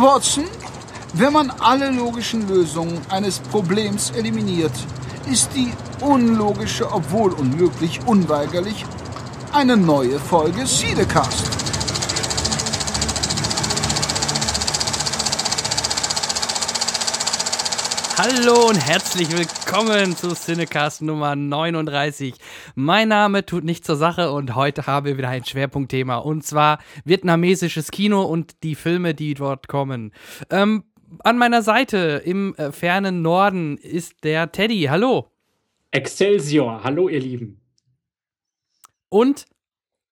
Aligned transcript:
Watson, 0.00 0.44
wenn 1.12 1.34
man 1.34 1.50
alle 1.60 1.90
logischen 1.90 2.48
Lösungen 2.48 2.98
eines 3.10 3.38
Problems 3.38 4.10
eliminiert, 4.12 4.72
ist 5.30 5.50
die 5.54 5.72
unlogische, 6.00 6.90
obwohl 6.90 7.34
unmöglich, 7.34 8.00
unweigerlich 8.06 8.86
eine 9.52 9.76
neue 9.76 10.18
Folge 10.18 10.66
Siedecast. 10.66 11.50
Hallo 18.16 18.68
und 18.68 18.76
herzlich 18.76 19.28
willkommen 19.32 20.16
zu 20.16 20.34
Cinecast 20.34 21.02
Nummer 21.02 21.36
39. 21.36 22.34
Mein 22.74 23.08
Name 23.08 23.44
tut 23.44 23.64
nichts 23.64 23.86
zur 23.86 23.96
Sache 23.96 24.32
und 24.32 24.54
heute 24.54 24.86
haben 24.86 25.06
wir 25.06 25.18
wieder 25.18 25.28
ein 25.28 25.44
Schwerpunktthema 25.44 26.16
und 26.16 26.44
zwar 26.44 26.78
vietnamesisches 27.04 27.90
Kino 27.90 28.22
und 28.22 28.62
die 28.62 28.74
Filme, 28.74 29.14
die 29.14 29.34
dort 29.34 29.68
kommen. 29.68 30.12
Ähm, 30.50 30.84
an 31.20 31.38
meiner 31.38 31.62
Seite 31.62 32.22
im 32.24 32.54
äh, 32.54 32.72
fernen 32.72 33.22
Norden 33.22 33.76
ist 33.76 34.22
der 34.24 34.52
Teddy. 34.52 34.86
Hallo. 34.90 35.30
Excelsior. 35.90 36.84
Hallo, 36.84 37.08
ihr 37.08 37.20
Lieben. 37.20 37.60
Und 39.08 39.46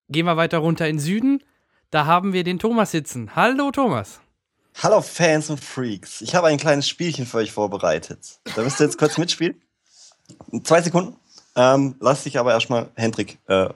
gehen 0.09 0.26
wir 0.26 0.36
weiter 0.36 0.59
runter 0.59 0.88
in 0.88 0.96
den 0.96 1.00
Süden. 1.00 1.45
Da 1.90 2.06
haben 2.06 2.32
wir 2.32 2.45
den 2.45 2.59
Thomas 2.59 2.90
sitzen. 2.90 3.36
Hallo, 3.36 3.70
Thomas. 3.70 4.20
Hallo 4.82 5.00
Fans 5.00 5.50
und 5.50 5.59
Freaks. 5.59 6.20
Ich 6.20 6.34
habe 6.34 6.48
ein 6.48 6.59
kleines 6.59 6.88
Spielchen 6.88 7.26
für 7.26 7.38
euch 7.38 7.52
vorbereitet. 7.52 8.40
Da 8.54 8.62
müsst 8.62 8.80
ihr 8.80 8.84
jetzt 8.84 8.98
kurz 8.98 9.18
mitspielen. 9.18 9.60
Zwei 10.62 10.82
Sekunden. 10.82 11.16
Ähm, 11.59 11.96
lass 11.98 12.23
dich 12.23 12.38
aber 12.38 12.52
erstmal 12.52 12.88
Hendrik 12.95 13.37
äh, 13.48 13.68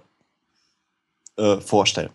äh, 1.37 1.61
vorstellen. 1.61 2.11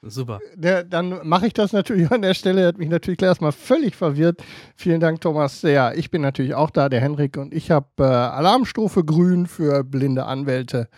Super. 0.00 0.40
Der, 0.54 0.82
dann 0.82 1.20
mache 1.28 1.46
ich 1.46 1.52
das 1.52 1.72
natürlich 1.72 2.10
an 2.10 2.22
der 2.22 2.32
Stelle. 2.32 2.62
Er 2.62 2.68
hat 2.68 2.78
mich 2.78 2.88
natürlich 2.88 3.20
erstmal 3.22 3.52
völlig 3.52 3.94
verwirrt. 3.94 4.42
Vielen 4.74 4.98
Dank, 4.98 5.20
Thomas. 5.20 5.60
Ja, 5.60 5.92
ich 5.92 6.10
bin 6.10 6.22
natürlich 6.22 6.54
auch 6.54 6.70
da, 6.70 6.88
der 6.88 7.02
Henrik, 7.02 7.36
und 7.36 7.52
ich 7.52 7.70
habe 7.70 7.86
äh, 7.98 8.02
Alarmstufe 8.04 9.04
grün 9.04 9.46
für 9.46 9.84
blinde 9.84 10.24
Anwälte 10.24 10.88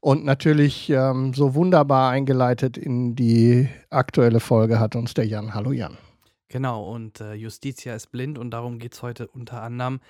und 0.00 0.24
natürlich 0.24 0.90
ähm, 0.90 1.32
so 1.32 1.54
wunderbar 1.54 2.10
eingeleitet 2.10 2.76
in 2.76 3.16
die 3.16 3.68
aktuelle 3.88 4.40
Folge 4.40 4.78
hat 4.78 4.94
uns 4.94 5.14
der 5.14 5.26
Jan. 5.26 5.54
Hallo 5.54 5.72
Jan. 5.72 5.96
Genau, 6.48 6.84
und 6.84 7.20
äh, 7.22 7.32
Justitia 7.32 7.94
ist 7.94 8.12
blind 8.12 8.36
und 8.36 8.50
darum 8.50 8.78
geht 8.78 8.92
es 8.92 9.02
heute 9.02 9.26
unter 9.26 9.62
anderem. 9.62 10.00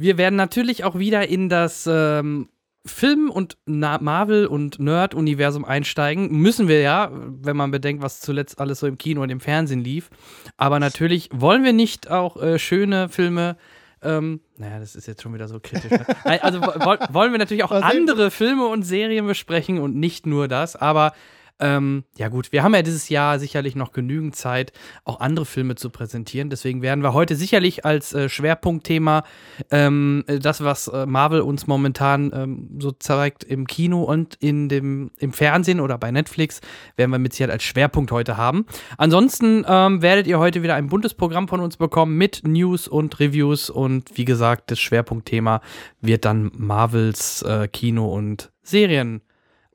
Wir 0.00 0.16
werden 0.16 0.36
natürlich 0.36 0.84
auch 0.84 0.98
wieder 0.98 1.28
in 1.28 1.50
das 1.50 1.86
ähm, 1.86 2.48
Film- 2.86 3.28
und 3.30 3.58
Na 3.66 3.98
Marvel- 4.00 4.46
und 4.46 4.78
Nerd-Universum 4.78 5.66
einsteigen. 5.66 6.30
Müssen 6.32 6.68
wir 6.68 6.80
ja, 6.80 7.10
wenn 7.12 7.54
man 7.54 7.70
bedenkt, 7.70 8.02
was 8.02 8.20
zuletzt 8.20 8.60
alles 8.60 8.80
so 8.80 8.86
im 8.86 8.96
Kino 8.96 9.22
und 9.22 9.28
im 9.28 9.40
Fernsehen 9.40 9.84
lief. 9.84 10.08
Aber 10.56 10.80
natürlich 10.80 11.28
wollen 11.34 11.64
wir 11.64 11.74
nicht 11.74 12.10
auch 12.10 12.40
äh, 12.40 12.58
schöne 12.58 13.10
Filme. 13.10 13.58
Ähm, 14.00 14.40
naja, 14.56 14.78
das 14.78 14.96
ist 14.96 15.06
jetzt 15.06 15.20
schon 15.20 15.34
wieder 15.34 15.48
so 15.48 15.60
kritisch. 15.60 15.90
Ne? 15.90 16.06
also 16.42 16.62
wollen 16.62 17.32
wir 17.32 17.38
natürlich 17.38 17.64
auch 17.64 17.70
andere 17.70 18.30
Filme 18.30 18.68
und 18.68 18.84
Serien 18.84 19.26
besprechen 19.26 19.80
und 19.80 19.96
nicht 19.96 20.24
nur 20.24 20.48
das. 20.48 20.76
Aber 20.76 21.12
ähm, 21.60 22.04
ja 22.16 22.28
gut, 22.28 22.52
wir 22.52 22.62
haben 22.62 22.74
ja 22.74 22.82
dieses 22.82 23.08
Jahr 23.08 23.38
sicherlich 23.38 23.76
noch 23.76 23.92
genügend 23.92 24.36
Zeit, 24.36 24.72
auch 25.04 25.20
andere 25.20 25.44
Filme 25.44 25.74
zu 25.74 25.90
präsentieren. 25.90 26.50
Deswegen 26.50 26.82
werden 26.82 27.02
wir 27.02 27.12
heute 27.12 27.36
sicherlich 27.36 27.84
als 27.84 28.12
äh, 28.12 28.28
Schwerpunktthema 28.28 29.24
ähm, 29.70 30.24
das, 30.26 30.64
was 30.64 30.88
äh, 30.88 31.06
Marvel 31.06 31.40
uns 31.40 31.66
momentan 31.66 32.30
ähm, 32.34 32.70
so 32.78 32.90
zeigt 32.92 33.44
im 33.44 33.66
Kino 33.66 34.02
und 34.02 34.36
in 34.40 34.68
dem, 34.68 35.10
im 35.18 35.32
Fernsehen 35.32 35.80
oder 35.80 35.98
bei 35.98 36.10
Netflix, 36.10 36.60
werden 36.96 37.10
wir 37.10 37.18
mit 37.18 37.32
Sicherheit 37.32 37.52
als 37.52 37.62
Schwerpunkt 37.62 38.12
heute 38.12 38.36
haben. 38.36 38.66
Ansonsten 38.96 39.64
ähm, 39.68 40.02
werdet 40.02 40.26
ihr 40.26 40.38
heute 40.38 40.62
wieder 40.62 40.74
ein 40.74 40.88
buntes 40.88 41.14
Programm 41.14 41.48
von 41.48 41.60
uns 41.60 41.76
bekommen 41.76 42.16
mit 42.16 42.42
News 42.44 42.88
und 42.88 43.20
Reviews 43.20 43.70
und 43.70 44.16
wie 44.16 44.24
gesagt, 44.24 44.70
das 44.70 44.80
Schwerpunktthema 44.80 45.60
wird 46.00 46.24
dann 46.24 46.50
Marvels 46.56 47.42
äh, 47.42 47.68
Kino 47.68 48.06
und 48.14 48.50
Serien 48.62 49.20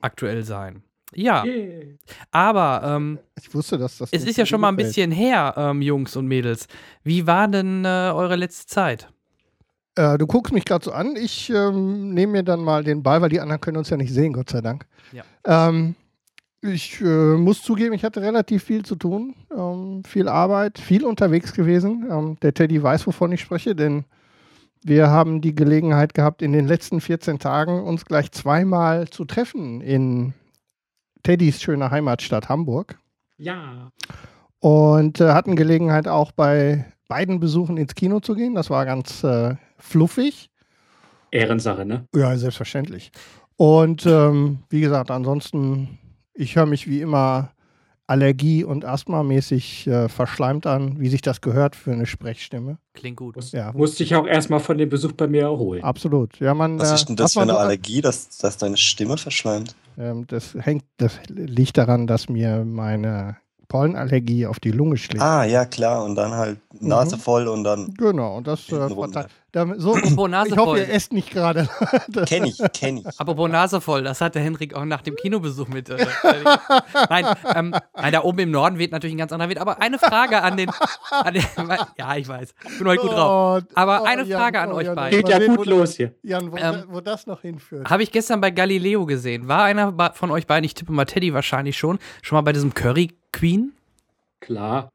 aktuell 0.01 0.43
sein. 0.43 0.84
Ja. 1.15 1.43
Yeah. 1.43 1.97
Aber 2.31 2.81
ähm, 2.83 3.19
ich 3.39 3.53
wusste, 3.53 3.77
dass 3.77 3.97
das. 3.97 4.09
Es 4.11 4.25
ist 4.25 4.37
ja 4.37 4.45
schon 4.45 4.61
mal 4.61 4.69
ein 4.69 4.75
bisschen 4.75 5.11
her, 5.11 5.53
ähm, 5.57 5.81
Jungs 5.81 6.15
und 6.15 6.27
Mädels. 6.27 6.67
Wie 7.03 7.25
war 7.27 7.47
denn 7.47 7.85
äh, 7.85 8.11
eure 8.13 8.35
letzte 8.35 8.67
Zeit? 8.67 9.07
Äh, 9.95 10.17
du 10.17 10.27
guckst 10.27 10.53
mich 10.53 10.65
gerade 10.65 10.83
so 10.83 10.91
an. 10.91 11.15
Ich 11.15 11.49
ähm, 11.49 12.13
nehme 12.13 12.33
mir 12.33 12.43
dann 12.43 12.61
mal 12.61 12.83
den 12.83 13.01
Ball, 13.01 13.21
weil 13.21 13.29
die 13.29 13.39
anderen 13.39 13.61
können 13.61 13.77
uns 13.77 13.89
ja 13.89 13.97
nicht 13.97 14.13
sehen, 14.13 14.33
Gott 14.33 14.49
sei 14.49 14.61
Dank. 14.61 14.85
Ja. 15.11 15.23
Ähm, 15.45 15.95
ich 16.61 16.99
äh, 17.01 17.37
muss 17.37 17.61
zugeben, 17.61 17.93
ich 17.93 18.03
hatte 18.03 18.21
relativ 18.21 18.63
viel 18.63 18.83
zu 18.83 18.95
tun, 18.95 19.35
ähm, 19.55 20.03
viel 20.03 20.27
Arbeit, 20.27 20.79
viel 20.79 21.05
unterwegs 21.05 21.53
gewesen. 21.53 22.07
Ähm, 22.09 22.37
der 22.41 22.53
Teddy 22.53 22.81
weiß, 22.81 23.07
wovon 23.07 23.31
ich 23.31 23.41
spreche, 23.41 23.75
denn 23.75 24.03
wir 24.83 25.09
haben 25.09 25.41
die 25.41 25.55
Gelegenheit 25.55 26.13
gehabt, 26.13 26.41
in 26.41 26.53
den 26.53 26.67
letzten 26.67 27.01
14 27.01 27.39
Tagen 27.39 27.83
uns 27.83 28.05
gleich 28.05 28.31
zweimal 28.31 29.07
zu 29.07 29.25
treffen 29.25 29.81
in 29.81 30.33
Teddys 31.25 31.59
schöne 31.59 31.89
Heimatstadt 31.89 32.49
Hamburg. 32.49 32.99
Ja. 33.37 33.91
Und 34.59 35.19
äh, 35.19 35.31
hatten 35.31 35.55
Gelegenheit 35.55 36.07
auch 36.07 36.31
bei 36.31 36.85
beiden 37.07 37.39
Besuchen 37.39 37.77
ins 37.77 37.95
Kino 37.95 38.19
zu 38.19 38.35
gehen. 38.35 38.53
Das 38.53 38.69
war 38.69 38.85
ganz 38.85 39.23
äh, 39.23 39.55
fluffig. 39.79 40.51
Ehrensache, 41.31 41.83
ne? 41.83 42.07
Ja, 42.15 42.37
selbstverständlich. 42.37 43.11
Und 43.57 44.05
ähm, 44.05 44.59
wie 44.69 44.81
gesagt, 44.81 45.09
ansonsten, 45.09 45.97
ich 46.35 46.55
höre 46.55 46.67
mich 46.67 46.87
wie 46.87 47.01
immer 47.01 47.54
Allergie- 48.07 48.63
und 48.63 48.85
Asthma-mäßig 48.85 49.87
äh, 49.87 50.09
verschleimt 50.09 50.67
an, 50.67 50.99
wie 50.99 51.09
sich 51.09 51.21
das 51.21 51.41
gehört 51.41 51.75
für 51.75 51.91
eine 51.91 52.05
Sprechstimme. 52.05 52.77
Klingt 52.93 53.17
gut. 53.17 53.35
Muss, 53.35 53.51
ja. 53.51 53.71
Musste 53.73 54.03
ich 54.03 54.15
auch 54.15 54.27
erstmal 54.27 54.59
von 54.59 54.77
dem 54.77 54.89
Besuch 54.89 55.13
bei 55.13 55.27
mir 55.27 55.43
erholen. 55.43 55.83
Absolut. 55.83 56.39
Ja, 56.39 56.53
man, 56.53 56.79
Was 56.79 56.91
ist 56.91 57.09
denn 57.09 57.15
das 57.15 57.33
für 57.33 57.41
eine 57.41 57.53
so 57.53 57.57
Allergie, 57.57 58.01
dass, 58.01 58.37
dass 58.37 58.57
deine 58.57 58.77
Stimme 58.77 59.17
verschleimt? 59.17 59.75
Ähm, 59.97 60.25
das 60.27 60.53
hängt, 60.53 60.83
das 60.97 61.19
liegt 61.29 61.77
daran, 61.77 62.05
dass 62.05 62.29
mir 62.29 62.63
meine 62.63 63.37
Pollenallergie 63.67 64.45
auf 64.45 64.59
die 64.59 64.71
Lunge 64.71 64.97
schlägt. 64.97 65.23
Ah, 65.23 65.43
ja, 65.43 65.65
klar. 65.65 66.03
Und 66.03 66.15
dann 66.15 66.31
halt 66.31 66.59
Nase 66.79 67.15
mhm. 67.15 67.21
voll 67.21 67.47
und 67.47 67.63
dann. 67.63 67.93
Genau, 67.97 68.37
und 68.37 68.47
das 68.47 68.69
äh, 68.71 68.87
so, 69.77 70.27
Nase 70.27 70.49
ich 70.49 70.57
hoffe, 70.57 70.79
ihr 70.79 70.89
esst 70.89 71.13
nicht 71.13 71.31
gerade. 71.31 71.69
kenn 72.25 72.43
ich, 72.43 72.57
kenn 72.73 72.97
ich. 72.97 73.05
Apropos 73.19 73.49
Nase 73.49 73.79
voll, 73.79 74.03
das 74.03 74.19
hat 74.19 74.35
der 74.35 74.41
Henrik 74.41 74.73
auch 74.73 74.83
nach 74.83 75.01
dem 75.01 75.15
Kinobesuch 75.15 75.69
mit. 75.69 75.89
Äh, 75.89 76.05
nein, 77.09 77.25
ähm, 77.55 77.73
nein, 77.95 78.11
da 78.11 78.23
oben 78.23 78.39
im 78.39 78.51
Norden 78.51 78.77
weht 78.77 78.91
natürlich 78.91 79.15
ein 79.15 79.17
ganz 79.17 79.31
anderer 79.31 79.49
Wind. 79.49 79.61
Aber 79.61 79.81
eine 79.81 79.97
Frage 79.97 80.41
an 80.41 80.57
den. 80.57 80.69
An 81.09 81.33
den 81.33 81.43
ja, 81.97 82.15
ich 82.17 82.27
weiß. 82.27 82.53
Ich 82.69 82.77
bin 82.79 82.87
heute 82.87 83.01
gut 83.01 83.11
drauf. 83.11 83.63
Oh, 83.63 83.67
aber 83.75 84.01
oh, 84.01 84.05
eine 84.05 84.25
Frage 84.25 84.57
Jan, 84.57 84.69
an 84.69 84.75
oh, 84.75 84.77
euch 84.77 84.93
beiden. 84.93 85.21
Geht 85.21 85.29
ja 85.29 85.55
gut 85.55 85.65
los 85.65 85.95
hier. 85.95 86.13
Jan, 86.21 86.51
wo, 86.51 86.57
ähm, 86.57 86.83
wo 86.89 86.99
das 86.99 87.25
noch 87.25 87.41
hinführt. 87.41 87.89
Habe 87.89 88.03
ich 88.03 88.11
gestern 88.11 88.41
bei 88.41 88.51
Galileo 88.51 89.05
gesehen. 89.05 89.47
War 89.47 89.63
einer 89.63 89.93
von 90.15 90.31
euch 90.31 90.47
beiden, 90.47 90.65
ich 90.65 90.73
tippe 90.73 90.91
mal 90.91 91.05
Teddy 91.05 91.33
wahrscheinlich 91.33 91.77
schon, 91.77 91.97
schon 92.21 92.35
mal 92.35 92.41
bei 92.41 92.51
diesem 92.51 92.73
Curry 92.73 93.13
Queen? 93.31 93.73
Klar. 94.41 94.91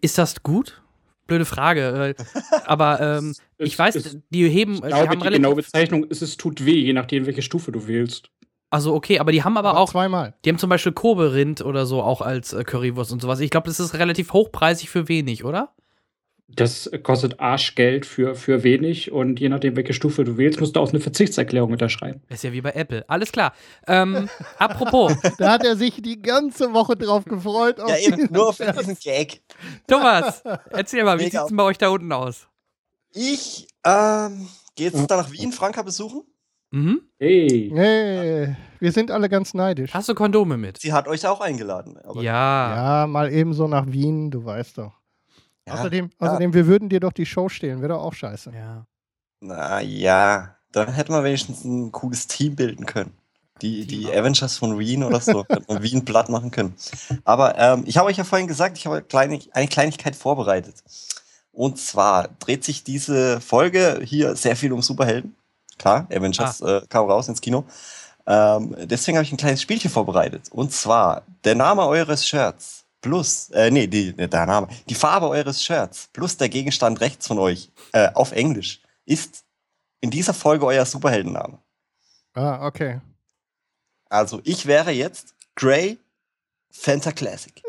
Ist 0.00 0.18
das 0.18 0.42
gut? 0.42 0.82
Blöde 1.28 1.44
Frage. 1.44 2.14
Äh, 2.18 2.22
aber 2.66 3.00
ähm, 3.18 3.34
ich 3.58 3.78
weiß, 3.78 3.94
es, 3.94 4.18
die 4.30 4.48
heben. 4.48 4.74
Ich 4.74 4.80
glaube, 4.80 5.16
die, 5.16 5.22
die 5.22 5.30
genaue 5.34 5.54
Bezeichnung 5.54 6.04
ist, 6.04 6.22
es 6.22 6.36
tut 6.36 6.66
weh, 6.66 6.80
je 6.80 6.92
nachdem, 6.92 7.26
welche 7.26 7.42
Stufe 7.42 7.70
du 7.70 7.86
wählst. 7.86 8.30
Also 8.70 8.94
okay, 8.94 9.18
aber 9.18 9.32
die 9.32 9.44
haben 9.44 9.56
aber, 9.56 9.70
aber 9.70 9.78
auch 9.78 9.90
zweimal. 9.90 10.34
Die 10.44 10.50
haben 10.50 10.58
zum 10.58 10.68
Beispiel 10.68 10.92
Kobe-Rind 10.92 11.62
oder 11.62 11.86
so 11.86 12.02
auch 12.02 12.20
als 12.20 12.52
äh, 12.52 12.64
Currywurst 12.64 13.12
und 13.12 13.22
sowas. 13.22 13.40
Ich 13.40 13.50
glaube, 13.50 13.68
das 13.68 13.80
ist 13.80 13.94
relativ 13.94 14.32
hochpreisig 14.32 14.90
für 14.90 15.08
wenig, 15.08 15.44
oder? 15.44 15.72
Das 16.50 16.90
kostet 17.02 17.40
Arschgeld 17.40 18.06
für, 18.06 18.34
für 18.34 18.62
wenig 18.62 19.12
und 19.12 19.38
je 19.38 19.50
nachdem, 19.50 19.76
welche 19.76 19.92
Stufe 19.92 20.24
du 20.24 20.38
wählst, 20.38 20.60
musst 20.60 20.76
du 20.76 20.80
auch 20.80 20.88
eine 20.88 21.00
Verzichtserklärung 21.00 21.72
unterschreiben. 21.72 22.22
ist 22.30 22.42
ja 22.42 22.52
wie 22.52 22.62
bei 22.62 22.70
Apple. 22.70 23.04
Alles 23.08 23.32
klar. 23.32 23.52
Ähm, 23.86 24.30
apropos. 24.58 25.14
da 25.36 25.52
hat 25.52 25.64
er 25.64 25.76
sich 25.76 26.00
die 26.00 26.22
ganze 26.22 26.72
Woche 26.72 26.96
drauf 26.96 27.26
gefreut. 27.26 27.78
ja, 27.86 27.96
eben, 27.98 28.32
nur 28.32 28.48
auf 28.48 28.56
diesen 28.56 28.96
Gag. 28.98 29.42
Thomas, 29.86 30.42
erzähl 30.70 31.04
mal, 31.04 31.18
wie 31.18 31.24
sieht 31.24 31.34
es 31.34 31.54
bei 31.54 31.62
euch 31.62 31.76
da 31.76 31.90
unten 31.90 32.10
aus? 32.12 32.48
Ich 33.12 33.68
ähm, 33.84 34.48
gehe 34.74 34.86
jetzt 34.86 35.10
da 35.10 35.16
nach 35.18 35.30
Wien, 35.30 35.52
Franka 35.52 35.82
besuchen. 35.82 36.22
Mhm. 36.70 37.02
Hey. 37.18 37.72
hey. 37.74 38.56
Wir 38.78 38.92
sind 38.92 39.10
alle 39.10 39.28
ganz 39.28 39.54
neidisch. 39.54 39.92
Hast 39.92 40.08
du 40.08 40.14
Kondome 40.14 40.56
mit? 40.56 40.78
Sie 40.78 40.92
hat 40.92 41.08
euch 41.08 41.26
auch 41.26 41.40
eingeladen. 41.40 41.98
ja. 42.16 43.02
Ja, 43.02 43.06
mal 43.06 43.32
ebenso 43.32 43.68
nach 43.68 43.86
Wien, 43.86 44.30
du 44.30 44.44
weißt 44.44 44.78
doch. 44.78 44.97
Ja, 45.68 45.74
außerdem, 45.74 46.10
ja. 46.20 46.26
außerdem, 46.26 46.54
wir 46.54 46.66
würden 46.66 46.88
dir 46.88 47.00
doch 47.00 47.12
die 47.12 47.26
Show 47.26 47.48
stehlen, 47.48 47.80
wäre 47.80 47.94
doch 47.94 48.02
auch 48.02 48.14
scheiße. 48.14 48.52
Ja. 48.54 48.86
Na 49.40 49.80
ja, 49.80 50.56
dann 50.72 50.92
hätten 50.92 51.12
wir 51.12 51.24
wenigstens 51.24 51.64
ein 51.64 51.92
cooles 51.92 52.26
Team 52.26 52.56
bilden 52.56 52.86
können. 52.86 53.12
Die, 53.62 53.86
die 53.86 54.06
Avengers 54.12 54.56
von 54.56 54.78
Wien 54.78 55.02
oder 55.02 55.20
so, 55.20 55.44
hätten 55.48 55.68
wir 55.68 55.82
Wien 55.82 56.04
platt 56.04 56.28
machen 56.28 56.50
können. 56.50 56.74
Aber 57.24 57.58
ähm, 57.58 57.84
ich 57.86 57.96
habe 57.96 58.08
euch 58.08 58.16
ja 58.16 58.24
vorhin 58.24 58.46
gesagt, 58.46 58.78
ich 58.78 58.86
habe 58.86 59.02
kleine, 59.02 59.40
eine 59.52 59.68
Kleinigkeit 59.68 60.14
vorbereitet. 60.16 60.76
Und 61.52 61.78
zwar 61.78 62.28
dreht 62.38 62.62
sich 62.64 62.84
diese 62.84 63.40
Folge 63.40 64.00
hier 64.04 64.36
sehr 64.36 64.54
viel 64.54 64.72
um 64.72 64.80
Superhelden. 64.80 65.34
Klar, 65.76 66.06
Avengers 66.10 66.62
ah. 66.62 66.78
äh, 66.78 66.86
kam 66.88 67.06
raus 67.06 67.28
ins 67.28 67.40
Kino. 67.40 67.64
Ähm, 68.26 68.76
deswegen 68.82 69.16
habe 69.16 69.24
ich 69.24 69.32
ein 69.32 69.38
kleines 69.38 69.62
Spielchen 69.62 69.90
vorbereitet. 69.90 70.48
Und 70.50 70.72
zwar 70.72 71.22
der 71.44 71.54
Name 71.54 71.86
eures 71.86 72.26
Shirts 72.26 72.84
plus, 73.08 73.48
äh, 73.50 73.70
nee, 73.70 73.86
die, 73.86 74.12
der 74.14 74.46
Name, 74.46 74.68
die 74.88 74.94
Farbe 74.94 75.28
eures 75.28 75.64
Shirts 75.64 76.10
plus 76.12 76.36
der 76.36 76.50
Gegenstand 76.50 77.00
rechts 77.00 77.26
von 77.26 77.38
euch 77.38 77.70
äh, 77.92 78.10
auf 78.12 78.32
Englisch 78.32 78.82
ist 79.06 79.44
in 80.02 80.10
dieser 80.10 80.34
Folge 80.34 80.66
euer 80.66 80.84
Superheldenname. 80.84 81.58
Ah, 82.34 82.66
okay. 82.66 83.00
Also 84.10 84.40
ich 84.44 84.66
wäre 84.66 84.90
jetzt 84.90 85.34
Grey 85.54 85.98
Fanta 86.70 87.12
Classic. 87.12 87.62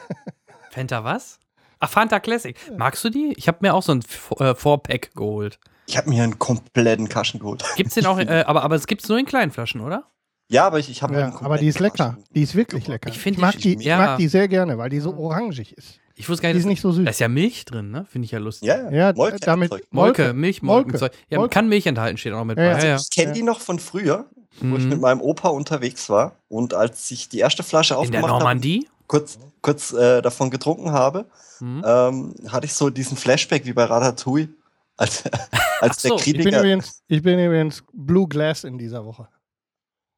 Fanta 0.70 1.04
was? 1.04 1.38
Ach, 1.78 1.90
Fanta 1.90 2.18
Classic. 2.18 2.58
Magst 2.76 3.04
du 3.04 3.10
die? 3.10 3.32
Ich 3.36 3.46
habe 3.46 3.58
mir 3.60 3.74
auch 3.74 3.82
so 3.82 3.92
ein 3.92 4.04
äh, 4.40 4.56
Four-Pack 4.56 5.14
geholt. 5.14 5.60
Ich 5.86 5.96
habe 5.96 6.08
mir 6.10 6.24
einen 6.24 6.38
kompletten 6.40 7.08
Kaschen 7.08 7.38
geholt. 7.38 7.64
Gibt's 7.76 7.94
den 7.94 8.06
auch, 8.06 8.18
äh, 8.18 8.42
aber, 8.44 8.64
aber 8.64 8.74
es 8.74 8.88
gibt's 8.88 9.08
nur 9.08 9.18
in 9.18 9.26
kleinen 9.26 9.52
Flaschen, 9.52 9.80
oder? 9.80 10.10
Ja, 10.48 10.66
aber 10.66 10.78
ich, 10.78 10.90
ich 10.90 11.02
habe 11.02 11.14
ja, 11.14 11.34
Aber 11.40 11.58
die 11.58 11.68
ist 11.68 11.80
lecker. 11.80 12.18
Die 12.34 12.42
ist 12.42 12.54
wirklich 12.54 12.86
lecker. 12.86 13.08
Ich, 13.08 13.24
ich 13.24 13.38
mag, 13.38 13.56
die, 13.58 13.76
ja. 13.80 13.96
mag 13.96 14.18
die 14.18 14.28
sehr 14.28 14.46
gerne, 14.48 14.76
weil 14.76 14.90
die 14.90 15.00
so 15.00 15.16
orangig 15.16 15.72
ist. 15.76 16.00
Ich 16.16 16.28
wusste 16.28 16.42
gar 16.42 16.48
nicht, 16.50 16.56
die 16.56 16.60
ist 16.60 16.66
nicht 16.66 16.80
so 16.80 16.92
süß. 16.92 17.04
Da 17.04 17.10
ist 17.10 17.18
ja 17.18 17.28
Milch 17.28 17.64
drin, 17.64 17.90
ne? 17.90 18.06
Finde 18.08 18.26
ich 18.26 18.30
ja 18.30 18.38
lustig. 18.38 18.68
Ja, 18.68 18.90
ja 18.90 19.12
Molke, 19.14 19.38
damit 19.40 19.72
Molke, 19.90 20.32
Milch, 20.32 20.62
Molke. 20.62 20.96
Molke. 20.96 21.10
Ja, 21.28 21.38
Molke. 21.38 21.52
kann 21.52 21.68
Milch 21.68 21.86
enthalten, 21.86 22.18
steht 22.18 22.34
auch 22.34 22.44
mit 22.44 22.56
ja, 22.56 22.74
bei. 22.74 22.86
Ja, 22.86 22.96
Ich 22.96 23.10
kenne 23.10 23.32
die 23.32 23.42
noch 23.42 23.60
von 23.60 23.80
früher, 23.80 24.26
wo 24.60 24.66
mhm. 24.66 24.76
ich 24.76 24.84
mit 24.84 25.00
meinem 25.00 25.20
Opa 25.20 25.48
unterwegs 25.48 26.08
war 26.08 26.36
und 26.48 26.72
als 26.72 27.10
ich 27.10 27.28
die 27.28 27.38
erste 27.38 27.64
Flasche 27.64 27.96
aufgemacht 27.96 28.22
habe. 28.22 28.26
In 28.26 28.32
der 28.32 28.38
Normandie? 28.38 28.86
Hab, 28.86 29.08
kurz, 29.08 29.38
kurz 29.60 29.92
äh, 29.92 30.22
davon 30.22 30.50
getrunken 30.50 30.92
habe, 30.92 31.26
mhm. 31.58 31.82
ähm, 31.84 32.34
hatte 32.48 32.66
ich 32.66 32.74
so 32.74 32.90
diesen 32.90 33.16
Flashback 33.16 33.64
wie 33.64 33.72
bei 33.72 33.84
Ratatouille. 33.84 34.48
Als, 34.96 35.24
als 35.80 36.00
so, 36.00 36.10
der 36.10 36.18
Kritiker. 36.18 36.38
Ich 36.38 36.44
bin, 36.44 36.54
übrigens, 36.54 37.02
ich 37.08 37.22
bin 37.22 37.38
übrigens 37.40 37.82
Blue 37.92 38.28
Glass 38.28 38.62
in 38.62 38.78
dieser 38.78 39.04
Woche. 39.04 39.26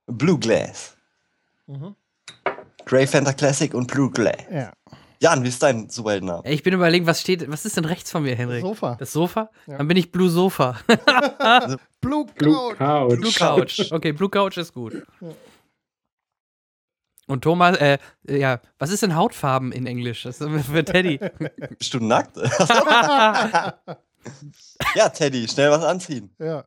Blue 0.07 0.39
Glass. 0.39 0.97
Mhm. 1.67 1.95
Grey 2.85 3.07
Fanta 3.07 3.33
Classic 3.33 3.73
und 3.75 3.91
Blue 3.91 4.11
Glass. 4.11 4.37
Ja. 4.51 4.73
Jan, 5.21 5.43
wie 5.43 5.49
ist 5.49 5.63
dein 5.63 5.89
Superheldenname? 5.89 6.43
Ich 6.45 6.63
bin 6.63 6.75
überlegen, 6.75 7.07
was 7.07 7.21
steht, 7.21 7.51
was 7.51 7.65
ist 7.65 7.77
denn 7.77 7.87
rechts 7.87 8.11
von 8.11 8.23
mir, 8.23 8.37
Henrik? 8.37 8.63
Das 8.63 8.69
Sofa. 8.69 8.97
Das 8.99 9.13
Sofa? 9.13 9.51
Ja. 9.67 9.79
Dann 9.79 9.89
bin 9.89 9.97
ich 9.97 10.13
Blue 10.13 10.29
Sofa. 10.29 10.79
Blue, 12.01 12.27
Blue 12.37 12.75
Couch. 12.75 13.19
Blue 13.19 13.33
Couch. 13.33 13.91
Okay, 13.91 14.13
Blue 14.13 14.29
Couch 14.29 14.59
ist 14.59 14.75
gut. 14.75 15.03
Ja. 15.21 15.29
Und 17.27 17.43
Thomas, 17.43 17.77
äh, 17.79 17.99
ja, 18.29 18.61
was 18.79 18.91
ist 18.91 19.03
denn 19.03 19.17
Hautfarben 19.17 19.73
in 19.73 19.87
Englisch? 19.87 20.23
Das 20.23 20.41
ist 20.41 20.67
für 20.67 20.85
Teddy. 20.85 21.19
Bist 21.79 21.93
du 21.93 21.99
nackt? 21.99 22.37
ja, 24.95 25.09
Teddy, 25.13 25.49
schnell 25.49 25.71
was 25.71 25.83
anziehen. 25.83 26.31
Ja. 26.39 26.65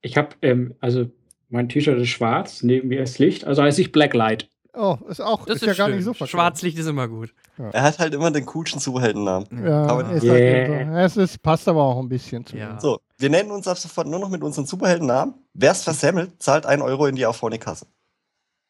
Ich 0.00 0.16
habe, 0.16 0.30
ähm, 0.42 0.74
also 0.80 1.08
mein 1.52 1.68
T-Shirt 1.68 1.98
ist 1.98 2.08
schwarz, 2.08 2.62
neben 2.62 2.88
mir 2.88 3.02
ist 3.02 3.18
Licht, 3.18 3.44
also 3.44 3.62
heiße 3.62 3.80
ich 3.80 3.92
Blacklight. 3.92 4.48
Oh, 4.74 4.96
ist 5.06 5.20
auch 5.20 5.44
das 5.44 5.56
ist, 5.56 5.62
ist 5.62 5.68
ja 5.68 5.74
gar 5.74 5.88
schön. 5.88 5.96
nicht 5.96 6.04
so 6.04 6.14
verkehrt. 6.14 6.30
Schwarzlicht 6.30 6.78
ist 6.78 6.86
immer 6.86 7.06
gut. 7.06 7.34
Ja. 7.58 7.68
Er 7.70 7.82
hat 7.82 7.98
halt 7.98 8.14
immer 8.14 8.30
den 8.30 8.46
coolsten 8.46 8.80
Superheldennamen. 8.80 9.46
Ja, 9.66 9.82
Aber 9.84 10.10
ist 10.12 10.24
yeah. 10.24 10.88
halt 10.94 11.14
so. 11.14 11.20
es 11.20 11.30
ist, 11.30 11.42
passt 11.42 11.68
aber 11.68 11.82
auch 11.82 11.98
ein 11.98 12.08
bisschen 12.08 12.46
zu. 12.46 12.56
Ja. 12.56 12.80
So, 12.80 13.00
wir 13.18 13.28
nennen 13.28 13.50
uns 13.50 13.68
ab 13.68 13.76
sofort 13.76 14.06
nur 14.06 14.18
noch 14.18 14.30
mit 14.30 14.42
unseren 14.42 14.64
Superheldennamen. 14.64 15.34
Wer 15.52 15.72
es 15.72 15.84
versemmelt, 15.84 16.42
zahlt 16.42 16.64
1 16.64 16.80
Euro 16.82 17.04
in 17.04 17.16
die 17.16 17.26
Auphonic-Kasse. 17.26 17.86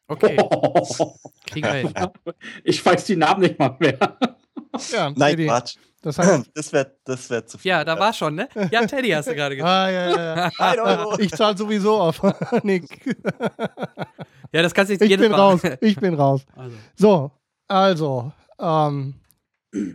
Okay. 0.09 0.35
Kriegen 1.47 1.67
wir 1.67 1.73
hin. 1.73 1.93
Ich 2.65 2.85
weiß 2.85 3.05
die 3.05 3.15
Namen 3.15 3.41
nicht 3.41 3.57
mal 3.57 3.77
mehr. 3.79 4.17
Ja, 4.91 5.11
Nein, 5.15 5.31
Teddy. 5.31 5.45
Quatsch. 5.47 5.75
Das 6.01 6.17
heißt, 6.17 6.49
Das 6.55 6.73
wäre 6.73 6.95
das 7.05 7.29
wär 7.29 7.45
zu 7.45 7.57
viel. 7.57 7.69
Ja, 7.69 7.83
da 7.85 7.97
war 7.97 8.11
schon, 8.13 8.35
ne? 8.35 8.49
Ja, 8.71 8.85
Teddy 8.85 9.09
hast 9.09 9.27
du 9.29 9.35
gerade 9.35 9.55
gesagt. 9.55 9.71
ah, 9.71 9.89
ja, 9.89 10.09
ja, 10.09 10.49
ja. 10.49 11.15
Ich 11.19 11.31
zahle 11.31 11.57
sowieso 11.57 11.97
auf. 11.99 12.21
Nick. 12.63 12.85
Ja, 14.51 14.61
das 14.61 14.73
kannst 14.73 14.89
du 14.89 14.93
jetzt 14.93 15.01
Ich 15.01 15.09
jedes 15.09 15.23
bin 15.23 15.31
Mal. 15.31 15.37
raus. 15.39 15.61
Ich 15.81 15.95
bin 15.97 16.13
raus. 16.13 16.41
Also. 16.55 16.75
So, 16.95 17.31
also, 17.67 18.31
ähm, 18.59 19.15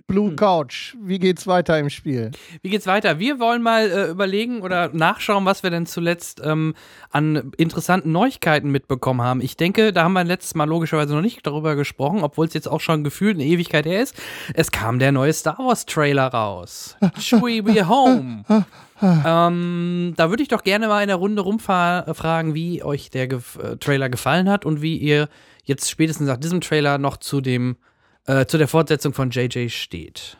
Blue 0.08 0.34
Couch, 0.34 0.96
wie 1.00 1.20
geht's 1.20 1.46
weiter 1.46 1.78
im 1.78 1.88
Spiel? 1.88 2.32
Wie 2.62 2.70
geht's 2.70 2.86
weiter? 2.86 3.20
Wir 3.20 3.38
wollen 3.38 3.62
mal 3.62 3.88
äh, 3.88 4.10
überlegen 4.10 4.62
oder 4.62 4.90
nachschauen, 4.92 5.44
was 5.44 5.62
wir 5.62 5.70
denn 5.70 5.86
zuletzt 5.86 6.40
ähm, 6.44 6.74
an 7.10 7.52
interessanten 7.56 8.10
Neuigkeiten 8.10 8.70
mitbekommen 8.70 9.22
haben. 9.22 9.40
Ich 9.40 9.56
denke, 9.56 9.92
da 9.92 10.02
haben 10.02 10.14
wir 10.14 10.24
letztes 10.24 10.56
Mal 10.56 10.64
logischerweise 10.64 11.14
noch 11.14 11.22
nicht 11.22 11.46
darüber 11.46 11.76
gesprochen, 11.76 12.24
obwohl 12.24 12.46
es 12.46 12.54
jetzt 12.54 12.68
auch 12.68 12.80
schon 12.80 13.04
gefühlt 13.04 13.36
eine 13.36 13.44
Ewigkeit 13.44 13.86
her 13.86 14.02
ist. 14.02 14.16
Es 14.54 14.72
kam 14.72 14.98
der 14.98 15.12
neue 15.12 15.32
Star 15.32 15.58
Wars 15.58 15.86
Trailer 15.86 16.26
raus. 16.26 16.96
Chewie 17.18 17.62
Be 17.62 17.88
Home. 17.88 18.44
ähm, 19.00 20.14
da 20.16 20.30
würde 20.30 20.42
ich 20.42 20.48
doch 20.48 20.64
gerne 20.64 20.88
mal 20.88 21.02
in 21.02 21.08
der 21.08 21.16
Runde 21.16 21.42
rumfragen, 21.42 22.54
wie 22.54 22.82
euch 22.82 23.10
der 23.10 23.28
Gef 23.28 23.58
äh, 23.62 23.76
Trailer 23.76 24.08
gefallen 24.08 24.48
hat 24.48 24.64
und 24.64 24.82
wie 24.82 24.96
ihr 24.96 25.28
jetzt 25.64 25.88
spätestens 25.88 26.26
nach 26.26 26.38
diesem 26.38 26.60
Trailer 26.60 26.98
noch 26.98 27.18
zu 27.18 27.40
dem 27.40 27.76
äh, 28.28 28.46
zu 28.46 28.58
der 28.58 28.68
Fortsetzung 28.68 29.14
von 29.14 29.30
JJ 29.30 29.68
steht. 29.70 30.36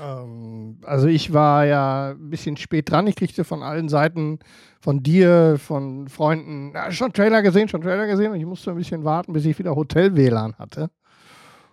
Ähm, 0.00 0.78
also 0.84 1.06
ich 1.06 1.32
war 1.32 1.64
ja 1.64 2.10
ein 2.10 2.30
bisschen 2.30 2.56
spät 2.56 2.90
dran. 2.90 3.06
Ich 3.06 3.16
kriegte 3.16 3.44
von 3.44 3.62
allen 3.62 3.88
Seiten, 3.88 4.40
von 4.80 5.02
dir, 5.02 5.56
von 5.58 6.08
Freunden, 6.08 6.72
ja, 6.74 6.90
schon 6.90 7.12
Trailer 7.12 7.42
gesehen, 7.42 7.68
schon 7.68 7.82
Trailer 7.82 8.06
gesehen. 8.06 8.32
Und 8.32 8.40
ich 8.40 8.46
musste 8.46 8.72
ein 8.72 8.76
bisschen 8.76 9.04
warten, 9.04 9.32
bis 9.32 9.44
ich 9.44 9.58
wieder 9.58 9.76
Hotel-WLAN 9.76 10.58
hatte. 10.58 10.90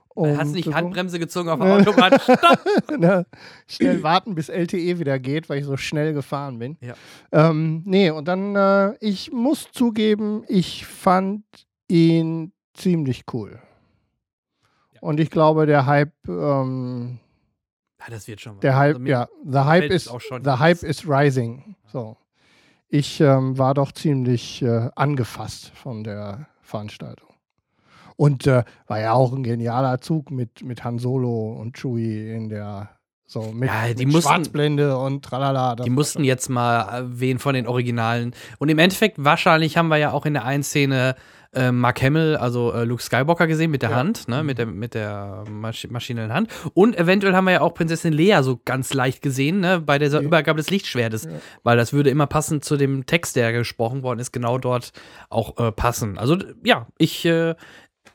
Um 0.10 0.38
Hast 0.38 0.52
du 0.52 0.56
nicht 0.56 0.74
Handbremse 0.74 1.18
gezogen 1.18 1.50
auf 1.50 1.60
der 1.60 1.76
Autobahn? 1.78 2.20
Stopp! 2.22 3.00
ne, 3.00 3.26
schnell 3.68 4.04
warten, 4.04 4.36
bis 4.36 4.50
LTE 4.50 5.00
wieder 5.00 5.18
geht, 5.18 5.50
weil 5.50 5.60
ich 5.60 5.66
so 5.66 5.78
schnell 5.78 6.14
gefahren 6.14 6.60
bin. 6.60 6.78
Ja. 6.82 6.94
Ähm, 7.32 7.84
nee, 7.86 8.10
und 8.10 8.28
dann, 8.28 8.56
äh, 8.56 8.96
ich 9.00 9.32
muss 9.32 9.72
zugeben, 9.72 10.44
ich 10.48 10.86
fand 10.86 11.44
ihn 11.88 12.52
ziemlich 12.74 13.24
cool. 13.34 13.62
Und 15.02 15.20
ich 15.20 15.30
glaube, 15.30 15.66
der 15.66 15.86
Hype, 15.86 16.14
ähm, 16.28 17.20
Ja, 18.00 18.06
das 18.10 18.28
wird 18.28 18.42
schon 18.42 18.60
der 18.60 18.76
Hype, 18.78 18.96
Also 18.98 19.08
ja, 19.08 19.28
the 19.46 19.60
Hype 19.60 19.92
ist, 19.92 20.08
auch 20.10 20.22
schon. 20.22 20.44
the 20.44 20.52
Hype 20.52 20.84
is 20.84 21.08
rising. 21.08 21.76
So. 21.92 22.18
Ich 22.88 23.22
ähm, 23.22 23.58
war 23.58 23.74
doch 23.74 23.92
ziemlich 23.92 24.62
äh, 24.62 24.90
angefasst 24.96 25.72
von 25.76 26.04
der 26.04 26.48
Veranstaltung. 26.62 27.30
Und 28.16 28.48
äh, 28.48 28.64
war 28.88 29.00
ja 29.00 29.14
auch 29.14 29.32
ein 29.32 29.44
genialer 29.44 30.02
Zug 30.02 30.32
mit, 30.32 30.64
mit 30.64 30.84
Han 30.84 31.00
Solo 31.00 31.54
und 31.54 31.78
Chewie 31.78 32.34
in 32.34 32.50
der 32.50 32.90
so 33.26 33.52
mit, 33.54 33.70
Ja, 33.70 33.94
die 33.94 34.06
mit 34.08 34.16
mussten- 34.16 34.28
Schwarzblende 34.30 34.98
und 34.98 35.24
tralala. 35.24 35.76
Die 35.76 35.92
mussten 35.92 36.24
jetzt 36.24 36.50
mal 36.50 37.02
äh, 37.02 37.04
wen 37.06 37.38
von 37.38 37.54
den 37.54 37.68
Originalen. 37.68 38.34
Und 38.58 38.70
im 38.70 38.80
Endeffekt, 38.80 39.24
wahrscheinlich 39.24 39.78
haben 39.78 39.88
wir 39.90 39.98
ja 39.98 40.12
auch 40.12 40.26
in 40.26 40.34
der 40.34 40.46
einen 40.46 40.64
Szene 40.64 41.16
äh, 41.54 41.72
Mark 41.72 42.02
Hamill, 42.02 42.36
also 42.36 42.72
äh, 42.74 42.84
Luke 42.84 43.02
Skywalker 43.02 43.48
gesehen 43.48 43.72
mit 43.72 43.82
der 43.82 43.90
Ja. 43.92 43.96
Hand, 43.98 44.28
ne, 44.28 44.44
mit 44.44 44.58
der, 44.60 44.66
mit 44.68 44.94
der 44.94 45.44
Masch 45.50 45.88
Maschine 45.90 46.22
in 46.24 46.28
der 46.28 46.36
Hand. 46.38 46.50
Und 46.74 46.98
eventuell 46.98 47.34
haben 47.34 47.46
wir 47.46 47.52
ja 47.54 47.62
auch 47.62 47.74
Prinzessin 47.74 48.14
Lea 48.14 48.40
so 48.42 48.60
ganz 48.66 48.94
leicht 48.94 49.22
gesehen, 49.22 49.60
ne, 49.60 49.80
bei 49.80 49.98
dieser 50.00 50.20
Ja. 50.22 50.26
Übergabe 50.28 50.58
des 50.58 50.70
Lichtschwertes. 50.70 51.24
Ja. 51.26 51.32
Weil 51.64 51.78
das 51.78 51.92
würde 51.94 52.10
immer 52.10 52.28
passend 52.28 52.64
zu 52.66 52.78
dem 52.78 53.06
Text, 53.06 53.36
der 53.36 53.52
gesprochen 53.52 54.04
worden 54.04 54.20
ist, 54.20 54.32
genau 54.32 54.58
dort 54.58 54.92
auch 55.30 55.58
äh, 55.58 55.72
passen. 55.72 56.18
Also, 56.18 56.38
ja, 56.64 56.88
ich, 56.98 57.26
äh, 57.26 57.56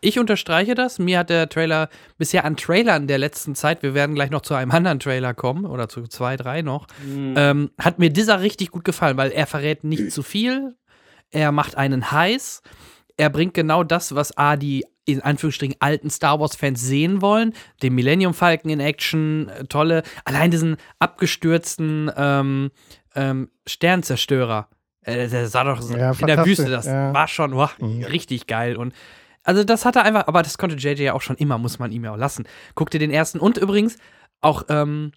ich 0.01 0.19
unterstreiche 0.19 0.75
das. 0.75 0.99
Mir 0.99 1.19
hat 1.21 1.31
der 1.31 1.49
Trailer 1.49 1.89
bisher 2.19 2.45
an 2.45 2.57
Trailern 2.57 3.07
der 3.07 3.19
letzten 3.19 3.55
Zeit, 3.55 3.83
wir 3.83 3.95
werden 3.95 4.15
gleich 4.15 4.31
noch 4.31 4.43
zu 4.43 4.55
einem 4.55 4.71
anderen 4.71 5.01
Trailer 5.01 5.33
kommen 5.35 5.65
oder 5.65 5.89
zu 5.89 6.07
zwei, 6.09 6.37
drei 6.37 6.63
noch, 6.63 6.87
ähm, 7.07 7.71
hat 7.81 7.99
mir 7.99 8.11
dieser 8.11 8.41
richtig 8.43 8.71
gut 8.71 8.85
gefallen, 8.85 9.17
weil 9.17 9.31
er 9.31 9.47
verrät 9.47 9.83
nicht 9.83 10.13
zu 10.13 10.23
viel, 10.23 10.77
er 11.31 11.53
macht 11.53 11.77
einen 11.77 12.11
heiß, 12.13 12.61
er 13.17 13.31
bringt 13.31 13.55
genau 13.55 13.85
das, 13.85 14.15
was 14.15 14.37
A, 14.37 14.57
die 14.57 14.85
in 15.07 15.21
Anführungsstrichen 15.21 15.77
alten 15.81 16.09
Star 16.11 16.41
Wars-Fans 16.41 16.81
sehen 16.81 17.21
wollen, 17.21 17.53
den 17.83 17.95
Millennium 17.95 18.33
Falcon 18.35 18.71
in 18.71 18.81
Action, 18.81 19.49
äh, 19.51 19.65
tolle, 19.67 20.03
allein 20.25 20.51
diesen 20.51 20.77
abgestürzten 20.99 22.11
ähm, 22.17 22.71
ähm, 23.15 23.51
Sternzerstörer. 23.67 24.69
Äh, 25.03 25.29
der 25.29 25.49
sah 25.49 25.65
doch 25.65 25.83
so 25.83 25.95
Ja, 25.97 26.13
in 26.19 26.27
der 26.27 26.47
Wüste, 26.47 26.71
das 26.71 26.87
ja. 26.87 27.13
war 27.13 27.29
schon 27.29 27.55
wow, 27.55 27.71
Mhm. 27.79 28.05
richtig 28.05 28.47
geil. 28.47 28.77
Und 28.77 28.95
also 29.43 29.63
das 29.63 29.85
hat 29.85 29.97
er 29.97 30.05
einfach, 30.05 30.27
aber 30.27 30.43
das 30.43 30.57
konnte 30.57 30.77
JJ 30.77 31.03
ja 31.03 31.13
auch 31.13 31.21
schon 31.21 31.37
immer, 31.37 31.59
muss 31.59 31.79
man 31.79 31.93
ihm 31.93 32.05
ja 32.05 32.13
auch 32.13 32.17
lassen. 32.17 32.45
Guck 32.75 32.91
dir 32.91 32.99
den 32.99 33.11
ersten 33.11 33.39
und 33.39 33.59
übrigens 33.59 33.99
auch, 34.41 34.65
ähm, 34.71 35.13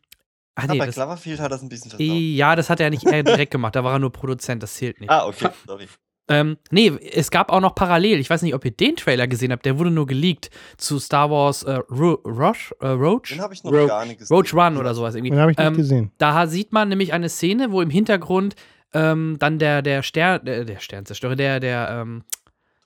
ach 0.55 0.65
Ah, 0.65 0.73
nee, 0.73 0.79
bei 0.79 0.85
das, 0.87 0.95
Cloverfield 0.95 1.39
hat 1.39 1.51
das 1.53 1.61
ein 1.61 1.69
bisschen 1.69 1.91
versaut. 1.91 2.07
ja, 2.09 2.55
das 2.57 2.69
hat 2.69 2.81
er 2.81 2.89
nicht 2.89 3.05
direkt 3.05 3.51
gemacht, 3.51 3.75
da 3.77 3.85
war 3.85 3.93
er 3.93 3.99
nur 3.99 4.11
Produzent, 4.11 4.61
das 4.61 4.73
zählt 4.73 4.99
nicht. 4.99 5.09
Ah, 5.09 5.25
okay, 5.27 5.47
sorry. 5.65 5.87
Ähm, 6.29 6.57
nee, 6.71 6.91
es 7.13 7.31
gab 7.31 7.51
auch 7.51 7.61
noch 7.61 7.73
parallel, 7.73 8.19
ich 8.19 8.29
weiß 8.29 8.41
nicht, 8.41 8.53
ob 8.53 8.65
ihr 8.65 8.71
den 8.71 8.95
Trailer 8.97 9.27
gesehen 9.27 9.51
habt, 9.53 9.65
der 9.65 9.79
wurde 9.79 9.91
nur 9.91 10.05
geleakt 10.07 10.49
zu 10.77 10.99
Star 10.99 11.31
Wars 11.31 11.63
äh, 11.63 11.79
Ro 11.89 12.19
Roche, 12.25 12.75
äh, 12.81 12.87
Roach? 12.87 13.29
Den 13.29 13.41
habe 13.41 13.53
ich 13.53 13.63
noch 13.63 13.71
Rogue- 13.71 13.87
gar 13.87 14.05
nicht 14.05 14.19
gesehen. 14.19 14.35
Roach 14.35 14.53
One 14.53 14.77
oder 14.79 14.93
sowas 14.93 15.15
irgendwie. 15.15 15.31
Den 15.31 15.39
habe 15.39 15.51
ich 15.51 15.57
nicht 15.57 15.65
Ähm, 15.67 15.75
gesehen. 15.77 16.11
Da 16.17 16.45
sieht 16.47 16.73
man 16.73 16.89
nämlich 16.89 17.13
eine 17.13 17.29
Szene, 17.29 17.71
wo 17.71 17.81
im 17.81 17.89
Hintergrund 17.89 18.55
ähm, 18.93 19.37
dann 19.39 19.57
der, 19.59 19.81
der 19.81 20.03
Stern, 20.03 20.43
der, 20.45 20.65
der 20.65 20.79
Sternzerstörer, 20.79 21.35
der, 21.35 21.59
der, 21.59 21.89
ähm, 22.01 22.23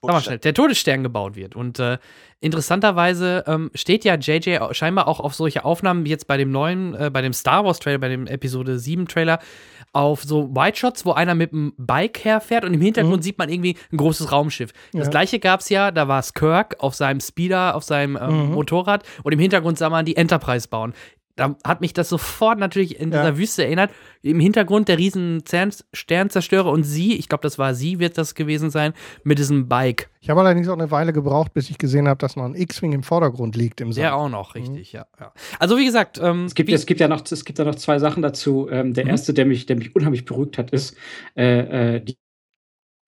Sag 0.04 0.12
mal 0.14 0.20
schnell, 0.20 0.38
der 0.38 0.52
Todesstern 0.54 1.04
gebaut 1.04 1.36
wird. 1.36 1.54
Und 1.54 1.78
äh, 1.78 1.98
interessanterweise 2.40 3.44
ähm, 3.46 3.70
steht 3.74 4.04
ja 4.04 4.14
JJ 4.16 4.58
scheinbar 4.72 5.08
auch 5.08 5.20
auf 5.20 5.34
solche 5.34 5.64
Aufnahmen, 5.64 6.04
wie 6.04 6.10
jetzt 6.10 6.26
bei 6.26 6.36
dem 6.36 6.50
neuen, 6.50 6.94
äh, 6.94 7.10
bei 7.12 7.22
dem 7.22 7.32
Star 7.32 7.64
Wars 7.64 7.78
Trailer, 7.78 7.98
bei 7.98 8.08
dem 8.08 8.26
Episode 8.26 8.78
7 8.78 9.08
Trailer, 9.08 9.38
auf 9.92 10.22
so 10.22 10.54
White 10.54 10.78
Shots, 10.78 11.04
wo 11.04 11.12
einer 11.12 11.34
mit 11.34 11.52
dem 11.52 11.74
Bike 11.76 12.24
herfährt 12.24 12.64
und 12.64 12.72
im 12.74 12.80
Hintergrund 12.80 13.18
mhm. 13.18 13.22
sieht 13.22 13.38
man 13.38 13.48
irgendwie 13.48 13.76
ein 13.92 13.96
großes 13.98 14.32
Raumschiff. 14.32 14.72
Das 14.92 15.10
gleiche 15.10 15.38
gab 15.38 15.60
es 15.60 15.68
ja, 15.68 15.90
da 15.90 16.08
war 16.08 16.18
es 16.18 16.34
Kirk 16.34 16.76
auf 16.78 16.94
seinem 16.94 17.20
Speeder, 17.20 17.74
auf 17.74 17.84
seinem 17.84 18.16
ähm, 18.16 18.48
mhm. 18.48 18.54
Motorrad 18.54 19.04
und 19.22 19.32
im 19.32 19.38
Hintergrund 19.38 19.78
sah 19.78 19.90
man 19.90 20.04
die 20.04 20.16
Enterprise 20.16 20.68
bauen 20.68 20.94
da 21.36 21.56
hat 21.64 21.80
mich 21.80 21.92
das 21.92 22.08
sofort 22.08 22.58
natürlich 22.58 23.00
in 23.00 23.10
dieser 23.10 23.30
ja. 23.30 23.38
Wüste 23.38 23.64
erinnert. 23.64 23.90
Im 24.22 24.38
Hintergrund 24.38 24.88
der 24.88 24.98
riesen 24.98 25.42
Sternzerstörer 25.92 26.70
und 26.70 26.84
sie, 26.84 27.16
ich 27.16 27.28
glaube, 27.28 27.42
das 27.42 27.58
war 27.58 27.74
sie, 27.74 27.98
wird 27.98 28.18
das 28.18 28.34
gewesen 28.34 28.70
sein, 28.70 28.92
mit 29.24 29.38
diesem 29.38 29.68
Bike. 29.68 30.10
Ich 30.20 30.30
habe 30.30 30.40
allerdings 30.40 30.68
auch 30.68 30.74
eine 30.74 30.90
Weile 30.90 31.12
gebraucht, 31.12 31.54
bis 31.54 31.70
ich 31.70 31.78
gesehen 31.78 32.06
habe, 32.06 32.18
dass 32.18 32.36
noch 32.36 32.44
ein 32.44 32.54
X-Wing 32.54 32.92
im 32.92 33.02
Vordergrund 33.02 33.56
liegt 33.56 33.80
im 33.80 33.92
Sand. 33.92 34.04
Ja, 34.04 34.14
auch 34.14 34.28
noch, 34.28 34.54
richtig, 34.54 34.92
mhm. 34.92 34.98
ja, 34.98 35.06
ja, 35.18 35.32
Also 35.58 35.78
wie 35.78 35.84
gesagt, 35.84 36.20
ähm, 36.22 36.44
es, 36.44 36.54
gibt, 36.54 36.70
es, 36.70 36.86
gibt 36.86 37.00
ja 37.00 37.08
noch, 37.08 37.24
es 37.28 37.44
gibt 37.44 37.58
ja 37.58 37.64
noch 37.64 37.74
zwei 37.76 37.98
Sachen 37.98 38.22
dazu. 38.22 38.68
Ähm, 38.70 38.94
der 38.94 39.04
mhm. 39.04 39.10
erste, 39.10 39.34
der 39.34 39.46
mich, 39.46 39.66
der 39.66 39.76
mich 39.76 39.96
unheimlich 39.96 40.24
beruhigt 40.24 40.58
hat, 40.58 40.70
ist 40.70 40.96
äh, 41.36 41.96
äh, 41.96 42.00
die 42.00 42.16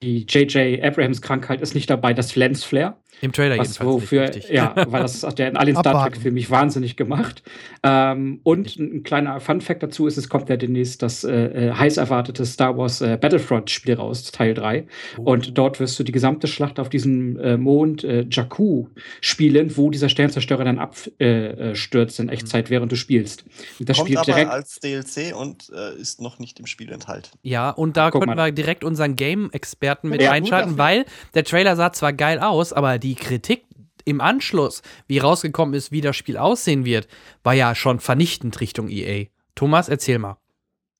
die 0.04 0.26
J.J. 0.28 0.85
Abrahams 0.85 1.23
Krankheit 1.23 1.61
ist 1.62 1.75
nicht 1.75 1.88
dabei, 1.88 2.12
das 2.12 2.37
Lensflare. 2.37 2.97
Im 3.21 3.33
Trailer 3.33 3.59
was 3.59 3.68
jedenfalls 3.68 3.88
wofür, 3.88 4.30
nicht, 4.30 4.50
Ja, 4.50 4.75
weil 4.88 5.02
das 5.02 5.23
hat 5.23 5.38
ja 5.38 5.49
in 5.49 5.56
allen 5.56 5.76
Star 5.76 6.04
Trek-Filmen 6.04 6.35
mich 6.35 6.50
wahnsinnig 6.50 6.97
gemacht. 6.97 7.42
Ähm, 7.83 8.40
und 8.42 8.76
ein 8.76 9.02
kleiner 9.02 9.40
Fun-Fact 9.40 9.83
dazu 9.83 10.06
ist, 10.06 10.16
es 10.16 10.28
kommt 10.28 10.49
ja 10.49 10.56
demnächst 10.56 11.02
das 11.02 11.25
äh, 11.25 11.68
äh 11.68 11.73
heiß 11.73 11.97
erwartete 11.97 12.44
Star 12.44 12.76
Wars 12.76 13.00
äh, 13.00 13.18
Battlefront-Spiel 13.21 13.94
raus, 13.94 14.30
Teil 14.33 14.54
3. 14.54 14.87
Oh. 15.18 15.33
Und 15.33 15.56
dort 15.56 15.80
wirst 15.80 15.99
du 15.99 16.04
die 16.04 16.12
gesamte 16.12 16.47
Schlacht 16.47 16.78
auf 16.78 16.88
diesem 16.88 17.38
äh, 17.38 17.56
Mond 17.56 18.04
äh, 18.04 18.26
Jakku 18.30 18.87
spielen, 19.21 19.76
wo 19.76 19.90
dieser 19.90 20.09
Sternzerstörer 20.09 20.64
dann 20.64 20.78
abstürzt 20.78 22.18
äh, 22.18 22.23
in 22.23 22.28
Echtzeit, 22.28 22.71
während 22.71 22.92
du 22.92 22.97
spielst. 22.97 23.44
Das 23.80 23.97
kommt 23.97 24.11
spielt 24.11 24.26
direkt 24.26 24.50
als 24.50 24.80
DLC 24.80 25.35
und 25.37 25.68
ist 25.99 26.21
noch 26.21 26.38
nicht 26.38 26.61
im 26.61 26.66
Spiel 26.66 26.92
enthalten. 26.92 27.30
Ja, 27.42 27.71
und 27.71 27.97
da 27.97 28.11
Guck 28.11 28.25
können 28.25 28.37
wir 28.37 28.52
direkt 28.52 28.85
unseren 28.85 29.16
Game-Experten 29.16 30.09
mit 30.09 30.23
ja, 30.23 30.30
einschalten, 30.30 30.78
weil 30.78 31.04
der 31.35 31.44
Trailer 31.44 31.76
sah 31.76 31.92
zwar 31.92 32.12
geil 32.12 32.38
aus, 32.38 32.73
aber 32.73 32.99
die 33.04 33.14
Kritik 33.14 33.64
im 34.04 34.20
Anschluss, 34.20 34.82
wie 35.06 35.18
rausgekommen 35.18 35.75
ist, 35.75 35.92
wie 35.92 36.00
das 36.00 36.16
Spiel 36.16 36.37
aussehen 36.37 36.84
wird, 36.84 37.06
war 37.42 37.54
ja 37.54 37.75
schon 37.75 38.00
vernichtend 38.00 38.61
Richtung 38.61 38.88
EA. 38.88 39.26
Thomas, 39.54 39.88
erzähl 39.88 40.18
mal. 40.18 40.38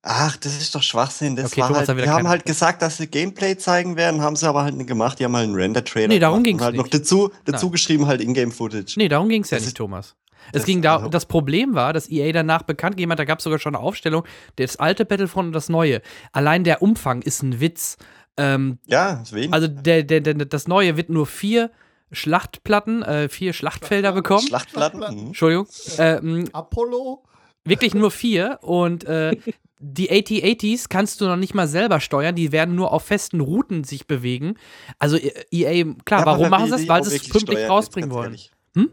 Ach, 0.07 0.37
das 0.37 0.61
ist 0.61 0.75
doch 0.75 0.83
Schwachsinn. 0.83 1.35
Das 1.35 1.53
okay, 1.53 1.63
war 1.63 1.75
halt, 1.75 1.89
die 1.89 2.09
haben 2.09 2.29
halt 2.29 2.45
gesagt, 2.45 2.83
dass 2.83 2.99
sie 2.99 3.07
Gameplay 3.07 3.57
zeigen 3.57 3.97
werden, 3.97 4.21
haben 4.21 4.37
sie 4.37 4.47
aber 4.47 4.63
halt 4.63 4.77
nicht 4.77 4.87
gemacht. 4.87 5.19
Die 5.19 5.25
haben 5.25 5.35
halt 5.35 5.49
einen 5.49 5.55
Render-Trailer 5.55 6.09
Nee, 6.09 6.19
darum 6.19 6.43
ging 6.43 6.57
es 6.57 6.63
halt 6.63 6.75
nicht. 6.75 6.83
noch 6.83 6.89
dazu, 6.89 7.31
dazu 7.47 7.71
geschrieben 7.71 8.07
halt 8.07 8.21
Ingame-Footage. 8.21 8.95
Nee, 8.97 9.09
darum 9.09 9.31
ging 9.31 9.43
es 9.43 9.51
ja 9.51 9.59
nicht, 9.59 9.75
Thomas. 9.75 10.15
Es 10.53 10.67
ging 10.67 10.83
da, 10.83 10.97
also 10.97 11.09
das 11.09 11.25
Problem 11.25 11.75
war, 11.75 11.95
dass 11.95 12.11
EA 12.11 12.33
danach 12.33 12.65
bekannt 12.65 12.97
gegeben 12.97 13.13
hat, 13.13 13.19
da 13.19 13.25
gab 13.25 13.39
es 13.39 13.45
sogar 13.45 13.59
schon 13.59 13.75
eine 13.75 13.83
Aufstellung, 13.83 14.25
das 14.57 14.77
alte 14.77 15.07
Battlefront 15.07 15.47
und 15.47 15.53
das 15.55 15.71
neue. 15.71 16.03
Allein 16.33 16.65
der 16.65 16.83
Umfang 16.83 17.23
ist 17.23 17.43
ein 17.43 17.61
Witz. 17.61 17.97
Ähm, 18.37 18.79
ja, 18.87 19.23
wenig. 19.31 19.55
Also 19.55 19.69
der, 19.69 20.03
der, 20.03 20.21
der, 20.21 20.35
das 20.35 20.69
neue 20.69 20.99
wird 20.99 21.09
nur 21.09 21.27
vier 21.27 21.71
Schlachtplatten, 22.13 23.03
äh, 23.03 23.29
vier 23.29 23.53
Schlachtfelder 23.53 24.13
bekommen. 24.13 24.47
Schlachtplatten? 24.47 25.01
Mhm. 25.01 25.27
Entschuldigung. 25.29 25.67
Ähm, 25.99 26.49
Apollo? 26.53 27.25
Wirklich 27.65 27.95
nur 27.95 28.11
vier 28.11 28.59
und 28.63 29.05
äh, 29.05 29.37
die 29.79 30.11
AT-ATs 30.11 30.89
kannst 30.89 31.21
du 31.21 31.27
noch 31.27 31.37
nicht 31.37 31.55
mal 31.55 31.67
selber 31.67 32.01
steuern, 32.01 32.35
die 32.35 32.53
werden 32.53 32.75
nur 32.75 32.93
auf 32.93 33.05
festen 33.05 33.41
Routen 33.41 33.85
sich 33.85 34.07
bewegen. 34.07 34.55
Also 34.99 35.17
EA, 35.17 35.95
klar, 36.05 36.21
ja, 36.21 36.27
warum 36.27 36.49
machen 36.49 36.67
sie 36.67 36.73
das? 36.73 36.89
Weil 36.89 37.05
sie 37.05 37.17
es 37.17 37.29
pünktlich 37.29 37.69
rausbringen 37.69 38.11
wollen. 38.11 38.37
Hm? 38.75 38.91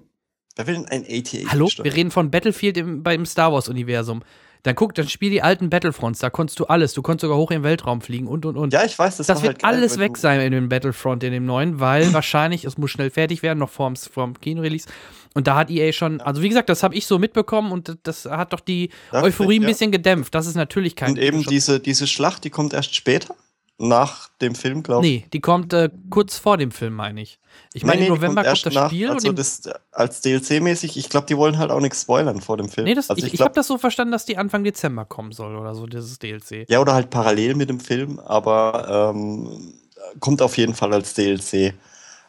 Wer 0.56 0.68
will 0.68 0.76
denn 0.76 0.86
ein 0.86 1.04
AT-AT 1.04 1.52
Hallo? 1.52 1.68
Steuern? 1.68 1.86
Wir 1.86 1.96
reden 1.96 2.12
von 2.12 2.32
Battlefield 2.32 2.78
im, 2.78 3.04
beim 3.04 3.26
Star 3.26 3.54
Wars-Universum. 3.54 4.22
Dann 4.64 4.76
guck, 4.76 4.94
dann 4.94 5.08
spiel 5.08 5.32
die 5.32 5.42
alten 5.42 5.70
Battlefronts, 5.70 6.20
da 6.20 6.30
konntest 6.30 6.60
du 6.60 6.66
alles. 6.66 6.94
Du 6.94 7.02
konntest 7.02 7.22
sogar 7.22 7.38
hoch 7.38 7.52
im 7.52 7.64
Weltraum 7.64 8.02
fliegen 8.02 8.28
und 8.28 8.46
und 8.46 8.58
und. 8.58 8.74
Ja, 8.74 8.86
ich 8.86 8.98
weiß, 8.98 9.18
das, 9.18 9.28
das 9.28 9.42
wird 9.42 9.64
halt 9.64 9.64
alles 9.64 9.98
weg 9.98 10.18
sein 10.18 10.40
in 10.42 10.52
dem 10.52 10.70
Battlefront, 10.70 11.24
in 11.24 11.32
dem 11.32 11.46
neuen, 11.46 11.80
weil 11.80 12.14
wahrscheinlich, 12.14 12.66
es 12.66 12.78
muss 12.78 12.92
schnell 12.92 13.10
fertig 13.10 13.42
werden, 13.42 13.60
noch 13.60 13.70
vorm, 13.70 13.96
vorm 13.96 14.40
Kino-Release. 14.40 14.88
Und 15.34 15.48
da 15.48 15.56
hat 15.56 15.72
EA 15.72 15.92
schon, 15.94 16.22
also 16.22 16.42
wie 16.42 16.50
gesagt, 16.50 16.70
das 16.70 16.84
habe 16.84 16.94
ich 16.94 17.08
so 17.08 17.18
mitbekommen 17.18 17.72
und 17.72 17.98
das 18.04 18.26
hat 18.26 18.54
doch 18.54 18.60
die 18.60 18.90
Dacht 19.12 19.24
Euphorie 19.24 19.56
ich, 19.56 19.62
ja. 19.62 19.68
ein 19.68 19.72
bisschen 19.72 19.92
gedämpft. 19.92 20.36
Das 20.36 20.46
ist 20.46 20.56
natürlich 20.56 20.96
kein. 20.96 21.12
Und 21.12 21.20
eben 21.20 21.44
diese, 21.44 21.80
diese 21.80 22.06
Schlacht, 22.06 22.44
die 22.44 22.50
kommt 22.50 22.74
erst 22.74 22.96
später? 22.96 23.36
Nach 23.82 24.30
dem 24.42 24.56
Film, 24.56 24.84
glaube 24.84 25.06
ich. 25.06 25.12
Nee, 25.12 25.28
die 25.34 25.40
kommt 25.40 25.74
äh, 25.74 25.90
kurz 26.10 26.38
vor 26.38 26.58
dem 26.58 26.72
Film, 26.72 26.94
meine 26.94 27.22
ich. 27.22 27.40
Ich 27.74 27.84
meine, 27.84 28.02
nee, 28.02 28.08
im 28.08 28.14
November 28.14 28.44
kommt, 28.44 28.64
kommt 28.64 28.76
das 28.76 28.88
Spiel. 28.88 29.08
Nach, 29.08 29.16
also 29.16 29.32
das, 29.32 29.62
als 29.92 30.24
DLC-mäßig, 30.24 30.98
ich 30.98 31.10
glaube, 31.10 31.26
die 31.28 31.36
wollen 31.36 31.58
halt 31.58 31.72
auch 31.72 31.80
nichts 31.80 32.04
spoilern 32.04 32.42
vor 32.42 32.58
dem 32.58 32.70
Film. 32.70 32.86
Nee, 32.86 32.94
das, 32.94 33.10
also 33.10 33.20
ich, 33.20 33.28
ich, 33.28 33.34
ich 33.36 33.42
habe 33.42 33.54
das 33.54 33.68
so 33.68 33.78
verstanden, 33.78 34.12
dass 34.12 34.26
die 34.26 34.38
Anfang 34.38 34.64
Dezember 34.64 35.06
kommen 35.06 35.32
soll 35.32 35.56
oder 35.56 35.74
so, 35.74 35.88
dieses 35.88 36.20
DLC. 36.20 36.70
Ja, 36.70 36.80
oder 36.80 36.94
halt 36.94 37.10
parallel 37.10 37.56
mit 37.56 37.70
dem 37.70 37.80
Film, 37.80 38.20
aber 38.20 39.14
ähm, 39.16 39.74
kommt 40.20 40.42
auf 40.42 40.58
jeden 40.58 40.76
Fall 40.76 40.94
als 40.94 41.14
DLC. 41.16 41.74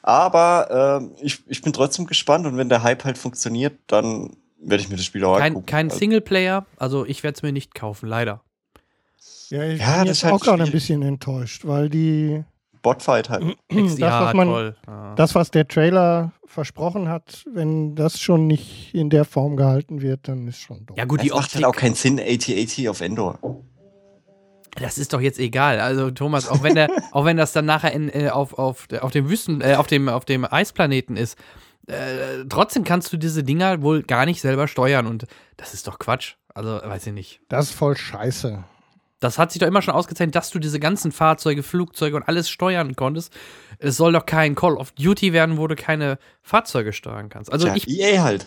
Aber 0.03 1.03
äh, 1.21 1.25
ich, 1.25 1.43
ich 1.47 1.63
bin 1.63 1.73
trotzdem 1.73 2.07
gespannt 2.07 2.47
und 2.47 2.57
wenn 2.57 2.69
der 2.69 2.83
Hype 2.83 3.05
halt 3.05 3.19
funktioniert, 3.19 3.79
dann 3.87 4.37
werde 4.59 4.83
ich 4.83 4.89
mir 4.89 4.97
das 4.97 5.05
Spiel 5.05 5.25
auch 5.25 5.39
kein, 5.39 5.53
angucken. 5.53 5.67
Kein 5.67 5.87
also 5.87 5.99
Singleplayer, 5.99 6.67
also 6.77 7.05
ich 7.05 7.23
werde 7.23 7.37
es 7.37 7.43
mir 7.43 7.53
nicht 7.53 7.75
kaufen, 7.75 8.09
leider. 8.09 8.43
Ja, 9.53 9.65
ich 9.65 9.81
ja, 9.81 9.99
bin 9.99 10.07
jetzt 10.07 10.25
halt 10.25 10.33
auch 10.33 10.41
gerade 10.41 10.63
ein 10.63 10.71
bisschen 10.71 11.03
enttäuscht, 11.03 11.67
weil 11.67 11.91
die 11.91 12.43
Botfight 12.81 13.29
halt. 13.29 13.45
das, 13.69 13.99
ja, 13.99 14.25
was 14.25 14.35
man, 14.35 14.49
toll. 14.49 14.77
Ja. 14.87 15.15
das, 15.15 15.35
was 15.35 15.51
der 15.51 15.69
Trailer 15.69 16.33
versprochen 16.47 17.07
hat, 17.07 17.45
wenn 17.53 17.95
das 17.95 18.19
schon 18.19 18.47
nicht 18.47 18.95
in 18.95 19.11
der 19.11 19.27
Form 19.27 19.59
gehalten 19.59 20.01
wird, 20.01 20.27
dann 20.27 20.49
ist 20.49 20.57
schon 20.57 20.87
doof. 20.87 20.97
Ja, 20.97 21.05
gut, 21.05 21.23
die 21.23 21.29
das 21.29 21.37
macht 21.37 21.55
halt 21.55 21.67
auch 21.67 21.77
keinen 21.77 21.95
Sinn, 21.95 22.19
AT-AT 22.19 22.89
auf 22.89 23.03
Endor. 23.03 23.39
Das 24.77 24.97
ist 24.97 25.13
doch 25.13 25.21
jetzt 25.21 25.39
egal. 25.39 25.81
Also 25.81 26.11
Thomas, 26.11 26.49
auch 26.49 26.63
wenn 26.63 26.75
der, 26.75 26.89
auch 27.13 27.27
wenn 27.27 27.37
das 27.37 27.53
dann 27.53 27.67
nachher 27.67 27.93
in, 27.93 28.09
äh, 28.09 28.31
auf, 28.31 28.59
auf, 28.59 28.87
auf 29.03 29.11
dem 29.11 29.29
Wüsten, 29.29 29.61
äh, 29.61 29.75
auf 29.75 29.87
dem, 29.87 30.09
auf 30.09 30.25
dem 30.25 30.47
Eisplaneten 30.51 31.19
ist, 31.19 31.37
äh, 31.89 32.47
trotzdem 32.49 32.85
kannst 32.85 33.13
du 33.13 33.19
diese 33.19 33.45
Dinger 33.45 33.83
wohl 33.83 34.03
gar 34.03 34.25
nicht 34.25 34.41
selber 34.41 34.67
steuern 34.67 35.07
und 35.07 35.27
das 35.59 35.75
ist 35.75 35.87
doch 35.87 35.99
Quatsch. 35.99 36.37
Also 36.55 36.81
weiß 36.83 37.07
ich 37.09 37.13
nicht. 37.13 37.41
Das 37.51 37.67
ist 37.67 37.73
voll 37.73 37.99
scheiße. 37.99 38.65
Das 39.23 39.39
hat 39.39 39.53
sich 39.53 39.61
doch 39.61 39.69
immer 39.69 39.83
schon 39.83 39.95
ausgezeichnet, 39.95 40.35
dass 40.35 40.51
du 40.51 40.59
diese 40.59 40.81
ganzen 40.81 41.13
Fahrzeuge, 41.13 41.63
Flugzeuge 41.63 42.17
und 42.17 42.25
alles 42.25 42.51
steuern 42.51 42.97
konntest. 42.97 43.33
Es 43.79 43.97
soll 43.97 44.13
doch 44.13 44.27
kein 44.27 44.55
Call 44.55 44.75
of 44.75 44.93
Duty 44.93 45.33
werden, 45.33 45.59
wo 45.59 45.67
du 45.69 45.77
keine 45.77 46.19
Fahrzeuge 46.43 46.93
steuern 46.93 47.29
kannst. 47.29 47.53
Also 47.53 47.69
ja, 47.69 47.77
ich, 47.77 47.89
EA 47.89 48.23
halt. 48.23 48.47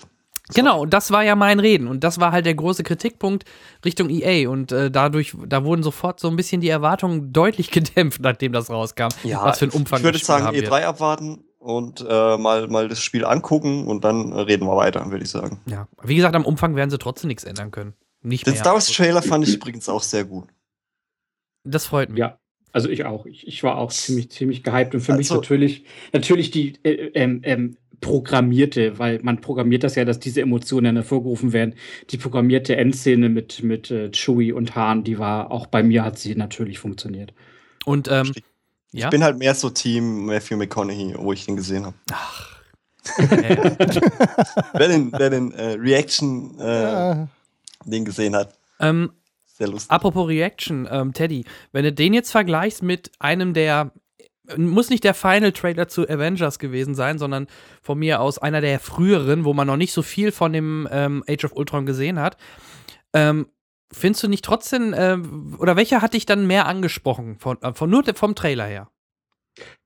Genau, 0.53 0.81
und 0.81 0.93
das 0.93 1.11
war 1.11 1.23
ja 1.23 1.35
mein 1.35 1.59
Reden. 1.59 1.87
Und 1.87 2.03
das 2.03 2.19
war 2.19 2.31
halt 2.31 2.45
der 2.45 2.55
große 2.55 2.83
Kritikpunkt 2.83 3.45
Richtung 3.85 4.09
EA. 4.09 4.49
Und 4.49 4.73
äh, 4.73 4.91
dadurch, 4.91 5.33
da 5.47 5.63
wurden 5.63 5.81
sofort 5.81 6.19
so 6.19 6.27
ein 6.27 6.35
bisschen 6.35 6.59
die 6.59 6.69
Erwartungen 6.69 7.31
deutlich 7.31 7.71
gedämpft, 7.71 8.21
nachdem 8.21 8.51
das 8.51 8.69
rauskam. 8.69 9.07
Ja, 9.23 9.43
was 9.43 9.59
für 9.59 9.65
ein 9.65 9.71
Umfang 9.71 9.99
Ich 9.99 10.03
würde 10.03 10.19
sagen, 10.19 10.47
E3 10.47 10.61
wird. 10.61 10.71
abwarten 10.73 11.45
und 11.57 12.05
äh, 12.07 12.37
mal, 12.37 12.67
mal 12.67 12.89
das 12.89 12.99
Spiel 12.99 13.23
angucken 13.23 13.87
und 13.87 14.03
dann 14.03 14.33
reden 14.33 14.67
wir 14.67 14.75
weiter, 14.75 15.09
würde 15.09 15.23
ich 15.23 15.31
sagen. 15.31 15.61
Ja, 15.65 15.87
wie 16.03 16.15
gesagt, 16.15 16.35
am 16.35 16.45
Umfang 16.45 16.75
werden 16.75 16.89
sie 16.89 16.99
trotzdem 16.99 17.29
nichts 17.29 17.43
ändern 17.43 17.71
können. 17.71 17.93
Nicht 18.21 18.45
Den 18.45 18.55
Star 18.55 18.73
Wars 18.73 18.87
Trailer 18.87 19.21
fand 19.21 19.47
ich 19.47 19.55
übrigens 19.55 19.87
auch 19.87 20.01
sehr 20.01 20.25
gut. 20.25 20.47
Das 21.65 21.87
freut 21.87 22.09
mich. 22.09 22.19
Ja, 22.19 22.37
also 22.71 22.89
ich 22.89 23.05
auch. 23.05 23.25
Ich, 23.25 23.47
ich 23.47 23.63
war 23.63 23.77
auch 23.77 23.91
ziemlich, 23.91 24.29
ziemlich 24.31 24.63
gehypt 24.63 24.95
und 24.95 25.01
für 25.01 25.13
also, 25.13 25.19
mich 25.19 25.29
natürlich, 25.29 25.85
natürlich 26.13 26.51
die 26.51 26.73
äh, 26.83 27.11
ähm, 27.13 27.41
ähm, 27.43 27.77
programmierte, 28.01 28.99
weil 28.99 29.19
man 29.23 29.41
programmiert 29.41 29.83
das 29.83 29.95
ja, 29.95 30.05
dass 30.05 30.19
diese 30.19 30.41
Emotionen 30.41 30.95
hervorgerufen 30.95 31.53
werden. 31.53 31.75
Die 32.09 32.17
programmierte 32.17 32.75
Endszene 32.75 33.29
mit, 33.29 33.63
mit 33.63 33.91
äh, 33.91 34.11
Chewie 34.11 34.51
und 34.51 34.75
Hahn, 34.75 35.03
die 35.03 35.17
war 35.17 35.51
auch 35.51 35.67
bei 35.67 35.83
mir, 35.83 36.03
hat 36.03 36.19
sie 36.19 36.35
natürlich 36.35 36.79
funktioniert. 36.79 37.33
Und 37.85 38.09
ähm, 38.11 38.31
ich 38.91 39.01
ja? 39.01 39.09
bin 39.09 39.23
halt 39.23 39.37
mehr 39.37 39.55
so 39.55 39.69
Team 39.69 40.25
Matthew 40.25 40.57
McConaughey, 40.57 41.15
wo 41.17 41.33
ich 41.33 41.45
den 41.45 41.55
gesehen 41.55 41.85
habe. 41.85 41.95
Ach. 42.11 42.55
wer 43.17 44.87
den, 44.87 45.11
wer 45.11 45.29
den 45.29 45.51
äh, 45.51 45.73
Reaction 45.73 46.59
äh, 46.59 46.81
ja. 46.81 47.27
den 47.85 48.03
gesehen 48.03 48.35
hat. 48.35 48.57
Ähm, 48.79 49.11
sehr 49.57 49.67
lustig. 49.67 49.91
Apropos 49.91 50.27
Reaction, 50.27 50.87
ähm, 50.91 51.13
Teddy, 51.13 51.45
wenn 51.71 51.83
du 51.83 51.93
den 51.93 52.13
jetzt 52.13 52.31
vergleichst 52.31 52.83
mit 52.83 53.11
einem 53.19 53.53
der 53.53 53.91
muss 54.57 54.91
nicht 54.91 55.03
der 55.03 55.15
Final 55.15 55.51
Trailer 55.53 55.87
zu 55.87 56.07
Avengers 56.07 56.59
gewesen 56.59 56.93
sein, 56.93 57.17
sondern 57.17 57.47
von 57.81 57.97
mir 57.97 58.21
aus 58.21 58.37
einer 58.37 58.61
der 58.61 58.79
früheren, 58.79 59.43
wo 59.43 59.55
man 59.55 59.65
noch 59.65 59.75
nicht 59.75 59.91
so 59.91 60.03
viel 60.03 60.31
von 60.31 60.53
dem 60.53 60.87
ähm, 60.91 61.23
Age 61.27 61.45
of 61.45 61.55
Ultron 61.55 61.87
gesehen 61.87 62.19
hat. 62.19 62.37
Ähm, 63.13 63.47
findest 63.91 64.21
du 64.21 64.27
nicht 64.27 64.45
trotzdem, 64.45 64.93
äh, 64.93 65.17
oder 65.57 65.75
welcher 65.75 66.03
hat 66.03 66.13
dich 66.13 66.27
dann 66.27 66.45
mehr 66.45 66.67
angesprochen, 66.67 67.39
von, 67.39 67.59
äh, 67.63 67.73
von 67.73 67.89
nur 67.89 68.03
vom 68.13 68.35
Trailer 68.35 68.65
her? 68.65 68.91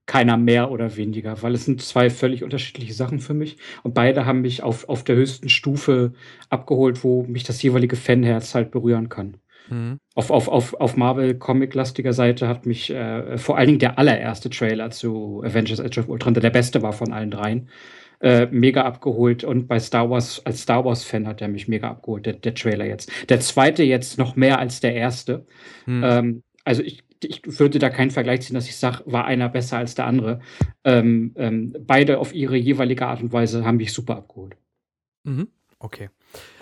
keiner 0.10 0.38
mehr 0.38 0.72
oder 0.72 0.98
weniger, 0.98 1.40
weil 1.44 1.54
es 1.54 1.66
sind 1.66 1.84
zwei 1.84 2.10
völlig 2.10 2.44
unterschiedliche 2.44 2.94
Sachen 2.94 3.20
für 3.20 3.36
mich. 3.36 3.58
Und 3.84 3.94
beide 3.94 4.26
haben 4.26 4.42
mich 4.42 4.64
auf, 4.64 4.90
auf 4.90 5.04
der 5.04 5.16
höchsten 5.16 5.50
Stufe 5.50 6.14
abgeholt, 6.50 7.04
wo 7.04 7.24
mich 7.26 7.44
das 7.44 7.62
jeweilige 7.62 7.96
Fanherz 7.96 8.56
halt 8.56 8.72
berühren 8.72 9.10
kann. 9.10 9.38
Mhm. 9.70 10.00
Auf, 10.16 10.32
auf, 10.32 10.48
auf, 10.48 10.74
auf 10.74 10.98
Marvel-Comic-lastiger 10.98 12.14
Seite 12.14 12.48
hat 12.48 12.66
mich 12.66 12.90
äh, 12.90 13.38
vor 13.38 13.58
allen 13.58 13.68
Dingen 13.68 13.80
der 13.80 13.98
allererste 13.98 14.50
Trailer 14.50 14.92
zu 14.92 15.42
Avengers 15.44 15.80
Age 15.80 16.00
of 16.00 16.10
Ultron, 16.10 16.34
der 16.34 16.42
der 16.42 16.50
beste 16.50 16.82
war 16.82 16.94
von 16.94 17.14
allen 17.14 17.32
dreien, 17.32 17.70
äh, 18.20 18.48
mega 18.48 18.84
abgeholt. 18.84 19.44
Und 19.44 19.68
bei 19.68 19.80
Star 19.80 20.10
Wars, 20.10 20.46
als 20.46 20.62
Star 20.62 20.86
Wars-Fan 20.86 21.28
hat 21.28 21.42
er 21.42 21.48
mich 21.48 21.68
mega 21.68 21.90
abgeholt, 21.90 22.26
der, 22.26 22.34
der 22.34 22.54
Trailer 22.54 22.86
jetzt. 22.86 23.12
Der 23.30 23.40
zweite 23.40 23.84
jetzt 23.84 24.18
noch 24.18 24.36
mehr 24.36 24.60
als 24.60 24.80
der 24.80 24.96
erste. 24.96 25.46
Mhm. 25.86 26.04
Ähm, 26.04 26.44
also 26.66 26.84
ich, 26.84 27.04
ich 27.24 27.42
würde 27.60 27.80
da 27.80 27.90
keinen 27.90 28.12
Vergleich 28.12 28.42
ziehen, 28.42 28.56
dass 28.56 28.68
ich 28.68 28.78
sage, 28.78 29.04
war 29.06 29.26
einer 29.26 29.50
besser 29.50 29.78
als 29.78 29.96
der 29.96 30.06
andere. 30.06 30.40
Ähm, 30.84 31.34
ähm, 31.36 31.76
beide 31.82 32.20
auf 32.20 32.34
ihre 32.34 32.58
jeweilige 32.58 33.08
Art 33.08 33.22
und 33.22 33.34
Weise 33.34 33.66
haben 33.66 33.78
mich 33.78 33.94
super 33.94 34.18
abgeholt. 34.18 34.56
Mhm. 35.24 35.48
Okay. 35.80 36.10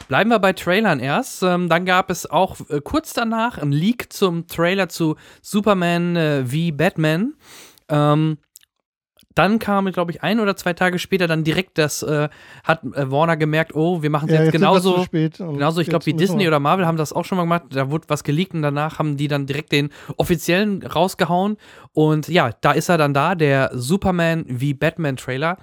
Bleiben 0.07 0.29
wir 0.29 0.39
bei 0.39 0.53
Trailern 0.53 0.99
erst. 0.99 1.43
Ähm, 1.43 1.69
dann 1.69 1.85
gab 1.85 2.09
es 2.09 2.29
auch 2.29 2.57
äh, 2.69 2.81
kurz 2.81 3.13
danach 3.13 3.57
ein 3.57 3.71
Leak 3.71 4.11
zum 4.13 4.47
Trailer 4.47 4.89
zu 4.89 5.15
Superman 5.41 6.15
äh, 6.15 6.43
wie 6.51 6.71
Batman. 6.71 7.33
Ähm, 7.89 8.37
dann 9.37 9.59
kam, 9.59 9.91
glaube 9.91 10.11
ich, 10.11 10.23
ein 10.23 10.39
oder 10.39 10.55
zwei 10.55 10.73
Tage 10.73 10.97
später 10.97 11.27
dann 11.27 11.43
direkt 11.43 11.77
das, 11.77 12.01
äh, 12.01 12.27
hat 12.63 12.83
äh, 12.83 13.11
Warner 13.11 13.37
gemerkt, 13.37 13.75
oh, 13.75 14.01
wir 14.01 14.09
machen 14.09 14.29
es 14.29 14.33
ja, 14.33 14.39
jetzt, 14.39 14.53
jetzt 14.53 14.53
genauso. 14.53 15.05
Genauso, 15.11 15.79
ich 15.79 15.89
glaube, 15.89 16.07
wie 16.07 16.13
Disney 16.13 16.47
oder 16.47 16.59
Marvel 16.59 16.87
haben 16.87 16.97
das 16.97 17.13
auch 17.13 17.23
schon 17.23 17.35
mal 17.35 17.43
gemacht. 17.43 17.65
Da 17.69 17.91
wurde 17.91 18.05
was 18.07 18.23
geleakt 18.23 18.55
und 18.55 18.63
danach 18.63 18.97
haben 18.97 19.15
die 19.15 19.27
dann 19.27 19.45
direkt 19.45 19.73
den 19.73 19.89
offiziellen 20.17 20.81
rausgehauen. 20.81 21.57
Und 21.93 22.27
ja, 22.29 22.51
da 22.61 22.71
ist 22.71 22.89
er 22.89 22.97
dann 22.97 23.13
da, 23.13 23.35
der 23.35 23.69
Superman 23.73 24.45
wie 24.47 24.73
Batman 24.73 25.17
Trailer. 25.17 25.57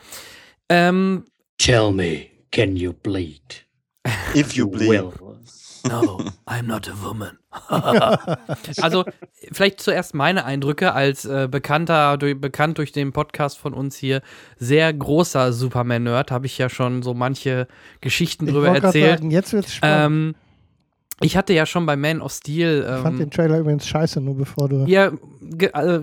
Ähm, 0.68 1.24
Tell 1.58 1.90
me, 1.90 2.26
can 2.52 2.76
you 2.76 2.92
bleed? 2.92 3.63
If 4.34 4.54
you 4.54 4.68
bleed. 4.68 4.90
Will. 4.90 5.12
No, 5.86 6.18
I'm 6.46 6.66
not 6.66 6.88
a 6.88 6.94
woman. 7.02 7.38
also, 8.80 9.04
vielleicht 9.52 9.80
zuerst 9.80 10.14
meine 10.14 10.46
Eindrücke 10.46 10.94
als 10.94 11.26
äh, 11.26 11.46
bekannter, 11.50 12.16
durch, 12.16 12.40
bekannt 12.40 12.78
durch 12.78 12.92
den 12.92 13.12
Podcast 13.12 13.58
von 13.58 13.74
uns 13.74 13.96
hier, 13.96 14.22
sehr 14.56 14.92
großer 14.92 15.52
Superman-Nerd, 15.52 16.30
habe 16.30 16.46
ich 16.46 16.56
ja 16.56 16.70
schon 16.70 17.02
so 17.02 17.12
manche 17.12 17.68
Geschichten 18.00 18.46
drüber 18.46 18.68
erzählt. 18.68 19.18
Sagen, 19.18 19.30
jetzt 19.30 19.52
wird's 19.52 19.74
spannend. 19.74 20.06
Ähm, 20.06 20.34
ich 21.20 21.36
hatte 21.36 21.52
ja 21.52 21.66
schon 21.66 21.84
bei 21.84 21.96
Man 21.96 22.22
of 22.22 22.32
Steel. 22.32 22.84
Ähm, 22.88 22.96
ich 22.96 23.02
fand 23.02 23.14
ähm, 23.14 23.18
den 23.18 23.30
Trailer 23.30 23.58
übrigens 23.58 23.86
scheiße, 23.86 24.20
nur 24.22 24.36
bevor 24.36 24.68
du. 24.68 24.84
Ja, 24.86 25.12
äh, 25.60 26.00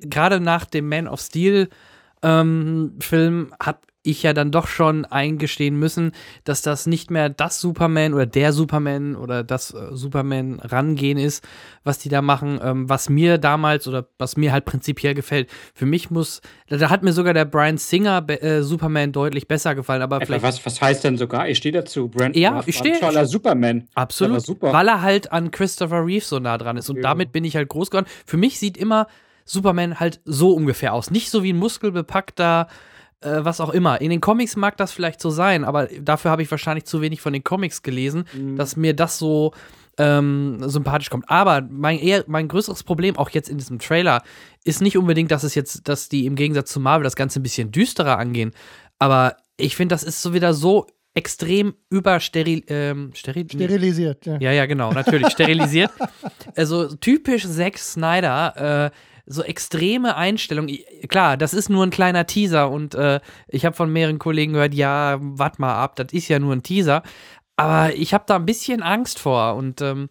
gerade 0.00 0.40
nach 0.40 0.64
dem 0.64 0.88
Man 0.88 1.06
of 1.06 1.20
Steel 1.20 1.68
ähm, 2.22 2.96
Film 2.98 3.54
hat 3.60 3.78
ich 4.04 4.22
ja 4.22 4.32
dann 4.32 4.52
doch 4.52 4.68
schon 4.68 5.04
eingestehen 5.04 5.76
müssen, 5.76 6.12
dass 6.44 6.62
das 6.62 6.86
nicht 6.86 7.10
mehr 7.10 7.30
das 7.30 7.60
Superman 7.60 8.14
oder 8.14 8.26
der 8.26 8.52
Superman 8.52 9.16
oder 9.16 9.42
das 9.42 9.72
äh, 9.72 9.88
Superman 9.92 10.60
rangehen 10.60 11.18
ist, 11.18 11.42
was 11.82 11.98
die 11.98 12.10
da 12.10 12.22
machen, 12.22 12.60
ähm, 12.62 12.88
was 12.88 13.08
mir 13.08 13.38
damals 13.38 13.88
oder 13.88 14.06
was 14.18 14.36
mir 14.36 14.52
halt 14.52 14.66
prinzipiell 14.66 15.14
gefällt. 15.14 15.50
Für 15.74 15.86
mich 15.86 16.10
muss, 16.10 16.42
da 16.68 16.90
hat 16.90 17.02
mir 17.02 17.12
sogar 17.12 17.34
der 17.34 17.46
Brian 17.46 17.78
Singer 17.78 18.24
äh, 18.28 18.62
Superman 18.62 19.12
deutlich 19.12 19.48
besser 19.48 19.74
gefallen, 19.74 20.02
aber 20.02 20.16
Etwa 20.16 20.26
vielleicht. 20.26 20.44
Was, 20.44 20.66
was 20.66 20.80
heißt 20.80 21.02
denn 21.04 21.16
sogar? 21.16 21.48
Ich 21.48 21.58
stehe 21.58 21.72
dazu, 21.72 22.08
Brand 22.08 22.36
Ja, 22.36 22.62
ich 22.66 22.76
stehe. 22.76 22.94
Superman. 23.26 23.88
Absolut. 23.94 24.44
Super. 24.44 24.72
Weil 24.72 24.88
er 24.88 25.02
halt 25.02 25.32
an 25.32 25.50
Christopher 25.50 26.04
Reeve 26.04 26.24
so 26.24 26.38
nah 26.38 26.58
dran 26.58 26.76
ist 26.76 26.90
und 26.90 26.96
ja. 26.96 27.02
damit 27.02 27.32
bin 27.32 27.44
ich 27.44 27.56
halt 27.56 27.68
groß 27.68 27.90
geworden. 27.90 28.06
Für 28.26 28.36
mich 28.36 28.58
sieht 28.58 28.76
immer 28.76 29.06
Superman 29.44 30.00
halt 30.00 30.20
so 30.24 30.52
ungefähr 30.52 30.92
aus. 30.92 31.10
Nicht 31.10 31.30
so 31.30 31.42
wie 31.42 31.52
ein 31.52 31.56
muskelbepackter 31.56 32.68
äh, 33.24 33.44
was 33.44 33.60
auch 33.60 33.70
immer. 33.70 34.00
In 34.00 34.10
den 34.10 34.20
Comics 34.20 34.56
mag 34.56 34.76
das 34.76 34.92
vielleicht 34.92 35.20
so 35.20 35.30
sein, 35.30 35.64
aber 35.64 35.86
dafür 36.00 36.30
habe 36.30 36.42
ich 36.42 36.50
wahrscheinlich 36.50 36.84
zu 36.84 37.00
wenig 37.00 37.20
von 37.20 37.32
den 37.32 37.44
Comics 37.44 37.82
gelesen, 37.82 38.24
mhm. 38.32 38.56
dass 38.56 38.76
mir 38.76 38.94
das 38.94 39.18
so 39.18 39.52
ähm, 39.98 40.58
sympathisch 40.60 41.10
kommt. 41.10 41.28
Aber 41.28 41.62
mein, 41.68 41.98
eher, 41.98 42.24
mein 42.26 42.48
größeres 42.48 42.82
Problem, 42.82 43.16
auch 43.16 43.30
jetzt 43.30 43.48
in 43.48 43.58
diesem 43.58 43.78
Trailer, 43.78 44.22
ist 44.64 44.82
nicht 44.82 44.96
unbedingt, 44.96 45.30
dass 45.30 45.44
es 45.44 45.54
jetzt, 45.54 45.88
dass 45.88 46.08
die 46.08 46.26
im 46.26 46.36
Gegensatz 46.36 46.70
zu 46.70 46.80
Marvel 46.80 47.04
das 47.04 47.16
Ganze 47.16 47.40
ein 47.40 47.42
bisschen 47.42 47.70
düsterer 47.70 48.18
angehen. 48.18 48.52
Aber 48.98 49.36
ich 49.56 49.76
finde, 49.76 49.94
das 49.94 50.02
ist 50.02 50.22
so 50.22 50.34
wieder 50.34 50.54
so 50.54 50.86
extrem 51.14 51.74
übersteril 51.90 52.64
ähm, 52.66 53.12
steril 53.14 53.46
sterilisiert. 53.48 54.26
Ja. 54.26 54.38
ja, 54.40 54.52
ja, 54.52 54.66
genau, 54.66 54.92
natürlich 54.92 55.30
sterilisiert. 55.30 55.90
Also 56.56 56.94
typisch 56.96 57.48
Zack 57.48 57.78
Snyder. 57.78 58.90
Äh, 58.92 59.13
so 59.26 59.42
extreme 59.42 60.16
Einstellung. 60.16 60.68
Klar, 61.08 61.36
das 61.36 61.54
ist 61.54 61.70
nur 61.70 61.84
ein 61.84 61.90
kleiner 61.90 62.26
Teaser 62.26 62.70
und 62.70 62.94
äh, 62.94 63.20
ich 63.48 63.64
habe 63.64 63.76
von 63.76 63.92
mehreren 63.92 64.18
Kollegen 64.18 64.52
gehört, 64.52 64.74
ja, 64.74 65.18
wart 65.20 65.58
mal 65.58 65.74
ab, 65.74 65.96
das 65.96 66.12
ist 66.12 66.28
ja 66.28 66.38
nur 66.38 66.54
ein 66.54 66.62
Teaser. 66.62 67.02
Aber 67.56 67.94
ich 67.94 68.12
habe 68.12 68.24
da 68.26 68.36
ein 68.36 68.46
bisschen 68.46 68.82
Angst 68.82 69.18
vor 69.18 69.54
und 69.54 69.80
ähm, 69.80 70.08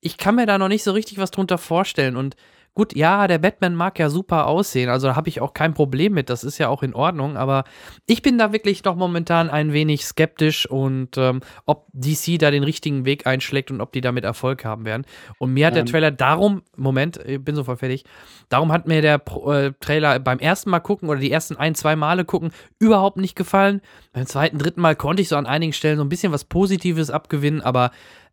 ich 0.00 0.16
kann 0.18 0.34
mir 0.36 0.46
da 0.46 0.58
noch 0.58 0.68
nicht 0.68 0.82
so 0.82 0.92
richtig 0.92 1.18
was 1.18 1.30
drunter 1.30 1.58
vorstellen. 1.58 2.16
Und 2.16 2.36
Gut, 2.76 2.94
ja, 2.94 3.26
der 3.26 3.38
Batman 3.38 3.74
mag 3.74 3.98
ja 3.98 4.10
super 4.10 4.46
aussehen, 4.46 4.90
also 4.90 5.06
da 5.06 5.16
habe 5.16 5.30
ich 5.30 5.40
auch 5.40 5.54
kein 5.54 5.72
Problem 5.72 6.12
mit, 6.12 6.28
das 6.28 6.44
ist 6.44 6.58
ja 6.58 6.68
auch 6.68 6.82
in 6.82 6.92
Ordnung, 6.92 7.38
aber 7.38 7.64
ich 8.04 8.20
bin 8.20 8.36
da 8.36 8.52
wirklich 8.52 8.84
noch 8.84 8.96
momentan 8.96 9.48
ein 9.48 9.72
wenig 9.72 10.04
skeptisch 10.04 10.68
und 10.68 11.16
ähm, 11.16 11.40
ob 11.64 11.86
DC 11.94 12.38
da 12.38 12.50
den 12.50 12.62
richtigen 12.62 13.06
Weg 13.06 13.26
einschlägt 13.26 13.70
und 13.70 13.80
ob 13.80 13.92
die 13.92 14.02
damit 14.02 14.24
Erfolg 14.24 14.66
haben 14.66 14.84
werden. 14.84 15.06
Und 15.38 15.54
mir 15.54 15.68
hat 15.68 15.72
ähm. 15.72 15.86
der 15.86 15.90
Trailer 15.90 16.10
darum, 16.10 16.64
Moment, 16.76 17.18
ich 17.24 17.42
bin 17.42 17.54
sofort 17.54 17.78
fertig, 17.78 18.04
darum 18.50 18.70
hat 18.70 18.86
mir 18.86 19.00
der 19.00 19.22
äh, 19.24 19.72
Trailer 19.80 20.18
beim 20.18 20.38
ersten 20.38 20.68
Mal 20.68 20.80
gucken 20.80 21.08
oder 21.08 21.18
die 21.18 21.32
ersten 21.32 21.56
ein, 21.56 21.74
zwei 21.74 21.96
Male 21.96 22.26
gucken 22.26 22.50
überhaupt 22.78 23.16
nicht 23.16 23.36
gefallen. 23.36 23.80
Beim 24.12 24.26
zweiten, 24.26 24.58
dritten 24.58 24.82
Mal 24.82 24.96
konnte 24.96 25.22
ich 25.22 25.28
so 25.30 25.36
an 25.36 25.46
einigen 25.46 25.72
Stellen 25.72 25.96
so 25.96 26.04
ein 26.04 26.10
bisschen 26.10 26.30
was 26.30 26.44
Positives 26.44 27.08
abgewinnen, 27.08 27.62
aber 27.62 27.90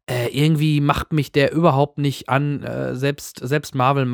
äh, 0.10 0.28
irgendwie 0.28 0.82
macht 0.82 1.14
mich 1.14 1.32
der 1.32 1.54
überhaupt 1.54 1.98
nicht 1.98 2.30
an. 2.30 2.64
Äh, 2.64 2.96
selbst, 2.96 3.40
selbst 3.42 3.74
Marvel, 3.76 4.08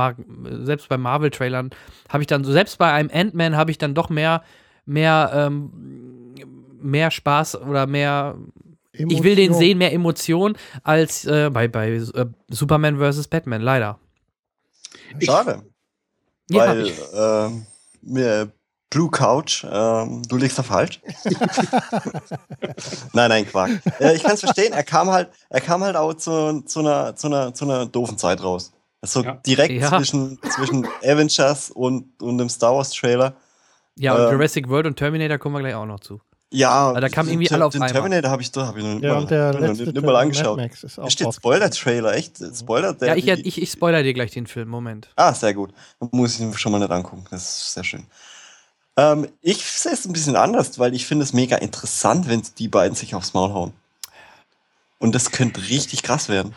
selbst 0.63 0.89
bei 0.89 0.97
Marvel-Trailern 0.97 1.71
habe 2.10 2.23
ich 2.23 2.28
dann 2.28 2.43
so, 2.43 2.52
selbst 2.52 2.78
bei 2.78 2.91
einem 2.91 3.10
Ant-Man 3.12 3.56
habe 3.56 3.71
ich 3.71 3.78
dann 3.78 3.95
doch 3.95 4.10
mehr, 4.10 4.43
mehr, 4.86 5.32
ähm, 5.34 6.36
mehr 6.82 7.12
Spaß 7.12 7.62
oder 7.62 7.88
mehr. 7.88 8.38
Emotion. 8.91 9.17
Ich 9.17 9.23
will 9.23 9.36
den 9.36 9.54
sehen, 9.54 9.78
mehr 9.78 9.93
Emotion 9.93 10.58
als 10.84 11.25
äh, 11.25 11.49
bei, 11.52 11.67
bei 11.67 11.91
äh, 11.91 12.25
Superman 12.49 12.97
vs. 12.97 13.28
Batman, 13.28 13.62
leider. 13.62 13.99
Schade. 15.21 15.63
Ich, 16.49 16.58
weil 16.58 16.91
ja, 17.13 17.52
mir 18.02 18.52
Blue 18.89 19.12
Couch, 19.12 19.65
ähm, 19.69 20.23
du 20.28 20.38
liegst 20.38 20.58
da 20.58 20.63
falsch. 20.63 20.99
nein, 23.13 23.30
nein, 23.30 23.47
Quark. 23.47 23.69
Äh, 23.99 24.15
ich 24.15 24.23
kann 24.23 24.34
es 24.34 24.39
verstehen, 24.39 24.73
er 24.73 24.84
kam 24.84 25.12
halt, 25.12 25.30
er 25.49 25.62
kam 25.62 25.84
halt 25.84 25.95
auch 25.95 26.15
zu, 26.15 26.62
zu, 26.62 26.80
einer, 26.80 27.15
zu, 27.15 27.28
einer, 27.28 27.54
zu 27.54 27.65
einer 27.65 27.86
doofen 27.86 28.17
Zeit 28.17 28.41
raus. 28.43 28.71
So 29.04 29.23
ja. 29.23 29.34
direkt 29.45 29.73
ja. 29.73 29.89
Zwischen, 29.89 30.39
zwischen 30.56 30.88
Avengers 31.04 31.69
und, 31.69 32.21
und 32.21 32.38
dem 32.39 32.49
Star 32.49 32.75
Wars 32.75 32.89
Trailer. 32.89 33.34
Ja, 33.95 34.15
und 34.15 34.21
ähm, 34.21 34.32
Jurassic 34.32 34.67
World 34.69 34.88
und 34.88 34.95
Terminator 34.95 35.38
kommen 35.38 35.56
wir 35.56 35.60
gleich 35.60 35.75
auch 35.75 35.86
noch 35.86 35.99
zu. 35.99 36.19
Ja, 36.52 36.71
Aber 36.71 37.02
da 37.02 37.10
kam 37.10 37.28
irgendwie 37.28 37.52
alle 37.52 37.63
auf 37.63 37.73
den 37.73 37.84
einmal. 37.84 37.93
Terminator 37.93 38.32
habe 38.32 38.41
ich, 38.41 38.52
hab 38.56 38.75
ich 38.75 38.84
noch, 38.84 39.02
ja, 39.02 39.21
der 39.21 39.54
noch 39.54 40.02
mal 40.02 40.15
angeschaut. 40.15 40.60
Hier 40.60 41.10
steht 41.12 41.32
Spoiler-Trailer, 41.32 42.15
echt? 42.15 42.38
Spoiler? 42.58 42.93
Der, 42.93 43.10
ja, 43.19 43.36
ich, 43.36 43.45
ich, 43.45 43.62
ich 43.62 43.71
spoiler 43.71 44.02
dir 44.02 44.15
gleich 44.15 44.32
den 44.32 44.47
Film, 44.47 44.67
Moment. 44.67 45.10
Ah, 45.15 45.34
sehr 45.34 45.54
gut. 45.54 45.71
Muss 46.12 46.36
ich 46.36 46.41
ihn 46.41 46.54
schon 46.58 46.71
mal 46.71 46.80
nicht 46.80 46.89
angucken, 46.89 47.25
das 47.30 47.43
ist 47.43 47.73
sehr 47.73 47.84
schön. 47.84 48.08
Ähm, 48.99 49.29
ich 49.41 49.63
sehe 49.63 49.93
es 49.93 50.05
ein 50.05 50.12
bisschen 50.12 50.35
anders, 50.35 50.77
weil 50.77 50.93
ich 50.93 51.05
finde 51.05 51.23
es 51.23 51.31
mega 51.31 51.55
interessant, 51.55 52.27
wenn 52.27 52.41
die 52.57 52.67
beiden 52.67 52.95
sich 52.95 53.15
aufs 53.15 53.33
Maul 53.33 53.53
hauen. 53.53 53.73
Und 55.01 55.15
das 55.15 55.31
könnte 55.31 55.62
richtig 55.69 56.03
krass 56.03 56.27
werden. 56.27 56.53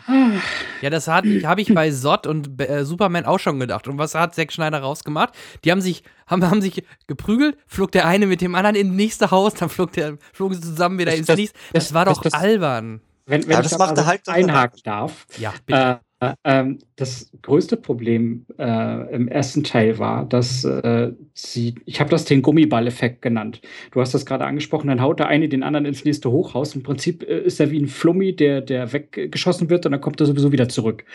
Ja, 0.81 0.89
das 0.89 1.07
habe 1.07 1.61
ich 1.61 1.73
bei 1.73 1.91
Sott 1.91 2.27
und 2.27 2.61
äh, 2.61 2.83
Superman 2.83 3.23
auch 3.23 3.39
schon 3.39 3.57
gedacht. 3.57 3.87
Und 3.87 3.97
was 3.97 4.15
hat 4.15 4.35
Zack 4.35 4.51
Schneider 4.51 4.79
rausgemacht? 4.79 5.33
Die 5.63 5.71
haben 5.71 5.79
sich, 5.79 6.03
haben, 6.27 6.43
haben 6.49 6.61
sich 6.61 6.83
geprügelt, 7.07 7.57
flog 7.67 7.93
der 7.93 8.05
eine 8.05 8.25
mit 8.25 8.41
dem 8.41 8.55
anderen 8.55 8.75
ins 8.75 8.93
nächste 8.93 9.31
Haus, 9.31 9.53
dann 9.53 9.69
flog 9.69 9.93
der, 9.93 10.17
flogen 10.33 10.55
sie 10.55 10.61
zusammen 10.61 10.99
wieder 10.99 11.11
das, 11.11 11.21
ins 11.21 11.29
nächste. 11.29 11.57
Das, 11.71 11.85
das, 11.85 11.93
war 11.93 12.03
doch 12.03 12.21
das, 12.21 12.33
albern. 12.33 12.99
Wenn, 13.25 13.43
wenn 13.43 13.51
ja, 13.51 13.61
ich 13.61 13.69
das 13.69 13.79
macht 13.79 13.97
er 13.97 14.05
halt 14.05 14.27
einhaken 14.27 14.81
darf. 14.83 15.25
Ja, 15.37 15.53
bitte. 15.65 15.79
Äh, 15.79 16.12
ähm, 16.43 16.79
das 16.95 17.31
größte 17.41 17.77
Problem 17.77 18.45
äh, 18.57 19.13
im 19.13 19.27
ersten 19.27 19.63
Teil 19.63 19.99
war, 19.99 20.25
dass 20.25 20.63
äh, 20.63 21.11
sie, 21.33 21.75
ich 21.85 21.99
habe 21.99 22.09
das 22.09 22.25
den 22.25 22.41
Gummiball-Effekt 22.41 23.21
genannt. 23.21 23.61
Du 23.91 24.01
hast 24.01 24.13
das 24.13 24.25
gerade 24.25 24.45
angesprochen, 24.45 24.87
dann 24.87 25.01
haut 25.01 25.19
der 25.19 25.27
eine 25.27 25.49
den 25.49 25.63
anderen 25.63 25.85
ins 25.85 26.05
nächste 26.05 26.31
Hochhaus. 26.31 26.75
Im 26.75 26.83
Prinzip 26.83 27.23
äh, 27.23 27.39
ist 27.39 27.59
er 27.59 27.71
wie 27.71 27.79
ein 27.79 27.87
Flummi, 27.87 28.35
der, 28.35 28.61
der 28.61 28.93
weggeschossen 28.93 29.69
wird 29.69 29.85
und 29.85 29.91
dann 29.91 30.01
kommt 30.01 30.19
er 30.19 30.27
sowieso 30.27 30.51
wieder 30.51 30.69
zurück. 30.69 31.05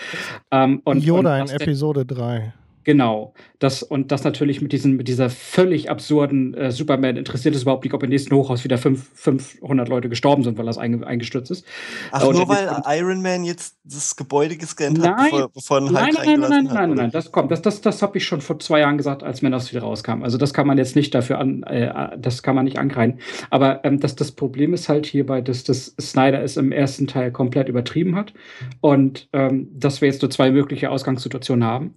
Ähm, 0.50 0.80
und, 0.84 1.04
Yoda 1.04 1.40
und 1.40 1.50
in 1.50 1.60
Episode 1.60 2.04
3. 2.04 2.52
Genau. 2.84 3.34
Das, 3.58 3.82
und 3.82 4.12
das 4.12 4.24
natürlich 4.24 4.60
mit, 4.60 4.72
diesen, 4.72 4.96
mit 4.96 5.08
dieser 5.08 5.30
völlig 5.30 5.90
absurden 5.90 6.54
äh, 6.54 6.70
Superman 6.70 7.16
interessiert 7.16 7.54
es 7.54 7.62
überhaupt 7.62 7.84
nicht, 7.84 7.92
ob 7.92 8.02
im 8.02 8.10
nächsten 8.10 8.34
Hochhaus 8.34 8.64
wieder 8.64 8.78
fünf, 8.78 9.08
500 9.14 9.88
Leute 9.88 10.08
gestorben 10.08 10.44
sind, 10.44 10.58
weil 10.58 10.66
das 10.66 10.78
einge, 10.78 11.06
eingestürzt 11.06 11.50
ist. 11.50 11.66
Ach, 12.12 12.24
und 12.24 12.36
nur 12.36 12.48
weil 12.48 12.70
Iron 12.98 13.20
Man 13.20 13.44
jetzt 13.44 13.76
das 13.84 14.16
Gebäude 14.16 14.56
gescannt 14.56 15.00
hat, 15.02 15.16
bevor, 15.16 15.48
bevor 15.48 15.76
ein 15.78 15.84
Hulk 15.84 15.92
nein, 15.92 16.10
nein, 16.14 16.24
nein, 16.24 16.40
nein, 16.40 16.64
nein, 16.64 16.74
nein, 16.74 16.90
nein, 16.96 17.10
das 17.10 17.32
kommt. 17.32 17.50
Das, 17.50 17.62
das, 17.62 17.80
das 17.80 18.00
habe 18.00 18.16
ich 18.18 18.24
schon 18.24 18.40
vor 18.40 18.58
zwei 18.60 18.80
Jahren 18.80 18.96
gesagt, 18.96 19.22
als 19.22 19.42
Man 19.42 19.54
of 19.54 19.62
Steel 19.62 19.80
rauskam. 19.80 20.22
Also 20.22 20.38
das 20.38 20.54
kann 20.54 20.66
man 20.66 20.78
jetzt 20.78 20.94
nicht 20.94 21.14
dafür 21.14 21.38
an, 21.38 21.62
äh, 21.64 22.16
das 22.18 22.42
kann 22.42 22.54
man 22.54 22.64
nicht 22.64 22.78
ankreiden. 22.78 23.18
Aber 23.50 23.84
ähm, 23.84 24.00
das, 24.00 24.14
das 24.14 24.32
Problem 24.32 24.72
ist 24.72 24.88
halt 24.88 25.06
hierbei, 25.06 25.40
dass 25.40 25.64
das 25.64 25.94
Snyder 26.00 26.42
es 26.42 26.56
im 26.56 26.72
ersten 26.72 27.06
Teil 27.06 27.32
komplett 27.32 27.68
übertrieben 27.68 28.14
hat 28.14 28.32
und 28.80 29.28
ähm, 29.32 29.68
dass 29.72 30.00
wir 30.00 30.08
jetzt 30.08 30.22
nur 30.22 30.30
zwei 30.30 30.50
mögliche 30.50 30.90
Ausgangssituationen 30.90 31.64
haben 31.64 31.94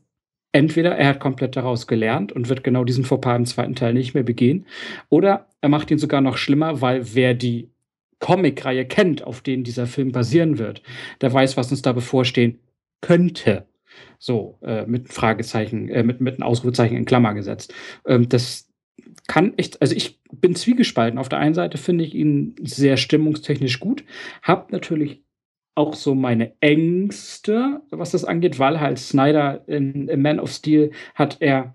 entweder 0.51 0.91
er 0.91 1.09
hat 1.09 1.19
komplett 1.19 1.55
daraus 1.55 1.87
gelernt 1.87 2.31
und 2.31 2.49
wird 2.49 2.63
genau 2.63 2.83
diesen 2.83 3.05
Fauxpas 3.05 3.37
im 3.37 3.45
zweiten 3.45 3.75
Teil 3.75 3.93
nicht 3.93 4.13
mehr 4.13 4.23
begehen, 4.23 4.65
oder 5.09 5.47
er 5.61 5.69
macht 5.69 5.91
ihn 5.91 5.97
sogar 5.97 6.21
noch 6.21 6.37
schlimmer, 6.37 6.81
weil 6.81 7.15
wer 7.15 7.33
die 7.33 7.69
Comic-Reihe 8.19 8.85
kennt, 8.85 9.23
auf 9.23 9.41
denen 9.41 9.63
dieser 9.63 9.87
Film 9.87 10.11
basieren 10.11 10.57
wird, 10.57 10.81
der 11.21 11.33
weiß, 11.33 11.57
was 11.57 11.71
uns 11.71 11.81
da 11.81 11.91
bevorstehen 11.91 12.59
könnte. 13.01 13.65
So, 14.19 14.59
äh, 14.61 14.85
mit 14.85 15.09
Fragezeichen, 15.11 15.89
äh, 15.89 16.03
mit, 16.03 16.21
mit 16.21 16.35
einem 16.35 16.43
Ausrufezeichen 16.43 16.95
in 16.95 17.05
Klammer 17.05 17.33
gesetzt. 17.33 17.73
Ähm, 18.05 18.29
das 18.29 18.69
kann 19.27 19.53
echt, 19.57 19.81
also 19.81 19.95
ich 19.95 20.19
bin 20.31 20.55
zwiegespalten. 20.55 21.19
Auf 21.19 21.29
der 21.29 21.39
einen 21.39 21.55
Seite 21.55 21.77
finde 21.77 22.03
ich 22.03 22.13
ihn 22.13 22.55
sehr 22.61 22.97
stimmungstechnisch 22.97 23.79
gut, 23.79 24.03
hab 24.43 24.71
natürlich 24.71 25.23
auch 25.75 25.93
so 25.93 26.15
meine 26.15 26.53
Ängste, 26.59 27.81
was 27.89 28.11
das 28.11 28.25
angeht, 28.25 28.59
weil 28.59 28.79
halt 28.79 28.99
Snyder 28.99 29.67
in, 29.67 30.07
in 30.07 30.21
Man 30.21 30.39
of 30.39 30.51
Steel 30.51 30.91
hat 31.15 31.37
er 31.39 31.73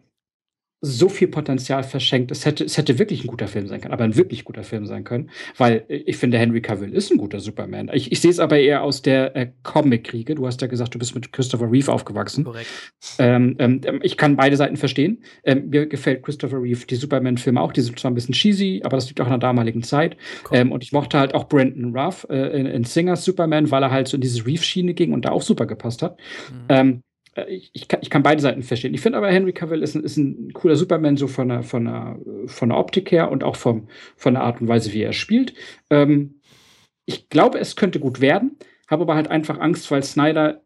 so 0.81 1.09
viel 1.09 1.29
Potenzial 1.29 1.83
verschenkt. 1.83 2.31
Es 2.31 2.45
hätte, 2.45 2.65
es 2.65 2.77
hätte 2.77 2.99
wirklich 2.99 3.25
ein 3.25 3.29
guter 3.29 3.49
Film 3.49 3.67
sein 3.67 3.81
können, 3.81 3.95
aber 3.95 4.05
ein 4.05 4.17
wirklich 4.17 4.45
guter 4.45 4.63
Film 4.63 4.87
sein 4.87 5.05
können, 5.05 5.31
weil 5.57 5.85
ich 5.89 6.19
finde, 6.19 6.39
Henry 6.39 6.61
Cavill 6.61 6.93
ist 6.93 7.11
ein 7.11 7.19
guter 7.19 7.41
Superman. 7.41 7.91
Ich, 7.95 8.13
ich 8.13 8.21
sehe 8.21 8.31
es 8.31 8.39
aber 8.39 8.59
eher 8.59 8.83
aus 8.83 9.01
der 9.01 9.35
äh, 9.35 9.53
Comic-Kriege. 9.63 10.35
Du 10.35 10.47
hast 10.47 10.61
ja 10.61 10.67
gesagt, 10.67 10.95
du 10.95 10.99
bist 10.99 11.15
mit 11.15 11.33
Christopher 11.33 11.71
Reeve 11.71 11.91
aufgewachsen. 11.91 12.45
Korrekt. 12.45 12.69
Ähm, 13.19 13.57
ähm, 13.59 13.81
ich 14.03 14.17
kann 14.17 14.37
beide 14.37 14.57
Seiten 14.57 14.77
verstehen. 14.77 15.23
Ähm, 15.45 15.71
mir 15.71 15.87
gefällt 15.87 16.23
Christopher 16.23 16.61
Reeve 16.61 16.87
die 16.87 16.97
Superman-Filme 16.97 17.61
auch. 17.61 17.73
Die 17.73 17.81
sind 17.81 17.99
zwar 17.99 18.11
ein 18.11 18.15
bisschen 18.15 18.35
cheesy, 18.35 18.83
aber 18.85 18.97
das 18.97 19.09
liegt 19.09 19.21
auch 19.21 19.27
in 19.27 19.31
der 19.33 19.39
damaligen 19.39 19.83
Zeit. 19.83 20.17
Cool. 20.51 20.69
und 20.71 20.83
ich 20.83 20.93
mochte 20.93 21.19
halt 21.19 21.35
auch 21.35 21.49
Brandon 21.49 21.97
Ruff 21.97 22.27
äh, 22.29 22.59
in, 22.59 22.67
in, 22.67 22.85
Singers 22.85 23.25
Superman, 23.25 23.71
weil 23.71 23.83
er 23.83 23.91
halt 23.91 24.09
so 24.09 24.17
in 24.17 24.21
diese 24.21 24.45
Reeve-Schiene 24.47 24.95
ging 24.95 25.13
und 25.13 25.25
da 25.25 25.31
auch 25.31 25.43
super 25.43 25.67
gepasst 25.67 26.03
hat. 26.03 26.19
Mhm. 26.69 27.03
Äh, 27.37 27.45
ich, 27.55 27.71
ich, 27.73 27.89
kann, 27.89 28.01
ich 28.03 28.11
kann 28.11 28.23
beide 28.23 28.43
Seiten 28.43 28.63
verstehen. 28.63 28.95
Ich 28.95 29.01
finde 29.01 29.19
aber, 29.19 29.29
Henry 29.31 29.53
Cavill 29.53 29.83
ist 29.83 29.95
ein, 29.95 30.03
ist 30.03 30.17
ein 30.17 30.53
cooler 30.53 30.77
Superman, 30.77 31.17
so 31.17 31.29
von 31.29 31.49
der, 31.49 31.63
von, 31.63 31.85
der, 31.85 32.19
von 32.47 32.71
der 32.71 32.79
Optik 32.79 33.13
her 33.13 33.31
und 33.31 33.45
auch 33.45 33.57
vom, 33.57 33.89
von 34.17 34.35
der 34.35 34.43
Art 34.43 34.61
und 34.61 34.69
Weise, 34.69 34.93
wie 34.93 35.03
er 35.03 35.13
spielt. 35.13 35.55
Ähm, 35.91 36.41
ich 37.05 37.29
glaube, 37.29 37.59
es 37.59 37.77
könnte 37.77 38.01
gut 38.01 38.21
werden, 38.21 38.57
habe 38.89 39.03
aber 39.03 39.15
halt 39.15 39.31
einfach 39.31 39.61
Angst, 39.61 39.91
weil 39.91 40.03
Snyder 40.03 40.63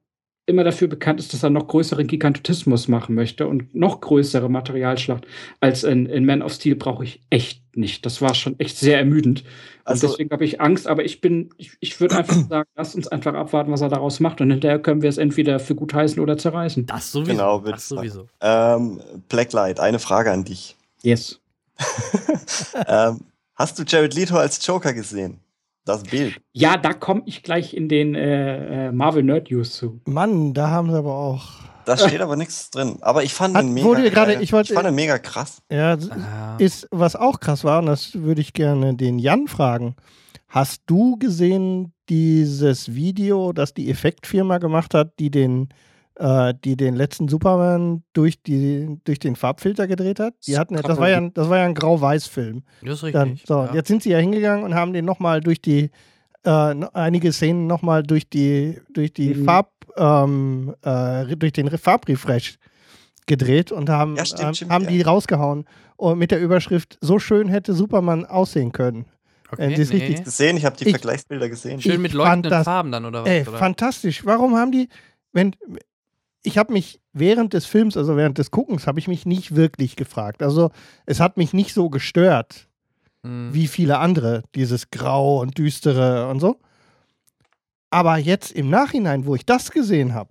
immer 0.50 0.64
dafür 0.64 0.88
bekannt 0.88 1.20
ist, 1.20 1.32
dass 1.32 1.42
er 1.42 1.50
noch 1.50 1.68
größeren 1.68 2.06
Gigantismus 2.06 2.88
machen 2.88 3.14
möchte 3.14 3.46
und 3.46 3.74
noch 3.74 4.00
größere 4.00 4.48
Materialschlacht 4.48 5.26
als 5.60 5.84
in, 5.84 6.06
in 6.06 6.26
Man 6.26 6.42
of 6.42 6.52
Steel 6.52 6.76
brauche 6.76 7.04
ich 7.04 7.20
echt 7.30 7.62
nicht. 7.76 8.04
Das 8.04 8.20
war 8.20 8.34
schon 8.34 8.58
echt 8.58 8.76
sehr 8.76 8.98
ermüdend. 8.98 9.44
Also, 9.84 10.06
und 10.06 10.12
deswegen 10.12 10.30
habe 10.30 10.44
ich 10.44 10.60
Angst, 10.60 10.86
aber 10.86 11.04
ich 11.04 11.20
bin, 11.20 11.50
ich, 11.56 11.72
ich 11.80 12.00
würde 12.00 12.16
einfach 12.16 12.36
sagen, 12.48 12.68
lass 12.76 12.94
uns 12.94 13.08
einfach 13.08 13.34
abwarten, 13.34 13.72
was 13.72 13.80
er 13.80 13.88
daraus 13.88 14.20
macht 14.20 14.40
und 14.40 14.50
hinterher 14.50 14.78
können 14.78 15.02
wir 15.02 15.08
es 15.08 15.18
entweder 15.18 15.58
für 15.58 15.74
gut 15.74 15.94
heißen 15.94 16.20
oder 16.20 16.36
zerreißen. 16.36 16.86
Das 16.86 17.12
sowieso. 17.12 17.32
Genau, 17.32 17.58
das 17.60 17.88
sowieso. 17.88 18.28
Ähm, 18.40 19.00
Blacklight, 19.28 19.80
eine 19.80 19.98
Frage 19.98 20.30
an 20.30 20.44
dich. 20.44 20.76
Yes. 21.02 21.40
ähm, 22.86 23.20
hast 23.54 23.78
du 23.78 23.84
Jared 23.86 24.14
Leto 24.14 24.36
als 24.36 24.64
Joker 24.66 24.92
gesehen? 24.92 25.40
Das 25.84 26.02
Bild. 26.04 26.40
Ja, 26.52 26.76
da 26.76 26.92
komme 26.92 27.22
ich 27.26 27.42
gleich 27.42 27.74
in 27.74 27.88
den 27.88 28.14
äh, 28.14 28.88
äh, 28.88 28.92
Marvel 28.92 29.22
Nerd 29.22 29.50
News 29.50 29.74
zu. 29.74 30.00
Mann, 30.04 30.54
da 30.54 30.68
haben 30.68 30.90
sie 30.90 30.96
aber 30.96 31.14
auch. 31.14 31.60
Da 31.86 31.96
steht 31.96 32.20
aber 32.20 32.36
nichts 32.36 32.70
drin. 32.70 32.98
Aber 33.00 33.24
ich 33.24 33.34
fand 33.34 33.56
Hat, 33.56 33.64
ihn 33.64 33.72
mega, 33.72 34.08
grade, 34.10 34.34
ich, 34.34 34.52
wollt, 34.52 34.68
ich 34.68 34.74
fand 34.74 34.86
ihn 34.86 34.94
mega 34.94 35.18
krass. 35.18 35.62
Ja, 35.70 35.94
ah. 35.94 36.56
ist 36.58 36.86
was 36.90 37.16
auch 37.16 37.40
krass 37.40 37.64
war, 37.64 37.80
und 37.80 37.86
das 37.86 38.14
würde 38.14 38.40
ich 38.40 38.52
gerne 38.52 38.94
den 38.94 39.18
Jan 39.18 39.48
fragen. 39.48 39.96
Hast 40.48 40.82
du 40.86 41.16
gesehen 41.16 41.92
dieses 42.08 42.94
Video, 42.94 43.52
das 43.52 43.72
die 43.72 43.90
Effektfirma 43.90 44.58
gemacht 44.58 44.94
hat, 44.94 45.18
die 45.18 45.30
den 45.30 45.68
äh, 46.20 46.52
die 46.64 46.76
den 46.76 46.94
letzten 46.94 47.28
Superman 47.28 48.02
durch, 48.12 48.42
die, 48.42 48.98
durch 49.04 49.18
den 49.18 49.36
Farbfilter 49.36 49.86
gedreht 49.86 50.20
hat. 50.20 50.34
Die 50.46 50.58
hatten, 50.58 50.76
das, 50.76 50.98
war 50.98 51.08
ja 51.08 51.16
ein, 51.16 51.32
das 51.32 51.48
war 51.48 51.58
ja 51.58 51.64
ein 51.64 51.74
Grau-Weiß-Film. 51.74 52.62
Das 52.82 52.98
ist 52.98 53.04
richtig. 53.04 53.12
Dann, 53.12 53.40
so, 53.44 53.64
ja. 53.64 53.74
Jetzt 53.74 53.88
sind 53.88 54.02
sie 54.02 54.10
ja 54.10 54.18
hingegangen 54.18 54.64
und 54.64 54.74
haben 54.74 54.92
den 54.92 55.06
nochmal 55.06 55.40
durch 55.40 55.62
die, 55.62 55.90
äh, 56.44 56.50
einige 56.50 57.32
Szenen 57.32 57.66
nochmal 57.66 58.02
durch 58.02 58.28
die, 58.28 58.78
durch 58.92 59.14
die 59.14 59.34
mhm. 59.34 59.44
Farb, 59.46 59.72
ähm, 59.96 60.74
äh, 60.82 61.36
durch 61.36 61.52
den 61.52 61.70
Farbrefresh 61.70 62.58
gedreht 63.26 63.72
und 63.72 63.88
haben, 63.88 64.16
ja, 64.16 64.26
stimmt, 64.26 64.42
ähm, 64.42 64.54
stimmt, 64.54 64.70
haben 64.72 64.84
ja. 64.84 64.90
die 64.90 65.02
rausgehauen. 65.02 65.64
Und 65.96 66.18
mit 66.18 66.32
der 66.32 66.40
Überschrift, 66.40 66.98
so 67.00 67.18
schön 67.18 67.48
hätte 67.48 67.72
Superman 67.72 68.26
aussehen 68.26 68.72
können. 68.72 69.06
Okay, 69.50 69.64
äh, 69.64 69.68
nee. 69.68 69.74
richtig 69.76 70.24
gesehen, 70.24 70.56
ich 70.58 70.66
habe 70.66 70.76
die 70.76 70.84
ich, 70.84 70.90
Vergleichsbilder 70.90 71.48
gesehen. 71.48 71.80
Schön 71.80 72.02
mit 72.02 72.12
leuchtenden 72.12 72.50
das, 72.50 72.64
Farben 72.64 72.92
dann, 72.92 73.06
oder 73.06 73.22
was? 73.22 73.28
Ey, 73.28 73.42
oder? 73.42 73.58
fantastisch. 73.58 74.24
Warum 74.24 74.56
haben 74.56 74.70
die, 74.70 74.88
wenn, 75.32 75.56
ich 76.42 76.58
habe 76.58 76.72
mich 76.72 77.00
während 77.12 77.52
des 77.52 77.66
Films, 77.66 77.96
also 77.96 78.16
während 78.16 78.38
des 78.38 78.50
Guckens, 78.50 78.86
habe 78.86 78.98
ich 78.98 79.08
mich 79.08 79.26
nicht 79.26 79.54
wirklich 79.56 79.96
gefragt. 79.96 80.42
Also 80.42 80.70
es 81.06 81.20
hat 81.20 81.36
mich 81.36 81.52
nicht 81.52 81.74
so 81.74 81.90
gestört 81.90 82.68
mhm. 83.22 83.52
wie 83.52 83.66
viele 83.66 83.98
andere, 83.98 84.42
dieses 84.54 84.90
Grau 84.90 85.40
und 85.40 85.58
Düstere 85.58 86.28
und 86.28 86.40
so. 86.40 86.56
Aber 87.90 88.16
jetzt 88.16 88.52
im 88.52 88.70
Nachhinein, 88.70 89.26
wo 89.26 89.34
ich 89.34 89.44
das 89.44 89.70
gesehen 89.70 90.14
habe, 90.14 90.30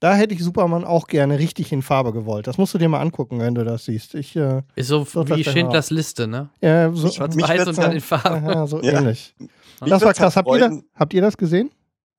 da 0.00 0.14
hätte 0.14 0.32
ich 0.32 0.44
Superman 0.44 0.84
auch 0.84 1.08
gerne 1.08 1.40
richtig 1.40 1.72
in 1.72 1.82
Farbe 1.82 2.12
gewollt. 2.12 2.46
Das 2.46 2.56
musst 2.56 2.72
du 2.72 2.78
dir 2.78 2.88
mal 2.88 3.00
angucken, 3.00 3.40
wenn 3.40 3.56
du 3.56 3.64
das 3.64 3.86
siehst. 3.86 4.14
Ich, 4.14 4.36
äh, 4.36 4.62
ist 4.76 4.86
so 4.86 5.04
wie 5.04 5.42
Schindlers 5.42 5.90
Liste, 5.90 6.28
ne? 6.28 6.50
Ja, 6.60 6.92
so, 6.92 7.10
Schwarz-Weiß 7.10 7.66
und 7.66 7.78
dann 7.78 7.92
in 7.92 8.00
Farbe. 8.00 8.46
Ja, 8.46 8.66
so 8.68 8.80
ja. 8.80 9.00
ähnlich. 9.00 9.34
Das 9.80 10.02
war 10.02 10.14
krass. 10.14 10.36
Habt 10.36 10.48
ihr, 10.48 10.58
das, 10.58 10.82
habt 10.94 11.14
ihr 11.14 11.22
das 11.22 11.36
gesehen? 11.36 11.70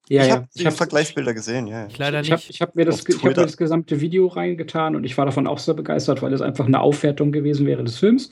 Ja, 0.10 0.24
ich 0.24 0.32
habe 0.32 0.48
hab 0.58 0.74
Vergleichsbilder 0.74 1.36
gesehen, 1.36 1.67
ja. 1.67 1.86
Ich 1.86 1.98
leider 2.00 2.22
nicht. 2.22 2.50
Ich 2.50 2.62
habe 2.62 2.72
hab 2.72 2.76
mir, 2.76 2.86
das, 2.86 3.02
hab 3.02 3.24
mir 3.24 3.34
das 3.34 3.58
gesamte 3.58 4.02
Video 4.02 4.26
reingetan 4.26 4.95
und 4.95 5.04
ich 5.04 5.15
war 5.19 5.26
davon 5.26 5.45
auch 5.45 5.60
sehr 5.60 5.76
begeistert, 5.76 6.24
weil 6.24 6.34
es 6.34 6.41
einfach 6.41 6.65
eine 6.65 6.82
Aufwertung 6.82 7.32
gewesen 7.32 7.67
wäre 7.67 7.84
des 7.84 8.00
Films. 8.00 8.32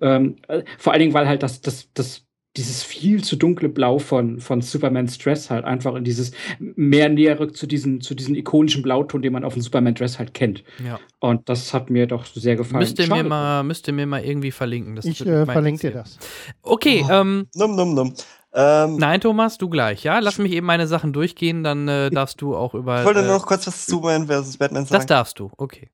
Ähm, 0.00 0.36
äh, 0.48 0.62
vor 0.78 0.92
allen 0.92 1.00
Dingen, 1.00 1.14
weil 1.14 1.28
halt 1.28 1.44
das, 1.44 1.60
das, 1.60 1.88
das, 1.94 2.26
dieses 2.56 2.82
viel 2.82 3.22
zu 3.22 3.36
dunkle 3.36 3.68
Blau 3.68 3.98
von, 3.98 4.40
von 4.40 4.60
Superman 4.62 5.06
Dress 5.06 5.48
halt 5.48 5.64
einfach 5.64 5.94
in 5.94 6.02
dieses 6.02 6.32
mehr 6.58 7.08
näher 7.08 7.38
rückt 7.38 7.56
zu 7.56 7.68
diesem, 7.68 8.00
zu 8.00 8.14
diesem 8.16 8.34
ikonischen 8.34 8.82
Blauton, 8.82 9.22
den 9.22 9.32
man 9.32 9.44
auf 9.44 9.54
dem 9.54 9.62
Superman 9.62 9.94
Dress 9.94 10.18
halt 10.18 10.34
kennt. 10.34 10.64
Ja. 10.84 10.98
Und 11.20 11.48
das 11.48 11.72
hat 11.72 11.88
mir 11.88 12.06
doch 12.08 12.26
sehr 12.26 12.56
gefallen. 12.56 12.80
Müsst 12.80 12.98
ihr, 12.98 13.06
mir 13.06 13.22
mal, 13.22 13.62
müsst 13.62 13.86
ihr 13.86 13.94
mir 13.94 14.06
mal 14.06 14.24
irgendwie 14.24 14.50
verlinken. 14.50 14.96
Das 14.96 15.04
ich 15.04 15.24
äh, 15.24 15.46
verlinke 15.46 15.80
dir 15.82 15.92
das. 15.92 16.18
Okay. 16.62 17.04
Oh. 17.06 17.12
Ähm, 17.12 17.46
num, 17.54 17.76
num, 17.76 17.94
num. 17.94 18.14
Ähm, 18.54 18.96
Nein, 18.96 19.20
Thomas, 19.20 19.56
du 19.56 19.68
gleich, 19.68 20.04
ja? 20.04 20.18
Lass 20.18 20.38
mich 20.38 20.52
eben 20.52 20.66
meine 20.66 20.86
Sachen 20.86 21.12
durchgehen, 21.12 21.64
dann 21.64 21.88
äh, 21.88 22.10
darfst 22.10 22.40
du 22.42 22.54
auch 22.54 22.74
über. 22.74 23.00
Ich 23.00 23.06
wollte 23.06 23.20
äh, 23.20 23.24
nur 23.24 23.38
noch 23.38 23.46
kurz 23.46 23.66
was 23.66 23.86
zu 23.86 23.92
Superman 23.92 24.26
vs. 24.26 24.58
Batman 24.58 24.84
sagen. 24.84 24.94
Das 24.94 25.06
darfst 25.06 25.38
du, 25.38 25.50
okay. 25.56 25.90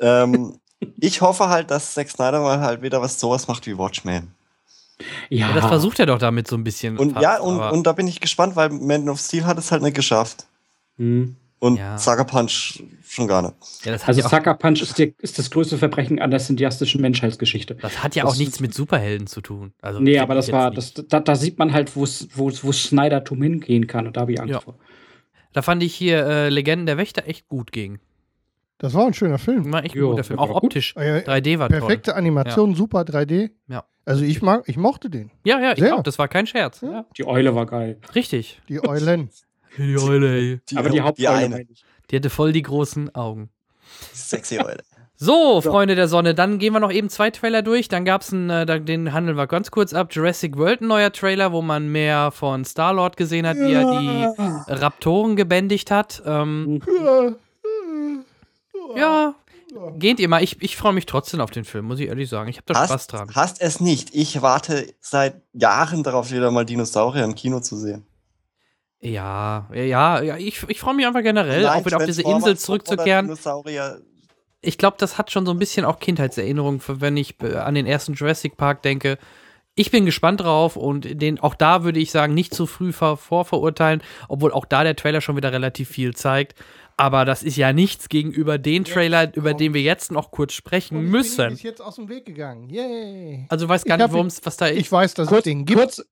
Ähm, 0.00 0.60
ich 0.98 1.20
hoffe 1.20 1.48
halt, 1.48 1.70
dass 1.70 1.94
Zack 1.94 2.10
Snyder 2.10 2.40
mal 2.40 2.60
halt 2.60 2.82
wieder 2.82 3.00
was 3.00 3.18
sowas 3.18 3.48
macht 3.48 3.66
wie 3.66 3.76
Watchmen. 3.76 4.34
Ja. 5.28 5.48
ja 5.48 5.54
das 5.54 5.66
versucht 5.66 5.98
er 5.98 6.06
doch 6.06 6.18
damit 6.18 6.46
so 6.46 6.56
ein 6.56 6.62
bisschen. 6.62 6.98
Und 6.98 7.12
fast, 7.12 7.22
ja, 7.22 7.40
und, 7.40 7.58
und 7.58 7.86
da 7.86 7.92
bin 7.92 8.06
ich 8.06 8.20
gespannt, 8.20 8.54
weil 8.54 8.70
Man 8.70 9.08
of 9.08 9.18
Steel 9.18 9.44
hat 9.44 9.58
es 9.58 9.72
halt 9.72 9.82
nicht 9.82 9.96
geschafft. 9.96 10.46
Mhm. 10.96 11.36
Und 11.64 11.78
ja. 11.78 11.96
Sucker 11.96 12.26
Punch 12.26 12.82
schon 13.08 13.26
gar 13.26 13.40
nicht. 13.40 13.54
Ja, 13.86 13.92
also 13.92 14.20
ja 14.20 14.28
Sucker 14.28 14.52
Punch 14.52 14.82
ist, 14.82 14.98
die, 14.98 15.14
ist, 15.16 15.38
das 15.38 15.50
größte 15.50 15.78
Verbrechen 15.78 16.20
an 16.20 16.30
der 16.30 16.38
cineastischen 16.38 17.00
Menschheitsgeschichte. 17.00 17.76
Das 17.76 18.04
hat 18.04 18.14
ja 18.14 18.24
das 18.24 18.34
auch 18.34 18.36
nichts 18.36 18.60
mit 18.60 18.74
Superhelden 18.74 19.26
zu 19.26 19.40
tun. 19.40 19.72
Also, 19.80 19.98
nee, 19.98 20.18
aber 20.18 20.34
das 20.34 20.52
war, 20.52 20.70
das, 20.70 20.92
da, 20.92 21.20
da, 21.20 21.34
sieht 21.34 21.58
man 21.58 21.72
halt, 21.72 21.96
wo 21.96 22.04
Snydertum 22.04 23.40
hingehen 23.40 23.86
kann. 23.86 24.06
Und 24.06 24.18
da 24.18 24.20
habe 24.20 24.34
ich 24.34 24.40
Angst 24.42 24.52
ja. 24.52 24.60
vor. 24.60 24.74
Da 25.54 25.62
fand 25.62 25.82
ich 25.82 25.94
hier 25.94 26.26
äh, 26.26 26.48
Legenden 26.50 26.84
der 26.84 26.98
Wächter 26.98 27.26
echt 27.26 27.48
gut 27.48 27.72
gegen. 27.72 27.98
Das 28.76 28.92
war 28.92 29.06
ein 29.06 29.14
schöner 29.14 29.38
Film. 29.38 29.72
War 29.72 29.84
echt 29.84 29.94
ein 29.94 30.00
jo, 30.00 30.10
guter 30.10 30.24
Film. 30.24 30.38
Auch 30.40 30.50
optisch. 30.50 30.94
3D 30.94 31.24
war 31.24 31.32
Perfekte 31.32 31.56
toll. 31.56 31.68
Perfekte 31.70 32.16
Animation, 32.16 32.70
ja. 32.72 32.76
super 32.76 33.00
3D. 33.04 33.52
Ja. 33.68 33.84
Also 34.04 34.22
ich 34.22 34.42
mag, 34.42 34.64
ich 34.66 34.76
mochte 34.76 35.08
den. 35.08 35.30
Ja, 35.44 35.58
ja, 35.62 35.72
ich 35.74 35.90
auch. 35.90 36.02
Das 36.02 36.18
war 36.18 36.28
kein 36.28 36.46
Scherz. 36.46 36.82
Ja. 36.82 37.06
Die 37.16 37.26
Eule 37.26 37.54
war 37.54 37.64
geil. 37.64 37.98
Richtig. 38.14 38.60
Die 38.68 38.86
Eulen. 38.86 39.30
Die 39.78 39.98
Eule, 39.98 40.34
ey. 40.34 40.60
Die, 40.68 40.76
Aber 40.76 40.90
die 40.90 41.00
Haupteule. 41.00 41.64
Die, 41.64 41.74
die 42.10 42.16
hatte 42.16 42.30
voll 42.30 42.52
die 42.52 42.62
großen 42.62 43.14
Augen. 43.14 43.50
Sexy 44.12 44.58
Eule. 44.58 44.82
So, 45.16 45.60
Freunde 45.60 45.94
der 45.94 46.08
Sonne, 46.08 46.34
dann 46.34 46.58
gehen 46.58 46.72
wir 46.72 46.80
noch 46.80 46.90
eben 46.90 47.08
zwei 47.08 47.30
Trailer 47.30 47.62
durch. 47.62 47.86
Dann 47.88 48.04
gab 48.04 48.22
es 48.22 48.32
äh, 48.32 48.80
den 48.80 49.12
handeln 49.12 49.36
wir 49.36 49.46
ganz 49.46 49.70
kurz 49.70 49.94
ab. 49.94 50.08
Jurassic 50.10 50.58
World, 50.58 50.80
ein 50.80 50.88
neuer 50.88 51.12
Trailer, 51.12 51.52
wo 51.52 51.62
man 51.62 51.88
mehr 51.88 52.32
von 52.32 52.64
Star-Lord 52.64 53.16
gesehen 53.16 53.46
hat, 53.46 53.56
wie 53.56 53.72
er 53.72 53.84
die 54.00 54.72
Raptoren 54.72 55.36
gebändigt 55.36 55.92
hat. 55.92 56.20
Ähm, 56.26 56.82
Ja, 58.96 59.34
geht 59.96 60.18
ihr 60.18 60.28
mal. 60.28 60.42
Ich, 60.42 60.60
ich 60.60 60.76
freue 60.76 60.92
mich 60.92 61.06
trotzdem 61.06 61.40
auf 61.40 61.50
den 61.50 61.64
Film, 61.64 61.86
muss 61.86 62.00
ich 62.00 62.08
ehrlich 62.08 62.28
sagen. 62.28 62.48
Ich 62.48 62.56
habe 62.56 62.66
da 62.66 62.80
hast, 62.80 62.90
Spaß 62.90 63.06
dran. 63.06 63.30
Hast 63.34 63.60
es 63.60 63.80
nicht. 63.80 64.14
Ich 64.14 64.42
warte 64.42 64.92
seit 65.00 65.40
Jahren 65.52 66.02
darauf, 66.02 66.32
wieder 66.32 66.50
mal 66.50 66.64
Dinosaurier 66.64 67.24
im 67.24 67.34
Kino 67.34 67.60
zu 67.60 67.76
sehen. 67.76 68.04
Ja, 69.04 69.68
ja, 69.74 70.22
ja, 70.22 70.36
ich, 70.38 70.62
ich 70.66 70.80
freue 70.80 70.94
mich 70.94 71.06
einfach 71.06 71.22
generell, 71.22 71.66
auch 71.68 71.84
wieder 71.84 71.98
auf 71.98 72.06
diese 72.06 72.22
Insel 72.22 72.56
zurückzukehren. 72.56 73.36
Ich 74.62 74.78
glaube, 74.78 74.96
das 74.98 75.18
hat 75.18 75.30
schon 75.30 75.44
so 75.44 75.52
ein 75.52 75.58
bisschen 75.58 75.84
auch 75.84 75.98
Kindheitserinnerung, 75.98 76.80
wenn 76.86 77.18
ich 77.18 77.34
äh, 77.42 77.56
an 77.56 77.74
den 77.74 77.84
ersten 77.84 78.14
Jurassic 78.14 78.56
Park 78.56 78.80
denke. 78.80 79.18
Ich 79.74 79.90
bin 79.90 80.06
gespannt 80.06 80.40
drauf 80.40 80.76
und 80.76 81.20
den, 81.20 81.38
auch 81.38 81.54
da 81.54 81.84
würde 81.84 82.00
ich 82.00 82.12
sagen, 82.12 82.32
nicht 82.32 82.54
zu 82.54 82.64
früh 82.64 82.92
vor, 82.92 83.18
vorverurteilen, 83.18 84.02
obwohl 84.28 84.52
auch 84.52 84.64
da 84.64 84.84
der 84.84 84.96
Trailer 84.96 85.20
schon 85.20 85.36
wieder 85.36 85.52
relativ 85.52 85.90
viel 85.90 86.14
zeigt. 86.14 86.54
Aber 86.96 87.26
das 87.26 87.42
ist 87.42 87.56
ja 87.56 87.74
nichts 87.74 88.08
gegenüber 88.08 88.56
den 88.56 88.84
Trailer, 88.84 89.34
über 89.36 89.52
den 89.52 89.74
wir 89.74 89.82
jetzt 89.82 90.12
noch 90.12 90.30
kurz 90.30 90.54
sprechen 90.54 90.96
und 90.96 91.04
ich 91.06 91.10
müssen. 91.10 91.46
Bin 91.46 91.54
ist 91.54 91.62
jetzt 91.62 91.82
aus 91.82 91.96
dem 91.96 92.08
Weg 92.08 92.24
gegangen. 92.24 92.70
Yay. 92.70 93.46
Also 93.50 93.66
du 93.66 93.68
weißt 93.68 93.84
gar 93.84 93.98
ich 93.98 94.04
nicht, 94.04 94.12
worum 94.14 94.28
es 94.28 94.40
was 94.46 94.56
da 94.56 94.66
ist. 94.66 94.78
Ich 94.78 94.90
weiß, 94.90 95.12
dass 95.14 95.28
kurz, 95.28 95.40
es 95.40 95.44
den 95.44 95.66
gibt. 95.66 95.78
Kurz, 95.78 96.02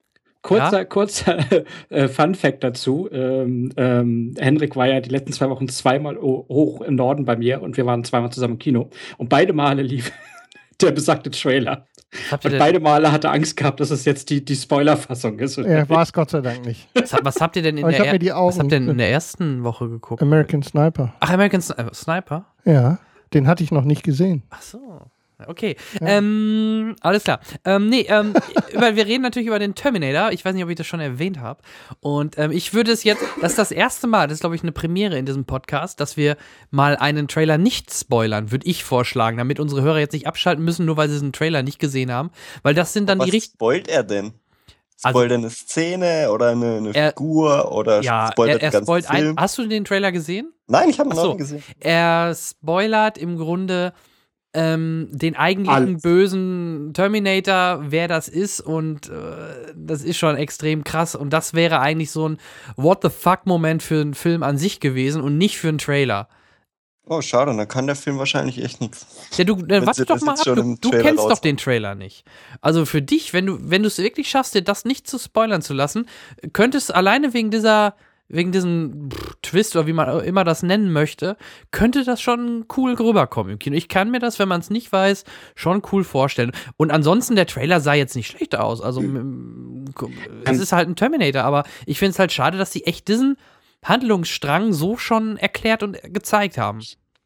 kurzer, 0.42 0.78
ja? 0.78 0.84
kurzer 0.84 1.38
äh, 1.88 2.08
Fun 2.08 2.34
Fact 2.34 2.62
dazu. 2.62 3.08
Ähm, 3.10 3.72
ähm, 3.76 4.34
Henrik 4.38 4.76
war 4.76 4.86
ja 4.86 5.00
die 5.00 5.10
letzten 5.10 5.32
zwei 5.32 5.48
Wochen 5.48 5.68
zweimal 5.68 6.16
hoch 6.18 6.80
im 6.82 6.96
Norden 6.96 7.24
bei 7.24 7.36
mir 7.36 7.62
und 7.62 7.76
wir 7.76 7.86
waren 7.86 8.04
zweimal 8.04 8.30
zusammen 8.30 8.54
im 8.54 8.58
Kino. 8.58 8.90
Und 9.16 9.28
beide 9.28 9.52
Male 9.52 9.82
lief 9.82 10.12
der 10.80 10.90
besagte 10.90 11.30
Trailer. 11.30 11.86
Und 12.30 12.58
beide 12.58 12.78
Male 12.78 13.10
hatte 13.10 13.30
Angst 13.30 13.56
gehabt, 13.56 13.80
dass 13.80 13.90
es 13.90 14.04
jetzt 14.04 14.28
die, 14.28 14.44
die 14.44 14.54
Spoiler-Fassung 14.54 15.38
ist. 15.38 15.56
Ja, 15.56 15.88
war 15.88 16.02
es 16.02 16.12
Gott 16.12 16.28
sei 16.28 16.42
Dank 16.42 16.66
nicht. 16.66 16.86
Was, 16.94 17.14
was 17.22 17.40
habt 17.40 17.56
ihr 17.56 17.62
denn 17.62 17.78
in, 17.78 17.88
der, 17.88 18.00
was 18.00 18.06
habt 18.58 18.64
ihr 18.64 18.68
denn 18.68 18.88
in 18.88 18.98
der 18.98 19.10
ersten 19.10 19.64
Woche 19.64 19.88
geguckt? 19.88 20.20
American 20.20 20.62
Sniper. 20.62 21.14
Ach, 21.20 21.30
American 21.30 21.62
Sniper? 21.62 22.44
Ja, 22.66 22.98
den 23.32 23.46
hatte 23.46 23.64
ich 23.64 23.70
noch 23.70 23.84
nicht 23.84 24.02
gesehen. 24.02 24.42
Ach 24.50 24.60
so. 24.60 25.10
Okay, 25.48 25.76
ja. 26.00 26.06
ähm, 26.06 26.96
alles 27.00 27.24
klar. 27.24 27.40
Ähm, 27.64 27.88
nee, 27.88 28.06
ähm, 28.08 28.34
über, 28.72 28.96
wir 28.96 29.06
reden 29.06 29.22
natürlich 29.22 29.48
über 29.48 29.58
den 29.58 29.74
Terminator. 29.74 30.32
Ich 30.32 30.44
weiß 30.44 30.54
nicht, 30.54 30.64
ob 30.64 30.70
ich 30.70 30.76
das 30.76 30.86
schon 30.86 31.00
erwähnt 31.00 31.40
habe. 31.40 31.60
Und 32.00 32.38
ähm, 32.38 32.50
ich 32.50 32.74
würde 32.74 32.92
es 32.92 33.04
jetzt, 33.04 33.22
das 33.40 33.52
ist 33.52 33.58
das 33.58 33.70
erste 33.70 34.06
Mal, 34.06 34.28
das 34.28 34.36
ist 34.36 34.40
glaube 34.40 34.56
ich 34.56 34.62
eine 34.62 34.72
Premiere 34.72 35.18
in 35.18 35.26
diesem 35.26 35.44
Podcast, 35.44 36.00
dass 36.00 36.16
wir 36.16 36.36
mal 36.70 36.96
einen 36.96 37.28
Trailer 37.28 37.58
nicht 37.58 37.92
spoilern, 37.92 38.50
würde 38.50 38.66
ich 38.66 38.84
vorschlagen, 38.84 39.36
damit 39.36 39.60
unsere 39.60 39.82
Hörer 39.82 39.98
jetzt 39.98 40.12
nicht 40.12 40.26
abschalten 40.26 40.64
müssen, 40.64 40.86
nur 40.86 40.96
weil 40.96 41.08
sie 41.08 41.14
diesen 41.14 41.32
Trailer 41.32 41.62
nicht 41.62 41.78
gesehen 41.78 42.12
haben. 42.12 42.30
Weil 42.62 42.74
das 42.74 42.92
sind 42.92 43.08
dann 43.08 43.18
Was 43.18 43.26
die 43.26 43.32
richtigen. 43.32 43.56
spoilt 43.56 43.88
er 43.88 44.02
denn? 44.02 44.34
Also 45.02 45.18
spoilt 45.18 45.32
also, 45.32 45.34
er 45.34 45.38
eine 45.38 45.50
Szene 45.50 46.30
oder 46.30 46.48
eine, 46.50 46.76
eine 46.76 46.94
er, 46.94 47.08
Figur 47.08 47.72
oder 47.72 48.02
ja, 48.02 48.30
spoilert 48.30 48.62
er, 48.62 48.72
er 48.72 48.82
spoilt 48.82 49.06
Film? 49.06 49.36
Ein, 49.36 49.42
hast 49.42 49.58
du 49.58 49.66
den 49.66 49.84
Trailer 49.84 50.12
gesehen? 50.12 50.52
Nein, 50.68 50.88
ich 50.88 51.00
habe 51.00 51.10
ihn 51.10 51.16
noch 51.16 51.26
nicht 51.26 51.38
gesehen. 51.38 51.62
Er 51.80 52.34
spoilert 52.36 53.18
im 53.18 53.36
Grunde 53.36 53.92
ähm, 54.54 55.08
den 55.10 55.36
eigentlichen 55.36 55.74
Alles. 55.74 56.02
bösen 56.02 56.90
Terminator, 56.94 57.84
wer 57.88 58.08
das 58.08 58.28
ist 58.28 58.60
und 58.60 59.08
äh, 59.08 59.72
das 59.74 60.02
ist 60.02 60.18
schon 60.18 60.36
extrem 60.36 60.84
krass 60.84 61.14
und 61.14 61.30
das 61.30 61.54
wäre 61.54 61.80
eigentlich 61.80 62.10
so 62.10 62.28
ein 62.28 62.38
What 62.76 63.00
the 63.02 63.08
fuck 63.08 63.46
Moment 63.46 63.82
für 63.82 64.00
einen 64.00 64.14
Film 64.14 64.42
an 64.42 64.58
sich 64.58 64.80
gewesen 64.80 65.22
und 65.22 65.38
nicht 65.38 65.58
für 65.58 65.68
einen 65.68 65.78
Trailer. 65.78 66.28
Oh, 67.04 67.20
schade, 67.20 67.54
dann 67.56 67.66
kann 67.66 67.86
der 67.86 67.96
Film 67.96 68.18
wahrscheinlich 68.18 68.62
echt 68.62 68.80
nichts. 68.80 69.06
Ja, 69.36 69.44
du, 69.44 69.56
äh, 69.66 69.84
warte 69.84 70.04
doch 70.06 70.20
mal 70.20 70.34
ab, 70.34 70.44
du, 70.44 70.76
du 70.80 70.90
kennst 70.90 71.22
raus. 71.22 71.30
doch 71.30 71.38
den 71.40 71.56
Trailer 71.56 71.94
nicht. 71.94 72.24
Also 72.60 72.84
für 72.84 73.02
dich, 73.02 73.32
wenn 73.32 73.46
du, 73.46 73.58
wenn 73.60 73.82
du 73.82 73.88
es 73.88 73.98
wirklich 73.98 74.28
schaffst, 74.28 74.54
dir 74.54 74.62
das 74.62 74.84
nicht 74.84 75.08
zu 75.08 75.18
spoilern 75.18 75.62
zu 75.62 75.74
lassen, 75.74 76.06
könntest 76.52 76.94
alleine 76.94 77.34
wegen 77.34 77.50
dieser 77.50 77.96
wegen 78.32 78.50
diesem 78.50 79.10
Twist 79.42 79.76
oder 79.76 79.86
wie 79.86 79.92
man 79.92 80.24
immer 80.24 80.42
das 80.42 80.62
nennen 80.62 80.90
möchte, 80.90 81.36
könnte 81.70 82.02
das 82.04 82.20
schon 82.20 82.64
cool 82.76 82.94
rüberkommen 82.94 83.52
im 83.52 83.58
Kino. 83.58 83.76
Ich 83.76 83.88
kann 83.88 84.10
mir 84.10 84.18
das, 84.18 84.38
wenn 84.38 84.48
man 84.48 84.60
es 84.60 84.70
nicht 84.70 84.90
weiß, 84.90 85.24
schon 85.54 85.82
cool 85.92 86.02
vorstellen. 86.02 86.52
Und 86.76 86.90
ansonsten, 86.90 87.36
der 87.36 87.46
Trailer 87.46 87.80
sah 87.80 87.94
jetzt 87.94 88.16
nicht 88.16 88.28
schlecht 88.28 88.56
aus. 88.56 88.80
Also, 88.80 89.04
es 90.44 90.58
ist 90.58 90.72
halt 90.72 90.88
ein 90.88 90.96
Terminator, 90.96 91.42
aber 91.42 91.64
ich 91.86 91.98
finde 91.98 92.12
es 92.12 92.18
halt 92.18 92.32
schade, 92.32 92.58
dass 92.58 92.72
sie 92.72 92.84
echt 92.84 93.06
diesen 93.06 93.36
Handlungsstrang 93.84 94.72
so 94.72 94.96
schon 94.96 95.36
erklärt 95.36 95.82
und 95.82 95.98
gezeigt 96.02 96.56
haben 96.56 96.80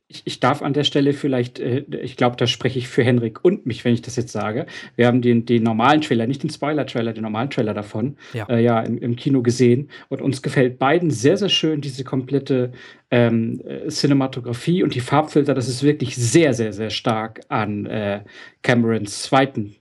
ich, 0.08 0.22
ich 0.24 0.40
darf 0.40 0.62
an 0.62 0.72
der 0.72 0.84
Stelle 0.84 1.12
vielleicht, 1.12 1.58
äh, 1.58 1.84
ich 2.00 2.16
glaube, 2.16 2.36
da 2.36 2.46
spreche 2.46 2.78
ich 2.78 2.88
für 2.88 3.02
Henrik 3.02 3.44
und 3.44 3.66
mich, 3.66 3.84
wenn 3.84 3.92
ich 3.92 4.02
das 4.02 4.16
jetzt 4.16 4.30
sage. 4.30 4.66
Wir 4.94 5.06
haben 5.06 5.20
den, 5.20 5.46
den 5.46 5.62
normalen 5.62 6.00
Trailer, 6.00 6.26
nicht 6.26 6.42
den 6.42 6.50
Spoiler-Trailer, 6.50 7.12
den 7.12 7.24
normalen 7.24 7.50
Trailer 7.50 7.74
davon, 7.74 8.16
ja, 8.32 8.46
äh, 8.48 8.62
ja 8.62 8.80
im, 8.80 8.98
im, 8.98 9.16
Kino 9.16 9.42
gesehen. 9.42 9.90
Und 10.08 10.22
uns 10.22 10.42
gefällt 10.42 10.78
beiden 10.78 11.10
sehr, 11.10 11.36
sehr 11.36 11.48
schön 11.48 11.80
diese 11.80 12.04
komplette 12.04 12.72
ähm, 13.10 13.60
äh, 13.66 13.88
Cinematografie 13.88 14.82
und 14.84 14.94
die 14.94 15.00
Farbfilter. 15.00 15.54
Das 15.54 15.68
ist 15.68 15.82
wirklich 15.82 16.14
sehr, 16.14 16.54
sehr, 16.54 16.72
sehr 16.72 16.90
stark 16.90 17.40
an 17.48 17.86
äh, 17.86 18.22
Camerons 18.62 19.22
zweiten 19.22 19.74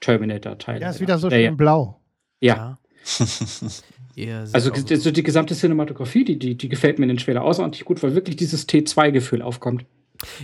Terminator-Teil. 0.00 0.80
Ja, 0.80 0.90
ist 0.90 1.00
wieder 1.00 1.18
so 1.18 1.28
schön 1.28 1.40
ja. 1.40 1.50
blau. 1.50 2.00
Ja. 2.40 2.54
ja. 2.56 2.78
also 4.52 4.70
so 4.74 5.10
die 5.10 5.22
gesamte 5.22 5.54
Cinematografie, 5.54 6.24
die, 6.24 6.38
die, 6.38 6.56
die 6.56 6.68
gefällt 6.68 6.98
mir 6.98 7.04
in 7.04 7.10
den 7.10 7.18
Trailer 7.18 7.42
außerordentlich 7.42 7.84
gut, 7.84 8.02
weil 8.02 8.14
wirklich 8.14 8.36
dieses 8.36 8.66
T2-Gefühl 8.68 9.42
aufkommt. 9.42 9.84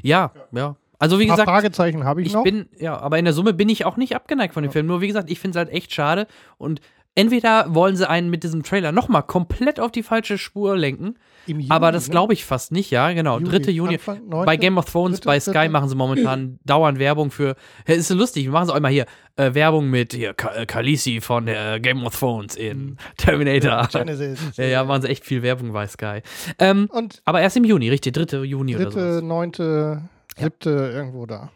Ja, 0.02 0.32
ja. 0.52 0.76
Also 0.98 1.18
wie 1.18 1.26
gesagt, 1.26 1.48
Fragezeichen 1.48 2.04
habe 2.04 2.20
ich, 2.20 2.28
ich 2.28 2.34
noch. 2.34 2.44
Bin, 2.44 2.66
ja, 2.78 2.96
aber 2.96 3.18
in 3.18 3.24
der 3.24 3.34
Summe 3.34 3.54
bin 3.54 3.68
ich 3.68 3.84
auch 3.84 3.96
nicht 3.96 4.14
abgeneigt 4.14 4.54
von 4.54 4.62
dem 4.62 4.68
ja. 4.68 4.72
Film. 4.72 4.86
Nur 4.86 5.00
wie 5.00 5.08
gesagt, 5.08 5.30
ich 5.30 5.40
finde 5.40 5.58
es 5.58 5.66
halt 5.66 5.74
echt 5.74 5.92
schade 5.92 6.28
und 6.58 6.80
entweder 7.14 7.74
wollen 7.74 7.96
sie 7.96 8.08
einen 8.08 8.30
mit 8.30 8.42
diesem 8.42 8.62
Trailer 8.62 8.92
nochmal 8.92 9.22
komplett 9.22 9.80
auf 9.80 9.92
die 9.92 10.02
falsche 10.02 10.38
Spur 10.38 10.76
lenken, 10.76 11.18
Juni, 11.46 11.66
aber 11.68 11.92
das 11.92 12.08
ne? 12.08 12.12
glaube 12.12 12.32
ich 12.32 12.44
fast 12.44 12.72
nicht, 12.72 12.90
ja, 12.90 13.12
genau. 13.12 13.38
Juli, 13.38 13.60
3. 13.60 13.70
Juni. 13.70 13.94
Anfang, 13.94 14.28
9, 14.28 14.46
bei 14.46 14.56
Game 14.56 14.78
of 14.78 14.86
Thrones, 14.86 15.20
3, 15.20 15.26
bei 15.26 15.40
Sky 15.40 15.52
3. 15.52 15.68
machen 15.68 15.88
sie 15.88 15.94
momentan 15.94 16.58
dauernd 16.64 16.98
Werbung 16.98 17.30
für. 17.30 17.56
Ist 17.86 18.10
lustig, 18.10 18.44
wir 18.44 18.52
machen 18.52 18.66
sie 18.66 18.72
auch 18.72 18.76
immer 18.76 18.88
hier 18.88 19.06
äh, 19.36 19.52
Werbung 19.54 19.90
mit 19.90 20.14
hier 20.14 20.34
äh, 20.54 20.66
Khaleesi 20.66 21.20
von 21.20 21.46
der 21.46 21.80
Game 21.80 22.04
of 22.04 22.18
Thrones 22.18 22.56
in 22.56 22.78
mhm. 22.78 22.96
Terminator. 23.16 23.88
Genesis. 23.92 24.38
ja, 24.56 24.64
ja, 24.64 24.84
machen 24.84 25.02
sie 25.02 25.08
echt 25.08 25.24
viel 25.24 25.42
Werbung 25.42 25.72
bei 25.72 25.86
Sky. 25.86 26.22
Ähm, 26.58 26.88
Und 26.90 27.20
aber 27.24 27.40
erst 27.40 27.56
im 27.56 27.64
Juni, 27.64 27.90
richtig, 27.90 28.14
3. 28.14 28.44
Juni 28.44 28.74
3., 28.74 28.86
oder 28.86 29.20
so. 29.20 29.26
9., 29.26 29.52
7. 29.54 30.08
Ja. 30.38 30.48
irgendwo 30.64 31.26
da. 31.26 31.50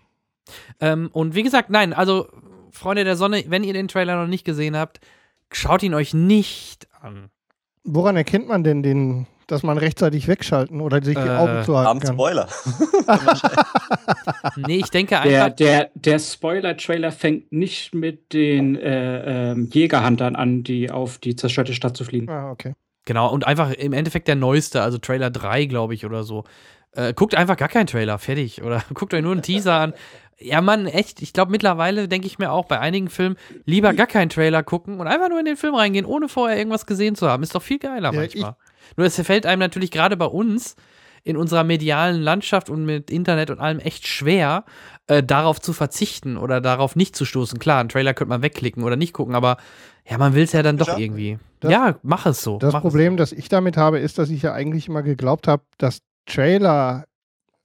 Ähm, 0.81 1.09
und 1.13 1.35
wie 1.35 1.43
gesagt, 1.43 1.71
nein, 1.71 1.93
also 1.93 2.29
Freunde 2.71 3.05
der 3.05 3.17
Sonne, 3.17 3.45
wenn 3.49 3.65
ihr 3.65 3.73
den 3.73 3.89
Trailer 3.89 4.17
noch 4.17 4.29
nicht 4.29 4.45
gesehen 4.45 4.77
habt, 4.77 5.01
schaut 5.53 5.83
ihn 5.83 5.95
euch 5.95 6.15
nicht 6.15 6.89
an. 7.01 7.31
Woran 7.85 8.17
erkennt 8.17 8.49
man 8.49 8.65
denn 8.65 8.83
den, 8.83 9.27
dass 9.47 9.63
man 9.63 9.79
rechtzeitig 9.79 10.27
wegschalten 10.27 10.81
oder 10.81 11.03
sich 11.03 11.17
die 11.17 11.23
äh, 11.23 11.37
Augen 11.37 11.65
zuhalten 11.65 12.01
kann? 12.01 12.15
Spoiler. 12.15 12.49
nee, 14.67 14.77
ich 14.77 14.91
denke 14.91 15.21
einfach. 15.21 15.29
Der, 15.29 15.51
der, 15.51 15.91
der 15.95 16.19
Spoiler-Trailer 16.19 17.13
fängt 17.13 17.53
nicht 17.53 17.95
mit 17.95 18.33
den 18.33 18.77
äh, 18.77 19.53
äh, 19.53 19.61
Jägerhuntern 19.71 20.35
an, 20.35 20.65
die 20.65 20.91
auf 20.91 21.19
die 21.19 21.37
zerstörte 21.37 21.75
Stadt 21.75 21.97
zu 21.97 22.05
fliegen. 22.05 22.29
Ah, 22.29 22.51
okay. 22.51 22.75
Genau, 23.05 23.33
und 23.33 23.47
einfach 23.47 23.71
im 23.73 23.93
Endeffekt 23.93 24.27
der 24.27 24.35
neueste, 24.35 24.83
also 24.83 24.99
Trailer 24.99 25.31
3, 25.31 25.67
glaube 25.67 25.95
ich, 25.95 26.05
oder 26.05 26.25
so. 26.25 26.45
Äh, 26.93 27.15
guckt 27.15 27.37
einfach 27.37 27.57
gar 27.57 27.69
keinen 27.69 27.87
Trailer, 27.87 28.19
fertig. 28.19 28.63
Oder 28.63 28.83
guckt 28.95 29.15
euch 29.15 29.23
nur 29.23 29.33
einen 29.33 29.43
Teaser 29.43 29.75
an. 29.75 29.95
Ja, 30.39 30.61
Mann, 30.61 30.87
echt. 30.87 31.23
Ich 31.23 31.33
glaube, 31.33 31.51
mittlerweile 31.51 32.09
denke 32.09 32.27
ich 32.27 32.39
mir 32.39 32.53
auch 32.53 32.67
bei 32.67 32.79
einigen 32.79 33.09
Filmen 33.09 33.37
lieber 33.65 33.95
gar 33.95 34.07
keinen 34.07 34.29
Trailer 34.29 34.63
gucken 34.63 35.01
und 35.01 35.07
einfach 35.07 35.31
nur 35.31 35.39
in 35.39 35.47
den 35.47 35.57
Film 35.57 35.75
reingehen, 35.75 36.05
ohne 36.05 36.29
vorher 36.29 36.59
irgendwas 36.59 36.85
gesehen 36.85 37.15
zu 37.15 37.29
haben. 37.29 37.43
Ist 37.43 37.55
doch 37.55 37.63
viel 37.63 37.79
geiler 37.79 38.13
ja, 38.13 38.21
manchmal. 38.21 38.57
Nur 38.97 39.07
es 39.07 39.21
fällt 39.21 39.47
einem 39.47 39.61
natürlich 39.61 39.91
gerade 39.91 40.17
bei 40.17 40.27
uns 40.27 40.77
in 41.25 41.37
unserer 41.37 41.65
medialen 41.65 42.23
Landschaft 42.23 42.71
und 42.71 42.85
mit 42.85 43.11
Internet 43.11 43.51
und 43.51 43.59
allem 43.59 43.81
echt 43.81 44.07
schwer, 44.07 44.65
äh, 45.09 45.25
darauf 45.25 45.61
zu 45.61 45.73
verzichten 45.73 46.37
oder 46.37 46.61
darauf 46.61 46.95
nicht 46.95 47.17
zu 47.17 47.25
stoßen. 47.25 47.59
Klar, 47.59 47.81
einen 47.81 47.89
Trailer 47.89 48.15
könnte 48.15 48.29
man 48.29 48.43
wegklicken 48.43 48.85
oder 48.85 48.95
nicht 48.95 49.13
gucken, 49.13 49.35
aber 49.35 49.57
ja, 50.09 50.19
man 50.19 50.35
will 50.35 50.45
es 50.45 50.53
ja 50.53 50.63
dann 50.63 50.77
doch 50.77 50.87
ja. 50.87 50.99
irgendwie. 50.99 51.39
Das, 51.59 51.73
ja, 51.73 51.97
mach 52.03 52.27
es 52.27 52.43
so. 52.43 52.59
Das 52.59 52.75
Problem, 52.75 53.17
das 53.17 53.33
ich 53.33 53.49
damit 53.49 53.77
habe, 53.77 53.99
ist, 53.99 54.19
dass 54.19 54.31
ich 54.31 54.43
ja 54.43 54.53
eigentlich 54.53 54.87
immer 54.87 55.03
geglaubt 55.03 55.49
habe, 55.49 55.65
dass 55.79 55.99
Trailer 56.27 57.07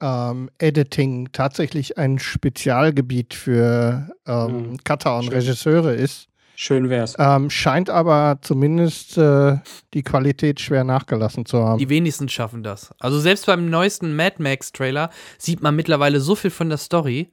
ähm, 0.02 0.50
Editing 0.58 1.30
tatsächlich 1.32 1.98
ein 1.98 2.20
Spezialgebiet 2.20 3.34
für 3.34 4.10
ähm, 4.26 4.72
mhm. 4.72 4.78
Cutter 4.84 5.18
und 5.18 5.26
Schön. 5.26 5.34
Regisseure 5.34 5.94
ist. 5.94 6.28
Schön 6.56 6.90
wär's. 6.90 7.16
Ähm, 7.18 7.50
scheint 7.50 7.90
aber 7.90 8.38
zumindest 8.42 9.18
äh, 9.18 9.58
die 9.96 10.04
Qualität 10.04 10.60
schwer 10.60 10.84
nachgelassen 10.84 11.46
zu 11.46 11.64
haben. 11.64 11.80
Die 11.80 11.90
wenigsten 11.90 12.30
schaffen 12.30 12.62
das. 12.62 12.92
Also 13.00 13.20
selbst 13.20 13.48
beim 13.48 13.70
neuesten 13.70 14.16
Mad 14.16 14.36
Max 14.38 14.72
Trailer 14.72 15.10
sieht 15.40 15.64
man 15.64 15.76
mittlerweile 15.76 16.20
so 16.20 16.36
viel 16.36 16.52
von 16.52 16.70
der 16.70 16.78
Story, 16.78 17.32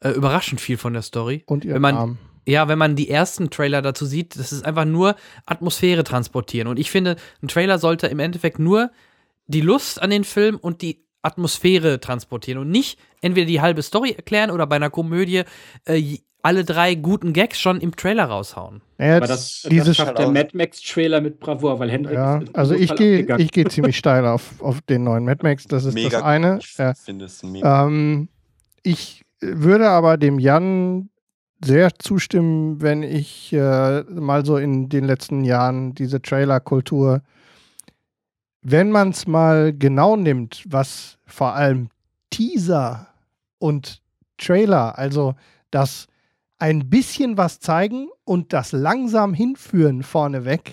äh, 0.00 0.10
überraschend 0.10 0.60
viel 0.60 0.76
von 0.76 0.92
der 0.92 1.00
Story. 1.00 1.42
Und 1.46 1.64
ihr 1.64 1.80
man, 1.80 2.18
Ja, 2.46 2.68
wenn 2.68 2.78
man 2.78 2.96
die 2.96 3.08
ersten 3.08 3.48
Trailer 3.48 3.80
dazu 3.80 4.04
sieht, 4.04 4.38
das 4.38 4.52
ist 4.52 4.64
einfach 4.66 4.84
nur 4.84 5.16
Atmosphäre 5.46 6.04
transportieren. 6.04 6.68
Und 6.68 6.78
ich 6.78 6.90
finde, 6.90 7.16
ein 7.42 7.48
Trailer 7.48 7.78
sollte 7.78 8.08
im 8.08 8.18
Endeffekt 8.18 8.58
nur 8.58 8.90
die 9.46 9.62
Lust 9.62 10.02
an 10.02 10.10
den 10.10 10.24
Film 10.24 10.56
und 10.56 10.82
die 10.82 11.05
Atmosphäre 11.26 12.00
transportieren 12.00 12.60
und 12.60 12.70
nicht 12.70 12.98
entweder 13.20 13.46
die 13.46 13.60
halbe 13.60 13.82
Story 13.82 14.12
erklären 14.12 14.50
oder 14.50 14.66
bei 14.66 14.76
einer 14.76 14.90
Komödie 14.90 15.42
äh, 15.84 16.18
alle 16.42 16.64
drei 16.64 16.94
guten 16.94 17.32
Gags 17.32 17.60
schon 17.60 17.80
im 17.80 17.96
Trailer 17.96 18.26
raushauen. 18.26 18.80
Ja, 18.98 19.16
Aber 19.16 19.26
das, 19.26 19.66
dieses 19.68 19.88
das 19.88 19.96
schafft 19.96 20.18
der 20.18 20.30
Mad 20.30 20.50
Max 20.52 20.80
Trailer 20.80 21.20
mit 21.20 21.40
Bravour, 21.40 21.80
weil 21.80 21.90
Hendrik 21.90 22.14
ja, 22.14 22.40
also 22.52 22.74
ich 22.74 22.94
gehe 22.94 23.26
ich 23.38 23.50
gehe 23.50 23.64
ziemlich 23.64 23.96
steil 23.96 24.24
auf, 24.24 24.54
auf 24.60 24.80
den 24.82 25.02
neuen 25.02 25.24
Mad 25.24 25.40
Max, 25.42 25.64
das 25.64 25.84
ist 25.84 25.94
mega 25.94 26.10
das 26.10 26.22
eine. 26.22 26.58
Ich 26.60 26.76
finde 27.04 27.24
es 27.24 27.42
mega. 27.42 27.86
Ähm, 27.86 28.28
ich 28.84 29.24
würde 29.40 29.88
aber 29.88 30.16
dem 30.16 30.38
Jan 30.38 31.10
sehr 31.64 31.90
zustimmen, 31.98 32.80
wenn 32.80 33.02
ich 33.02 33.52
äh, 33.52 34.02
mal 34.02 34.44
so 34.46 34.56
in 34.56 34.88
den 34.88 35.04
letzten 35.04 35.42
Jahren 35.42 35.94
diese 35.94 36.22
Trailer-Kultur, 36.22 37.22
wenn 38.68 38.90
man 38.90 39.10
es 39.10 39.28
mal 39.28 39.72
genau 39.72 40.16
nimmt, 40.16 40.64
was 40.66 41.18
vor 41.24 41.54
allem 41.54 41.88
Teaser 42.30 43.06
und 43.58 44.02
Trailer, 44.38 44.98
also 44.98 45.36
das 45.70 46.08
ein 46.58 46.90
bisschen 46.90 47.36
was 47.36 47.60
zeigen 47.60 48.08
und 48.24 48.52
das 48.52 48.72
langsam 48.72 49.34
hinführen 49.34 50.02
vorneweg, 50.02 50.72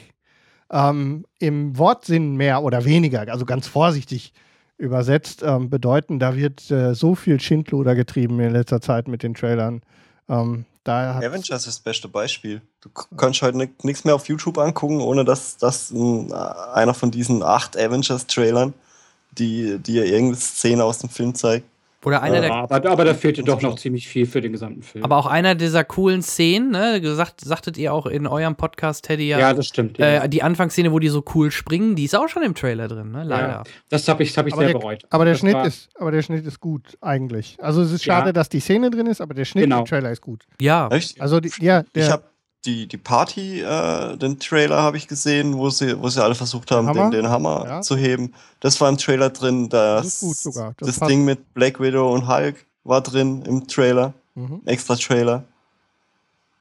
ähm, 0.72 1.26
im 1.38 1.78
Wortsinn 1.78 2.36
mehr 2.36 2.64
oder 2.64 2.84
weniger, 2.84 3.32
also 3.32 3.46
ganz 3.46 3.68
vorsichtig 3.68 4.34
übersetzt, 4.78 5.44
ähm, 5.46 5.70
bedeuten, 5.70 6.18
da 6.18 6.36
wird 6.36 6.72
äh, 6.72 6.96
so 6.96 7.14
viel 7.14 7.40
Schindluder 7.40 7.94
getrieben 7.94 8.40
in 8.40 8.54
letzter 8.54 8.82
Zeit 8.82 9.08
mit 9.08 9.22
den 9.22 9.36
Trailern. 9.36 9.82
Ähm, 10.28 10.66
da 10.84 11.18
Avengers 11.18 11.66
ist 11.66 11.68
das 11.68 11.80
beste 11.80 12.08
Beispiel. 12.08 12.62
Du 12.82 12.90
kannst 13.16 13.42
heute 13.42 13.70
nichts 13.84 14.04
mehr 14.04 14.16
auf 14.16 14.28
YouTube 14.28 14.58
angucken, 14.58 15.00
ohne 15.00 15.24
dass, 15.24 15.58
dass 15.58 15.92
ein, 15.92 16.32
einer 16.34 16.94
von 16.94 17.12
diesen 17.12 17.42
acht 17.42 17.78
Avengers-Trailern, 17.78 18.74
die 19.32 19.80
dir 19.80 20.06
irgendeine 20.06 20.36
Szene 20.36 20.84
aus 20.84 21.00
dem 21.00 21.10
Film 21.10 21.36
zeigt, 21.36 21.66
oder 22.06 22.22
einer 22.22 22.42
der. 22.42 22.52
Aber, 22.54 22.90
aber 22.90 23.06
da 23.06 23.14
fehlte 23.14 23.44
doch 23.44 23.62
noch 23.62 23.76
ziemlich 23.78 24.08
viel 24.08 24.26
für 24.26 24.42
den 24.42 24.52
gesamten 24.52 24.82
Film. 24.82 25.04
Aber 25.04 25.18
auch 25.18 25.26
einer 25.26 25.56
dieser 25.56 25.84
coolen 25.84 26.22
Szenen, 26.22 26.72
ne? 26.72 27.02
Gesagt, 27.02 27.42
sagtet 27.42 27.78
ihr 27.78 27.94
auch 27.94 28.06
in 28.06 28.28
eurem 28.28 28.56
Podcast, 28.56 29.06
Teddy, 29.06 29.28
ja. 29.28 29.40
Ja, 29.40 29.54
das 29.54 29.68
stimmt. 29.68 29.98
Ja. 29.98 30.24
Äh, 30.24 30.30
die 30.30 30.44
Anfangsszene, 30.44 30.92
wo 30.92 31.00
die 31.00 31.10
so 31.10 31.24
cool 31.34 31.52
springen, 31.52 31.96
die 31.96 32.06
ist 32.06 32.16
auch 32.16 32.28
schon 32.28 32.44
im 32.44 32.56
Trailer 32.56 32.88
drin, 32.88 33.12
ne? 33.12 33.24
Leider. 33.24 33.48
Ja, 33.48 33.64
das 33.90 34.08
habe 34.08 34.24
ich, 34.24 34.38
hab 34.38 34.48
ich 34.48 34.56
sehr 34.56 34.68
der, 34.68 34.74
bereut. 34.74 35.04
Aber 35.10 35.26
der, 35.26 35.36
Schnitt 35.36 35.56
ist, 35.66 35.90
aber 36.00 36.12
der 36.12 36.22
Schnitt 36.22 36.46
ist 36.46 36.60
gut, 36.60 36.98
eigentlich. 37.02 37.58
Also 37.60 37.82
es 37.82 37.92
ist 37.92 38.04
schade, 38.04 38.28
ja. 38.28 38.34
dass 38.34 38.50
die 38.50 38.60
Szene 38.60 38.90
drin 38.90 39.08
ist, 39.08 39.22
aber 39.22 39.34
der 39.34 39.46
Schnitt 39.46 39.66
genau. 39.66 39.80
im 39.80 39.86
Trailer 39.86 40.12
ist 40.12 40.22
gut. 40.22 40.46
Ja. 40.60 40.88
Echt? 40.90 41.20
Also, 41.22 41.40
die, 41.40 41.52
ja, 41.60 41.84
der, 41.96 42.04
ich 42.04 42.12
habe 42.12 42.24
die, 42.66 42.88
die 42.88 42.98
Party, 42.98 43.62
äh, 43.62 44.18
den 44.18 44.40
Trailer 44.40 44.82
habe 44.82 44.98
ich 44.98 45.08
gesehen, 45.08 45.58
wo 45.58 45.70
sie, 45.70 46.02
wo 46.02 46.10
sie 46.10 46.24
alle 46.24 46.36
versucht 46.36 46.72
haben, 46.72 46.88
Hammer? 46.88 47.10
Den, 47.10 47.24
den 47.24 47.30
Hammer 47.30 47.66
ja. 47.68 47.82
zu 47.82 47.98
heben. 47.98 48.34
Das 48.60 48.80
war 48.80 48.90
im 48.90 48.98
Trailer 48.98 49.30
drin. 49.30 49.70
Das, 49.70 50.22
das. 50.22 50.44
Das, 50.44 50.76
das 50.78 51.08
Ding 51.08 51.26
mit 51.26 51.54
Black 51.54 51.80
Widow 51.80 52.14
und 52.14 52.28
Hulk 52.28 52.66
war 52.84 53.02
drin 53.02 53.44
im 53.44 53.68
Trailer. 53.68 54.14
Mhm. 54.36 54.62
Extra 54.66 54.96
Trailer. 54.96 55.44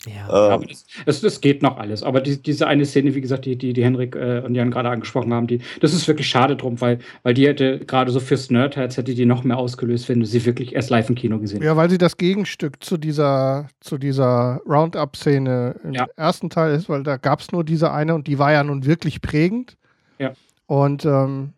Ja, 0.06 0.56
ähm, 0.56 0.66
das, 0.68 0.84
das, 1.06 1.20
das, 1.20 1.40
geht 1.40 1.62
noch 1.62 1.76
alles. 1.76 2.02
Aber 2.02 2.20
die, 2.20 2.42
diese 2.42 2.66
eine 2.66 2.84
Szene, 2.84 3.14
wie 3.14 3.20
gesagt, 3.20 3.44
die, 3.44 3.56
die, 3.56 3.72
die 3.72 3.84
Henrik 3.84 4.16
äh, 4.16 4.42
und 4.44 4.54
Jan 4.54 4.70
gerade 4.70 4.88
angesprochen 4.88 5.32
haben, 5.32 5.46
die, 5.46 5.60
das 5.80 5.94
ist 5.94 6.08
wirklich 6.08 6.28
schade 6.28 6.56
drum, 6.56 6.80
weil, 6.80 6.98
weil 7.22 7.34
die 7.34 7.46
hätte 7.46 7.78
gerade 7.78 8.10
so 8.10 8.18
fürs 8.18 8.50
Nerdherz 8.50 8.96
hätte 8.96 9.14
die 9.14 9.26
noch 9.26 9.44
mehr 9.44 9.58
ausgelöst, 9.58 10.08
wenn 10.08 10.18
du 10.18 10.26
sie 10.26 10.44
wirklich 10.44 10.74
erst 10.74 10.90
live 10.90 11.08
im 11.08 11.14
Kino 11.14 11.38
gesehen 11.38 11.58
hättest. 11.58 11.66
Ja, 11.66 11.76
weil 11.76 11.88
sie 11.88 11.98
das 11.98 12.16
Gegenstück 12.16 12.82
zu 12.82 12.96
dieser, 12.96 13.68
zu 13.80 13.96
dieser 13.96 14.60
Roundup-Szene 14.66 15.76
im 15.84 15.94
ja. 15.94 16.06
ersten 16.16 16.50
Teil 16.50 16.74
ist, 16.74 16.88
weil 16.88 17.04
da 17.04 17.16
gab 17.16 17.40
es 17.40 17.52
nur 17.52 17.62
diese 17.62 17.92
eine 17.92 18.14
und 18.14 18.26
die 18.26 18.38
war 18.40 18.52
ja 18.52 18.64
nun 18.64 18.84
wirklich 18.84 19.20
prägend. 19.20 19.76
Ja. 20.18 20.32
Und 20.66 21.04
ähm, 21.04 21.52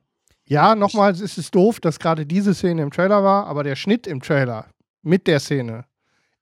ja, 0.46 0.74
nochmals 0.74 1.22
ist 1.22 1.38
es 1.38 1.50
doof, 1.50 1.80
dass 1.80 1.98
gerade 1.98 2.26
diese 2.26 2.52
Szene 2.52 2.82
im 2.82 2.90
Trailer 2.90 3.24
war, 3.24 3.46
aber 3.46 3.64
der 3.64 3.76
Schnitt 3.76 4.06
im 4.06 4.20
Trailer 4.20 4.66
mit 5.02 5.26
der 5.26 5.40
Szene 5.40 5.84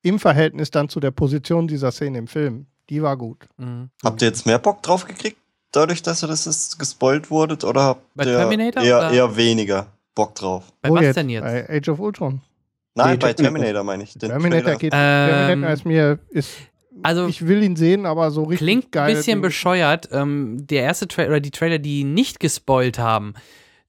im 0.02 0.18
Verhältnis 0.18 0.70
dann 0.70 0.88
zu 0.88 1.00
der 1.00 1.10
Position 1.10 1.68
dieser 1.68 1.92
Szene 1.92 2.18
im 2.18 2.26
Film, 2.26 2.66
die 2.90 3.02
war 3.02 3.16
gut. 3.16 3.46
Mhm. 3.56 3.90
Habt 4.04 4.22
ihr 4.22 4.28
jetzt 4.28 4.46
mehr 4.46 4.58
Bock 4.58 4.82
drauf 4.82 5.06
gekriegt, 5.06 5.38
dadurch, 5.70 6.02
dass 6.02 6.22
ihr 6.22 6.28
das 6.28 6.46
ist 6.46 6.78
gespoilt 6.78 7.30
wurdet, 7.30 7.64
oder 7.64 7.82
habt 7.82 8.14
bei 8.14 8.24
ihr 8.24 8.36
Terminator, 8.36 8.82
eher, 8.82 9.10
eher 9.10 9.36
weniger 9.36 9.86
Bock 10.14 10.34
drauf? 10.34 10.64
Bei 10.82 10.90
Wo 10.90 10.96
was 10.96 11.02
jetzt? 11.02 11.16
denn 11.16 11.28
jetzt? 11.30 11.44
Bei 11.44 11.68
Age 11.68 11.88
of 11.88 12.00
Ultron. 12.00 12.40
Nein, 12.94 13.18
bei 13.18 13.32
Terminator 13.32 13.82
meine 13.84 14.02
ich. 14.02 14.12
Terminator 14.14 14.74
geht. 14.74 14.92
Ähm, 14.94 15.46
Terminator 15.46 15.72
ist 15.72 15.86
mir 15.86 16.18
ist 16.28 16.50
also 17.02 17.26
ich 17.26 17.46
will 17.46 17.62
ihn 17.62 17.76
sehen, 17.76 18.04
aber 18.04 18.30
so 18.30 18.42
richtig 18.42 18.66
klingt 18.66 18.92
geil. 18.92 19.06
Klingt 19.06 19.16
ein 19.16 19.20
bisschen 19.20 19.40
bescheuert. 19.40 20.08
Ähm, 20.12 20.58
der 20.66 20.82
erste 20.82 21.08
Trailer 21.08 21.30
oder 21.30 21.40
die 21.40 21.50
Trailer, 21.50 21.78
die 21.78 22.04
nicht 22.04 22.38
gespoilt 22.38 22.98
haben, 22.98 23.34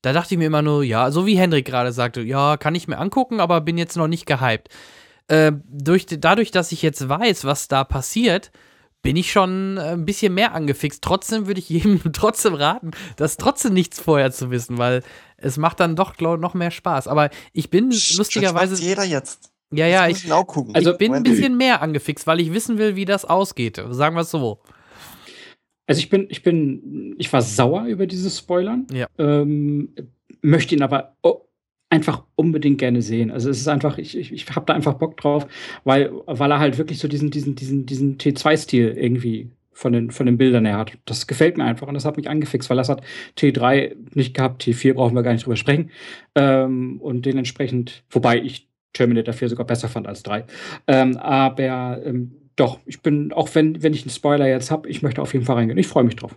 da 0.01 0.13
dachte 0.13 0.33
ich 0.33 0.37
mir 0.37 0.47
immer 0.47 0.61
nur, 0.61 0.83
ja, 0.83 1.11
so 1.11 1.25
wie 1.25 1.37
Hendrik 1.37 1.65
gerade 1.65 1.91
sagte, 1.91 2.21
ja, 2.21 2.57
kann 2.57 2.75
ich 2.75 2.87
mir 2.87 2.97
angucken, 2.97 3.39
aber 3.39 3.61
bin 3.61 3.77
jetzt 3.77 3.97
noch 3.97 4.07
nicht 4.07 4.25
gehypt. 4.25 4.69
Äh, 5.27 5.53
durch, 5.67 6.05
dadurch, 6.05 6.51
dass 6.51 6.71
ich 6.71 6.81
jetzt 6.81 7.07
weiß, 7.07 7.45
was 7.45 7.67
da 7.67 7.83
passiert, 7.83 8.51
bin 9.03 9.15
ich 9.15 9.31
schon 9.31 9.77
äh, 9.77 9.91
ein 9.91 10.05
bisschen 10.05 10.33
mehr 10.33 10.53
angefixt. 10.53 11.03
Trotzdem 11.03 11.47
würde 11.47 11.59
ich 11.59 11.69
jedem 11.69 12.01
trotzdem 12.13 12.55
raten, 12.55 12.91
das 13.17 13.37
trotzdem 13.37 13.73
nichts 13.73 13.99
vorher 13.99 14.31
zu 14.31 14.49
wissen, 14.49 14.77
weil 14.77 15.03
es 15.37 15.57
macht 15.57 15.79
dann 15.79 15.95
doch, 15.95 16.15
glaube 16.15 16.41
noch 16.41 16.53
mehr 16.53 16.71
Spaß. 16.71 17.07
Aber 17.07 17.29
ich 17.51 17.69
bin 17.69 17.91
Sch 17.91 18.17
lustigerweise. 18.17 18.81
jeder 18.81 19.03
jetzt. 19.03 19.51
Ja, 19.71 19.87
ja, 19.87 20.07
ich, 20.07 20.31
also, 20.31 20.91
ich 20.91 20.97
bin 20.99 21.15
ein 21.15 21.23
bisschen 21.23 21.57
mehr 21.57 21.81
angefixt, 21.81 22.27
weil 22.27 22.39
ich 22.39 22.53
wissen 22.53 22.77
will, 22.77 22.95
wie 22.95 23.05
das 23.05 23.25
ausgeht. 23.25 23.81
Sagen 23.89 24.15
wir 24.15 24.21
es 24.21 24.29
so. 24.29 24.59
Also 25.87 25.99
ich 25.99 26.09
bin, 26.09 26.27
ich 26.29 26.43
bin, 26.43 27.15
ich 27.17 27.33
war 27.33 27.41
sauer 27.41 27.85
über 27.85 28.05
dieses 28.05 28.37
Spoilern. 28.37 28.85
Ja. 28.91 29.07
Ähm, 29.17 29.95
möchte 30.41 30.75
ihn 30.75 30.83
aber 30.83 31.17
einfach 31.93 32.23
unbedingt 32.35 32.79
gerne 32.79 33.03
sehen. 33.03 33.29
Also 33.29 33.51
es 33.51 33.59
ist 33.59 33.67
einfach, 33.67 33.99
ich, 33.99 34.17
ich, 34.17 34.33
ich 34.33 34.49
habe 34.55 34.65
da 34.65 34.73
einfach 34.73 34.95
Bock 34.95 35.15
drauf, 35.15 35.45
weil, 35.83 36.11
weil 36.25 36.49
er 36.49 36.57
halt 36.57 36.79
wirklich 36.79 36.97
so 36.97 37.07
diesen, 37.07 37.29
diesen, 37.29 37.53
diesen, 37.53 37.85
diesen 37.85 38.17
T2-Stil 38.17 38.97
irgendwie 38.97 39.51
von 39.73 39.93
den, 39.93 40.09
von 40.09 40.25
den 40.25 40.39
Bildern 40.39 40.65
her 40.65 40.77
hat. 40.77 40.93
Das 41.05 41.27
gefällt 41.27 41.55
mir 41.55 41.65
einfach 41.65 41.87
und 41.87 41.93
das 41.93 42.05
hat 42.05 42.17
mich 42.17 42.27
angefixt, 42.27 42.67
weil 42.71 42.77
das 42.77 42.89
hat 42.89 43.03
T3 43.37 43.95
nicht 44.15 44.33
gehabt, 44.33 44.63
T4 44.63 44.95
brauchen 44.95 45.15
wir 45.15 45.21
gar 45.21 45.33
nicht 45.33 45.45
drüber 45.45 45.55
sprechen. 45.55 45.91
Ähm, 46.33 46.99
und 46.99 47.27
dementsprechend, 47.27 48.03
wobei 48.09 48.39
ich 48.39 48.67
Terminator 48.93 49.35
4 49.35 49.49
sogar 49.49 49.67
besser 49.67 49.87
fand 49.87 50.07
als 50.07 50.23
3. 50.23 50.45
Ähm, 50.87 51.17
aber 51.17 52.03
ähm, 52.03 52.31
doch, 52.55 52.79
ich 52.87 53.01
bin, 53.01 53.31
auch 53.33 53.49
wenn, 53.53 53.83
wenn 53.83 53.93
ich 53.93 54.01
einen 54.01 54.09
Spoiler 54.09 54.47
jetzt 54.47 54.71
habe, 54.71 54.89
ich 54.89 55.03
möchte 55.03 55.21
auf 55.21 55.33
jeden 55.33 55.45
Fall 55.45 55.57
reingehen. 55.57 55.77
Ich 55.77 55.87
freue 55.87 56.05
mich 56.05 56.15
drauf. 56.15 56.35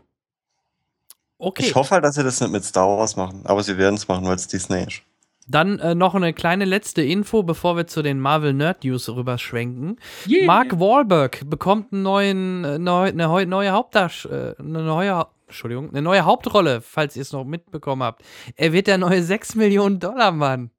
Okay. 1.39 1.63
Ich 1.65 1.75
hoffe 1.75 1.93
halt, 1.93 2.05
dass 2.05 2.17
sie 2.17 2.25
das 2.25 2.43
nicht 2.43 2.53
mit 2.53 2.65
Star 2.65 2.89
Wars 2.89 3.17
machen, 3.17 3.41
aber 3.45 3.63
sie 3.63 3.79
werden 3.79 3.95
es 3.95 4.07
machen, 4.07 4.27
weil 4.27 4.37
es 4.37 4.49
Disney 4.49 4.85
ist. 4.87 5.03
Dann 5.49 5.79
äh, 5.79 5.95
noch 5.95 6.15
eine 6.15 6.33
kleine 6.33 6.65
letzte 6.65 7.03
Info, 7.03 7.43
bevor 7.43 7.77
wir 7.77 7.87
zu 7.87 8.03
den 8.03 8.21
Marvel 8.21 8.53
Nerd 8.53 8.85
News 8.85 9.09
rüberschwenken. 9.09 9.99
Yeah. 10.29 10.47
Mark 10.47 10.79
Wahlberg 10.81 11.49
bekommt 11.49 11.93
einen 11.93 12.03
neuen, 12.03 12.65
äh, 12.65 12.79
neu, 12.79 13.09
eine 13.09 13.47
neue 13.47 13.71
Hauptdarsch, 13.71 14.27
äh, 14.27 14.55
eine 14.59 14.83
neue, 14.83 15.27
Entschuldigung, 15.47 15.91
eine 15.91 16.03
neue 16.03 16.25
Hauptrolle, 16.25 16.81
falls 16.81 17.17
ihr 17.17 17.23
es 17.23 17.33
noch 17.33 17.45
mitbekommen 17.45 18.03
habt. 18.03 18.23
Er 18.57 18.73
wird 18.73 18.89
der 18.89 18.99
neue 18.99 19.23
6 19.23 19.55
Millionen 19.55 20.01
Dollar 20.01 20.33
Mann. 20.33 20.71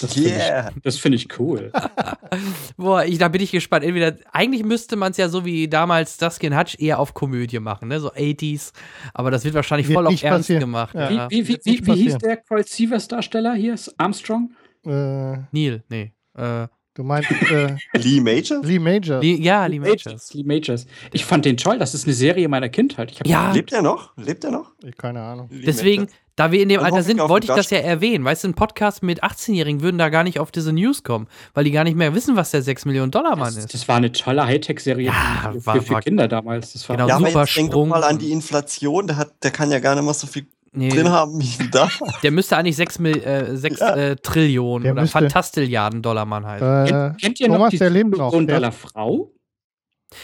Das 0.00 0.16
yeah. 0.16 0.70
finde 0.70 0.88
ich, 0.88 1.00
find 1.00 1.14
ich 1.14 1.38
cool. 1.38 1.70
Boah, 2.76 3.04
ich, 3.04 3.18
da 3.18 3.28
bin 3.28 3.40
ich 3.40 3.52
gespannt. 3.52 3.84
Entweder, 3.84 4.16
eigentlich 4.32 4.64
müsste 4.64 4.96
man 4.96 5.12
es 5.12 5.18
ja 5.18 5.28
so 5.28 5.44
wie 5.44 5.68
damals 5.68 6.16
Duskin 6.16 6.58
Hutch 6.58 6.76
eher 6.80 6.98
auf 6.98 7.14
Komödie 7.14 7.60
machen, 7.60 7.88
ne? 7.88 8.00
so 8.00 8.12
80s. 8.12 8.72
Aber 9.12 9.30
das 9.30 9.44
wird 9.44 9.54
wahrscheinlich 9.54 9.86
wird 9.86 9.94
voll 9.94 10.06
auf 10.08 10.22
Ernst 10.22 10.48
passieren. 10.48 10.60
gemacht. 10.60 10.94
Ja. 10.94 11.10
Ja. 11.10 11.30
Wie, 11.30 11.46
wie, 11.46 11.60
wie, 11.62 11.86
wie 11.86 11.94
hieß 11.94 12.18
der 12.18 12.38
Colt 12.38 12.68
Sievers 12.68 13.06
Darsteller 13.06 13.54
hier? 13.54 13.76
Armstrong? 13.96 14.50
Äh, 14.84 15.38
Neil, 15.52 15.84
nee. 15.88 16.12
Äh, 16.36 16.66
Du 16.94 17.02
meinst 17.02 17.28
äh, 17.50 17.76
Lee 17.94 18.20
Majors? 18.20 18.64
Lee 18.64 18.78
Majors. 18.78 19.20
Lee, 19.20 19.34
ja, 19.34 19.66
Lee 19.66 19.80
Majors. 19.80 20.32
Lee 20.32 20.44
Majors. 20.44 20.86
Ich 21.12 21.24
fand 21.24 21.44
den 21.44 21.56
toll. 21.56 21.76
Das 21.76 21.92
ist 21.92 22.06
eine 22.06 22.14
Serie 22.14 22.48
meiner 22.48 22.68
Kindheit. 22.68 23.12
ja. 23.26 23.50
Lebt 23.50 23.72
er 23.72 23.82
noch? 23.82 24.16
Lebt 24.16 24.44
er 24.44 24.52
noch? 24.52 24.70
Keine 24.96 25.20
Ahnung. 25.20 25.48
Lee 25.50 25.64
Deswegen, 25.66 26.02
Majors. 26.02 26.18
da 26.36 26.52
wir 26.52 26.62
in 26.62 26.68
dem 26.68 26.80
Alter 26.80 27.02
sind, 27.02 27.18
wollte 27.18 27.48
ich 27.48 27.52
das 27.52 27.70
ja 27.70 27.78
erwähnen. 27.78 28.24
Weißt 28.24 28.44
du, 28.44 28.48
ein 28.48 28.54
Podcast 28.54 29.02
mit 29.02 29.24
18-Jährigen 29.24 29.80
würden 29.80 29.98
da 29.98 30.08
gar 30.08 30.22
nicht 30.22 30.38
auf 30.38 30.52
diese 30.52 30.72
News 30.72 31.02
kommen, 31.02 31.26
weil 31.52 31.64
die 31.64 31.72
gar 31.72 31.82
nicht 31.82 31.96
mehr 31.96 32.14
wissen, 32.14 32.36
was 32.36 32.52
der 32.52 32.62
6 32.62 32.84
Millionen 32.84 33.10
Dollar 33.10 33.34
Mann 33.34 33.56
ist. 33.56 33.74
Das 33.74 33.88
war 33.88 33.96
eine 33.96 34.12
tolle 34.12 34.46
Hightech-Serie 34.46 35.06
ja, 35.06 35.52
für, 35.52 35.60
für, 35.60 35.82
für, 35.82 36.00
Kinder 36.00 36.28
damals. 36.28 36.74
Das 36.74 36.88
war 36.88 36.96
genau, 36.96 37.08
ja, 37.08 37.18
super 37.18 37.30
aber 37.30 37.40
jetzt 37.40 37.56
denk 37.56 37.72
doch 37.72 37.86
mal 37.86 38.04
an 38.04 38.18
die 38.18 38.30
Inflation. 38.30 39.08
Der, 39.08 39.16
hat, 39.16 39.32
der 39.42 39.50
kann 39.50 39.72
ja 39.72 39.80
gar 39.80 39.96
nicht 39.96 40.04
mehr 40.04 40.14
so 40.14 40.28
viel 40.28 40.46
nee. 40.74 40.88
drin 40.88 41.08
haben 41.08 41.40
wie 41.40 41.68
da. 41.70 41.88
Der 42.22 42.30
müsste 42.30 42.56
eigentlich 42.56 42.76
6, 42.76 43.00
äh, 43.00 43.56
6 43.56 43.80
ja. 43.80 43.96
äh, 43.96 44.16
Trillionen 44.16 44.84
der 44.84 44.92
oder 44.92 45.02
müsste, 45.02 45.18
Fantastilliarden 45.18 46.02
Dollar 46.02 46.24
Mann 46.24 46.46
heißen. 46.46 46.66
Äh, 46.66 46.90
kennt, 46.90 47.20
kennt, 47.20 47.40
ihr 47.40 47.46
Thomas, 47.46 47.60
noch 47.60 47.70
die 47.70 47.78
der 47.78 47.90
lebt 47.90 48.16
noch. 48.16 48.30
Dollar 48.32 48.72
Frau? 48.72 49.30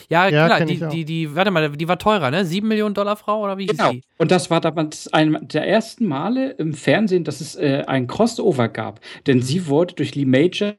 Ja, 0.08 0.28
ja 0.28 0.46
klar, 0.46 0.64
die, 0.64 0.80
die, 0.88 1.04
die, 1.04 1.34
warte 1.34 1.50
mal, 1.50 1.70
die 1.70 1.88
war 1.88 1.98
teurer, 1.98 2.30
ne? 2.30 2.44
7 2.44 2.66
Millionen 2.66 2.94
Dollar 2.94 3.16
Frau 3.16 3.42
oder 3.42 3.58
wie 3.58 3.66
genau. 3.66 3.90
hieß 3.90 4.00
die? 4.00 4.02
Und 4.18 4.30
das 4.30 4.50
war 4.50 4.60
damals 4.60 5.12
ein 5.12 5.38
der 5.48 5.66
ersten 5.66 6.06
Male 6.06 6.50
im 6.52 6.74
Fernsehen, 6.74 7.24
dass 7.24 7.40
es 7.40 7.56
äh, 7.56 7.84
ein 7.86 8.06
Crossover 8.06 8.68
gab. 8.68 9.00
Denn 9.26 9.38
mhm. 9.38 9.42
sie 9.42 9.66
wurde 9.66 9.94
durch 9.94 10.14
Lee 10.14 10.24
Major 10.24 10.74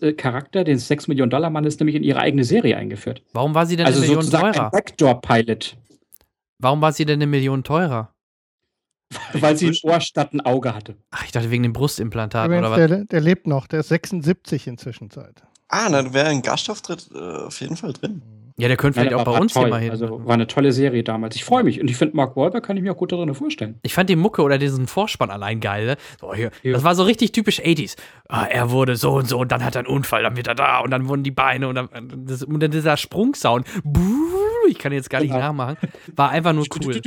äh, 0.00 0.12
Charakter, 0.12 0.64
den 0.64 0.78
6 0.78 1.08
Millionen 1.08 1.30
Dollar 1.30 1.50
Mann 1.50 1.64
ist, 1.64 1.80
nämlich 1.80 1.96
in 1.96 2.02
ihre 2.02 2.20
eigene 2.20 2.44
Serie 2.44 2.76
eingeführt. 2.76 3.22
Warum 3.32 3.54
war 3.54 3.66
sie 3.66 3.76
denn 3.76 3.86
also 3.86 4.00
eine 4.00 4.08
Million 4.08 4.30
teurer? 4.30 4.64
Ein 4.66 4.70
Backdoor-Pilot. 4.70 5.76
Warum 6.58 6.80
war 6.80 6.92
sie 6.92 7.04
denn 7.04 7.18
eine 7.18 7.26
Million 7.26 7.64
teurer? 7.64 8.13
Weil 9.32 9.56
sie 9.56 9.68
ein 9.68 9.76
Ohr 9.82 10.00
statt 10.00 10.32
ein 10.32 10.40
Auge 10.40 10.74
hatte. 10.74 10.96
Ach, 11.10 11.24
ich 11.24 11.32
dachte 11.32 11.50
wegen 11.50 11.62
dem 11.62 11.72
Brustimplantat 11.72 12.48
oder 12.48 12.70
was? 12.70 12.76
Der, 12.76 13.04
der 13.04 13.20
lebt 13.20 13.46
noch, 13.46 13.66
der 13.66 13.80
ist 13.80 13.88
76 13.88 14.66
inzwischen 14.66 15.10
Zeit. 15.10 15.42
Ah, 15.68 15.88
dann 15.88 16.12
wäre 16.14 16.28
ein 16.28 16.42
Gastauftritt 16.42 17.10
äh, 17.14 17.18
auf 17.18 17.60
jeden 17.60 17.76
Fall 17.76 17.92
drin. 17.92 18.22
Ja, 18.56 18.68
der 18.68 18.76
könnte 18.76 19.00
vielleicht 19.00 19.10
Nein, 19.10 19.20
auch 19.20 19.24
bei 19.24 19.40
uns 19.40 19.52
toll. 19.52 19.64
hier 19.64 19.70
mal 19.70 19.80
hin. 19.80 19.90
Also 19.90 20.24
war 20.24 20.34
eine 20.34 20.46
tolle 20.46 20.70
Serie 20.70 21.02
damals. 21.02 21.34
Ich 21.34 21.44
freue 21.44 21.64
mich. 21.64 21.80
Und 21.80 21.90
ich 21.90 21.96
finde, 21.96 22.14
Mark 22.14 22.36
Wahlberg 22.36 22.64
kann 22.64 22.76
ich 22.76 22.84
mir 22.84 22.92
auch 22.92 22.96
gut 22.96 23.10
darin 23.10 23.34
vorstellen. 23.34 23.80
Ich 23.82 23.94
fand 23.94 24.08
die 24.08 24.14
Mucke 24.14 24.42
oder 24.42 24.58
diesen 24.58 24.86
Vorspann 24.86 25.30
allein 25.30 25.58
geil. 25.58 25.86
Ne? 25.86 25.96
So, 26.20 26.32
hier, 26.32 26.52
ja. 26.62 26.72
Das 26.72 26.84
war 26.84 26.94
so 26.94 27.02
richtig 27.02 27.32
typisch 27.32 27.60
80s. 27.60 27.96
Ah, 28.28 28.44
er 28.44 28.70
wurde 28.70 28.94
so 28.94 29.14
und 29.14 29.28
so 29.28 29.38
und 29.38 29.50
dann 29.50 29.64
hat 29.64 29.74
er 29.74 29.80
einen 29.80 29.88
Unfall, 29.88 30.22
dann 30.22 30.36
wird 30.36 30.46
er 30.46 30.54
da 30.54 30.78
und 30.78 30.92
dann 30.92 31.08
wurden 31.08 31.24
die 31.24 31.32
Beine 31.32 31.66
und 31.66 31.74
dann, 31.74 31.88
das, 32.26 32.44
und 32.44 32.60
dann 32.60 32.70
dieser 32.70 32.96
Sprungsound. 32.96 33.66
Ich 34.68 34.78
kann 34.78 34.92
jetzt 34.92 35.10
gar 35.10 35.20
nicht 35.20 35.30
genau. 35.30 35.40
nachmachen. 35.40 35.76
War 36.14 36.30
einfach 36.30 36.52
nur 36.52 36.64
cool. 36.82 37.00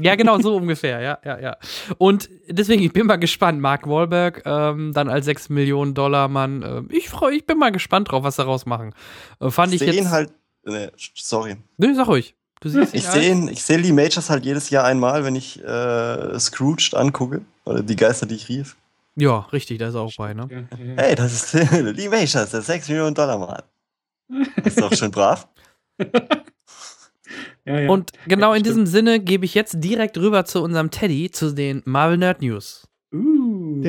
ja, 0.00 0.14
genau, 0.14 0.38
so 0.40 0.56
ungefähr. 0.56 1.00
Ja, 1.00 1.18
ja, 1.24 1.40
ja. 1.40 1.56
Und 1.98 2.28
deswegen, 2.48 2.82
ich 2.82 2.92
bin 2.92 3.06
mal 3.06 3.16
gespannt. 3.16 3.60
Mark 3.60 3.88
Wahlberg 3.88 4.42
ähm, 4.44 4.92
dann 4.92 5.08
als 5.08 5.24
6 5.26 5.48
Millionen 5.48 5.94
Dollar 5.94 6.28
Mann. 6.28 6.62
Äh, 6.62 6.82
ich, 6.94 7.08
freu, 7.08 7.30
ich 7.30 7.46
bin 7.46 7.58
mal 7.58 7.72
gespannt 7.72 8.10
drauf, 8.10 8.24
was 8.24 8.36
daraus 8.36 8.66
machen. 8.66 8.94
Äh, 9.40 9.50
fand 9.50 9.72
ich 9.72 9.80
jetzt. 9.80 10.10
halt 10.10 10.30
Nee, 10.64 10.90
sorry. 11.14 11.56
Nee, 11.76 11.94
sag 11.94 12.08
ruhig. 12.08 12.34
Du 12.60 12.68
siehst 12.68 12.94
ich 12.94 13.06
sehe 13.06 13.50
ich 13.50 13.62
seh 13.62 13.76
Lee 13.76 13.92
Majors 13.92 14.30
halt 14.30 14.44
jedes 14.44 14.70
Jahr 14.70 14.84
einmal, 14.84 15.24
wenn 15.24 15.36
ich 15.36 15.62
äh, 15.62 16.38
Scrooged 16.38 16.94
angucke. 16.94 17.42
Oder 17.64 17.82
die 17.82 17.96
Geister, 17.96 18.26
die 18.26 18.34
ich 18.36 18.48
rief. 18.48 18.76
Ja, 19.16 19.40
richtig, 19.52 19.78
da 19.78 19.88
ist 19.88 19.94
er 19.94 20.00
auch 20.00 20.12
bei, 20.16 20.34
ne? 20.34 20.66
Hey, 20.96 21.14
das 21.14 21.54
ist 21.54 21.70
Lee 21.72 22.08
Majors, 22.08 22.50
der 22.50 22.62
6 22.62 22.88
Millionen 22.88 23.14
Dollar 23.14 23.38
Mann. 23.38 23.62
ist 24.64 24.80
doch 24.80 24.92
schön 24.94 25.10
brav. 25.10 25.46
ja, 27.64 27.80
ja. 27.80 27.90
Und 27.90 28.12
genau 28.26 28.52
in 28.52 28.62
diesem 28.62 28.86
Sinne 28.86 29.20
gebe 29.20 29.44
ich 29.44 29.54
jetzt 29.54 29.76
direkt 29.82 30.18
rüber 30.18 30.44
zu 30.44 30.62
unserem 30.62 30.90
Teddy, 30.90 31.30
zu 31.30 31.54
den 31.54 31.82
Marvel 31.84 32.18
Nerd 32.18 32.42
News. 32.42 32.86
Uh, 33.14 33.80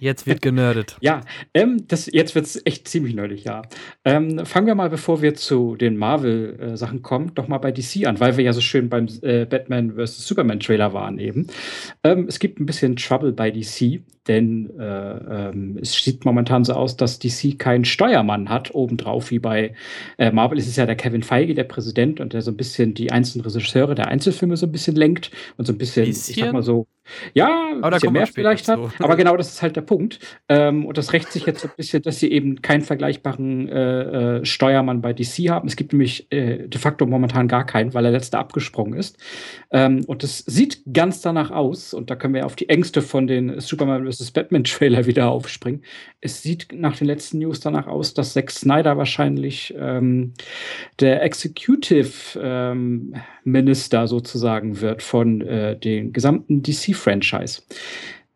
jetzt 0.00 0.26
wird 0.26 0.40
genördet. 0.40 0.96
Ja, 1.00 1.20
ähm, 1.52 1.86
das, 1.86 2.08
jetzt 2.10 2.34
wird 2.34 2.46
es 2.46 2.64
echt 2.64 2.88
ziemlich 2.88 3.14
nerdig, 3.14 3.44
ja. 3.44 3.60
Ähm, 4.06 4.46
fangen 4.46 4.66
wir 4.66 4.74
mal, 4.74 4.88
bevor 4.88 5.20
wir 5.20 5.34
zu 5.34 5.76
den 5.76 5.98
Marvel-Sachen 5.98 7.02
kommen, 7.02 7.32
doch 7.34 7.46
mal 7.46 7.58
bei 7.58 7.72
DC 7.72 8.06
an, 8.06 8.20
weil 8.20 8.38
wir 8.38 8.44
ja 8.44 8.54
so 8.54 8.62
schön 8.62 8.88
beim 8.88 9.06
äh, 9.20 9.44
Batman 9.44 9.96
vs. 9.96 10.26
Superman-Trailer 10.26 10.94
waren 10.94 11.18
eben. 11.18 11.48
Ähm, 12.02 12.24
es 12.26 12.38
gibt 12.38 12.58
ein 12.58 12.64
bisschen 12.64 12.96
Trouble 12.96 13.32
bei 13.32 13.50
DC, 13.50 14.00
denn 14.26 14.70
äh, 14.78 15.48
ähm, 15.48 15.78
es 15.80 15.92
sieht 15.92 16.24
momentan 16.24 16.64
so 16.64 16.72
aus, 16.72 16.96
dass 16.96 17.18
DC 17.18 17.58
keinen 17.58 17.84
Steuermann 17.84 18.48
hat, 18.48 18.74
obendrauf, 18.74 19.30
wie 19.30 19.38
bei 19.38 19.74
äh, 20.18 20.30
Marvel 20.30 20.58
ist 20.58 20.68
es 20.68 20.76
ja 20.76 20.86
der 20.86 20.96
Kevin 20.96 21.22
Feige, 21.22 21.54
der 21.54 21.64
Präsident, 21.64 22.20
und 22.20 22.32
der 22.32 22.42
so 22.42 22.50
ein 22.50 22.56
bisschen 22.56 22.94
die 22.94 23.12
einzelnen 23.12 23.44
Regisseure 23.44 23.94
der 23.94 24.08
Einzelfilme 24.08 24.56
so 24.56 24.66
ein 24.66 24.72
bisschen 24.72 24.96
lenkt 24.96 25.30
und 25.56 25.66
so 25.66 25.72
ein 25.72 25.78
bisschen, 25.78 26.06
bisschen? 26.06 26.34
ich 26.34 26.40
sag 26.40 26.52
mal 26.52 26.62
so, 26.62 26.86
ja, 27.34 27.72
ein 27.82 27.90
bisschen 27.90 28.12
mehr 28.12 28.26
vielleicht 28.26 28.68
hat. 28.68 28.78
Aber 28.98 29.16
genau 29.16 29.36
das 29.36 29.50
ist 29.50 29.62
halt 29.62 29.76
der 29.76 29.82
Punkt. 29.82 30.18
Ähm, 30.48 30.86
und 30.86 30.96
das 30.96 31.12
rächt 31.12 31.30
sich 31.32 31.44
jetzt 31.44 31.60
so 31.60 31.68
ein 31.68 31.74
bisschen, 31.76 32.02
dass 32.02 32.18
sie 32.18 32.30
eben 32.30 32.62
keinen 32.62 32.80
vergleichbaren 32.80 33.68
äh, 33.68 34.38
äh, 34.38 34.44
Steuermann 34.44 35.02
bei 35.02 35.12
DC 35.12 35.50
haben. 35.50 35.68
Es 35.68 35.76
gibt 35.76 35.92
nämlich 35.92 36.30
äh, 36.32 36.66
de 36.66 36.80
facto 36.80 37.04
momentan 37.06 37.46
gar 37.46 37.66
keinen, 37.66 37.92
weil 37.92 38.04
der 38.04 38.12
letzte 38.12 38.38
abgesprungen 38.38 38.98
ist. 38.98 39.18
Ähm, 39.70 40.04
und 40.06 40.24
es 40.24 40.38
sieht 40.38 40.82
ganz 40.92 41.20
danach 41.20 41.50
aus, 41.50 41.92
und 41.92 42.10
da 42.10 42.16
können 42.16 42.34
wir 42.34 42.46
auf 42.46 42.56
die 42.56 42.70
Ängste 42.70 43.02
von 43.02 43.26
den 43.26 43.60
Superman 43.60 44.04
vs. 44.14 44.30
Batman 44.30 44.64
Trailer 44.64 45.06
wieder 45.06 45.30
aufspringen. 45.30 45.82
Es 46.20 46.42
sieht 46.42 46.68
nach 46.72 46.96
den 46.96 47.06
letzten 47.06 47.38
News 47.38 47.60
danach 47.60 47.86
aus, 47.86 48.14
dass 48.14 48.32
Zack 48.32 48.50
Snyder 48.50 48.96
wahrscheinlich 48.96 49.74
ähm, 49.78 50.32
der 51.00 51.22
Executive 51.22 52.38
ähm, 52.40 53.14
Minister 53.44 54.06
sozusagen 54.06 54.80
wird 54.80 55.02
von 55.02 55.40
äh, 55.42 55.78
den 55.78 56.12
gesamten 56.12 56.62
DC-Franchise. 56.62 57.62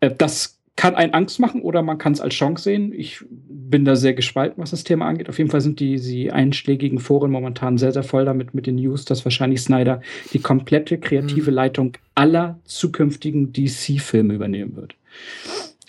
Äh, 0.01 0.11
das 0.17 0.59
kann 0.79 0.95
einen 0.95 1.13
Angst 1.13 1.41
machen 1.41 1.63
oder 1.63 1.83
man 1.83 1.99
kann 1.99 2.13
es 2.13 2.21
als 2.21 2.35
Chance 2.35 2.63
sehen. 2.63 2.93
Ich 2.95 3.25
bin 3.29 3.85
da 3.85 3.97
sehr 3.97 4.15
gespalten, 4.15 4.63
was 4.63 4.71
das 4.71 4.85
Thema 4.85 5.07
angeht. 5.07 5.29
Auf 5.29 5.39
jeden 5.39 5.51
Fall 5.51 5.61
sind 5.61 5.81
die, 5.81 5.97
die 5.97 6.31
einschlägigen 6.31 7.01
Foren 7.01 7.33
momentan 7.33 7.79
sehr, 7.79 7.91
sehr 7.91 8.05
voll 8.05 8.25
damit 8.25 8.55
mit 8.55 8.69
den 8.69 8.77
News, 8.77 9.05
dass 9.05 9.25
wahrscheinlich 9.25 9.61
Snyder 9.61 10.01
die 10.33 10.39
komplette 10.39 10.99
kreative 10.99 11.51
mhm. 11.51 11.57
Leitung 11.57 11.93
aller 12.15 12.61
zukünftigen 12.63 13.53
DC-Filme 13.53 14.35
übernehmen 14.35 14.77
wird. 14.77 14.95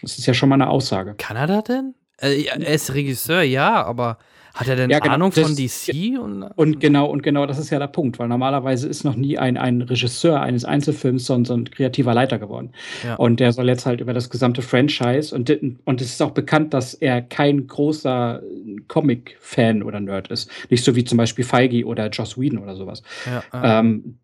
Das 0.01 0.17
ist 0.17 0.25
ja 0.25 0.33
schon 0.33 0.49
mal 0.49 0.55
eine 0.55 0.69
Aussage. 0.69 1.15
Kann 1.17 1.37
er 1.37 1.47
das 1.47 1.63
denn? 1.65 1.93
Äh, 2.21 2.43
er 2.43 2.73
ist 2.73 2.93
Regisseur, 2.93 3.41
ja, 3.41 3.83
aber 3.83 4.17
hat 4.53 4.67
er 4.67 4.75
denn 4.75 4.89
ja, 4.89 4.99
genau, 4.99 5.13
Ahnung 5.13 5.31
von 5.31 5.55
DC? 5.55 6.19
Und, 6.19 6.43
und, 6.43 6.79
genau, 6.79 7.05
und 7.05 7.23
genau 7.23 7.45
das 7.45 7.59
ist 7.59 7.69
ja 7.69 7.79
der 7.79 7.87
Punkt, 7.87 8.19
weil 8.19 8.27
normalerweise 8.27 8.89
ist 8.89 9.03
noch 9.03 9.15
nie 9.15 9.37
ein, 9.37 9.57
ein 9.57 9.81
Regisseur 9.81 10.41
eines 10.41 10.65
Einzelfilms, 10.65 11.25
sondern 11.25 11.45
so 11.45 11.53
ein 11.53 11.71
kreativer 11.71 12.13
Leiter 12.13 12.39
geworden. 12.39 12.73
Ja. 13.03 13.15
Und 13.15 13.39
der 13.39 13.53
soll 13.53 13.69
jetzt 13.69 13.85
halt 13.85 14.01
über 14.01 14.13
das 14.13 14.29
gesamte 14.29 14.61
Franchise 14.61 15.33
und, 15.33 15.49
und 15.85 16.01
es 16.01 16.11
ist 16.11 16.21
auch 16.21 16.31
bekannt, 16.31 16.73
dass 16.73 16.93
er 16.93 17.21
kein 17.21 17.67
großer 17.67 18.41
Comic-Fan 18.87 19.83
oder 19.83 19.99
Nerd 19.99 20.29
ist. 20.29 20.49
Nicht 20.69 20.83
so 20.83 20.95
wie 20.95 21.03
zum 21.03 21.17
Beispiel 21.17 21.45
Feige 21.45 21.85
oder 21.85 22.09
Joss 22.09 22.37
Whedon 22.37 22.59
oder 22.59 22.75
sowas. 22.75 23.01
Ja, 23.25 23.79
ähm, 23.81 24.19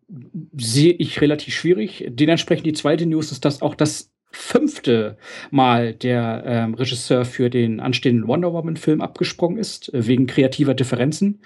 sehe 0.56 0.92
ich 0.92 1.20
relativ 1.20 1.54
schwierig. 1.54 2.04
Dementsprechend 2.08 2.66
die 2.66 2.72
zweite 2.72 3.06
News 3.06 3.32
ist, 3.32 3.44
dass 3.44 3.62
auch 3.62 3.74
das 3.74 4.10
fünfte 4.36 5.16
Mal 5.50 5.94
der 5.94 6.42
ähm, 6.46 6.74
Regisseur 6.74 7.24
für 7.24 7.50
den 7.50 7.80
anstehenden 7.80 8.28
Wonder 8.28 8.52
Woman-Film 8.52 9.00
abgesprungen 9.00 9.58
ist, 9.58 9.92
äh, 9.92 10.06
wegen 10.06 10.26
kreativer 10.26 10.74
Differenzen. 10.74 11.40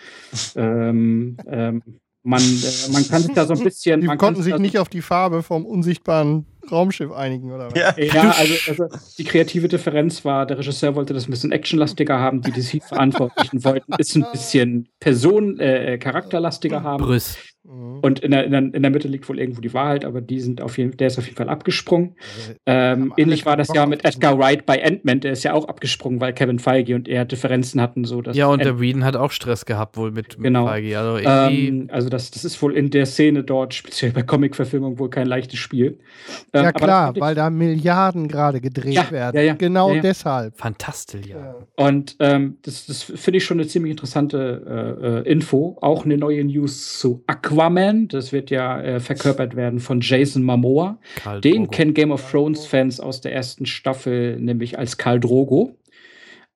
ähm, 0.57 1.37
ähm, 1.47 1.83
man, 2.23 2.43
äh, 2.43 2.93
man 2.93 3.09
kann 3.09 3.23
sich 3.23 3.33
da 3.33 3.47
so 3.47 3.55
ein 3.55 3.65
bisschen. 3.65 4.03
Die 4.03 4.07
konnten 4.09 4.43
sich 4.43 4.57
nicht 4.59 4.79
auf 4.79 4.91
die 4.91 5.01
Farbe 5.01 5.43
vom 5.43 5.65
unsichtbaren 5.65 6.45
Raumschiff 6.71 7.11
einigen, 7.13 7.51
oder 7.51 7.71
was? 7.71 7.79
Ja, 7.79 7.95
ja 7.99 8.31
also, 8.31 8.55
also, 8.69 8.99
die 9.17 9.25
kreative 9.25 9.69
Differenz 9.69 10.25
war, 10.25 10.45
der 10.45 10.59
Regisseur 10.59 10.95
wollte 10.95 11.15
das 11.15 11.27
ein 11.27 11.31
bisschen 11.31 11.53
actionlastiger 11.53 12.19
haben, 12.19 12.43
die 12.43 12.53
DC-Verantwortlichen 12.53 13.65
wollten 13.65 13.95
es 13.99 14.15
ein 14.15 14.27
bisschen 14.31 14.89
Person-, 15.01 15.59
äh, 15.59 15.97
charakterlastiger 15.99 16.83
haben. 16.83 17.03
Brüst. 17.03 17.39
Mhm. 17.63 18.01
Und 18.01 18.21
in 18.21 18.31
der, 18.31 18.45
in, 18.45 18.53
der, 18.53 18.61
in 18.61 18.83
der 18.83 18.91
Mitte 18.91 19.07
liegt 19.07 19.29
wohl 19.29 19.39
irgendwo 19.39 19.61
die 19.61 19.75
Wahrheit, 19.75 20.07
aber 20.07 20.23
die 20.23 20.41
sind 20.41 20.63
auf 20.63 20.79
jeden, 20.79 20.97
der 20.97 21.09
ist 21.09 21.19
auf 21.19 21.27
jeden 21.27 21.37
Fall 21.37 21.51
abgesprungen. 21.51 22.17
Ähm, 22.65 23.13
ähnlich 23.19 23.45
war 23.45 23.57
das 23.57 23.69
ja 23.75 23.85
mit 23.85 24.05
Edgar 24.05 24.39
Wright 24.39 24.65
bei 24.65 24.83
Ant-Man, 24.83 25.21
der 25.21 25.33
ist 25.33 25.43
ja 25.43 25.53
auch 25.53 25.69
abgesprungen, 25.69 26.21
weil 26.21 26.33
Kevin 26.33 26.59
Feige 26.59 26.95
und 26.95 27.07
er 27.07 27.27
Differenzen 27.27 27.81
hatten. 27.81 28.05
So, 28.05 28.23
dass 28.23 28.35
ja, 28.35 28.47
und 28.47 28.65
der 28.65 28.81
Whedon 28.81 29.05
hat 29.05 29.15
auch 29.15 29.31
Stress 29.31 29.67
gehabt 29.67 29.99
wohl 29.99 30.11
mit, 30.11 30.39
mit 30.39 30.45
genau. 30.45 30.67
Feige. 30.67 30.99
Also, 30.99 31.19
ähm, 31.19 31.89
also 31.93 32.09
das, 32.09 32.31
das 32.31 32.47
ist 32.47 32.61
wohl 32.63 32.75
in 32.75 32.89
der 32.89 33.05
Szene 33.05 33.45
dort, 33.45 33.75
speziell 33.75 34.13
bei 34.13 34.23
Comic-Verfilmung, 34.23 34.99
wohl 34.99 35.11
kein 35.11 35.27
leichtes 35.27 35.59
Spiel. 35.59 35.99
Ähm, 36.55 36.65
ja 36.65 36.73
klar, 36.73 37.15
weil 37.19 37.35
da 37.35 37.51
Milliarden 37.51 38.27
gerade 38.27 38.63
gedreht 38.63 38.95
ja, 38.95 39.11
werden. 39.11 39.37
Ja, 39.37 39.43
ja, 39.43 39.55
genau 39.55 39.95
deshalb. 40.01 40.57
Fantastisch, 40.57 41.27
ja. 41.27 41.57
Und 41.77 42.17
ähm, 42.21 42.57
das, 42.63 42.87
das 42.87 43.03
finde 43.03 43.37
ich 43.37 43.45
schon 43.45 43.59
eine 43.59 43.69
ziemlich 43.69 43.91
interessante 43.91 45.23
äh, 45.27 45.29
äh, 45.29 45.31
Info. 45.31 45.77
Auch 45.83 46.07
eine 46.07 46.17
neue 46.17 46.43
News 46.45 46.99
zu 46.99 47.23
Aqua 47.27 47.50
Aquaman, 47.51 48.09
das 48.09 48.33
wird 48.33 48.51
ja 48.51 48.81
äh, 48.81 49.01
verkörpert 49.01 49.57
werden 49.57 49.81
von 49.81 50.01
Jason 50.01 50.43
Momoa. 50.43 50.99
Karl 51.17 51.41
Den 51.41 51.65
Drogo. 51.65 51.71
kennen 51.71 51.95
Game 51.95 52.13
of 52.13 52.31
Thrones 52.31 52.67
Fans 52.67 53.01
aus 53.01 53.21
der 53.21 53.35
ersten 53.35 53.67
Staffel 53.67 54.39
nämlich 54.39 54.79
als 54.79 54.97
Karl 54.97 55.21
Drogo, 55.21 55.77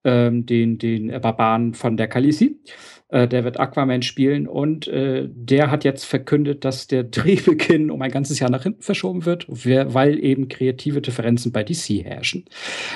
ähm, 0.05 0.47
den, 0.47 0.78
den 0.78 1.09
Barbaren 1.20 1.74
von 1.74 1.97
der 1.97 2.09
Khaleesi. 2.09 2.61
Äh, 3.09 3.28
der 3.28 3.45
wird 3.45 3.61
Aquaman 3.61 4.03
spielen 4.03 4.49
und 4.49 4.88
äh, 4.88 5.28
der 5.28 5.70
hat 5.70 5.84
jetzt 5.84 6.05
verkündet, 6.05 6.64
dass 6.64 6.86
der 6.86 7.05
Drehbeginn 7.05 7.90
um 7.90 8.01
ein 8.01 8.11
ganzes 8.11 8.38
Jahr 8.38 8.51
nach 8.51 8.62
hinten 8.62 8.82
verschoben 8.82 9.24
wird, 9.26 9.47
weil 9.49 10.18
eben 10.22 10.49
kreative 10.49 11.01
Differenzen 11.01 11.53
bei 11.53 11.62
DC 11.64 12.05
herrschen. 12.05 12.45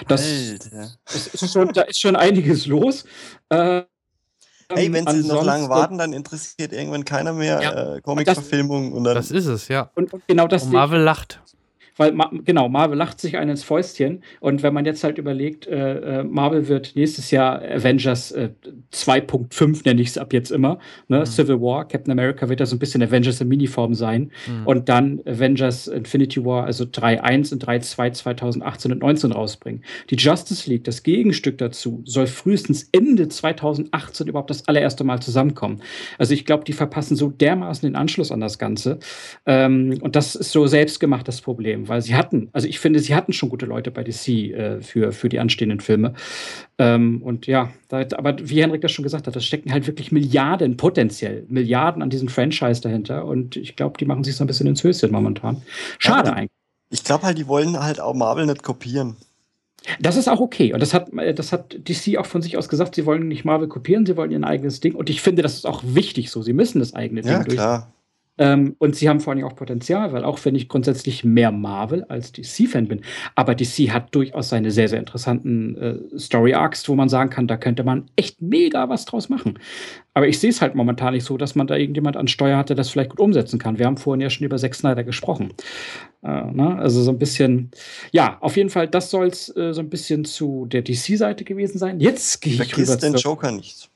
Das, 0.06 0.58
das 1.04 1.26
ist 1.26 1.52
schon, 1.52 1.72
da 1.72 1.82
ist 1.82 2.00
schon 2.00 2.16
einiges 2.16 2.66
los. 2.66 3.04
Äh, 3.48 3.82
Hey, 4.70 4.92
wenn 4.92 5.06
sie 5.06 5.26
noch 5.26 5.44
lange 5.44 5.68
warten, 5.68 5.96
dann 5.96 6.12
interessiert 6.12 6.72
irgendwann 6.72 7.04
keiner 7.04 7.32
mehr 7.32 7.62
ja. 7.62 7.94
äh, 7.96 8.00
Comic-Verfilmung. 8.02 9.02
Das 9.04 9.30
ist 9.30 9.46
es, 9.46 9.68
ja. 9.68 9.90
Und, 9.94 10.12
und 10.12 10.26
genau 10.26 10.46
das. 10.46 10.64
Und 10.64 10.72
Marvel 10.72 11.00
lacht 11.00 11.40
weil 11.98 12.14
genau, 12.44 12.68
Marvel 12.68 12.96
lacht 12.96 13.20
sich 13.20 13.36
ein 13.36 13.48
ins 13.48 13.64
Fäustchen. 13.64 14.22
Und 14.40 14.62
wenn 14.62 14.72
man 14.72 14.84
jetzt 14.84 15.04
halt 15.04 15.18
überlegt, 15.18 15.66
äh, 15.66 16.20
äh 16.20 16.24
Marvel 16.24 16.68
wird 16.68 16.92
nächstes 16.94 17.30
Jahr 17.30 17.60
Avengers 17.60 18.32
äh, 18.32 18.50
2.5, 18.92 19.82
nenne 19.84 20.00
ich 20.00 20.08
es 20.08 20.18
ab 20.18 20.32
jetzt 20.32 20.50
immer, 20.50 20.78
ne? 21.08 21.20
Mhm. 21.20 21.26
Civil 21.26 21.60
War, 21.60 21.86
Captain 21.86 22.12
America 22.12 22.48
wird 22.48 22.60
da 22.60 22.66
so 22.66 22.76
ein 22.76 22.78
bisschen 22.78 23.02
Avengers 23.02 23.40
in 23.40 23.48
Miniform 23.48 23.94
sein. 23.94 24.30
Mhm. 24.46 24.66
Und 24.66 24.88
dann 24.88 25.20
Avengers 25.26 25.88
Infinity 25.88 26.44
War, 26.44 26.64
also 26.64 26.84
3.1 26.84 27.52
und 27.52 27.64
3.2 27.64 28.12
2018 28.12 28.92
und 28.92 29.00
19 29.00 29.32
rausbringen. 29.32 29.82
Die 30.10 30.16
Justice 30.16 30.68
League, 30.70 30.84
das 30.84 31.02
Gegenstück 31.02 31.58
dazu, 31.58 32.02
soll 32.04 32.26
frühestens 32.26 32.88
Ende 32.92 33.28
2018 33.28 34.28
überhaupt 34.28 34.50
das 34.50 34.66
allererste 34.68 35.04
Mal 35.04 35.20
zusammenkommen. 35.20 35.82
Also 36.18 36.34
ich 36.34 36.44
glaube, 36.44 36.64
die 36.64 36.72
verpassen 36.72 37.16
so 37.16 37.28
dermaßen 37.28 37.88
den 37.88 37.96
Anschluss 37.96 38.30
an 38.30 38.40
das 38.40 38.58
Ganze. 38.58 38.98
Ähm, 39.46 39.98
und 40.00 40.16
das 40.16 40.34
ist 40.34 40.52
so 40.52 40.66
selbstgemacht 40.66 41.26
das 41.26 41.40
Problem 41.40 41.87
weil 41.88 42.02
sie 42.02 42.14
hatten, 42.14 42.48
also 42.52 42.66
ich 42.66 42.78
finde, 42.78 43.00
sie 43.00 43.14
hatten 43.14 43.32
schon 43.32 43.48
gute 43.48 43.66
Leute 43.66 43.90
bei 43.90 44.04
DC 44.04 44.28
äh, 44.28 44.80
für, 44.80 45.12
für 45.12 45.28
die 45.28 45.38
anstehenden 45.38 45.80
Filme. 45.80 46.14
Ähm, 46.78 47.22
und 47.22 47.46
ja, 47.46 47.70
da, 47.88 48.04
aber 48.16 48.36
wie 48.40 48.62
Henrik 48.62 48.82
das 48.82 48.92
schon 48.92 49.02
gesagt 49.02 49.26
hat, 49.26 49.34
da 49.34 49.40
stecken 49.40 49.72
halt 49.72 49.86
wirklich 49.86 50.12
Milliarden, 50.12 50.76
potenziell 50.76 51.44
Milliarden 51.48 52.02
an 52.02 52.10
diesem 52.10 52.28
Franchise 52.28 52.80
dahinter. 52.80 53.24
Und 53.24 53.56
ich 53.56 53.76
glaube, 53.76 53.98
die 53.98 54.04
machen 54.04 54.24
sich 54.24 54.36
so 54.36 54.44
ein 54.44 54.46
bisschen 54.46 54.66
ins 54.66 54.84
Höschen 54.84 55.10
momentan. 55.10 55.62
Schade 55.98 56.28
ja, 56.28 56.34
eigentlich. 56.34 56.50
Ich 56.90 57.04
glaube 57.04 57.24
halt, 57.24 57.38
die 57.38 57.46
wollen 57.46 57.78
halt 57.78 58.00
auch 58.00 58.14
Marvel 58.14 58.46
nicht 58.46 58.62
kopieren. 58.62 59.16
Das 60.00 60.16
ist 60.16 60.28
auch 60.28 60.40
okay. 60.40 60.72
Und 60.72 60.80
das 60.80 60.92
hat, 60.92 61.10
das 61.36 61.52
hat 61.52 61.76
DC 61.88 62.18
auch 62.18 62.26
von 62.26 62.42
sich 62.42 62.56
aus 62.56 62.68
gesagt, 62.68 62.94
sie 62.94 63.06
wollen 63.06 63.28
nicht 63.28 63.44
Marvel 63.44 63.68
kopieren, 63.68 64.06
sie 64.06 64.16
wollen 64.16 64.30
ihr 64.30 64.42
eigenes 64.44 64.80
Ding. 64.80 64.94
Und 64.94 65.08
ich 65.08 65.22
finde, 65.22 65.42
das 65.42 65.54
ist 65.54 65.66
auch 65.66 65.82
wichtig 65.84 66.30
so. 66.30 66.42
Sie 66.42 66.52
müssen 66.52 66.80
das 66.80 66.94
eigene 66.94 67.22
ja, 67.22 67.42
Ding 67.42 67.54
klar. 67.54 67.92
Ähm, 68.38 68.76
und 68.78 68.96
sie 68.96 69.08
haben 69.08 69.20
vor 69.20 69.32
allem 69.32 69.44
auch 69.44 69.56
Potenzial, 69.56 70.12
weil 70.12 70.24
auch 70.24 70.44
wenn 70.44 70.54
ich 70.54 70.68
grundsätzlich 70.68 71.24
mehr 71.24 71.50
Marvel 71.50 72.04
als 72.04 72.32
DC-Fan 72.32 72.88
bin, 72.88 73.02
aber 73.34 73.54
DC 73.54 73.90
hat 73.90 74.14
durchaus 74.14 74.48
seine 74.48 74.70
sehr, 74.70 74.88
sehr 74.88 74.98
interessanten 74.98 75.76
äh, 75.76 76.18
Story-Arcs, 76.18 76.88
wo 76.88 76.94
man 76.94 77.08
sagen 77.08 77.30
kann, 77.30 77.46
da 77.46 77.56
könnte 77.56 77.84
man 77.84 78.06
echt 78.16 78.40
mega 78.40 78.88
was 78.88 79.04
draus 79.04 79.28
machen. 79.28 79.58
Aber 80.14 80.26
ich 80.26 80.38
sehe 80.38 80.50
es 80.50 80.60
halt 80.60 80.74
momentan 80.74 81.14
nicht 81.14 81.24
so, 81.24 81.36
dass 81.36 81.54
man 81.54 81.66
da 81.66 81.76
irgendjemand 81.76 82.16
an 82.16 82.28
Steuer 82.28 82.56
hatte, 82.56 82.74
das 82.74 82.90
vielleicht 82.90 83.10
gut 83.10 83.20
umsetzen 83.20 83.58
kann. 83.58 83.78
Wir 83.78 83.86
haben 83.86 83.96
vorhin 83.96 84.20
ja 84.20 84.30
schon 84.30 84.44
über 84.44 84.56
Zack 84.56 84.74
Snyder 84.74 85.04
gesprochen. 85.04 85.52
Äh, 86.22 86.50
ne? 86.52 86.76
Also 86.78 87.02
so 87.02 87.10
ein 87.10 87.18
bisschen, 87.18 87.70
ja, 88.12 88.38
auf 88.40 88.56
jeden 88.56 88.70
Fall, 88.70 88.88
das 88.88 89.10
soll 89.10 89.28
es 89.28 89.54
äh, 89.56 89.72
so 89.72 89.80
ein 89.80 89.90
bisschen 89.90 90.24
zu 90.24 90.66
der 90.66 90.82
DC-Seite 90.82 91.44
gewesen 91.44 91.78
sein. 91.78 92.00
Jetzt 92.00 92.40
gehe 92.40 92.54
ich 92.54 92.76
rüber 92.76 92.96
den 92.96 93.14
Joker 93.14 93.52
nicht. 93.52 93.90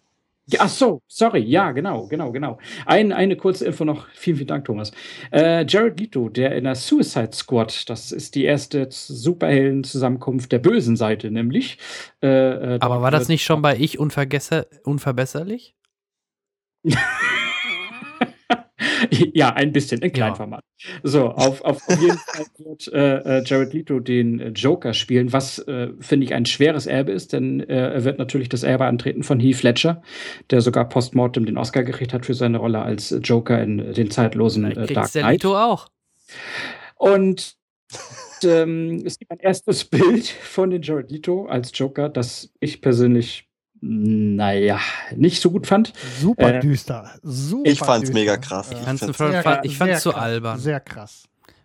Ja, 0.47 0.61
ach 0.63 0.69
so, 0.69 1.03
sorry, 1.07 1.41
ja, 1.41 1.71
genau, 1.71 2.09
genau, 2.09 2.33
genau. 2.33 2.59
Ein, 2.85 3.13
eine 3.13 3.37
kurze 3.37 3.65
Info 3.65 3.85
noch. 3.85 4.09
Vielen, 4.13 4.37
vielen 4.37 4.49
Dank, 4.49 4.65
Thomas. 4.65 4.91
Äh, 5.31 5.65
Jared 5.67 6.01
Leto, 6.01 6.29
der 6.29 6.57
in 6.57 6.65
der 6.65 6.75
Suicide 6.75 7.31
Squad, 7.33 7.89
das 7.89 8.11
ist 8.11 8.35
die 8.35 8.45
erste 8.45 8.89
Superhelden-Zusammenkunft 8.91 10.51
der 10.51 10.59
bösen 10.59 10.97
Seite, 10.97 11.31
nämlich. 11.31 11.79
Äh, 12.23 12.27
äh 12.75 12.79
Aber 12.81 13.03
war 13.03 13.13
das 13.13 13.29
nicht 13.29 13.45
schon 13.45 13.63
bei 13.63 13.77
Ich 13.77 14.01
unverbesserlich? 14.01 15.77
ja, 19.35 19.53
ein 19.53 19.73
bisschen, 19.73 20.01
in 20.01 20.13
Kleinformat. 20.13 20.65
Ja. 20.79 20.89
So, 21.03 21.29
auf, 21.31 21.61
auf, 21.63 21.81
jeden 21.89 22.19
Fall 22.27 22.47
wird 22.59 22.93
äh, 22.93 23.39
äh, 23.39 23.45
Jared 23.45 23.73
Leto 23.73 24.01
den 24.01 24.55
Joker 24.55 24.95
spielen, 24.95 25.33
was, 25.33 25.59
äh, 25.61 25.91
finde 26.01 26.27
ich, 26.27 26.35
ein 26.35 26.47
schweres 26.47 26.87
Erbe 26.87 27.13
ist, 27.13 27.33
denn 27.33 27.61
äh, 27.61 27.93
er 27.93 28.05
wird 28.05 28.19
natürlich 28.19 28.49
das 28.49 28.63
Erbe 28.63 28.87
antreten 28.87 29.23
von 29.23 29.41
Heath 29.41 29.63
Ledger, 29.63 30.03
der 30.51 30.61
sogar 30.61 30.89
postmortem 30.89 31.47
den 31.47 31.59
Oscar 31.59 31.83
gekriegt 31.83 32.13
hat 32.13 32.27
für 32.27 32.35
seine 32.35 32.59
Rolle 32.59 32.83
als 32.83 33.15
Joker 33.23 33.63
in 33.63 33.93
den 33.93 34.11
zeitlosen 34.11 34.65
äh, 34.65 34.75
Dark 34.75 34.89
Knight. 34.89 35.15
Der 35.15 35.31
Leto 35.31 35.57
auch. 35.57 35.89
Und 36.97 37.57
ähm, 38.45 39.03
es 39.05 39.19
gibt 39.19 39.31
ein 39.31 39.41
erstes 39.41 39.85
Bild 39.91 40.27
von 40.27 40.71
den 40.71 40.83
Jared 40.83 41.11
Leto 41.11 41.47
als 41.47 41.71
Joker, 41.75 42.09
das 42.09 42.53
ich 42.61 42.81
persönlich 42.81 43.49
naja, 43.83 44.79
nicht 45.17 45.43
so 45.43 45.51
gut 45.51 45.67
fand. 45.67 45.93
Super 46.21 46.55
äh, 46.55 46.61
düster. 46.61 47.11
Super 47.23 47.69
ich 47.69 47.81
fand's 47.81 48.11
düster. 48.11 48.15
mega 48.15 48.37
krass. 48.37 48.71
Ich 48.71 48.79
fand's, 48.79 49.03
ich 49.65 49.77
fand's 49.77 50.03
zu 50.03 50.15
albern. 50.15 50.59
Sehr 50.61 50.79
krass. 50.79 51.25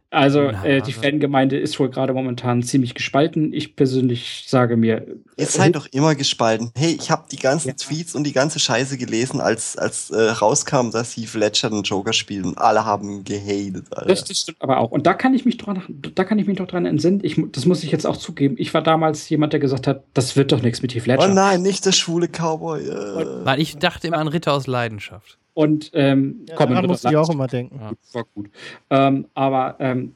Also 0.09 0.43
äh, 0.43 0.81
die 0.81 0.93
Fangemeinde 0.93 1.59
ist 1.59 1.77
wohl 1.79 1.89
gerade 1.89 2.13
momentan 2.13 2.63
ziemlich 2.63 2.95
gespalten. 2.95 3.51
Ich 3.51 3.75
persönlich 3.75 4.45
sage 4.47 4.77
mir. 4.77 5.05
Ihr 5.35 5.45
seid 5.45 5.75
doch 5.75 5.85
immer 5.91 6.15
gespalten. 6.15 6.71
Hey, 6.75 6.97
ich 6.97 7.11
habe 7.11 7.25
die 7.29 7.35
ganzen 7.35 7.69
ja. 7.69 7.73
Tweets 7.73 8.15
und 8.15 8.23
die 8.23 8.31
ganze 8.31 8.59
Scheiße 8.59 8.97
gelesen, 8.97 9.41
als, 9.41 9.77
als 9.77 10.09
äh, 10.09 10.29
rauskam, 10.29 10.91
dass 10.91 11.17
Heath 11.17 11.33
Ledger 11.33 11.69
den 11.69 11.83
Joker 11.83 12.13
spielt 12.13 12.45
und 12.45 12.57
alle 12.57 12.85
haben 12.85 13.25
gehatet. 13.25 13.87
Alter. 13.91 14.07
Das, 14.07 14.23
das, 14.23 14.39
stimmt 14.39 14.61
aber 14.61 14.77
auch. 14.77 14.91
Und 14.91 15.05
da 15.05 15.13
kann 15.13 15.33
ich 15.33 15.43
mich 15.43 15.57
dran, 15.57 15.83
da 15.89 16.23
kann 16.23 16.39
ich 16.39 16.47
mich 16.47 16.57
doch 16.57 16.67
dran 16.67 16.85
entsinnen. 16.85 17.19
Ich, 17.23 17.35
das 17.51 17.65
muss 17.65 17.83
ich 17.83 17.91
jetzt 17.91 18.07
auch 18.07 18.17
zugeben. 18.17 18.55
Ich 18.57 18.73
war 18.73 18.81
damals 18.81 19.27
jemand, 19.27 19.51
der 19.51 19.59
gesagt 19.59 19.87
hat, 19.87 20.05
das 20.13 20.37
wird 20.37 20.53
doch 20.53 20.61
nichts 20.61 20.81
mit 20.81 20.95
Heath 20.95 21.05
Ledger. 21.05 21.25
Oh 21.29 21.33
nein, 21.33 21.61
nicht 21.61 21.85
der 21.85 21.91
schwule 21.91 22.29
Cowboy. 22.29 22.87
Äh. 22.87 23.45
Weil 23.45 23.59
ich 23.59 23.77
dachte 23.77 24.07
immer 24.07 24.19
an 24.19 24.29
Ritter 24.29 24.53
aus 24.53 24.67
Leidenschaft. 24.67 25.37
Und 25.57 25.89
ähm, 25.95 26.45
ja, 26.47 26.55
daran 26.55 26.85
muss 26.85 27.03
ich 27.03 27.17
auch 27.17 27.31
immer 27.31 27.47
denken. 27.47 27.79
Ja. 27.81 27.91
War 28.13 28.25
gut. 28.35 28.51
Ähm, 28.91 29.25
aber 29.33 29.75
ähm, 29.79 30.13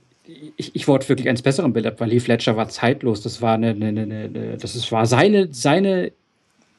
ich, 0.55 0.75
ich 0.75 0.87
wurde 0.87 1.09
wirklich 1.09 1.27
eines 1.27 1.41
Besseren 1.41 1.73
belehrt, 1.73 1.99
weil 1.99 2.11
Heath 2.11 2.27
Ledger 2.27 2.57
war 2.57 2.69
zeitlos. 2.69 3.23
Das 3.23 3.41
war 3.41 3.55
eine, 3.55 3.71
eine, 3.71 3.87
eine, 3.87 4.03
eine 4.03 4.57
das 4.57 4.75
ist, 4.75 4.91
war 4.91 5.07
seine, 5.07 5.51
seine 5.51 6.11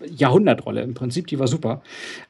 Jahrhundertrolle. 0.07 0.83
Im 0.83 0.95
Prinzip, 0.95 1.27
die 1.27 1.41
war 1.41 1.49
super. 1.49 1.83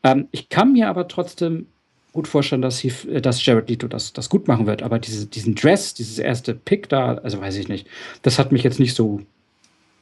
Ähm, 0.03 0.29
ich 0.31 0.49
kann 0.49 0.73
mir 0.73 0.89
aber 0.89 1.07
trotzdem 1.07 1.67
gut 2.15 2.27
vorstellen, 2.29 2.63
dass, 2.63 2.83
Heath, 2.83 3.05
äh, 3.05 3.21
dass 3.21 3.45
Jared 3.45 3.69
Leto 3.69 3.87
das, 3.87 4.15
das 4.15 4.31
gut 4.31 4.49
machen 4.49 4.67
wird. 4.67 4.83
Aber 4.83 4.99
diese, 4.99 5.27
diesen 5.27 5.55
Dress, 5.55 5.93
dieses 5.93 6.19
erste 6.19 6.55
Pick 6.55 6.89
da, 6.89 7.17
also 7.17 7.43
weiß 7.43 7.59
ich 7.59 7.69
nicht, 7.69 7.87
das 8.23 8.39
hat 8.39 8.53
mich 8.53 8.63
jetzt 8.63 8.81
nicht 8.81 8.95
so. 8.95 9.21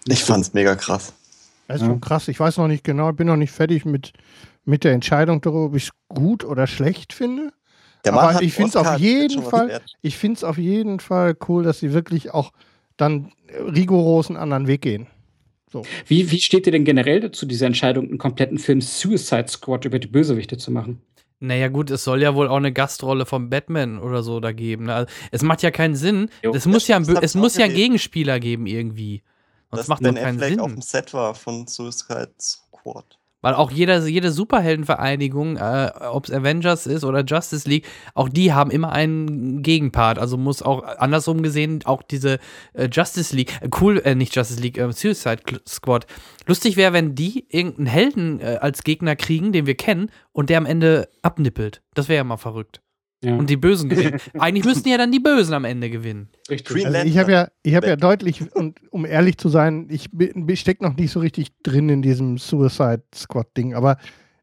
Nicht 0.06 0.20
ich 0.20 0.22
fand's 0.22 0.46
so. 0.46 0.52
mega 0.54 0.76
krass. 0.76 1.12
Das 1.66 1.78
ist 1.78 1.82
ja. 1.82 1.88
schon 1.88 2.00
krass. 2.00 2.28
Ich 2.28 2.38
weiß 2.38 2.58
noch 2.58 2.68
nicht 2.68 2.84
genau, 2.84 3.12
bin 3.12 3.26
noch 3.26 3.34
nicht 3.34 3.50
fertig 3.50 3.84
mit 3.84 4.12
mit 4.64 4.84
der 4.84 4.92
Entscheidung 4.92 5.40
darüber, 5.40 5.66
ob 5.66 5.76
ich 5.76 5.84
es 5.84 5.90
gut 6.08 6.44
oder 6.44 6.66
schlecht 6.66 7.12
finde. 7.12 7.52
Aber 8.06 8.40
ich 8.42 8.54
finde 8.54 8.70
es 8.70 8.76
auf 8.76 8.98
jeden 8.98 9.42
Fall, 9.42 9.80
ich 10.00 10.16
finde 10.16 10.36
es 10.38 10.44
auf 10.44 10.58
jeden 10.58 11.00
Fall 11.00 11.36
cool, 11.48 11.64
dass 11.64 11.80
sie 11.80 11.92
wirklich 11.92 12.32
auch 12.32 12.52
dann 12.96 13.32
rigoros 13.50 14.28
einen 14.28 14.38
anderen 14.38 14.66
Weg 14.66 14.82
gehen. 14.82 15.06
So. 15.70 15.82
Wie, 16.06 16.30
wie 16.30 16.40
steht 16.40 16.66
ihr 16.66 16.72
denn 16.72 16.84
generell 16.84 17.20
dazu, 17.20 17.46
diese 17.46 17.66
Entscheidung, 17.66 18.08
einen 18.08 18.18
kompletten 18.18 18.58
Film 18.58 18.80
Suicide 18.80 19.46
Squad 19.48 19.84
über 19.84 19.98
die 19.98 20.08
Bösewichte 20.08 20.56
zu 20.56 20.72
machen? 20.72 21.00
Naja, 21.38 21.68
gut, 21.68 21.90
es 21.90 22.04
soll 22.04 22.20
ja 22.20 22.34
wohl 22.34 22.48
auch 22.48 22.56
eine 22.56 22.72
Gastrolle 22.72 23.24
vom 23.24 23.48
Batman 23.48 23.98
oder 23.98 24.22
so 24.22 24.40
da 24.40 24.52
geben. 24.52 24.86
Ne? 24.86 24.94
Also, 24.94 25.12
es 25.30 25.42
macht 25.42 25.62
ja 25.62 25.70
keinen 25.70 25.96
Sinn. 25.96 26.28
Jo, 26.42 26.52
es 26.52 26.66
muss 26.66 26.86
ja, 26.88 27.00
es 27.00 27.34
muss 27.34 27.56
ja 27.56 27.64
einen 27.64 27.74
Gegenspieler 27.74 28.40
geben 28.40 28.66
irgendwie. 28.66 29.22
Sonst 29.70 29.80
das 29.82 29.88
macht 29.88 30.02
ben 30.02 30.16
keinen 30.16 30.36
Affleck 30.36 30.50
Sinn. 30.50 30.60
auf 30.60 30.72
dem 30.72 30.82
Set 30.82 31.14
war 31.14 31.34
von 31.34 31.66
Suicide 31.66 32.34
Squad. 32.38 33.19
Weil 33.42 33.54
auch 33.54 33.70
jeder, 33.70 34.06
jede 34.06 34.30
Superheldenvereinigung, 34.30 35.56
äh, 35.56 35.90
ob 36.10 36.26
es 36.26 36.32
Avengers 36.32 36.86
ist 36.86 37.04
oder 37.04 37.24
Justice 37.24 37.68
League, 37.68 37.86
auch 38.14 38.28
die 38.28 38.52
haben 38.52 38.70
immer 38.70 38.92
einen 38.92 39.62
Gegenpart. 39.62 40.18
Also 40.18 40.36
muss 40.36 40.62
auch 40.62 40.82
andersrum 40.98 41.42
gesehen 41.42 41.80
auch 41.84 42.02
diese 42.02 42.38
äh, 42.74 42.88
Justice 42.90 43.34
League, 43.34 43.52
äh, 43.60 43.70
cool, 43.80 44.00
äh, 44.04 44.14
nicht 44.14 44.36
Justice 44.36 44.60
League, 44.60 44.78
äh, 44.78 44.92
Suicide 44.92 45.42
Squad. 45.66 46.06
Lustig 46.46 46.76
wäre, 46.76 46.92
wenn 46.92 47.14
die 47.14 47.46
irgendeinen 47.48 47.86
Helden 47.86 48.40
äh, 48.40 48.58
als 48.60 48.84
Gegner 48.84 49.16
kriegen, 49.16 49.52
den 49.52 49.66
wir 49.66 49.74
kennen, 49.74 50.10
und 50.32 50.50
der 50.50 50.58
am 50.58 50.66
Ende 50.66 51.08
abnippelt. 51.22 51.82
Das 51.94 52.08
wäre 52.08 52.18
ja 52.18 52.24
mal 52.24 52.36
verrückt. 52.36 52.80
Ja. 53.22 53.36
Und 53.36 53.50
die 53.50 53.56
Bösen 53.56 53.90
gewinnen. 53.90 54.18
Eigentlich 54.38 54.64
müssten 54.64 54.88
ja 54.88 54.96
dann 54.96 55.12
die 55.12 55.20
Bösen 55.20 55.52
am 55.52 55.64
Ende 55.64 55.90
gewinnen. 55.90 56.30
Richtig. 56.48 56.86
Also 56.86 57.06
ich 57.06 57.18
habe 57.18 57.32
ja, 57.32 57.48
ich 57.62 57.74
habe 57.74 57.86
ja 57.86 57.96
deutlich, 57.96 58.54
und 58.54 58.80
um 58.90 59.04
ehrlich 59.04 59.36
zu 59.36 59.50
sein, 59.50 59.88
ich, 59.90 60.08
ich 60.18 60.60
stecke 60.60 60.82
noch 60.82 60.96
nicht 60.96 61.10
so 61.10 61.20
richtig 61.20 61.48
drin 61.62 61.90
in 61.90 62.00
diesem 62.00 62.38
Suicide 62.38 63.02
Squad-Ding, 63.14 63.74
aber 63.74 63.98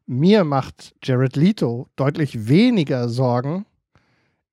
mir 0.06 0.44
macht 0.44 0.94
Jared 1.02 1.36
Leto 1.36 1.88
deutlich 1.96 2.48
weniger 2.48 3.08
Sorgen 3.08 3.66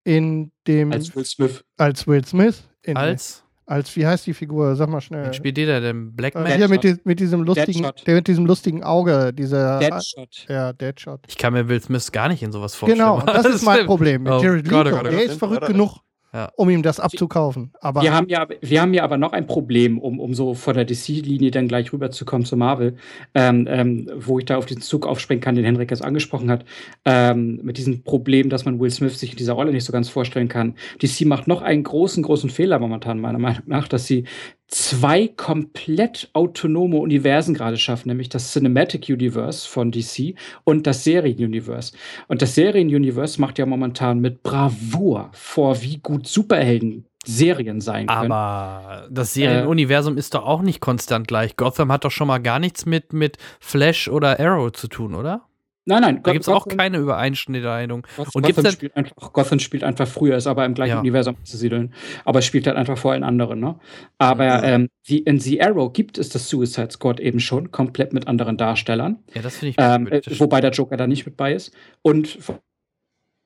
in 0.03 0.51
dem. 0.67 0.91
Als 0.91 1.15
Will 1.15 1.25
Smith. 1.25 1.63
Als 1.77 2.07
Will 2.07 2.25
Smith. 2.25 2.63
In, 2.81 2.97
als? 2.97 3.44
Als, 3.65 3.95
wie 3.95 4.05
heißt 4.05 4.27
die 4.27 4.33
Figur? 4.33 4.75
Sag 4.75 4.89
mal 4.89 5.01
schnell. 5.01 5.25
Wen 5.25 5.33
spielt 5.33 5.57
der 5.57 5.81
denn? 5.81 6.15
Black 6.15 6.35
Man? 6.35 6.45
Äh, 6.45 6.57
hier 6.57 6.67
mit, 6.67 6.83
die, 6.83 6.95
mit, 7.03 7.19
diesem 7.19 7.41
lustigen, 7.41 7.87
der 8.05 8.15
mit 8.15 8.27
diesem 8.27 8.45
lustigen 8.45 8.83
Auge, 8.83 9.33
dieser. 9.33 9.79
Deadshot. 9.79 10.45
Ja, 10.47 10.73
Deadshot. 10.73 11.21
Ich 11.27 11.37
kann 11.37 11.53
mir 11.53 11.67
Will 11.67 11.81
Smith 11.81 12.11
gar 12.11 12.27
nicht 12.27 12.43
in 12.43 12.51
sowas 12.51 12.75
vorstellen. 12.75 12.99
Genau, 12.99 13.21
das 13.21 13.45
ist 13.55 13.63
mein 13.63 13.85
Problem 13.85 14.23
mit 14.23 14.33
oh, 14.33 14.41
Jared 14.41 14.67
Leto. 14.67 14.89
Gott, 14.91 15.05
der 15.05 15.23
ist 15.23 15.39
verrückt 15.39 15.67
genug, 15.67 15.97
ja. 16.35 16.51
um 16.55 16.69
ihm 16.69 16.83
das 16.83 16.99
abzukaufen. 16.99 17.71
Aber 17.79 18.01
wir, 18.01 18.13
haben 18.13 18.27
ja, 18.27 18.45
wir 18.61 18.81
haben 18.81 18.93
ja 18.93 19.03
aber 19.03 19.17
noch 19.17 19.31
ein 19.31 19.47
Problem, 19.47 19.97
um, 19.97 20.19
um 20.19 20.33
so 20.33 20.53
von 20.53 20.75
der 20.75 20.83
DC-Linie 20.83 21.49
dann 21.51 21.67
gleich 21.69 21.93
rüberzukommen 21.93 22.45
zu 22.45 22.57
Marvel, 22.57 22.97
ähm, 23.33 23.67
ähm, 23.69 24.11
wo 24.17 24.37
ich 24.37 24.45
da 24.45 24.57
auf 24.57 24.65
den 24.65 24.81
Zug 24.81 25.07
aufspringen 25.07 25.41
kann, 25.41 25.55
den 25.55 25.63
Henrik 25.63 25.91
jetzt 25.91 26.03
angesprochen 26.03 26.51
hat, 26.51 26.65
ähm, 27.05 27.61
mit 27.63 27.77
diesem 27.77 28.03
Problem, 28.03 28.49
dass 28.49 28.65
man 28.65 28.79
Will 28.79 28.91
Smith 28.91 29.17
sich 29.17 29.31
in 29.31 29.37
dieser 29.37 29.53
Rolle 29.53 29.71
nicht 29.71 29.85
so 29.85 29.93
ganz 29.93 30.09
vorstellen 30.09 30.49
kann. 30.49 30.75
DC 31.01 31.25
macht 31.25 31.47
noch 31.47 31.61
einen 31.61 31.83
großen, 31.83 32.21
großen 32.21 32.49
Fehler 32.49 32.79
momentan, 32.79 33.19
meiner 33.21 33.39
Meinung 33.39 33.63
nach, 33.67 33.87
dass 33.87 34.05
sie 34.05 34.25
zwei 34.67 35.27
komplett 35.27 36.29
autonome 36.33 36.97
Universen 36.97 37.53
gerade 37.53 37.77
schaffen, 37.77 38.09
nämlich 38.09 38.29
das 38.29 38.51
Cinematic 38.51 39.09
Universe 39.09 39.67
von 39.67 39.91
DC 39.91 40.35
und 40.63 40.87
das 40.87 41.03
Serien-Universe. 41.03 41.93
Und 42.27 42.41
das 42.41 42.55
Serien-Universe 42.55 43.39
macht 43.39 43.59
ja 43.59 43.65
momentan 43.65 44.19
mit 44.19 44.43
Bravour 44.43 45.29
vor, 45.33 45.81
wie 45.81 45.97
gut 45.97 46.27
Superhelden 46.27 47.05
Serien 47.25 47.81
sein 47.81 48.07
können. 48.07 48.31
Aber 48.31 49.07
das 49.09 49.33
Serienuniversum 49.33 50.15
äh, 50.15 50.19
ist 50.19 50.35
doch 50.35 50.45
auch 50.45 50.61
nicht 50.61 50.79
konstant 50.79 51.27
gleich. 51.27 51.55
Gotham 51.55 51.91
hat 51.91 52.05
doch 52.05 52.11
schon 52.11 52.27
mal 52.27 52.37
gar 52.37 52.59
nichts 52.59 52.85
mit, 52.85 53.13
mit 53.13 53.37
Flash 53.59 54.07
oder 54.07 54.39
Arrow 54.39 54.71
zu 54.71 54.87
tun, 54.87 55.15
oder? 55.15 55.47
Nein, 55.87 56.01
nein. 56.01 56.23
Da 56.23 56.31
gibt 56.31 56.43
es 56.43 56.49
auch 56.49 56.67
keine 56.67 56.97
Übereinschneidung. 56.97 58.07
Und 58.33 58.43
Gotham, 58.43 58.71
spielt 58.71 58.95
einfach, 58.97 59.33
Gotham 59.33 59.59
spielt 59.59 59.83
einfach 59.83 60.07
früher, 60.07 60.35
ist 60.35 60.47
aber 60.47 60.65
im 60.65 60.73
gleichen 60.73 60.93
ja. 60.93 60.99
Universum 60.99 61.35
zu 61.43 61.57
siedeln. 61.57 61.93
Aber 62.23 62.39
es 62.39 62.45
spielt 62.45 62.65
halt 62.65 62.75
einfach 62.75 62.97
vor 62.97 63.13
in 63.15 63.23
anderen. 63.23 63.59
Ne? 63.59 63.79
Aber 64.17 64.45
ja. 64.45 64.63
ähm, 64.63 64.89
wie 65.03 65.19
in 65.19 65.39
The 65.39 65.61
Arrow 65.61 65.93
gibt 65.93 66.17
es 66.17 66.29
das 66.29 66.49
Suicide 66.49 66.89
Squad 66.91 67.19
eben 67.19 67.39
schon, 67.39 67.71
komplett 67.71 68.13
mit 68.13 68.27
anderen 68.27 68.57
Darstellern. 68.57 69.23
Ja, 69.35 69.43
das 69.43 69.57
finde 69.57 69.69
ich 69.69 69.75
ähm, 69.77 70.07
äh, 70.07 70.21
Wobei 70.39 70.59
der 70.59 70.71
Joker 70.71 70.97
da 70.97 71.05
nicht 71.05 71.25
mit 71.25 71.37
bei 71.37 71.53
ist. 71.53 71.71
Und 72.01 72.29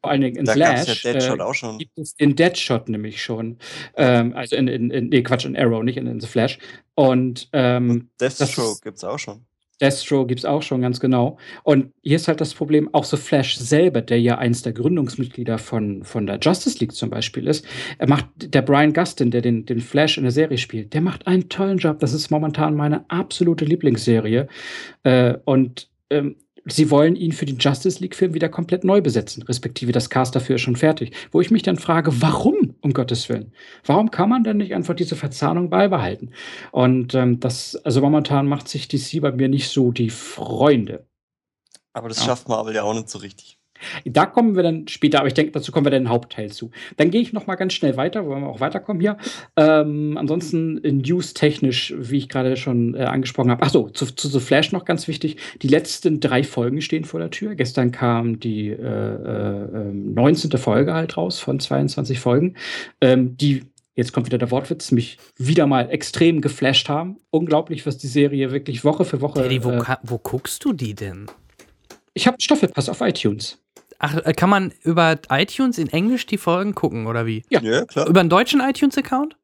vor 0.01 0.11
allen 0.11 0.21
Dingen 0.21 0.37
in 0.37 0.45
da 0.45 0.53
Flash 0.53 1.03
ja 1.03 1.11
Deadshot 1.11 1.39
äh, 1.39 1.41
auch 1.41 1.53
schon. 1.53 1.77
gibt 1.77 1.97
es 1.97 2.13
in 2.17 2.37
Deadshot 2.37 2.87
nämlich 2.87 3.21
schon. 3.21 3.57
Ähm, 3.97 4.33
also 4.33 4.55
in, 4.55 4.69
in, 4.69 4.91
in, 4.91 5.09
nee, 5.09 5.23
Quatsch, 5.23 5.45
in 5.45 5.57
Arrow, 5.57 5.83
nicht 5.83 5.97
in, 5.97 6.07
in 6.07 6.21
The 6.21 6.27
Flash. 6.27 6.57
Und, 6.95 7.49
ähm, 7.51 7.89
Und 7.89 8.09
Deathstroke 8.21 8.79
gibt 8.81 8.97
es 8.97 9.03
auch 9.03 9.19
schon. 9.19 9.45
Destro 9.81 10.25
gibt 10.25 10.39
es 10.39 10.45
auch 10.45 10.61
schon, 10.61 10.81
ganz 10.81 10.99
genau. 10.99 11.37
Und 11.63 11.91
hier 12.01 12.17
ist 12.17 12.27
halt 12.27 12.41
das 12.41 12.53
Problem, 12.53 12.93
auch 12.93 13.03
so 13.03 13.17
Flash 13.17 13.57
selber, 13.57 14.01
der 14.01 14.19
ja 14.19 14.37
eins 14.37 14.61
der 14.61 14.73
Gründungsmitglieder 14.73 15.57
von, 15.57 16.03
von 16.03 16.25
der 16.25 16.39
Justice 16.41 16.79
League 16.79 16.93
zum 16.93 17.09
Beispiel 17.09 17.47
ist, 17.47 17.65
er 17.97 18.09
macht, 18.09 18.25
der 18.37 18.61
Brian 18.61 18.93
Gustin, 18.93 19.31
der 19.31 19.41
den, 19.41 19.65
den 19.65 19.79
Flash 19.79 20.17
in 20.17 20.23
der 20.23 20.31
Serie 20.31 20.57
spielt, 20.57 20.93
der 20.93 21.01
macht 21.01 21.27
einen 21.27 21.49
tollen 21.49 21.77
Job. 21.77 21.99
Das 21.99 22.13
ist 22.13 22.29
momentan 22.29 22.75
meine 22.75 23.09
absolute 23.09 23.65
Lieblingsserie. 23.65 24.47
Äh, 25.03 25.35
und 25.45 25.89
ähm, 26.09 26.35
sie 26.65 26.91
wollen 26.91 27.15
ihn 27.15 27.31
für 27.31 27.45
den 27.45 27.57
Justice 27.57 27.99
League-Film 27.99 28.33
wieder 28.33 28.49
komplett 28.49 28.83
neu 28.83 29.01
besetzen, 29.01 29.43
respektive 29.43 29.91
das 29.91 30.09
Cast 30.09 30.35
dafür 30.35 30.55
ist 30.55 30.61
schon 30.61 30.75
fertig. 30.75 31.11
Wo 31.31 31.41
ich 31.41 31.51
mich 31.51 31.63
dann 31.63 31.77
frage, 31.77 32.21
warum, 32.21 32.75
um 32.81 32.93
Gottes 32.93 33.29
Willen? 33.29 33.53
Warum 33.85 34.11
kann 34.11 34.29
man 34.29 34.43
denn 34.43 34.57
nicht 34.57 34.73
einfach 34.73 34.95
diese 34.95 35.15
Verzahnung 35.15 35.69
beibehalten? 35.69 36.31
Und 36.71 37.13
ähm, 37.13 37.39
das, 37.39 37.75
also 37.77 38.01
momentan 38.01 38.47
macht 38.47 38.67
sich 38.67 38.87
DC 38.87 39.21
bei 39.21 39.31
mir 39.31 39.49
nicht 39.49 39.69
so 39.69 39.91
die 39.91 40.09
Freunde. 40.09 41.05
Aber 41.93 42.09
das 42.09 42.19
ja. 42.19 42.25
schafft 42.25 42.49
Marvel 42.49 42.75
ja 42.75 42.83
auch 42.83 42.93
nicht 42.93 43.09
so 43.09 43.19
richtig. 43.19 43.58
Da 44.05 44.25
kommen 44.25 44.55
wir 44.55 44.63
dann 44.63 44.87
später, 44.87 45.19
aber 45.19 45.27
ich 45.27 45.33
denke, 45.33 45.51
dazu 45.51 45.71
kommen 45.71 45.85
wir 45.85 45.91
dann 45.91 46.03
im 46.03 46.09
Hauptteil 46.09 46.51
zu. 46.51 46.71
Dann 46.97 47.11
gehe 47.11 47.21
ich 47.21 47.33
noch 47.33 47.47
mal 47.47 47.55
ganz 47.55 47.73
schnell 47.73 47.97
weiter, 47.97 48.25
wollen 48.25 48.41
wir 48.41 48.49
auch 48.49 48.59
weiterkommen 48.59 49.01
hier. 49.01 49.17
Ähm, 49.55 50.17
ansonsten 50.17 50.75
news-technisch, 50.75 51.93
wie 51.97 52.17
ich 52.17 52.29
gerade 52.29 52.57
schon 52.57 52.95
äh, 52.95 53.03
angesprochen 53.03 53.51
habe. 53.51 53.63
Achso, 53.63 53.89
zu, 53.89 54.05
zu 54.05 54.27
The 54.27 54.39
Flash 54.39 54.71
noch 54.71 54.85
ganz 54.85 55.07
wichtig. 55.07 55.37
Die 55.61 55.67
letzten 55.67 56.19
drei 56.19 56.43
Folgen 56.43 56.81
stehen 56.81 57.05
vor 57.05 57.19
der 57.19 57.29
Tür. 57.29 57.55
Gestern 57.55 57.91
kam 57.91 58.39
die 58.39 58.69
äh, 58.69 58.75
äh, 58.75 59.93
19. 59.93 60.51
Folge 60.57 60.93
halt 60.93 61.17
raus 61.17 61.39
von 61.39 61.59
22 61.59 62.19
Folgen, 62.19 62.55
ähm, 63.01 63.37
die 63.37 63.63
jetzt 63.95 64.13
kommt 64.13 64.25
wieder 64.27 64.37
der 64.37 64.49
Wortwitz, 64.49 64.91
mich 64.91 65.17
wieder 65.37 65.67
mal 65.67 65.89
extrem 65.89 66.41
geflasht 66.41 66.89
haben. 66.89 67.17
Unglaublich, 67.31 67.85
was 67.85 67.97
die 67.97 68.07
Serie 68.07 68.51
wirklich 68.51 68.83
Woche 68.83 69.05
für 69.05 69.21
Woche. 69.21 69.43
Teddy, 69.43 69.63
wo, 69.63 69.71
äh, 69.71 69.95
wo 70.03 70.17
guckst 70.17 70.63
du 70.63 70.73
die 70.73 70.95
denn? 70.95 71.27
Ich 72.13 72.25
habe 72.25 72.37
Staffelpass 72.39 72.89
auf 72.89 73.01
iTunes. 73.01 73.59
Ach, 73.99 74.15
äh, 74.23 74.33
kann 74.33 74.49
man 74.49 74.73
über 74.83 75.19
iTunes 75.29 75.77
in 75.77 75.89
Englisch 75.89 76.25
die 76.25 76.37
Folgen 76.37 76.73
gucken, 76.73 77.05
oder 77.05 77.25
wie? 77.25 77.43
Ja, 77.49 77.61
ja 77.61 77.85
klar. 77.85 78.07
Über 78.07 78.21
einen 78.21 78.29
deutschen 78.29 78.61
iTunes-Account? 78.61 79.35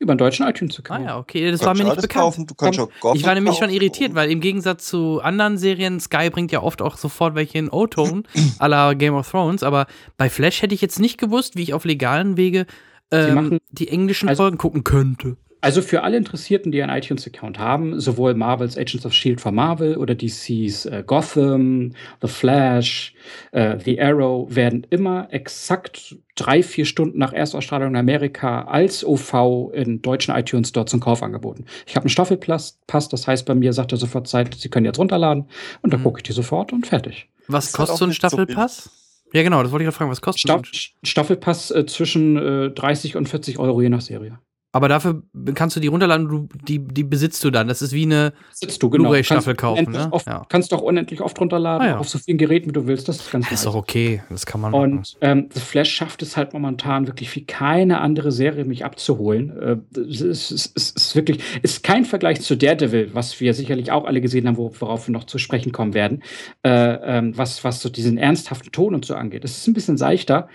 Über 0.00 0.12
einen 0.12 0.18
deutschen 0.18 0.46
iTunes-Account. 0.46 1.00
Ah 1.00 1.04
ja, 1.04 1.18
okay, 1.18 1.50
das 1.50 1.64
war 1.64 1.74
mir 1.74 1.84
nicht 1.84 1.96
bekannt. 1.96 2.12
Kaufen, 2.12 2.46
du 2.46 2.54
kannst 2.54 2.80
auch 2.80 3.14
ich 3.14 3.24
war 3.24 3.34
nämlich 3.34 3.56
schon 3.56 3.70
irritiert, 3.70 4.14
weil 4.14 4.30
im 4.30 4.40
Gegensatz 4.40 4.86
zu 4.86 5.20
anderen 5.20 5.58
Serien, 5.58 6.00
Sky 6.00 6.30
bringt 6.30 6.50
ja 6.52 6.62
oft 6.62 6.82
auch 6.82 6.96
sofort 6.96 7.34
welche 7.34 7.58
in 7.58 7.68
O-Tone, 7.68 8.22
à 8.58 8.66
la 8.66 8.94
Game 8.94 9.14
of 9.14 9.30
Thrones, 9.30 9.62
aber 9.62 9.86
bei 10.16 10.28
Flash 10.28 10.62
hätte 10.62 10.74
ich 10.74 10.80
jetzt 10.80 10.98
nicht 10.98 11.18
gewusst, 11.18 11.54
wie 11.56 11.62
ich 11.62 11.74
auf 11.74 11.84
legalen 11.84 12.36
Wege 12.36 12.66
ähm, 13.12 13.58
die 13.70 13.88
englischen 13.88 14.28
also, 14.28 14.42
Folgen 14.42 14.58
gucken 14.58 14.84
könnte. 14.84 15.36
Also 15.60 15.82
für 15.82 16.02
alle 16.02 16.16
Interessierten, 16.16 16.72
die 16.72 16.82
einen 16.82 16.96
iTunes-Account 16.96 17.58
haben, 17.58 18.00
sowohl 18.00 18.34
Marvels 18.34 18.78
Agents 18.78 19.04
of 19.04 19.12
Shield 19.12 19.40
von 19.40 19.54
Marvel 19.54 19.96
oder 19.96 20.14
DC's 20.14 20.86
äh, 20.86 21.02
Gotham, 21.06 21.92
The 22.22 22.28
Flash, 22.28 23.14
äh, 23.52 23.78
The 23.78 24.00
Arrow, 24.00 24.54
werden 24.54 24.86
immer 24.90 25.28
exakt 25.30 26.16
drei, 26.34 26.62
vier 26.62 26.86
Stunden 26.86 27.18
nach 27.18 27.32
Erstausstrahlung 27.32 27.90
in 27.90 27.96
Amerika 27.96 28.62
als 28.62 29.04
OV 29.04 29.72
in 29.74 30.00
deutschen 30.00 30.34
iTunes 30.34 30.72
dort 30.72 30.88
zum 30.88 31.00
Kauf 31.00 31.22
angeboten. 31.22 31.66
Ich 31.86 31.94
habe 31.94 32.04
einen 32.04 32.10
Staffelpass, 32.10 32.78
das 32.86 33.26
heißt, 33.26 33.44
bei 33.44 33.54
mir 33.54 33.72
sagt 33.72 33.92
er 33.92 33.98
sofort 33.98 34.28
Zeit, 34.28 34.54
Sie 34.54 34.68
können 34.70 34.86
jetzt 34.86 34.98
runterladen 34.98 35.46
und 35.82 35.92
dann 35.92 36.00
mhm. 36.00 36.04
gucke 36.04 36.20
ich 36.20 36.22
die 36.22 36.32
sofort 36.32 36.72
und 36.72 36.86
fertig. 36.86 37.28
Was 37.48 37.72
kostet 37.72 37.98
so 37.98 38.04
ein 38.06 38.14
Staffelpass? 38.14 38.84
So 38.84 38.90
ja, 39.32 39.42
genau, 39.42 39.62
das 39.62 39.70
wollte 39.70 39.84
ich 39.84 39.86
gerade 39.86 39.96
fragen. 39.96 40.10
Was 40.10 40.20
kostet 40.20 40.40
Staff 40.40 40.62
Staffelpass 41.02 41.70
äh, 41.70 41.86
zwischen 41.86 42.36
äh, 42.36 42.70
30 42.70 43.16
und 43.16 43.28
40 43.28 43.58
Euro 43.58 43.80
je 43.80 43.88
nach 43.88 44.00
Serie. 44.00 44.38
Aber 44.72 44.88
dafür 44.88 45.22
kannst 45.54 45.74
du 45.74 45.80
die 45.80 45.88
runterladen, 45.88 46.28
du, 46.28 46.48
die, 46.66 46.78
die 46.78 47.02
besitzt 47.02 47.42
du 47.42 47.50
dann. 47.50 47.66
Das 47.66 47.82
ist 47.82 47.92
wie 47.92 48.04
eine 48.04 48.32
genau. 48.60 48.88
Blu-ray-Staffel 48.88 49.56
kaufen. 49.56 49.90
Ne? 49.90 50.08
Oft, 50.12 50.28
ja. 50.28 50.46
Kannst 50.48 50.70
du 50.70 50.76
auch 50.76 50.82
unendlich 50.82 51.20
oft 51.20 51.40
runterladen, 51.40 51.86
ah, 51.86 51.90
ja. 51.90 51.98
auf 51.98 52.08
so 52.08 52.18
vielen 52.18 52.38
Geräten, 52.38 52.68
wie 52.68 52.72
du 52.72 52.86
willst. 52.86 53.08
Das 53.08 53.16
ist 53.16 53.32
ganz 53.32 53.48
Das 53.48 53.58
ist 53.60 53.66
doch 53.66 53.74
okay, 53.74 54.22
das 54.30 54.46
kann 54.46 54.60
man 54.60 54.70
machen. 54.70 54.92
Und 54.92 55.16
ähm, 55.22 55.48
The 55.52 55.58
Flash 55.58 55.92
schafft 55.92 56.22
es 56.22 56.36
halt 56.36 56.52
momentan 56.52 57.08
wirklich 57.08 57.34
wie 57.34 57.44
keine 57.44 58.00
andere 58.00 58.30
Serie, 58.30 58.64
mich 58.64 58.84
abzuholen. 58.84 59.50
Äh, 59.58 59.98
es, 59.98 60.20
ist, 60.20 60.50
es, 60.52 60.66
ist, 60.66 60.96
ist 60.96 61.16
wirklich, 61.16 61.42
ist 61.62 61.82
kein 61.82 62.04
Vergleich 62.04 62.40
zu 62.40 62.56
Daredevil, 62.56 63.10
was 63.12 63.40
wir 63.40 63.54
sicherlich 63.54 63.90
auch 63.90 64.04
alle 64.04 64.20
gesehen 64.20 64.46
haben, 64.46 64.56
worauf 64.56 65.08
wir 65.08 65.12
noch 65.12 65.24
zu 65.24 65.38
sprechen 65.38 65.72
kommen 65.72 65.94
werden, 65.94 66.22
äh, 66.62 67.18
ähm, 67.18 67.36
was, 67.36 67.64
was 67.64 67.82
so 67.82 67.88
diesen 67.88 68.18
ernsthaften 68.18 68.70
Ton 68.70 68.94
und 68.94 69.04
so 69.04 69.16
angeht. 69.16 69.44
Es 69.44 69.58
ist 69.58 69.66
ein 69.66 69.74
bisschen 69.74 69.96
seichter, 69.96 70.48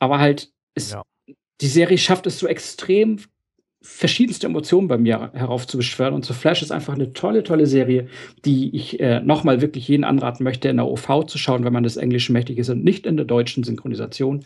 aber 0.00 0.18
halt, 0.18 0.50
es, 0.74 0.90
ja. 0.90 1.02
die 1.60 1.68
Serie 1.68 1.98
schafft 1.98 2.26
es 2.26 2.40
so 2.40 2.48
extrem 2.48 3.18
verschiedenste 3.82 4.46
Emotionen 4.46 4.88
bei 4.88 4.98
mir 4.98 5.30
heraufzubeschwören. 5.32 6.12
Und 6.12 6.24
so 6.24 6.34
Flash 6.34 6.60
ist 6.62 6.70
einfach 6.70 6.94
eine 6.94 7.14
tolle, 7.14 7.42
tolle 7.42 7.66
Serie, 7.66 8.08
die 8.44 8.74
ich 8.76 9.00
äh, 9.00 9.20
nochmal 9.20 9.62
wirklich 9.62 9.88
jeden 9.88 10.04
anraten 10.04 10.44
möchte, 10.44 10.68
in 10.68 10.76
der 10.76 10.86
OV 10.86 11.24
zu 11.26 11.38
schauen, 11.38 11.64
wenn 11.64 11.72
man 11.72 11.82
des 11.82 11.96
Englischen 11.96 12.34
mächtig 12.34 12.58
ist 12.58 12.68
und 12.68 12.84
nicht 12.84 13.06
in 13.06 13.16
der 13.16 13.24
deutschen 13.24 13.64
Synchronisation. 13.64 14.44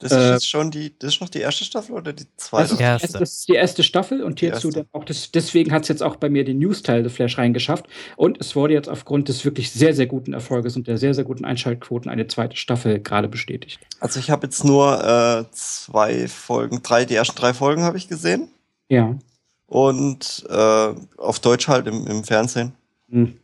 Das 0.00 0.10
ist 0.10 0.18
äh, 0.18 0.32
jetzt 0.32 0.48
schon 0.48 0.72
die, 0.72 0.92
das 0.98 1.14
ist 1.14 1.20
noch 1.20 1.28
die 1.28 1.38
erste 1.38 1.64
Staffel 1.64 1.94
oder 1.94 2.12
die 2.12 2.26
zweite? 2.36 2.70
Das 2.70 2.72
ist, 2.72 2.80
erste. 2.80 3.18
das 3.18 3.32
ist 3.32 3.48
die 3.48 3.54
erste 3.54 3.82
Staffel 3.84 4.22
und 4.22 4.40
hierzu 4.40 4.70
dann 4.70 4.86
auch 4.92 5.04
das, 5.04 5.30
deswegen 5.30 5.70
hat 5.70 5.82
es 5.82 5.88
jetzt 5.88 6.02
auch 6.02 6.16
bei 6.16 6.28
mir 6.28 6.44
den 6.44 6.58
News-Teil 6.58 7.04
The 7.04 7.10
Flash 7.10 7.38
reingeschafft. 7.38 7.86
Und 8.16 8.40
es 8.40 8.56
wurde 8.56 8.74
jetzt 8.74 8.88
aufgrund 8.88 9.28
des 9.28 9.44
wirklich 9.44 9.70
sehr, 9.70 9.94
sehr 9.94 10.06
guten 10.06 10.32
Erfolges 10.32 10.76
und 10.76 10.88
der 10.88 10.98
sehr, 10.98 11.14
sehr 11.14 11.24
guten 11.24 11.44
Einschaltquoten 11.44 12.10
eine 12.10 12.26
zweite 12.26 12.56
Staffel 12.56 12.98
gerade 12.98 13.28
bestätigt. 13.28 13.78
Also 14.00 14.18
ich 14.18 14.30
habe 14.30 14.46
jetzt 14.46 14.64
nur 14.64 15.02
äh, 15.04 15.44
zwei 15.52 16.26
Folgen, 16.26 16.82
drei, 16.82 17.04
die 17.04 17.14
ersten 17.14 17.36
drei 17.36 17.54
Folgen 17.54 17.82
habe 17.84 17.96
ich 17.96 18.08
gesehen. 18.08 18.48
Ja. 18.94 19.18
Und 19.66 20.46
äh, 20.48 20.94
auf 21.18 21.40
Deutsch 21.40 21.68
halt 21.68 21.86
im, 21.86 22.06
im 22.06 22.24
Fernsehen. 22.24 22.72
Hm. 23.10 23.34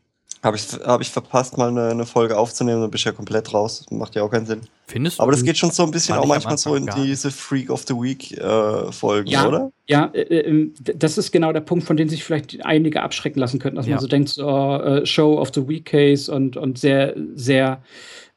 Habe 0.42 0.56
ich, 0.56 0.68
hab 0.86 1.02
ich 1.02 1.10
verpasst, 1.10 1.58
mal 1.58 1.68
eine, 1.68 1.88
eine, 1.88 2.06
Folge 2.06 2.38
aufzunehmen, 2.38 2.80
dann 2.80 2.90
bist 2.90 3.04
du 3.04 3.10
ja 3.10 3.14
komplett 3.14 3.52
raus. 3.52 3.84
Macht 3.90 4.14
ja 4.14 4.22
auch 4.22 4.30
keinen 4.30 4.46
Sinn. 4.46 4.62
Findest 4.86 5.18
du? 5.18 5.22
Aber 5.22 5.32
das 5.32 5.44
geht 5.44 5.58
schon 5.58 5.70
so 5.70 5.82
ein 5.82 5.90
bisschen 5.90 6.16
auch 6.16 6.24
manchmal 6.24 6.56
so 6.56 6.74
in 6.76 6.88
diese 6.96 7.30
Freak 7.30 7.68
of 7.68 7.84
the 7.86 7.92
Week 7.92 8.32
äh, 8.38 8.90
Folgen, 8.90 9.28
ja, 9.28 9.46
oder? 9.46 9.70
Ja, 9.86 10.06
äh, 10.14 10.20
äh, 10.20 10.70
das 10.96 11.18
ist 11.18 11.30
genau 11.30 11.52
der 11.52 11.60
Punkt, 11.60 11.84
von 11.84 11.98
dem 11.98 12.08
sich 12.08 12.24
vielleicht 12.24 12.64
einige 12.64 13.02
abschrecken 13.02 13.38
lassen 13.38 13.58
könnten, 13.58 13.76
dass 13.76 13.86
ja. 13.86 13.96
man 13.96 14.00
so 14.00 14.06
denkt, 14.06 14.30
so, 14.30 14.48
uh, 14.48 15.04
Show 15.04 15.38
of 15.38 15.50
the 15.54 15.68
Week 15.68 15.84
Case 15.84 16.32
und, 16.32 16.56
und 16.56 16.78
sehr, 16.78 17.14
sehr 17.34 17.82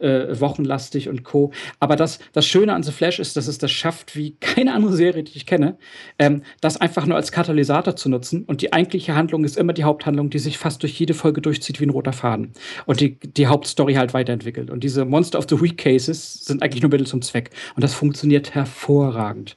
äh, 0.03 0.39
wochenlastig 0.39 1.09
und 1.09 1.23
Co. 1.23 1.51
Aber 1.79 1.95
das, 1.95 2.19
das 2.33 2.45
Schöne 2.45 2.73
an 2.73 2.83
The 2.83 2.91
Flash 2.91 3.19
ist, 3.19 3.37
dass 3.37 3.47
es 3.47 3.57
das 3.57 3.71
schafft, 3.71 4.15
wie 4.15 4.35
keine 4.39 4.73
andere 4.73 4.93
Serie, 4.93 5.23
die 5.23 5.35
ich 5.35 5.45
kenne, 5.45 5.77
ähm, 6.19 6.43
das 6.61 6.77
einfach 6.77 7.05
nur 7.05 7.15
als 7.15 7.31
Katalysator 7.31 7.95
zu 7.95 8.09
nutzen. 8.09 8.43
Und 8.43 8.61
die 8.61 8.73
eigentliche 8.73 9.15
Handlung 9.15 9.43
ist 9.43 9.57
immer 9.57 9.73
die 9.73 9.83
Haupthandlung, 9.83 10.29
die 10.29 10.39
sich 10.39 10.57
fast 10.57 10.83
durch 10.83 10.99
jede 10.99 11.13
Folge 11.13 11.41
durchzieht 11.41 11.79
wie 11.79 11.85
ein 11.85 11.89
roter 11.89 12.13
Faden. 12.13 12.51
Und 12.85 12.99
die, 12.99 13.19
die 13.19 13.47
Hauptstory 13.47 13.95
halt 13.95 14.13
weiterentwickelt. 14.13 14.69
Und 14.69 14.83
diese 14.83 15.05
Monster 15.05 15.39
of 15.39 15.45
the 15.49 15.61
Week 15.61 15.77
Cases 15.77 16.45
sind 16.45 16.61
eigentlich 16.61 16.81
nur 16.81 16.91
Mittel 16.91 17.07
zum 17.07 17.21
Zweck. 17.21 17.51
Und 17.75 17.83
das 17.83 17.93
funktioniert 17.93 18.53
hervorragend. 18.53 19.55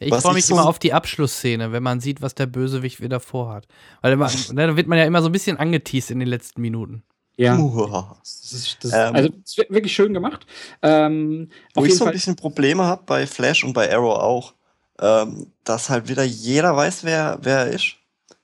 Ich 0.00 0.14
freue 0.14 0.34
mich 0.34 0.46
so 0.46 0.54
immer 0.54 0.66
auf 0.66 0.78
die 0.78 0.92
Abschlussszene, 0.92 1.72
wenn 1.72 1.82
man 1.82 2.00
sieht, 2.00 2.20
was 2.20 2.34
der 2.34 2.46
Bösewicht 2.46 3.00
wieder 3.00 3.20
vorhat. 3.20 3.66
Weil 4.02 4.16
man, 4.16 4.30
ne, 4.52 4.66
da 4.66 4.76
wird 4.76 4.86
man 4.86 4.98
ja 4.98 5.04
immer 5.04 5.22
so 5.22 5.28
ein 5.28 5.32
bisschen 5.32 5.56
angeteased 5.56 6.10
in 6.10 6.18
den 6.18 6.28
letzten 6.28 6.60
Minuten. 6.60 7.02
Ja. 7.36 7.58
Das 8.20 8.52
ist, 8.52 8.84
das 8.84 8.92
ähm, 8.92 9.14
also 9.14 9.28
das 9.30 9.56
ist 9.56 9.70
wirklich 9.70 9.92
schön 9.92 10.14
gemacht. 10.14 10.46
Ähm, 10.82 11.48
wo 11.74 11.84
ich 11.84 11.96
so 11.96 12.04
ein 12.04 12.12
bisschen 12.12 12.36
Probleme 12.36 12.84
habe 12.84 13.02
bei 13.04 13.26
Flash 13.26 13.64
und 13.64 13.72
bei 13.72 13.92
Arrow 13.92 14.16
auch, 14.16 14.54
ähm, 15.00 15.48
dass 15.64 15.90
halt 15.90 16.08
wieder 16.08 16.22
jeder 16.22 16.76
weiß, 16.76 17.02
wer, 17.02 17.38
wer 17.42 17.60
er 17.60 17.66
ist. 17.68 17.96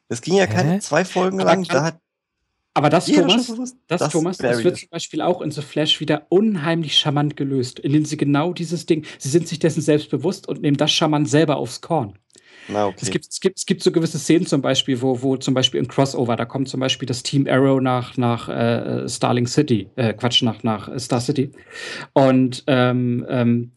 Es 0.08 0.20
ging 0.20 0.34
ja 0.34 0.46
keine 0.46 0.72
Hä? 0.72 0.78
zwei 0.80 1.04
Folgen 1.04 1.40
aber 1.40 1.50
lang. 1.50 1.64
Kann, 1.64 1.76
da 1.76 1.84
hat 1.84 1.98
aber 2.72 2.88
das, 2.88 3.06
Thomas, 3.06 3.46
das, 3.46 3.76
das, 3.86 4.12
Thomas, 4.12 4.38
das 4.38 4.62
wird 4.62 4.78
zum 4.78 4.88
Beispiel 4.90 5.22
auch 5.22 5.40
in 5.42 5.50
The 5.50 5.60
Flash 5.60 6.00
wieder 6.00 6.26
unheimlich 6.28 6.96
charmant 6.96 7.36
gelöst, 7.36 7.80
indem 7.80 8.04
sie 8.04 8.16
genau 8.16 8.52
dieses 8.52 8.86
Ding, 8.86 9.04
sie 9.18 9.28
sind 9.28 9.48
sich 9.48 9.58
dessen 9.58 9.82
selbst 9.82 10.08
bewusst 10.08 10.48
und 10.48 10.62
nehmen 10.62 10.76
das 10.76 10.92
charmant 10.92 11.28
selber 11.28 11.56
aufs 11.56 11.80
Korn. 11.80 12.16
Na, 12.72 12.86
okay. 12.86 12.98
es, 13.02 13.10
gibt, 13.10 13.26
es, 13.28 13.40
gibt, 13.40 13.58
es 13.58 13.66
gibt 13.66 13.82
so 13.82 13.92
gewisse 13.92 14.18
Szenen 14.18 14.46
zum 14.46 14.62
Beispiel, 14.62 15.00
wo, 15.00 15.22
wo 15.22 15.36
zum 15.36 15.54
Beispiel 15.54 15.80
im 15.80 15.88
Crossover, 15.88 16.36
da 16.36 16.44
kommt 16.44 16.68
zum 16.68 16.80
Beispiel 16.80 17.06
das 17.06 17.22
Team 17.22 17.46
Arrow 17.48 17.80
nach, 17.80 18.16
nach 18.16 18.48
äh, 18.48 19.08
Starling 19.08 19.46
City, 19.46 19.88
äh, 19.96 20.12
Quatsch, 20.12 20.42
nach, 20.42 20.62
nach 20.62 20.90
Star 20.98 21.20
City. 21.20 21.50
Und 22.12 22.64
ähm, 22.66 23.26
ähm, 23.28 23.72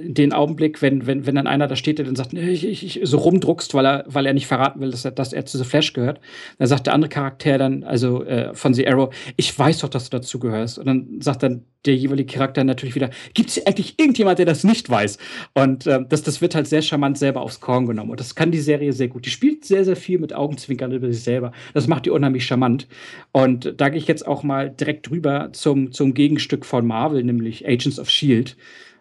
den 0.00 0.32
Augenblick, 0.32 0.80
wenn, 0.80 1.06
wenn, 1.08 1.26
wenn 1.26 1.34
dann 1.34 1.48
einer 1.48 1.66
da 1.66 1.74
steht, 1.74 1.98
der 1.98 2.06
dann 2.06 2.14
sagt, 2.14 2.32
ich, 2.32 2.64
ich, 2.64 2.84
ich, 2.84 3.00
so 3.02 3.18
rumdruckst, 3.18 3.74
weil 3.74 3.84
er, 3.84 4.04
weil 4.06 4.26
er 4.26 4.32
nicht 4.32 4.46
verraten 4.46 4.80
will, 4.80 4.92
dass 4.92 5.04
er, 5.04 5.10
dass 5.10 5.32
er 5.32 5.44
zu 5.44 5.58
The 5.58 5.64
Flash 5.64 5.92
gehört, 5.92 6.20
dann 6.58 6.68
sagt 6.68 6.86
der 6.86 6.94
andere 6.94 7.08
Charakter 7.08 7.58
dann, 7.58 7.82
also 7.82 8.24
äh, 8.24 8.54
von 8.54 8.74
The 8.74 8.86
Arrow, 8.86 9.12
ich 9.36 9.58
weiß 9.58 9.78
doch, 9.78 9.88
dass 9.88 10.08
du 10.08 10.16
dazu 10.16 10.38
gehörst. 10.38 10.78
Und 10.78 10.86
dann 10.86 11.20
sagt 11.20 11.42
dann 11.42 11.64
der 11.84 11.96
jeweilige 11.96 12.32
Charakter 12.32 12.62
natürlich 12.62 12.94
wieder, 12.94 13.10
gibt 13.34 13.50
es 13.50 13.66
eigentlich 13.66 13.98
irgendjemand, 13.98 14.38
der 14.38 14.46
das 14.46 14.62
nicht 14.62 14.88
weiß? 14.88 15.18
Und 15.54 15.88
äh, 15.88 16.04
das, 16.08 16.22
das 16.22 16.40
wird 16.40 16.54
halt 16.54 16.68
sehr 16.68 16.82
charmant 16.82 17.18
selber 17.18 17.40
aufs 17.40 17.60
Korn 17.60 17.86
genommen. 17.86 18.12
Und 18.12 18.20
das 18.20 18.36
kann 18.36 18.52
die 18.52 18.60
Serie 18.60 18.92
sehr 18.92 19.08
gut. 19.08 19.26
Die 19.26 19.30
spielt 19.30 19.64
sehr, 19.64 19.84
sehr 19.84 19.96
viel 19.96 20.20
mit 20.20 20.32
Augenzwinkern 20.32 20.92
über 20.92 21.12
sich 21.12 21.24
selber. 21.24 21.50
Das 21.74 21.88
macht 21.88 22.06
die 22.06 22.10
unheimlich 22.10 22.46
charmant. 22.46 22.86
Und 23.32 23.74
da 23.76 23.88
gehe 23.88 23.98
ich 23.98 24.06
jetzt 24.06 24.28
auch 24.28 24.44
mal 24.44 24.70
direkt 24.70 25.10
drüber 25.10 25.50
zum, 25.52 25.90
zum 25.90 26.14
Gegenstück 26.14 26.64
von 26.64 26.86
Marvel, 26.86 27.24
nämlich 27.24 27.66
Agents 27.66 27.98
of 27.98 28.08
Shield. 28.10 28.56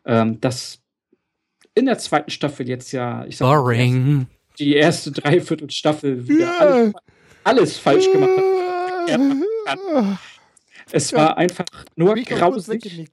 Ähm, 0.06 0.40
das 0.42 0.82
in 1.78 1.86
der 1.86 1.98
zweiten 2.00 2.32
Staffel 2.32 2.68
jetzt 2.68 2.92
ja, 2.92 3.26
ich 3.26 3.38
sag 3.38 3.46
Boring. 3.48 4.16
Mal, 4.16 4.26
die 4.60 4.76
erste 4.76 5.12
Dreiviertelstaffel 5.12 6.28
wieder 6.28 6.48
yeah. 6.48 6.60
alles, 6.60 6.94
alles, 7.44 7.78
falsch 7.78 8.12
gemacht 8.12 8.32
hat. 9.68 10.18
Es 10.92 11.12
war 11.14 11.38
einfach 11.38 11.66
nur 11.96 12.16
grausig. 12.16 13.10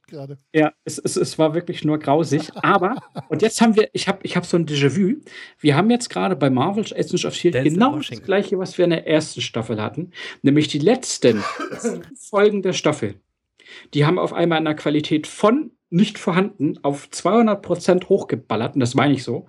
Ja, 0.53 0.73
es, 0.85 0.99
es, 0.99 1.17
es 1.17 1.39
war 1.39 1.55
wirklich 1.55 1.85
nur 1.85 1.99
grausig. 1.99 2.51
Aber, 2.55 3.03
und 3.29 3.43
jetzt 3.43 3.61
haben 3.61 3.75
wir, 3.75 3.89
ich 3.93 4.07
habe 4.07 4.21
ich 4.23 4.37
hab 4.37 4.47
so 4.47 4.57
ein 4.57 4.65
Déjà-vu. 4.67 5.17
Wir 5.59 5.77
haben 5.77 5.91
jetzt 5.91 6.09
gerade 6.09 6.37
bei 6.37 6.51
Marvel's 6.51 6.93
Agents 6.93 7.25
of 7.25 7.35
Shield 7.35 7.63
genau 7.65 7.99
das 7.99 8.23
gleiche, 8.23 8.59
was 8.59 8.79
wir 8.79 8.85
in 8.85 8.91
der 8.91 9.07
ersten 9.07 9.41
Staffel 9.41 9.83
hatten. 9.83 10.13
Nämlich 10.43 10.69
die 10.69 10.79
letzten 10.79 11.43
Folgen 12.17 12.63
der 12.63 12.73
Staffel. 12.73 13.17
Die 13.93 14.07
haben 14.07 14.19
auf 14.19 14.33
einmal 14.33 14.59
in 14.59 14.65
der 14.65 14.77
Qualität 14.77 15.27
von 15.27 15.73
nicht 15.95 16.19
vorhanden 16.19 16.79
auf 16.83 17.09
200 17.09 17.63
Prozent 17.63 18.09
hochgeballert. 18.09 18.75
Und 18.75 18.81
das 18.81 18.95
meine 18.95 19.15
ich 19.15 19.23
so. 19.23 19.47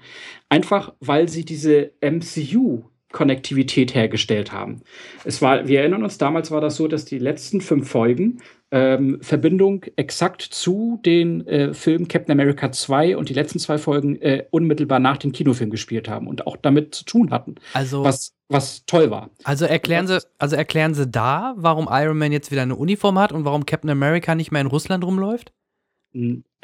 Einfach, 0.48 0.94
weil 1.00 1.28
sie 1.28 1.44
diese 1.44 1.92
MCU 2.02 2.84
Konnektivität 3.12 3.96
hergestellt 3.96 4.52
haben. 4.52 4.82
Es 5.24 5.42
war, 5.42 5.70
wir 5.70 5.80
erinnern 5.80 6.04
uns, 6.04 6.18
damals 6.18 6.52
war 6.52 6.60
das 6.60 6.76
so, 6.76 6.90
dass 6.90 7.06
die 7.06 7.18
letzten 7.18 7.62
fünf 7.62 7.90
Folgen 7.90 8.42
ähm, 8.72 9.20
Verbindung 9.22 9.86
exakt 9.96 10.42
zu 10.42 11.00
den 11.06 11.48
äh, 11.48 11.74
Filmen 11.74 12.10
Captain 12.10 12.34
America 12.34 12.72
2 12.74 13.16
und 13.16 13.30
die 13.30 13.34
letzten 13.34 13.58
zwei 13.58 13.78
Folgen 13.78 14.22
äh, 14.22 14.44
unmittelbar 14.52 15.00
nach 15.00 15.16
dem 15.16 15.32
Kinofilm 15.32 15.70
gespielt 15.70 16.10
haben 16.10 16.28
und 16.28 16.46
auch 16.46 16.58
damit 16.58 16.94
zu 16.94 17.06
tun 17.06 17.32
hatten. 17.32 17.56
Also 17.72 18.04
was, 18.04 18.34
was 18.50 18.86
toll 18.86 19.10
war. 19.12 19.30
Also 19.46 19.64
erklären 19.64 20.08
Sie, 20.08 20.20
also 20.38 20.58
erklären 20.58 20.94
Sie 20.94 21.08
da, 21.08 21.54
warum 21.56 21.88
Iron 21.90 22.18
Man 22.18 22.34
jetzt 22.34 22.52
wieder 22.52 22.64
eine 22.64 22.76
Uniform 22.76 23.18
hat 23.18 23.32
und 23.32 23.46
warum 23.46 23.66
Captain 23.66 23.90
America 23.90 24.36
nicht 24.36 24.52
mehr 24.52 24.62
in 24.62 24.68
Russland 24.68 25.06
rumläuft? 25.06 25.54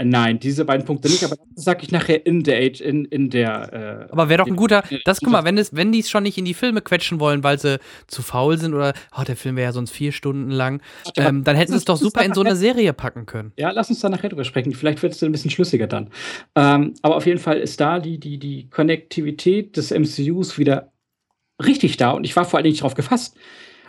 Nein, 0.03 0.39
diese 0.39 0.65
beiden 0.65 0.85
Punkte 0.85 1.09
nicht, 1.09 1.23
aber 1.23 1.35
das 1.53 1.63
sage 1.63 1.83
ich 1.83 1.91
nachher 1.91 2.25
in 2.25 2.43
der 2.43 2.57
Age, 2.57 2.81
in, 2.81 3.05
in 3.05 3.29
der. 3.29 4.07
Äh, 4.09 4.11
aber 4.11 4.29
wäre 4.29 4.39
doch 4.39 4.47
ein 4.47 4.55
guter. 4.55 4.83
Das 5.05 5.19
guck 5.19 5.31
mal, 5.31 5.43
wenn 5.43 5.57
es, 5.57 5.75
wenn 5.75 5.91
die 5.91 5.99
es 5.99 6.09
schon 6.09 6.23
nicht 6.23 6.37
in 6.37 6.45
die 6.45 6.53
Filme 6.53 6.81
quetschen 6.81 7.19
wollen, 7.19 7.43
weil 7.43 7.59
sie 7.59 7.79
zu 8.07 8.21
faul 8.21 8.57
sind 8.57 8.73
oder 8.73 8.93
oh, 9.17 9.23
der 9.23 9.35
Film 9.35 9.57
wäre 9.57 9.65
ja 9.65 9.71
sonst 9.73 9.91
vier 9.91 10.11
Stunden 10.11 10.49
lang, 10.49 10.81
ähm, 11.17 11.43
dann 11.43 11.55
hätten 11.55 11.71
sie 11.71 11.77
es 11.77 11.85
doch 11.85 11.97
super 11.97 12.23
in 12.23 12.33
so 12.33 12.41
eine 12.41 12.55
Serie 12.55 12.93
packen 12.93 13.25
können. 13.25 13.51
Ja, 13.57 13.71
lass 13.71 13.89
uns 13.89 13.99
da 13.99 14.09
nachher 14.09 14.29
drüber 14.29 14.43
sprechen. 14.43 14.73
Vielleicht 14.73 15.03
wird 15.03 15.13
es 15.13 15.21
ein 15.23 15.31
bisschen 15.31 15.51
schlüssiger 15.51 15.87
dann. 15.87 16.09
Ähm, 16.55 16.93
aber 17.01 17.17
auf 17.17 17.25
jeden 17.25 17.39
Fall 17.39 17.57
ist 17.57 17.79
da 17.79 17.99
die, 17.99 18.19
die, 18.19 18.39
die 18.39 18.69
Konnektivität 18.69 19.77
des 19.77 19.91
MCUs 19.91 20.57
wieder 20.57 20.91
richtig 21.63 21.97
da 21.97 22.11
und 22.11 22.23
ich 22.23 22.35
war 22.35 22.45
vor 22.45 22.57
allen 22.57 22.63
Dingen 22.63 22.77
darauf 22.77 22.95
gefasst. 22.95 23.37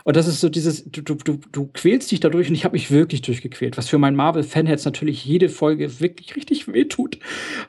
Und 0.03 0.15
das 0.15 0.27
ist 0.27 0.41
so 0.41 0.49
dieses, 0.49 0.83
du, 0.85 1.01
du, 1.01 1.15
du, 1.15 1.39
du 1.51 1.69
quälst 1.73 2.11
dich 2.11 2.19
dadurch 2.19 2.49
und 2.49 2.55
ich 2.55 2.65
habe 2.65 2.73
mich 2.73 2.91
wirklich 2.91 3.21
durchgequält, 3.21 3.77
was 3.77 3.89
für 3.89 3.97
meinen 3.97 4.15
Marvel-Fan 4.15 4.67
jetzt 4.67 4.85
natürlich 4.85 5.25
jede 5.25 5.49
Folge 5.49 5.99
wirklich 5.99 6.35
richtig 6.35 6.71
wehtut. 6.71 7.19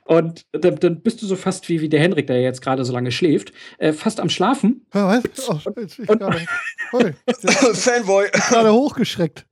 Und 0.05 0.45
dann, 0.53 0.76
dann 0.76 1.01
bist 1.01 1.22
du 1.22 1.26
so 1.26 1.37
fast 1.37 1.68
wie, 1.68 1.80
wie 1.80 1.89
der 1.89 2.01
Henrik, 2.01 2.26
der 2.26 2.43
jetzt 2.43 2.62
gerade 2.62 2.85
so 2.85 2.93
lange 2.93 3.12
schläft, 3.12 3.53
äh, 3.78 3.93
fast 3.93 4.20
am 4.20 4.28
Schlafen. 4.28 4.87
Ja, 4.95 5.09
was? 5.09 5.49
Oh, 5.49 5.59
jetzt 5.80 5.97
bin 5.97 6.07
ich 6.07 6.18
gerade. 6.18 6.47
Fanboy. 7.74 8.26
Gerade 8.32 8.72
hochgeschreckt. 8.72 9.47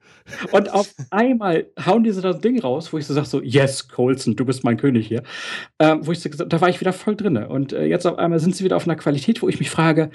Und 0.52 0.72
auf 0.72 0.88
einmal 1.10 1.66
hauen 1.84 2.04
diese 2.04 2.20
das 2.20 2.40
Ding 2.40 2.60
raus, 2.60 2.92
wo 2.92 2.98
ich 2.98 3.06
so 3.06 3.14
sage, 3.14 3.26
so, 3.26 3.42
yes, 3.42 3.88
Colson, 3.88 4.36
du 4.36 4.44
bist 4.44 4.64
mein 4.64 4.76
König 4.76 5.06
hier. 5.08 5.22
Ähm, 5.78 6.06
wo 6.06 6.12
ich 6.12 6.20
so, 6.20 6.28
da 6.28 6.60
war 6.60 6.68
ich 6.68 6.80
wieder 6.80 6.92
voll 6.92 7.16
drin. 7.16 7.36
Und 7.36 7.72
äh, 7.72 7.86
jetzt 7.86 8.06
auf 8.06 8.18
einmal 8.18 8.38
sind 8.38 8.54
sie 8.54 8.64
wieder 8.64 8.76
auf 8.76 8.86
einer 8.86 8.96
Qualität, 8.96 9.42
wo 9.42 9.48
ich 9.48 9.58
mich 9.58 9.70
frage, 9.70 10.10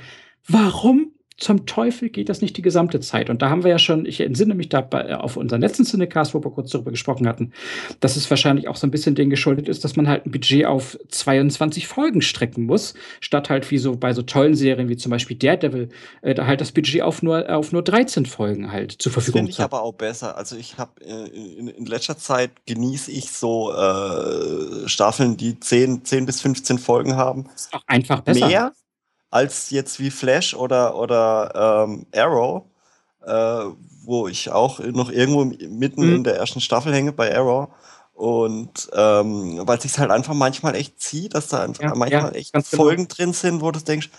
warum 0.47 1.11
zum 1.38 1.66
Teufel 1.66 2.10
geht 2.10 2.30
das 2.30 2.42
nicht 2.42 2.58
die 2.58 2.62
gesamte 2.62 3.00
Zeit? 3.00 3.30
Und 3.30 3.42
da 3.42 3.50
haben 3.50 3.64
wir 3.64 3.70
ja 3.70 3.80
schon, 3.80 4.06
ich 4.06 4.22
entsinne 4.22 4.56
mich 4.56 4.70
da 4.70 4.82
bei, 4.82 5.16
auf 5.16 5.38
unseren 5.38 5.62
letzten 5.62 5.86
Cinecast, 5.86 6.34
wo 6.34 6.44
wir 6.44 6.52
kurz 6.52 6.72
darüber 6.72 6.92
gesprochen 6.92 7.28
hatten, 7.28 7.54
dass 8.00 8.16
es 8.16 8.30
wahrscheinlich 8.30 8.68
auch 8.68 8.76
so 8.76 8.88
ein 8.88 8.92
bisschen 8.92 9.16
denen 9.16 9.30
geschuldet 9.30 9.70
ist, 9.70 9.84
dass 9.84 9.96
man 9.96 10.08
halt 10.08 10.26
ein 10.26 10.32
Budget 10.32 10.66
auf 10.66 10.98
22 11.10 11.88
Folgen 11.88 12.22
strecken 12.22 12.66
muss, 12.66 12.96
statt 13.20 13.50
halt 13.50 13.70
wie 13.70 13.78
so 13.78 13.96
bei 13.96 14.14
so 14.14 14.24
tollen 14.24 14.56
Serien 14.56 14.90
wie 14.90 14.98
zum 14.98 15.12
Beispiel 15.12 15.38
Daredevil, 15.38 15.90
äh, 16.22 16.34
da 16.34 16.48
halt 16.48 16.60
das 16.60 16.72
Budget 16.72 17.04
auf 17.04 17.22
nur, 17.22 17.50
auf 17.56 17.72
nur 17.72 17.84
13 17.84 18.26
Folgen 18.26 18.72
halt 18.72 18.94
zur 18.94 19.12
Verfügung 19.12 19.42
Finde 19.42 19.52
ich 19.52 19.60
aber 19.60 19.84
auch 19.84 19.94
besser. 19.94 20.38
Also 20.38 20.56
ich 20.56 20.78
habe 20.78 20.92
äh, 21.06 21.28
in, 21.30 21.68
in, 21.68 21.86
letzter 21.86 22.18
Zeit 22.18 22.52
genieße 22.66 23.12
ich 23.12 23.32
so 23.32 23.72
äh, 23.74 24.88
Staffeln, 24.88 25.38
die 25.38 25.60
10, 25.60 26.04
10 26.04 26.26
bis 26.26 26.42
15 26.42 26.80
Folgen 26.80 27.16
haben. 27.16 27.46
Ist 27.56 27.74
auch 27.74 27.84
einfach 27.88 28.22
besser. 28.22 28.48
Mehr 28.48 28.74
als 29.30 29.69
jetzt 29.69 29.99
wie 29.99 30.11
Flash 30.11 30.53
oder, 30.53 30.95
oder 30.95 31.86
ähm, 31.88 32.05
Arrow, 32.15 32.63
äh, 33.25 33.65
wo 34.03 34.28
ich 34.28 34.51
auch 34.51 34.80
noch 34.80 35.09
irgendwo 35.11 35.45
mitten 35.45 36.05
mhm. 36.07 36.15
in 36.15 36.23
der 36.23 36.38
ersten 36.38 36.61
Staffel 36.61 36.93
hänge 36.93 37.11
bei 37.11 37.36
Arrow. 37.36 37.69
Und 38.13 38.89
ähm, 38.93 39.61
weil 39.67 39.78
es 39.78 39.84
sich 39.84 39.99
halt 39.99 40.09
einfach 40.09 40.34
manchmal 40.34 40.75
echt 40.75 40.99
zieht, 40.99 41.36
dass 41.36 41.49
da 41.49 41.61
einfach 41.61 41.84
ja, 41.84 41.93
manchmal 41.95 42.32
ja, 42.32 42.39
echt 42.39 42.53
genau. 42.53 42.65
Folgen 42.65 43.07
genau. 43.07 43.15
drin 43.15 43.34
sind, 43.34 43.61
wo 43.61 43.69
du 43.69 43.80
denkst, 43.80 44.09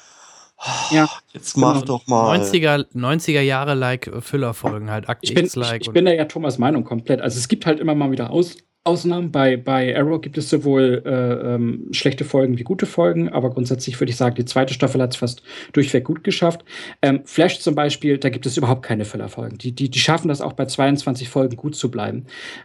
oh, 0.58 0.94
ja, 0.94 1.08
jetzt 1.32 1.56
mach 1.56 1.80
genau. 1.80 1.84
doch 1.84 2.06
mal. 2.06 2.38
90er, 2.38 2.86
90er 2.94 3.40
Jahre 3.40 3.74
like 3.74 4.08
Füllerfolgen 4.20 4.88
halt, 4.88 5.08
Akt 5.08 5.28
X-like. 5.28 5.80
Ich, 5.80 5.88
ich 5.88 5.92
bin 5.92 6.04
da 6.04 6.12
ja 6.12 6.26
Thomas 6.26 6.58
Meinung 6.58 6.84
komplett. 6.84 7.20
Also 7.20 7.38
es 7.38 7.48
gibt 7.48 7.66
halt 7.66 7.80
immer 7.80 7.96
mal 7.96 8.12
wieder 8.12 8.30
Aus, 8.30 8.56
Ausnahmen. 8.88 9.30
Bei, 9.30 9.56
bei 9.56 9.96
Arrow 9.96 10.20
gibt 10.20 10.38
es 10.38 10.48
sowohl 10.48 11.02
äh, 11.04 11.54
ähm, 11.54 11.88
schlechte 11.92 12.24
Folgen 12.24 12.58
wie 12.58 12.62
gute 12.62 12.86
Folgen, 12.86 13.28
aber 13.28 13.50
grundsätzlich 13.50 14.00
würde 14.00 14.10
ich 14.10 14.16
sagen, 14.16 14.34
die 14.34 14.46
zweite 14.46 14.72
Staffel 14.72 15.02
hat 15.02 15.12
es 15.12 15.18
fast 15.18 15.42
durchweg 15.74 16.04
gut 16.04 16.24
geschafft. 16.24 16.64
Ähm, 17.02 17.20
Flash 17.24 17.60
zum 17.60 17.74
Beispiel, 17.74 18.16
da 18.16 18.30
gibt 18.30 18.46
es 18.46 18.56
überhaupt 18.56 18.82
keine 18.82 19.04
Füllerfolgen. 19.04 19.58
Die, 19.58 19.72
die, 19.72 19.90
die 19.90 19.98
schaffen 19.98 20.28
das 20.28 20.40
auch 20.40 20.54
bei 20.54 20.64
22 20.64 21.28
Folgen 21.28 21.56
gut 21.56 21.76
zu 21.76 21.90
bleiben. 21.90 22.24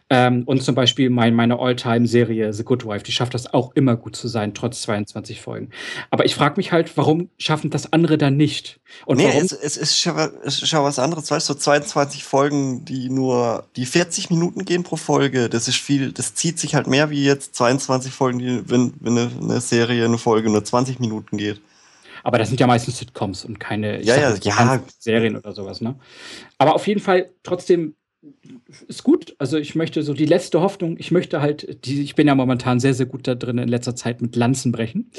Ähm, 0.10 0.44
und 0.46 0.64
zum 0.64 0.76
Beispiel 0.76 1.10
mein, 1.10 1.36
meine 1.36 1.60
All-Time-Serie 1.60 2.54
The 2.54 2.64
Good 2.64 2.86
Wife, 2.86 3.04
die 3.04 3.12
schafft 3.12 3.34
das 3.34 3.54
auch 3.54 3.76
immer 3.76 3.98
gut 3.98 4.16
zu 4.16 4.30
sein, 4.30 4.54
trotz 4.54 4.82
22 4.84 5.42
Folgen. 5.42 5.70
Aber 6.10 6.26
ich 6.26 6.36
frage 6.36 6.56
mich 6.58 6.72
halt, 6.72 6.96
warum 6.96 7.30
schaffen 7.38 7.70
das 7.70 7.92
andere 7.92 8.18
dann 8.18 8.38
nicht? 8.38 8.80
Und 9.06 9.18
nee, 9.18 9.26
warum? 9.26 9.44
Es, 9.44 9.52
es, 9.52 9.78
ist 9.78 10.00
schon, 10.00 10.16
was 10.16 11.00
anderes. 11.00 11.30
Weißt 11.30 11.50
du, 11.50 11.54
so 11.54 11.60
22 11.60 12.24
Folgen, 12.24 12.86
die 12.86 13.10
nur 13.10 13.66
die 13.76 13.86
40 13.86 14.30
Minuten 14.30 14.66
gehen 14.66 14.84
pro 14.84 14.96
Folge, 14.96 15.50
das 15.50 15.68
ist 15.68 15.78
viel 15.78 16.13
das 16.14 16.36
zieht 16.36 16.60
sich 16.60 16.76
halt 16.76 16.88
mehr 16.88 17.10
wie 17.10 17.24
jetzt 17.24 17.56
22 17.56 18.12
Folgen, 18.12 18.40
die, 18.40 18.70
wenn, 18.70 18.94
wenn 19.00 19.18
eine, 19.18 19.32
eine 19.42 19.62
Serie, 19.62 20.06
eine 20.06 20.18
Folge 20.18 20.50
nur 20.50 20.64
20 20.64 21.00
Minuten 21.00 21.38
geht. 21.38 21.62
Aber 22.24 22.38
das 22.38 22.48
sind 22.48 22.60
ja 22.60 22.68
meistens 22.68 22.98
Sitcoms 23.00 23.44
und 23.44 23.60
keine 23.60 24.02
ja, 24.02 24.16
ja, 24.16 24.34
ja. 24.36 24.80
Serien 24.98 25.36
oder 25.36 25.52
sowas, 25.52 25.82
ne? 25.82 25.96
Aber 26.58 26.74
auf 26.74 26.88
jeden 26.88 27.02
Fall 27.02 27.30
trotzdem 27.44 27.96
ist 28.88 29.04
gut. 29.04 29.36
Also 29.38 29.58
ich 29.58 29.76
möchte 29.76 30.02
so 30.04 30.14
die 30.14 30.26
letzte 30.26 30.62
Hoffnung, 30.62 30.96
ich 30.98 31.12
möchte 31.12 31.42
halt, 31.42 31.86
die, 31.86 32.02
ich 32.02 32.16
bin 32.16 32.28
ja 32.28 32.36
momentan 32.36 32.80
sehr, 32.80 32.94
sehr 32.94 33.06
gut 33.06 33.28
da 33.28 33.36
drin 33.36 33.58
in 33.58 33.68
letzter 33.68 33.96
Zeit 33.96 34.22
mit 34.22 34.36
Lanzen 34.36 34.72
brechen. 34.72 35.12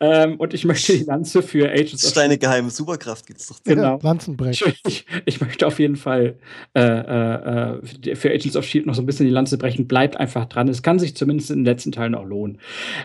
Ähm, 0.00 0.36
und 0.36 0.54
ich 0.54 0.64
möchte 0.64 0.96
die 0.96 1.04
Lanze 1.04 1.42
für 1.42 1.70
Agents 1.70 1.92
das 1.92 2.04
ist 2.04 2.16
deine 2.16 2.38
geheime 2.38 2.70
Superkraft, 2.70 3.26
gibt's 3.26 3.46
doch. 3.48 3.62
Genau. 3.64 3.82
Ja, 3.82 3.98
Lanzen 4.02 4.36
brechen. 4.36 4.72
Ich, 4.86 5.06
ich, 5.24 5.40
möchte 5.40 5.66
auf 5.66 5.78
jeden 5.78 5.96
Fall 5.96 6.38
äh, 6.74 6.80
äh, 6.80 8.16
für 8.16 8.30
Agents 8.30 8.56
of 8.56 8.64
Shield 8.64 8.86
noch 8.86 8.94
so 8.94 9.02
ein 9.02 9.06
bisschen 9.06 9.26
die 9.26 9.32
Lanze 9.32 9.58
brechen. 9.58 9.88
Bleibt 9.88 10.16
einfach 10.16 10.46
dran. 10.46 10.68
Es 10.68 10.82
kann 10.82 10.98
sich 10.98 11.16
zumindest 11.16 11.50
in 11.50 11.58
den 11.58 11.64
letzten 11.64 11.92
Teilen 11.92 12.14
auch 12.14 12.24
lohnen. 12.24 12.58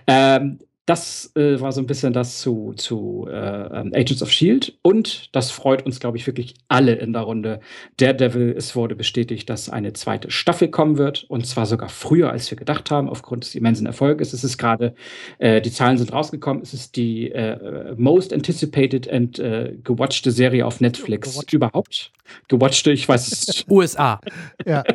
Ähm, 0.08 0.60
das 0.88 1.32
äh, 1.36 1.60
war 1.60 1.74
so 1.74 1.82
ein 1.82 1.86
bisschen 1.86 2.14
das 2.14 2.40
zu, 2.40 2.74
zu 2.78 3.28
äh, 3.30 3.34
ähm, 3.36 3.92
Agents 3.94 4.24
of 4.24 4.32
Shield. 4.32 4.78
Und 4.84 5.36
das 5.36 5.52
freut 5.52 5.86
uns, 5.86 6.00
glaube 6.00 6.18
ich, 6.18 6.26
wirklich 6.26 6.56
alle 6.70 6.96
in 6.96 7.12
der 7.12 7.24
Runde. 7.24 7.60
Daredevil, 7.98 8.56
es 8.58 8.74
wurde 8.74 8.96
bestätigt, 8.96 9.50
dass 9.50 9.70
eine 9.70 9.92
zweite 9.92 10.32
Staffel 10.32 10.70
kommen 10.70 10.98
wird. 10.98 11.26
Und 11.28 11.46
zwar 11.46 11.66
sogar 11.66 11.90
früher, 11.90 12.32
als 12.32 12.50
wir 12.50 12.58
gedacht 12.58 12.90
haben, 12.90 13.10
aufgrund 13.10 13.44
des 13.44 13.54
immensen 13.54 13.86
Erfolges. 13.86 14.32
Es 14.32 14.46
ist 14.46 14.58
gerade, 14.58 14.96
äh, 15.40 15.60
die 15.60 15.72
Zahlen 15.72 15.98
sind 15.98 16.14
rausgekommen. 16.14 16.64
Es 16.64 16.74
ist 16.74 16.96
die 16.96 17.32
äh, 17.32 17.94
most 17.98 18.32
anticipated 18.32 19.12
and 19.12 19.40
äh, 19.40 19.76
gewatchte 19.84 20.32
Serie 20.32 20.66
auf 20.66 20.80
Netflix 20.80 21.34
Gewatcht. 21.34 21.52
überhaupt. 21.52 22.14
Gewatchte, 22.48 22.94
ich 22.94 23.10
weiß 23.10 23.30
es. 23.30 23.66
USA. 23.70 24.22
ja. 24.66 24.86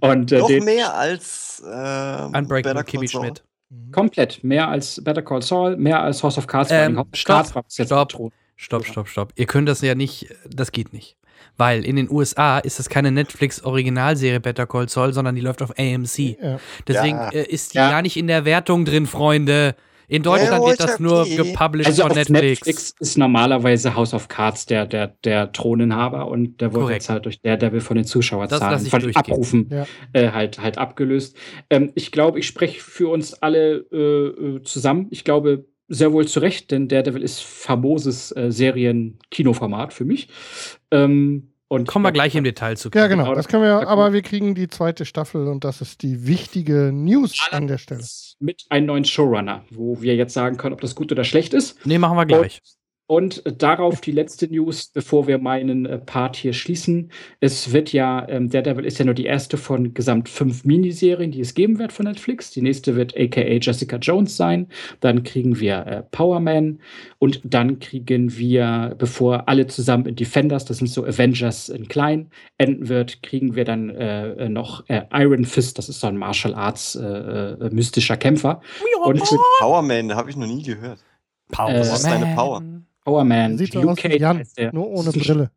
Und, 0.00 0.30
äh, 0.30 0.40
Noch 0.40 0.50
mehr 0.62 0.94
als 0.94 1.62
äh, 1.64 2.36
Unbreakable 2.36 2.84
Kimmy 2.84 3.08
Schmidt. 3.08 3.42
Mhm. 3.70 3.92
Komplett. 3.92 4.42
Mehr 4.44 4.68
als 4.68 5.02
Better 5.02 5.22
Call 5.22 5.42
Saul, 5.42 5.76
mehr 5.76 6.02
als 6.02 6.22
House 6.22 6.38
of 6.38 6.46
Cards. 6.46 6.70
Ähm, 6.70 7.04
stopp, 7.12 7.46
stopp, 7.48 7.66
stopp, 8.56 8.86
stopp, 8.86 9.08
stopp. 9.08 9.32
Ihr 9.36 9.46
könnt 9.46 9.68
das 9.68 9.80
ja 9.80 9.94
nicht, 9.94 10.34
das 10.48 10.72
geht 10.72 10.92
nicht. 10.92 11.16
Weil 11.58 11.84
in 11.84 11.96
den 11.96 12.10
USA 12.10 12.58
ist 12.58 12.78
das 12.78 12.88
keine 12.88 13.10
Netflix-Originalserie 13.12 14.40
Better 14.40 14.66
Call 14.66 14.88
Saul, 14.88 15.12
sondern 15.12 15.34
die 15.34 15.40
läuft 15.40 15.62
auf 15.62 15.78
AMC. 15.78 16.36
Ja. 16.40 16.60
Deswegen 16.86 17.16
ja. 17.16 17.30
Äh, 17.30 17.46
ist 17.46 17.74
die 17.74 17.78
ja. 17.78 17.90
gar 17.90 18.02
nicht 18.02 18.16
in 18.16 18.26
der 18.26 18.44
Wertung 18.44 18.84
drin, 18.84 19.06
Freunde. 19.06 19.74
In 20.08 20.22
Deutschland 20.22 20.64
wird 20.64 20.80
das 20.80 21.00
nur 21.00 21.24
gepublished 21.24 21.88
also 21.88 22.02
von 22.02 22.12
Netflix. 22.12 22.66
Netflix 22.66 22.94
ist 23.00 23.18
normalerweise 23.18 23.94
House 23.94 24.14
of 24.14 24.28
Cards 24.28 24.66
der, 24.66 24.86
der, 24.86 25.08
der 25.24 25.52
Thronenhaber 25.52 26.28
und 26.28 26.60
der 26.60 26.72
wurde 26.72 26.80
Korrekt. 26.80 27.02
jetzt 27.02 27.08
halt 27.08 27.24
durch 27.24 27.40
Daredevil 27.40 27.80
von 27.80 27.96
den 27.96 28.04
Zuschauerzahlen, 28.04 28.86
von 28.86 29.00
den 29.00 29.16
Abrufen 29.16 29.68
ja. 29.70 29.86
äh, 30.12 30.30
halt, 30.30 30.60
halt 30.60 30.78
abgelöst. 30.78 31.36
Ähm, 31.70 31.92
ich 31.94 32.12
glaube, 32.12 32.38
ich 32.38 32.46
spreche 32.46 32.80
für 32.80 33.08
uns 33.08 33.34
alle 33.34 33.86
äh, 33.92 34.56
äh, 34.56 34.62
zusammen. 34.62 35.08
Ich 35.10 35.24
glaube, 35.24 35.66
sehr 35.88 36.12
wohl 36.12 36.26
zu 36.26 36.40
Recht, 36.40 36.70
denn 36.70 36.88
Daredevil 36.88 37.22
ist 37.22 37.40
famoses 37.40 38.32
äh, 38.32 38.50
Serien-Kinoformat 38.50 39.92
für 39.92 40.04
mich. 40.04 40.28
Ähm, 40.90 41.52
und 41.68 41.88
Kommen 41.88 42.04
wir 42.04 42.12
gleich 42.12 42.34
im 42.36 42.44
Detail 42.44 42.76
zu. 42.76 42.90
Ja, 42.94 43.08
genau. 43.08 43.34
Das 43.34 43.48
können 43.48 43.64
wir, 43.64 43.88
aber 43.88 44.12
wir 44.12 44.22
kriegen 44.22 44.54
die 44.54 44.68
zweite 44.68 45.04
Staffel 45.04 45.48
und 45.48 45.64
das 45.64 45.80
ist 45.80 46.02
die 46.02 46.26
wichtige 46.26 46.92
News 46.92 47.48
an 47.50 47.66
der 47.66 47.78
Stelle. 47.78 48.04
Mit 48.38 48.66
einem 48.68 48.86
neuen 48.86 49.04
Showrunner, 49.04 49.64
wo 49.70 50.00
wir 50.00 50.14
jetzt 50.14 50.34
sagen 50.34 50.58
können, 50.58 50.74
ob 50.74 50.80
das 50.80 50.94
gut 50.94 51.10
oder 51.10 51.24
schlecht 51.24 51.54
ist. 51.54 51.84
Nee, 51.84 51.98
machen 51.98 52.16
wir 52.16 52.26
gleich. 52.26 52.60
Und 52.62 52.75
darauf 53.08 54.00
die 54.00 54.10
letzte 54.10 54.48
News, 54.48 54.88
bevor 54.88 55.28
wir 55.28 55.38
meinen 55.38 55.86
äh, 55.86 55.98
Part 55.98 56.34
hier 56.34 56.52
schließen. 56.52 57.12
Es 57.38 57.72
wird 57.72 57.92
ja, 57.92 58.28
ähm, 58.28 58.50
Daredevil 58.50 58.84
ist 58.84 58.98
ja 58.98 59.04
nur 59.04 59.14
die 59.14 59.26
erste 59.26 59.56
von 59.56 59.94
gesamt 59.94 60.28
fünf 60.28 60.64
Miniserien, 60.64 61.30
die 61.30 61.40
es 61.40 61.54
geben 61.54 61.78
wird 61.78 61.92
von 61.92 62.06
Netflix. 62.06 62.50
Die 62.50 62.62
nächste 62.62 62.96
wird 62.96 63.16
aka 63.16 63.42
Jessica 63.42 63.96
Jones 63.98 64.36
sein. 64.36 64.68
Dann 65.00 65.22
kriegen 65.22 65.60
wir 65.60 65.86
äh, 65.86 66.02
Power 66.10 66.40
Man 66.40 66.80
und 67.18 67.40
dann 67.44 67.78
kriegen 67.78 68.36
wir, 68.36 68.96
bevor 68.98 69.48
alle 69.48 69.68
zusammen 69.68 70.06
in 70.06 70.16
Defenders, 70.16 70.64
das 70.64 70.78
sind 70.78 70.88
so 70.88 71.04
Avengers 71.04 71.68
in 71.68 71.86
klein, 71.86 72.30
enden 72.58 72.88
wird, 72.88 73.22
kriegen 73.22 73.54
wir 73.54 73.64
dann 73.64 73.90
äh, 73.90 74.30
äh 74.32 74.48
noch 74.48 74.84
äh, 74.88 75.02
Iron 75.12 75.44
Fist, 75.44 75.78
das 75.78 75.88
ist 75.88 76.00
so 76.00 76.08
ein 76.08 76.16
Martial 76.16 76.54
Arts 76.54 76.96
äh, 76.96 77.70
mystischer 77.70 78.16
Kämpfer. 78.16 78.60
Und 79.04 79.22
Power 79.60 79.82
Man 79.82 80.12
habe 80.14 80.28
ich 80.28 80.36
noch 80.36 80.48
nie 80.48 80.62
gehört. 80.64 81.04
Power 81.52 81.72
Was 81.72 81.92
ist 81.92 82.04
deine 82.04 82.34
Power? 82.34 82.62
Power 83.06 83.24
Man. 83.24 83.56
Sieht 83.56 83.76
UK 83.76 83.86
aus 83.86 84.02
Jan, 84.18 84.42
nur 84.72 84.88
ohne 84.88 85.12
Brille. 85.12 85.50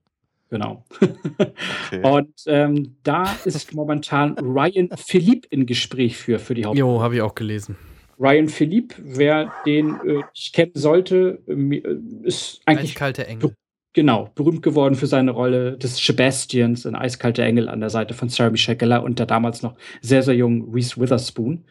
Genau. 0.51 0.85
okay. 0.99 2.01
Und 2.03 2.33
ähm, 2.45 2.95
da 3.03 3.35
ist 3.43 3.73
momentan 3.73 4.37
Ryan 4.37 4.89
Philippe 4.95 5.47
in 5.49 5.65
Gespräch 5.65 6.15
für, 6.15 6.37
für 6.37 6.53
die 6.53 6.65
Hauptrolle. 6.65 6.93
Jo, 6.93 7.01
habe 7.01 7.15
ich 7.15 7.21
auch 7.21 7.33
gelesen. 7.33 7.75
Ryan 8.19 8.49
Philippe, 8.49 8.95
wer 8.99 9.51
den 9.65 9.95
äh, 10.05 10.21
ich 10.33 10.53
kennen 10.53 10.73
sollte, 10.75 11.39
äh, 11.47 11.81
ist 12.23 12.61
eigentlich. 12.65 12.91
Eiskalte 12.91 13.25
Engel. 13.25 13.55
Genau, 13.93 14.29
berühmt 14.35 14.61
geworden 14.61 14.93
für 14.93 15.07
seine 15.07 15.31
Rolle 15.31 15.75
des 15.75 15.97
Sebastians, 15.97 16.85
ein 16.85 16.95
eiskalte 16.95 17.43
Engel 17.43 17.67
an 17.67 17.79
der 17.79 17.89
Seite 17.89 18.13
von 18.13 18.29
Sarah 18.29 18.51
Michelle 18.51 18.77
Gellar 18.77 19.03
und 19.03 19.17
der 19.17 19.25
damals 19.25 19.63
noch 19.63 19.75
sehr, 20.01 20.21
sehr 20.21 20.35
jungen 20.35 20.71
Reese 20.71 20.97
Witherspoon. 21.01 21.63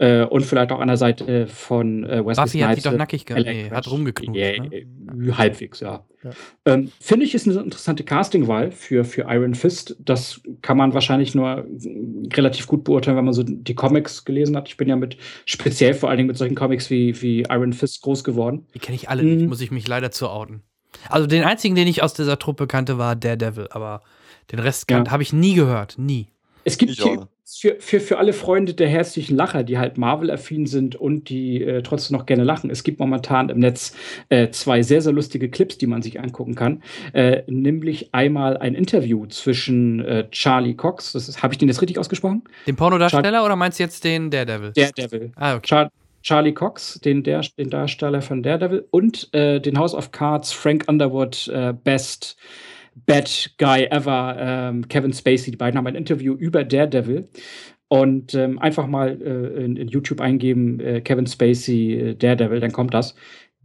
Äh, 0.00 0.24
und 0.24 0.42
vielleicht 0.46 0.70
auch 0.70 0.78
an 0.78 0.86
der 0.86 0.96
Seite 0.96 1.48
von 1.48 2.04
äh, 2.04 2.24
Wesley 2.24 2.44
Buffy 2.44 2.58
hat 2.60 2.74
sich 2.76 2.84
doch 2.84 2.96
nackig 2.96 3.26
gemacht. 3.26 3.46
Nee, 3.46 3.68
hat 3.68 3.90
rumgeknutscht. 3.90 4.38
Yeah, 4.38 4.62
ne? 4.62 5.36
Halbwegs, 5.36 5.80
ja. 5.80 6.04
ja. 6.22 6.30
Ähm, 6.66 6.92
Finde 7.00 7.26
ich, 7.26 7.34
ist 7.34 7.48
eine 7.48 7.58
interessante 7.58 8.04
Castingwahl 8.04 8.70
für, 8.70 9.04
für 9.04 9.22
Iron 9.22 9.56
Fist. 9.56 9.96
Das 9.98 10.40
kann 10.62 10.76
man 10.76 10.94
wahrscheinlich 10.94 11.34
nur 11.34 11.66
relativ 12.32 12.68
gut 12.68 12.84
beurteilen, 12.84 13.16
wenn 13.16 13.24
man 13.24 13.34
so 13.34 13.42
die 13.42 13.74
Comics 13.74 14.24
gelesen 14.24 14.56
hat. 14.56 14.68
Ich 14.68 14.76
bin 14.76 14.88
ja 14.88 14.94
mit, 14.94 15.16
speziell 15.46 15.94
vor 15.94 16.10
allen 16.10 16.18
Dingen 16.18 16.28
mit 16.28 16.38
solchen 16.38 16.54
Comics 16.54 16.90
wie, 16.90 17.20
wie 17.20 17.42
Iron 17.50 17.72
Fist 17.72 18.00
groß 18.02 18.22
geworden. 18.22 18.66
Die 18.74 18.78
kenne 18.78 18.94
ich 18.94 19.08
alle 19.08 19.24
mhm. 19.24 19.36
nicht, 19.36 19.48
muss 19.48 19.60
ich 19.60 19.72
mich 19.72 19.88
leider 19.88 20.12
zu 20.12 20.28
outen. 20.28 20.62
Also 21.08 21.26
den 21.26 21.42
einzigen, 21.42 21.74
den 21.74 21.88
ich 21.88 22.04
aus 22.04 22.14
dieser 22.14 22.38
Truppe 22.38 22.68
kannte, 22.68 22.98
war 22.98 23.16
Daredevil, 23.16 23.66
aber 23.70 24.02
den 24.52 24.60
Rest 24.60 24.88
ja. 24.90 25.10
habe 25.10 25.24
ich 25.24 25.32
nie 25.32 25.54
gehört, 25.54 25.98
nie. 25.98 26.28
Es 26.62 26.78
gibt 26.78 26.92
hier 26.92 27.28
für, 27.50 27.76
für, 27.80 28.00
für 28.00 28.18
alle 28.18 28.32
Freunde 28.32 28.74
der 28.74 28.88
herzlichen 28.88 29.34
Lacher, 29.34 29.62
die 29.62 29.78
halt 29.78 29.96
Marvel-affin 29.96 30.66
sind 30.66 30.96
und 30.96 31.30
die 31.30 31.62
äh, 31.62 31.82
trotzdem 31.82 32.16
noch 32.16 32.26
gerne 32.26 32.44
lachen. 32.44 32.70
Es 32.70 32.84
gibt 32.84 32.98
momentan 32.98 33.48
im 33.48 33.58
Netz 33.58 33.94
äh, 34.28 34.50
zwei 34.50 34.82
sehr, 34.82 35.00
sehr 35.00 35.12
lustige 35.12 35.48
Clips, 35.48 35.78
die 35.78 35.86
man 35.86 36.02
sich 36.02 36.20
angucken 36.20 36.54
kann. 36.54 36.82
Äh, 37.14 37.42
nämlich 37.46 38.12
einmal 38.12 38.58
ein 38.58 38.74
Interview 38.74 39.26
zwischen 39.26 40.04
äh, 40.04 40.28
Charlie 40.30 40.74
Cox, 40.74 41.12
das 41.12 41.42
habe 41.42 41.54
ich 41.54 41.58
den 41.58 41.68
jetzt 41.68 41.80
richtig 41.80 41.98
ausgesprochen? 41.98 42.42
Den 42.66 42.76
Pornodarsteller 42.76 43.30
Char 43.30 43.44
oder 43.44 43.56
meinst 43.56 43.78
du 43.78 43.84
jetzt 43.84 44.04
den 44.04 44.30
Daredevil? 44.30 44.72
Daredevil. 44.72 45.32
Ah, 45.36 45.56
okay. 45.56 45.66
Char 45.66 45.90
Charlie 46.22 46.52
Cox, 46.52 47.00
den, 47.00 47.22
der, 47.22 47.40
den 47.56 47.70
Darsteller 47.70 48.20
von 48.20 48.42
Daredevil 48.42 48.84
und 48.90 49.32
äh, 49.32 49.60
den 49.60 49.78
House 49.78 49.94
of 49.94 50.10
Cards 50.10 50.52
Frank 50.52 50.84
Underwood 50.86 51.48
äh, 51.48 51.72
Best 51.72 52.36
Bad 53.06 53.50
Guy 53.58 53.84
Ever, 53.90 54.36
ähm, 54.38 54.88
Kevin 54.88 55.12
Spacey, 55.12 55.50
die 55.50 55.56
beiden 55.56 55.78
haben 55.78 55.86
ein 55.86 55.94
Interview 55.94 56.34
über 56.34 56.64
Daredevil. 56.64 57.28
Und 57.88 58.34
ähm, 58.34 58.58
einfach 58.58 58.86
mal 58.86 59.18
äh, 59.22 59.64
in, 59.64 59.76
in, 59.76 59.88
YouTube 59.88 60.20
eingeben, 60.20 60.78
äh, 60.78 61.00
Kevin 61.00 61.26
Spacey, 61.26 61.94
äh, 61.94 62.14
Daredevil, 62.14 62.60
dann 62.60 62.72
kommt 62.72 62.92
das. 62.92 63.14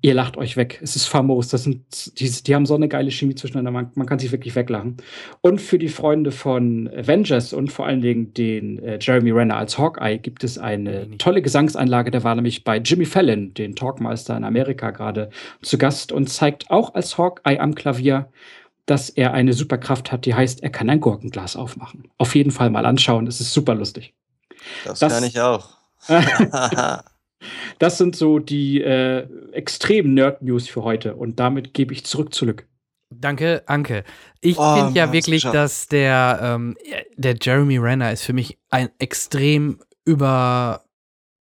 Ihr 0.05 0.13
lacht 0.13 0.36
euch 0.36 0.57
weg. 0.57 0.79
Es 0.81 0.97
ist 0.97 1.05
famos. 1.05 1.47
Das 1.47 1.63
sind, 1.63 2.19
die, 2.19 2.29
die 2.29 2.55
haben 2.55 2.65
so 2.65 2.75
eine 2.75 2.89
geile 2.89 3.09
Chemie 3.09 3.36
zwischeneinander. 3.36 3.71
Man, 3.71 3.91
man, 3.95 4.05
kann 4.05 4.19
sich 4.19 4.34
wirklich 4.34 4.53
weglachen. 4.53 4.97
Und 5.39 5.61
für 5.61 5.79
die 5.79 5.88
Freunde 5.88 6.31
von 6.31 6.89
Avengers 6.89 7.53
und 7.53 7.71
vor 7.71 7.86
allen 7.86 8.01
Dingen 8.01 8.34
den 8.34 8.79
äh, 8.79 8.99
Jeremy 9.01 9.31
Renner 9.31 9.55
als 9.55 9.77
Hawkeye 9.77 10.17
gibt 10.17 10.43
es 10.43 10.57
eine 10.57 11.17
tolle 11.19 11.41
Gesangseinlage. 11.41 12.11
Der 12.11 12.25
war 12.25 12.36
nämlich 12.36 12.65
bei 12.65 12.79
Jimmy 12.79 13.05
Fallon, 13.05 13.53
den 13.53 13.75
Talkmeister 13.77 14.36
in 14.36 14.43
Amerika, 14.43 14.91
gerade 14.91 15.29
zu 15.61 15.77
Gast 15.77 16.11
und 16.11 16.29
zeigt 16.29 16.69
auch 16.69 16.95
als 16.95 17.17
Hawkeye 17.17 17.59
am 17.59 17.73
Klavier 17.73 18.27
dass 18.86 19.09
er 19.09 19.34
eine 19.34 19.53
Superkraft 19.53 20.11
hat, 20.11 20.25
die 20.25 20.36
heißt, 20.36 20.61
er 20.63 20.69
kann 20.69 20.89
ein 20.89 20.99
Gurkenglas 20.99 21.55
aufmachen. 21.55 22.09
Auf 22.17 22.36
jeden 22.36 22.51
Fall 22.51 22.69
mal 22.69 22.86
anschauen, 22.86 23.27
es 23.27 23.39
ist 23.39 23.53
super 23.53 23.75
lustig. 23.75 24.13
Das, 24.86 24.99
das 24.99 25.13
kann 25.13 25.23
ich 25.23 25.39
auch. 25.39 25.69
das 27.79 27.97
sind 27.97 28.15
so 28.15 28.39
die 28.39 28.81
äh, 28.81 29.27
extremen 29.51 30.13
Nerd-News 30.13 30.67
für 30.67 30.84
heute 30.84 31.15
und 31.15 31.39
damit 31.39 31.73
gebe 31.73 31.93
ich 31.93 32.05
zurück 32.05 32.34
zu 32.34 32.45
Lück. 32.45 32.67
Danke, 33.09 33.63
Anke. 33.67 34.03
Ich 34.41 34.57
oh, 34.57 34.75
finde 34.75 34.97
ja 34.97 35.13
wirklich, 35.13 35.43
dass 35.43 35.88
der, 35.88 36.39
ähm, 36.41 36.75
der 37.15 37.36
Jeremy 37.39 37.77
Renner 37.77 38.11
ist 38.11 38.23
für 38.23 38.34
mich 38.34 38.57
ein 38.69 38.89
extrem 38.97 39.79
über 40.05 40.82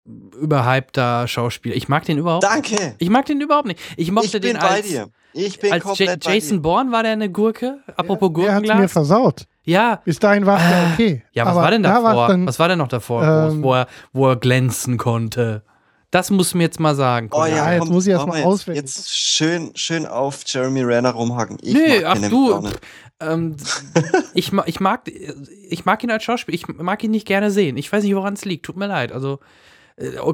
überhypter 0.05 1.27
Schauspieler. 1.27 1.75
Ich 1.75 1.87
mag 1.87 2.05
den 2.05 2.17
überhaupt 2.17 2.43
Danke. 2.43 2.75
Nicht. 2.75 2.95
Ich 2.99 3.09
mag 3.09 3.25
den 3.25 3.41
überhaupt 3.41 3.67
nicht. 3.67 3.79
Ich 3.97 4.11
mochte 4.11 4.27
ich 4.27 4.33
bin 4.33 4.41
den 4.41 4.57
als, 4.57 4.69
bei 4.69 4.81
dir. 4.81 5.07
Ich 5.33 5.59
bin 5.59 5.71
als 5.71 5.83
komplett 5.83 6.23
ja 6.23 6.31
Jason 6.31 6.61
Bourne 6.61 6.91
war 6.91 7.03
der 7.03 7.13
eine 7.13 7.29
Gurke. 7.29 7.79
Apropos 7.95 8.29
ja, 8.29 8.33
Gurkenglas. 8.33 8.61
Der 8.63 8.75
hat 8.75 8.81
mir 8.81 8.89
versaut. 8.89 9.47
Ja. 9.63 10.01
Bis 10.05 10.19
dahin 10.19 10.45
war 10.45 10.57
es 10.57 10.63
ja 10.63 10.91
okay. 10.93 11.23
Ja, 11.33 11.45
was 11.45 11.51
Aber 11.53 11.61
war 11.61 11.71
denn 11.71 11.83
davor? 11.83 12.27
Da 12.27 12.45
was 12.45 12.59
war 12.59 12.67
denn 12.67 12.77
noch 12.77 12.87
davor, 12.87 13.23
ähm, 13.23 13.63
wo, 13.63 13.73
er, 13.73 13.87
wo 14.13 14.29
er 14.29 14.35
glänzen 14.35 14.97
konnte? 14.97 15.63
Das 16.11 16.29
muss 16.29 16.53
mir 16.53 16.63
jetzt 16.63 16.79
mal 16.79 16.95
sagen. 16.95 17.29
Oh 17.31 17.45
ja, 17.45 17.73
jetzt 17.73 17.81
komm, 17.81 17.89
muss 17.89 18.05
ich 18.05 18.13
erst 18.13 18.27
mal 18.27 18.43
auswählen. 18.43 18.77
Jetzt 18.77 19.09
schön, 19.09 19.71
schön 19.75 20.05
auf 20.05 20.43
Jeremy 20.45 20.83
Renner 20.83 21.11
rumhacken. 21.11 21.57
Ich 21.61 21.73
nee, 21.73 22.05
ach 22.05 22.19
du. 22.29 22.69
Ähm, 23.19 23.55
ich, 24.33 24.53
ich, 24.65 24.79
mag, 24.79 25.01
ich 25.07 25.85
mag 25.85 26.03
ihn 26.03 26.11
als 26.11 26.23
Schauspieler. 26.23 26.55
Ich 26.55 26.67
mag 26.67 27.03
ihn 27.03 27.11
nicht 27.11 27.27
gerne 27.27 27.49
sehen. 27.49 27.75
Ich 27.75 27.91
weiß 27.91 28.03
nicht, 28.03 28.15
woran 28.15 28.35
es 28.35 28.45
liegt. 28.45 28.65
Tut 28.65 28.77
mir 28.77 28.87
leid. 28.87 29.11
Also 29.11 29.39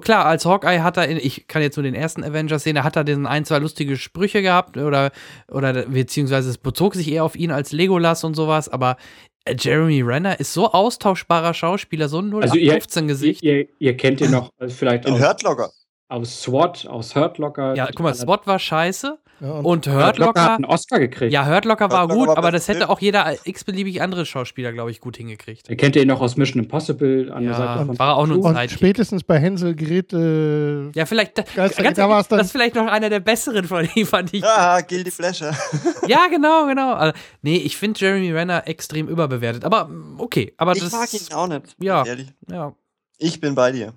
klar, 0.02 0.26
als 0.26 0.46
Hawkeye 0.46 0.82
hat 0.82 0.98
er, 0.98 1.08
in, 1.08 1.18
ich 1.18 1.48
kann 1.48 1.62
jetzt 1.62 1.78
nur 1.78 1.84
den 1.84 1.94
ersten 1.94 2.24
Avengers 2.24 2.64
sehen, 2.64 2.76
da 2.76 2.84
hat 2.84 2.96
er 2.96 3.04
den 3.04 3.28
ein, 3.28 3.46
zwei 3.46 3.60
lustige 3.60 3.96
Sprüche 3.98 4.42
gehabt 4.42 4.78
oder, 4.78 5.12
oder 5.48 5.86
beziehungsweise 5.86 6.50
es 6.50 6.58
bezog 6.58 6.96
sich 6.96 7.12
eher 7.12 7.24
auf 7.24 7.36
ihn 7.36 7.52
als 7.52 7.72
Legolas 7.72 8.24
und 8.24 8.34
sowas, 8.36 8.70
aber 8.70 8.98
äh, 9.46 9.56
Jeremy 9.58 10.02
Renner 10.02 10.40
ist 10.40 10.54
so 10.54 10.72
austauschbarer 10.72 11.54
Schauspieler, 11.54 12.10
so 12.10 12.20
ein 12.20 12.34
0815-Gesicht. 12.34 13.44
Also 13.44 13.48
ihr, 13.48 13.60
ihr, 13.60 13.68
ihr, 13.80 13.98
kennt 13.98 14.22
ihn 14.22 14.32
noch 14.32 14.50
äh, 14.60 14.68
vielleicht 14.68 15.06
In 15.06 15.20
Hurtlocker. 15.20 15.72
Aus 16.10 16.42
SWAT, 16.42 16.88
aus 16.88 17.16
Hurt 17.16 17.38
Locker. 17.38 17.74
Ja, 17.74 17.88
guck 17.88 18.02
mal, 18.02 18.14
SWAT 18.14 18.46
war 18.46 18.60
scheiße. 18.60 19.18
Ja, 19.42 19.54
und, 19.54 19.66
und 19.66 19.88
Hurt 19.88 20.20
Locker 20.20 20.44
hat 20.44 20.52
einen 20.58 20.66
Oscar 20.66 21.00
gekriegt. 21.00 21.34
Ja, 21.34 21.48
Hurt 21.48 21.66
Locker 21.66 21.90
war 21.90 22.08
gut, 22.08 22.28
war 22.28 22.38
aber 22.38 22.52
das 22.52 22.68
hätte 22.68 22.90
auch 22.90 23.00
jeder 23.00 23.36
x-beliebig 23.44 24.00
andere 24.00 24.28
Schauspieler, 24.28 24.72
glaube 24.72 24.92
ich, 24.92 25.02
gut 25.02 25.18
hingekriegt. 25.18 25.68
Ihr 25.68 25.78
kennt 25.78 25.96
ihn 25.96 26.08
noch 26.08 26.22
aus 26.22 26.38
Mission 26.38 26.62
Impossible 26.62 27.32
an 27.32 27.44
ja, 27.44 27.50
der 27.50 27.58
Seite 27.58 27.86
von 27.88 28.00
war 28.00 28.18
auch 28.18 28.28
nur 28.28 28.46
ein 28.46 28.56
und 28.56 28.72
spätestens 28.72 29.24
bei 29.24 29.40
Hänsel 29.40 29.76
Grete. 29.76 30.92
Ja, 30.94 31.08
vielleicht 31.08 31.40
da, 31.40 31.44
ganz 31.56 31.96
da 31.96 32.24
das 32.38 32.48
ist 32.48 32.52
vielleicht 32.52 32.76
noch 32.76 32.86
einer 32.86 33.10
der 33.10 33.20
besseren 33.20 33.66
von 33.66 33.90
ihm, 33.96 34.06
fand 34.06 34.32
ich. 34.32 34.44
Ja, 34.44 34.80
Gildy 34.82 35.10
Flasher. 35.10 35.58
ja, 36.08 36.28
genau, 36.30 36.68
genau. 36.68 36.94
Also, 36.94 37.18
nee, 37.42 37.58
ich 37.58 37.78
finde 37.78 38.00
Jeremy 38.00 38.32
Renner 38.32 38.68
extrem 38.68 39.08
überbewertet, 39.08 39.66
aber 39.66 39.90
okay, 40.20 40.54
aber 40.58 40.76
ich 40.76 40.84
das 40.84 40.92
mag 40.92 41.12
ihn 41.12 41.34
auch 41.34 41.48
nicht. 41.48 41.76
Ja. 41.80 42.06
Ehrlich. 42.06 42.28
Ja. 42.48 42.76
Ich 43.18 43.40
bin 43.42 43.56
bei 43.56 43.72
dir. 43.72 43.94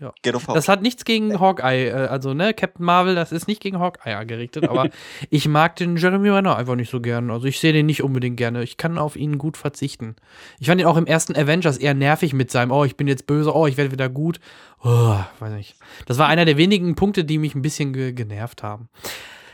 Ja. 0.00 0.12
Das 0.52 0.68
hat 0.68 0.82
nichts 0.82 1.06
gegen 1.06 1.40
Hawkeye, 1.40 1.88
äh, 1.88 2.08
also 2.08 2.34
ne, 2.34 2.52
Captain 2.52 2.84
Marvel, 2.84 3.14
das 3.14 3.32
ist 3.32 3.48
nicht 3.48 3.62
gegen 3.62 3.78
Hawkeye 3.78 4.26
gerichtet, 4.26 4.68
aber 4.68 4.90
ich 5.30 5.48
mag 5.48 5.76
den 5.76 5.96
Jeremy 5.96 6.28
Renner 6.28 6.54
einfach 6.56 6.74
nicht 6.74 6.90
so 6.90 7.00
gern. 7.00 7.30
Also 7.30 7.46
ich 7.46 7.60
sehe 7.60 7.72
den 7.72 7.86
nicht 7.86 8.02
unbedingt 8.02 8.36
gerne. 8.36 8.62
Ich 8.62 8.76
kann 8.76 8.98
auf 8.98 9.16
ihn 9.16 9.38
gut 9.38 9.56
verzichten. 9.56 10.14
Ich 10.58 10.66
fand 10.66 10.82
ihn 10.82 10.86
auch 10.86 10.98
im 10.98 11.06
ersten 11.06 11.34
Avengers 11.34 11.78
eher 11.78 11.94
nervig 11.94 12.34
mit 12.34 12.50
seinem, 12.50 12.72
oh, 12.72 12.84
ich 12.84 12.98
bin 12.98 13.08
jetzt 13.08 13.26
böse, 13.26 13.54
oh, 13.54 13.66
ich 13.66 13.78
werde 13.78 13.90
wieder 13.90 14.10
gut. 14.10 14.38
Oh, 14.84 15.16
weiß 15.38 15.54
nicht. 15.54 15.76
Das 16.04 16.18
war 16.18 16.28
einer 16.28 16.44
der 16.44 16.58
wenigen 16.58 16.94
Punkte, 16.94 17.24
die 17.24 17.38
mich 17.38 17.54
ein 17.54 17.62
bisschen 17.62 17.94
ge 17.94 18.12
genervt 18.12 18.62
haben. 18.62 18.90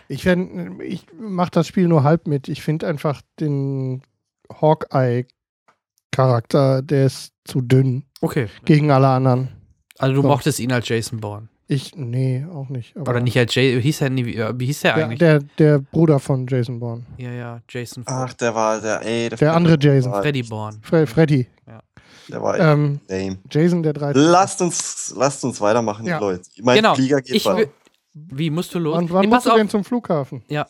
Ich, 0.09 0.27
ich 0.27 1.07
mache 1.19 1.53
das 1.53 1.69
Spiel 1.69 1.87
nur 1.87 2.03
halb 2.03 2.27
mit. 2.27 2.49
Ich 2.49 2.63
finde 2.63 2.89
einfach 2.89 3.23
den 3.39 4.03
Hawkeye-Charakter, 4.61 6.83
der 6.83 7.07
ist 7.07 7.33
zu 7.45 7.61
dünn. 7.61 8.07
Okay. 8.21 8.49
Gegen 8.65 8.91
alle 8.91 9.07
anderen. 9.09 9.62
Also 10.03 10.17
du 10.17 10.23
so. 10.23 10.29
mochtest 10.29 10.59
ihn 10.59 10.73
als 10.73 10.89
Jason 10.89 11.21
Bourne? 11.21 11.49
Ich, 11.69 11.95
nee, 11.95 12.45
auch 12.53 12.69
nicht. 12.69 12.97
Oder 12.97 13.21
nicht 13.21 13.39
als 13.39 13.55
Jason, 13.55 13.81
hieß 13.81 14.01
er, 14.03 14.11
wie 14.59 14.67
hieß 14.67 14.81
der 14.81 14.97
eigentlich? 14.97 15.19
Der, 15.21 15.39
der, 15.59 15.79
Bruder 15.79 16.19
von 16.19 16.47
Jason 16.47 16.81
Bourne. 16.81 17.05
Ja, 17.19 17.31
ja, 17.31 17.61
Jason 17.69 18.05
Bourne. 18.05 18.27
Ach, 18.29 18.33
der 18.35 18.55
war 18.55 18.81
der, 18.81 19.01
ey. 19.03 19.29
Der, 19.29 19.39
der 19.39 19.55
andere 19.55 19.79
Jason. 19.81 20.13
Freddy 20.13 20.43
Bourne. 20.43 20.79
Fre 20.83 21.07
Freddy. 21.07 21.47
Ja. 21.67 21.81
Der 22.29 22.43
war 22.43 22.59
ähm, 22.59 23.01
lame. 23.09 23.39
Jason 23.49 23.83
der 23.83 23.93
13. 23.93 24.21
Lasst 24.21 24.61
uns, 24.61 25.15
lasst 25.17 25.45
uns 25.45 25.61
weitermachen, 25.61 26.05
ja. 26.05 26.19
Leute. 26.19 26.43
Mein 26.63 26.77
genau. 26.77 26.95
Flieger 26.95 27.21
geht 27.23 27.37
ich, 27.37 27.47
weiter. 27.47 27.71
Wie 28.13 28.51
musst 28.51 28.75
du 28.75 28.79
los? 28.79 28.99
Und 28.99 29.13
wann 29.13 29.23
nee, 29.23 29.29
musst 29.29 29.47
du 29.47 29.55
denn 29.55 29.69
zum 29.69 29.85
Flughafen? 29.85 30.43
Ja. 30.49 30.67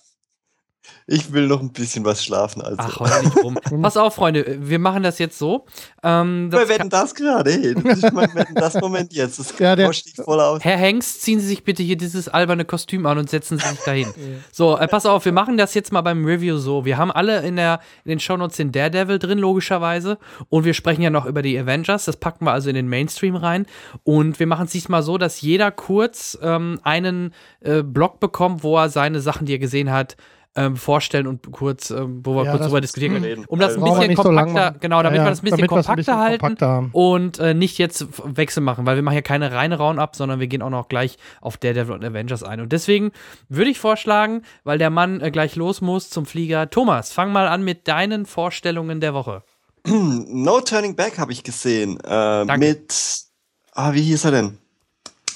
Ich 1.06 1.32
will 1.32 1.46
noch 1.46 1.60
ein 1.60 1.72
bisschen 1.72 2.04
was 2.04 2.24
schlafen. 2.24 2.62
Also. 2.62 2.76
Ach, 2.78 3.00
heul 3.00 3.22
nicht 3.24 3.36
rum. 3.36 3.58
Pass 3.82 3.96
auf, 3.96 4.14
Freunde, 4.14 4.58
wir 4.60 4.78
machen 4.78 5.02
das 5.02 5.18
jetzt 5.18 5.38
so. 5.38 5.66
Ähm, 6.02 6.48
das 6.50 6.60
wir 6.60 6.68
wetten 6.68 6.90
das 6.90 7.14
gerade. 7.14 7.50
Hey, 7.50 7.74
ich 7.92 8.12
meine, 8.12 8.34
wetten 8.34 8.54
das 8.54 8.74
Moment 8.74 9.12
jetzt. 9.12 9.38
Das 9.38 9.58
ja, 9.58 9.76
der, 9.76 9.92
voll 9.92 10.40
aus. 10.40 10.62
Herr 10.62 10.76
Hengst, 10.76 11.22
ziehen 11.22 11.40
Sie 11.40 11.46
sich 11.46 11.64
bitte 11.64 11.82
hier 11.82 11.96
dieses 11.96 12.28
alberne 12.28 12.64
Kostüm 12.64 13.06
an 13.06 13.18
und 13.18 13.30
setzen 13.30 13.58
Sie 13.58 13.66
sich 13.66 13.80
dahin. 13.80 14.08
so, 14.52 14.78
äh, 14.78 14.86
pass 14.86 15.06
auf, 15.06 15.24
wir 15.24 15.32
machen 15.32 15.56
das 15.56 15.74
jetzt 15.74 15.92
mal 15.92 16.02
beim 16.02 16.24
Review 16.24 16.56
so. 16.58 16.84
Wir 16.84 16.98
haben 16.98 17.10
alle 17.10 17.42
in, 17.42 17.56
der, 17.56 17.80
in 18.04 18.10
den 18.10 18.20
Shownotes 18.20 18.56
den 18.56 18.72
Daredevil 18.72 19.18
drin, 19.18 19.38
logischerweise. 19.38 20.18
Und 20.48 20.64
wir 20.64 20.74
sprechen 20.74 21.02
ja 21.02 21.10
noch 21.10 21.26
über 21.26 21.42
die 21.42 21.58
Avengers. 21.58 22.04
Das 22.04 22.16
packen 22.16 22.44
wir 22.44 22.52
also 22.52 22.68
in 22.68 22.76
den 22.76 22.88
Mainstream 22.88 23.36
rein. 23.36 23.66
Und 24.04 24.38
wir 24.38 24.46
machen 24.46 24.66
es 24.66 24.72
diesmal 24.72 25.02
so, 25.02 25.18
dass 25.18 25.40
jeder 25.40 25.70
kurz 25.70 26.38
ähm, 26.42 26.80
einen 26.84 27.34
äh, 27.60 27.82
Blog 27.82 28.20
bekommt, 28.20 28.62
wo 28.62 28.78
er 28.78 28.88
seine 28.88 29.20
Sachen, 29.20 29.46
die 29.46 29.54
er 29.54 29.58
gesehen 29.58 29.90
hat, 29.90 30.16
ähm, 30.54 30.76
vorstellen 30.76 31.26
und 31.26 31.50
kurz, 31.50 31.90
ähm, 31.90 32.20
wo 32.24 32.34
wir 32.34 32.44
ja, 32.44 32.50
kurz 32.50 32.64
drüber 32.64 32.80
diskutieren 32.80 33.22
können. 33.22 33.44
Um 33.46 33.58
das 33.58 33.76
ein 33.76 33.82
bisschen 33.82 34.14
kompakter, 34.14 34.72
so 34.74 34.80
genau, 34.80 35.02
damit 35.02 35.18
ja, 35.18 35.24
wir 35.24 35.30
das 35.30 35.40
ein 35.40 35.44
bisschen 35.44 35.66
kompakter 35.66 35.92
ein 35.92 35.96
bisschen 35.96 36.18
halten 36.18 36.40
kompakter 36.40 36.90
und 36.92 37.38
äh, 37.38 37.54
nicht 37.54 37.78
jetzt 37.78 38.06
Wechsel 38.24 38.62
machen, 38.62 38.84
weil 38.84 38.96
wir 38.96 39.02
machen 39.02 39.14
hier 39.14 39.22
keine 39.22 39.52
reine 39.52 39.78
Roundup, 39.78 40.14
sondern 40.14 40.40
wir 40.40 40.46
gehen 40.48 40.60
auch 40.60 40.70
noch 40.70 40.88
gleich 40.88 41.16
auf 41.40 41.56
Daredevil 41.56 41.94
und 41.94 42.04
Avengers 42.04 42.42
ein. 42.42 42.60
Und 42.60 42.72
deswegen 42.72 43.12
würde 43.48 43.70
ich 43.70 43.78
vorschlagen, 43.78 44.42
weil 44.64 44.78
der 44.78 44.90
Mann 44.90 45.20
äh, 45.20 45.30
gleich 45.30 45.56
los 45.56 45.80
muss 45.80 46.10
zum 46.10 46.26
Flieger. 46.26 46.68
Thomas, 46.68 47.12
fang 47.12 47.32
mal 47.32 47.48
an 47.48 47.64
mit 47.64 47.88
deinen 47.88 48.26
Vorstellungen 48.26 49.00
der 49.00 49.14
Woche. 49.14 49.42
No 49.86 50.60
Turning 50.60 50.94
Back 50.96 51.18
habe 51.18 51.32
ich 51.32 51.42
gesehen. 51.42 51.98
Äh, 52.04 52.56
mit, 52.56 53.24
ah, 53.72 53.94
wie 53.94 54.02
hieß 54.02 54.26
er 54.26 54.30
denn? 54.32 54.58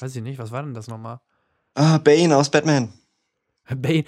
Weiß 0.01 0.15
ich 0.15 0.23
nicht, 0.23 0.39
was 0.39 0.53
war 0.53 0.63
denn 0.63 0.75
das 0.75 0.89
nochmal? 0.89 1.21
Ah, 1.75 1.99
Bane 1.99 2.37
aus 2.37 2.51
Batman. 2.51 2.93
Bane. 3.75 4.05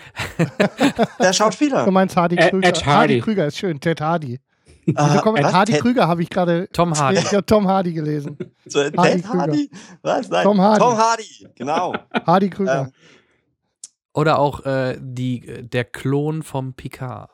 Der 1.20 1.32
Schauspieler. 1.32 1.84
Du 1.84 1.90
meinst 1.90 2.16
Hardy 2.16 2.36
Krüger. 2.36 2.68
Ed 2.68 2.86
Hardy. 2.86 3.14
Hardy 3.14 3.20
Krüger 3.20 3.46
ist 3.46 3.58
schön, 3.58 3.80
Ted 3.80 4.00
Hardy. 4.00 4.40
Uh, 4.88 4.96
Hardy 4.96 5.72
Ted? 5.72 5.82
Krüger 5.82 6.08
habe 6.08 6.22
ich 6.22 6.30
gerade. 6.30 6.68
Tom 6.72 6.96
Hardy. 6.96 7.18
Ich 7.22 7.32
habe 7.32 7.44
Tom 7.44 7.66
Hardy 7.68 7.92
gelesen. 7.92 8.38
So, 8.66 8.80
Hardy 8.80 8.96
Ted 8.96 9.24
Krüger. 9.24 9.38
Hardy? 9.38 9.70
Was? 10.02 10.28
Nein. 10.28 10.44
Tom 10.44 10.60
Hardy. 10.60 10.80
Tom 10.80 10.96
Hardy, 10.98 11.48
genau. 11.54 11.94
Hardy 12.26 12.50
Krüger. 12.50 12.80
Ähm, 12.80 12.92
Oder 14.12 14.38
auch 14.38 14.64
äh, 14.64 14.98
die, 15.00 15.40
der 15.62 15.84
Klon 15.84 16.42
vom 16.42 16.74
Picard. 16.74 17.30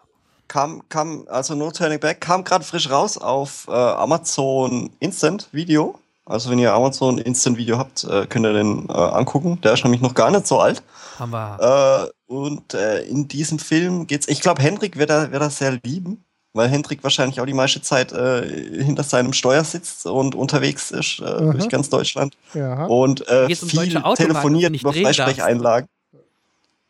Kam, 0.47 0.89
kam, 0.89 1.27
also 1.29 1.55
No 1.55 1.71
Turning 1.71 1.99
Back, 1.99 2.21
kam 2.21 2.45
gerade 2.45 2.65
frisch 2.65 2.91
raus 2.91 3.19
auf 3.19 3.67
äh, 3.69 3.73
Amazon 3.73 4.91
Instant 5.01 5.49
Video. 5.53 5.99
Also 6.27 6.51
wenn 6.51 6.59
ihr 6.59 6.73
Amazon 6.73 7.19
Instant 7.19 7.59
Video 7.59 7.79
habt, 7.79 8.05
äh, 8.05 8.27
könnt 8.27 8.47
ihr 8.47 8.53
den 8.53 8.89
äh, 8.89 8.93
angucken. 8.93 9.61
Der 9.63 9.75
ist 9.75 9.85
nämlich 9.85 10.01
noch 10.01 10.15
gar 10.15 10.31
nicht 10.31 10.47
so 10.47 10.61
alt. 10.61 10.83
Haben 11.19 11.33
wir. 11.33 12.11
Äh, 12.29 12.33
und 12.33 12.75
äh, 12.75 13.03
in 13.03 13.29
diesem 13.29 13.59
Film 13.59 14.07
geht's. 14.07 14.29
Ich 14.29 14.41
glaube, 14.41 14.63
Hendrik 14.63 14.99
wird 14.99 15.11
er, 15.11 15.33
wird 15.33 15.43
er 15.43 15.51
sehr 15.51 15.79
lieben, 15.83 16.25
weil 16.53 16.69
Hendrik 16.69 17.03
wahrscheinlich 17.03 17.41
auch 17.41 17.47
die 17.47 17.55
meiste 17.55 17.83
Zeit 17.83 18.13
äh, 18.13 18.83
hinter 18.83 19.03
seinem 19.03 19.33
Steuer 19.33 19.65
sitzt 19.65 20.07
und 20.07 20.35
unterwegs 20.35 20.91
ist 20.91 21.21
äh, 21.21 21.41
durch 21.53 21.69
ganz 21.69 21.91
Deutschland. 21.91 22.37
Ja. 22.55 22.87
Und 22.87 23.27
äh, 23.29 23.55
viel 23.55 23.97
um 23.97 24.15
telefoniert 24.15 24.75
über 24.81 24.93
Freisprecheinlagen. 24.93 25.89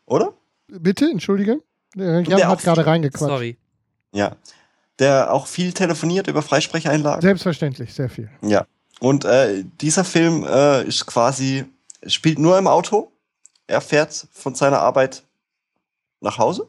Oder? 0.05 0.33
Bitte, 0.67 1.09
entschuldige. 1.09 1.61
Der 1.95 2.21
Jan 2.21 2.47
hat 2.47 2.61
gerade 2.61 2.85
reingequatscht. 2.85 3.31
Sorry. 3.31 3.57
Ja. 4.11 4.35
Der 4.99 5.33
auch 5.33 5.47
viel 5.47 5.73
telefoniert 5.73 6.27
über 6.27 6.41
Freisprecheinlagen. 6.41 7.21
Selbstverständlich, 7.21 7.93
sehr 7.93 8.09
viel. 8.09 8.29
Ja. 8.41 8.65
Und 8.99 9.25
äh, 9.25 9.63
dieser 9.81 10.05
Film 10.05 10.45
äh, 10.45 10.83
ist 10.83 11.05
quasi, 11.05 11.65
spielt 12.07 12.39
nur 12.39 12.57
im 12.57 12.67
Auto. 12.67 13.11
Er 13.67 13.81
fährt 13.81 14.27
von 14.31 14.55
seiner 14.55 14.79
Arbeit 14.79 15.23
nach 16.25 16.37
Hause 16.37 16.67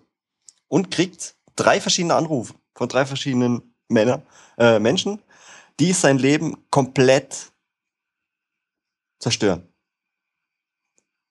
und 0.68 0.90
kriegt 0.90 1.36
drei 1.56 1.80
verschiedene 1.80 2.14
Anrufe 2.14 2.54
von 2.74 2.88
drei 2.88 3.06
verschiedenen 3.06 3.74
Männer, 3.88 4.22
äh, 4.58 4.78
Menschen, 4.78 5.20
die 5.80 5.92
sein 5.92 6.18
Leben 6.18 6.56
komplett 6.70 7.52
zerstören. 9.18 9.66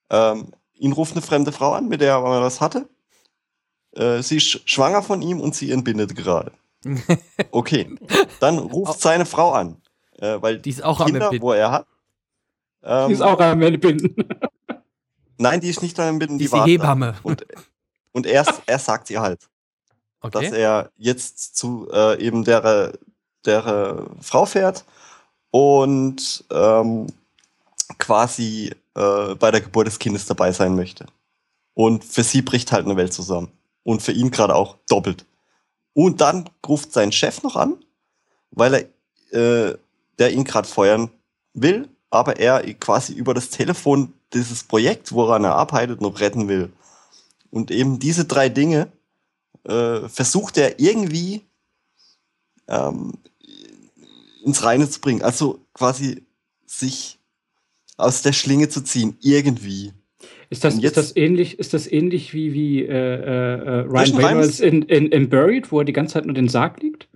Ähm, 0.10 0.52
ihn 0.74 0.92
ruft 0.92 1.14
eine 1.14 1.22
fremde 1.22 1.52
Frau 1.52 1.74
an, 1.74 1.88
mit 1.88 2.02
der 2.02 2.14
er 2.14 2.24
was 2.24 2.62
hatte. 2.62 2.90
Äh, 3.92 4.22
sie 4.22 4.38
ist 4.38 4.70
schwanger 4.70 5.02
von 5.02 5.22
ihm 5.22 5.40
und 5.40 5.56
sie 5.56 5.72
entbindet 5.72 6.16
gerade. 6.16 6.52
Okay. 7.52 7.96
Dann 8.40 8.60
ruft 8.60 9.00
seine 9.00 9.26
Frau 9.26 9.52
an. 9.54 9.82
Äh, 10.20 10.42
weil 10.42 10.60
die 10.60 10.70
ist 10.70 10.84
auch 10.84 11.04
Kinder, 11.04 11.28
am 11.28 11.34
Entbinden. 11.34 11.48
wo 11.48 11.54
er 11.54 11.72
hat. 11.72 11.88
Ähm, 12.84 13.08
die 13.08 13.14
ist 13.14 13.22
auch 13.22 13.40
am 13.40 13.62
Entbinden. 13.62 14.16
Nein, 15.38 15.62
die 15.62 15.70
ist 15.70 15.82
nicht 15.82 16.00
am 16.00 16.10
Entbinden, 16.10 16.38
die, 16.38 16.48
die 16.48 16.56
ist 16.56 16.66
die 16.66 16.72
Hebamme. 16.72 17.16
Und, 17.24 17.46
und 18.16 18.26
er, 18.26 18.45
er 18.66 18.80
sagt 18.80 19.07
sie 19.07 19.20
halt, 19.20 19.41
okay. 20.22 20.32
dass 20.32 20.53
er 20.53 20.89
jetzt 20.97 21.57
zu 21.57 21.89
äh, 21.91 22.18
eben 22.26 22.45
der, 22.45 22.93
der 23.43 24.05
Frau 24.22 24.45
fährt 24.45 24.86
und 25.51 26.45
ähm, 26.49 27.07
quasi 27.99 28.74
äh, 28.95 29.36
bei 29.36 29.51
der 29.51 29.59
Geburt 29.59 29.88
des 29.88 29.99
Kindes 29.99 30.26
dabei 30.26 30.53
sein 30.53 30.76
möchte. 30.76 31.05
Und 31.74 32.05
für 32.05 32.24
sie 32.24 32.41
bricht 32.41 32.72
halt 32.72 32.86
eine 32.86 32.95
Welt 32.95 33.13
zusammen. 33.13 33.51
Und 33.84 34.01
für 34.01 34.13
ihn 34.13 34.32
gerade 34.32 34.55
auch 34.55 34.78
doppelt. 34.88 35.26
Und 35.93 36.22
dann 36.22 36.49
ruft 36.66 36.93
sein 36.93 37.11
Chef 37.11 37.43
noch 37.43 37.57
an, 37.57 37.76
weil 38.51 38.88
er 39.32 39.70
äh, 39.70 39.78
der 40.18 40.32
ihn 40.32 40.45
gerade 40.45 40.68
feuern 40.68 41.09
will, 41.53 41.89
aber 42.09 42.39
er 42.39 42.63
quasi 42.76 43.11
über 43.11 43.34
das 43.34 43.49
Telefon 43.49 44.13
dieses 44.34 44.63
Projekt, 44.63 45.11
woran 45.11 45.43
er 45.43 45.55
arbeitet, 45.55 45.99
noch 45.99 46.22
retten 46.22 46.47
will. 46.47 46.72
Und 47.56 47.72
eben 47.72 47.99
diese 47.99 48.26
drei 48.26 48.49
Dinge 48.49 48.91
äh, 49.64 50.10
versucht 50.10 50.58
er 50.58 50.78
irgendwie 50.78 51.43
ähm, 52.68 53.14
ins 54.43 54.62
Reine 54.66 54.89
zu 54.89 54.99
bringen. 54.99 55.22
Also 55.22 55.66
quasi 55.74 56.26
sich 56.66 57.18
aus 57.95 58.24
der 58.24 58.34
Schlinge 58.34 58.68
zu 58.68 58.84
ziehen, 58.84 59.16
irgendwie. 59.22 59.93
Ist 60.49 60.66
das, 60.66 60.78
ist 60.78 60.97
das 60.97 61.16
ähnlich, 61.16 61.58
ist 61.58 61.74
das 61.74 61.89
ähnlich 61.89 62.34
wie, 62.34 62.51
wie 62.51 62.84
äh, 62.84 62.89
äh, 62.89 63.80
Ryan 63.88 64.18
Reynolds 64.18 64.60
in, 64.60 64.82
in, 64.82 65.08
in 65.08 65.30
Buried, 65.30 65.72
wo 65.72 65.80
er 65.80 65.86
die 65.86 65.93
ganze 65.93 66.16
Zeit 66.16 66.26
nur 66.26 66.36
den 66.36 66.49
Sarg 66.49 66.82
liegt? 66.82 67.08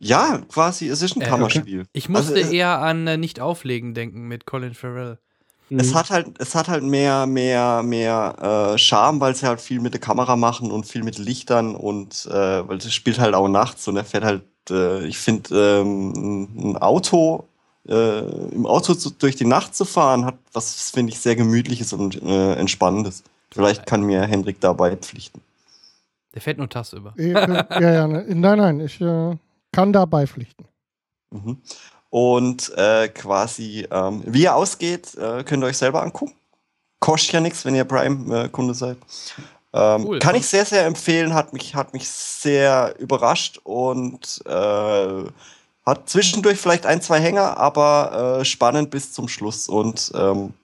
Ja, 0.00 0.42
quasi, 0.48 0.88
es 0.88 1.02
ist 1.02 1.14
ein 1.14 1.22
äh, 1.22 1.26
Kammerspiel. 1.26 1.82
Okay. 1.82 1.88
Ich 1.92 2.08
musste 2.08 2.34
also, 2.34 2.52
eher 2.52 2.80
an 2.80 3.06
äh, 3.06 3.16
Nicht 3.16 3.38
auflegen 3.38 3.94
denken 3.94 4.26
mit 4.26 4.44
Colin 4.44 4.74
Farrell. 4.74 5.18
Es 5.78 5.92
mhm. 5.92 5.94
hat 5.94 6.10
halt, 6.10 6.26
es 6.38 6.54
hat 6.54 6.68
halt 6.68 6.82
mehr, 6.82 7.26
mehr, 7.26 7.82
mehr 7.82 8.72
äh, 8.74 8.78
Charme, 8.78 9.20
weil 9.20 9.34
sie 9.34 9.46
halt 9.46 9.60
viel 9.60 9.80
mit 9.80 9.94
der 9.94 10.00
Kamera 10.00 10.36
machen 10.36 10.70
und 10.70 10.86
viel 10.86 11.02
mit 11.02 11.18
Lichtern 11.18 11.74
und 11.74 12.26
äh, 12.26 12.68
weil 12.68 12.78
es 12.78 12.92
spielt 12.92 13.18
halt 13.18 13.34
auch 13.34 13.48
nachts 13.48 13.88
und 13.88 13.96
er 13.96 14.04
fährt 14.04 14.24
halt, 14.24 14.42
äh, 14.70 15.06
ich 15.06 15.18
finde, 15.18 15.80
ähm, 15.80 16.72
ein 16.72 16.76
Auto, 16.76 17.44
äh, 17.88 18.20
im 18.50 18.66
Auto 18.66 18.94
zu, 18.94 19.10
durch 19.10 19.36
die 19.36 19.46
Nacht 19.46 19.74
zu 19.74 19.84
fahren, 19.84 20.24
hat 20.24 20.36
was, 20.52 20.90
finde 20.90 21.12
ich, 21.12 21.18
sehr 21.18 21.36
gemütliches 21.36 21.92
und 21.92 22.22
äh, 22.22 22.54
entspannendes. 22.54 23.22
Vielleicht 23.50 23.86
kann 23.86 24.02
mir 24.02 24.22
Hendrik 24.22 24.60
dabei 24.60 24.96
pflichten. 24.96 25.40
Der 26.34 26.42
fährt 26.42 26.58
nur 26.58 26.68
Tass 26.68 26.92
über. 26.92 27.14
ja, 27.16 27.80
ja, 27.80 28.08
ne, 28.08 28.26
nein, 28.28 28.58
nein, 28.58 28.80
ich 28.80 29.00
äh, 29.00 29.36
kann 29.72 29.92
da 29.92 30.04
beipflichten. 30.04 30.66
Mhm. 31.30 31.58
Und 32.14 32.72
äh, 32.76 33.08
quasi, 33.08 33.88
ähm, 33.90 34.22
wie 34.24 34.44
er 34.44 34.54
ausgeht, 34.54 35.16
äh, 35.16 35.42
könnt 35.42 35.64
ihr 35.64 35.66
euch 35.66 35.78
selber 35.78 36.00
angucken. 36.00 36.32
Kostet 37.00 37.32
ja 37.32 37.40
nichts, 37.40 37.64
wenn 37.64 37.74
ihr 37.74 37.84
Prime-Kunde 37.84 38.72
seid. 38.72 38.98
Ähm, 39.72 40.04
cool, 40.06 40.20
kann 40.20 40.36
ich 40.36 40.46
sehr, 40.46 40.64
sehr 40.64 40.86
empfehlen, 40.86 41.34
hat 41.34 41.52
mich, 41.52 41.74
hat 41.74 41.92
mich 41.92 42.08
sehr 42.08 42.94
überrascht 43.00 43.58
und 43.64 44.40
äh, 44.46 45.24
hat 45.84 46.08
zwischendurch 46.08 46.56
vielleicht 46.56 46.86
ein, 46.86 47.02
zwei 47.02 47.18
Hänger, 47.18 47.56
aber 47.56 48.38
äh, 48.38 48.44
spannend 48.44 48.90
bis 48.90 49.12
zum 49.12 49.26
Schluss. 49.26 49.68
Und 49.68 50.12
ähm, 50.14 50.54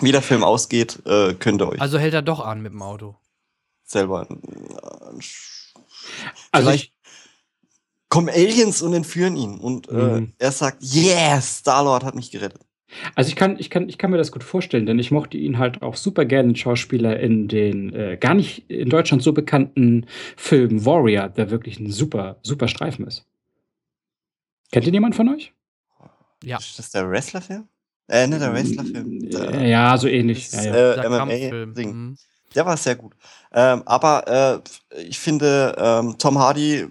wie 0.00 0.10
der 0.10 0.22
Film 0.22 0.42
ausgeht, 0.42 0.98
äh, 1.06 1.34
könnt 1.34 1.62
ihr 1.62 1.68
euch. 1.68 1.80
Also 1.80 2.00
hält 2.00 2.14
er 2.14 2.22
doch 2.22 2.40
an 2.40 2.62
mit 2.62 2.72
dem 2.72 2.82
Auto. 2.82 3.14
Selber. 3.84 4.26
Äh, 4.28 5.20
also 6.50 6.70
ich, 6.70 6.92
kommen 8.10 8.28
Aliens 8.28 8.82
und 8.82 8.92
entführen 8.92 9.36
ihn. 9.36 9.58
Und 9.58 9.88
äh, 9.88 9.94
mhm. 9.94 10.32
er 10.38 10.52
sagt, 10.52 10.82
yes, 10.82 11.58
Star-Lord 11.58 12.04
hat 12.04 12.14
mich 12.14 12.30
gerettet. 12.30 12.60
Also 13.14 13.28
ich 13.28 13.36
kann, 13.36 13.56
ich, 13.58 13.70
kann, 13.70 13.88
ich 13.88 13.98
kann 13.98 14.10
mir 14.10 14.18
das 14.18 14.32
gut 14.32 14.42
vorstellen, 14.42 14.84
denn 14.84 14.98
ich 14.98 15.12
mochte 15.12 15.36
ihn 15.36 15.58
halt 15.58 15.80
auch 15.80 15.94
super 15.94 16.24
gerne, 16.24 16.56
Schauspieler, 16.56 17.20
in 17.20 17.46
den 17.46 17.94
äh, 17.94 18.16
gar 18.18 18.34
nicht 18.34 18.68
in 18.68 18.90
Deutschland 18.90 19.22
so 19.22 19.32
bekannten 19.32 20.06
Film 20.36 20.84
Warrior, 20.84 21.28
der 21.28 21.50
wirklich 21.50 21.78
ein 21.78 21.90
super, 21.90 22.38
super 22.42 22.66
Streifen 22.66 23.06
ist. 23.06 23.24
Kennt 24.72 24.86
ihn 24.88 24.94
jemand 24.94 25.14
von 25.14 25.28
euch? 25.28 25.52
Ja. 26.42 26.58
Ist 26.58 26.78
das 26.80 26.90
der 26.90 27.08
Wrestler-Film? 27.08 27.68
Äh, 28.08 28.26
ne, 28.26 28.40
der 28.40 28.52
Wrestler-Film. 28.52 29.30
Ja, 29.62 29.96
so 29.96 30.08
ähnlich. 30.08 30.50
Das, 30.50 30.64
ja, 30.64 30.74
ja. 30.74 30.92
Äh, 30.94 31.08
MMA-Ding. 31.08 31.92
Mhm. 31.92 32.16
Der 32.54 32.66
war 32.66 32.76
sehr 32.76 32.96
gut. 32.96 33.14
Ähm, 33.52 33.82
aber 33.86 34.62
äh, 34.92 35.00
ich 35.02 35.18
finde, 35.18 35.76
ähm, 35.78 36.16
Tom 36.18 36.38
Hardy 36.38 36.88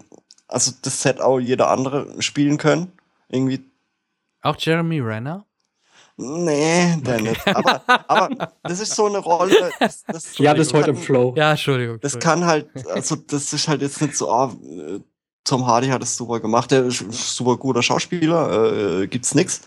also 0.50 0.72
das 0.82 1.04
hätte 1.04 1.24
auch 1.24 1.38
jeder 1.38 1.70
andere 1.70 2.20
spielen 2.20 2.58
können. 2.58 2.92
Irgendwie. 3.28 3.64
Auch 4.42 4.56
Jeremy 4.58 5.00
Renner? 5.00 5.44
Nee, 6.16 6.96
der 7.00 7.20
nicht. 7.20 7.46
Aber, 7.46 7.82
aber 7.86 8.52
das 8.62 8.80
ist 8.80 8.94
so 8.94 9.06
eine 9.06 9.18
Rolle. 9.18 9.70
Das, 9.78 10.04
das 10.04 10.38
ja, 10.38 10.52
das 10.52 10.68
ist 10.68 10.74
heute 10.74 10.90
im 10.90 10.96
Flow. 10.96 11.34
Ja, 11.36 11.52
Entschuldigung. 11.52 11.98
Das 12.00 12.18
kann 12.18 12.44
halt, 12.44 12.68
also 12.88 13.16
das 13.16 13.52
ist 13.52 13.68
halt 13.68 13.80
jetzt 13.80 14.02
nicht 14.02 14.16
so, 14.16 14.30
ah, 14.30 14.52
Tom 15.44 15.66
Hardy 15.66 15.88
hat 15.88 16.02
es 16.02 16.16
super 16.16 16.40
gemacht, 16.40 16.70
der 16.70 16.84
ist 16.84 17.04
super 17.10 17.56
guter 17.56 17.82
Schauspieler, 17.82 19.00
äh, 19.00 19.06
gibt's 19.06 19.34
nix. 19.34 19.62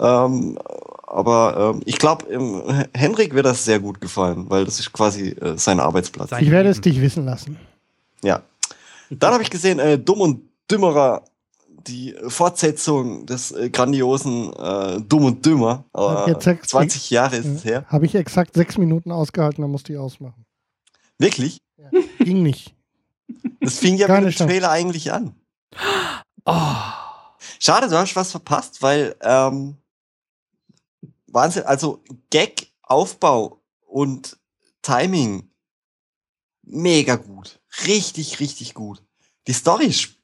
Ähm, 0.00 0.58
aber 1.06 1.74
ähm, 1.76 1.82
ich 1.84 1.98
glaube, 1.98 2.26
Henrik 2.92 3.32
wird 3.34 3.46
das 3.46 3.64
sehr 3.64 3.78
gut 3.78 4.00
gefallen, 4.00 4.50
weil 4.50 4.64
das 4.64 4.80
ist 4.80 4.92
quasi 4.92 5.28
äh, 5.30 5.56
sein 5.56 5.78
Arbeitsplatz. 5.78 6.32
Ich 6.40 6.50
werde 6.50 6.70
es 6.70 6.80
dich 6.80 7.00
wissen 7.00 7.24
lassen. 7.24 7.56
Ja. 8.24 8.42
Dann 9.18 9.32
habe 9.32 9.42
ich 9.42 9.50
gesehen, 9.50 9.78
äh, 9.78 9.98
Dumm 9.98 10.20
und 10.20 10.48
Dümmerer 10.70 11.24
die 11.86 12.14
Fortsetzung 12.28 13.26
des 13.26 13.52
äh, 13.52 13.70
grandiosen 13.70 14.52
äh, 14.54 15.00
Dumm 15.00 15.24
und 15.24 15.44
Dümmer. 15.44 15.84
Äh, 15.94 16.38
20 16.38 17.10
Jahre 17.10 17.36
ist 17.36 17.46
es 17.46 17.64
her. 17.64 17.84
Habe 17.88 18.06
ich 18.06 18.14
exakt 18.14 18.54
sechs 18.54 18.78
Minuten 18.78 19.12
ausgehalten, 19.12 19.62
dann 19.62 19.70
musste 19.70 19.92
ich 19.92 19.98
ausmachen. 19.98 20.46
Wirklich? 21.18 21.58
Ja. 21.76 21.90
Ging 22.18 22.42
nicht. 22.42 22.74
Das 23.60 23.78
fing 23.78 23.96
ja 23.96 24.06
Keine 24.06 24.26
mit 24.26 24.38
dem 24.38 24.46
Trailer 24.46 24.70
eigentlich 24.70 25.12
an. 25.12 25.34
Oh. 26.44 26.74
Schade, 27.58 27.88
du 27.88 27.96
hast 27.96 28.16
was 28.16 28.30
verpasst, 28.30 28.82
weil 28.82 29.14
ähm, 29.22 29.76
Wahnsinn, 31.26 31.64
also 31.64 32.02
Gag, 32.30 32.72
Aufbau 32.82 33.60
und 33.86 34.38
Timing 34.82 35.50
mega 36.62 37.16
gut. 37.16 37.60
Richtig, 37.86 38.40
richtig 38.40 38.74
gut. 38.74 39.02
Die 39.46 39.52
Story 39.52 39.86
ist 39.86 40.14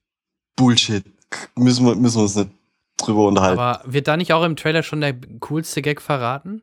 Bullshit 0.57 1.05
müssen 1.57 1.87
wir, 1.87 1.95
müssen 1.95 2.19
wir 2.19 2.23
uns 2.23 2.37
nicht 2.37 2.51
drüber 2.97 3.27
unterhalten. 3.27 3.61
Aber 3.61 3.83
wird 3.85 4.09
da 4.09 4.17
nicht 4.17 4.33
auch 4.33 4.45
im 4.45 4.57
Trailer 4.57 4.83
schon 4.83 5.01
der 5.01 5.15
coolste 5.41 5.83
Gag 5.83 6.01
verraten? 6.01 6.63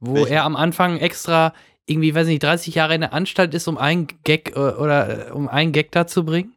Wo 0.00 0.14
Welchen? 0.14 0.32
er 0.32 0.44
am 0.44 0.56
Anfang 0.56 0.98
extra 0.98 1.52
irgendwie, 1.86 2.14
weiß 2.14 2.26
nicht, 2.26 2.42
30 2.42 2.74
Jahre 2.74 2.94
in 2.94 3.02
der 3.02 3.12
Anstalt 3.12 3.52
ist, 3.54 3.68
um 3.68 3.76
einen 3.76 4.06
Gag 4.24 4.56
äh, 4.56 4.58
oder 4.58 5.28
äh, 5.28 5.30
um 5.32 5.48
einen 5.48 5.72
Gag 5.72 5.92
da 5.92 6.06
zu 6.06 6.24
bringen? 6.24 6.54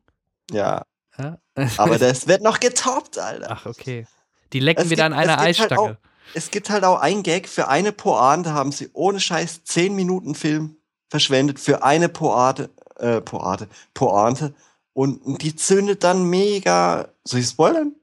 Ja. 0.52 0.84
ja? 1.18 1.38
Aber 1.78 1.98
das 2.00 2.28
wird 2.28 2.42
noch 2.42 2.60
getoppt, 2.60 3.18
Alter. 3.18 3.48
Ach, 3.50 3.66
okay. 3.66 4.08
Die 4.54 4.60
lecken 4.60 4.90
wieder 4.90 5.06
an 5.06 5.14
einer 5.14 5.40
Eisstange. 5.40 5.70
Halt 5.72 5.80
auch, 5.80 5.96
es 6.36 6.52
gibt 6.52 6.70
halt 6.70 6.84
auch 6.84 7.00
einen 7.00 7.24
Gag 7.24 7.48
für 7.48 7.68
eine 7.68 7.92
Pointe, 7.92 8.54
haben 8.54 8.72
sie 8.72 8.90
ohne 8.94 9.20
Scheiß 9.20 9.64
10 9.64 9.96
Minuten 9.96 10.36
Film 10.36 10.78
verschwendet 11.10 11.60
für 11.60 11.84
eine 11.84 12.10
Poate, 12.10 12.70
äh, 12.98 13.22
Poate, 13.22 13.68
Pointe. 13.94 14.54
Und 14.94 15.42
die 15.42 15.56
zündet 15.56 16.04
dann 16.04 16.30
mega. 16.30 17.10
Soll 17.24 17.40
ich 17.40 17.48
spoilern? 17.48 17.96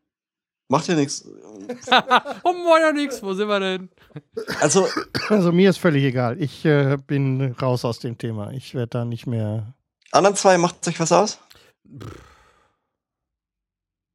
Macht 0.69 0.89
ja 0.89 0.95
nichts. 0.95 1.25
oh, 2.45 2.53
macht 2.53 2.81
ja 2.81 2.93
nichts. 2.93 3.23
Wo 3.23 3.35
sind 3.35 3.49
wir 3.49 3.61
denn? 3.61 3.91
Also, 4.61 4.87
also 5.29 5.53
mir 5.53 5.71
ist 5.71 5.79
völlig 5.79 6.05
egal. 6.05 6.41
Ich 6.41 6.65
äh, 6.65 6.97
bin 7.07 7.53
raus 7.61 7.85
aus 7.85 7.99
dem 7.99 8.19
Thema. 8.19 8.53
Ich 8.53 8.75
werde 8.75 8.89
da 8.89 9.05
nicht 9.05 9.27
mehr. 9.27 9.75
Anderen 10.13 10.37
zwei, 10.37 10.59
macht 10.59 10.87
euch 10.87 10.99
was 11.01 11.13
aus? 11.13 11.39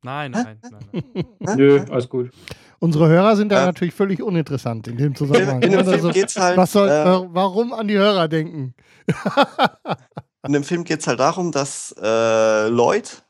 Nein, 0.03 0.31
nein, 0.31 0.59
nein. 0.61 1.03
nein. 1.39 1.57
Nö, 1.57 1.85
alles 1.89 2.07
gut. 2.07 2.31
Unsere 2.79 3.07
Hörer 3.07 3.35
sind 3.35 3.49
da 3.49 3.61
ja. 3.61 3.65
natürlich 3.65 3.93
völlig 3.93 4.21
uninteressant 4.21 4.87
in 4.87 4.97
dem 4.97 5.15
Zusammenhang. 5.15 5.61
In, 5.61 5.71
in 5.73 5.79
dem 5.79 5.87
also, 5.87 6.09
geht's 6.09 6.35
halt, 6.35 6.57
was 6.57 6.71
soll, 6.71 6.87
äh, 6.87 7.03
warum 7.33 7.73
an 7.73 7.87
die 7.87 7.97
Hörer 7.97 8.27
denken? 8.27 8.75
In 10.45 10.53
dem 10.53 10.63
Film 10.63 10.83
geht 10.83 10.99
es 10.99 11.07
halt 11.07 11.19
darum, 11.19 11.51
dass 11.51 11.95
äh, 12.01 12.67
Lloyd, 12.67 13.23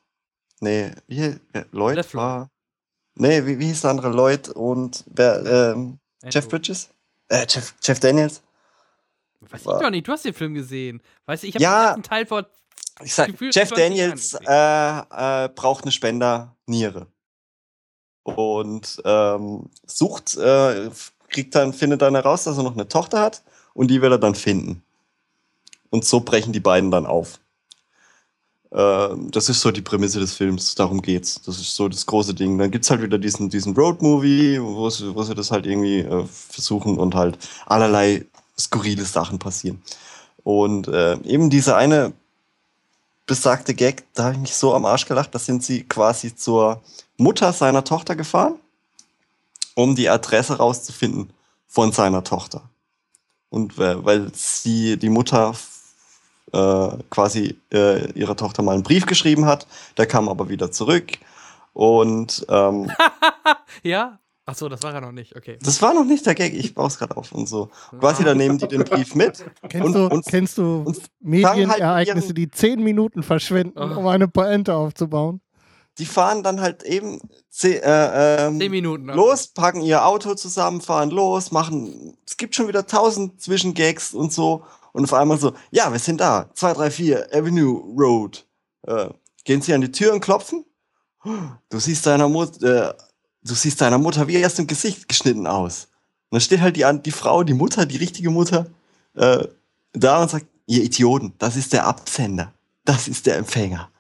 nee, 0.59 0.91
wie, 1.07 1.36
Lloyd 1.72 1.95
Left 1.95 2.16
war, 2.16 2.49
nee, 3.16 3.45
wie, 3.45 3.59
wie 3.59 3.68
hieß 3.68 3.82
der 3.82 3.91
andere, 3.91 4.09
Lloyd 4.09 4.49
und 4.49 5.03
wer, 5.07 5.74
ähm, 5.74 5.99
Jeff 6.26 6.49
Bridges? 6.49 6.89
Äh, 7.30 7.45
Jeff, 7.47 7.74
Jeff 7.82 7.99
Daniels? 7.99 8.41
Weiß 9.41 9.66
war. 9.66 9.78
ich 9.78 9.84
doch 9.84 9.89
nicht, 9.91 10.07
du 10.07 10.11
hast 10.11 10.26
den 10.26 10.34
Film 10.34 10.53
gesehen. 10.53 11.01
Weißt 11.26 11.43
du, 11.43 11.47
ich 11.47 11.55
habe 11.55 11.63
ja, 11.63 11.93
den 11.93 12.03
Teil 12.03 12.26
vor 12.26 12.47
ich 13.03 13.13
sag, 13.13 13.30
Jeff 13.53 13.72
Daniels 13.72 14.34
äh, 14.34 14.99
äh, 15.45 15.49
braucht 15.49 15.84
eine 15.84 15.91
Spenderniere. 15.91 17.07
Und 18.24 19.01
ähm, 19.05 19.70
sucht, 19.86 20.38
äh, 20.38 20.89
kriegt 21.28 21.53
dann, 21.53 21.74
findet 21.74 22.01
dann 22.01 22.16
heraus, 22.16 22.45
dass 22.45 22.57
er 22.57 22.63
noch 22.63 22.74
eine 22.74 22.88
Tochter 22.88 23.20
hat 23.20 23.43
und 23.74 23.89
die 23.89 24.01
will 24.01 24.11
er 24.11 24.18
dann 24.18 24.34
finden. 24.34 24.82
Und 25.89 26.05
so 26.05 26.19
brechen 26.19 26.53
die 26.53 26.59
beiden 26.59 26.91
dann 26.91 27.05
auf. 27.05 27.39
Ähm, 28.75 29.31
das 29.31 29.47
ist 29.47 29.61
so 29.61 29.71
die 29.71 29.81
Prämisse 29.81 30.19
des 30.19 30.33
Films, 30.33 30.75
darum 30.75 31.01
geht's. 31.01 31.41
Das 31.41 31.59
ist 31.59 31.75
so 31.75 31.88
das 31.88 32.05
große 32.05 32.33
Ding. 32.33 32.57
Dann 32.57 32.71
gibt's 32.71 32.89
halt 32.89 33.01
wieder 33.01 33.17
diesen, 33.17 33.49
diesen 33.49 33.73
Road-Movie, 33.75 34.61
wo 34.61 34.89
sie, 34.89 35.15
wo 35.15 35.23
sie 35.23 35.33
das 35.33 35.51
halt 35.51 35.65
irgendwie 35.65 35.99
äh, 35.99 36.25
versuchen 36.25 36.97
und 36.97 37.15
halt 37.15 37.38
allerlei 37.65 38.25
skurrile 38.59 39.05
Sachen 39.05 39.39
passieren. 39.39 39.81
Und 40.43 40.88
äh, 40.89 41.17
eben 41.23 41.49
diese 41.49 41.75
eine 41.75 42.13
besagte 43.25 43.73
Gag, 43.73 44.03
da 44.13 44.25
habe 44.25 44.36
ich 44.36 44.41
mich 44.41 44.55
so 44.55 44.73
am 44.73 44.86
Arsch 44.86 45.05
gelacht, 45.05 45.33
da 45.33 45.39
sind 45.39 45.63
sie 45.63 45.83
quasi 45.83 46.36
zur 46.36 46.81
Mutter 47.17 47.53
seiner 47.53 47.83
Tochter 47.83 48.15
gefahren, 48.15 48.55
um 49.73 49.95
die 49.95 50.09
Adresse 50.09 50.57
rauszufinden 50.57 51.31
von 51.67 51.91
seiner 51.91 52.23
Tochter. 52.23 52.69
Und 53.49 53.79
äh, 53.79 54.03
weil 54.03 54.31
sie, 54.36 54.97
die 54.97 55.09
Mutter 55.09 55.55
äh, 56.53 56.89
quasi 57.09 57.57
äh, 57.73 58.11
ihrer 58.11 58.35
Tochter 58.35 58.63
mal 58.63 58.73
einen 58.73 58.83
Brief 58.83 59.05
geschrieben 59.05 59.45
hat. 59.45 59.67
Der 59.97 60.05
kam 60.05 60.29
aber 60.29 60.49
wieder 60.49 60.71
zurück. 60.71 61.13
Und 61.73 62.45
ähm, 62.49 62.91
ja. 63.83 64.19
Ach 64.47 64.53
so, 64.53 64.69
das 64.69 64.83
war 64.83 64.93
ja 64.93 65.01
noch 65.01 65.11
nicht, 65.11 65.35
okay. 65.35 65.57
Das 65.63 65.81
war 65.81 65.95
noch 65.95 66.05
nicht 66.05 66.23
der 66.23 66.35
Gag, 66.35 66.53
ich 66.53 66.75
baue 66.75 66.85
es 66.85 66.99
gerade 66.99 67.17
auf 67.17 67.31
und 67.31 67.49
so. 67.49 67.71
Quasi, 67.99 68.23
da 68.23 68.35
nehmen 68.35 68.59
die 68.59 68.67
den 68.67 68.83
Brief 68.83 69.15
mit. 69.15 69.43
Kennst 69.69 69.87
und, 69.87 69.93
du, 69.93 70.05
und, 70.05 70.25
kennst 70.27 70.59
du 70.59 70.83
und 70.85 71.01
Medienereignisse, 71.19 72.27
halt 72.27 72.37
die 72.37 72.51
zehn 72.51 72.83
Minuten 72.83 73.23
verschwenden, 73.23 73.79
oh. 73.79 73.99
um 73.99 74.05
eine 74.05 74.27
Pointe 74.27 74.75
aufzubauen? 74.75 75.41
Die 75.97 76.05
fahren 76.05 76.43
dann 76.43 76.61
halt 76.61 76.83
eben 76.83 77.19
zehn, 77.49 77.81
äh, 77.81 78.45
ähm, 78.45 78.59
zehn 78.59 78.69
Minuten 78.69 79.07
los, 79.07 79.47
packen 79.47 79.81
ihr 79.81 80.05
Auto 80.05 80.35
zusammen, 80.35 80.79
fahren 80.79 81.09
los, 81.09 81.51
machen. 81.51 82.15
Es 82.27 82.37
gibt 82.37 82.53
schon 82.53 82.67
wieder 82.67 82.85
tausend 82.85 83.41
Zwischengags 83.41 84.13
und 84.13 84.31
so. 84.31 84.63
Und 84.95 85.03
auf 85.03 85.13
einmal 85.13 85.37
so, 85.37 85.53
ja, 85.71 85.91
wir 85.91 85.99
sind 85.99 86.21
da, 86.21 86.49
234 86.53 87.35
Avenue 87.35 87.83
Road. 87.97 88.47
Äh, 88.83 89.09
gehen 89.43 89.61
Sie 89.61 89.73
an 89.73 89.81
die 89.81 89.91
Tür 89.91 90.13
und 90.13 90.21
klopfen? 90.21 90.63
Du 91.67 91.79
siehst 91.79 92.05
deiner 92.05 92.29
Mutter, 92.29 92.91
äh, 92.91 92.93
du 93.43 93.55
siehst 93.55 93.81
deiner 93.81 93.97
Mutter 93.97 94.25
wie 94.29 94.35
erst 94.35 94.57
im 94.57 94.67
Gesicht 94.67 95.09
geschnitten 95.09 95.47
aus. 95.47 95.89
Und 96.29 96.35
dann 96.35 96.39
steht 96.39 96.61
halt 96.61 96.77
die, 96.77 96.85
die 97.03 97.11
Frau, 97.11 97.43
die 97.43 97.53
Mutter, 97.53 97.85
die 97.85 97.97
richtige 97.97 98.29
Mutter, 98.29 98.67
äh, 99.15 99.45
da 99.91 100.21
und 100.21 100.31
sagt, 100.31 100.45
ihr 100.65 100.81
Idioten, 100.81 101.33
das 101.39 101.57
ist 101.57 101.73
der 101.73 101.85
Absender. 101.85 102.53
Das 102.85 103.09
ist 103.09 103.25
der 103.25 103.35
Empfänger. 103.35 103.91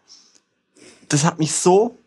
Das 1.09 1.25
hat 1.25 1.39
mich 1.39 1.51
so 1.51 1.97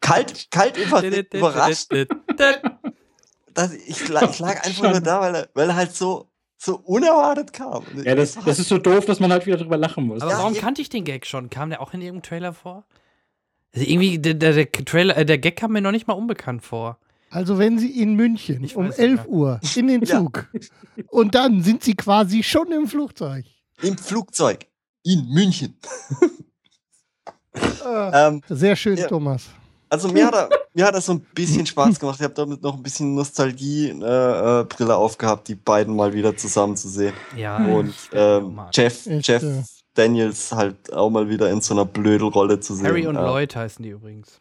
kalt, 0.00 0.48
kalt 0.52 0.76
über, 0.76 1.02
überrascht. 1.02 1.88
dass 3.54 3.72
ich, 3.72 4.02
ich 4.02 4.08
lag 4.08 4.64
einfach 4.64 4.90
nur 4.92 5.00
da, 5.00 5.20
weil 5.20 5.34
er, 5.34 5.48
weil 5.54 5.70
er 5.70 5.74
halt 5.74 5.92
so 5.92 6.29
so 6.62 6.76
unerwartet 6.76 7.52
kam. 7.52 7.84
Ja, 8.04 8.14
das, 8.14 8.34
das 8.34 8.58
ist 8.58 8.68
so 8.68 8.76
doof, 8.76 9.06
dass 9.06 9.18
man 9.18 9.32
halt 9.32 9.46
wieder 9.46 9.56
drüber 9.56 9.78
lachen 9.78 10.06
muss. 10.06 10.20
Aber 10.20 10.32
warum 10.32 10.54
kannte 10.54 10.82
ich 10.82 10.90
den 10.90 11.04
Gag 11.04 11.24
schon? 11.24 11.48
Kam 11.48 11.70
der 11.70 11.80
auch 11.80 11.94
in 11.94 12.02
irgendeinem 12.02 12.22
Trailer 12.22 12.52
vor? 12.52 12.84
Also 13.72 13.86
irgendwie, 13.86 14.18
der, 14.18 14.34
der, 14.34 14.52
der, 14.52 14.70
Trailer, 14.70 15.16
äh, 15.16 15.24
der 15.24 15.38
Gag 15.38 15.56
kam 15.56 15.72
mir 15.72 15.80
noch 15.80 15.90
nicht 15.90 16.06
mal 16.06 16.14
unbekannt 16.14 16.62
vor. 16.62 16.98
Also 17.30 17.58
wenn 17.58 17.78
Sie 17.78 18.00
in 18.00 18.14
München 18.14 18.62
ich 18.64 18.76
um 18.76 18.90
11 18.90 19.26
Uhr 19.26 19.60
in 19.76 19.86
den 19.86 20.04
Zug 20.06 20.48
ja. 20.52 21.04
und 21.08 21.34
dann 21.34 21.62
sind 21.62 21.82
Sie 21.82 21.94
quasi 21.94 22.42
schon 22.42 22.70
im 22.72 22.88
Flugzeug. 22.88 23.46
Im 23.80 23.96
Flugzeug. 23.96 24.66
In 25.02 25.28
München. 25.28 25.78
Ah, 27.84 28.28
ähm, 28.28 28.42
sehr 28.48 28.76
schön, 28.76 28.98
ja. 28.98 29.06
Thomas. 29.06 29.48
Also 29.90 30.06
mir 30.08 30.24
hat, 30.24 30.34
er, 30.34 30.48
mir 30.72 30.86
hat 30.86 30.94
er 30.94 31.00
so 31.00 31.14
ein 31.14 31.20
bisschen 31.20 31.66
Spaß 31.66 31.98
gemacht. 31.98 32.16
Ich 32.20 32.24
habe 32.24 32.34
damit 32.34 32.62
noch 32.62 32.76
ein 32.76 32.82
bisschen 32.82 33.12
Nostalgie-Brille 33.16 34.68
äh, 34.68 34.82
äh, 34.82 34.96
aufgehabt, 34.96 35.48
die 35.48 35.56
beiden 35.56 35.96
mal 35.96 36.14
wieder 36.14 36.36
zusammen 36.36 36.76
zu 36.76 36.88
sehen. 36.88 37.12
Ja. 37.36 37.56
Und 37.56 37.92
ähm, 38.12 38.60
Jeff, 38.72 39.04
Echt, 39.08 39.26
Jeff 39.26 39.42
ja. 39.42 39.64
Daniels 39.94 40.52
halt 40.52 40.92
auch 40.92 41.10
mal 41.10 41.28
wieder 41.28 41.50
in 41.50 41.60
so 41.60 41.74
einer 41.74 41.84
Blödelrolle 41.84 42.60
zu 42.60 42.76
sehen. 42.76 42.86
Harry 42.86 43.04
und 43.08 43.16
äh, 43.16 43.20
Lloyd 43.20 43.56
heißen 43.56 43.82
die 43.82 43.90
übrigens. 43.90 44.40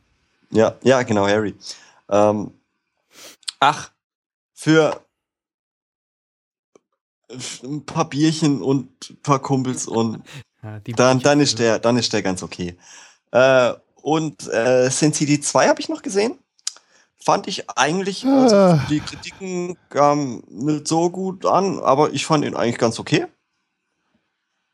Ja, 0.51 0.75
ja, 0.83 1.01
genau, 1.01 1.27
Harry. 1.27 1.55
Ähm, 2.09 2.51
ach, 3.59 3.89
für 4.53 5.03
ein 7.63 7.85
paar 7.85 8.07
Bierchen 8.07 8.61
und 8.61 9.09
ein 9.09 9.17
paar 9.23 9.39
Kumpels 9.39 9.87
und 9.87 10.23
ja, 10.63 10.79
dann, 10.95 11.19
dann, 11.21 11.39
ist 11.39 11.57
der, 11.57 11.79
dann 11.79 11.97
ist 11.97 12.13
der 12.13 12.21
ganz 12.21 12.43
okay. 12.43 12.77
Äh, 13.31 13.73
und 14.01 14.47
äh, 14.51 14.89
Sin 14.89 15.13
City 15.13 15.39
2 15.39 15.67
habe 15.67 15.81
ich 15.81 15.89
noch 15.89 16.01
gesehen. 16.01 16.37
Fand 17.21 17.47
ich 17.47 17.69
eigentlich, 17.69 18.25
also 18.25 18.55
ah. 18.55 18.85
die 18.89 19.01
Kritiken 19.01 19.77
kamen 19.89 20.41
nicht 20.47 20.87
so 20.87 21.09
gut 21.09 21.45
an, 21.45 21.79
aber 21.79 22.13
ich 22.13 22.25
fand 22.25 22.45
ihn 22.45 22.55
eigentlich 22.55 22.77
ganz 22.77 22.97
okay. 22.99 23.25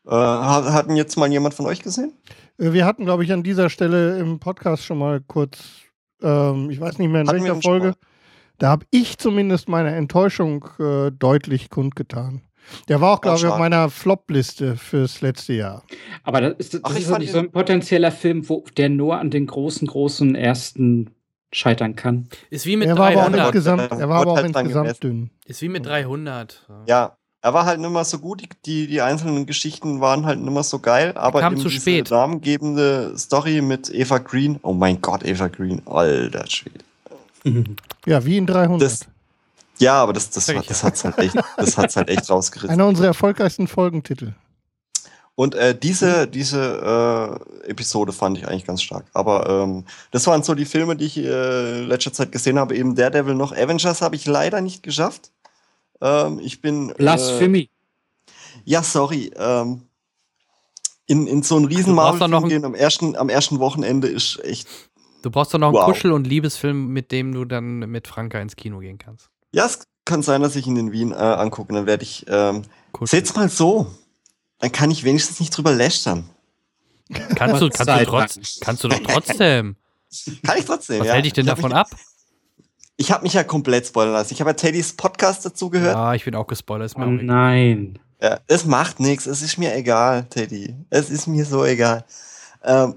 Äh, 0.06 0.10
hatten 0.10 0.94
jetzt 0.94 1.16
mal 1.16 1.30
jemand 1.30 1.54
von 1.54 1.66
euch 1.66 1.82
gesehen? 1.82 2.12
Äh, 2.58 2.72
wir 2.72 2.84
hatten, 2.84 3.04
glaube 3.04 3.24
ich, 3.24 3.32
an 3.32 3.42
dieser 3.42 3.68
Stelle 3.68 4.18
im 4.18 4.38
Podcast 4.38 4.84
schon 4.84 4.98
mal 4.98 5.20
kurz, 5.20 5.58
ähm, 6.22 6.70
ich 6.70 6.80
weiß 6.80 6.98
nicht 6.98 7.10
mehr 7.10 7.22
in 7.22 7.28
hatten 7.28 7.42
welcher 7.42 7.60
Folge, 7.60 7.94
Da 8.58 8.68
habe 8.68 8.86
ich 8.90 9.18
zumindest 9.18 9.68
meine 9.68 9.94
Enttäuschung 9.94 10.64
äh, 10.78 11.10
deutlich 11.10 11.68
kundgetan. 11.70 12.42
Der 12.88 13.00
war 13.00 13.12
auch, 13.12 13.20
glaube 13.20 13.38
ich, 13.38 13.46
auf 13.46 13.58
meiner 13.58 13.90
Flop-Liste 13.90 14.76
fürs 14.76 15.20
letzte 15.20 15.52
Jahr. 15.52 15.82
Aber 16.24 16.40
das 16.40 16.54
ist, 16.58 16.74
das 16.74 16.80
Ach, 16.84 16.96
ist 16.96 17.18
nicht 17.18 17.32
so 17.32 17.38
ein 17.38 17.50
potenzieller 17.50 18.12
Film, 18.12 18.48
wo 18.48 18.64
der 18.76 18.88
nur 18.88 19.18
an 19.18 19.30
den 19.30 19.46
großen, 19.46 19.86
großen 19.86 20.34
ersten 20.34 21.10
scheitern 21.52 21.96
kann. 21.96 22.28
Ist 22.50 22.66
wie 22.66 22.76
mit 22.76 22.88
er 22.88 22.94
300. 22.94 23.16
War 23.16 23.26
aber 23.26 23.42
auch 23.42 23.46
insgesamt, 23.46 23.90
er 23.92 24.08
war 24.08 24.20
aber 24.20 24.32
auch 24.32 24.36
halt 24.36 24.46
insgesamt 24.46 25.02
dünn. 25.02 25.30
Ist 25.46 25.62
wie 25.62 25.68
mit 25.68 25.86
300. 25.86 26.66
Ja, 26.86 27.16
er 27.42 27.54
war 27.54 27.64
halt 27.64 27.80
nicht 27.80 27.90
mehr 27.90 28.04
so 28.04 28.18
gut. 28.18 28.42
Die, 28.66 28.86
die 28.88 29.00
einzelnen 29.00 29.46
Geschichten 29.46 30.00
waren 30.00 30.26
halt 30.26 30.40
nicht 30.40 30.52
mehr 30.52 30.64
so 30.64 30.80
geil. 30.80 31.12
Aber 31.16 31.40
kam 31.40 31.56
zu 31.56 31.70
spät. 31.70 32.10
namengebende 32.10 33.16
Story 33.16 33.62
mit 33.62 33.88
Eva 33.88 34.18
Green. 34.18 34.58
Oh 34.62 34.72
mein 34.72 35.00
Gott, 35.00 35.24
Eva 35.24 35.48
Green. 35.48 35.80
Alter 35.86 36.44
Schwede. 36.48 36.80
Ja, 38.06 38.24
wie 38.24 38.36
in 38.36 38.46
300. 38.46 38.82
Das, 38.82 39.06
ja, 39.78 40.02
aber 40.02 40.12
das, 40.12 40.30
das, 40.30 40.46
das, 40.46 40.66
das 40.66 40.82
hat 40.82 40.94
es 40.94 41.04
halt, 41.04 41.18
echt, 41.18 41.36
halt 41.36 42.08
echt 42.08 42.30
rausgerissen. 42.30 42.70
Einer 42.70 42.86
unserer 42.86 43.08
erfolgreichsten 43.08 43.68
Folgentitel. 43.68 44.34
Und 45.36 45.54
äh, 45.54 45.78
diese, 45.78 46.26
diese 46.26 47.40
äh, 47.64 47.70
Episode 47.70 48.12
fand 48.12 48.38
ich 48.38 48.48
eigentlich 48.48 48.64
ganz 48.64 48.82
stark. 48.82 49.04
Aber 49.12 49.48
ähm, 49.48 49.84
das 50.10 50.26
waren 50.26 50.42
so 50.42 50.54
die 50.54 50.64
Filme, 50.64 50.96
die 50.96 51.04
ich 51.04 51.18
äh, 51.18 51.80
letzter 51.82 52.12
Zeit 52.12 52.32
gesehen 52.32 52.58
habe. 52.58 52.74
Eben 52.74 52.94
Daredevil 52.94 53.34
noch. 53.34 53.52
Avengers 53.52 54.00
habe 54.00 54.16
ich 54.16 54.24
leider 54.24 54.62
nicht 54.62 54.82
geschafft. 54.82 55.30
Ähm, 56.00 56.40
ich 56.42 56.62
bin. 56.62 56.90
Äh, 56.90 56.94
Blasphemie. 56.94 57.68
ja, 58.64 58.82
sorry. 58.82 59.30
Ähm, 59.36 59.82
in, 61.06 61.26
in 61.26 61.42
so 61.42 61.56
einen 61.56 61.66
riesen 61.66 61.94
Marvel-Film 61.94 62.48
gehen 62.48 62.64
am 62.64 62.74
ersten, 62.74 63.14
am 63.14 63.28
ersten 63.28 63.60
Wochenende 63.60 64.08
ist 64.08 64.42
echt. 64.42 64.66
Du 65.20 65.30
brauchst 65.30 65.52
doch 65.52 65.58
noch 65.58 65.68
einen 65.68 65.76
wow. 65.76 65.86
Kuschel- 65.86 66.12
und 66.12 66.26
Liebesfilm, 66.26 66.88
mit 66.88 67.12
dem 67.12 67.32
du 67.32 67.44
dann 67.44 67.80
mit 67.80 68.08
Franka 68.08 68.40
ins 68.40 68.56
Kino 68.56 68.78
gehen 68.78 68.96
kannst. 68.96 69.28
Ja, 69.56 69.64
es 69.64 69.78
kann 70.04 70.20
sein, 70.20 70.42
dass 70.42 70.54
ich 70.54 70.66
ihn 70.66 70.76
in 70.76 70.92
Wien 70.92 71.12
äh, 71.12 71.14
angucke. 71.14 71.72
Dann 71.72 71.86
werde 71.86 72.02
ich. 72.02 72.26
Ähm, 72.28 72.60
seht's 73.04 73.34
mal 73.34 73.48
so. 73.48 73.90
Dann 74.58 74.70
kann 74.70 74.90
ich 74.90 75.02
wenigstens 75.02 75.40
nicht 75.40 75.56
drüber 75.56 75.72
lästern. 75.72 76.28
Kannst 77.34 77.62
du, 77.62 77.70
kannst 77.70 77.88
du, 77.88 78.04
trotz, 78.04 78.60
kannst 78.60 78.84
du 78.84 78.88
doch 78.88 79.00
trotzdem. 79.00 79.76
Kann 80.44 80.58
ich 80.58 80.66
trotzdem, 80.66 81.00
Was 81.00 81.06
ja. 81.06 81.14
hält 81.14 81.24
dich 81.24 81.32
denn 81.32 81.46
davon 81.46 81.70
mich, 81.70 81.74
ab? 81.74 81.88
Ich 82.98 83.10
habe 83.10 83.22
mich 83.22 83.32
ja 83.32 83.44
komplett 83.44 83.86
spoilern 83.86 84.12
lassen. 84.12 84.34
Ich 84.34 84.40
habe 84.40 84.50
ja 84.50 84.54
Teddys 84.54 84.92
Podcast 84.92 85.46
dazu 85.46 85.70
gehört. 85.70 85.94
Ja, 85.94 86.12
ich 86.12 86.26
bin 86.26 86.34
auch 86.34 86.46
gespoilert. 86.46 86.92
oh, 86.94 87.00
nein. 87.06 87.98
Ja, 88.20 88.40
es 88.48 88.66
macht 88.66 89.00
nichts. 89.00 89.24
Es 89.24 89.40
ist 89.40 89.56
mir 89.56 89.74
egal, 89.74 90.26
Teddy. 90.28 90.74
Es 90.90 91.08
ist 91.08 91.28
mir 91.28 91.46
so 91.46 91.64
egal. 91.64 92.04
Ähm. 92.62 92.96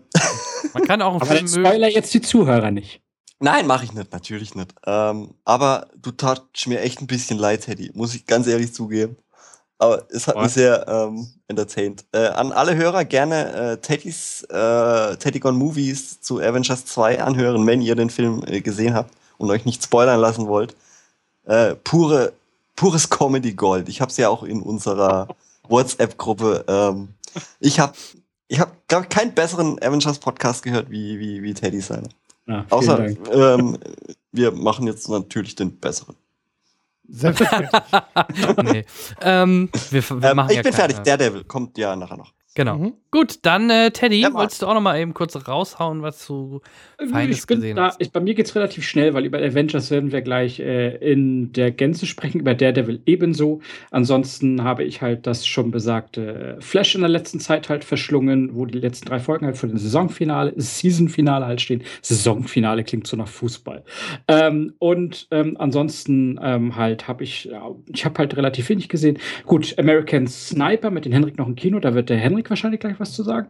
Man 0.73 0.83
kann 0.83 1.01
auch 1.01 1.13
einen 1.13 1.21
Aber 1.21 1.31
Film 1.31 1.47
Spoiler 1.47 1.87
jetzt 1.87 2.13
die 2.13 2.21
Zuhörer 2.21 2.71
nicht. 2.71 3.01
Nein, 3.39 3.67
mache 3.67 3.85
ich 3.85 3.93
nicht, 3.93 4.11
natürlich 4.11 4.53
nicht. 4.53 4.73
Ähm, 4.85 5.33
aber 5.45 5.87
du 5.95 6.11
tatst 6.11 6.67
mir 6.67 6.81
echt 6.81 7.01
ein 7.01 7.07
bisschen 7.07 7.37
leid, 7.37 7.61
Teddy, 7.61 7.91
muss 7.93 8.13
ich 8.13 8.25
ganz 8.25 8.47
ehrlich 8.47 8.73
zugeben. 8.73 9.15
Aber 9.77 10.05
es 10.09 10.27
hat 10.27 10.35
Was? 10.35 10.43
mich 10.43 10.53
sehr 10.53 10.85
ähm, 10.89 11.25
entertained. 11.47 12.03
Äh, 12.11 12.27
an 12.27 12.51
alle 12.51 12.75
Hörer 12.75 13.05
gerne 13.05 13.53
äh, 13.53 13.77
Teddys 13.77 14.43
äh, 14.49 15.15
Teddy 15.15 15.39
Gone 15.39 15.57
Movies 15.57 16.19
zu 16.19 16.39
Avengers 16.39 16.85
2 16.85 17.23
anhören, 17.23 17.65
wenn 17.65 17.81
ihr 17.81 17.95
den 17.95 18.09
Film 18.09 18.43
äh, 18.45 18.59
gesehen 18.59 18.93
habt 18.93 19.13
und 19.37 19.49
euch 19.49 19.63
nicht 19.63 19.81
spoilern 19.81 20.19
lassen 20.19 20.47
wollt. 20.47 20.75
Äh, 21.45 21.75
pure, 21.75 22.33
pures 22.75 23.09
Comedy 23.09 23.53
Gold. 23.53 23.87
Ich 23.87 24.01
habe 24.01 24.11
es 24.11 24.17
ja 24.17 24.27
auch 24.27 24.43
in 24.43 24.61
unserer 24.61 25.29
WhatsApp-Gruppe. 25.69 26.65
Ähm, 26.67 27.09
ich 27.61 27.79
habe, 27.79 27.93
ich 28.49 28.59
hab, 28.59 28.85
glaube 28.89 29.05
ich, 29.05 29.09
keinen 29.09 29.33
besseren 29.33 29.81
Avengers 29.81 30.19
Podcast 30.19 30.61
gehört 30.61 30.89
wie, 30.89 31.19
wie, 31.19 31.41
wie 31.41 31.53
Teddy 31.53 31.79
seine. 31.79 32.09
Ja, 32.49 32.65
Außer 32.71 33.05
ähm, 33.31 33.77
wir 34.31 34.51
machen 34.51 34.87
jetzt 34.87 35.07
natürlich 35.07 35.53
den 35.53 35.79
besseren. 35.79 36.15
Selbstverständlich. 37.07 37.71
nee. 38.63 38.85
ähm, 39.21 39.69
wir, 39.91 40.09
wir 40.09 40.31
ähm, 40.31 40.45
ich 40.49 40.55
ja 40.55 40.61
bin 40.63 40.73
fertig. 40.73 40.97
Daredevil 40.99 41.43
kommt 41.43 41.77
ja 41.77 41.95
nachher 41.95 42.17
noch. 42.17 42.33
Genau. 42.55 42.77
Mhm. 42.77 42.93
Gut, 43.11 43.39
dann 43.43 43.69
äh, 43.69 43.89
Teddy, 43.89 44.21
ja, 44.21 44.33
wolltest 44.33 44.61
du 44.61 44.67
auch 44.67 44.73
noch 44.73 44.81
mal 44.81 44.99
eben 44.99 45.15
kurz 45.15 45.35
raushauen, 45.47 46.01
was 46.03 46.27
du 46.27 46.61
äh, 46.97 47.07
Feines 47.07 47.47
gesehen 47.47 47.75
da, 47.75 47.85
hast? 47.85 48.01
Ich, 48.01 48.11
bei 48.11 48.19
mir 48.19 48.35
geht 48.35 48.45
es 48.45 48.55
relativ 48.55 48.87
schnell, 48.87 49.13
weil 49.13 49.25
über 49.25 49.39
Avengers 49.39 49.89
werden 49.89 50.11
wir 50.11 50.21
gleich 50.21 50.59
äh, 50.59 50.95
in 50.97 51.51
der 51.53 51.71
Gänze 51.71 52.05
sprechen, 52.05 52.39
über 52.39 52.53
Daredevil 52.53 53.01
ebenso. 53.05 53.61
Ansonsten 53.89 54.63
habe 54.63 54.83
ich 54.83 55.01
halt 55.01 55.25
das 55.25 55.45
schon 55.45 55.71
besagte 55.71 56.57
Flash 56.59 56.93
in 56.95 57.01
der 57.01 57.09
letzten 57.09 57.39
Zeit 57.39 57.69
halt 57.69 57.83
verschlungen, 57.83 58.55
wo 58.55 58.65
die 58.65 58.79
letzten 58.79 59.07
drei 59.07 59.19
Folgen 59.19 59.45
halt 59.45 59.57
für 59.57 59.67
den 59.67 59.77
Saisonfinale, 59.77 60.53
Seasonfinale 60.55 61.45
halt 61.45 61.61
stehen. 61.61 61.83
Saisonfinale 62.01 62.83
klingt 62.83 63.07
so 63.07 63.17
nach 63.17 63.27
Fußball. 63.27 63.83
Ähm, 64.27 64.73
und 64.77 65.27
ähm, 65.31 65.55
ansonsten 65.57 66.39
ähm, 66.43 66.75
halt 66.75 67.07
habe 67.07 67.23
ich, 67.23 67.49
ich 67.87 68.05
habe 68.05 68.17
halt 68.19 68.37
relativ 68.37 68.69
wenig 68.69 68.89
gesehen. 68.89 69.17
Gut, 69.45 69.73
American 69.79 70.27
Sniper 70.27 70.91
mit 70.91 71.05
den 71.05 71.11
Henrik 71.11 71.37
noch 71.37 71.47
im 71.47 71.55
Kino, 71.55 71.79
da 71.79 71.95
wird 71.95 72.09
der 72.09 72.17
Henrik 72.17 72.38
wahrscheinlich 72.47 72.79
gleich 72.79 72.99
was 72.99 73.13
zu 73.13 73.23
sagen. 73.23 73.47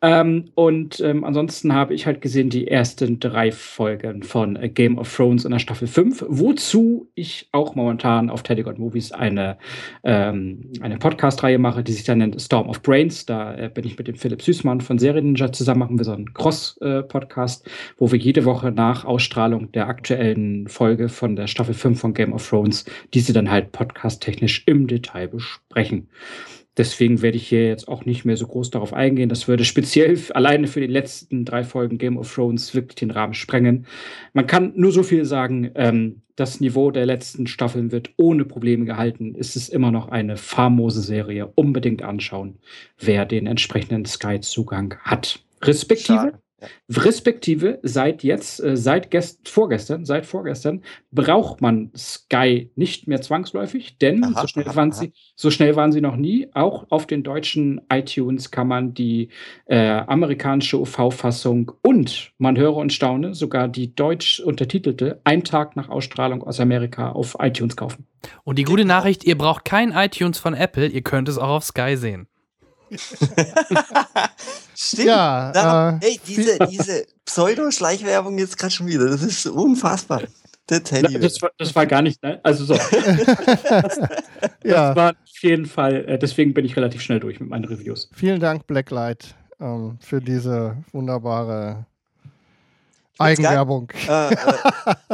Ähm, 0.00 0.50
und 0.54 1.00
ähm, 1.00 1.24
ansonsten 1.24 1.74
habe 1.74 1.94
ich 1.94 2.06
halt 2.06 2.20
gesehen 2.20 2.48
die 2.48 2.68
ersten 2.68 3.18
drei 3.18 3.50
Folgen 3.50 4.22
von 4.22 4.54
äh, 4.54 4.68
Game 4.68 4.98
of 4.98 5.14
Thrones 5.14 5.44
in 5.44 5.50
der 5.50 5.58
Staffel 5.58 5.88
5, 5.88 6.24
wozu 6.28 7.10
ich 7.14 7.48
auch 7.52 7.74
momentan 7.74 8.30
auf 8.30 8.42
Teddy 8.42 8.62
God 8.62 8.78
Movies 8.78 9.12
eine, 9.12 9.58
ähm, 10.04 10.72
eine 10.80 10.98
Podcast-Reihe 10.98 11.58
mache, 11.58 11.82
die 11.82 11.92
sich 11.92 12.04
dann 12.04 12.18
nennt 12.18 12.40
Storm 12.40 12.68
of 12.68 12.82
Brains. 12.82 13.26
Da 13.26 13.54
äh, 13.56 13.68
bin 13.68 13.84
ich 13.84 13.98
mit 13.98 14.08
dem 14.08 14.14
Philipp 14.14 14.42
Süßmann 14.42 14.80
von 14.80 14.98
Serien 14.98 15.26
Ninja 15.26 15.52
zusammen, 15.52 15.80
machen 15.80 15.98
wir 15.98 16.04
so 16.04 16.12
einen 16.12 16.32
Cross-Podcast, 16.32 17.66
äh, 17.66 17.70
wo 17.98 18.12
wir 18.12 18.18
jede 18.18 18.44
Woche 18.44 18.70
nach 18.70 19.04
Ausstrahlung 19.04 19.72
der 19.72 19.88
aktuellen 19.88 20.68
Folge 20.68 21.08
von 21.08 21.34
der 21.34 21.48
Staffel 21.48 21.74
5 21.74 22.00
von 22.00 22.14
Game 22.14 22.32
of 22.32 22.48
Thrones 22.48 22.84
diese 23.14 23.32
dann 23.32 23.50
halt 23.50 23.72
podcast-technisch 23.72 24.64
im 24.66 24.86
Detail 24.86 25.28
besprechen. 25.28 26.08
Deswegen 26.76 27.20
werde 27.20 27.36
ich 27.36 27.48
hier 27.48 27.68
jetzt 27.68 27.86
auch 27.88 28.04
nicht 28.04 28.24
mehr 28.24 28.36
so 28.36 28.46
groß 28.46 28.70
darauf 28.70 28.94
eingehen. 28.94 29.28
Das 29.28 29.46
würde 29.46 29.64
speziell 29.64 30.18
alleine 30.34 30.66
für 30.66 30.80
die 30.80 30.86
letzten 30.86 31.44
drei 31.44 31.64
Folgen 31.64 31.98
Game 31.98 32.16
of 32.16 32.32
Thrones 32.34 32.74
wirklich 32.74 32.96
den 32.96 33.10
Rahmen 33.10 33.34
sprengen. 33.34 33.86
Man 34.32 34.46
kann 34.46 34.72
nur 34.74 34.92
so 34.92 35.02
viel 35.02 35.24
sagen, 35.24 35.70
ähm, 35.74 36.22
das 36.36 36.60
Niveau 36.60 36.90
der 36.90 37.04
letzten 37.04 37.46
Staffeln 37.46 37.92
wird 37.92 38.10
ohne 38.16 38.46
Probleme 38.46 38.86
gehalten. 38.86 39.34
Es 39.38 39.54
ist 39.54 39.68
immer 39.68 39.90
noch 39.90 40.08
eine 40.08 40.38
famose 40.38 41.02
Serie. 41.02 41.52
Unbedingt 41.54 42.02
anschauen, 42.02 42.58
wer 42.98 43.26
den 43.26 43.46
entsprechenden 43.46 44.06
Sky-Zugang 44.06 44.94
hat. 45.02 45.44
Respektive 45.62 46.18
Schade. 46.18 46.38
Respektive 46.88 47.78
seit 47.82 48.22
jetzt, 48.22 48.62
äh, 48.62 48.76
seit 48.76 49.10
gest 49.10 49.48
vorgestern, 49.48 50.04
seit 50.04 50.26
vorgestern 50.26 50.82
braucht 51.10 51.60
man 51.60 51.90
Sky 51.96 52.70
nicht 52.76 53.08
mehr 53.08 53.20
zwangsläufig, 53.20 53.98
denn 53.98 54.24
aha, 54.24 54.42
so, 54.42 54.46
schnell 54.46 54.68
aha, 54.68 54.76
waren 54.76 54.92
aha. 54.92 54.98
sie, 54.98 55.12
so 55.36 55.50
schnell 55.50 55.76
waren 55.76 55.92
sie 55.92 56.00
noch 56.00 56.16
nie. 56.16 56.48
Auch 56.54 56.86
auf 56.90 57.06
den 57.06 57.22
deutschen 57.22 57.80
iTunes 57.92 58.50
kann 58.50 58.68
man 58.68 58.94
die 58.94 59.28
äh, 59.66 59.78
amerikanische 59.78 60.78
UV-Fassung 60.78 61.72
und 61.82 62.32
man 62.38 62.56
höre 62.56 62.76
und 62.76 62.92
staune 62.92 63.34
sogar 63.34 63.68
die 63.68 63.94
deutsch 63.94 64.40
untertitelte 64.40 65.20
ein 65.24 65.44
Tag 65.44 65.76
nach 65.76 65.88
Ausstrahlung 65.88 66.42
aus 66.42 66.60
Amerika 66.60 67.10
auf 67.12 67.36
iTunes 67.40 67.76
kaufen. 67.76 68.06
Und 68.44 68.58
die 68.58 68.64
gute 68.64 68.84
Nachricht, 68.84 69.24
ihr 69.24 69.36
braucht 69.36 69.64
kein 69.64 69.92
iTunes 69.92 70.38
von 70.38 70.54
Apple, 70.54 70.86
ihr 70.86 71.02
könnt 71.02 71.28
es 71.28 71.38
auch 71.38 71.48
auf 71.48 71.64
Sky 71.64 71.96
sehen. 71.96 72.28
Stimmt. 74.74 75.06
Ja, 75.06 75.52
da, 75.52 75.98
äh, 76.02 76.06
ey, 76.06 76.20
diese, 76.26 76.58
diese 76.70 77.06
Pseudo-Schleichwerbung 77.24 78.38
jetzt 78.38 78.58
gerade 78.58 78.72
schon 78.72 78.86
wieder. 78.86 79.08
Das 79.08 79.22
ist 79.22 79.46
unfassbar. 79.46 80.22
Der 80.68 80.82
Teddy. 80.82 81.18
Das 81.18 81.42
war, 81.42 81.50
das 81.58 81.74
war 81.74 81.86
gar 81.86 82.02
nicht, 82.02 82.22
ne? 82.22 82.40
Also 82.42 82.64
so. 82.64 82.74
das, 83.70 84.00
ja. 84.64 84.94
war 84.94 85.10
auf 85.10 85.42
jeden 85.42 85.66
Fall, 85.66 86.04
äh, 86.08 86.18
deswegen 86.18 86.54
bin 86.54 86.64
ich 86.64 86.76
relativ 86.76 87.02
schnell 87.02 87.20
durch 87.20 87.40
mit 87.40 87.48
meinen 87.48 87.64
Reviews. 87.64 88.08
Vielen 88.14 88.40
Dank, 88.40 88.66
Blacklight, 88.66 89.34
ähm, 89.60 89.98
für 90.00 90.20
diese 90.20 90.76
wunderbare 90.92 91.86
Eigenwerbung. 93.18 93.90
Äh, 94.08 94.32
äh, 94.32 94.36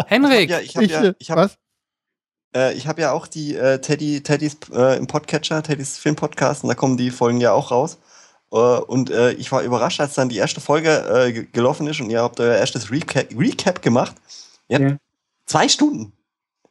Henrik! 0.06 0.50
Ja, 0.50 0.60
ich 0.60 0.76
hab 0.76 0.84
ja, 0.84 1.12
ich 1.18 1.30
hab, 1.30 1.38
was? 1.38 1.58
Äh, 2.54 2.74
ich 2.74 2.86
habe 2.86 3.00
ja 3.00 3.12
auch 3.12 3.26
die 3.26 3.54
äh, 3.54 3.80
Teddy, 3.80 4.22
Teddys 4.22 4.56
äh, 4.72 4.96
im 4.96 5.06
Podcatcher, 5.06 5.62
Teddys 5.62 5.98
Filmpodcast, 5.98 6.64
und 6.64 6.68
da 6.68 6.74
kommen 6.74 6.96
die 6.96 7.10
Folgen 7.10 7.40
ja 7.40 7.52
auch 7.52 7.70
raus. 7.70 7.98
Äh, 8.50 8.56
und 8.56 9.10
äh, 9.10 9.32
ich 9.32 9.52
war 9.52 9.62
überrascht, 9.62 10.00
als 10.00 10.14
dann 10.14 10.28
die 10.28 10.38
erste 10.38 10.60
Folge 10.60 10.90
äh, 10.90 11.32
gelaufen 11.44 11.86
ist 11.86 12.00
und 12.00 12.10
ihr 12.10 12.22
habt 12.22 12.40
euer 12.40 12.56
erstes 12.56 12.90
Recap, 12.90 13.26
Recap 13.36 13.82
gemacht. 13.82 14.16
Ja. 14.68 14.80
ja. 14.80 14.96
Zwei 15.46 15.68
Stunden. 15.68 16.12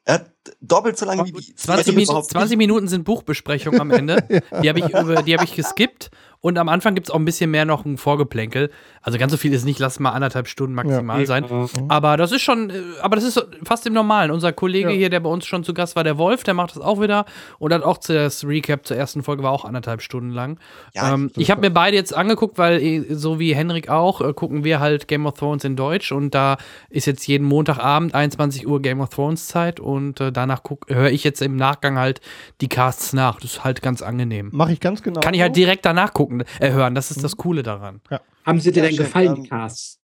Er 0.08 0.16
hat 0.16 0.32
doppelt 0.62 0.98
so 0.98 1.06
lange 1.06 1.26
wie 1.26 1.34
die 1.34 1.54
20, 1.54 1.94
Min 1.94 2.06
20 2.06 2.58
Minuten 2.58 2.88
sind 2.88 3.04
Buchbesprechung 3.04 3.78
am 3.78 3.92
Ende. 3.92 4.24
Die 4.64 4.70
habe 4.70 4.80
ich, 4.80 4.94
hab 4.94 5.44
ich 5.44 5.54
geskippt 5.54 6.12
Und 6.40 6.58
am 6.58 6.70
Anfang 6.70 6.94
gibt 6.94 7.08
es 7.08 7.12
auch 7.12 7.18
ein 7.18 7.26
bisschen 7.26 7.50
mehr 7.50 7.66
noch 7.66 7.84
ein 7.84 7.98
Vorgeplänkel. 7.98 8.70
Also 9.02 9.18
ganz 9.18 9.32
so 9.32 9.38
viel 9.38 9.54
ist 9.54 9.66
nicht, 9.66 9.80
lass 9.80 10.00
mal 10.00 10.12
anderthalb 10.12 10.48
Stunden 10.48 10.76
maximal 10.76 11.20
ja. 11.20 11.26
sein. 11.26 11.46
Aber 11.88 12.16
das 12.16 12.32
ist 12.32 12.42
schon, 12.42 12.70
äh, 12.70 12.74
aber 13.02 13.16
das 13.16 13.26
ist 13.26 13.44
fast 13.64 13.88
im 13.88 13.94
Normalen. 13.94 14.32
Unser 14.32 14.54
Kollege 14.54 14.90
ja. 14.90 14.96
hier, 14.96 15.10
der 15.10 15.20
bei 15.20 15.30
uns 15.30 15.46
schon 15.46 15.64
zu 15.64 15.74
Gast 15.74 15.96
war, 15.96 16.04
der 16.04 16.18
Wolf, 16.18 16.44
der 16.44 16.54
macht 16.54 16.76
das 16.76 16.82
auch 16.82 17.02
wieder. 17.02 17.26
Und 17.58 17.74
hat 17.74 17.84
auch 17.84 17.98
das 17.98 18.46
Recap 18.46 18.86
zur 18.86 18.98
ersten 18.98 19.24
Folge 19.24 19.44
war 19.44 19.52
auch 19.52 19.66
anderthalb 19.66 20.02
Stunden 20.02 20.32
lang. 20.32 20.60
Ja, 20.94 21.14
ähm, 21.14 21.32
ich 21.36 21.50
habe 21.50 21.62
mir 21.62 21.72
beide 21.72 21.98
jetzt 21.98 22.14
angeguckt, 22.14 22.58
weil 22.58 22.82
äh, 22.82 23.16
so 23.16 23.40
wie 23.40 23.56
Henrik 23.56 23.90
auch, 23.90 24.22
äh, 24.22 24.34
gucken 24.34 24.64
wir 24.64 24.80
halt 24.80 25.08
Game 25.08 25.26
of 25.26 25.40
Thrones 25.40 25.64
in 25.64 25.76
Deutsch. 25.76 26.12
Und 26.12 26.36
da 26.36 26.58
ist 26.90 27.08
jetzt 27.08 27.28
jeden 27.28 27.48
Montagabend 27.48 28.14
21 28.14 28.68
Uhr 28.68 28.82
Game 28.82 29.02
of 29.02 29.10
Thrones 29.10 29.48
Zeit. 29.48 29.80
Und 29.80 30.22
äh, 30.22 30.32
danach 30.32 30.62
höre 30.88 31.10
ich 31.10 31.24
jetzt 31.24 31.42
im 31.42 31.56
Nachgang 31.56 31.98
halt 31.98 32.22
die 32.62 32.70
Casts 32.70 33.14
nach. 33.14 33.40
Das 33.40 33.52
ist 33.52 33.64
halt 33.64 33.82
ganz 33.82 34.02
angenehm. 34.02 34.50
Mache 34.54 34.74
ich 34.74 34.80
ganz 34.80 35.02
genau. 35.02 35.20
Kann 35.22 35.34
ich 35.34 35.42
halt 35.42 35.56
direkt 35.56 35.86
danach 35.86 36.14
gucken 36.14 36.27
gucken, 36.28 36.44
äh, 36.60 36.72
hören. 36.72 36.96
Das 36.96 37.12
ist 37.12 37.24
das 37.24 37.34
mhm. 37.34 37.38
Coole 37.38 37.64
daran. 37.64 38.02
Ja. 38.10 38.22
Haben 38.46 38.60
sie 38.60 38.72
dir 38.72 38.84
denn 38.84 38.96
gefallen, 38.96 39.36
die 39.36 39.42
ähm, 39.42 39.50
Casts? 39.50 40.00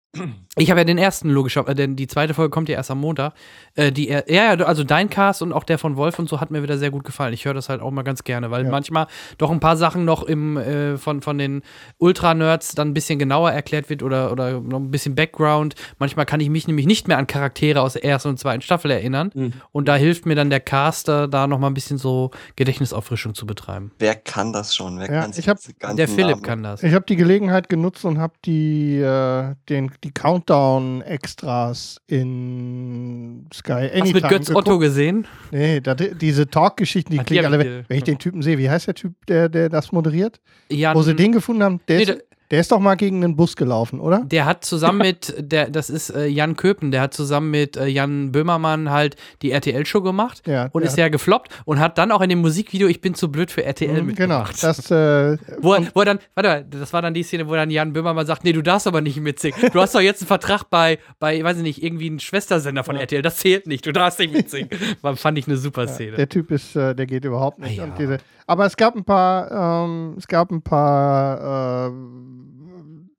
Ich 0.55 0.69
habe 0.69 0.81
ja 0.81 0.83
den 0.83 0.99
ersten 0.99 1.29
logisch, 1.29 1.57
äh, 1.57 1.73
denn 1.73 1.95
die 1.95 2.05
zweite 2.05 2.35
Folge 2.35 2.51
kommt 2.51 2.69
ja 2.69 2.75
erst 2.75 2.91
am 2.91 2.99
Montag. 2.99 3.33
Äh, 3.73 3.91
die, 3.91 4.09
ja, 4.09 4.21
ja, 4.27 4.53
also 4.65 4.83
dein 4.83 5.09
Cast 5.09 5.41
und 5.41 5.51
auch 5.51 5.63
der 5.63 5.79
von 5.79 5.95
Wolf 5.95 6.19
und 6.19 6.29
so 6.29 6.39
hat 6.39 6.51
mir 6.51 6.61
wieder 6.61 6.77
sehr 6.77 6.91
gut 6.91 7.03
gefallen. 7.03 7.33
Ich 7.33 7.45
höre 7.45 7.55
das 7.55 7.69
halt 7.69 7.81
auch 7.81 7.89
mal 7.89 8.03
ganz 8.03 8.23
gerne, 8.23 8.51
weil 8.51 8.65
ja. 8.65 8.69
manchmal 8.69 9.07
doch 9.39 9.49
ein 9.49 9.59
paar 9.59 9.77
Sachen 9.77 10.05
noch 10.05 10.21
im, 10.21 10.57
äh, 10.57 10.97
von, 10.97 11.23
von 11.23 11.39
den 11.39 11.63
Ultra-Nerds 11.97 12.75
dann 12.75 12.89
ein 12.89 12.93
bisschen 12.93 13.17
genauer 13.17 13.51
erklärt 13.51 13.89
wird 13.89 14.03
oder, 14.03 14.31
oder 14.31 14.61
noch 14.61 14.79
ein 14.79 14.91
bisschen 14.91 15.15
Background. 15.15 15.73
Manchmal 15.97 16.27
kann 16.27 16.39
ich 16.39 16.49
mich 16.51 16.67
nämlich 16.67 16.85
nicht 16.85 17.07
mehr 17.07 17.17
an 17.17 17.25
Charaktere 17.25 17.81
aus 17.81 17.93
der 17.93 18.05
ersten 18.05 18.29
und 18.29 18.37
zweiten 18.37 18.61
Staffel 18.61 18.91
erinnern. 18.91 19.31
Mhm. 19.33 19.53
Und 19.71 19.87
da 19.87 19.95
hilft 19.95 20.27
mir 20.27 20.35
dann 20.35 20.51
der 20.51 20.59
Caster, 20.59 21.27
da 21.27 21.47
noch 21.47 21.57
mal 21.57 21.67
ein 21.67 21.73
bisschen 21.73 21.97
so 21.97 22.29
Gedächtnisauffrischung 22.55 23.33
zu 23.33 23.47
betreiben. 23.47 23.91
Wer 23.97 24.13
kann 24.13 24.53
das 24.53 24.75
schon? 24.75 24.99
Wer 24.99 25.11
ja, 25.11 25.21
kann 25.21 25.33
ich 25.35 25.49
hab, 25.49 25.57
Der 25.95 26.07
Philipp 26.07 26.29
Namen? 26.29 26.41
kann 26.43 26.61
das. 26.61 26.83
Ich 26.83 26.93
habe 26.93 27.05
die 27.07 27.15
Gelegenheit 27.15 27.69
genutzt 27.69 28.05
und 28.05 28.19
habe 28.19 28.33
die, 28.45 28.99
äh, 28.99 29.55
den, 29.69 29.91
die 30.03 30.11
Countdown-Extras 30.11 32.01
in 32.07 33.47
Sky 33.53 33.71
Anytime 33.71 34.01
Hast 34.01 34.09
du 34.09 34.13
mit 34.13 34.29
Götz 34.29 34.47
geguckt. 34.47 34.67
Otto 34.67 34.79
gesehen? 34.79 35.27
Nee, 35.51 35.79
da, 35.81 35.95
diese 35.95 36.47
Talk-Geschichten, 36.47 37.11
die 37.11 37.17
kriege 37.19 37.41
ich 37.41 37.45
alle. 37.45 37.85
Wenn 37.87 37.97
ich 37.97 38.03
den 38.03 38.19
Typen 38.19 38.41
sehe, 38.41 38.57
wie 38.57 38.69
heißt 38.69 38.87
der 38.87 38.95
Typ, 38.95 39.13
der, 39.27 39.49
der 39.49 39.69
das 39.69 39.91
moderiert? 39.91 40.39
Jan, 40.69 40.95
Wo 40.95 41.01
sie 41.01 41.15
den 41.15 41.31
gefunden 41.31 41.63
haben, 41.63 41.79
der 41.87 41.97
nee, 41.97 42.03
ist, 42.03 42.23
der 42.53 42.59
ist 42.59 42.71
doch 42.71 42.79
mal 42.79 42.93
gegen 42.93 43.23
einen 43.23 43.35
Bus 43.35 43.55
gelaufen, 43.55 43.99
oder? 43.99 44.25
Der 44.25 44.45
hat 44.45 44.63
zusammen 44.63 44.99
mit, 44.99 45.33
der, 45.39 45.71
das 45.71 45.89
ist 45.89 46.11
äh, 46.11 46.27
Jan 46.27 46.55
Köpen, 46.55 46.91
der 46.91 47.01
hat 47.01 47.11
zusammen 47.11 47.49
mit 47.49 47.77
äh, 47.77 47.87
Jan 47.87 48.31
Böhmermann 48.31 48.91
halt 48.91 49.15
die 49.41 49.49
RTL-Show 49.49 50.01
gemacht 50.01 50.43
ja, 50.45 50.69
und 50.71 50.83
ist 50.83 50.95
ja 50.95 51.09
gefloppt 51.09 51.51
und 51.65 51.79
hat 51.79 51.97
dann 51.97 52.11
auch 52.11 52.21
in 52.21 52.29
dem 52.29 52.41
Musikvideo 52.41 52.87
Ich 52.89 53.01
bin 53.01 53.15
zu 53.15 53.31
blöd 53.31 53.49
für 53.49 53.63
RTL 53.63 53.99
mhm, 53.99 54.05
mitgemacht. 54.05 54.61
Genau, 54.61 54.67
das, 54.71 54.91
äh, 54.91 55.39
wo, 55.63 55.73
er, 55.73 55.87
wo 55.95 56.01
er 56.01 56.05
dann, 56.05 56.19
warte, 56.35 56.63
das 56.69 56.93
war 56.93 57.01
dann 57.01 57.15
die 57.15 57.23
Szene, 57.23 57.47
wo 57.47 57.55
dann 57.55 57.71
Jan 57.71 57.91
Böhmermann 57.91 58.27
sagt, 58.27 58.43
nee, 58.43 58.53
du 58.53 58.61
darfst 58.61 58.85
aber 58.85 59.01
nicht 59.01 59.19
mitsingen. 59.19 59.59
Du 59.73 59.81
hast 59.81 59.95
doch 59.95 60.01
jetzt 60.01 60.21
einen 60.21 60.27
Vertrag 60.27 60.65
bei, 60.69 60.99
bei, 61.17 61.43
weiß 61.43 61.57
ich 61.57 61.63
nicht, 61.63 61.83
irgendwie 61.83 62.05
einen 62.05 62.19
Schwestersender 62.19 62.83
von 62.83 62.97
RTL, 62.97 63.23
das 63.23 63.37
zählt 63.37 63.65
nicht, 63.65 63.83
du 63.83 63.91
darfst 63.91 64.19
nicht 64.19 64.31
mitsingen. 64.31 64.69
War, 65.01 65.15
fand 65.15 65.39
ich 65.39 65.47
eine 65.47 65.57
super 65.57 65.87
Szene. 65.87 66.11
Ja, 66.11 66.17
der 66.17 66.29
Typ 66.29 66.51
ist, 66.51 66.75
äh, 66.75 66.93
der 66.93 67.07
geht 67.07 67.25
überhaupt 67.25 67.57
nicht. 67.57 67.77
Ja. 67.77 67.87
Diese, 67.97 68.19
aber 68.47 68.65
es 68.65 68.77
gab 68.77 68.95
ein 68.95 69.03
paar, 69.03 69.85
ähm, 69.85 70.15
es 70.17 70.27
gab 70.27 70.51
ein 70.51 70.61
paar, 70.61 71.87
äh, 71.87 71.91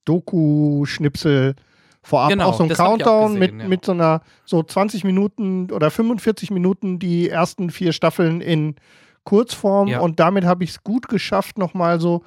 Doku-Schnipsel 0.05 1.55
vorab 2.03 2.29
genau, 2.29 2.49
auch 2.49 2.55
so 2.55 2.65
ein 2.65 2.69
Countdown 2.69 3.35
gesehen, 3.35 3.39
mit, 3.39 3.63
ja. 3.63 3.69
mit 3.69 3.85
so 3.85 3.93
einer 3.93 4.21
so 4.45 4.63
20 4.63 5.05
Minuten 5.05 5.71
oder 5.71 5.91
45 5.91 6.51
Minuten 6.51 6.99
die 6.99 7.31
ersten 7.31 7.71
vier 7.71 7.93
Staffeln 7.93 8.41
in 8.41 8.77
Kurzform 9.25 9.89
ja. 9.89 10.01
und 10.01 10.21
damit 10.21 10.45
habe 10.45 10.65
ich 10.65 10.71
es 10.71 10.85
gut 10.85 11.09
geschafft, 11.09 11.57
nochmal 11.57 11.99
so 12.01 12.23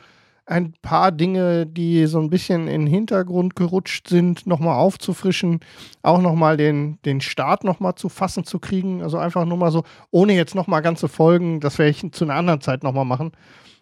ein 0.47 0.73
paar 0.81 1.11
Dinge, 1.11 1.67
die 1.67 2.07
so 2.07 2.19
ein 2.19 2.29
bisschen 2.29 2.67
in 2.67 2.85
den 2.85 2.87
Hintergrund 2.87 3.55
gerutscht 3.55 4.07
sind, 4.07 4.47
nochmal 4.47 4.77
aufzufrischen, 4.77 5.59
auch 6.01 6.21
nochmal 6.21 6.57
den, 6.57 6.99
den 7.03 7.21
Start 7.21 7.63
nochmal 7.63 7.95
zu 7.95 8.09
fassen 8.09 8.43
zu 8.43 8.59
kriegen. 8.59 9.03
Also 9.03 9.17
einfach 9.17 9.45
nur 9.45 9.57
mal 9.57 9.71
so, 9.71 9.83
ohne 10.09 10.33
jetzt 10.33 10.55
nochmal 10.55 10.81
ganze 10.81 11.07
Folgen, 11.07 11.59
das 11.59 11.77
werde 11.77 11.91
ich 11.91 12.11
zu 12.11 12.23
einer 12.23 12.35
anderen 12.35 12.61
Zeit 12.61 12.83
nochmal 12.83 13.05
machen 13.05 13.31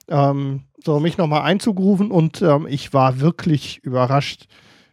ähm, 0.07 0.61
so 0.83 0.99
mich 0.99 1.17
nochmal 1.17 1.41
einzugrufen 1.41 2.11
und 2.11 2.41
ähm, 2.41 2.67
ich 2.69 2.93
war 2.93 3.19
wirklich 3.19 3.79
überrascht, 3.83 4.45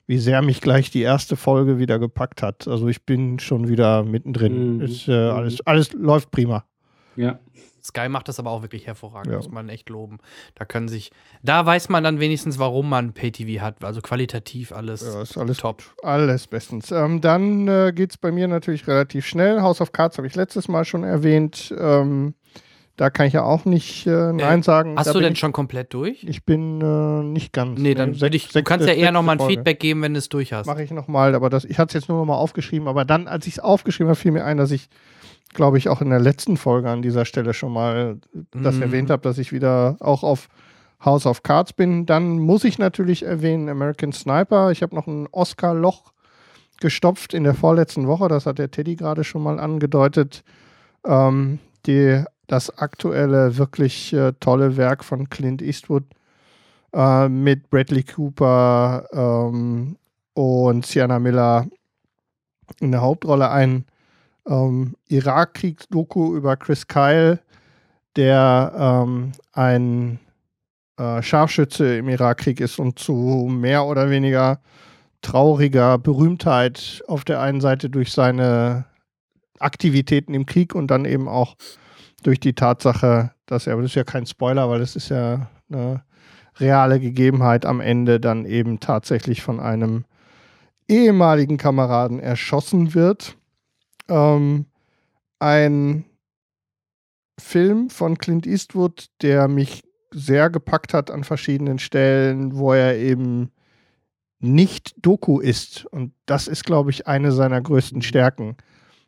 wie 0.07 0.19
sehr 0.19 0.43
mich 0.43 0.61
gleich 0.61 0.90
die 0.90 1.03
erste 1.03 1.36
Folge 1.36 1.78
wieder 1.78 1.99
gepackt 1.99 2.43
hat. 2.43 2.66
Also 2.66 2.89
ich 2.89 3.05
bin 3.05 3.39
schon 3.39 3.69
wieder 3.69 4.03
mittendrin. 4.03 4.77
Mhm. 4.77 4.81
Ist, 4.81 5.09
äh, 5.09 5.12
mhm. 5.12 5.36
alles, 5.36 5.66
alles 5.66 5.93
läuft 5.93 6.31
prima. 6.31 6.65
Ja. 7.16 7.39
Sky 7.85 8.09
macht 8.09 8.29
das 8.29 8.39
aber 8.39 8.51
auch 8.51 8.63
wirklich 8.63 8.87
hervorragend, 8.87 9.33
ja. 9.33 9.37
muss 9.39 9.51
man 9.51 9.69
echt 9.69 9.89
loben. 9.89 10.19
Da 10.55 10.65
können 10.65 10.89
sich, 10.89 11.11
da 11.43 11.67
weiß 11.67 11.89
man 11.89 12.05
dann 12.05 12.21
wenigstens, 12.21 12.59
warum 12.59 12.89
man 12.89 13.13
Pay-TV 13.13 13.61
hat. 13.61 13.85
Also 13.85 14.01
qualitativ 14.01 14.73
alles, 14.73 15.03
ja, 15.03 15.23
ist 15.23 15.37
alles 15.37 15.59
top. 15.59 15.83
Alles 16.03 16.47
bestens. 16.47 16.91
Ähm, 16.93 17.21
dann 17.21 17.67
äh, 17.67 17.93
geht 17.95 18.11
es 18.11 18.19
bei 18.19 18.31
mir 18.31 18.47
natürlich 18.49 18.87
relativ 18.87 19.27
schnell. 19.27 19.61
House 19.63 19.81
of 19.81 19.93
Cards 19.93 20.19
habe 20.19 20.27
ich 20.27 20.35
letztes 20.35 20.69
Mal 20.69 20.85
schon 20.85 21.03
erwähnt. 21.03 21.75
Ähm, 21.77 22.35
da 22.97 23.09
kann 23.09 23.27
ich 23.27 23.33
ja 23.33 23.43
auch 23.43 23.65
nicht 23.65 24.07
äh, 24.07 24.33
Nein 24.33 24.61
äh, 24.61 24.63
sagen. 24.63 24.97
Hast 24.97 25.09
da 25.09 25.13
du 25.15 25.21
denn 25.21 25.33
ich, 25.33 25.39
schon 25.39 25.53
komplett 25.53 25.95
durch? 25.95 26.25
Ich 26.25 26.45
bin 26.45 26.81
äh, 26.81 27.25
nicht 27.25 27.53
ganz. 27.53 27.81
Nee, 27.81 27.95
dann 27.95 28.21
würde 28.21 28.37
ich. 28.37 28.49
Du 28.49 28.63
kannst 28.63 28.87
ja 28.87 28.93
eher 28.93 29.13
nochmal 29.13 29.41
ein 29.41 29.49
Feedback 29.49 29.81
geben, 29.81 30.03
wenn 30.03 30.13
du 30.13 30.19
es 30.19 30.29
durch 30.29 30.53
hast. 30.53 30.67
Mache 30.67 30.83
ich 30.83 30.91
nochmal, 30.91 31.35
aber 31.35 31.49
das, 31.49 31.65
ich 31.65 31.79
hatte 31.79 31.97
es 31.97 32.03
jetzt 32.03 32.09
nur 32.09 32.19
nochmal 32.19 32.37
aufgeschrieben. 32.37 32.89
Aber 32.89 33.05
dann, 33.05 33.29
als 33.29 33.47
ich 33.47 33.55
es 33.55 33.59
aufgeschrieben 33.59 34.09
habe, 34.09 34.17
fiel 34.17 34.31
mir 34.31 34.45
ein, 34.45 34.59
dass 34.59 34.71
ich, 34.71 34.89
glaube 35.53 35.79
ich, 35.79 35.89
auch 35.89 36.01
in 36.01 36.11
der 36.11 36.20
letzten 36.20 36.57
Folge 36.57 36.91
an 36.91 37.03
dieser 37.03 37.24
Stelle 37.24 37.55
schon 37.55 37.73
mal 37.73 38.19
das 38.53 38.77
mm. 38.77 38.83
erwähnt 38.83 39.11
habe, 39.11 39.23
dass 39.23 39.39
ich 39.39 39.53
wieder 39.53 39.97
auch 40.01 40.23
auf 40.23 40.49
House 41.05 41.27
of 41.27 41.43
Cards 41.43 41.73
bin. 41.73 42.07
Dann 42.07 42.39
muss 42.39 42.65
ich 42.65 42.79
natürlich 42.79 43.24
erwähnen 43.24 43.69
American 43.69 44.12
Sniper. 44.12 44.70
Ich 44.70 44.83
habe 44.83 44.95
noch 44.95 45.07
ein 45.07 45.29
Oscar-Loch 45.31 46.12
gestopft 46.81 47.35
in 47.35 47.45
der 47.45 47.55
vorletzten 47.55 48.07
Woche. 48.07 48.29
Das 48.29 48.47
hat 48.47 48.59
der 48.59 48.70
Teddy 48.70 48.97
gerade 48.97 49.24
schon 49.24 49.43
mal 49.43 49.59
angedeutet. 49.59 50.45
Ähm, 51.05 51.59
die 51.87 52.24
das 52.47 52.77
aktuelle 52.79 53.57
wirklich 53.57 54.12
äh, 54.12 54.33
tolle 54.41 54.77
Werk 54.77 55.05
von 55.05 55.31
Clint 55.31 55.62
Eastwood 55.62 56.05
äh, 56.93 57.29
mit 57.29 57.70
Bradley 57.70 58.03
Cooper 58.03 59.07
ähm, 59.12 59.97
und 60.35 60.87
Sienna 60.87 61.19
Miller 61.19 61.66
in 62.81 62.93
der 62.93 63.01
Hauptrolle 63.01 63.51
ein 63.51 63.87
ähm, 64.47 64.97
Irakkriegs-Doku 65.09 66.36
über 66.36 66.56
Chris 66.56 66.86
Kyle, 66.86 67.40
der 68.16 68.73
ähm, 68.77 69.32
ein 69.52 70.19
äh, 70.98 71.23
Scharfschütze 71.23 71.97
im 71.97 72.09
Irakkrieg 72.09 72.60
ist 72.60 72.78
und 72.78 72.98
zu 72.98 73.48
mehr 73.51 73.86
oder 73.86 74.10
weniger 74.10 74.60
trauriger 75.23 75.98
Berühmtheit 75.98 77.02
auf 77.06 77.24
der 77.24 77.40
einen 77.40 77.60
Seite 77.60 77.89
durch 77.89 78.12
seine 78.12 78.85
Aktivitäten 79.59 80.35
im 80.35 80.47
Krieg 80.47 80.74
und 80.74 80.89
dann 80.89 81.05
eben 81.05 81.28
auch 81.28 81.55
durch 82.23 82.40
die 82.40 82.55
Tatsache, 82.55 83.31
dass 83.47 83.66
er, 83.66 83.74
aber 83.74 83.82
das 83.82 83.93
ist 83.93 83.97
ja 83.97 84.05
kein 84.05 84.27
Spoiler, 84.27 84.69
weil 84.69 84.81
das 84.81 84.97
ist 84.97 85.09
ja 85.09 85.48
eine 85.70 86.02
reale 86.59 87.01
Gegebenheit 87.01 87.64
am 87.64 87.81
Ende 87.81 88.20
dann 88.20 88.44
eben 88.44 88.81
tatsächlich 88.81 89.43
von 89.43 89.60
einem 89.60 90.05
ehemaligen 90.89 91.56
Kameraden 91.56 92.20
erschossen 92.20 92.94
wird. 92.94 93.36
Ähm, 94.13 94.67
ein 95.39 96.05
Film 97.39 97.89
von 97.89 98.19
Clint 98.19 98.47
Eastwood, 98.47 99.07
der 99.23 99.49
mich 99.49 99.83
sehr 100.13 100.51
gepackt 100.51 100.93
hat 100.93 101.11
an 101.11 101.25
verschiedenen 101.25 101.79
Stellen, 101.79 102.57
wo 102.57 102.75
er 102.75 102.99
eben 102.99 103.51
nicht 104.39 104.95
Doku 105.01 105.41
ist. 105.41 105.87
Und 105.87 106.13
das 106.27 106.47
ist, 106.47 106.65
glaube 106.65 106.91
ich, 106.91 107.07
eine 107.07 107.33
seiner 107.33 107.61
größten 107.61 108.03
Stärken. 108.03 108.57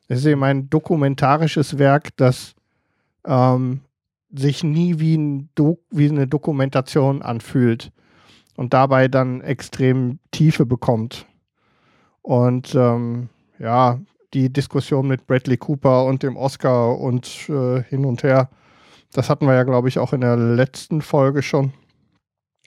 Es 0.08 0.20
ist 0.20 0.26
eben 0.26 0.42
ein 0.42 0.70
dokumentarisches 0.70 1.78
Werk, 1.78 2.16
das 2.16 2.54
ähm, 3.26 3.80
sich 4.32 4.64
nie 4.64 4.98
wie, 5.00 5.16
ein 5.16 5.50
wie 5.90 6.08
eine 6.08 6.26
Dokumentation 6.26 7.20
anfühlt 7.20 7.92
und 8.56 8.72
dabei 8.72 9.08
dann 9.08 9.42
extrem 9.42 10.18
Tiefe 10.30 10.64
bekommt. 10.64 11.26
Und 12.22 12.74
ähm, 12.74 13.28
ja, 13.58 14.00
die 14.34 14.52
Diskussion 14.52 15.08
mit 15.08 15.26
Bradley 15.26 15.56
Cooper 15.56 16.04
und 16.04 16.22
dem 16.22 16.36
Oscar 16.36 16.98
und 16.98 17.48
äh, 17.48 17.82
hin 17.84 18.04
und 18.04 18.22
her, 18.22 18.50
das 19.12 19.30
hatten 19.30 19.46
wir 19.46 19.54
ja, 19.54 19.62
glaube 19.62 19.88
ich, 19.88 19.98
auch 19.98 20.12
in 20.12 20.20
der 20.20 20.36
letzten 20.36 21.00
Folge 21.00 21.42
schon. 21.42 21.72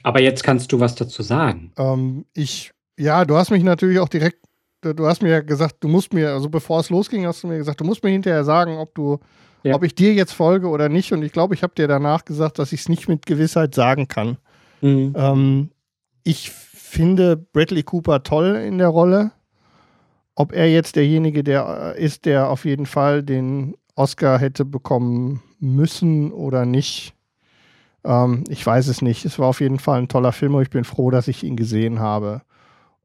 Aber 0.03 0.21
jetzt 0.21 0.43
kannst 0.43 0.71
du 0.71 0.79
was 0.79 0.95
dazu 0.95 1.21
sagen. 1.21 1.73
Ähm, 1.77 2.25
ich, 2.33 2.71
ja, 2.97 3.25
du 3.25 3.35
hast 3.35 3.51
mich 3.51 3.63
natürlich 3.63 3.99
auch 3.99 4.09
direkt, 4.09 4.39
du 4.81 5.05
hast 5.05 5.21
mir 5.21 5.29
ja 5.29 5.41
gesagt, 5.41 5.75
du 5.81 5.87
musst 5.87 6.13
mir, 6.13 6.31
also 6.31 6.49
bevor 6.49 6.79
es 6.79 6.89
losging, 6.89 7.25
hast 7.25 7.43
du 7.43 7.47
mir 7.47 7.57
gesagt, 7.57 7.81
du 7.81 7.85
musst 7.85 8.03
mir 8.03 8.11
hinterher 8.11 8.43
sagen, 8.43 8.77
ob 8.77 8.95
du 8.95 9.19
ja. 9.63 9.75
ob 9.75 9.83
ich 9.83 9.95
dir 9.95 10.13
jetzt 10.13 10.33
folge 10.33 10.67
oder 10.67 10.89
nicht. 10.89 11.11
Und 11.13 11.23
ich 11.23 11.31
glaube, 11.31 11.53
ich 11.53 11.63
habe 11.63 11.75
dir 11.75 11.87
danach 11.87 12.25
gesagt, 12.25 12.59
dass 12.59 12.73
ich 12.73 12.81
es 12.81 12.89
nicht 12.89 13.07
mit 13.07 13.25
Gewissheit 13.25 13.75
sagen 13.75 14.07
kann. 14.07 14.37
Mhm. 14.81 15.13
Ähm, 15.15 15.71
ich 16.23 16.51
finde 16.51 17.37
Bradley 17.37 17.83
Cooper 17.83 18.23
toll 18.23 18.55
in 18.55 18.77
der 18.77 18.87
Rolle. 18.87 19.31
Ob 20.39 20.53
er 20.53 20.69
jetzt 20.69 20.95
derjenige 20.95 21.43
der 21.43 21.95
äh, 21.97 22.03
ist, 22.03 22.25
der 22.25 22.49
auf 22.49 22.63
jeden 22.63 22.85
Fall 22.85 23.23
den 23.23 23.75
Oscar 23.95 24.37
hätte 24.37 24.65
bekommen 24.65 25.41
müssen 25.59 26.31
oder 26.31 26.63
nicht, 26.65 27.15
Ähm, 28.05 28.43
ich 28.47 28.65
weiß 28.65 28.87
es 28.87 29.01
nicht. 29.01 29.25
Es 29.25 29.39
war 29.39 29.47
auf 29.47 29.59
jeden 29.61 29.79
Fall 29.79 29.99
ein 29.99 30.07
toller 30.07 30.31
Film 30.31 30.53
und 30.55 30.61
ich 30.61 30.69
bin 30.69 30.83
froh, 30.83 31.09
dass 31.11 31.27
ich 31.27 31.43
ihn 31.43 31.55
gesehen 31.57 31.99
habe. 31.99 32.41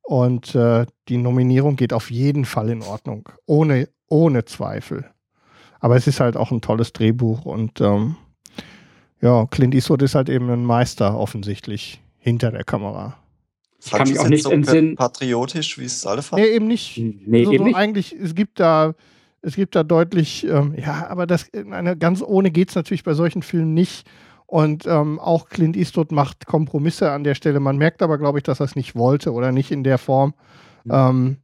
Und 0.03 0.55
äh, 0.55 0.85
die 1.09 1.17
Nominierung 1.17 1.77
geht 1.77 1.93
auf 1.95 2.11
jeden 2.11 2.45
Fall 2.45 2.69
in 2.69 2.83
Ordnung. 2.83 3.29
Ohne, 3.47 3.89
ohne 4.09 4.45
Zweifel. 4.45 5.07
Aber 5.81 5.97
es 5.97 6.07
ist 6.07 6.21
halt 6.21 6.37
auch 6.37 6.51
ein 6.53 6.61
tolles 6.61 6.93
Drehbuch 6.93 7.47
und 7.47 7.81
ähm, 7.81 8.17
ja, 9.23 9.47
Clint 9.47 9.75
Eastwood 9.75 10.03
ist 10.03 10.15
halt 10.15 10.29
eben 10.29 10.51
ein 10.51 10.65
Meister 10.65 11.17
offensichtlich 11.19 12.01
hinter 12.19 12.51
der 12.51 12.65
Kamera. 12.65 13.17
Ich 13.85 13.91
kann 13.91 14.09
mich 14.09 14.19
auch 14.19 14.29
nicht 14.29 14.45
so 14.45 14.51
entsinnen. 14.51 14.97
Patriotisch, 14.97 15.79
wie 15.79 15.85
es 15.85 16.07
alle 16.07 16.23
fanden? 16.23 16.45
Nee, 16.45 16.53
eben 16.55 16.67
nicht. 16.69 16.99
Nee, 16.99 17.45
so, 17.45 17.53
eben 17.53 17.65
nicht. 17.65 17.77
Eigentlich, 17.77 18.13
es 18.13 18.35
gibt 18.35 18.61
da, 18.61 18.95
es 19.41 19.57
gibt 19.57 19.75
da 19.75 19.83
deutlich, 19.83 20.47
ähm, 20.47 20.75
ja, 20.77 21.09
aber 21.09 21.27
das, 21.27 21.47
eine, 21.53 21.97
ganz 21.97 22.23
ohne 22.23 22.51
geht 22.51 22.69
es 22.69 22.75
natürlich 22.75 23.03
bei 23.03 23.15
solchen 23.15 23.43
Filmen 23.43 23.75
nicht. 23.75 24.07
Und 24.47 24.87
ähm, 24.87 25.19
auch 25.19 25.49
Clint 25.49 25.77
Eastwood 25.77 26.13
macht 26.13 26.47
Kompromisse 26.47 27.11
an 27.11 27.25
der 27.25 27.35
Stelle. 27.35 27.59
Man 27.59 27.79
merkt 27.79 28.03
aber, 28.03 28.19
glaube 28.19 28.39
ich, 28.39 28.45
dass 28.45 28.61
er 28.61 28.67
es 28.67 28.77
nicht 28.77 28.95
wollte 28.95 29.33
oder 29.33 29.51
nicht 29.51 29.71
in 29.71 29.83
der 29.83 29.97
Form. 29.97 30.35
Mhm. 30.85 30.91
Ähm, 30.93 31.37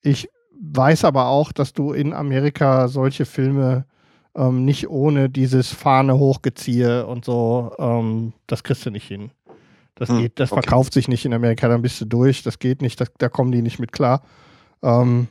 ich 0.00 0.30
weiß 0.58 1.04
aber 1.04 1.26
auch, 1.26 1.52
dass 1.52 1.74
du 1.74 1.92
in 1.92 2.12
Amerika 2.12 2.88
solche 2.88 3.26
Filme 3.26 3.84
ähm, 4.34 4.64
nicht 4.64 4.88
ohne 4.88 5.28
dieses 5.28 5.70
Fahne 5.72 6.18
hochgeziehe 6.18 7.06
und 7.06 7.24
so, 7.24 7.72
ähm, 7.78 8.32
das 8.46 8.62
kriegst 8.62 8.86
du 8.86 8.90
nicht 8.90 9.06
hin. 9.06 9.30
Das 10.02 10.08
hm, 10.08 10.18
geht, 10.18 10.40
das 10.40 10.50
okay. 10.50 10.62
verkauft 10.62 10.92
sich 10.94 11.06
nicht 11.06 11.24
in 11.24 11.32
Amerika, 11.32 11.68
dann 11.68 11.80
bist 11.80 12.00
du 12.00 12.06
durch, 12.06 12.42
das 12.42 12.58
geht 12.58 12.82
nicht, 12.82 13.00
das, 13.00 13.12
da 13.18 13.28
kommen 13.28 13.52
die 13.52 13.62
nicht 13.62 13.78
mit 13.78 13.92
klar. 13.92 14.22
Ähm, 14.82 15.28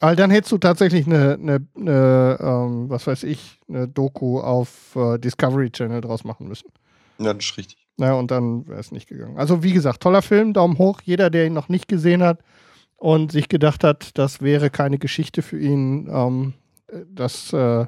aber 0.00 0.16
dann 0.16 0.30
hättest 0.30 0.52
du 0.52 0.56
tatsächlich 0.56 1.06
eine, 1.06 1.34
eine, 1.34 1.66
eine 1.76 2.38
ähm, 2.40 2.88
was 2.88 3.06
weiß 3.06 3.24
ich, 3.24 3.60
eine 3.68 3.86
Doku 3.86 4.40
auf 4.40 4.96
äh, 4.96 5.18
Discovery 5.18 5.70
Channel 5.70 6.00
draus 6.00 6.24
machen 6.24 6.48
müssen. 6.48 6.70
Ja, 7.18 7.34
das 7.34 7.44
ist 7.44 7.58
richtig. 7.58 7.86
Ja, 7.98 8.14
und 8.14 8.30
dann 8.30 8.66
wäre 8.66 8.80
es 8.80 8.90
nicht 8.90 9.06
gegangen. 9.06 9.36
Also, 9.36 9.62
wie 9.62 9.74
gesagt, 9.74 10.02
toller 10.02 10.22
Film, 10.22 10.54
Daumen 10.54 10.78
hoch. 10.78 11.02
Jeder, 11.04 11.28
der 11.28 11.44
ihn 11.44 11.52
noch 11.52 11.68
nicht 11.68 11.86
gesehen 11.86 12.22
hat 12.22 12.38
und 12.96 13.32
sich 13.32 13.50
gedacht 13.50 13.84
hat, 13.84 14.16
das 14.16 14.40
wäre 14.40 14.70
keine 14.70 14.96
Geschichte 14.96 15.42
für 15.42 15.58
ihn, 15.58 16.08
ähm, 16.10 16.54
das 17.06 17.52
äh, 17.52 17.84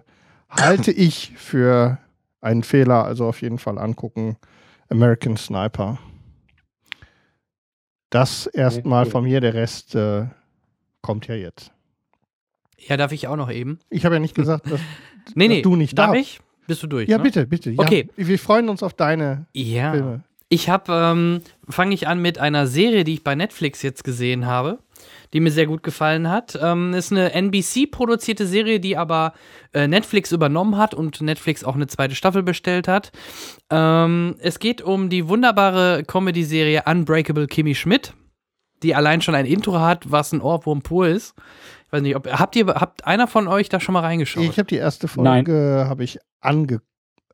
halte 0.51 0.93
ich 0.93 1.33
für 1.37 1.97
einen 2.43 2.65
Fehler. 2.65 3.07
Also 3.07 3.25
auf 3.25 3.41
jeden 3.41 3.59
Fall 3.59 3.79
angucken. 3.79 4.37
American 4.89 5.37
Sniper. 5.37 5.99
Das 8.11 8.47
erstmal 8.47 9.07
von 9.07 9.25
mir, 9.25 9.41
der 9.41 9.55
Rest 9.55 9.95
äh, 9.95 10.27
kommt 11.03 11.27
ja 11.27 11.35
jetzt. 11.35 11.73
Ja, 12.79 12.97
darf 12.97 13.13
ich 13.13 13.27
auch 13.29 13.37
noch 13.37 13.51
eben? 13.51 13.79
Ich 13.91 14.05
habe 14.05 14.15
ja 14.15 14.21
nicht 14.21 14.35
gesagt, 14.35 14.71
dass, 14.71 14.81
nee, 15.35 15.49
nee, 15.49 15.63
du 15.63 15.77
nicht 15.77 15.99
darf. 15.99 16.09
Darf 16.09 16.17
ich? 16.17 16.41
Bist 16.67 16.83
du 16.83 16.87
durch? 16.87 17.09
Ja, 17.09 17.19
ne? 17.19 17.25
bitte, 17.25 17.47
bitte. 17.47 17.71
Ja, 17.71 17.81
okay. 17.81 18.09
Wir 18.17 18.39
freuen 18.39 18.69
uns 18.69 18.83
auf 18.83 18.95
deine 18.95 19.47
ja. 19.53 19.93
Filme. 19.93 20.23
Ich 20.49 20.69
habe, 20.69 20.93
ähm, 20.93 21.41
fange 21.69 21.95
ich 21.95 22.07
an 22.07 22.23
mit 22.23 22.39
einer 22.39 22.67
Serie, 22.67 23.05
die 23.05 23.15
ich 23.15 23.25
bei 23.25 23.35
Netflix 23.35 23.83
jetzt 23.83 24.05
gesehen 24.05 24.47
habe, 24.47 24.79
die 25.33 25.41
mir 25.41 25.51
sehr 25.51 25.67
gut 25.67 25.83
gefallen 25.83 26.29
hat. 26.29 26.59
Ähm, 26.61 26.95
ist 26.95 27.13
eine 27.13 27.33
NBC-produzierte 27.33 28.47
Serie, 28.47 28.81
die 28.81 28.97
aber 28.97 29.33
äh, 29.73 29.89
Netflix 29.89 30.33
übernommen 30.33 30.77
hat 30.77 30.95
und 30.95 31.21
Netflix 31.21 31.65
auch 31.65 31.75
eine 31.75 31.87
zweite 31.87 32.15
Staffel 32.15 32.43
bestellt 32.43 32.89
hat. 32.89 33.13
Ähm, 33.71 34.37
es 34.39 34.59
geht 34.59 34.83
um 34.83 35.09
die 35.09 35.29
wunderbare 35.29 36.05
Comedy-Serie 36.05 36.83
Unbreakable 36.87 37.47
Kimmy 37.47 37.75
Schmidt, 37.75 38.15
die 38.83 38.95
allein 38.95 39.23
schon 39.23 39.35
ein 39.35 39.47
Intro 39.47 39.81
hat, 39.81 40.11
was 40.11 40.33
ein 40.33 40.41
Ohrwurm 40.41 40.83
pur 40.83 41.09
ist. 41.09 41.35
Ich 41.87 41.93
weiß 41.93 42.03
nicht, 42.03 42.17
ob 42.17 42.27
habt 42.27 42.57
ihr 42.57 42.67
habt 42.67 43.07
einer 43.07 43.29
von 43.29 43.47
euch 43.47 43.69
da 43.69 43.79
schon 43.79 43.93
mal 43.93 44.01
reingeschaut? 44.01 44.45
Ich 44.45 44.59
habe 44.59 44.67
die 44.67 44.77
erste 44.77 45.07
Folge 45.09 45.87
habe 45.89 46.03
ich 46.03 46.19
ange, 46.41 46.81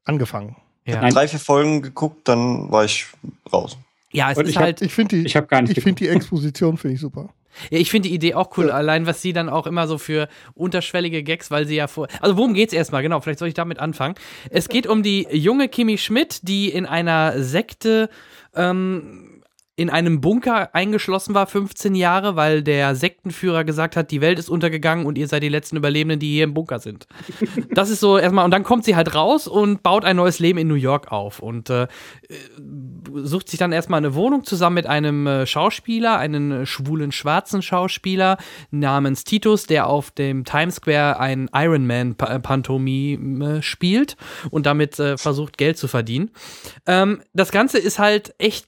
angefangen. 0.05 0.57
Ja. 0.85 0.95
Ich 0.95 0.99
habe 0.99 1.13
drei, 1.13 1.29
vier 1.29 1.39
Folgen 1.39 1.83
geguckt, 1.83 2.29
dann 2.29 2.71
war 2.71 2.85
ich 2.85 3.07
raus. 3.53 3.79
Ja, 4.13 4.31
es 4.31 4.39
Und 4.39 4.47
ist 4.47 4.57
halt. 4.57 4.81
Hab, 4.81 4.87
ich 4.87 4.93
finde 4.93 5.17
die, 5.17 5.27
ich 5.27 5.35
ich 5.35 5.83
finde 5.83 5.95
die 5.95 6.09
Exposition 6.09 6.77
finde 6.77 6.95
ich 6.95 7.01
super. 7.01 7.31
Ja, 7.71 7.79
ich 7.79 7.91
finde 7.91 8.09
die 8.09 8.15
Idee 8.15 8.35
auch 8.35 8.57
cool, 8.57 8.69
ja. 8.69 8.75
allein 8.75 9.07
was 9.07 9.23
sie 9.23 9.33
dann 9.33 9.49
auch 9.49 9.67
immer 9.67 9.87
so 9.87 9.99
für 9.99 10.29
unterschwellige 10.55 11.23
Gags, 11.23 11.51
weil 11.51 11.67
sie 11.67 11.77
ja 11.77 11.87
vor. 11.87 12.09
Also, 12.21 12.37
worum 12.37 12.55
geht's 12.55 12.73
erstmal? 12.73 13.03
Genau, 13.03 13.21
vielleicht 13.21 13.39
soll 13.39 13.49
ich 13.49 13.55
damit 13.55 13.79
anfangen. 13.79 14.15
Es 14.51 14.69
geht 14.69 14.87
um 14.87 15.03
die 15.03 15.27
junge 15.31 15.69
Kimi 15.69 15.99
Schmidt, 15.99 16.41
die 16.49 16.71
in 16.71 16.87
einer 16.87 17.43
Sekte 17.43 18.09
ähm, 18.55 19.32
in 19.75 19.89
einem 19.89 20.21
Bunker 20.21 20.75
eingeschlossen 20.75 21.35
war, 21.35 21.47
15 21.47 21.95
Jahre, 21.95 22.37
weil 22.37 22.63
der 22.63 22.95
Sektenführer 22.95 23.65
gesagt 23.65 23.97
hat, 23.97 24.11
die 24.11 24.21
Welt 24.21 24.39
ist 24.39 24.51
untergegangen 24.51 25.07
und 25.07 25.17
ihr 25.17 25.27
seid 25.29 25.43
die 25.43 25.49
letzten 25.49 25.77
Überlebenden, 25.77 26.21
die 26.21 26.31
hier 26.31 26.45
im 26.45 26.53
Bunker 26.53 26.79
sind. 26.79 27.07
das 27.71 27.89
ist 27.89 28.01
so 28.01 28.19
erstmal, 28.19 28.45
und 28.45 28.51
dann 28.51 28.65
kommt 28.65 28.85
sie 28.85 28.97
halt 28.97 29.15
raus 29.15 29.49
und 29.49 29.83
baut 29.83 30.05
ein 30.05 30.17
neues 30.17 30.41
Leben 30.41 30.59
in 30.59 30.69
New 30.69 30.75
York 30.75 31.11
auf 31.11 31.41
und 31.41 31.71
äh, 31.71 31.87
sucht 33.15 33.49
sich 33.49 33.59
dann 33.59 33.73
erstmal 33.73 33.99
eine 33.99 34.15
Wohnung 34.15 34.45
zusammen 34.45 34.75
mit 34.75 34.87
einem 34.87 35.27
äh, 35.27 35.47
Schauspieler, 35.47 36.19
einen 36.19 36.67
schwulen 36.67 37.11
schwarzen 37.11 37.63
Schauspieler 37.63 38.37
namens 38.71 39.25
Titus, 39.25 39.65
der 39.65 39.87
auf 39.87 40.11
dem 40.11 40.45
Times 40.45 40.77
Square 40.77 41.19
ein 41.19 41.49
Iron 41.55 41.87
Man 41.87 42.15
Pantomime 42.17 43.63
spielt 43.63 44.17
und 44.51 44.67
damit 44.67 44.99
äh, 44.99 45.17
versucht 45.17 45.57
Geld 45.57 45.79
zu 45.79 45.89
verdienen. 45.89 46.31
Ähm, 46.87 47.23
das 47.33 47.53
Ganze 47.53 47.79
ist 47.79 47.99
halt 47.99 48.35
echt 48.37 48.67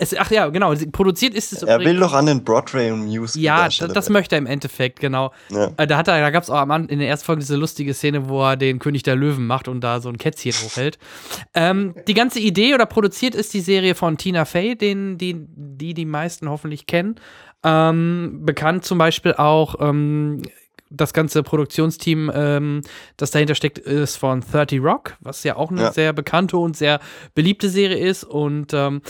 es, 0.00 0.16
ach 0.16 0.30
ja, 0.30 0.48
genau. 0.48 0.74
Produziert 0.92 1.34
ist 1.34 1.52
es. 1.52 1.62
Er 1.62 1.78
will 1.80 1.98
doch 1.98 2.14
an 2.14 2.26
den 2.26 2.42
Broadway 2.42 2.90
und 2.90 3.06
Musical. 3.06 3.42
Ja, 3.42 3.68
das, 3.68 3.92
das 3.92 4.08
möchte 4.08 4.36
er 4.36 4.38
im 4.38 4.46
Endeffekt, 4.46 4.98
genau. 4.98 5.32
Ja. 5.50 5.70
Äh, 5.76 5.86
da, 5.86 5.98
hat 5.98 6.08
er, 6.08 6.20
da 6.20 6.30
gab 6.30 6.42
es 6.42 6.50
auch 6.50 6.56
am, 6.56 6.88
in 6.88 6.98
der 6.98 7.08
ersten 7.08 7.26
Folge 7.26 7.40
diese 7.40 7.56
lustige 7.56 7.92
Szene, 7.92 8.28
wo 8.28 8.42
er 8.42 8.56
den 8.56 8.78
König 8.78 9.02
der 9.02 9.16
Löwen 9.16 9.46
macht 9.46 9.68
und 9.68 9.82
da 9.82 10.00
so 10.00 10.08
ein 10.08 10.18
Kätzchen 10.18 10.52
hochhält. 10.52 10.98
Ähm, 11.54 11.94
die 12.08 12.14
ganze 12.14 12.40
Idee 12.40 12.74
oder 12.74 12.86
produziert 12.86 13.34
ist 13.34 13.52
die 13.52 13.60
Serie 13.60 13.94
von 13.94 14.16
Tina 14.16 14.44
Fey, 14.44 14.76
den, 14.76 15.18
die, 15.18 15.36
die 15.36 15.94
die 15.94 16.06
meisten 16.06 16.48
hoffentlich 16.48 16.86
kennen. 16.86 17.16
Ähm, 17.62 18.40
bekannt 18.42 18.84
zum 18.86 18.96
Beispiel 18.96 19.34
auch 19.34 19.74
ähm, 19.80 20.42
das 20.90 21.12
ganze 21.12 21.42
Produktionsteam, 21.42 22.30
ähm, 22.34 22.82
das 23.16 23.30
dahinter 23.30 23.54
steckt, 23.54 23.78
ist 23.78 24.16
von 24.16 24.40
30 24.40 24.82
Rock, 24.82 25.16
was 25.20 25.44
ja 25.44 25.56
auch 25.56 25.70
eine 25.70 25.82
ja. 25.82 25.92
sehr 25.92 26.12
bekannte 26.12 26.56
und 26.56 26.76
sehr 26.76 27.00
beliebte 27.34 27.68
Serie 27.68 27.98
ist. 27.98 28.24
Und 28.24 28.74
ähm, 28.74 29.00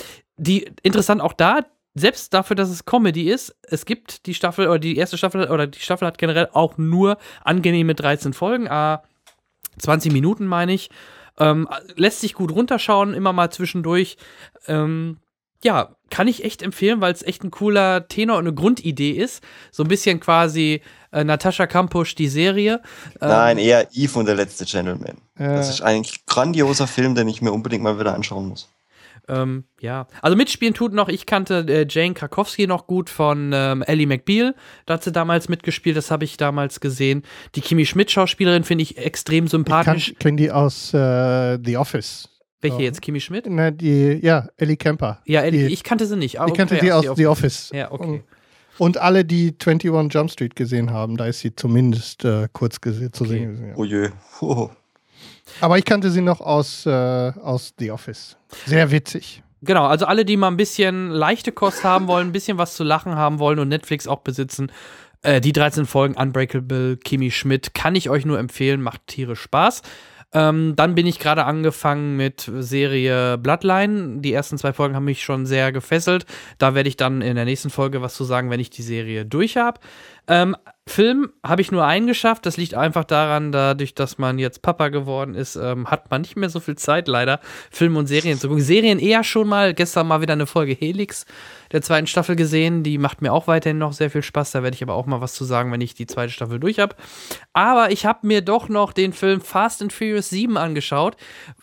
die 0.41 0.71
interessant 0.83 1.21
auch 1.21 1.33
da, 1.33 1.61
selbst 1.95 2.33
dafür, 2.33 2.57
dass 2.57 2.71
es 2.71 2.85
Comedy 2.85 3.31
ist, 3.31 3.55
es 3.63 3.85
gibt 3.85 4.27
die 4.27 4.35
Staffel 4.35 4.69
oder 4.69 4.79
die 4.79 4.97
erste 4.97 5.19
Staffel 5.19 5.51
oder 5.51 5.67
die 5.67 5.81
Staffel 5.81 6.07
hat 6.07 6.19
generell 6.19 6.49
auch 6.53 6.79
nur 6.79 7.19
angenehme 7.45 7.95
13 7.95 8.33
Folgen, 8.33 8.67
äh, 8.67 8.99
20 9.79 10.13
Minuten 10.13 10.47
meine 10.47 10.73
ich. 10.73 10.91
Ähm, 11.39 11.69
lässt 11.97 12.21
sich 12.21 12.35
gut 12.35 12.53
runterschauen, 12.53 13.15
immer 13.15 13.33
mal 13.33 13.51
zwischendurch. 13.51 14.19
Ähm, 14.67 15.19
ja, 15.63 15.95
kann 16.11 16.29
ich 16.29 16.45
echt 16.45 16.63
empfehlen, 16.63 17.01
weil 17.01 17.13
es 17.13 17.23
echt 17.23 17.45
ein 17.45 17.51
cooler 17.51 18.09
Tenor 18.09 18.39
und 18.39 18.47
eine 18.47 18.55
Grundidee 18.55 19.13
ist. 19.13 19.43
So 19.71 19.83
ein 19.83 19.89
bisschen 19.89 20.21
quasi 20.21 20.83
äh, 21.13 21.25
Natascha 21.25 21.67
Kampusch, 21.67 22.15
die 22.15 22.29
Serie. 22.29 22.83
Ähm, 23.21 23.29
Nein, 23.29 23.59
eher 23.59 23.89
Eve 23.93 24.19
und 24.19 24.27
der 24.27 24.35
letzte 24.35 24.65
Gentleman. 24.65 25.19
Äh. 25.37 25.49
Das 25.49 25.69
ist 25.69 25.83
ein 25.83 26.05
grandioser 26.27 26.87
Film, 26.87 27.15
den 27.15 27.29
ich 27.29 27.43
mir 27.43 27.53
unbedingt 27.53 27.83
mal 27.83 27.99
wieder 27.99 28.15
anschauen 28.15 28.49
muss. 28.49 28.69
Ähm, 29.31 29.65
ja, 29.81 30.07
also 30.23 30.37
mitspielen 30.37 30.75
tut 30.75 30.93
noch, 30.93 31.09
ich 31.09 31.27
kannte 31.27 31.65
äh, 31.69 31.87
Jane 31.89 32.15
Krakowski 32.15 32.67
noch 32.67 32.87
gut 32.87 33.09
von 33.09 33.53
ähm, 33.55 33.83
Ellie 33.83 34.07
McBeal. 34.07 34.55
Da 34.87 34.95
hat 34.95 35.05
sie 35.05 35.13
damals 35.13 35.49
mitgespielt, 35.49 35.97
das 35.97 36.11
habe 36.11 36.25
ich 36.25 36.37
damals 36.37 36.81
gesehen. 36.81 37.23
Die 37.55 37.61
Kimi 37.61 37.87
Schmidt-Schauspielerin 37.87 38.65
finde 38.65 38.83
ich 38.83 38.99
extrem 38.99 39.47
sympathisch. 39.47 40.11
Ich 40.11 40.19
kenne 40.19 40.37
die 40.37 40.51
aus 40.51 40.93
äh, 40.93 41.59
The 41.65 41.77
Office. 41.77 42.29
Welche 42.61 42.77
so. 42.77 42.83
jetzt? 42.83 43.01
Kimi 43.03 43.21
Schmidt? 43.21 43.47
Na, 43.49 43.71
die, 43.71 44.19
ja, 44.23 44.49
Ellie 44.57 44.77
Kemper. 44.77 45.23
Ja, 45.25 45.41
Ellie, 45.43 45.69
die, 45.69 45.73
ich 45.73 45.83
kannte 45.83 46.07
sie 46.07 46.17
nicht. 46.17 46.41
Ah, 46.41 46.47
ich 46.47 46.55
kannte 46.55 46.79
die 46.79 46.93
aus 46.93 47.07
The 47.17 47.27
Office. 47.27 47.71
Ja, 47.73 47.91
okay. 47.93 48.23
Und, 48.79 48.97
alle, 48.97 49.25
die 49.25 49.55
21 49.59 50.13
Jump 50.13 50.31
Street 50.31 50.57
gesehen 50.57 50.91
haben, 50.91 51.17
da 51.17 51.27
ist 51.27 51.41
sie 51.41 51.55
zumindest 51.55 52.25
äh, 52.25 52.49
kurz 52.53 52.77
zu 52.77 52.91
okay. 52.91 53.11
sehen. 53.27 53.69
Ja. 53.69 53.75
Oh 53.77 53.85
je. 53.85 54.09
Oh. 54.43 54.71
Aber 55.61 55.79
ich 55.79 55.85
kannte 55.85 56.11
sie 56.11 56.21
noch 56.21 56.41
aus, 56.41 56.87
äh, 56.87 56.91
aus 56.91 57.75
The 57.79 57.91
Office. 57.91 58.37
Sehr 58.67 58.91
witzig. 58.91 59.43
Genau, 59.63 59.87
also 59.87 60.07
alle, 60.07 60.25
die 60.25 60.37
mal 60.37 60.49
ein 60.49 60.57
bisschen 60.57 61.11
leichte 61.11 61.53
Kost 61.53 61.85
haben 61.85 62.09
wollen, 62.09 62.29
ein 62.29 62.33
bisschen 62.33 62.57
was 62.57 62.75
zu 62.75 62.85
lachen 62.85 63.15
haben 63.15 63.39
wollen 63.39 63.59
und 63.59 63.69
Netflix 63.69 64.07
auch 64.07 64.21
besitzen, 64.21 64.73
äh, 65.23 65.41
die 65.41 65.53
13 65.53 65.85
Folgen 65.87 66.15
Unbreakable 66.15 66.97
Kimi 66.97 67.31
Schmidt 67.31 67.75
kann 67.75 67.95
ich 67.95 68.09
euch 68.09 68.25
nur 68.25 68.39
empfehlen, 68.39 68.81
macht 68.81 69.07
tierisch 69.07 69.41
Spaß. 69.41 69.83
Ähm, 70.33 70.75
dann 70.77 70.95
bin 70.95 71.07
ich 71.07 71.19
gerade 71.19 71.45
angefangen 71.45 72.17
mit 72.17 72.51
Serie 72.59 73.37
Bloodline. 73.37 74.21
Die 74.21 74.33
ersten 74.33 74.59
zwei 74.59 74.73
Folgen 74.73 74.95
haben 74.95 75.05
mich 75.05 75.25
schon 75.25 75.45
sehr 75.45 75.73
gefesselt. 75.73 76.25
Da 76.59 76.75
werde 76.75 76.89
ich 76.89 76.97
dann 76.97 77.21
in 77.21 77.35
der 77.35 77.45
nächsten 77.45 77.69
Folge 77.69 78.01
was 78.01 78.15
zu 78.15 78.23
sagen, 78.23 78.49
wenn 78.49 78.61
ich 78.61 78.71
die 78.71 78.83
Serie 78.83 79.27
durch 79.27 79.57
habe. 79.57 79.81
Ähm, 80.31 80.57
Film 80.87 81.33
habe 81.45 81.61
ich 81.61 81.73
nur 81.73 81.85
einen 81.85 82.07
geschafft. 82.07 82.47
Das 82.47 82.57
liegt 82.57 82.75
einfach 82.75 83.03
daran, 83.05 83.51
dadurch, 83.51 83.95
dass 83.95 84.17
man 84.17 84.39
jetzt 84.39 84.63
Papa 84.63 84.89
geworden 84.89 85.35
ist, 85.35 85.57
ähm, 85.57 85.89
hat 85.89 86.09
man 86.11 86.21
nicht 86.21 86.37
mehr 86.37 86.49
so 86.49 86.61
viel 86.61 86.77
Zeit, 86.77 87.09
leider, 87.09 87.41
Film 87.71 87.97
und 87.97 88.07
Serien 88.07 88.39
zu 88.39 88.47
gucken. 88.47 88.63
Serien 88.63 89.01
eher 89.01 89.25
schon 89.25 89.49
mal. 89.49 89.75
Gestern 89.75 90.07
mal 90.07 90.21
wieder 90.21 90.35
eine 90.35 90.47
Folge 90.47 90.73
Helix 90.73 91.27
der 91.73 91.83
zweiten 91.83 92.07
Staffel 92.07 92.37
gesehen. 92.37 92.85
Die 92.85 92.97
macht 92.97 93.23
mir 93.23 93.33
auch 93.33 93.49
weiterhin 93.49 93.79
noch 93.79 93.93
sehr 93.93 94.09
viel 94.09 94.23
Spaß. 94.23 94.53
Da 94.53 94.63
werde 94.63 94.77
ich 94.77 94.83
aber 94.85 94.95
auch 94.95 95.07
mal 95.07 95.21
was 95.21 95.35
zu 95.35 95.45
sagen, 95.45 95.73
wenn 95.73 95.81
ich 95.81 95.95
die 95.95 96.07
zweite 96.07 96.33
Staffel 96.33 96.61
durch 96.61 96.79
habe. 96.79 96.95
Aber 97.53 97.91
ich 97.91 98.07
habe 98.07 98.25
mir 98.27 98.41
doch 98.41 98.69
noch 98.69 98.93
den 98.93 99.13
Film 99.13 99.41
Fast 99.41 99.83
and 99.83 99.93
Furious 99.93 100.31
7 100.31 100.57
angeschaut. 100.57 101.17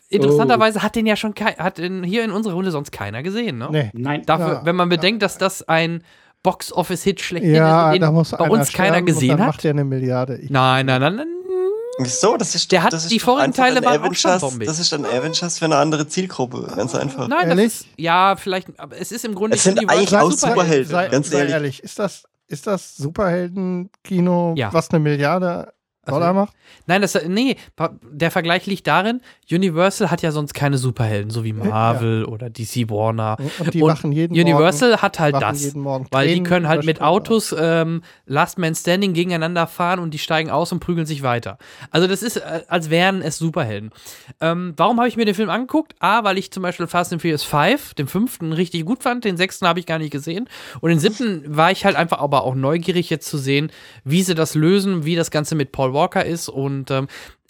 Interessanterweise 0.09 0.79
oh. 0.79 0.81
hat 0.83 0.95
den 0.95 1.05
ja 1.05 1.15
schon 1.15 1.33
hat 1.35 1.79
in, 1.79 2.03
hier 2.03 2.25
in 2.25 2.31
unserer 2.31 2.53
Runde 2.53 2.71
sonst 2.71 2.91
keiner 2.91 3.23
gesehen, 3.23 3.57
ne? 3.57 3.69
Nee. 3.71 3.91
Nein. 3.93 4.23
Dafür, 4.25 4.47
ja, 4.47 4.65
wenn 4.65 4.75
man 4.75 4.89
bedenkt, 4.89 5.21
dass 5.21 5.37
das 5.37 5.67
ein 5.67 6.03
Box-Office-Hit 6.43 7.21
schlechthin 7.21 7.55
ja, 7.55 7.91
ist, 7.91 8.01
den 8.01 8.37
bei 8.37 8.49
uns 8.49 8.71
keiner 8.71 9.01
gesehen 9.01 9.39
hat. 9.39 9.47
macht 9.47 9.63
ja 9.63 9.71
eine 9.71 9.83
Milliarde. 9.83 10.37
Ich 10.37 10.49
nein, 10.49 10.85
nein, 10.85 11.01
nein, 11.01 11.15
nein. 11.15 11.27
Wieso? 11.99 12.37
Das 12.37 12.53
ist, 12.53 12.71
der 12.71 12.83
hat 12.83 12.93
das 12.93 13.03
ist 13.03 13.11
die 13.11 13.19
vorigen 13.19 13.53
Teile 13.53 13.83
waren 13.83 13.99
Avengers, 14.01 14.43
auch 14.43 14.51
schon 14.51 14.59
Das 14.59 14.79
ist 14.79 14.91
dann 14.91 15.03
Avengers 15.03 15.57
für 15.57 15.65
eine 15.65 15.77
andere 15.77 16.07
Zielgruppe, 16.07 16.71
ganz 16.75 16.93
einfach. 16.93 17.27
Nein, 17.27 17.49
das 17.49 17.59
ist, 17.59 17.87
ja, 17.97 18.35
vielleicht, 18.35 18.79
aber 18.79 18.99
es 18.99 19.11
ist 19.11 19.25
im 19.25 19.33
Grunde. 19.33 19.55
Es 19.55 19.63
sind 19.63 19.79
eigentlich 19.79 20.15
auch 20.15 20.31
Superhelden, 20.31 20.91
sei, 20.91 21.07
ganz 21.07 21.31
sei 21.31 21.39
ehrlich. 21.39 21.53
ehrlich. 21.53 21.83
Ist 21.83 21.97
das, 21.97 22.23
ist 22.47 22.67
das 22.67 22.97
Superhelden-Kino, 22.97 24.53
ja. 24.55 24.71
was 24.71 24.91
eine 24.91 24.99
Milliarde 24.99 25.73
also, 26.07 26.19
Dollar 26.19 26.33
macht? 26.33 26.53
Nein, 26.85 27.01
das, 27.01 27.17
nee, 27.27 27.57
der 28.11 28.31
Vergleich 28.31 28.65
liegt 28.65 28.87
darin, 28.87 29.21
Universal 29.51 30.09
hat 30.11 30.21
ja 30.21 30.31
sonst 30.31 30.53
keine 30.53 30.77
Superhelden, 30.77 31.29
so 31.29 31.43
wie 31.43 31.53
Marvel 31.53 32.21
ja. 32.21 32.27
oder 32.27 32.49
DC 32.49 32.89
Warner. 32.89 33.37
Und 33.59 33.73
die 33.73 33.81
und 33.81 33.89
machen 33.89 34.11
jeden 34.11 34.33
Universal 34.33 34.89
Morgen, 34.89 35.01
hat 35.01 35.19
halt 35.19 35.35
das, 35.35 35.75
weil 35.75 36.33
die 36.33 36.43
können 36.43 36.67
halt 36.67 36.85
mit 36.85 37.01
Autos 37.01 37.55
ähm, 37.57 38.01
Last 38.25 38.57
Man 38.57 38.75
Standing 38.75 39.13
gegeneinander 39.13 39.67
fahren 39.67 39.99
und 39.99 40.13
die 40.13 40.19
steigen 40.19 40.49
aus 40.49 40.71
und 40.71 40.79
prügeln 40.79 41.05
sich 41.05 41.23
weiter. 41.23 41.57
Also 41.91 42.07
das 42.07 42.23
ist, 42.23 42.37
äh, 42.37 42.63
als 42.67 42.89
wären 42.89 43.21
es 43.21 43.37
Superhelden. 43.37 43.91
Ähm, 44.41 44.73
warum 44.77 44.97
habe 44.97 45.07
ich 45.07 45.17
mir 45.17 45.25
den 45.25 45.35
Film 45.35 45.49
angeguckt? 45.49 45.95
A, 45.99 46.23
weil 46.23 46.37
ich 46.37 46.51
zum 46.51 46.63
Beispiel 46.63 46.87
Fast 46.87 47.11
and 47.13 47.21
Furious 47.21 47.43
5, 47.43 47.93
den 47.95 48.07
fünften, 48.07 48.53
richtig 48.53 48.85
gut 48.85 49.03
fand, 49.03 49.25
den 49.25 49.37
sechsten 49.37 49.67
habe 49.67 49.79
ich 49.79 49.85
gar 49.85 49.99
nicht 49.99 50.11
gesehen 50.11 50.47
und 50.81 50.89
den 50.89 50.99
siebten 50.99 51.43
war 51.47 51.71
ich 51.71 51.85
halt 51.85 51.95
einfach 51.95 52.19
aber 52.19 52.43
auch 52.43 52.55
neugierig 52.55 53.09
jetzt 53.09 53.27
zu 53.27 53.37
sehen, 53.37 53.71
wie 54.03 54.23
sie 54.23 54.35
das 54.35 54.55
lösen, 54.55 55.05
wie 55.05 55.15
das 55.15 55.31
Ganze 55.31 55.55
mit 55.55 55.71
Paul 55.71 55.93
Walker 55.97 56.23
ist 56.23 56.49
und 56.49 56.91
ähm, 56.91 57.07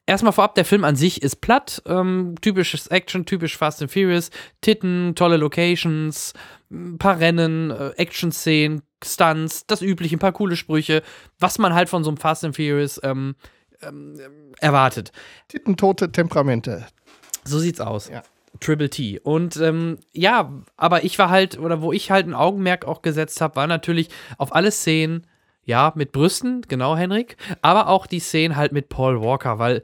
Erstmal 0.09 0.31
vorab, 0.31 0.55
der 0.55 0.63
Film 0.63 0.85
an 0.85 0.95
sich 0.95 1.21
ist 1.21 1.41
platt, 1.41 1.83
ähm, 1.85 2.35
typisches 2.39 2.87
Action, 2.87 3.25
typisch 3.25 3.57
Fast 3.57 3.81
and 3.81 3.91
Furious, 3.91 4.31
Titten, 4.61 5.15
tolle 5.15 5.35
Locations, 5.35 6.31
ein 6.71 6.97
paar 6.97 7.19
Rennen, 7.19 7.71
äh, 7.71 7.89
Action-Szenen, 7.97 8.83
Stunts, 9.03 9.67
das 9.67 9.81
übliche, 9.81 10.15
ein 10.15 10.19
paar 10.19 10.31
coole 10.31 10.55
Sprüche, 10.55 11.03
was 11.39 11.59
man 11.59 11.73
halt 11.73 11.89
von 11.89 12.05
so 12.05 12.09
einem 12.09 12.15
Fast 12.15 12.45
and 12.45 12.55
Furious 12.55 13.01
ähm, 13.03 13.35
ähm, 13.81 14.15
erwartet. 14.61 15.11
Tittentote 15.49 16.09
Temperamente. 16.09 16.87
So 17.43 17.59
sieht's 17.59 17.81
aus. 17.81 18.07
Ja. 18.09 18.23
Triple 18.61 18.89
T. 18.89 19.19
Und 19.19 19.57
ähm, 19.57 19.97
ja, 20.13 20.53
aber 20.77 21.03
ich 21.03 21.19
war 21.19 21.29
halt, 21.29 21.59
oder 21.59 21.81
wo 21.81 21.91
ich 21.91 22.11
halt 22.11 22.27
ein 22.27 22.33
Augenmerk 22.33 22.85
auch 22.85 23.01
gesetzt 23.01 23.41
habe, 23.41 23.57
war 23.57 23.67
natürlich 23.67 24.07
auf 24.37 24.55
alle 24.55 24.71
Szenen, 24.71 25.27
ja, 25.67 25.91
mit 25.95 26.13
Brüsten, 26.13 26.61
genau, 26.67 26.95
Henrik. 26.95 27.35
Aber 27.61 27.89
auch 27.89 28.07
die 28.07 28.19
Szenen 28.19 28.55
halt 28.55 28.71
mit 28.71 28.89
Paul 28.89 29.21
Walker, 29.21 29.59
weil 29.59 29.83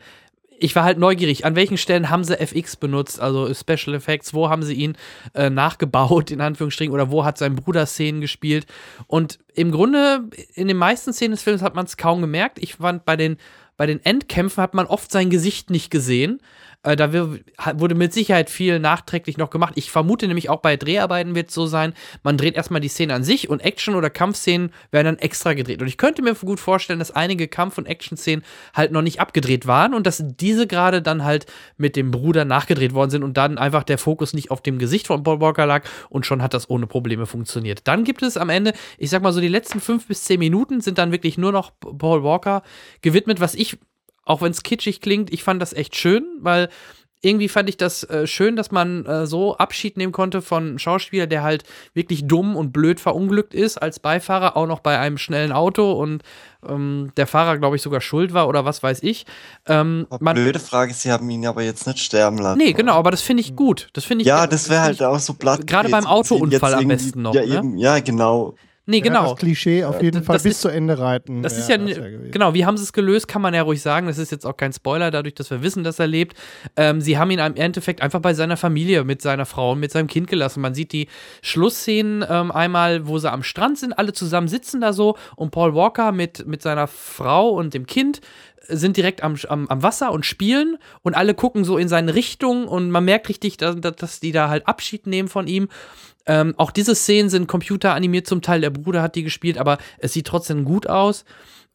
ich 0.57 0.75
war 0.77 0.85
halt 0.85 0.97
neugierig, 0.97 1.45
an 1.45 1.57
welchen 1.57 1.77
Stellen 1.77 2.09
haben 2.09 2.23
sie 2.23 2.39
FX 2.39 2.77
benutzt, 2.77 3.19
also 3.19 3.53
Special 3.53 3.93
Effects, 3.93 4.33
wo 4.33 4.49
haben 4.49 4.63
sie 4.63 4.75
ihn 4.75 4.95
äh, 5.33 5.49
nachgebaut, 5.49 6.31
in 6.31 6.39
Anführungsstrichen, 6.39 6.93
oder 6.93 7.11
wo 7.11 7.25
hat 7.25 7.37
sein 7.37 7.57
Bruder 7.57 7.85
Szenen 7.85 8.21
gespielt. 8.21 8.65
Und 9.07 9.39
im 9.53 9.71
Grunde, 9.71 10.29
in 10.53 10.69
den 10.69 10.77
meisten 10.77 11.11
Szenen 11.11 11.31
des 11.31 11.43
Films 11.43 11.61
hat 11.61 11.75
man 11.75 11.85
es 11.85 11.97
kaum 11.97 12.21
gemerkt. 12.21 12.59
Ich 12.59 12.75
fand, 12.75 13.03
bei 13.03 13.17
den, 13.17 13.35
bei 13.75 13.85
den 13.85 14.03
Endkämpfen 14.05 14.63
hat 14.63 14.73
man 14.73 14.85
oft 14.85 15.11
sein 15.11 15.29
Gesicht 15.29 15.69
nicht 15.69 15.91
gesehen. 15.91 16.39
Äh, 16.83 16.95
da 16.95 17.11
wurde 17.13 17.95
mit 17.95 18.13
Sicherheit 18.13 18.49
viel 18.49 18.79
nachträglich 18.79 19.37
noch 19.37 19.49
gemacht. 19.49 19.73
Ich 19.75 19.89
vermute 19.89 20.27
nämlich 20.27 20.49
auch 20.49 20.61
bei 20.61 20.75
Dreharbeiten 20.75 21.33
wird 21.33 21.49
es 21.49 21.55
so 21.55 21.65
sein, 21.65 21.93
man 22.23 22.37
dreht 22.37 22.55
erstmal 22.55 22.81
die 22.81 22.89
Szene 22.89 23.13
an 23.13 23.23
sich 23.23 23.49
und 23.49 23.61
Action- 23.61 23.95
oder 23.95 24.09
Kampfszenen 24.09 24.71
werden 24.91 25.05
dann 25.05 25.19
extra 25.19 25.53
gedreht. 25.53 25.81
Und 25.81 25.87
ich 25.87 25.97
könnte 25.97 26.21
mir 26.21 26.35
gut 26.35 26.59
vorstellen, 26.59 26.99
dass 26.99 27.11
einige 27.11 27.47
Kampf- 27.47 27.77
und 27.77 27.85
Action-Szenen 27.85 28.43
halt 28.73 28.91
noch 28.91 29.01
nicht 29.01 29.19
abgedreht 29.21 29.65
waren 29.65 29.93
und 29.93 30.05
dass 30.05 30.23
diese 30.23 30.67
gerade 30.67 31.01
dann 31.01 31.23
halt 31.23 31.45
mit 31.77 31.95
dem 31.95 32.11
Bruder 32.11 32.43
nachgedreht 32.45 32.93
worden 32.93 33.11
sind 33.11 33.23
und 33.23 33.37
dann 33.37 33.57
einfach 33.57 33.83
der 33.83 33.97
Fokus 33.97 34.33
nicht 34.33 34.51
auf 34.51 34.61
dem 34.61 34.77
Gesicht 34.77 35.07
von 35.07 35.23
Paul 35.23 35.39
Walker 35.39 35.65
lag 35.65 35.85
und 36.09 36.25
schon 36.25 36.41
hat 36.41 36.53
das 36.53 36.69
ohne 36.69 36.87
Probleme 36.87 37.25
funktioniert. 37.25 37.87
Dann 37.87 38.03
gibt 38.03 38.23
es 38.23 38.35
am 38.35 38.49
Ende, 38.49 38.73
ich 38.97 39.09
sag 39.09 39.21
mal 39.21 39.31
so, 39.31 39.39
die 39.39 39.47
letzten 39.47 39.79
fünf 39.79 40.07
bis 40.07 40.25
zehn 40.25 40.39
Minuten 40.39 40.81
sind 40.81 40.97
dann 40.97 41.11
wirklich 41.11 41.37
nur 41.37 41.51
noch 41.53 41.71
Paul 41.79 42.23
Walker 42.23 42.63
gewidmet, 43.01 43.39
was 43.39 43.55
ich 43.55 43.77
auch 44.25 44.41
wenn 44.41 44.51
es 44.51 44.63
kitschig 44.63 45.01
klingt, 45.01 45.31
ich 45.31 45.43
fand 45.43 45.61
das 45.61 45.73
echt 45.73 45.95
schön, 45.95 46.25
weil 46.39 46.69
irgendwie 47.23 47.47
fand 47.47 47.69
ich 47.69 47.77
das 47.77 48.03
äh, 48.03 48.27
schön, 48.27 48.57
dass 48.57 48.69
man 48.69 49.05
äh, 49.05 49.25
so 49.25 49.55
Abschied 49.55 49.95
nehmen 49.95 50.11
konnte 50.11 50.41
von 50.41 50.67
einem 50.67 50.79
Schauspieler, 50.79 51.25
der 51.25 51.41
halt 51.41 51.63
wirklich 51.93 52.27
dumm 52.27 52.57
und 52.57 52.73
blöd 52.73 52.99
verunglückt 52.99 53.53
ist 53.53 53.77
als 53.77 53.99
Beifahrer, 53.99 54.57
auch 54.57 54.67
noch 54.67 54.81
bei 54.81 54.99
einem 54.99 55.17
schnellen 55.17 55.53
Auto 55.53 55.93
und 55.93 56.21
ähm, 56.67 57.11
der 57.15 57.25
Fahrer, 57.25 57.57
glaube 57.57 57.77
ich, 57.77 57.81
sogar 57.81 58.01
schuld 58.01 58.33
war 58.33 58.49
oder 58.49 58.65
was 58.65 58.83
weiß 58.83 59.03
ich. 59.03 59.25
Ähm, 59.67 60.05
man, 60.19 60.35
blöde 60.35 60.59
Frage, 60.59 60.93
sie 60.93 61.11
haben 61.11 61.29
ihn 61.29 61.47
aber 61.47 61.63
jetzt 61.63 61.87
nicht 61.87 61.99
sterben 61.99 62.39
lassen. 62.39 62.57
Nee, 62.57 62.73
genau, 62.73 62.95
aber 62.95 63.11
das 63.11 63.21
finde 63.21 63.39
ich 63.39 63.55
gut. 63.55 63.89
Das 63.93 64.03
finde 64.03 64.23
ich. 64.23 64.27
Ja, 64.27 64.45
das 64.45 64.69
wäre 64.69 64.81
halt 64.81 65.01
auch 65.01 65.19
so 65.19 65.33
blatt. 65.33 65.65
Gerade 65.65 65.87
beim 65.87 66.05
Autounfall 66.05 66.73
am 66.73 66.87
besten 66.89 67.21
noch. 67.21 67.33
Ja, 67.33 67.45
ne? 67.45 67.57
eben, 67.57 67.77
ja 67.77 67.99
genau. 67.99 68.55
Nee, 68.85 68.99
genau. 68.99 69.31
das 69.31 69.39
Klischee 69.39 69.85
auf 69.85 70.01
jeden 70.01 70.23
Fall 70.23 70.35
bis 70.35 70.45
ist, 70.45 70.61
zu 70.61 70.67
Ende 70.67 70.99
reiten. 70.99 71.41
Das 71.41 71.57
ist 71.57 71.69
ja, 71.69 71.77
das 71.77 71.97
genau, 72.31 72.53
wie 72.53 72.65
haben 72.65 72.75
sie 72.75 72.83
es 72.83 72.91
gelöst, 72.91 73.29
kann 73.29 73.41
man 73.41 73.53
ja 73.53 73.61
ruhig 73.61 73.81
sagen. 73.81 74.07
Das 74.07 74.17
ist 74.17 74.29
jetzt 74.31 74.45
auch 74.45 74.57
kein 74.57 74.73
Spoiler, 74.73 75.09
dadurch, 75.09 75.35
dass 75.35 75.49
wir 75.51 75.61
wissen, 75.61 75.85
dass 75.85 75.99
er 75.99 76.07
lebt. 76.07 76.35
Ähm, 76.75 76.99
sie 76.99 77.17
haben 77.17 77.31
ihn 77.31 77.39
im 77.39 77.55
Endeffekt 77.55 78.01
einfach 78.01 78.19
bei 78.19 78.33
seiner 78.33 78.57
Familie, 78.57 79.05
mit 79.05 79.21
seiner 79.21 79.45
Frau 79.45 79.71
und 79.71 79.79
mit 79.79 79.91
seinem 79.91 80.07
Kind 80.07 80.27
gelassen. 80.27 80.59
Man 80.59 80.73
sieht 80.73 80.91
die 80.91 81.07
Schlussszenen 81.41 82.25
ähm, 82.29 82.51
einmal, 82.51 83.07
wo 83.07 83.17
sie 83.19 83.31
am 83.31 83.43
Strand 83.43 83.77
sind, 83.77 83.93
alle 83.93 84.11
zusammen 84.11 84.49
sitzen 84.49 84.81
da 84.81 84.91
so 84.91 85.15
und 85.37 85.51
Paul 85.51 85.73
Walker 85.75 86.11
mit, 86.11 86.45
mit 86.45 86.61
seiner 86.61 86.87
Frau 86.87 87.51
und 87.51 87.73
dem 87.73 87.87
Kind 87.87 88.19
sind 88.67 88.97
direkt 88.97 89.23
am, 89.23 89.35
am, 89.49 89.67
am, 89.67 89.83
Wasser 89.83 90.11
und 90.11 90.25
spielen 90.25 90.77
und 91.01 91.15
alle 91.15 91.33
gucken 91.33 91.65
so 91.65 91.77
in 91.77 91.87
seine 91.87 92.15
Richtung 92.15 92.67
und 92.67 92.91
man 92.91 93.03
merkt 93.05 93.29
richtig, 93.29 93.57
dass, 93.57 93.75
dass 93.79 94.19
die 94.19 94.31
da 94.31 94.49
halt 94.49 94.67
Abschied 94.67 95.05
nehmen 95.05 95.27
von 95.27 95.47
ihm. 95.47 95.67
Ähm, 96.25 96.53
auch 96.57 96.71
diese 96.71 96.95
Szenen 96.95 97.29
sind 97.29 97.47
computeranimiert 97.47 98.27
zum 98.27 98.41
Teil, 98.41 98.61
der 98.61 98.69
Bruder 98.69 99.01
hat 99.01 99.15
die 99.15 99.23
gespielt, 99.23 99.57
aber 99.57 99.77
es 99.97 100.13
sieht 100.13 100.27
trotzdem 100.27 100.63
gut 100.65 100.87
aus. 100.87 101.25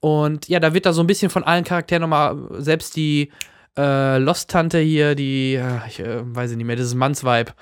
Und 0.00 0.48
ja, 0.48 0.60
da 0.60 0.74
wird 0.74 0.86
da 0.86 0.92
so 0.92 1.02
ein 1.02 1.06
bisschen 1.06 1.30
von 1.30 1.44
allen 1.44 1.64
Charakteren 1.64 2.02
nochmal, 2.02 2.36
selbst 2.58 2.96
die 2.96 3.30
äh, 3.76 4.18
Lost-Tante 4.18 4.78
hier, 4.78 5.14
die, 5.14 5.60
ich 5.88 6.00
äh, 6.00 6.20
weiß 6.22 6.54
nicht 6.56 6.66
mehr, 6.66 6.76
das 6.76 6.86
ist 6.86 6.94
Mannsweib. 6.94 7.54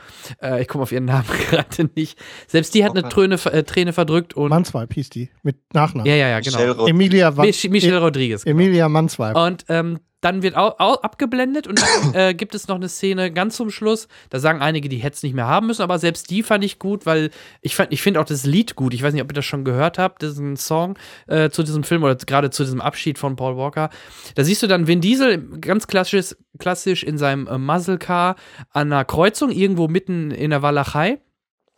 Äh, 0.42 0.62
ich 0.62 0.68
komme 0.68 0.82
auf 0.82 0.92
ihren 0.92 1.04
Namen 1.06 1.26
gerade 1.50 1.90
nicht. 1.94 2.18
Selbst 2.46 2.74
die 2.74 2.84
hat 2.84 2.92
eine 2.92 3.08
Träne, 3.08 3.34
äh, 3.52 3.62
Träne 3.64 3.92
verdrückt 3.92 4.34
und. 4.34 4.48
Mannsweib 4.48 4.94
hieß 4.94 5.10
die, 5.10 5.30
mit 5.42 5.56
Nachnamen. 5.74 6.06
Ja, 6.06 6.16
ja, 6.16 6.28
ja, 6.28 6.40
genau. 6.40 6.86
Emilia 6.86 7.30
Mich 7.30 7.68
Michelle 7.68 8.00
Rodriguez. 8.00 8.44
Genau. 8.44 8.58
Emilia 8.58 8.88
Mannsweib. 8.88 9.36
Und 9.36 9.64
ähm, 9.68 10.00
dann 10.26 10.42
wird 10.42 10.56
auch, 10.56 10.80
auch 10.80 11.02
abgeblendet 11.04 11.68
und 11.68 11.80
dann 11.80 12.14
äh, 12.20 12.34
gibt 12.34 12.56
es 12.56 12.66
noch 12.66 12.74
eine 12.74 12.88
Szene 12.88 13.32
ganz 13.32 13.56
zum 13.56 13.70
Schluss. 13.70 14.08
Da 14.28 14.40
sagen 14.40 14.60
einige, 14.60 14.88
die 14.88 14.96
hätten 14.96 15.14
es 15.14 15.22
nicht 15.22 15.34
mehr 15.34 15.46
haben 15.46 15.68
müssen, 15.68 15.82
aber 15.82 16.00
selbst 16.00 16.30
die 16.30 16.42
fand 16.42 16.64
ich 16.64 16.80
gut, 16.80 17.06
weil 17.06 17.30
ich, 17.62 17.78
ich 17.90 18.02
finde 18.02 18.20
auch 18.20 18.24
das 18.24 18.44
Lied 18.44 18.74
gut. 18.74 18.92
Ich 18.92 19.04
weiß 19.04 19.12
nicht, 19.14 19.22
ob 19.22 19.30
ihr 19.30 19.34
das 19.34 19.44
schon 19.44 19.64
gehört 19.64 19.98
habt, 19.98 20.22
diesen 20.22 20.56
Song 20.56 20.98
äh, 21.28 21.50
zu 21.50 21.62
diesem 21.62 21.84
Film 21.84 22.02
oder 22.02 22.16
gerade 22.16 22.50
zu 22.50 22.64
diesem 22.64 22.80
Abschied 22.80 23.18
von 23.18 23.36
Paul 23.36 23.56
Walker. 23.56 23.88
Da 24.34 24.42
siehst 24.42 24.64
du 24.64 24.66
dann 24.66 24.88
Vin 24.88 25.00
Diesel 25.00 25.38
ganz 25.60 25.86
klassisch, 25.86 26.34
klassisch 26.58 27.04
in 27.04 27.18
seinem 27.18 27.46
äh, 27.46 27.56
Muzzle 27.56 27.98
Car 27.98 28.34
an 28.72 28.92
einer 28.92 29.04
Kreuzung, 29.04 29.52
irgendwo 29.52 29.86
mitten 29.86 30.32
in 30.32 30.50
der 30.50 30.62
Walachei. 30.62 31.20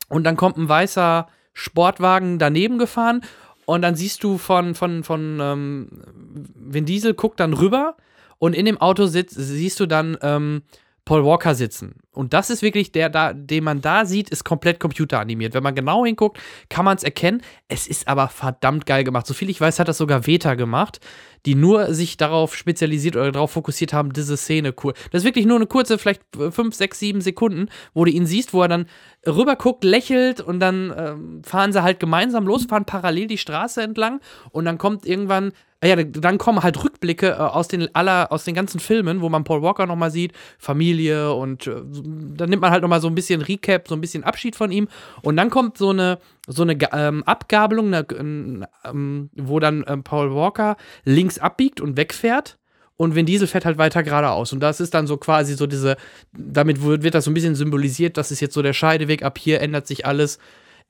Und 0.09 0.25
dann 0.25 0.37
kommt 0.37 0.57
ein 0.57 0.71
weißer 0.71 1.29
Sportwagen 1.53 2.39
daneben 2.39 2.79
gefahren 2.79 3.21
und 3.67 3.83
dann 3.83 3.95
siehst 3.95 4.25
du 4.25 4.39
von, 4.39 4.75
von, 4.75 5.05
von 5.05 5.39
ähm, 5.39 5.89
Vin 6.55 6.87
Diesel 6.87 7.13
guckt 7.13 7.41
dann 7.41 7.53
rüber 7.53 7.97
und 8.39 8.55
in 8.55 8.67
dem 8.67 8.81
Auto 8.81 9.07
sitzt, 9.07 9.37
siehst 9.37 9.81
du 9.81 9.87
dann 9.87 10.17
ähm, 10.23 10.63
Paul 11.09 11.25
Walker 11.25 11.55
sitzen. 11.55 11.95
Und 12.13 12.35
das 12.35 12.51
ist 12.51 12.61
wirklich 12.61 12.93
der, 12.93 13.09
da, 13.09 13.33
den 13.33 13.65
man 13.65 13.81
da 13.81 14.05
sieht, 14.05 14.29
ist 14.29 14.45
komplett 14.45 14.79
computeranimiert. 14.79 15.55
Wenn 15.55 15.63
man 15.63 15.75
genau 15.75 16.05
hinguckt, 16.05 16.39
kann 16.69 16.85
man 16.85 16.99
es 16.99 17.03
erkennen. 17.03 17.41
Es 17.67 17.87
ist 17.87 18.09
aber 18.09 18.29
verdammt 18.29 18.85
geil 18.85 19.05
gemacht. 19.05 19.27
Soviel 19.27 19.49
ich 19.49 19.59
weiß, 19.59 19.79
hat 19.79 19.89
das 19.89 19.97
sogar 19.97 20.27
Veta 20.27 20.55
gemacht, 20.55 21.01
die 21.47 21.55
nur 21.55 21.95
sich 21.95 22.19
darauf 22.19 22.55
spezialisiert 22.55 23.17
oder 23.17 23.33
darauf 23.33 23.53
fokussiert 23.53 23.95
haben, 23.95 24.13
diese 24.13 24.37
Szene 24.37 24.75
cool. 24.85 24.93
Das 25.11 25.23
ist 25.23 25.25
wirklich 25.25 25.47
nur 25.47 25.57
eine 25.57 25.67
kurze, 25.67 25.97
vielleicht 25.97 26.21
fünf, 26.51 26.75
sechs, 26.75 26.99
sieben 26.99 27.23
Sekunden, 27.23 27.71
wo 27.95 28.05
du 28.05 28.11
ihn 28.11 28.27
siehst, 28.27 28.53
wo 28.53 28.61
er 28.61 28.69
dann 28.69 28.85
rüberguckt, 29.27 29.85
lächelt 29.85 30.43
und 30.43 30.61
dann 30.61 30.93
ähm, 30.95 31.43
fahren 31.43 31.73
sie 31.73 31.83
halt 31.83 32.01
gemeinsam 32.01 32.47
los, 32.47 32.67
fahren 32.67 32.85
parallel 32.85 33.29
die 33.29 33.39
Straße 33.39 33.81
entlang 33.81 34.21
und 34.51 34.67
dann 34.67 34.77
kommt 34.77 35.07
irgendwann 35.07 35.53
ja, 35.85 35.95
dann 35.95 36.39
kommen 36.39 36.63
halt 36.63 36.83
Rückblicke 36.83 37.29
äh, 37.29 37.35
aus 37.35 37.69
den 37.69 37.95
aller, 37.95 38.33
aus 38.33 38.45
den 38.45 38.55
ganzen 38.55 38.81
Filmen, 38.81 39.21
wo 39.21 39.29
man 39.29 39.45
Paul 39.45 39.63
Walker 39.63 39.87
nochmal 39.87 40.11
sieht, 40.11 40.33
Familie 40.59 41.33
und 41.33 41.69
äh, 41.69 41.83
dann 41.85 42.51
nimmt 42.51 42.63
man 42.63 42.73
halt 42.73 42.83
nochmal 42.83 43.01
so 43.01 43.07
ein 43.07 43.15
bisschen 43.15 43.43
Recap, 43.43 43.87
so 43.87 43.95
ein 43.95 44.01
bisschen 44.01 44.25
Abschied 44.25 44.57
von 44.57 44.73
ihm. 44.73 44.89
Und 45.23 45.37
dann 45.37 45.51
kommt 45.51 45.79
so 45.79 45.91
eine, 45.91 46.19
so 46.49 46.63
eine 46.63 46.77
ähm, 46.93 47.23
Abgabelung, 47.25 47.95
eine, 47.95 48.69
ähm, 48.85 49.31
wo 49.37 49.61
dann 49.61 49.85
ähm, 49.87 50.03
Paul 50.03 50.35
Walker 50.35 50.77
links 51.05 51.39
abbiegt 51.39 51.81
und 51.81 51.97
wegfährt. 51.97 52.59
Und 52.97 53.15
Vin 53.15 53.27
Diesel 53.27 53.47
fährt 53.47 53.65
halt 53.65 53.79
weiter 53.79 54.03
geradeaus. 54.03 54.53
Und 54.53 54.59
das 54.59 54.81
ist 54.81 54.93
dann 54.93 55.07
so 55.07 55.17
quasi 55.19 55.55
so 55.55 55.69
diese, 55.69 55.97
damit 56.33 56.83
wird, 56.83 57.05
wird 57.05 57.15
das 57.15 57.25
so 57.25 57.31
ein 57.31 57.35
bisschen 57.35 57.55
symbolisiert, 57.55 58.17
das 58.17 58.33
ist 58.33 58.41
jetzt 58.41 58.55
so 58.55 58.63
der 58.63 58.73
Scheideweg, 58.73 59.23
ab 59.23 59.39
hier 59.39 59.61
ändert 59.61 59.87
sich 59.87 60.05
alles. 60.05 60.41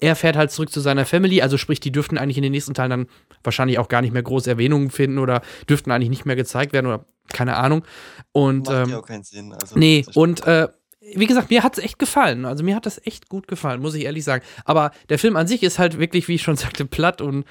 Er 0.01 0.15
fährt 0.15 0.37
halt 0.37 0.51
zurück 0.51 0.71
zu 0.71 0.81
seiner 0.81 1.05
Family, 1.05 1.43
also 1.43 1.57
sprich, 1.57 1.81
die 1.81 1.91
dürften 1.91 2.19
eigentlich 2.19 2.37
in 2.37 2.43
den 2.45 2.53
nächsten 2.53 2.75
Teilen 2.75 2.91
dann 2.91 3.07
wahrscheinlich 3.43 3.79
auch 3.79 3.89
gar 3.89 4.01
nicht 4.01 4.13
mehr 4.13 4.23
große 4.23 4.49
Erwähnungen 4.49 4.91
finden 4.91 5.19
oder 5.19 5.43
dürften 5.69 5.91
eigentlich 5.91 6.11
nicht 6.11 6.25
mehr 6.25 6.37
gezeigt 6.37 6.73
werden 6.73 6.87
oder 6.87 7.05
keine 7.33 7.57
Ahnung. 7.57 7.85
Und, 8.33 8.69
Macht 8.69 8.87
ähm, 8.87 8.91
ja 8.91 8.99
auch 8.99 9.07
keinen 9.07 9.25
Sinn. 9.25 9.53
Also, 9.53 9.79
nee, 9.79 10.05
und 10.15 10.47
äh, 10.47 10.69
wie 11.15 11.27
gesagt, 11.27 11.51
mir 11.51 11.63
hat 11.63 11.79
es 11.79 11.85
echt 11.85 11.99
gefallen. 11.99 12.45
Also 12.45 12.65
mir 12.65 12.77
hat 12.77 12.87
das 12.87 13.05
echt 13.07 13.29
gut 13.29 13.49
gefallen, 13.49 13.81
muss 13.81 13.95
ich 13.95 14.05
ehrlich 14.05 14.25
sagen. 14.25 14.45
Aber 14.65 14.91
der 15.09 15.19
Film 15.19 15.37
an 15.37 15.47
sich 15.47 15.63
ist 15.63 15.79
halt 15.79 15.99
wirklich, 15.99 16.29
wie 16.29 16.35
ich 16.35 16.43
schon 16.43 16.57
sagte, 16.57 16.85
platt 16.85 17.21
und 17.21 17.45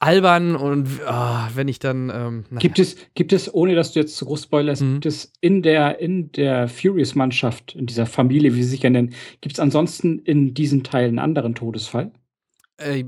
albern 0.00 0.56
und 0.56 0.88
oh, 1.06 1.46
wenn 1.54 1.68
ich 1.68 1.78
dann. 1.78 2.10
Ähm, 2.12 2.44
gibt 2.58 2.78
es, 2.78 2.96
gibt 3.14 3.32
es, 3.32 3.52
ohne 3.52 3.74
dass 3.74 3.92
du 3.92 4.00
jetzt 4.00 4.16
zu 4.16 4.24
groß 4.24 4.44
spoilerst, 4.44 4.82
mhm. 4.82 4.94
gibt 4.94 5.06
es 5.06 5.32
in 5.40 5.62
der, 5.62 6.00
in 6.00 6.32
der 6.32 6.68
Furious-Mannschaft, 6.68 7.76
in 7.76 7.86
dieser 7.86 8.06
Familie, 8.06 8.54
wie 8.54 8.62
sie 8.62 8.70
sich 8.70 8.82
ja 8.82 8.90
nennen, 8.90 9.14
gibt 9.40 9.54
es 9.54 9.60
ansonsten 9.60 10.18
in 10.18 10.54
diesem 10.54 10.82
Teil 10.82 11.08
einen 11.08 11.18
anderen 11.18 11.54
Todesfall? 11.54 12.10
Äh, 12.78 13.04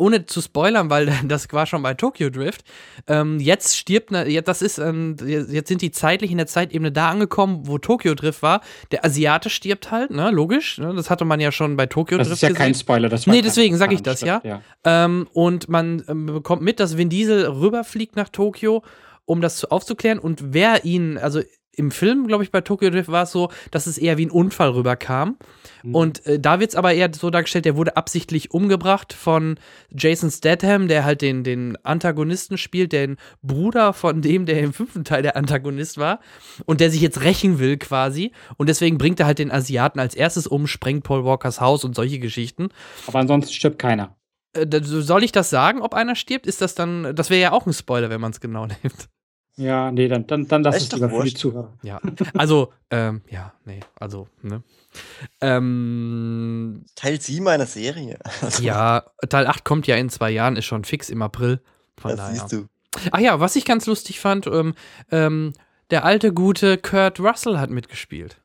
ohne 0.00 0.26
zu 0.26 0.40
spoilern, 0.40 0.90
weil 0.90 1.12
das 1.24 1.46
war 1.52 1.66
schon 1.66 1.82
bei 1.82 1.94
Tokyo 1.94 2.30
Drift. 2.30 2.64
Ähm, 3.06 3.38
jetzt 3.38 3.76
stirbt, 3.76 4.10
ne, 4.10 4.42
das 4.42 4.62
ist, 4.62 4.78
ähm, 4.78 5.16
jetzt 5.24 5.68
sind 5.68 5.82
die 5.82 5.90
zeitlich 5.90 6.30
in 6.30 6.38
der 6.38 6.46
Zeitebene 6.46 6.90
da 6.90 7.10
angekommen, 7.10 7.66
wo 7.66 7.78
Tokyo 7.78 8.14
Drift 8.14 8.42
war. 8.42 8.62
Der 8.90 9.04
Asiate 9.04 9.50
stirbt 9.50 9.90
halt, 9.90 10.10
ne, 10.10 10.30
logisch. 10.30 10.78
Ne, 10.78 10.92
das 10.94 11.10
hatte 11.10 11.24
man 11.24 11.38
ja 11.38 11.52
schon 11.52 11.76
bei 11.76 11.86
Tokyo 11.86 12.18
das 12.18 12.28
Drift. 12.28 12.32
Das 12.32 12.38
ist 12.38 12.42
ja 12.42 12.48
gesehen. 12.48 12.62
kein 12.62 12.74
Spoiler, 12.74 13.08
das 13.08 13.26
war 13.26 13.34
Nee, 13.34 13.42
deswegen 13.42 13.76
sage 13.76 13.94
ich 13.94 14.02
das, 14.02 14.22
ja. 14.22 14.40
ja. 14.42 14.62
Ähm, 14.84 15.28
und 15.32 15.68
man 15.68 16.02
ähm, 16.08 16.26
bekommt 16.26 16.62
mit, 16.62 16.80
dass 16.80 16.96
Vin 16.96 17.10
Diesel 17.10 17.46
rüberfliegt 17.46 18.16
nach 18.16 18.30
Tokyo, 18.30 18.82
um 19.26 19.40
das 19.40 19.64
aufzuklären. 19.64 20.18
Und 20.18 20.52
wer 20.54 20.84
ihn, 20.84 21.18
also 21.18 21.40
im 21.80 21.90
Film, 21.90 22.26
glaube 22.26 22.44
ich, 22.44 22.50
bei 22.50 22.60
Tokyo 22.60 22.90
Drift 22.90 23.10
war 23.10 23.24
es 23.24 23.32
so, 23.32 23.50
dass 23.70 23.86
es 23.86 23.98
eher 23.98 24.18
wie 24.18 24.26
ein 24.26 24.30
Unfall 24.30 24.70
rüberkam. 24.70 25.38
Mhm. 25.82 25.94
Und 25.94 26.26
äh, 26.26 26.38
da 26.38 26.60
wird 26.60 26.70
es 26.70 26.76
aber 26.76 26.92
eher 26.92 27.10
so 27.12 27.30
dargestellt, 27.30 27.64
der 27.64 27.76
wurde 27.76 27.96
absichtlich 27.96 28.52
umgebracht 28.52 29.14
von 29.14 29.58
Jason 29.90 30.30
Statham, 30.30 30.88
der 30.88 31.04
halt 31.04 31.22
den, 31.22 31.42
den 31.42 31.76
Antagonisten 31.82 32.58
spielt, 32.58 32.92
den 32.92 33.16
Bruder 33.42 33.94
von 33.94 34.20
dem, 34.20 34.44
der 34.44 34.60
im 34.60 34.74
fünften 34.74 35.04
Teil 35.04 35.22
der 35.22 35.36
Antagonist 35.36 35.96
war 35.96 36.20
und 36.66 36.80
der 36.80 36.90
sich 36.90 37.00
jetzt 37.00 37.22
rächen 37.22 37.58
will 37.58 37.78
quasi. 37.78 38.32
Und 38.58 38.68
deswegen 38.68 38.98
bringt 38.98 39.18
er 39.18 39.26
halt 39.26 39.38
den 39.38 39.50
Asiaten 39.50 39.98
als 39.98 40.14
erstes 40.14 40.46
um, 40.46 40.66
sprengt 40.66 41.02
Paul 41.02 41.24
Walkers 41.24 41.60
Haus 41.60 41.84
und 41.84 41.94
solche 41.94 42.18
Geschichten. 42.18 42.68
Aber 43.06 43.18
ansonsten 43.20 43.54
stirbt 43.54 43.78
keiner. 43.78 44.16
Äh, 44.52 44.66
soll 44.82 45.24
ich 45.24 45.32
das 45.32 45.48
sagen, 45.48 45.80
ob 45.80 45.94
einer 45.94 46.14
stirbt? 46.14 46.46
Ist 46.46 46.60
das 46.60 46.74
dann, 46.74 47.14
das 47.14 47.30
wäre 47.30 47.40
ja 47.40 47.52
auch 47.52 47.66
ein 47.66 47.72
Spoiler, 47.72 48.10
wenn 48.10 48.20
man 48.20 48.32
es 48.32 48.40
genau 48.40 48.66
nimmt. 48.82 49.08
Ja, 49.60 49.92
nee, 49.92 50.08
dann, 50.08 50.26
dann, 50.26 50.48
dann 50.48 50.62
lass 50.62 50.76
es 50.76 50.92
lieber 50.92 51.10
für 51.10 51.24
die 51.24 51.34
Zuhörer. 51.34 51.72
Ja, 51.82 52.00
also, 52.34 52.72
ähm, 52.90 53.20
ja, 53.28 53.52
nee, 53.66 53.80
also, 53.98 54.26
ne. 54.42 54.62
Ähm, 55.40 56.84
Teil 56.94 57.20
7 57.20 57.46
einer 57.46 57.66
Serie. 57.66 58.18
Also. 58.40 58.62
Ja, 58.62 59.04
Teil 59.28 59.46
8 59.46 59.64
kommt 59.64 59.86
ja 59.86 59.96
in 59.96 60.08
zwei 60.08 60.30
Jahren, 60.30 60.56
ist 60.56 60.64
schon 60.64 60.84
fix 60.84 61.10
im 61.10 61.20
April. 61.20 61.60
Von 62.00 62.12
das 62.12 62.18
daher. 62.18 62.34
siehst 62.34 62.52
du. 62.52 62.66
Ach 63.12 63.20
ja, 63.20 63.38
was 63.38 63.54
ich 63.54 63.66
ganz 63.66 63.86
lustig 63.86 64.18
fand, 64.18 64.46
ähm, 64.46 64.74
ähm, 65.12 65.52
der 65.90 66.04
alte 66.04 66.32
gute 66.32 66.78
Kurt 66.78 67.20
Russell 67.20 67.58
hat 67.58 67.70
mitgespielt 67.70 68.40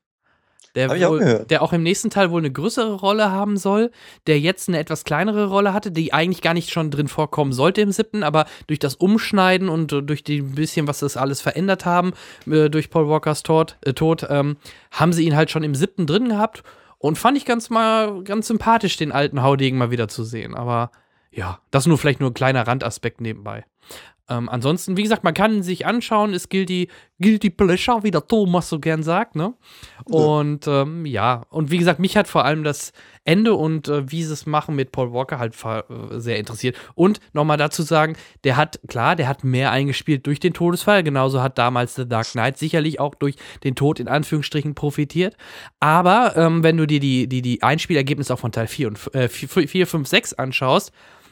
der, 0.76 0.90
wohl, 0.90 1.04
auch 1.04 1.46
der 1.46 1.62
auch 1.62 1.74
im 1.74 1.84
nächsten 1.84 2.10
Teil 2.10 2.32
wohl 2.32 2.42
eine 2.42 2.52
größere 2.52 2.94
Rolle 2.94 3.32
haben 3.32 3.58
soll, 3.58 3.92
der 4.28 4.40
jetzt 4.40 4.68
eine 4.68 4.78
etwas 4.80 5.04
kleinere 5.04 5.46
Rolle 5.48 5.74
hatte, 5.74 5.92
die 5.92 6.14
eigentlich 6.14 6.42
gar 6.42 6.54
nicht 6.54 6.72
schon 6.72 6.92
drin 6.92 7.08
vorkommen 7.08 7.54
sollte 7.54 7.82
im 7.82 7.92
siebten, 7.92 8.24
aber 8.24 8.46
durch 8.68 8.80
das 8.80 8.96
Umschneiden 8.96 9.70
und 9.70 9.92
durch 9.92 10.24
die 10.24 10.42
bisschen, 10.42 10.88
was 10.88 11.00
das 11.00 11.18
alles 11.18 11.42
verändert 11.42 11.86
haben, 11.86 12.14
äh, 12.46 12.70
durch 12.70 12.90
Paul 12.90 13.08
Walkers 13.08 13.44
Tod, 13.44 13.78
äh, 13.82 13.94
Tod 13.94 14.26
ähm, 14.30 14.58
haben 14.92 15.14
sie 15.14 15.26
ihn 15.26 15.36
halt 15.36 15.50
schon 15.50 15.64
im 15.64 15.76
siebten 15.76 16.06
drin 16.06 16.30
gehabt 16.30 16.64
und 16.98 17.18
fand 17.18 17.38
ich 17.38 17.46
ganz 17.46 17.70
mal 17.70 18.24
ganz 18.24 18.48
sympathisch, 18.48 18.98
den 18.98 19.12
alten 19.12 19.42
Haudegen 19.42 19.78
mal 19.78 19.92
wieder 19.92 20.08
zu 20.08 20.24
sehen. 20.24 20.56
Aber 20.56 20.92
ja, 21.32 21.60
das 21.72 21.86
nur 21.86 21.98
vielleicht 21.98 22.20
nur 22.20 22.32
ein 22.32 22.36
kleiner 22.36 22.66
Randaspekt 22.66 23.22
nebenbei. 23.22 23.66
Ähm, 24.28 24.50
ansonsten, 24.50 24.98
wie 24.98 25.04
gesagt, 25.04 25.24
man 25.24 25.36
kann 25.36 25.62
sich 25.62 25.86
anschauen, 25.86 26.34
es 26.34 26.50
gilt 26.50 26.70
die, 26.70 26.88
gilt 27.20 27.44
die 27.44 27.52
Pleasure, 27.52 28.04
wie 28.04 28.10
der 28.10 28.28
Thomas 28.28 28.70
so 28.70 28.80
gern 28.80 29.04
sagt, 29.04 29.36
ne? 29.36 29.54
Und 30.06 30.68
ähm, 30.68 31.06
ja, 31.06 31.46
und 31.50 31.70
wie 31.70 31.78
gesagt, 31.78 32.00
mich 32.00 32.18
hat 32.18 32.28
vor 32.28 32.44
allem 32.44 32.64
das 32.64 32.92
Ende 33.24 33.54
und 33.54 33.88
äh, 33.88 34.12
wie 34.12 34.24
sie 34.24 34.34
es 34.34 34.48
machen 34.48 34.76
mit 34.76 34.92
Paul 34.92 35.14
Walker 35.14 35.38
halt 35.38 35.56
äh, 35.64 36.20
sehr 36.20 36.40
interessiert. 36.40 36.76
Und 36.96 37.20
nochmal 37.34 37.58
dazu 37.58 37.84
sagen, 37.84 38.16
der 38.44 38.58
hat, 38.58 38.80
klar, 38.88 39.16
der 39.16 39.28
hat 39.28 39.44
mehr 39.44 39.72
eingespielt 39.72 40.26
durch 40.26 40.40
den 40.40 40.54
Todesfall, 40.54 41.04
genauso 41.04 41.44
hat 41.44 41.60
damals 41.60 41.94
The 41.94 42.08
Dark 42.08 42.32
Knight 42.32 42.58
sicherlich 42.58 43.00
auch 43.00 43.14
durch 43.14 43.36
den 43.64 43.76
Tod 43.76 44.00
in 44.00 44.08
Anführungsstrichen 44.08 44.74
profitiert. 44.74 45.38
Aber 45.80 46.36
ähm, 46.36 46.64
wenn 46.64 46.78
du 46.78 46.88
dir 46.88 47.00
die, 47.00 47.28
die, 47.28 47.44
die 47.44 47.62
Einspielergebnisse 47.62 48.34
auch 48.34 48.40
von 48.40 48.52
Teil 48.52 48.68
4 48.68 48.88
und 48.88 49.16
äh, 49.16 49.30
4, 49.30 49.68
4, 49.68 49.88
5, 49.88 50.08
6 50.08 50.34
anschaust, 50.34 50.92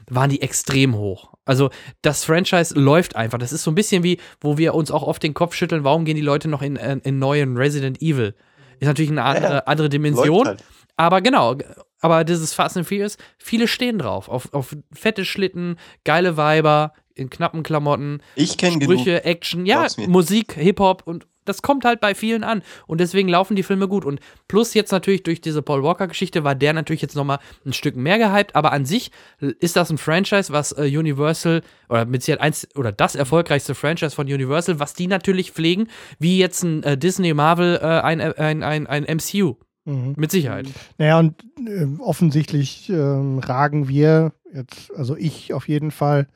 waren 0.10 0.30
die 0.30 0.42
extrem 0.42 0.96
hoch. 0.96 1.33
Also 1.46 1.70
das 2.02 2.24
Franchise 2.24 2.74
läuft 2.80 3.16
einfach. 3.16 3.38
Das 3.38 3.52
ist 3.52 3.64
so 3.64 3.72
ein 3.72 3.76
bisschen 3.76 4.04
wie, 4.04 4.20
wo 4.40 4.58
wir 4.58 4.74
uns 4.74 4.92
auch 4.92 5.04
oft 5.04 5.24
den 5.24 5.34
Kopf 5.34 5.56
schütteln, 5.56 5.84
warum 5.84 6.06
gehen 6.06 6.16
die 6.16 6.22
Leute 6.22 6.48
noch 6.48 6.62
in, 6.62 6.76
in, 6.76 7.00
in 7.00 7.20
neuen 7.20 7.58
Resident 7.58 8.02
Evil? 8.02 8.34
Ist 8.80 8.88
natürlich 8.88 9.12
eine 9.12 9.24
andere, 9.24 9.54
ja, 9.54 9.60
andere 9.60 9.90
Dimension. 9.90 10.48
Halt. 10.48 10.64
Aber 10.96 11.22
genau, 11.22 11.56
aber 12.00 12.24
dieses 12.24 12.54
Fast 12.54 12.78
and 12.78 12.88
Furious, 12.88 13.18
viele 13.38 13.68
stehen 13.68 13.98
drauf. 13.98 14.30
Auf, 14.30 14.54
auf 14.54 14.76
fette 14.94 15.26
Schlitten, 15.26 15.78
geile 16.04 16.38
Weiber, 16.38 16.94
in 17.16 17.30
knappen 17.30 17.64
Klamotten, 17.64 18.22
ich 18.36 18.54
Sprüche, 18.54 18.80
genug. 18.80 19.08
Action, 19.26 19.66
ja, 19.66 19.88
Musik, 20.08 20.54
Hip-Hop 20.54 21.04
und 21.06 21.28
das 21.46 21.62
kommt 21.62 21.86
halt 21.86 22.00
bei 22.00 22.16
vielen 22.16 22.44
an. 22.44 22.64
Und 22.88 23.00
deswegen 23.00 23.30
laufen 23.30 23.56
die 23.56 23.64
Filme 23.64 23.88
gut. 23.88 24.06
Und 24.06 24.20
plus 24.48 24.74
jetzt 24.74 24.92
natürlich 24.92 25.24
durch 25.24 25.42
diese 25.42 25.62
Paul 25.62 25.84
Walker-Geschichte 25.84 26.44
war 26.44 26.56
der 26.56 26.74
natürlich 26.74 27.02
jetzt 27.02 27.16
nochmal 27.16 27.40
ein 27.66 27.74
Stück 27.74 27.96
mehr 27.96 28.18
gehypt. 28.18 28.56
Aber 28.56 28.72
an 28.72 28.86
sich 28.86 29.12
ist 29.40 29.76
das 29.76 29.90
ein 29.90 29.98
Franchise, 29.98 30.52
was 30.52 30.72
äh, 30.78 30.84
Universal 30.86 31.62
oder 31.90 32.06
mit 32.06 32.24
Sicherheit 32.24 32.42
eins 32.42 32.68
oder 32.76 32.92
das 32.92 33.16
erfolgreichste 33.16 33.76
Franchise 33.76 34.16
von 34.16 34.28
Universal, 34.28 34.80
was 34.80 34.94
die 34.94 35.08
natürlich 35.08 35.52
pflegen, 35.52 35.88
wie 36.20 36.38
jetzt 36.38 36.64
ein 36.64 36.84
äh, 36.84 36.98
Disney 36.98 37.34
Marvel 37.34 37.80
äh, 37.82 37.86
ein, 37.86 38.22
ein, 38.22 38.64
ein, 38.64 38.88
ein 38.88 39.04
MCU. 39.04 39.56
Mhm. 39.86 40.14
Mit 40.16 40.32
Sicherheit. 40.32 40.68
Naja, 40.98 41.20
und 41.20 41.44
äh, 41.68 41.86
offensichtlich 42.00 42.90
ähm, 42.90 43.40
ragen 43.40 43.90
wir 43.90 44.32
jetzt, 44.54 44.92
also 44.96 45.18
ich 45.18 45.54
auf 45.54 45.68
jeden 45.68 45.92
Fall, 45.92 46.28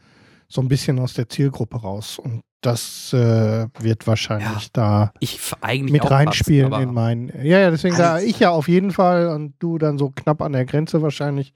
so 0.50 0.62
ein 0.62 0.68
bisschen 0.68 1.00
aus 1.00 1.14
der 1.14 1.30
Zielgruppe 1.30 1.78
raus. 1.78 2.20
Und 2.20 2.42
das 2.62 3.14
äh, 3.14 3.68
wird 3.80 4.08
wahrscheinlich 4.08 4.64
ja, 4.64 4.70
da 4.74 5.14
ich 5.20 5.40
eigentlich 5.62 5.92
mit 5.92 6.10
reinspielen 6.10 6.72
fast, 6.72 6.84
in 6.84 6.94
meinen. 6.94 7.32
Ja, 7.44 7.60
ja, 7.60 7.72
deswegen 7.72 7.98
da 7.98 8.20
ich 8.20 8.40
ja 8.40 8.50
auf 8.50 8.68
jeden 8.68 8.92
Fall 8.92 9.28
und 9.28 9.54
du 9.60 9.78
dann 9.78 9.98
so 9.98 10.10
knapp 10.10 10.42
an 10.42 10.54
der 10.54 10.66
Grenze 10.66 11.02
wahrscheinlich. 11.02 11.54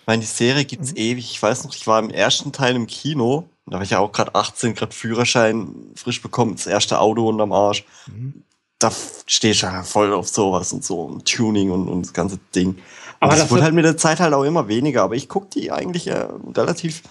Ich 0.00 0.06
meine, 0.06 0.20
die 0.20 0.26
Serie 0.26 0.64
gibt 0.64 0.82
es 0.82 0.92
mhm. 0.92 0.98
ewig. 0.98 1.30
Ich 1.30 1.42
weiß 1.42 1.64
noch, 1.64 1.74
ich 1.74 1.86
war 1.86 1.98
im 1.98 2.10
ersten 2.10 2.52
Teil 2.52 2.76
im 2.76 2.86
Kino. 2.86 3.48
Da 3.66 3.76
war 3.76 3.82
ich 3.82 3.90
ja 3.90 4.00
auch 4.00 4.12
gerade 4.12 4.34
18, 4.34 4.74
gerade 4.74 4.94
Führerschein 4.94 5.74
frisch 5.94 6.20
bekommen, 6.20 6.56
das 6.56 6.66
erste 6.66 7.00
Auto 7.00 7.26
unterm 7.26 7.52
Arsch. 7.52 7.86
Mhm. 8.06 8.42
Da 8.78 8.92
stehe 9.26 9.52
ich 9.52 9.62
ja 9.62 9.82
voll 9.82 10.12
auf 10.12 10.28
sowas 10.28 10.74
und 10.74 10.84
so, 10.84 11.00
und 11.00 11.24
Tuning 11.24 11.70
und, 11.70 11.88
und 11.88 12.02
das 12.02 12.12
ganze 12.12 12.38
Ding. 12.54 12.76
Aber 13.20 13.32
das, 13.32 13.44
das 13.44 13.50
wurde 13.50 13.62
halt 13.62 13.74
mit 13.74 13.86
der 13.86 13.96
Zeit 13.96 14.20
halt 14.20 14.34
auch 14.34 14.44
immer 14.44 14.68
weniger. 14.68 15.02
Aber 15.04 15.14
ich 15.14 15.30
gucke 15.30 15.48
die 15.54 15.72
eigentlich 15.72 16.08
äh, 16.08 16.26
relativ 16.54 17.02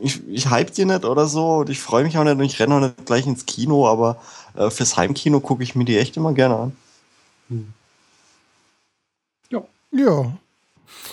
ich, 0.00 0.26
ich 0.28 0.48
hype 0.48 0.72
die 0.72 0.84
nicht 0.84 1.04
oder 1.04 1.26
so 1.26 1.58
und 1.58 1.70
ich 1.70 1.80
freue 1.80 2.04
mich 2.04 2.16
auch 2.16 2.24
nicht 2.24 2.32
und 2.32 2.44
ich 2.44 2.58
renne 2.60 2.74
auch 2.74 2.80
nicht 2.80 3.06
gleich 3.06 3.26
ins 3.26 3.46
Kino, 3.46 3.86
aber 3.86 4.20
äh, 4.56 4.70
fürs 4.70 4.96
Heimkino 4.96 5.40
gucke 5.40 5.62
ich 5.62 5.74
mir 5.74 5.84
die 5.84 5.98
echt 5.98 6.16
immer 6.16 6.32
gerne 6.32 6.56
an. 6.56 6.76
Hm. 7.48 7.72
Ja. 9.50 9.62
Ja. 9.92 10.32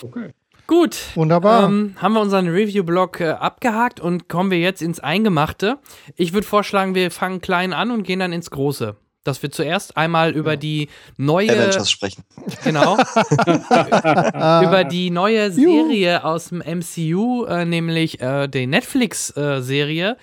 Okay. 0.02 0.30
Gut. 0.66 0.98
Wunderbar. 1.14 1.66
Ähm, 1.68 1.96
haben 1.96 2.12
wir 2.12 2.20
unseren 2.20 2.48
Review-Blog 2.48 3.20
äh, 3.20 3.30
abgehakt 3.30 4.00
und 4.00 4.28
kommen 4.28 4.50
wir 4.50 4.58
jetzt 4.58 4.82
ins 4.82 5.00
Eingemachte. 5.00 5.78
Ich 6.16 6.32
würde 6.32 6.46
vorschlagen, 6.46 6.94
wir 6.94 7.10
fangen 7.10 7.40
klein 7.40 7.72
an 7.72 7.90
und 7.90 8.02
gehen 8.02 8.20
dann 8.20 8.32
ins 8.32 8.50
Große 8.50 8.96
dass 9.28 9.42
wir 9.42 9.50
zuerst 9.50 9.96
einmal 9.96 10.32
über 10.32 10.56
die 10.56 10.88
neue 11.16 11.50
Avengers 11.50 11.90
sprechen. 11.90 12.24
Genau. 12.64 12.96
über 13.46 14.84
die 14.84 15.10
neue 15.10 15.52
Serie 15.52 16.14
Juhu. 16.16 16.26
aus 16.26 16.48
dem 16.48 16.58
MCU, 16.58 17.44
äh, 17.44 17.64
nämlich 17.64 18.20
äh, 18.20 18.48
die 18.48 18.66
Netflix-Serie 18.66 20.16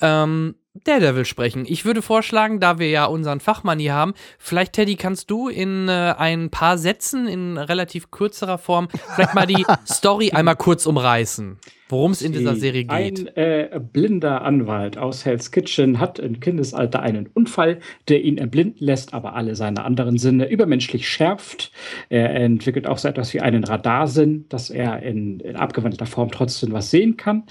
äh, 0.00 0.22
ähm, 0.22 0.56
Daredevil 0.84 1.24
sprechen. 1.24 1.64
Ich 1.66 1.84
würde 1.84 2.00
vorschlagen, 2.00 2.60
da 2.60 2.78
wir 2.78 2.88
ja 2.88 3.04
unseren 3.06 3.40
Fachmann 3.40 3.78
hier 3.78 3.94
haben, 3.94 4.14
vielleicht 4.38 4.74
Teddy, 4.74 4.96
kannst 4.96 5.30
du 5.30 5.48
in 5.48 5.88
äh, 5.88 6.14
ein 6.16 6.50
paar 6.50 6.78
Sätzen 6.78 7.26
in 7.26 7.58
relativ 7.58 8.10
kürzerer 8.10 8.58
Form 8.58 8.88
vielleicht 9.14 9.34
mal 9.34 9.46
die 9.46 9.66
Story 9.86 10.30
einmal 10.30 10.56
kurz 10.56 10.86
umreißen. 10.86 11.58
Worum 11.90 12.12
es 12.12 12.22
in 12.22 12.32
dieser 12.32 12.56
Serie 12.56 12.84
geht. 12.84 12.90
Ein 12.90 13.26
äh, 13.36 13.80
blinder 13.80 14.42
Anwalt 14.42 14.98
aus 14.98 15.24
Hell's 15.24 15.50
Kitchen 15.50 15.98
hat 15.98 16.18
im 16.18 16.40
Kindesalter 16.40 17.00
einen 17.00 17.26
Unfall, 17.26 17.80
der 18.08 18.22
ihn 18.22 18.38
erblinden 18.38 18.84
lässt, 18.84 19.14
aber 19.14 19.34
alle 19.34 19.54
seine 19.54 19.84
anderen 19.84 20.18
Sinne 20.18 20.48
übermenschlich 20.48 21.08
schärft. 21.08 21.72
Er 22.08 22.34
entwickelt 22.34 22.86
auch 22.86 22.98
so 22.98 23.08
etwas 23.08 23.34
wie 23.34 23.40
einen 23.40 23.64
Radarsinn, 23.64 24.46
dass 24.48 24.70
er 24.70 25.02
in, 25.02 25.40
in 25.40 25.56
abgewandelter 25.56 26.06
Form 26.06 26.30
trotzdem 26.30 26.72
was 26.72 26.90
sehen 26.90 27.16
kann. 27.16 27.44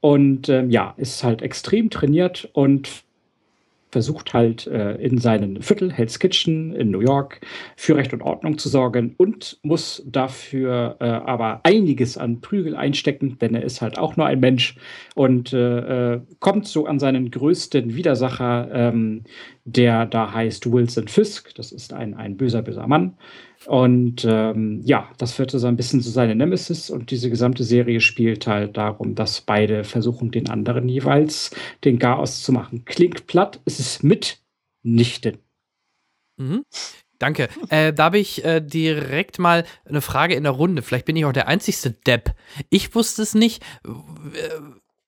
Und 0.00 0.48
ähm, 0.48 0.70
ja, 0.70 0.94
ist 0.96 1.24
halt 1.24 1.42
extrem 1.42 1.90
trainiert 1.90 2.48
und 2.52 3.07
versucht 3.90 4.34
halt 4.34 4.66
äh, 4.66 4.94
in 4.96 5.18
seinem 5.18 5.62
Viertel, 5.62 5.92
Hell's 5.92 6.18
Kitchen 6.18 6.74
in 6.74 6.90
New 6.90 7.00
York, 7.00 7.40
für 7.76 7.96
Recht 7.96 8.12
und 8.12 8.22
Ordnung 8.22 8.58
zu 8.58 8.68
sorgen 8.68 9.14
und 9.16 9.58
muss 9.62 10.02
dafür 10.06 10.96
äh, 11.00 11.04
aber 11.04 11.60
einiges 11.64 12.18
an 12.18 12.40
Prügel 12.40 12.76
einstecken, 12.76 13.38
denn 13.40 13.54
er 13.54 13.62
ist 13.62 13.80
halt 13.80 13.98
auch 13.98 14.16
nur 14.16 14.26
ein 14.26 14.40
Mensch 14.40 14.76
und 15.14 15.52
äh, 15.52 16.14
äh 16.14 16.20
kommt 16.40 16.66
so 16.66 16.86
an 16.86 16.98
seinen 16.98 17.30
größten 17.30 17.94
Widersacher, 17.94 18.68
ähm, 18.72 19.24
der 19.64 20.06
da 20.06 20.32
heißt 20.32 20.70
Wilson 20.72 21.08
Fisk. 21.08 21.54
Das 21.54 21.72
ist 21.72 21.92
ein, 21.92 22.14
ein 22.14 22.36
böser, 22.36 22.62
böser 22.62 22.86
Mann. 22.86 23.14
Und 23.68 24.24
ähm, 24.26 24.80
ja, 24.82 25.10
das 25.18 25.38
wird 25.38 25.50
so 25.50 25.66
ein 25.66 25.76
bisschen 25.76 26.00
so 26.00 26.10
seine 26.10 26.34
Nemesis 26.34 26.88
und 26.88 27.10
diese 27.10 27.28
gesamte 27.28 27.64
Serie 27.64 28.00
spielt 28.00 28.46
halt 28.46 28.78
darum, 28.78 29.14
dass 29.14 29.42
beide 29.42 29.84
versuchen, 29.84 30.30
den 30.30 30.48
anderen 30.48 30.88
jeweils 30.88 31.50
den 31.84 31.98
Chaos 31.98 32.42
zu 32.42 32.50
machen. 32.52 32.86
Klingt 32.86 33.26
platt, 33.26 33.60
es 33.66 33.78
ist 33.78 34.02
mitnichten. 34.02 35.36
Mhm. 36.38 36.64
Danke. 37.18 37.50
Äh, 37.68 37.92
da 37.92 38.04
habe 38.04 38.18
ich 38.18 38.42
äh, 38.42 38.62
direkt 38.62 39.38
mal 39.38 39.66
eine 39.84 40.00
Frage 40.00 40.34
in 40.34 40.44
der 40.44 40.52
Runde. 40.52 40.80
Vielleicht 40.80 41.04
bin 41.04 41.16
ich 41.16 41.26
auch 41.26 41.32
der 41.34 41.48
einzigste 41.48 41.90
Depp. 41.90 42.34
Ich 42.70 42.94
wusste 42.94 43.20
es 43.20 43.34
nicht. 43.34 43.62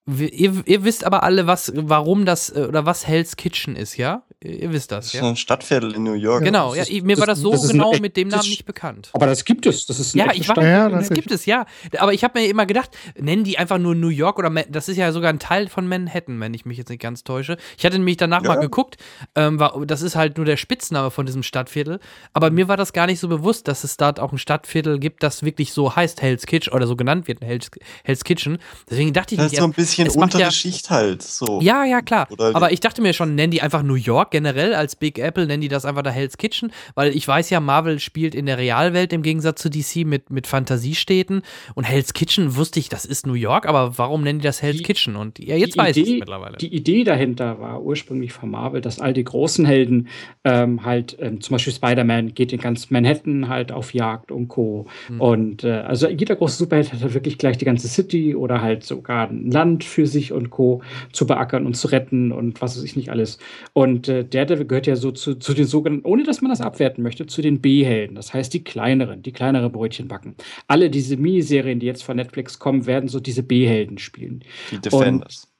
Ihr, 0.06 0.62
ihr, 0.66 0.84
wisst 0.84 1.04
aber 1.04 1.22
alle, 1.22 1.46
was, 1.46 1.72
warum 1.74 2.26
das 2.26 2.54
äh, 2.54 2.66
oder 2.68 2.84
was 2.84 3.06
Hell's 3.06 3.36
Kitchen 3.36 3.74
ist, 3.74 3.96
ja? 3.96 4.26
Ihr 4.42 4.72
wisst 4.72 4.90
das, 4.90 5.12
ja? 5.12 5.20
Das 5.20 5.26
ist 5.26 5.32
ein 5.32 5.36
Stadtviertel 5.36 5.94
in 5.94 6.02
New 6.02 6.14
York. 6.14 6.42
Genau, 6.42 6.74
ja, 6.74 6.84
mir 7.02 7.18
war 7.18 7.26
das 7.26 7.40
so 7.40 7.52
das 7.52 7.68
genau 7.68 7.92
mit 8.00 8.16
dem 8.16 8.28
Namen 8.28 8.48
nicht 8.48 8.64
bekannt. 8.64 9.10
Aber 9.12 9.26
das 9.26 9.44
gibt 9.44 9.66
es, 9.66 9.84
das 9.84 10.00
ist 10.00 10.14
ein 10.14 10.18
Ja, 10.18 10.32
ich 10.32 10.48
weiß, 10.48 10.56
ja, 10.56 10.88
das 10.88 11.10
gibt 11.10 11.30
es, 11.30 11.44
ja. 11.44 11.66
Aber 11.98 12.14
ich 12.14 12.24
habe 12.24 12.40
mir 12.40 12.46
immer 12.46 12.64
gedacht, 12.64 12.88
nennen 13.18 13.44
die 13.44 13.58
einfach 13.58 13.76
nur 13.76 13.94
New 13.94 14.08
York 14.08 14.38
oder 14.38 14.50
das 14.70 14.88
ist 14.88 14.96
ja 14.96 15.12
sogar 15.12 15.30
ein 15.30 15.40
Teil 15.40 15.68
von 15.68 15.86
Manhattan, 15.86 16.40
wenn 16.40 16.54
ich 16.54 16.64
mich 16.64 16.78
jetzt 16.78 16.88
nicht 16.88 17.02
ganz 17.02 17.22
täusche. 17.22 17.58
Ich 17.76 17.84
hatte 17.84 17.98
nämlich 17.98 18.16
danach 18.16 18.42
ja. 18.42 18.48
mal 18.48 18.56
geguckt, 18.56 18.96
ähm, 19.34 19.58
war, 19.58 19.84
das 19.84 20.00
ist 20.00 20.16
halt 20.16 20.38
nur 20.38 20.46
der 20.46 20.56
Spitzname 20.56 21.10
von 21.10 21.26
diesem 21.26 21.42
Stadtviertel. 21.42 22.00
Aber 22.32 22.50
mir 22.50 22.66
war 22.66 22.78
das 22.78 22.94
gar 22.94 23.06
nicht 23.06 23.20
so 23.20 23.28
bewusst, 23.28 23.68
dass 23.68 23.84
es 23.84 23.98
dort 23.98 24.18
auch 24.20 24.32
ein 24.32 24.38
Stadtviertel 24.38 24.98
gibt, 24.98 25.22
das 25.22 25.42
wirklich 25.42 25.74
so 25.74 25.94
heißt 25.94 26.22
Hell's 26.22 26.46
Kitchen 26.46 26.72
oder 26.72 26.86
so 26.86 26.96
genannt 26.96 27.28
wird, 27.28 27.42
Hell's, 27.42 27.70
Hell's 28.04 28.24
Kitchen. 28.24 28.56
Deswegen 28.88 29.12
dachte 29.12 29.34
ich 29.34 29.40
das 29.42 29.52
ist 29.52 29.58
so 29.58 29.64
ein 29.64 29.72
bisschen 29.72 30.08
untere 30.08 30.40
ja, 30.40 30.50
Schicht 30.50 30.88
halt. 30.88 31.22
So. 31.22 31.60
Ja, 31.60 31.84
ja, 31.84 32.00
klar. 32.00 32.26
Oder 32.30 32.56
aber 32.56 32.72
ich 32.72 32.80
dachte 32.80 33.02
mir 33.02 33.12
schon, 33.12 33.34
nennen 33.34 33.50
die 33.50 33.60
einfach 33.60 33.82
New 33.82 33.96
York 33.96 34.29
generell 34.30 34.74
als 34.74 34.96
Big 34.96 35.18
Apple, 35.18 35.46
nennen 35.46 35.62
die 35.62 35.68
das 35.68 35.84
einfach 35.84 36.02
da 36.02 36.10
Hell's 36.10 36.38
Kitchen, 36.38 36.72
weil 36.94 37.14
ich 37.14 37.26
weiß 37.26 37.50
ja, 37.50 37.60
Marvel 37.60 37.98
spielt 38.00 38.34
in 38.34 38.46
der 38.46 38.58
Realwelt 38.58 39.12
im 39.12 39.22
Gegensatz 39.22 39.62
zu 39.62 39.70
DC 39.70 40.06
mit, 40.06 40.30
mit 40.30 40.46
Fantasiestädten 40.46 41.42
und 41.74 41.84
Hell's 41.84 42.12
Kitchen 42.12 42.56
wusste 42.56 42.80
ich, 42.80 42.88
das 42.88 43.04
ist 43.04 43.26
New 43.26 43.34
York, 43.34 43.66
aber 43.66 43.98
warum 43.98 44.22
nennen 44.22 44.40
die 44.40 44.44
das 44.44 44.62
Hell's 44.62 44.78
die, 44.78 44.82
Kitchen? 44.82 45.16
Und 45.16 45.38
ja, 45.38 45.56
jetzt 45.56 45.76
weiß 45.76 45.96
ich 45.96 46.08
es 46.08 46.18
mittlerweile. 46.20 46.56
Die 46.58 46.74
Idee 46.74 47.04
dahinter 47.04 47.60
war 47.60 47.82
ursprünglich 47.82 48.32
von 48.32 48.50
Marvel, 48.50 48.80
dass 48.80 49.00
all 49.00 49.12
die 49.12 49.24
großen 49.24 49.64
Helden 49.64 50.08
ähm, 50.44 50.84
halt, 50.84 51.16
ähm, 51.20 51.40
zum 51.40 51.54
Beispiel 51.54 51.72
Spider-Man 51.72 52.34
geht 52.34 52.52
in 52.52 52.60
ganz 52.60 52.90
Manhattan 52.90 53.48
halt 53.48 53.72
auf 53.72 53.94
Jagd 53.94 54.32
und 54.32 54.48
Co. 54.48 54.86
Mhm. 55.08 55.20
Und 55.20 55.64
äh, 55.64 55.72
also 55.72 56.08
jeder 56.08 56.36
große 56.36 56.56
Superheld 56.56 56.92
hat 56.92 57.14
wirklich 57.14 57.38
gleich 57.38 57.58
die 57.58 57.64
ganze 57.64 57.88
City 57.88 58.34
oder 58.34 58.62
halt 58.62 58.84
sogar 58.84 59.28
ein 59.28 59.50
Land 59.50 59.84
für 59.84 60.06
sich 60.06 60.32
und 60.32 60.50
Co. 60.50 60.82
zu 61.12 61.26
beackern 61.26 61.66
und 61.66 61.74
zu 61.74 61.88
retten 61.88 62.32
und 62.32 62.60
was 62.60 62.76
weiß 62.76 62.84
ich 62.84 62.96
nicht 62.96 63.10
alles. 63.10 63.38
Und 63.72 64.08
äh, 64.08 64.19
Daredevil 64.24 64.66
gehört 64.66 64.86
ja 64.86 64.96
so 64.96 65.10
zu, 65.12 65.34
zu 65.34 65.54
den 65.54 65.66
sogenannten, 65.66 66.06
ohne 66.06 66.22
dass 66.24 66.40
man 66.40 66.50
das 66.50 66.60
abwerten 66.60 67.02
möchte, 67.02 67.26
zu 67.26 67.42
den 67.42 67.60
B-Helden. 67.60 68.14
Das 68.14 68.32
heißt, 68.34 68.52
die 68.52 68.64
kleineren, 68.64 69.22
die 69.22 69.32
kleinere 69.32 69.70
Brötchen 69.70 70.08
backen. 70.08 70.34
Alle 70.68 70.90
diese 70.90 71.16
Miniserien, 71.16 71.80
die 71.80 71.86
jetzt 71.86 72.02
von 72.02 72.16
Netflix 72.16 72.58
kommen, 72.58 72.86
werden 72.86 73.08
so 73.08 73.20
diese 73.20 73.42
B-Helden 73.42 73.98
spielen. 73.98 74.44
Die 74.70 74.78
Defenders. 74.78 75.44
Und 75.44 75.50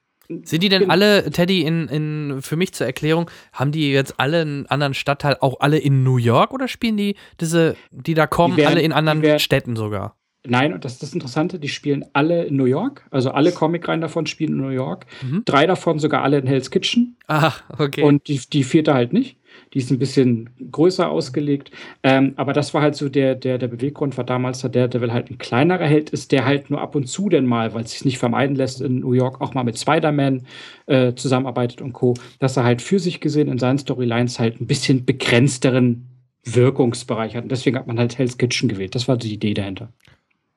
sind 0.44 0.62
die 0.62 0.68
denn 0.68 0.90
alle, 0.90 1.28
Teddy, 1.30 1.62
in, 1.62 1.88
in, 1.88 2.38
für 2.40 2.54
mich 2.54 2.72
zur 2.72 2.86
Erklärung, 2.86 3.28
haben 3.52 3.72
die 3.72 3.90
jetzt 3.90 4.20
alle 4.20 4.42
einen 4.42 4.66
anderen 4.66 4.94
Stadtteil, 4.94 5.36
auch 5.40 5.58
alle 5.58 5.78
in 5.78 6.04
New 6.04 6.18
York 6.18 6.52
oder 6.52 6.68
spielen 6.68 6.96
die 6.96 7.16
diese, 7.40 7.74
die 7.90 8.14
da 8.14 8.28
kommen, 8.28 8.54
die 8.54 8.62
werden, 8.62 8.72
alle 8.72 8.82
in 8.82 8.92
anderen 8.92 9.22
werden, 9.22 9.40
Städten 9.40 9.74
sogar? 9.74 10.16
Nein, 10.46 10.72
und 10.72 10.84
das 10.84 10.94
ist 10.94 11.02
das 11.02 11.12
Interessante, 11.12 11.58
die 11.58 11.68
spielen 11.68 12.04
alle 12.14 12.44
in 12.44 12.56
New 12.56 12.64
York. 12.64 13.06
Also 13.10 13.30
alle 13.30 13.52
Comic-Reihen 13.52 14.00
davon 14.00 14.26
spielen 14.26 14.52
in 14.52 14.60
New 14.60 14.68
York. 14.70 15.06
Mhm. 15.22 15.42
Drei 15.44 15.66
davon 15.66 15.98
sogar 15.98 16.22
alle 16.22 16.38
in 16.38 16.46
Hell's 16.46 16.70
Kitchen. 16.70 17.16
Ach, 17.26 17.62
okay. 17.78 18.02
Und 18.02 18.26
die, 18.26 18.40
die 18.50 18.64
vierte 18.64 18.94
halt 18.94 19.12
nicht. 19.12 19.36
Die 19.74 19.78
ist 19.78 19.90
ein 19.90 19.98
bisschen 19.98 20.50
größer 20.70 21.10
ausgelegt. 21.10 21.70
Ähm, 22.02 22.32
aber 22.36 22.54
das 22.54 22.72
war 22.72 22.80
halt 22.80 22.94
so 22.94 23.08
der, 23.08 23.34
der, 23.34 23.58
der 23.58 23.68
Beweggrund, 23.68 24.16
war 24.16 24.24
damals, 24.24 24.62
der 24.62 24.88
Devil 24.88 25.12
halt 25.12 25.30
ein 25.30 25.38
kleinerer 25.38 25.84
Held 25.84 26.10
ist, 26.10 26.32
der 26.32 26.46
halt 26.46 26.70
nur 26.70 26.80
ab 26.80 26.94
und 26.94 27.06
zu 27.06 27.28
denn 27.28 27.44
mal, 27.44 27.74
weil 27.74 27.84
es 27.84 27.90
sich 27.90 28.04
nicht 28.06 28.18
vermeiden 28.18 28.56
lässt, 28.56 28.80
in 28.80 29.00
New 29.00 29.12
York 29.12 29.40
auch 29.42 29.52
mal 29.52 29.64
mit 29.64 29.78
Spider-Man 29.78 30.46
äh, 30.86 31.14
zusammenarbeitet 31.14 31.82
und 31.82 31.92
Co., 31.92 32.14
dass 32.38 32.56
er 32.56 32.64
halt 32.64 32.80
für 32.80 32.98
sich 32.98 33.20
gesehen 33.20 33.48
in 33.48 33.58
seinen 33.58 33.78
Storylines 33.78 34.38
halt 34.38 34.60
ein 34.60 34.66
bisschen 34.66 35.04
begrenzteren 35.04 36.06
Wirkungsbereich 36.44 37.36
hat. 37.36 37.42
Und 37.42 37.52
deswegen 37.52 37.76
hat 37.76 37.86
man 37.86 37.98
halt 37.98 38.16
Hell's 38.18 38.38
Kitchen 38.38 38.68
gewählt. 38.68 38.94
Das 38.94 39.08
war 39.08 39.18
die 39.18 39.34
Idee 39.34 39.54
dahinter. 39.54 39.92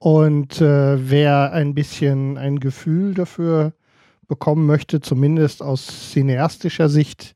Und 0.03 0.59
äh, 0.59 1.09
wer 1.09 1.53
ein 1.53 1.73
bisschen 1.73 2.37
ein 2.37 2.59
Gefühl 2.59 3.13
dafür 3.13 3.71
bekommen 4.27 4.65
möchte, 4.65 4.99
zumindest 4.99 5.63
aus 5.63 6.11
cineastischer 6.11 6.89
Sicht, 6.89 7.35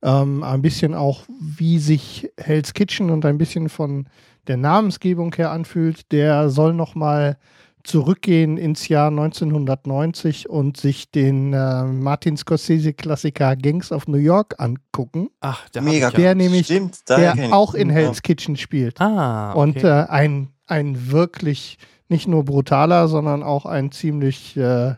ähm, 0.00 0.44
ein 0.44 0.62
bisschen 0.62 0.94
auch, 0.94 1.24
wie 1.40 1.80
sich 1.80 2.30
Hell's 2.38 2.72
Kitchen 2.72 3.10
und 3.10 3.24
ein 3.24 3.36
bisschen 3.36 3.68
von 3.68 4.06
der 4.46 4.58
Namensgebung 4.58 5.34
her 5.34 5.50
anfühlt, 5.50 6.12
der 6.12 6.50
soll 6.50 6.72
noch 6.72 6.94
mal 6.94 7.36
zurückgehen 7.82 8.58
ins 8.58 8.86
Jahr 8.86 9.08
1990 9.08 10.48
und 10.48 10.76
sich 10.76 11.10
den 11.10 11.52
äh, 11.52 11.82
Martin 11.82 12.36
Scorsese-Klassiker 12.36 13.56
Gangs 13.56 13.90
of 13.90 14.06
New 14.06 14.18
York 14.18 14.54
angucken. 14.58 15.30
Ach, 15.40 15.68
der 15.70 15.82
Mega. 15.82 16.12
Der 16.12 16.26
ja. 16.26 16.34
nämlich, 16.36 16.66
Stimmt, 16.66 17.08
der 17.08 17.52
auch 17.52 17.74
in 17.74 17.90
Hell's 17.90 18.22
Kitchen 18.22 18.56
spielt. 18.56 19.00
Ah, 19.00 19.50
okay. 19.50 19.60
Und 19.60 19.82
äh, 19.82 20.06
ein, 20.08 20.50
ein 20.68 21.10
wirklich 21.10 21.76
nicht 22.08 22.28
nur 22.28 22.44
brutaler, 22.44 23.08
sondern 23.08 23.42
auch 23.42 23.66
ein 23.66 23.92
ziemlich. 23.92 24.56
Äh, 24.56 24.94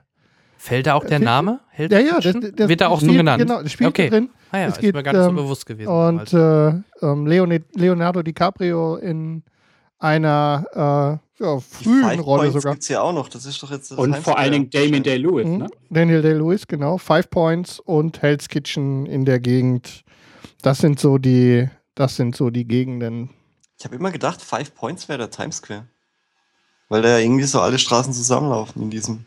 Fällt 0.58 0.86
da 0.86 0.94
auch 0.94 1.04
der 1.04 1.20
Name? 1.20 1.60
Held 1.70 1.92
ja, 1.92 2.00
ja, 2.00 2.18
das, 2.20 2.34
das 2.54 2.68
Wird 2.68 2.80
da 2.80 2.88
auch 2.88 2.98
spielt, 2.98 3.12
so 3.12 3.16
genannt? 3.18 3.42
Genau, 3.42 3.62
das 3.62 3.70
spielt 3.70 3.90
okay. 3.90 4.08
drin. 4.08 4.30
Ah 4.50 4.58
ja, 4.58 4.66
es 4.66 4.78
geht, 4.78 4.90
ist 4.90 4.94
mir 4.94 5.02
gar 5.02 5.12
nicht 5.12 5.20
ähm, 5.20 5.36
so 5.36 5.42
bewusst 5.42 5.66
gewesen. 5.66 5.88
Und 5.88 6.32
äh, 6.32 6.68
ähm, 7.02 7.26
Leonardo 7.26 8.22
DiCaprio 8.22 8.96
in 8.96 9.44
einer 9.98 11.20
äh, 11.38 11.44
ja, 11.44 11.60
frühen 11.60 12.20
Rolle 12.20 12.50
sogar. 12.50 12.72
gibt's 12.72 12.88
ja 12.88 13.00
auch 13.00 13.12
noch. 13.12 13.28
Das 13.28 13.44
ist 13.44 13.62
doch 13.62 13.70
jetzt 13.70 13.92
Und 13.92 14.16
vor 14.16 14.38
allen 14.38 14.52
Dingen 14.52 14.70
Damien 14.70 15.02
Day-Lewis, 15.02 15.46
mhm. 15.46 15.58
ne? 15.58 15.66
Daniel 15.90 16.22
Day-Lewis, 16.22 16.66
genau. 16.66 16.98
Five 16.98 17.30
Points 17.30 17.80
und 17.80 18.22
Hell's 18.22 18.48
Kitchen 18.48 19.06
in 19.06 19.24
der 19.24 19.40
Gegend. 19.40 20.04
Das 20.62 20.78
sind 20.78 20.98
so 20.98 21.18
die, 21.18 21.68
das 21.94 22.16
sind 22.16 22.34
so 22.36 22.50
die 22.50 22.66
Gegenden. 22.66 23.30
Ich 23.78 23.84
habe 23.84 23.94
immer 23.96 24.10
gedacht, 24.10 24.40
Five 24.40 24.74
Points 24.74 25.08
wäre 25.08 25.18
der 25.18 25.30
Times 25.30 25.56
Square. 25.56 25.86
Weil 26.88 27.02
da 27.02 27.18
irgendwie 27.18 27.44
so 27.44 27.60
alle 27.60 27.78
Straßen 27.78 28.12
zusammenlaufen 28.12 28.82
in 28.82 28.90
diesem, 28.90 29.26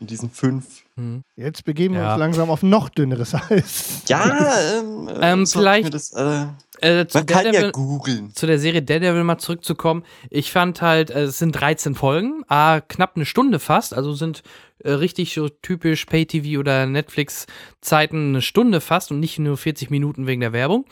in 0.00 0.06
diesen 0.06 0.30
fünf. 0.30 0.82
Hm. 0.96 1.22
Jetzt 1.36 1.64
begeben 1.64 1.94
wir 1.94 2.06
uns 2.08 2.18
langsam 2.18 2.50
auf 2.50 2.62
noch 2.62 2.88
dünneres 2.88 3.34
Eis. 3.50 4.02
Ja, 4.08 4.56
ähm, 4.78 5.10
ähm, 5.20 5.46
vielleicht. 5.46 5.94
Das, 5.94 6.12
äh, 6.12 6.46
äh, 6.82 7.06
Man 7.14 7.26
kann 7.26 7.44
Daredevil, 7.44 7.62
ja 7.62 7.70
googeln. 7.70 8.34
Zu 8.34 8.46
der 8.46 8.58
Serie 8.58 8.82
Daredevil 8.82 9.24
mal 9.24 9.38
zurückzukommen. 9.38 10.02
Ich 10.30 10.50
fand 10.50 10.82
halt, 10.82 11.10
äh, 11.10 11.22
es 11.22 11.38
sind 11.38 11.52
13 11.52 11.94
Folgen, 11.94 12.42
ah, 12.48 12.80
knapp 12.80 13.12
eine 13.14 13.24
Stunde 13.24 13.60
fast, 13.60 13.94
also 13.94 14.12
sind 14.12 14.42
äh, 14.84 14.90
richtig 14.90 15.32
so 15.32 15.48
typisch 15.48 16.04
Pay-TV 16.06 16.58
oder 16.58 16.86
Netflix-Zeiten 16.86 18.30
eine 18.30 18.42
Stunde 18.42 18.80
fast 18.80 19.12
und 19.12 19.20
nicht 19.20 19.38
nur 19.38 19.56
40 19.56 19.90
Minuten 19.90 20.26
wegen 20.26 20.40
der 20.40 20.52
Werbung. 20.52 20.84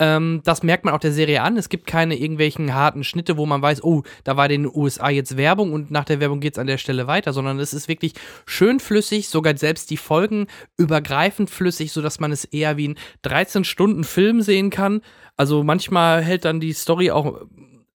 Ähm, 0.00 0.40
das 0.44 0.64
merkt 0.64 0.84
man 0.84 0.94
auch 0.94 0.98
der 0.98 1.12
Serie 1.12 1.42
an. 1.42 1.56
Es 1.56 1.68
gibt 1.68 1.86
keine 1.86 2.16
irgendwelchen 2.16 2.74
harten 2.74 3.04
Schnitte, 3.04 3.36
wo 3.36 3.46
man 3.46 3.62
weiß, 3.62 3.84
oh, 3.84 4.02
da 4.24 4.36
war 4.36 4.50
in 4.50 4.64
den 4.64 4.72
USA 4.74 5.10
jetzt 5.10 5.36
Werbung 5.36 5.72
und 5.72 5.92
nach 5.92 6.04
der 6.04 6.18
Werbung 6.18 6.40
geht 6.40 6.54
es 6.54 6.58
an 6.58 6.66
der 6.66 6.78
Stelle 6.78 7.06
weiter, 7.06 7.32
sondern 7.32 7.60
es 7.60 7.72
ist 7.72 7.86
wirklich 7.86 8.14
schön 8.46 8.80
flüssig, 8.80 9.28
sogar 9.28 9.56
selbst 9.56 9.90
die 9.90 9.96
Folgen 9.96 10.48
übergreifend 10.76 11.50
flüssig, 11.50 11.92
sodass 11.92 12.18
man 12.18 12.32
es 12.32 12.44
eher 12.44 12.76
wie 12.76 12.86
einen 12.86 12.98
13-Stunden-Film 13.24 14.40
sehen 14.42 14.70
kann 14.70 15.02
also 15.40 15.64
manchmal 15.64 16.20
hält 16.22 16.44
dann 16.44 16.60
die 16.60 16.74
Story 16.74 17.10
auch 17.10 17.40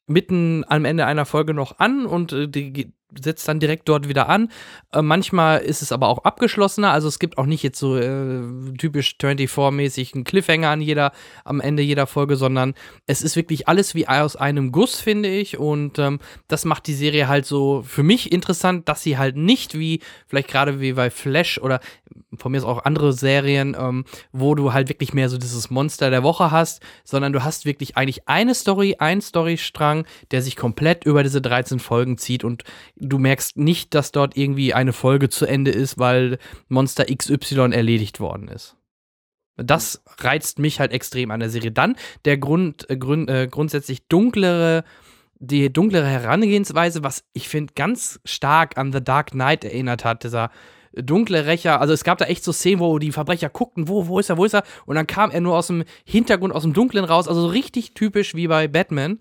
mitten 0.08 0.66
am 0.68 0.84
Ende 0.84 1.06
einer 1.06 1.28
Folge 1.28 1.54
noch 1.54 1.78
an 1.78 2.08
und 2.08 2.34
äh, 2.34 2.48
die, 2.48 2.92
setzt 3.20 3.48
dann 3.48 3.60
direkt 3.60 3.88
dort 3.88 4.10
wieder 4.10 4.30
an. 4.30 4.50
Äh, 4.92 5.02
manchmal 5.02 5.60
ist 5.60 5.82
es 5.82 5.92
aber 5.92 6.08
auch 6.08 6.24
abgeschlossener, 6.24 6.92
also 6.92 7.08
es 7.08 7.20
gibt 7.20 7.38
auch 7.38 7.46
nicht 7.46 7.64
jetzt 7.64 7.80
so 7.80 7.98
äh, 7.98 8.42
typisch 8.78 9.16
24-mäßig 9.22 10.16
einen 10.16 10.24
Cliffhanger 10.24 10.70
an 10.70 10.82
jeder, 10.82 11.12
am 11.44 11.62
Ende 11.62 11.84
jeder 11.84 12.08
Folge, 12.08 12.36
sondern 12.36 12.74
es 13.06 13.22
ist 13.22 13.36
wirklich 13.36 13.68
alles 13.68 13.96
wie 13.96 14.08
aus 14.08 14.36
einem 14.36 14.72
Guss, 14.72 15.00
finde 15.00 15.30
ich. 15.30 15.58
Und 15.58 16.00
ähm, 16.00 16.20
das 16.48 16.66
macht 16.66 16.88
die 16.88 16.94
Serie 16.94 17.28
halt 17.28 17.46
so 17.46 17.84
für 17.86 18.04
mich 18.04 18.32
interessant, 18.32 18.90
dass 18.90 19.04
sie 19.04 19.18
halt 19.18 19.36
nicht 19.36 19.78
wie, 19.78 20.02
vielleicht 20.28 20.50
gerade 20.50 20.80
wie 20.80 20.94
bei 20.94 21.10
Flash 21.10 21.60
oder 21.60 21.80
von 22.38 22.52
mir 22.52 22.58
ist 22.58 22.64
auch 22.66 22.86
andere 22.86 23.14
Serien, 23.14 23.76
ähm, 23.80 24.06
wo 24.32 24.56
du 24.56 24.74
halt 24.74 24.90
wirklich 24.90 25.14
mehr 25.14 25.30
so 25.30 25.38
dieses 25.38 25.70
Monster 25.70 26.10
der 26.10 26.24
Woche 26.24 26.52
hast, 26.52 26.82
sondern 27.04 27.34
du 27.34 27.44
hast 27.44 27.66
wirklich 27.66 27.98
eigentlich 27.98 28.28
eine 28.28 28.54
Story, 28.54 28.98
ein 29.00 29.22
Storystrang, 29.22 30.06
der 30.32 30.42
sich 30.42 30.56
komplett 30.56 31.06
über 31.06 31.24
diese 31.24 31.42
13 31.42 31.80
Folgen 31.80 32.18
zieht 32.18 32.44
und 32.44 32.64
du 32.96 33.18
merkst 33.18 33.58
nicht, 33.58 33.94
dass 33.94 34.12
dort 34.12 34.38
irgendwie 34.38 34.74
eine 34.74 34.94
Folge 34.94 35.30
zu 35.30 35.46
Ende 35.46 35.72
ist, 35.72 35.98
weil 35.98 36.38
Monster 36.68 37.06
XY 37.06 37.72
erledigt 37.72 38.20
worden 38.20 38.48
ist. 38.48 38.78
Das 39.58 40.04
reizt 40.20 40.60
mich 40.60 40.80
halt 40.80 40.92
extrem 40.92 41.32
an 41.32 41.40
der 41.40 41.50
Serie. 41.50 41.72
Dann 41.72 41.96
der 42.26 42.38
Grund, 42.38 42.90
äh, 42.90 42.98
Grund 42.98 43.30
äh, 43.30 43.48
grundsätzlich 43.48 44.08
dunklere, 44.08 44.84
die 45.40 45.72
dunklere 45.72 46.08
Herangehensweise, 46.08 47.04
was 47.04 47.24
ich 47.34 47.48
finde 47.48 47.74
ganz 47.74 48.20
stark 48.26 48.78
an 48.78 48.92
The 48.92 49.04
Dark 49.04 49.32
Knight 49.32 49.64
erinnert 49.64 50.04
hat, 50.04 50.24
dieser 50.24 50.50
dunkle 50.96 51.46
Rächer. 51.46 51.82
Also 51.82 51.94
es 51.94 52.04
gab 52.04 52.18
da 52.18 52.26
echt 52.26 52.44
so 52.44 52.52
Szenen, 52.52 52.80
wo 52.80 53.00
die 53.00 53.12
Verbrecher 53.12 53.50
guckten, 53.50 53.88
wo, 53.88 54.08
wo 54.08 54.20
ist 54.20 54.30
er, 54.30 54.38
wo 54.38 54.46
ist 54.46 54.54
er? 54.54 54.64
Und 54.86 54.96
dann 54.96 55.08
kam 55.08 55.32
er 55.32 55.42
nur 55.42 55.58
aus 55.58 55.68
dem 55.68 55.84
Hintergrund, 56.04 56.54
aus 56.54 56.64
dem 56.64 56.74
Dunklen 56.74 57.06
raus. 57.06 57.28
Also 57.28 57.42
so 57.42 57.48
richtig 57.48 57.94
typisch 57.94 58.36
wie 58.36 58.48
bei 58.48 58.68
Batman. 58.68 59.20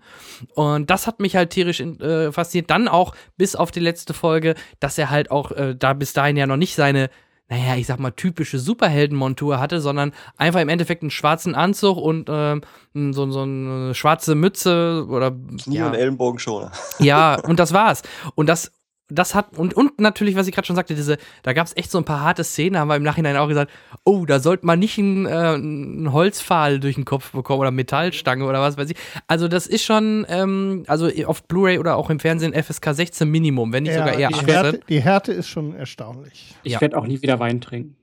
Und 0.55 0.89
das 0.89 1.07
hat 1.07 1.19
mich 1.19 1.35
halt 1.35 1.51
tierisch 1.51 1.79
äh, 1.79 2.31
fasziniert. 2.31 2.69
Dann 2.69 2.87
auch 2.87 3.15
bis 3.37 3.55
auf 3.55 3.71
die 3.71 3.79
letzte 3.79 4.13
Folge, 4.13 4.55
dass 4.79 4.97
er 4.97 5.09
halt 5.09 5.31
auch 5.31 5.51
äh, 5.51 5.75
da 5.77 5.93
bis 5.93 6.13
dahin 6.13 6.37
ja 6.37 6.47
noch 6.47 6.57
nicht 6.57 6.75
seine 6.75 7.09
naja, 7.47 7.75
ich 7.75 7.85
sag 7.85 7.99
mal, 7.99 8.11
typische 8.11 8.57
Superheldenmontur 8.57 9.59
hatte, 9.59 9.79
sondern 9.79 10.13
einfach 10.35 10.61
im 10.61 10.69
Endeffekt 10.69 11.03
einen 11.03 11.11
schwarzen 11.11 11.53
Anzug 11.53 11.97
und 11.97 12.27
äh, 12.27 12.59
so, 12.93 13.29
so 13.29 13.41
eine 13.41 13.93
schwarze 13.93 14.33
Mütze 14.33 15.05
oder. 15.07 15.31
Knie 15.31 15.77
ja. 15.77 15.87
und 15.87 15.93
Ellenbogenschoner. 15.93 16.71
Ja, 16.97 17.35
und 17.39 17.59
das 17.59 17.71
war's. 17.71 18.01
Und 18.33 18.47
das 18.47 18.71
das 19.07 19.35
hat, 19.35 19.57
und, 19.57 19.75
und 19.75 19.99
natürlich, 19.99 20.35
was 20.35 20.47
ich 20.47 20.53
gerade 20.53 20.65
schon 20.65 20.75
sagte, 20.75 20.95
diese, 20.95 21.17
da 21.43 21.53
gab 21.53 21.67
es 21.67 21.77
echt 21.77 21.91
so 21.91 21.97
ein 21.99 22.05
paar 22.05 22.21
harte 22.21 22.43
Szenen, 22.43 22.79
haben 22.79 22.87
wir 22.87 22.95
im 22.95 23.03
Nachhinein 23.03 23.37
auch 23.37 23.47
gesagt, 23.47 23.71
oh, 24.03 24.25
da 24.25 24.39
sollte 24.39 24.65
man 24.65 24.79
nicht 24.79 24.97
einen, 24.97 25.25
äh, 25.25 25.29
einen 25.29 26.11
Holzpfahl 26.11 26.79
durch 26.79 26.95
den 26.95 27.05
Kopf 27.05 27.31
bekommen 27.31 27.59
oder 27.59 27.71
Metallstange 27.71 28.45
oder 28.45 28.61
was 28.61 28.77
weiß 28.77 28.89
ich. 28.89 28.97
Also, 29.27 29.47
das 29.47 29.67
ist 29.67 29.83
schon, 29.83 30.25
ähm, 30.27 30.83
also 30.87 31.09
auf 31.25 31.43
Blu-ray 31.43 31.77
oder 31.77 31.97
auch 31.97 32.09
im 32.09 32.19
Fernsehen 32.19 32.53
FSK 32.53 32.93
16 32.93 33.29
Minimum, 33.29 33.71
wenn 33.73 33.83
nicht 33.83 33.93
ja, 33.93 33.99
sogar 33.99 34.17
eher 34.17 34.29
die 34.29 34.35
18. 34.35 34.47
Härte, 34.49 34.79
die 34.89 35.01
Härte 35.01 35.33
ist 35.33 35.49
schon 35.49 35.75
erstaunlich. 35.75 36.55
Ich 36.63 36.73
ja. 36.73 36.81
werde 36.81 36.97
auch 36.97 37.05
nie 37.05 37.21
wieder 37.21 37.39
Wein 37.39 37.61
trinken. 37.61 37.95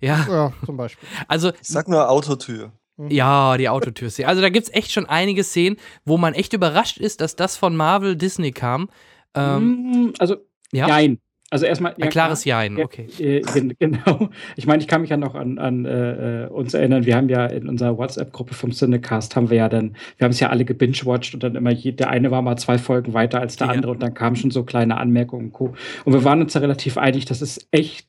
Ja. 0.00 0.26
ja, 0.28 0.52
zum 0.64 0.76
Beispiel. 0.76 1.08
Also, 1.28 1.50
ich 1.50 1.68
sag 1.68 1.88
nur 1.88 2.08
Autotür. 2.08 2.72
Mhm. 2.96 3.10
Ja, 3.10 3.56
die 3.56 3.68
Autotür. 3.68 4.10
Also 4.26 4.42
da 4.42 4.48
gibt 4.48 4.68
es 4.68 4.74
echt 4.74 4.92
schon 4.92 5.06
einige 5.06 5.44
Szenen, 5.44 5.76
wo 6.04 6.18
man 6.18 6.34
echt 6.34 6.52
überrascht 6.52 6.98
ist, 6.98 7.20
dass 7.20 7.36
das 7.36 7.56
von 7.56 7.76
Marvel 7.76 8.16
Disney 8.16 8.52
kam. 8.52 8.88
Ähm, 9.34 10.06
mm, 10.06 10.12
also, 10.18 10.36
ja? 10.72 10.86
nein. 10.86 11.18
Also 11.52 11.66
erstmal. 11.66 11.92
Ja, 11.98 12.06
Ein 12.06 12.10
klares 12.10 12.46
Jein, 12.46 12.78
okay. 12.78 13.06
Äh, 13.18 13.42
genau. 13.78 14.30
Ich 14.56 14.66
meine, 14.66 14.80
ich 14.80 14.88
kann 14.88 15.02
mich 15.02 15.10
ja 15.10 15.18
noch 15.18 15.34
an, 15.34 15.58
an 15.58 15.84
äh, 15.84 16.48
uns 16.50 16.72
erinnern. 16.72 17.04
Wir 17.04 17.14
haben 17.14 17.28
ja 17.28 17.44
in 17.44 17.68
unserer 17.68 17.98
WhatsApp-Gruppe 17.98 18.54
vom 18.54 18.72
Cinecast 18.72 19.36
haben 19.36 19.50
wir 19.50 19.58
ja 19.58 19.68
dann, 19.68 19.94
wir 20.16 20.24
haben 20.24 20.32
es 20.32 20.40
ja 20.40 20.48
alle 20.48 20.64
gebingewatcht 20.64 21.34
und 21.34 21.42
dann 21.42 21.54
immer, 21.54 21.70
je, 21.70 21.92
der 21.92 22.08
eine 22.08 22.30
war 22.30 22.40
mal 22.40 22.56
zwei 22.56 22.78
Folgen 22.78 23.12
weiter 23.12 23.40
als 23.40 23.56
der 23.56 23.66
ja. 23.66 23.74
andere 23.74 23.92
und 23.92 24.02
dann 24.02 24.14
kamen 24.14 24.36
schon 24.36 24.50
so 24.50 24.64
kleine 24.64 24.96
Anmerkungen 24.96 25.48
und 25.48 25.52
Co. 25.52 25.74
Und 26.06 26.14
wir 26.14 26.24
waren 26.24 26.40
uns 26.40 26.54
ja 26.54 26.62
relativ 26.62 26.96
einig, 26.96 27.26
das 27.26 27.42
ist 27.42 27.68
echt 27.70 28.08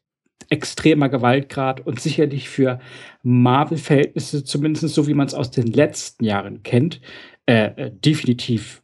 extremer 0.49 1.09
Gewaltgrad 1.09 1.85
und 1.85 1.99
sicherlich 1.99 2.47
für 2.47 2.79
Marvel-Verhältnisse, 3.23 4.45
zumindest 4.45 4.87
so 4.89 5.05
wie 5.07 5.13
man 5.13 5.27
es 5.27 5.33
aus 5.33 5.51
den 5.51 5.67
letzten 5.67 6.23
Jahren 6.23 6.63
kennt, 6.63 7.01
äh, 7.45 7.71
äh 7.75 7.91
definitiv 7.91 8.82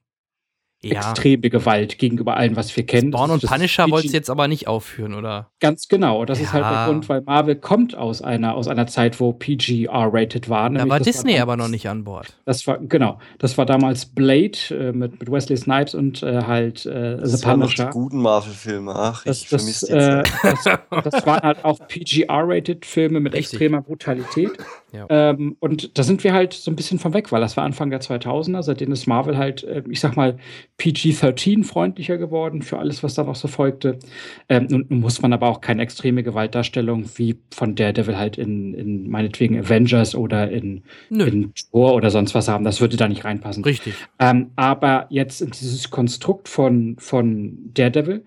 ja. 0.82 1.00
extreme 1.00 1.50
Gewalt 1.50 1.98
gegenüber 1.98 2.38
allem, 2.38 2.56
was 2.56 2.76
wir 2.76 2.86
kennen. 2.86 3.12
Spawn 3.12 3.32
und 3.32 3.44
Punisher 3.44 3.90
wolltest 3.90 4.14
jetzt 4.14 4.30
aber 4.30 4.48
nicht 4.48 4.68
aufführen, 4.68 5.14
oder? 5.14 5.50
Ganz 5.60 5.88
genau. 5.88 6.24
Das 6.26 6.40
ja. 6.40 6.46
ist 6.46 6.54
halt 6.54 6.64
der 6.64 6.86
Grund, 6.86 7.10
weil 7.10 7.22
Marvel 7.22 7.56
kommt 7.56 7.96
aus 7.96 8.22
einer, 8.22 8.56
aus 8.56 8.68
einer 8.68 8.88
Zeit, 8.88 9.20
wo 9.20 9.34
PG 9.34 9.86
R-rated 9.86 10.50
war. 10.50 10.70
Da 10.70 10.88
war 10.88 11.00
Disney 11.00 11.36
war 11.36 11.42
aber 11.42 11.58
noch 11.58 11.68
nicht 11.68 11.90
an 11.90 12.04
Bord. 12.04 12.38
Das 12.46 12.66
war, 12.66 12.78
genau. 12.78 13.20
Das 13.40 13.58
war 13.58 13.66
damals 13.66 14.06
Blade 14.06 14.58
äh, 14.72 14.92
mit, 14.94 15.20
mit 15.20 15.32
Wesley 15.32 15.58
Snipes 15.58 15.96
und 15.96 16.24
äh, 16.24 16.44
halt 16.44 16.86
äh, 16.86 17.18
The 17.18 17.32
das 17.32 17.42
Punisher. 17.42 17.86
Die 17.86 17.92
guten 17.92 18.22
Marvel-Filme. 18.22 18.94
Ach, 18.96 19.24
das, 19.26 19.42
ich 19.42 19.50
vermisse 19.50 19.86
die 19.88 19.94
äh, 19.94 20.24
das, 20.44 21.04
das, 21.04 21.26
waren 21.26 21.42
halt 21.42 21.66
auch 21.66 21.80
PG 21.88 22.24
R-rated 22.24 22.86
Filme 22.86 23.20
mit 23.20 23.34
Richtig. 23.34 23.54
extremer 23.54 23.82
Brutalität. 23.82 24.52
Ja. 24.92 25.06
Ähm, 25.10 25.56
und 25.60 25.98
da 25.98 26.04
sind 26.04 26.24
wir 26.24 26.34
halt 26.34 26.54
so 26.54 26.72
ein 26.72 26.76
bisschen 26.76 27.00
von 27.00 27.14
weg, 27.14 27.32
weil 27.32 27.42
das 27.42 27.58
war 27.58 27.64
Anfang 27.64 27.90
der 27.90 28.02
2000er, 28.02 28.64
seitdem 28.64 28.92
ist 28.92 29.08
Marvel 29.08 29.38
halt, 29.38 29.64
äh, 29.64 29.84
ich 29.90 30.00
sag 30.00 30.16
mal, 30.16 30.38
PG-13 30.78 31.64
freundlicher 31.64 32.18
geworden 32.18 32.62
für 32.62 32.80
alles, 32.80 33.04
was 33.04 33.14
da 33.14 33.24
noch 33.24 33.36
so 33.36 33.48
folgte. 33.48 34.00
Ähm, 34.48 34.68
und 34.72 34.92
muss 34.92 35.22
man 35.22 35.34
aber 35.34 35.48
auch 35.48 35.62
keine 35.62 35.82
extreme 35.84 36.24
Gewaltdarstellung 36.24 37.06
wie 37.16 37.38
von 37.52 37.76
Daredevil 37.76 38.18
halt 38.18 38.38
in, 38.38 38.74
in 38.74 39.10
meinetwegen 39.10 39.60
Avengers 39.60 40.16
oder 40.16 40.50
in, 40.50 40.84
in 41.10 41.54
Thor 41.72 41.94
oder 41.94 42.10
sonst 42.10 42.34
was 42.34 42.48
haben. 42.48 42.64
Das 42.64 42.82
würde 42.82 42.98
da 42.98 43.08
nicht 43.08 43.26
reinpassen. 43.26 43.64
Richtig. 43.64 43.94
Ähm, 44.20 44.52
aber 44.56 45.08
jetzt 45.10 45.42
in 45.42 45.52
dieses 45.52 45.90
Konstrukt 45.90 46.50
von, 46.50 46.96
von 47.00 47.72
Daredevil, 47.74 48.24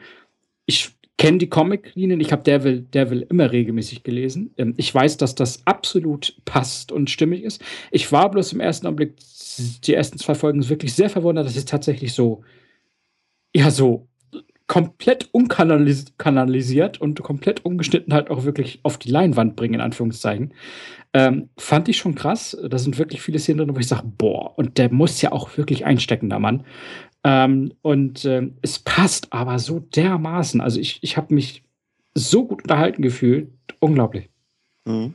ich 0.67 0.93
kenne 1.23 1.39
die 1.39 1.49
Comic-Linien, 1.49 2.19
ich 2.19 2.33
habe 2.33 2.43
Devil, 2.43 2.81
Devil 2.81 3.25
immer 3.31 3.53
regelmäßig 3.53 4.03
gelesen. 4.03 4.53
Ähm, 4.57 4.75
ich 4.77 4.93
weiß, 4.93 5.19
dass 5.19 5.37
das 5.37 5.65
absolut 5.69 6.35
passt 6.45 6.91
und 6.91 7.11
stimmig 7.11 7.45
ist. 7.45 7.63
Ich 7.93 8.11
war 8.11 8.29
bloß 8.29 8.53
im 8.55 8.59
ersten 8.59 8.89
Augenblick, 8.89 9.15
die 9.85 9.95
ersten 9.95 10.19
zwei 10.19 10.35
Folgen 10.35 10.69
wirklich 10.69 10.95
sehr 10.95 11.09
verwundert, 11.09 11.47
dass 11.47 11.55
es 11.55 11.65
tatsächlich 11.65 12.13
so, 12.13 12.43
ja, 13.55 13.71
so 13.71 14.09
komplett 14.67 15.29
unkanalisiert 15.31 17.01
und 17.01 17.23
komplett 17.23 17.65
ungeschnitten 17.65 18.15
halt 18.15 18.29
auch 18.29 18.43
wirklich 18.43 18.81
auf 18.83 18.99
die 18.99 19.11
Leinwand 19.11 19.55
bringen, 19.55 19.75
in 19.75 19.81
Anführungszeichen. 19.81 20.55
Ähm, 21.13 21.51
fand 21.57 21.89
ich 21.89 21.99
schon 21.99 22.17
krass. 22.17 22.57
Da 22.69 22.79
sind 22.79 22.99
wirklich 22.99 23.23
viele 23.23 23.39
Szenen 23.39 23.59
drin, 23.59 23.77
wo 23.77 23.79
ich 23.79 23.87
sage, 23.87 24.11
boah, 24.19 24.59
und 24.59 24.77
der 24.77 24.93
muss 24.93 25.23
ja 25.23 25.31
auch 25.31 25.57
wirklich 25.57 25.85
einstecken, 25.85 26.31
der 26.31 26.41
Mann. 26.41 26.65
Ähm, 27.25 27.73
und 27.83 28.25
äh, 28.25 28.51
es 28.63 28.79
passt 28.79 29.33
aber 29.33 29.59
so 29.59 29.81
dermaßen. 29.81 30.61
Also 30.61 30.81
ich, 30.81 30.99
ich 31.03 31.17
habe 31.17 31.35
mich 31.35 31.63
so 32.15 32.45
gut 32.45 32.63
unterhalten 32.63 33.03
gefühlt. 33.03 33.49
Unglaublich. 33.81 34.29
Mhm. 34.85 35.15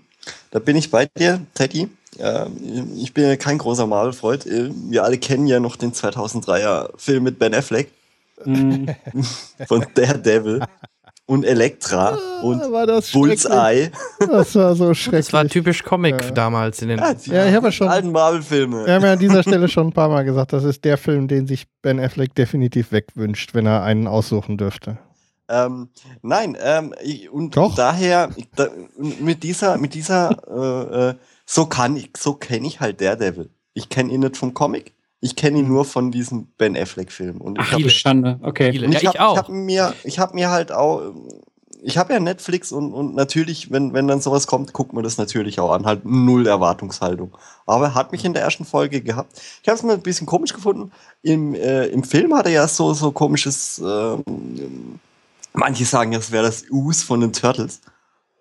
Da 0.51 0.59
bin 0.59 0.75
ich 0.75 0.89
bei 0.89 1.05
dir, 1.05 1.45
Teddy. 1.53 1.89
Äh, 2.17 2.47
ich 2.97 3.13
bin 3.13 3.25
ja 3.25 3.35
kein 3.35 3.57
großer 3.57 3.87
Marvel-Freund. 3.87 4.45
Äh, 4.45 4.71
wir 4.89 5.03
alle 5.03 5.17
kennen 5.17 5.47
ja 5.47 5.59
noch 5.59 5.75
den 5.75 5.91
2003er 5.91 6.89
Film 6.97 7.23
mit 7.23 7.39
Ben 7.39 7.53
Affleck. 7.53 7.91
Mhm. 8.45 8.87
Von 9.67 9.85
Daredevil 9.95 10.61
und 11.27 11.43
Elektra 11.43 12.17
ah, 12.17 12.41
und 12.41 12.61
Bullseye. 13.11 13.91
Das 14.19 14.55
war 14.55 14.75
so 14.75 14.93
schrecklich. 14.93 15.25
Das 15.25 15.33
war 15.33 15.47
typisch 15.47 15.83
Comic 15.83 16.23
ja. 16.23 16.31
damals 16.31 16.81
in 16.81 16.87
den 16.87 16.99
ja, 16.99 17.13
ja 17.25 17.47
ich 17.47 17.53
habe 17.53 17.67
ja 17.67 17.71
schon 17.71 17.87
alten 17.89 18.11
Marvel-Filme. 18.11 18.85
Wir 18.85 18.93
haben 18.93 19.03
ja 19.03 19.13
an 19.13 19.19
dieser 19.19 19.43
Stelle 19.47 19.67
schon 19.67 19.87
ein 19.87 19.93
paar 19.93 20.09
Mal 20.09 20.23
gesagt, 20.23 20.53
das 20.53 20.63
ist 20.63 20.83
der 20.85 20.97
Film, 20.97 21.27
den 21.27 21.45
sich 21.45 21.67
Ben 21.81 21.99
Affleck 21.99 22.33
definitiv 22.33 22.91
wegwünscht, 22.91 23.53
wenn 23.53 23.65
er 23.65 23.83
einen 23.83 24.07
aussuchen 24.07 24.57
dürfte. 24.57 24.97
Ähm, 25.49 25.89
nein, 26.21 26.57
ähm, 26.61 26.93
und 27.31 27.55
Doch. 27.55 27.75
daher 27.75 28.29
da, 28.55 28.67
mit 29.19 29.43
dieser, 29.43 29.77
mit 29.77 29.93
dieser, 29.93 30.31
äh, 30.49 31.09
äh, 31.09 31.15
so 31.45 31.65
kann 31.67 31.95
ich, 31.95 32.11
so 32.17 32.33
kenne 32.33 32.67
ich 32.67 32.79
halt 32.79 32.99
Daredevil. 33.01 33.49
Ich 33.73 33.89
kenne 33.89 34.11
ihn 34.11 34.21
nicht 34.21 34.37
vom 34.37 34.53
Comic. 34.53 34.93
Ich 35.19 35.35
kenne 35.35 35.59
ihn 35.59 35.67
nur 35.67 35.85
von 35.85 36.11
diesem 36.11 36.47
Ben 36.57 36.77
Affleck-Film. 36.77 37.41
Und 37.41 37.57
Ach, 37.59 37.75
viele 37.75 37.89
Schande, 37.89 38.39
okay. 38.43 38.69
Und 38.83 38.93
ich, 38.93 39.01
ja, 39.01 39.11
ich, 39.11 39.19
hab, 39.19 39.33
ich 39.33 39.37
habe 39.37 39.51
mir, 39.51 39.93
ich 40.03 40.19
habe 40.19 40.35
mir 40.35 40.49
halt 40.49 40.71
auch, 40.71 41.01
ich 41.81 41.97
habe 41.97 42.13
ja 42.13 42.19
Netflix 42.19 42.71
und, 42.71 42.93
und 42.93 43.15
natürlich, 43.15 43.71
wenn, 43.71 43.93
wenn 43.93 44.07
dann 44.07 44.21
sowas 44.21 44.47
kommt, 44.47 44.73
guckt 44.73 44.93
man 44.93 45.03
das 45.03 45.17
natürlich 45.17 45.59
auch 45.59 45.71
an. 45.71 45.85
Halt 45.85 46.05
null 46.05 46.47
Erwartungshaltung. 46.47 47.35
Aber 47.65 47.93
hat 47.93 48.11
mich 48.11 48.25
in 48.25 48.33
der 48.33 48.43
ersten 48.43 48.65
Folge 48.65 49.01
gehabt. 49.01 49.39
Ich 49.61 49.67
habe 49.67 49.77
es 49.77 49.83
mir 49.83 49.93
ein 49.93 50.01
bisschen 50.01 50.27
komisch 50.27 50.53
gefunden. 50.53 50.91
Im, 51.21 51.53
äh, 51.53 51.85
Im 51.87 52.03
Film 52.03 52.35
hat 52.35 52.45
er 52.45 52.51
ja 52.51 52.67
so, 52.67 52.93
so 52.93 53.11
komisches, 53.11 53.79
äh, 53.79 54.17
manche 55.53 55.85
sagen, 55.85 56.11
das 56.11 56.31
wäre 56.31 56.45
das 56.45 56.65
Us 56.71 57.03
von 57.03 57.21
den 57.21 57.33
Turtles. 57.33 57.81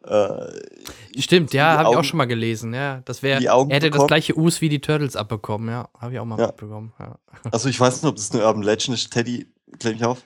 Äh, 0.06 1.20
Stimmt, 1.20 1.52
ja, 1.52 1.78
habe 1.78 1.90
ich 1.90 1.96
auch 1.96 2.04
schon 2.04 2.18
mal 2.18 2.26
gelesen. 2.26 2.74
Ja, 2.74 3.00
das 3.04 3.22
wäre, 3.22 3.42
er 3.42 3.66
hätte 3.68 3.86
bekommen. 3.86 3.90
das 3.90 4.06
gleiche 4.06 4.36
Us 4.36 4.60
wie 4.60 4.68
die 4.68 4.80
Turtles 4.80 5.16
abbekommen. 5.16 5.68
Ja, 5.68 5.88
habe 5.98 6.12
ich 6.12 6.18
auch 6.20 6.24
mal 6.24 6.38
ja. 6.38 6.46
mitbekommen. 6.46 6.92
Ja. 6.98 7.18
Also 7.50 7.68
ich 7.68 7.78
weiß 7.78 8.02
nicht, 8.02 8.08
ob 8.08 8.16
das 8.16 8.30
eine 8.30 8.44
Urban 8.44 8.62
Legend 8.62 8.96
ist. 8.96 9.12
Teddy, 9.12 9.46
klär 9.78 9.94
mich 9.94 10.04
auf. 10.04 10.22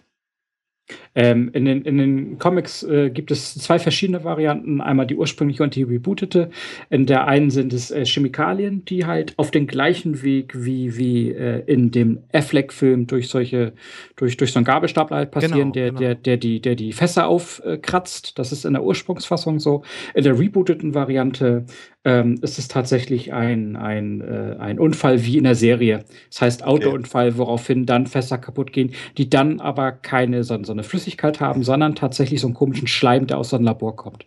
Ähm, 1.14 1.50
in, 1.52 1.64
den, 1.64 1.82
in 1.82 1.98
den 1.98 2.38
Comics 2.38 2.84
äh, 2.84 3.10
gibt 3.10 3.32
es 3.32 3.54
zwei 3.54 3.80
verschiedene 3.80 4.22
Varianten, 4.22 4.80
einmal 4.80 5.06
die 5.06 5.16
ursprüngliche 5.16 5.64
und 5.64 5.74
die 5.74 5.82
rebootete. 5.82 6.50
In 6.88 7.06
der 7.06 7.26
einen 7.26 7.50
sind 7.50 7.72
es 7.72 7.90
äh, 7.90 8.04
Chemikalien, 8.04 8.84
die 8.84 9.06
halt 9.06 9.34
auf 9.36 9.50
den 9.50 9.66
gleichen 9.66 10.22
Weg 10.22 10.52
wie, 10.54 10.96
wie 10.96 11.32
äh, 11.32 11.64
in 11.66 11.90
dem 11.90 12.20
Affleck-Film 12.32 13.08
durch 13.08 13.28
solche, 13.28 13.72
durch, 14.14 14.36
durch 14.36 14.52
so 14.52 14.58
einen 14.58 14.64
Gabelstapler 14.64 15.16
halt 15.16 15.32
passieren, 15.32 15.72
genau, 15.72 15.72
der, 15.72 15.88
genau. 15.88 16.00
der, 16.00 16.14
der, 16.14 16.36
die, 16.36 16.60
der 16.60 16.76
die 16.76 16.92
Fässer 16.92 17.26
aufkratzt. 17.26 18.38
Das 18.38 18.52
ist 18.52 18.64
in 18.64 18.74
der 18.74 18.84
Ursprungsfassung 18.84 19.58
so. 19.58 19.82
In 20.14 20.22
der 20.22 20.38
rebooteten 20.38 20.94
Variante 20.94 21.64
ähm, 22.04 22.38
ist 22.40 22.58
es 22.58 22.68
tatsächlich 22.68 23.32
ein, 23.32 23.74
ein, 23.74 24.20
äh, 24.20 24.56
ein 24.60 24.78
Unfall 24.78 25.24
wie 25.24 25.38
in 25.38 25.44
der 25.44 25.56
Serie. 25.56 26.04
Das 26.30 26.40
heißt 26.40 26.64
Autounfall, 26.64 27.36
woraufhin 27.36 27.84
dann 27.84 28.06
Fässer 28.06 28.38
kaputt 28.38 28.72
gehen, 28.72 28.92
die 29.18 29.28
dann 29.28 29.60
aber 29.60 29.90
keine 29.90 30.44
so, 30.44 30.56
so 30.62 30.72
eine 30.72 30.84
Flüssigkeit 30.84 30.99
haben, 31.40 31.64
sondern 31.64 31.94
tatsächlich 31.94 32.40
so 32.40 32.46
einen 32.46 32.54
komischen 32.54 32.88
Schleim, 32.88 33.26
der 33.26 33.38
aus 33.38 33.50
so 33.50 33.56
einem 33.56 33.66
Labor 33.66 33.96
kommt. 33.96 34.26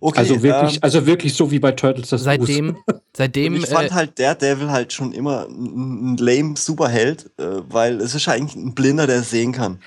Okay, 0.00 0.18
also 0.18 0.42
wirklich, 0.42 0.74
ähm, 0.74 0.80
also 0.82 1.06
wirklich 1.06 1.32
so 1.32 1.50
wie 1.50 1.58
bei 1.58 1.72
Turtles 1.72 2.10
das 2.10 2.24
Seitdem, 2.24 2.76
seitdem. 3.16 3.56
ich 3.56 3.66
fand 3.66 3.90
äh, 3.90 3.94
halt 3.94 4.18
der 4.18 4.34
Devil 4.34 4.70
halt 4.70 4.92
schon 4.92 5.12
immer 5.12 5.46
ein 5.48 6.18
lame 6.18 6.56
Superheld, 6.56 7.30
äh, 7.38 7.62
weil 7.70 8.02
es 8.02 8.14
ist 8.14 8.28
eigentlich 8.28 8.54
ein 8.54 8.74
Blinder, 8.74 9.06
der 9.06 9.22
sehen 9.22 9.52
kann. 9.52 9.78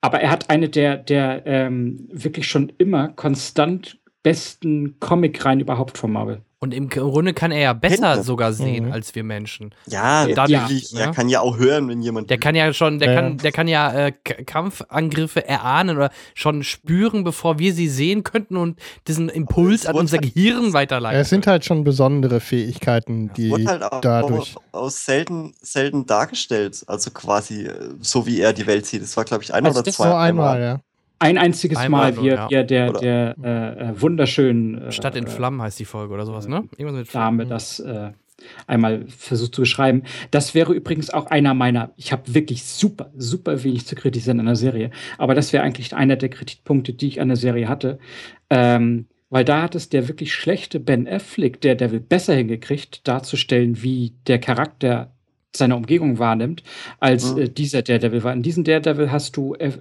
Aber 0.00 0.20
er 0.20 0.30
hat 0.30 0.48
eine 0.48 0.70
der, 0.70 0.96
der 0.96 1.42
ähm, 1.46 2.08
wirklich 2.10 2.48
schon 2.48 2.72
immer 2.78 3.08
konstant 3.08 3.98
besten 4.22 4.98
Comic-Reihen 4.98 5.60
überhaupt 5.60 5.98
von 5.98 6.10
Marvel. 6.10 6.40
Und 6.58 6.72
im 6.72 6.88
Grunde 6.88 7.34
kann 7.34 7.52
er 7.52 7.60
ja 7.60 7.72
besser 7.74 8.12
Hände. 8.12 8.22
sogar 8.24 8.54
sehen 8.54 8.86
mhm. 8.86 8.92
als 8.92 9.14
wir 9.14 9.24
Menschen. 9.24 9.74
Ja, 9.86 10.26
dadurch, 10.26 10.90
ja. 10.90 11.00
Er 11.00 11.12
kann 11.12 11.28
ja 11.28 11.40
auch 11.40 11.58
hören, 11.58 11.86
wenn 11.90 12.00
jemand. 12.00 12.30
Der 12.30 12.38
kann 12.38 12.54
ja 12.54 12.72
schon, 12.72 12.98
der 12.98 13.12
ja. 13.12 13.20
kann, 13.20 13.36
der 13.36 13.52
kann 13.52 13.68
ja 13.68 14.06
äh, 14.06 14.12
Kampfangriffe 14.12 15.46
erahnen 15.46 15.98
oder 15.98 16.10
schon 16.34 16.64
spüren, 16.64 17.24
bevor 17.24 17.58
wir 17.58 17.74
sie 17.74 17.88
sehen 17.88 18.24
könnten 18.24 18.56
und 18.56 18.78
diesen 19.06 19.28
Impuls 19.28 19.84
an 19.84 19.96
unser 19.96 20.16
halt 20.16 20.32
Gehirn 20.32 20.72
weiterleiten. 20.72 21.20
Es 21.20 21.28
sind 21.28 21.46
halt 21.46 21.66
schon 21.66 21.84
besondere 21.84 22.40
Fähigkeiten, 22.40 23.30
die 23.34 23.52
es 23.52 23.66
halt 23.66 23.82
auch 23.82 24.00
dadurch 24.00 24.54
aus 24.72 25.04
selten, 25.04 25.54
selten 25.60 26.06
dargestellt. 26.06 26.84
Also 26.86 27.10
quasi 27.10 27.66
äh, 27.66 27.90
so 28.00 28.26
wie 28.26 28.40
er 28.40 28.54
die 28.54 28.66
Welt 28.66 28.86
sieht. 28.86 29.02
Das 29.02 29.14
war, 29.18 29.26
glaube 29.26 29.44
ich, 29.44 29.52
ein 29.52 29.66
also 29.66 29.80
oder 29.80 29.92
zwei. 29.92 30.06
Nur 30.06 30.18
einmal, 30.18 30.60
ja 30.62 30.80
ein 31.18 31.38
einziges 31.38 31.78
Einmal 31.78 32.12
Mal, 32.12 32.22
wie 32.22 32.28
er, 32.28 32.36
ja. 32.36 32.48
der, 32.48 32.64
der, 32.64 32.92
der 32.92 33.36
äh, 33.42 33.90
äh, 33.90 34.00
wunderschön. 34.00 34.82
Äh, 34.82 34.92
Stadt 34.92 35.16
in 35.16 35.26
Flammen 35.26 35.62
heißt 35.62 35.78
die 35.78 35.84
Folge 35.84 36.12
oder 36.14 36.26
sowas, 36.26 36.46
ne? 36.46 36.64
Irgendwas 36.76 36.98
mit 36.98 37.08
Flammen. 37.08 37.38
Dame 37.38 37.48
das 37.48 37.80
äh, 37.80 38.10
einmal 38.66 39.06
versucht 39.08 39.54
zu 39.54 39.62
beschreiben. 39.62 40.02
Das 40.30 40.54
wäre 40.54 40.72
übrigens 40.72 41.10
auch 41.10 41.26
einer 41.26 41.54
meiner, 41.54 41.92
ich 41.96 42.12
habe 42.12 42.34
wirklich 42.34 42.64
super, 42.64 43.10
super 43.16 43.62
wenig 43.64 43.86
zu 43.86 43.94
kritisieren 43.94 44.40
an 44.40 44.46
der 44.46 44.56
Serie, 44.56 44.90
aber 45.18 45.34
das 45.34 45.52
wäre 45.52 45.64
eigentlich 45.64 45.94
einer 45.94 46.16
der 46.16 46.28
Kritikpunkte, 46.28 46.92
die 46.92 47.08
ich 47.08 47.20
an 47.20 47.28
der 47.28 47.36
Serie 47.36 47.68
hatte. 47.68 47.98
Ähm, 48.50 49.06
weil 49.28 49.44
da 49.44 49.62
hat 49.62 49.74
es 49.74 49.88
der 49.88 50.06
wirklich 50.06 50.32
schlechte 50.32 50.78
Ben 50.78 51.08
Affleck, 51.08 51.60
der 51.60 51.74
Devil 51.74 52.00
besser 52.00 52.34
hingekriegt, 52.34 53.08
darzustellen, 53.08 53.82
wie 53.82 54.14
der 54.26 54.38
Charakter 54.38 55.15
seine 55.58 55.76
Umgebung 55.76 56.18
wahrnimmt, 56.18 56.62
als 57.00 57.34
mhm. 57.34 57.42
äh, 57.42 57.48
dieser 57.48 57.82
Daredevil 57.82 58.24
war. 58.24 58.32
In 58.32 58.42
diesem 58.42 58.64
Daredevil 58.64 59.10
hast 59.10 59.36
du 59.36 59.54
äh, 59.54 59.72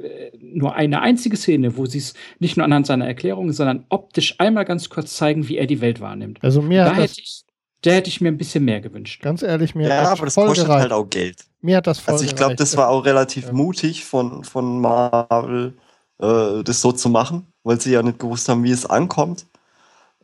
nur 0.41 0.75
eine 0.75 1.01
einzige 1.01 1.37
Szene, 1.37 1.77
wo 1.77 1.85
sie 1.85 1.99
es 1.99 2.13
nicht 2.39 2.57
nur 2.57 2.65
anhand 2.65 2.87
seiner 2.87 3.07
Erklärung, 3.07 3.51
sondern 3.51 3.85
optisch 3.89 4.35
einmal 4.39 4.65
ganz 4.65 4.89
kurz 4.89 5.15
zeigen, 5.15 5.47
wie 5.47 5.57
er 5.57 5.67
die 5.67 5.81
Welt 5.81 5.99
wahrnimmt. 5.99 6.39
Also 6.41 6.61
mir 6.61 6.85
da 6.85 6.95
hätte 6.95 7.21
ich, 7.21 7.43
da 7.81 7.91
hätte 7.91 8.09
ich 8.09 8.21
mir 8.21 8.29
ein 8.29 8.37
bisschen 8.37 8.65
mehr 8.65 8.81
gewünscht. 8.81 9.21
Ganz 9.21 9.43
ehrlich, 9.43 9.75
mir 9.75 9.87
ja, 9.87 9.97
hat 9.97 10.03
das 10.03 10.11
aber 10.11 10.25
das 10.25 10.33
voll 10.33 10.47
kostet 10.47 10.65
gereicht. 10.65 10.81
halt 10.81 10.91
auch 10.91 11.09
Geld. 11.09 11.45
Mir 11.61 11.77
hat 11.77 11.87
das 11.87 11.99
voll 11.99 12.13
Also 12.13 12.25
ich 12.25 12.35
glaube, 12.35 12.55
das 12.55 12.75
war 12.77 12.89
auch 12.89 13.05
relativ 13.05 13.47
ja. 13.47 13.53
mutig 13.53 14.05
von, 14.05 14.43
von 14.43 14.81
Marvel, 14.81 15.73
äh, 16.19 16.63
das 16.63 16.81
so 16.81 16.91
zu 16.91 17.09
machen, 17.09 17.47
weil 17.63 17.79
sie 17.79 17.91
ja 17.91 18.01
nicht 18.01 18.19
gewusst 18.19 18.49
haben, 18.49 18.63
wie 18.63 18.71
es 18.71 18.85
ankommt. 18.85 19.45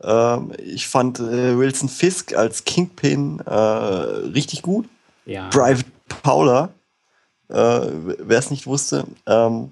Ähm, 0.04 0.52
ich 0.58 0.88
fand 0.88 1.20
äh, 1.20 1.58
Wilson 1.58 1.90
Fisk 1.90 2.34
als 2.36 2.66
Kingpin 2.66 3.40
äh, 3.46 3.54
richtig 3.54 4.62
gut. 4.62 4.88
Ja. 5.26 5.50
Private 5.50 5.86
Paula, 6.24 6.70
äh, 7.50 7.54
wer 7.54 8.40
es 8.40 8.52
nicht 8.52 8.68
wusste, 8.68 9.06
ähm, 9.28 9.72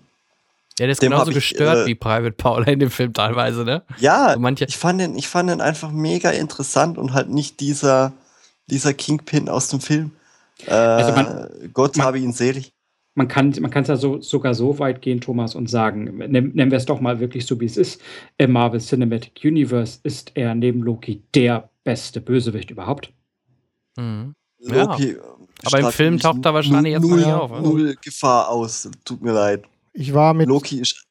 ja, 0.80 0.86
der 0.86 0.94
ist 0.94 1.02
genauso 1.02 1.34
gestört 1.34 1.80
äh, 1.80 1.86
wie 1.88 1.96
Private 1.96 2.32
Paula 2.32 2.66
in 2.68 2.80
dem 2.80 2.90
Film 2.90 3.12
teilweise, 3.12 3.66
ne? 3.66 3.84
Ja, 3.98 4.28
also 4.28 4.40
manche 4.40 4.64
ich, 4.64 4.78
fand 4.78 5.02
den, 5.02 5.18
ich 5.18 5.28
fand 5.28 5.50
den 5.50 5.60
einfach 5.60 5.92
mega 5.92 6.30
interessant 6.30 6.98
und 6.98 7.14
halt 7.14 7.30
nicht 7.30 7.60
dieser, 7.60 8.14
dieser 8.68 8.94
Kingpin 8.94 9.50
aus 9.50 9.68
dem 9.68 9.82
Film. 9.82 10.12
Äh, 10.66 10.72
also 10.72 11.12
man, 11.12 11.50
Gott 11.74 11.98
man, 11.98 12.06
habe 12.06 12.20
ihn 12.20 12.32
selig. 12.32 12.72
Man 13.14 13.28
kann 13.28 13.54
man 13.60 13.74
es 13.74 13.88
ja 13.90 13.98
so, 13.98 14.22
sogar 14.22 14.54
so 14.54 14.80
weit 14.80 15.02
gehen, 15.02 15.20
Thomas, 15.20 15.54
und 15.54 15.70
sagen, 15.70 16.18
nennen, 16.18 16.54
nennen 16.54 16.72
wir 16.72 16.78
es 16.78 16.86
doch 16.86 17.02
mal 17.02 17.20
wirklich 17.20 17.46
so, 17.46 17.60
wie 17.60 17.66
es 17.66 17.76
ist. 17.76 18.00
Im 18.38 18.54
Marvel 18.54 18.80
Cinematic 18.80 19.42
Universe 19.44 20.00
ist 20.04 20.32
er 20.36 20.56
neben 20.56 20.82
Loki 20.82 21.24
der 21.36 21.70
beste 21.84 22.22
Bösewicht 22.22 22.72
überhaupt. 22.72 23.12
Mhm. 23.98 24.34
Loki. 24.60 25.18
Ja. 25.18 25.39
Aber 25.65 25.80
im 25.80 25.91
Film 25.91 26.19
taucht 26.19 26.45
er 26.45 26.53
wahrscheinlich 26.53 26.94
erstmal 26.94 27.19
nicht 27.19 27.27
auf. 27.27 27.52
Also. 27.52 27.69
Null 27.69 27.95
Gefahr 28.02 28.49
aus. 28.49 28.90
Tut 29.03 29.22
mir 29.22 29.34
leid. 29.34 29.64
Ich 29.94 30.14
war 30.14 30.34
mit. 30.34 30.48
Loki 30.48 30.80
ist, 30.80 31.06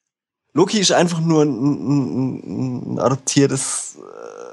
Loki 0.55 0.79
ist 0.79 0.93
einfach 0.93 1.21
nur 1.21 1.43
ein, 1.43 1.49
ein, 1.51 2.95
ein 2.95 2.99
adoptiertes 2.99 3.99
äh, 3.99 4.48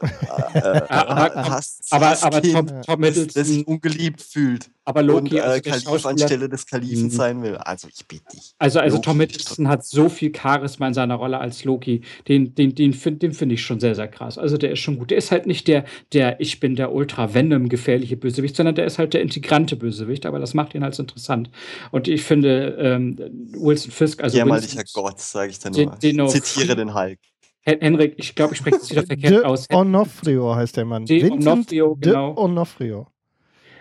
äh, 0.53 0.81
Hass, 0.89 1.79
aber, 1.89 2.17
aber 2.21 2.41
Tom, 2.41 2.81
Tom 2.81 3.03
Hiddleston, 3.03 3.33
das 3.33 3.47
sich 3.47 3.67
ungeliebt 3.67 4.21
fühlt 4.21 4.69
aber 4.85 5.01
Loki 5.01 5.41
und, 5.41 5.47
äh, 5.47 5.61
Kalif 5.61 6.05
anstelle 6.05 6.47
des 6.47 6.67
Kalifen 6.67 7.05
mhm. 7.05 7.09
sein 7.09 7.41
will. 7.41 7.57
Also 7.57 7.87
ich 7.87 8.07
bitte 8.07 8.23
dich. 8.33 8.53
Also, 8.59 8.79
also 8.79 8.99
Tom 8.99 9.19
Hiddleston 9.19 9.67
hat 9.67 9.83
so 9.83 10.09
viel 10.09 10.31
Charisma 10.33 10.87
in 10.87 10.93
seiner 10.93 11.15
Rolle 11.15 11.39
als 11.39 11.63
Loki. 11.63 12.01
Den, 12.27 12.53
den, 12.53 12.75
den 12.75 12.93
finde 12.93 13.31
find 13.31 13.51
ich 13.51 13.63
schon 13.63 13.79
sehr, 13.79 13.95
sehr 13.95 14.07
krass. 14.07 14.37
Also 14.37 14.57
der 14.57 14.71
ist 14.71 14.79
schon 14.79 14.99
gut. 14.99 15.09
Der 15.09 15.17
ist 15.17 15.31
halt 15.31 15.47
nicht 15.47 15.67
der, 15.67 15.85
der 16.13 16.39
ich 16.39 16.59
bin 16.59 16.75
der 16.75 16.93
ultra 16.93 17.33
Venom 17.33 17.67
gefährliche 17.67 18.15
Bösewicht, 18.15 18.55
sondern 18.55 18.75
der 18.75 18.85
ist 18.85 18.99
halt 18.99 19.15
der 19.15 19.21
integrante 19.21 19.75
Bösewicht. 19.75 20.27
Aber 20.27 20.37
das 20.37 20.53
macht 20.53 20.75
ihn 20.75 20.83
halt 20.83 20.93
so 20.93 21.01
interessant. 21.01 21.49
Und 21.89 22.07
ich 22.07 22.23
finde 22.23 22.77
ähm, 22.79 23.17
Wilson 23.53 23.91
Fisk, 23.91 24.23
also 24.23 24.37
Jämmerlicher 24.37 24.83
Gott, 24.93 25.19
sage 25.19 25.49
ich 25.49 25.57
dann 25.57 25.73
nur. 25.73 25.95
Den, 25.95 26.17
den 26.17 26.29
Zitiere 26.29 26.75
den 26.75 26.93
Hulk. 26.93 27.19
Henrik, 27.65 28.13
ich 28.17 28.35
glaube, 28.35 28.53
ich 28.53 28.59
spreche 28.59 28.77
es 28.77 28.91
wieder 28.91 29.03
verkehrt 29.07 29.33
De 29.33 29.43
aus. 29.43 29.67
Onofrio 29.73 30.55
heißt 30.55 30.77
der 30.77 30.85
Mann. 30.85 31.05
De 31.05 31.21
Vincent 31.21 31.47
Onofrio, 31.47 31.97
genau. 31.99 32.33
De 32.33 32.43
Onofrio. 32.43 33.07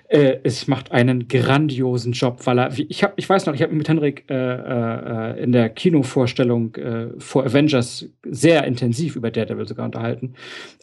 Äh, 0.08 0.40
es 0.42 0.68
macht 0.68 0.92
einen 0.92 1.28
grandiosen 1.28 2.12
Job, 2.12 2.40
weil 2.44 2.58
er, 2.58 2.78
ich, 2.78 3.02
hab, 3.02 3.14
ich 3.16 3.28
weiß 3.28 3.46
noch, 3.46 3.54
ich 3.54 3.62
habe 3.62 3.72
mich 3.72 3.78
mit 3.78 3.88
Henrik 3.88 4.24
äh, 4.30 4.34
äh, 4.34 5.42
in 5.42 5.52
der 5.52 5.70
Kinovorstellung 5.70 6.74
äh, 6.76 7.08
vor 7.18 7.44
Avengers 7.44 8.06
sehr 8.24 8.64
intensiv 8.64 9.16
über 9.16 9.30
Daredevil 9.30 9.66
sogar 9.66 9.86
unterhalten. 9.86 10.34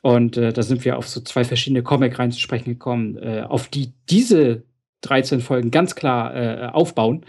Und 0.01 0.37
äh, 0.37 0.53
da 0.53 0.63
sind 0.63 0.85
wir 0.85 0.97
auf 0.97 1.07
so 1.07 1.21
zwei 1.21 1.43
verschiedene 1.43 1.83
Comic-Reihen 1.83 2.31
zu 2.31 2.39
sprechen 2.39 2.69
gekommen, 2.69 3.17
äh, 3.17 3.41
auf 3.47 3.67
die 3.67 3.93
diese 4.09 4.63
13 5.01 5.39
Folgen 5.39 5.71
ganz 5.71 5.95
klar 5.95 6.75
aufbauen. 6.75 7.25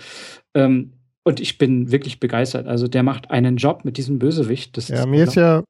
Ähm, 0.52 0.92
und 1.24 1.40
ich 1.40 1.58
bin 1.58 1.90
wirklich 1.92 2.20
begeistert. 2.20 2.66
Also 2.66 2.88
der 2.88 3.02
macht 3.02 3.30
einen 3.30 3.56
Job 3.56 3.84
mit 3.84 3.96
diesem 3.96 4.18
Bösewicht. 4.18 4.76
Das 4.76 4.88
ja, 4.88 5.06
mir 5.06 5.24
ist 5.24 5.34
ja, 5.34 5.62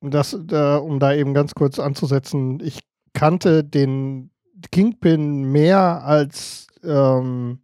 das, 0.00 0.38
da, 0.44 0.78
um 0.78 0.98
da 0.98 1.14
eben 1.14 1.34
ganz 1.34 1.54
kurz 1.54 1.78
anzusetzen, 1.78 2.60
ich 2.60 2.80
kannte 3.12 3.64
den 3.64 4.30
Kingpin 4.72 5.44
mehr 5.44 6.04
als, 6.04 6.66
ähm, 6.84 7.60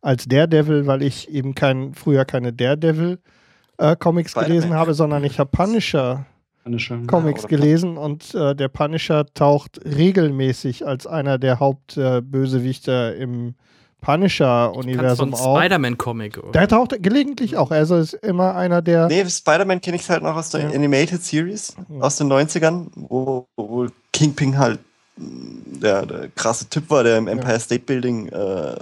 als 0.00 0.26
Daredevil, 0.26 0.86
weil 0.86 1.02
ich 1.02 1.28
eben 1.30 1.54
kein, 1.54 1.94
früher 1.94 2.24
keine 2.24 2.52
Daredevil-Comics 2.52 4.36
äh, 4.36 4.44
gelesen 4.44 4.74
habe, 4.74 4.94
sondern 4.94 5.24
ich 5.24 5.38
habe 5.38 5.50
Punisher. 5.50 6.26
Punisher. 6.64 7.00
Comics 7.06 7.42
ja, 7.42 7.48
gelesen 7.48 7.96
und 7.96 8.34
äh, 8.34 8.54
der 8.54 8.68
Punisher 8.68 9.26
taucht 9.34 9.80
regelmäßig 9.84 10.86
als 10.86 11.06
einer 11.06 11.38
der 11.38 11.60
Hauptbösewichter 11.60 13.14
äh, 13.14 13.22
im 13.22 13.54
Punisher-Universum 14.00 15.34
auf. 15.34 15.58
Spider-Man-Comic. 15.58 16.40
Der 16.52 16.68
taucht 16.68 17.02
gelegentlich 17.02 17.56
auch. 17.56 17.70
Also 17.70 17.96
ist 17.96 18.14
immer 18.14 18.54
einer 18.54 18.80
der. 18.82 19.08
Nee, 19.08 19.28
Spider-Man 19.28 19.80
kenne 19.80 19.96
ich 19.96 20.08
halt 20.08 20.22
noch 20.22 20.36
aus 20.36 20.50
der 20.50 20.62
ja. 20.62 20.70
Animated 20.70 21.22
Series 21.22 21.74
aus 22.00 22.16
den 22.16 22.32
90ern, 22.32 22.86
wo, 22.94 23.46
wo 23.56 23.86
Kingpin 24.12 24.56
halt 24.58 24.78
der, 25.16 26.06
der 26.06 26.28
krasse 26.28 26.68
Typ 26.68 26.90
war, 26.90 27.02
der 27.02 27.18
im 27.18 27.28
Empire 27.28 27.58
State 27.58 27.84
Building 27.84 28.28
äh, 28.28 28.76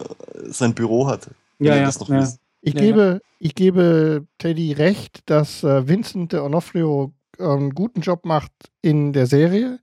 sein 0.49 0.75
Büro 0.75 1.07
hatte. 1.07 1.31
Ja, 1.59 1.77
ja, 1.77 1.89
ja. 1.89 2.29
Ich, 2.63 2.75
ja, 2.75 2.81
gebe, 2.81 3.01
ja. 3.01 3.19
ich 3.39 3.55
gebe 3.55 4.27
Teddy 4.39 4.73
recht, 4.73 5.21
dass 5.27 5.63
äh, 5.63 5.89
Vincent 5.89 6.33
de 6.33 6.41
Onofrio 6.41 7.13
einen 7.39 7.75
guten 7.75 8.01
Job 8.01 8.25
macht 8.25 8.53
in 8.83 9.13
der 9.13 9.27
Serie. 9.27 9.79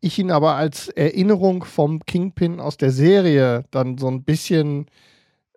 Ich 0.00 0.18
ihn 0.18 0.30
aber 0.30 0.54
als 0.54 0.88
Erinnerung 0.88 1.64
vom 1.64 2.00
Kingpin 2.06 2.60
aus 2.60 2.76
der 2.76 2.90
Serie 2.92 3.64
dann 3.70 3.98
so 3.98 4.06
ein 4.08 4.22
bisschen, 4.22 4.86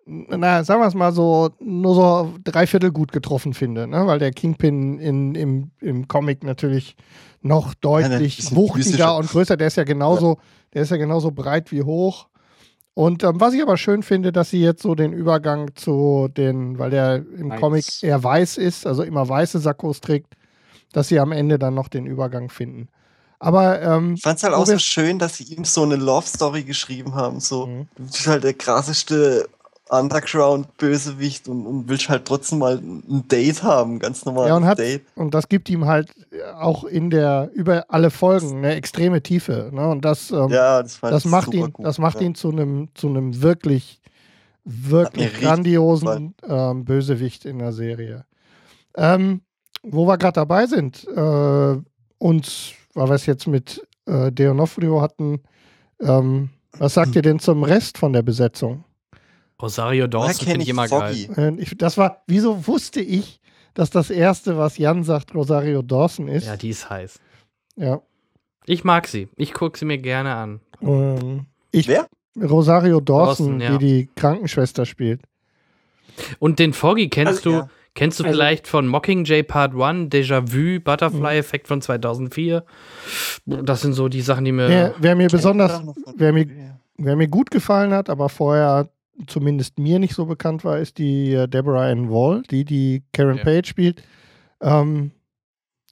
na, 0.04 0.64
sagen 0.64 0.80
wir 0.80 0.88
es 0.88 0.94
mal 0.94 1.12
so, 1.12 1.50
nur 1.60 1.94
so 1.94 2.34
dreiviertel 2.42 2.90
gut 2.90 3.12
getroffen 3.12 3.54
finde, 3.54 3.86
ne? 3.86 4.06
weil 4.06 4.18
der 4.18 4.32
Kingpin 4.32 4.98
in, 4.98 5.34
im, 5.36 5.70
im 5.80 6.08
Comic 6.08 6.42
natürlich 6.42 6.96
noch 7.40 7.74
deutlich 7.74 8.50
ja, 8.50 8.56
wuchtiger 8.56 9.16
und 9.16 9.28
größer. 9.28 9.56
Der 9.56 9.68
ist 9.68 9.76
ja 9.76 9.84
genauso, 9.84 10.34
ja. 10.34 10.42
der 10.74 10.82
ist 10.82 10.90
ja 10.90 10.96
genauso 10.96 11.30
breit 11.30 11.70
wie 11.70 11.82
hoch. 11.82 12.28
Und 12.94 13.24
ähm, 13.24 13.40
was 13.40 13.54
ich 13.54 13.62
aber 13.62 13.76
schön 13.76 14.02
finde, 14.02 14.32
dass 14.32 14.50
sie 14.50 14.60
jetzt 14.60 14.82
so 14.82 14.94
den 14.94 15.12
Übergang 15.12 15.74
zu 15.74 16.28
den, 16.36 16.78
weil 16.78 16.90
der 16.90 17.16
im 17.16 17.50
weiß. 17.50 17.60
Comic 17.60 18.02
eher 18.02 18.22
weiß 18.22 18.58
ist, 18.58 18.86
also 18.86 19.02
immer 19.02 19.28
weiße 19.28 19.60
Sakkos 19.60 20.00
trägt, 20.00 20.34
dass 20.92 21.08
sie 21.08 21.18
am 21.18 21.32
Ende 21.32 21.58
dann 21.58 21.74
noch 21.74 21.88
den 21.88 22.06
Übergang 22.06 22.50
finden. 22.50 22.88
Aber 23.42 23.82
ähm, 23.82 24.14
ich 24.14 24.22
fand 24.22 24.38
es 24.38 24.44
halt 24.44 24.54
auch 24.54 24.64
so 24.64 24.78
schön, 24.78 25.18
dass 25.18 25.36
sie 25.36 25.42
ihm 25.42 25.64
so 25.64 25.82
eine 25.82 25.96
Love 25.96 26.28
Story 26.28 26.62
geschrieben 26.62 27.16
haben. 27.16 27.40
So, 27.40 27.66
mhm. 27.66 27.88
du 27.96 28.04
bist 28.04 28.24
halt 28.28 28.44
der 28.44 28.54
krasseste 28.54 29.48
Underground-Bösewicht 29.90 31.48
und, 31.48 31.66
und 31.66 31.88
willst 31.88 32.08
halt 32.08 32.24
trotzdem 32.24 32.60
mal 32.60 32.76
ein 32.76 33.26
Date 33.26 33.64
haben, 33.64 33.98
ganz 33.98 34.24
normal. 34.24 34.46
Ja, 34.46 34.56
und, 34.56 34.64
hat, 34.64 34.78
Date. 34.78 35.02
und 35.16 35.34
das 35.34 35.48
gibt 35.48 35.68
ihm 35.70 35.86
halt 35.86 36.14
auch 36.56 36.84
in 36.84 37.10
der, 37.10 37.50
über 37.52 37.86
alle 37.88 38.10
Folgen 38.10 38.58
eine 38.58 38.76
extreme 38.76 39.24
Tiefe. 39.24 39.70
Ne? 39.72 39.88
Und 39.88 40.04
das, 40.04 40.30
ähm, 40.30 40.48
ja, 40.50 40.80
das, 40.80 41.00
das 41.00 41.24
macht 41.24 41.52
ihn, 41.52 41.72
gut, 41.72 41.84
das 41.84 41.98
macht 41.98 42.20
ja. 42.20 42.26
ihn 42.26 42.36
zu 42.36 42.52
einem, 42.52 42.90
zu 42.94 43.08
einem 43.08 43.42
wirklich, 43.42 44.00
wirklich 44.62 45.34
grandiosen 45.40 46.36
ähm, 46.48 46.84
Bösewicht 46.84 47.44
in 47.44 47.58
der 47.58 47.72
Serie. 47.72 48.24
Ähm, 48.96 49.40
wo 49.82 50.06
wir 50.06 50.16
gerade 50.16 50.34
dabei 50.34 50.66
sind, 50.66 51.08
äh, 51.08 51.76
und 52.18 52.76
weil 52.94 53.08
wir 53.08 53.14
es 53.14 53.26
jetzt 53.26 53.46
mit 53.46 53.86
äh, 54.06 54.32
Deonofrio 54.32 55.00
hatten, 55.00 55.42
ähm, 56.00 56.50
was 56.78 56.94
sagt 56.94 57.14
ihr 57.16 57.22
denn 57.22 57.38
zum 57.38 57.64
Rest 57.64 57.98
von 57.98 58.12
der 58.12 58.22
Besetzung? 58.22 58.84
Rosario 59.60 60.06
Dawson 60.06 60.46
finde 60.46 60.62
ich 60.62 60.68
immer 60.68 60.88
Foggy. 60.88 61.26
geil. 61.26 61.56
Ich, 61.58 61.76
das 61.76 61.96
war, 61.96 62.22
wieso 62.26 62.66
wusste 62.66 63.00
ich, 63.00 63.40
dass 63.74 63.90
das 63.90 64.10
erste, 64.10 64.58
was 64.58 64.78
Jan 64.78 65.04
sagt, 65.04 65.34
Rosario 65.34 65.82
Dawson 65.82 66.28
ist? 66.28 66.46
Ja, 66.46 66.56
die 66.56 66.70
ist 66.70 66.90
heiß. 66.90 67.20
Ja. 67.76 68.02
Ich 68.66 68.84
mag 68.84 69.06
sie. 69.06 69.28
Ich 69.36 69.52
gucke 69.52 69.78
sie 69.78 69.84
mir 69.84 69.98
gerne 69.98 70.34
an. 70.34 70.60
Ähm, 70.80 71.46
ich, 71.70 71.88
Wer? 71.88 72.06
Rosario 72.40 73.00
Dawson, 73.00 73.58
Dawson 73.58 73.60
ja. 73.60 73.78
die 73.78 73.86
die 73.86 74.10
Krankenschwester 74.16 74.86
spielt. 74.86 75.20
Und 76.38 76.58
den 76.58 76.72
Foggy 76.72 77.08
kennst 77.08 77.46
also, 77.46 77.50
du, 77.50 77.56
ja. 77.56 77.70
Kennst 77.94 78.20
du 78.20 78.24
also, 78.24 78.34
vielleicht 78.34 78.66
von 78.66 78.86
Mockingjay 78.86 79.42
Part 79.42 79.74
1, 79.74 80.10
Déjà-vu, 80.10 80.80
Butterfly-Effekt 80.80 81.68
von 81.68 81.80
2004? 81.80 82.64
Das 83.46 83.80
sind 83.80 83.92
so 83.92 84.08
die 84.08 84.22
Sachen, 84.22 84.44
die 84.44 84.52
mir. 84.52 84.68
Wer, 84.68 84.94
wer 84.98 85.16
mir 85.16 85.28
besonders, 85.28 85.82
wer 86.16 86.32
mir, 86.32 86.46
wer 86.96 87.16
mir 87.16 87.28
gut 87.28 87.50
gefallen 87.50 87.92
hat, 87.92 88.10
aber 88.10 88.28
vorher 88.28 88.88
zumindest 89.26 89.78
mir 89.78 89.98
nicht 89.98 90.14
so 90.14 90.26
bekannt 90.26 90.64
war, 90.64 90.78
ist 90.78 90.98
die 90.98 91.32
äh, 91.32 91.48
Deborah 91.48 91.90
Ann 91.90 92.10
Wall, 92.10 92.42
die 92.50 92.64
die 92.64 93.02
Karen 93.12 93.38
ja. 93.38 93.44
Page 93.44 93.68
spielt, 93.68 94.02
ähm, 94.60 95.12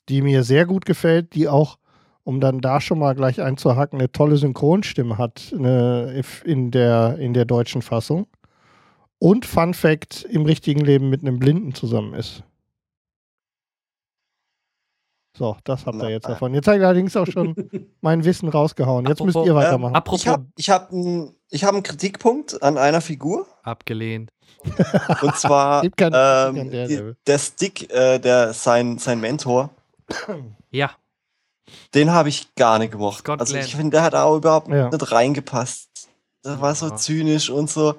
die 0.08 0.22
mir 0.22 0.42
sehr 0.42 0.66
gut 0.66 0.84
gefällt, 0.84 1.34
die 1.34 1.48
auch, 1.48 1.78
um 2.24 2.40
dann 2.40 2.60
da 2.60 2.80
schon 2.80 2.98
mal 2.98 3.14
gleich 3.14 3.40
einzuhacken, 3.40 3.98
eine 3.98 4.10
tolle 4.10 4.36
Synchronstimme 4.36 5.18
hat 5.18 5.52
eine, 5.56 6.22
in, 6.44 6.70
der, 6.70 7.16
in 7.18 7.34
der 7.34 7.44
deutschen 7.44 7.82
Fassung. 7.82 8.26
Und 9.20 9.44
Fun 9.44 9.74
Fact, 9.74 10.24
im 10.30 10.46
richtigen 10.46 10.80
Leben 10.80 11.10
mit 11.10 11.20
einem 11.20 11.38
Blinden 11.38 11.74
zusammen 11.74 12.14
ist. 12.14 12.42
So, 15.36 15.56
das 15.64 15.86
habt 15.86 16.02
ihr 16.02 16.08
jetzt 16.08 16.28
davon. 16.28 16.54
Jetzt 16.54 16.66
habe 16.66 16.78
ich 16.78 16.84
allerdings 16.84 17.16
auch 17.16 17.26
schon 17.26 17.54
mein 18.00 18.24
Wissen 18.24 18.48
rausgehauen. 18.48 19.06
Jetzt 19.06 19.20
apropos, 19.20 19.34
müsst 19.34 19.46
ihr 19.46 19.54
weitermachen. 19.54 19.94
Äh, 19.94 19.98
apropos, 19.98 20.22
ich 20.22 20.28
habe 20.28 20.46
ich 20.56 20.70
hab 20.70 20.92
einen 20.92 21.34
hab 21.54 21.84
Kritikpunkt 21.84 22.62
an 22.62 22.78
einer 22.78 23.00
Figur. 23.00 23.46
Abgelehnt. 23.62 24.30
Und 25.22 25.36
zwar 25.36 25.84
ähm, 25.98 26.70
die, 26.70 27.12
der 27.26 27.38
Stick, 27.38 27.92
äh, 27.92 28.18
der 28.18 28.52
sein, 28.52 28.98
sein 28.98 29.20
Mentor. 29.20 29.70
Ja. 30.72 30.92
Den 31.96 32.12
habe 32.12 32.28
ich 32.28 32.54
gar 32.54 32.78
nicht 32.78 32.92
gemocht. 32.92 33.18
Scott 33.18 33.40
also 33.40 33.56
ich 33.56 33.74
finde, 33.74 33.90
der 33.90 34.02
hat 34.02 34.14
auch 34.14 34.36
überhaupt 34.36 34.68
ja. 34.68 34.88
nicht 34.88 35.10
reingepasst. 35.10 36.08
Das 36.42 36.60
war 36.60 36.76
so 36.76 36.90
ja. 36.90 36.96
zynisch 36.96 37.50
und 37.50 37.68
so. 37.68 37.96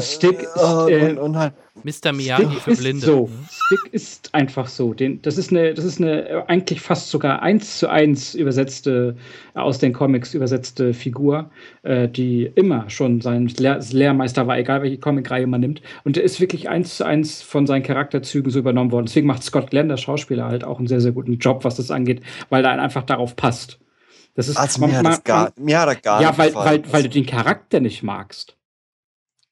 Stick 0.00 0.42
ist, 0.42 0.56
äh, 0.56 1.16
und, 1.18 1.36
halt 1.36 1.54
Mr. 1.84 2.12
Miyagi 2.12 2.56
für 2.56 2.74
Blinde. 2.74 3.06
So. 3.06 3.28
Stick 3.48 3.92
ist 3.92 4.34
einfach 4.34 4.66
so. 4.66 4.94
Den, 4.94 5.22
das, 5.22 5.38
ist 5.38 5.50
eine, 5.50 5.74
das 5.74 5.84
ist 5.84 6.00
eine 6.00 6.44
eigentlich 6.48 6.80
fast 6.80 7.10
sogar 7.10 7.42
eins 7.42 7.78
zu 7.78 7.88
eins 7.88 8.34
übersetzte, 8.34 9.16
aus 9.54 9.78
den 9.78 9.92
Comics 9.92 10.34
übersetzte 10.34 10.94
Figur, 10.94 11.50
äh, 11.82 12.08
die 12.08 12.50
immer 12.54 12.90
schon 12.90 13.20
sein 13.20 13.46
Lehr 13.58 13.80
Lehrmeister 13.90 14.46
war, 14.46 14.58
egal 14.58 14.82
welche 14.82 14.98
Comicreihe 14.98 15.46
man 15.46 15.60
nimmt. 15.60 15.82
Und 16.04 16.16
der 16.16 16.24
ist 16.24 16.40
wirklich 16.40 16.68
eins 16.68 16.96
zu 16.96 17.04
eins 17.04 17.42
von 17.42 17.66
seinen 17.66 17.82
Charakterzügen 17.82 18.50
so 18.50 18.58
übernommen 18.58 18.92
worden. 18.92 19.06
Deswegen 19.06 19.26
macht 19.26 19.42
Scott 19.42 19.70
Glenn, 19.70 19.88
der 19.88 19.96
Schauspieler, 19.96 20.46
halt 20.46 20.64
auch 20.64 20.78
einen 20.78 20.88
sehr, 20.88 21.00
sehr 21.00 21.12
guten 21.12 21.38
Job, 21.38 21.64
was 21.64 21.76
das 21.76 21.90
angeht, 21.90 22.22
weil 22.50 22.64
er 22.64 22.80
einfach 22.80 23.02
darauf 23.02 23.36
passt. 23.36 23.78
Das 24.34 24.48
ist, 24.48 24.56
also 24.56 24.80
mir, 24.86 25.02
man, 25.02 25.14
hat 25.14 25.24
gar, 25.24 25.52
mir 25.56 25.78
hat 25.78 25.88
er 25.88 25.96
gar 25.96 26.22
ja, 26.22 26.28
nicht 26.28 26.38
weil, 26.38 26.54
weil, 26.54 26.82
weil 26.90 27.02
du 27.02 27.10
den 27.10 27.26
Charakter 27.26 27.80
nicht 27.80 28.02
magst. 28.02 28.56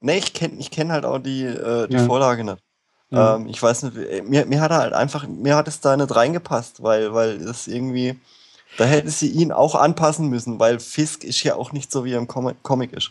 Nee, 0.00 0.18
ich 0.18 0.32
kenne 0.32 0.54
ich 0.58 0.70
kenn 0.70 0.92
halt 0.92 1.04
auch 1.04 1.18
die, 1.18 1.44
äh, 1.44 1.88
die 1.88 1.94
ja. 1.94 2.04
Vorlage 2.04 2.44
nicht. 2.44 2.62
Ja. 3.10 3.36
Ähm, 3.36 3.48
ich 3.48 3.62
weiß 3.62 3.82
nicht, 3.84 3.96
äh, 3.96 4.22
mir, 4.22 4.46
mir 4.46 4.60
hat 4.60 4.70
er 4.70 4.78
halt 4.78 4.92
einfach, 4.92 5.26
mir 5.26 5.56
hat 5.56 5.68
es 5.68 5.80
da 5.80 5.96
nicht 5.96 6.14
reingepasst, 6.14 6.82
weil, 6.82 7.12
weil 7.12 7.38
das 7.38 7.66
irgendwie, 7.66 8.18
da 8.78 8.84
hätte 8.84 9.10
sie 9.10 9.28
ihn 9.30 9.52
auch 9.52 9.74
anpassen 9.74 10.28
müssen, 10.28 10.58
weil 10.60 10.78
Fisk 10.78 11.24
ist 11.24 11.42
ja 11.42 11.56
auch 11.56 11.72
nicht 11.72 11.90
so, 11.90 12.04
wie 12.04 12.12
er 12.12 12.18
im 12.18 12.28
Com 12.28 12.52
Comic 12.62 12.92
ist. 12.92 13.10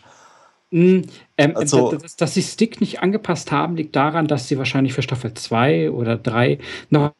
Mm, 0.70 1.00
ähm, 1.36 1.56
also, 1.56 1.92
dass, 1.92 2.16
dass 2.16 2.34
sie 2.34 2.42
Stick 2.42 2.80
nicht 2.80 3.02
angepasst 3.02 3.52
haben, 3.52 3.76
liegt 3.76 3.94
daran, 3.94 4.26
dass 4.26 4.48
sie 4.48 4.56
wahrscheinlich 4.56 4.94
für 4.94 5.02
Staffel 5.02 5.34
2 5.34 5.90
oder 5.90 6.16
3 6.16 6.58
noch 6.88 7.12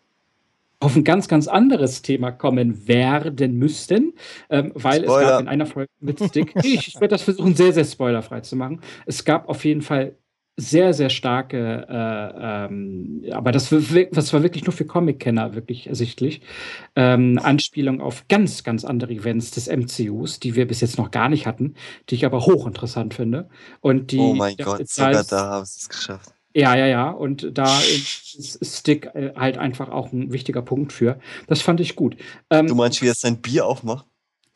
auf 0.80 0.96
ein 0.96 1.04
ganz, 1.04 1.28
ganz 1.28 1.46
anderes 1.46 2.02
Thema 2.02 2.32
kommen 2.32 2.88
werden 2.88 3.56
müssten, 3.58 4.14
ähm, 4.48 4.72
weil 4.74 5.04
Spoiler. 5.04 5.22
es 5.22 5.28
gab 5.28 5.40
in 5.42 5.48
einer 5.48 5.66
Folge 5.66 5.90
mit 6.00 6.22
Stick, 6.22 6.54
ich, 6.64 6.88
ich 6.88 6.94
werde 6.94 7.08
das 7.08 7.22
versuchen, 7.22 7.54
sehr, 7.54 7.72
sehr 7.72 7.84
spoilerfrei 7.84 8.40
zu 8.40 8.56
machen. 8.56 8.80
Es 9.06 9.24
gab 9.24 9.48
auf 9.48 9.64
jeden 9.64 9.82
Fall 9.82 10.16
sehr, 10.56 10.92
sehr 10.92 11.10
starke, 11.10 11.86
äh, 11.88 12.66
ähm, 12.66 13.24
aber 13.32 13.52
das, 13.52 13.70
das, 13.70 14.32
war 14.32 14.42
wirklich 14.42 14.64
nur 14.64 14.72
für 14.72 14.84
Comic-Kenner 14.84 15.54
wirklich 15.54 15.86
ersichtlich, 15.86 16.42
ähm, 16.96 17.38
Anspielung 17.42 18.00
auf 18.00 18.26
ganz, 18.28 18.62
ganz 18.62 18.84
andere 18.84 19.12
Events 19.12 19.50
des 19.52 19.68
MCUs, 19.68 20.40
die 20.40 20.54
wir 20.54 20.66
bis 20.66 20.80
jetzt 20.80 20.98
noch 20.98 21.10
gar 21.10 21.28
nicht 21.28 21.46
hatten, 21.46 21.74
die 22.08 22.16
ich 22.16 22.26
aber 22.26 22.44
hochinteressant 22.44 23.14
finde. 23.14 23.48
Und 23.80 24.12
die, 24.12 24.18
oh 24.18 24.34
mein 24.34 24.56
Gott, 24.56 24.86
sogar 24.88 25.24
da 25.24 25.50
haben 25.50 25.64
sie 25.64 25.78
es 25.80 25.88
geschafft. 25.88 26.34
Ja, 26.54 26.76
ja, 26.76 26.86
ja. 26.86 27.10
Und 27.10 27.56
da 27.56 27.78
ist 27.80 28.58
Stick 28.62 29.06
äh, 29.14 29.32
halt 29.36 29.58
einfach 29.58 29.88
auch 29.90 30.12
ein 30.12 30.32
wichtiger 30.32 30.62
Punkt 30.62 30.92
für. 30.92 31.18
Das 31.46 31.62
fand 31.62 31.80
ich 31.80 31.96
gut. 31.96 32.16
Ähm, 32.50 32.66
du 32.66 32.74
meinst, 32.74 33.02
wie 33.02 33.08
er 33.08 33.14
sein 33.14 33.40
Bier 33.40 33.66
aufmacht? 33.66 34.06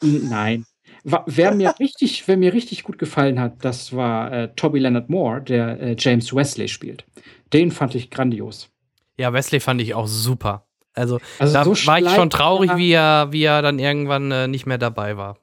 Nein. 0.02 0.66
Wer 1.04 1.54
mir 1.54 1.74
richtig, 1.80 2.26
wer 2.26 2.36
mir 2.36 2.52
richtig 2.52 2.82
gut 2.82 2.98
gefallen 2.98 3.38
hat, 3.38 3.64
das 3.64 3.94
war 3.94 4.32
äh, 4.32 4.48
Toby 4.56 4.80
Leonard 4.80 5.08
Moore, 5.08 5.42
der 5.42 5.80
äh, 5.80 5.96
James 5.98 6.34
Wesley 6.34 6.68
spielt. 6.68 7.04
Den 7.52 7.70
fand 7.70 7.94
ich 7.94 8.10
grandios. 8.10 8.70
Ja, 9.16 9.32
Wesley 9.32 9.60
fand 9.60 9.80
ich 9.80 9.94
auch 9.94 10.08
super. 10.08 10.66
Also, 10.94 11.20
also 11.38 11.52
da 11.52 11.64
so 11.64 11.86
war 11.86 11.98
ich 11.98 12.08
schon 12.10 12.30
traurig, 12.30 12.76
wie 12.76 12.92
er, 12.92 13.32
wie 13.32 13.44
er 13.44 13.62
dann 13.62 13.78
irgendwann 13.78 14.30
äh, 14.30 14.48
nicht 14.48 14.66
mehr 14.66 14.78
dabei 14.78 15.16
war. 15.16 15.38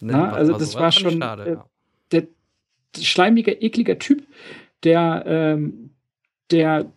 Na, 0.00 0.32
also 0.32 0.58
das 0.58 0.72
so. 0.72 0.80
war 0.80 0.90
schon 0.90 1.18
schade, 1.18 1.44
äh, 1.44 1.52
ja. 1.52 1.64
der 2.10 2.26
schleimige, 3.00 3.52
ekliger 3.52 3.98
Typ, 3.98 4.26
der 4.82 5.24
ähm, 5.26 5.91
der, 6.52 6.92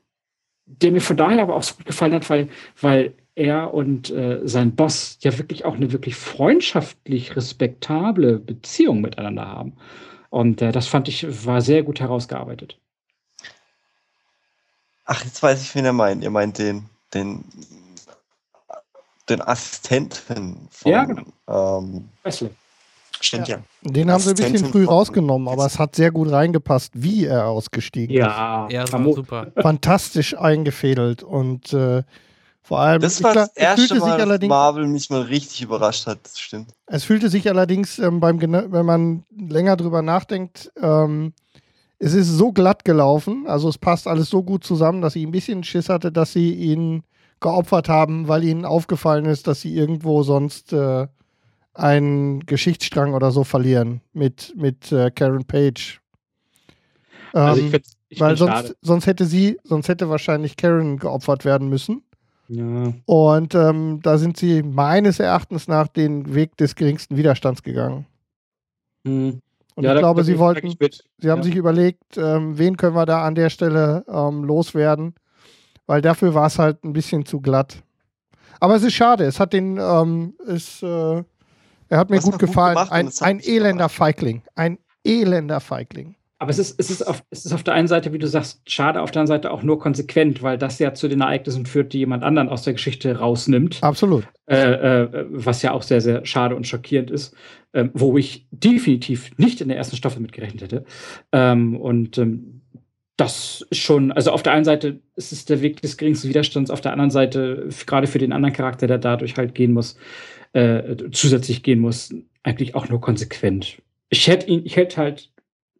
der 0.65 0.91
mir 0.91 1.01
von 1.01 1.17
daher 1.17 1.43
aber 1.43 1.55
auch 1.55 1.63
so 1.63 1.75
gut 1.75 1.85
gefallen 1.85 2.13
hat, 2.13 2.29
weil, 2.29 2.49
weil 2.81 3.13
er 3.35 3.73
und 3.73 4.09
äh, 4.11 4.41
sein 4.43 4.75
Boss 4.75 5.17
ja 5.21 5.37
wirklich 5.37 5.65
auch 5.65 5.75
eine 5.75 5.91
wirklich 5.91 6.15
freundschaftlich 6.15 7.35
respektable 7.35 8.39
Beziehung 8.39 9.01
miteinander 9.01 9.47
haben. 9.47 9.73
Und 10.29 10.61
äh, 10.61 10.71
das 10.71 10.87
fand 10.87 11.07
ich, 11.07 11.45
war 11.45 11.61
sehr 11.61 11.83
gut 11.83 11.99
herausgearbeitet. 11.99 12.79
Ach, 15.05 15.23
jetzt 15.23 15.41
weiß 15.41 15.61
ich, 15.61 15.75
wen 15.75 15.85
er 15.85 15.93
meint. 15.93 16.23
Ihr 16.23 16.31
meint 16.31 16.57
den, 16.57 16.89
den, 17.13 17.45
den 19.29 19.41
Assistenten 19.41 20.67
von 20.71 20.91
ja, 20.91 21.05
genau. 21.05 21.23
ähm, 21.47 22.09
Wesley. 22.23 22.49
Stimmt 23.21 23.47
ja. 23.47 23.57
ja. 23.57 23.91
Den 23.91 24.11
haben 24.11 24.19
sie 24.19 24.29
ein 24.31 24.35
bisschen 24.35 24.71
früh 24.71 24.85
rausgenommen, 24.85 25.47
aber 25.47 25.65
es 25.65 25.79
hat 25.79 25.95
sehr 25.95 26.11
gut 26.11 26.31
reingepasst, 26.31 26.91
wie 26.95 27.25
er 27.25 27.47
ausgestiegen 27.47 28.15
ja, 28.15 28.65
ist. 28.65 28.73
Ja, 28.73 28.91
war 28.91 29.13
super. 29.13 29.47
Fantastisch 29.61 30.37
eingefädelt 30.37 31.23
und 31.23 31.73
äh, 31.73 32.03
vor 32.61 32.79
allem. 32.79 33.01
Das 33.01 33.21
war 33.21 33.33
das 33.33 33.55
erste 33.55 33.95
Mal, 33.99 34.17
dass 34.17 34.47
Marvel 34.47 34.87
mich 34.87 35.09
mal 35.09 35.21
richtig 35.21 35.61
überrascht 35.61 36.07
hat, 36.07 36.19
das 36.23 36.39
stimmt. 36.39 36.71
Es 36.87 37.03
fühlte 37.03 37.29
sich 37.29 37.47
allerdings 37.47 37.99
ähm, 37.99 38.19
beim, 38.19 38.41
wenn 38.41 38.85
man 38.85 39.23
länger 39.37 39.77
drüber 39.77 40.01
nachdenkt, 40.01 40.71
ähm, 40.81 41.33
es 41.99 42.13
ist 42.13 42.27
so 42.27 42.51
glatt 42.51 42.83
gelaufen, 42.83 43.45
also 43.47 43.69
es 43.69 43.77
passt 43.77 44.07
alles 44.07 44.29
so 44.29 44.43
gut 44.43 44.63
zusammen, 44.63 45.01
dass 45.01 45.15
ich 45.15 45.25
ein 45.25 45.31
bisschen 45.31 45.63
Schiss 45.63 45.89
hatte, 45.89 46.11
dass 46.11 46.33
sie 46.33 46.53
ihn 46.53 47.03
geopfert 47.39 47.87
haben, 47.87 48.27
weil 48.27 48.43
ihnen 48.43 48.65
aufgefallen 48.65 49.25
ist, 49.25 49.47
dass 49.47 49.61
sie 49.61 49.75
irgendwo 49.75 50.23
sonst 50.23 50.73
äh, 50.73 51.07
einen 51.75 52.45
Geschichtsstrang 52.45 53.13
oder 53.13 53.31
so 53.31 53.43
verlieren 53.43 54.01
mit, 54.13 54.53
mit 54.55 54.91
äh, 54.91 55.11
Karen 55.11 55.45
Page. 55.45 56.01
Ähm, 57.33 57.41
also 57.41 57.61
ich 57.61 57.71
find, 57.71 57.85
ich 58.09 58.19
weil 58.19 58.37
sonst, 58.37 58.75
sonst 58.81 59.07
hätte 59.07 59.25
sie, 59.25 59.59
sonst 59.63 59.89
hätte 59.89 60.09
wahrscheinlich 60.09 60.57
Karen 60.57 60.97
geopfert 60.97 61.45
werden 61.45 61.69
müssen. 61.69 62.03
Ja. 62.47 62.93
Und 63.05 63.55
ähm, 63.55 63.99
da 64.01 64.17
sind 64.17 64.37
sie 64.37 64.63
meines 64.63 65.19
Erachtens 65.19 65.67
nach 65.67 65.87
den 65.87 66.33
Weg 66.33 66.55
des 66.57 66.75
geringsten 66.75 67.17
Widerstands 67.17 67.63
gegangen. 67.63 68.05
Mhm. 69.03 69.41
Und 69.75 69.83
ja, 69.83 69.93
ich 69.93 69.99
glaube, 69.99 70.23
sie 70.23 70.39
wollten, 70.39 70.73
sie 71.17 71.29
haben 71.29 71.39
ja. 71.39 71.43
sich 71.43 71.55
überlegt, 71.55 72.17
ähm, 72.17 72.57
wen 72.57 72.77
können 72.77 72.95
wir 72.95 73.05
da 73.05 73.25
an 73.25 73.35
der 73.35 73.49
Stelle 73.49 74.05
ähm, 74.07 74.45
loswerden, 74.45 75.15
weil 75.85 76.01
dafür 76.01 76.33
war 76.33 76.47
es 76.47 76.57
halt 76.57 76.85
ein 76.85 76.93
bisschen 76.93 77.25
zu 77.25 77.41
glatt. 77.41 77.83
Aber 78.61 78.75
es 78.75 78.83
ist 78.83 78.93
schade, 78.93 79.25
es 79.25 79.39
hat 79.39 79.51
den, 79.51 79.77
ähm, 79.77 80.35
es, 80.47 80.81
äh, 80.81 81.23
er 81.89 81.97
hat 81.99 82.09
mir 82.09 82.19
gut 82.19 82.39
gefallen. 82.39 82.77
Gut 82.77 82.91
ein, 82.91 83.09
ein 83.21 83.39
elender 83.39 83.89
Feigling, 83.89 84.41
ein 84.55 84.77
elender 85.03 85.59
Feigling. 85.59 86.15
Aber 86.37 86.51
es 86.51 86.59
ist, 86.59 86.77
es, 86.79 86.91
ist 86.91 87.01
auf, 87.01 87.23
es 87.29 87.45
ist 87.45 87.53
auf 87.53 87.63
der 87.63 87.75
einen 87.75 87.87
Seite, 87.87 88.11
wie 88.11 88.17
du 88.17 88.27
sagst, 88.27 88.61
schade, 88.69 89.01
auf 89.01 89.11
der 89.11 89.21
anderen 89.21 89.41
Seite 89.41 89.51
auch 89.51 89.63
nur 89.63 89.79
konsequent, 89.79 90.43
weil 90.43 90.57
das 90.57 90.79
ja 90.79 90.93
zu 90.93 91.07
den 91.07 91.21
Ereignissen 91.21 91.65
führt, 91.65 91.93
die 91.93 91.99
jemand 91.99 92.23
anderen 92.23 92.49
aus 92.49 92.63
der 92.63 92.73
Geschichte 92.73 93.17
rausnimmt. 93.17 93.81
Absolut. 93.81 94.27
Äh, 94.47 95.03
äh, 95.03 95.25
was 95.29 95.61
ja 95.61 95.71
auch 95.71 95.81
sehr, 95.81 96.01
sehr 96.01 96.25
schade 96.25 96.55
und 96.55 96.67
schockierend 96.67 97.09
ist, 97.09 97.33
äh, 97.71 97.85
wo 97.93 98.17
ich 98.17 98.47
definitiv 98.51 99.31
nicht 99.37 99.61
in 99.61 99.69
der 99.69 99.77
ersten 99.77 99.95
Staffel 99.95 100.21
mitgerechnet 100.21 100.61
hätte. 100.61 100.83
Ähm, 101.31 101.77
und 101.77 102.17
ähm, 102.17 102.61
das 103.15 103.65
ist 103.69 103.79
schon, 103.79 104.11
also 104.11 104.31
auf 104.31 104.43
der 104.43 104.51
einen 104.51 104.65
Seite 104.65 104.99
ist 105.15 105.31
es 105.31 105.45
der 105.45 105.61
Weg 105.61 105.81
des 105.81 105.95
geringsten 105.95 106.27
Widerstands, 106.27 106.69
auf 106.69 106.81
der 106.81 106.91
anderen 106.91 107.11
Seite, 107.11 107.69
gerade 107.85 108.07
für 108.07 108.19
den 108.19 108.33
anderen 108.33 108.53
Charakter, 108.53 108.87
der 108.87 108.97
dadurch 108.97 109.37
halt 109.37 109.55
gehen 109.55 109.71
muss, 109.71 109.97
äh, 110.55 111.11
zusätzlich 111.11 111.63
gehen 111.63 111.79
muss, 111.79 112.13
eigentlich 112.43 112.75
auch 112.75 112.87
nur 112.87 113.01
konsequent. 113.01 113.81
Ich 114.09 114.27
hätte 114.27 114.47
ihn, 114.47 114.65
ich 114.65 114.77
hätte 114.77 114.97
halt 114.97 115.31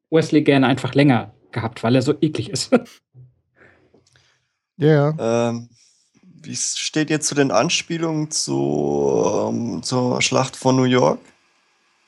Wesley 0.09 0.41
gerne 0.41 0.67
einfach 0.67 0.93
länger 0.93 1.33
gehabt, 1.51 1.83
weil 1.83 1.95
er 1.95 2.01
so 2.01 2.13
eklig 2.21 2.49
ist. 2.49 2.71
Ja. 4.77 5.13
Yeah. 5.17 5.49
Ähm, 5.49 5.69
wie 6.19 6.53
steht 6.53 7.09
ihr 7.09 7.21
zu 7.21 7.33
den 7.33 7.49
Anspielungen 7.49 8.29
zu, 8.29 9.47
ähm, 9.47 9.83
zur 9.83 10.21
Schlacht 10.21 10.57
von 10.57 10.75
New 10.75 10.83
York? 10.83 11.19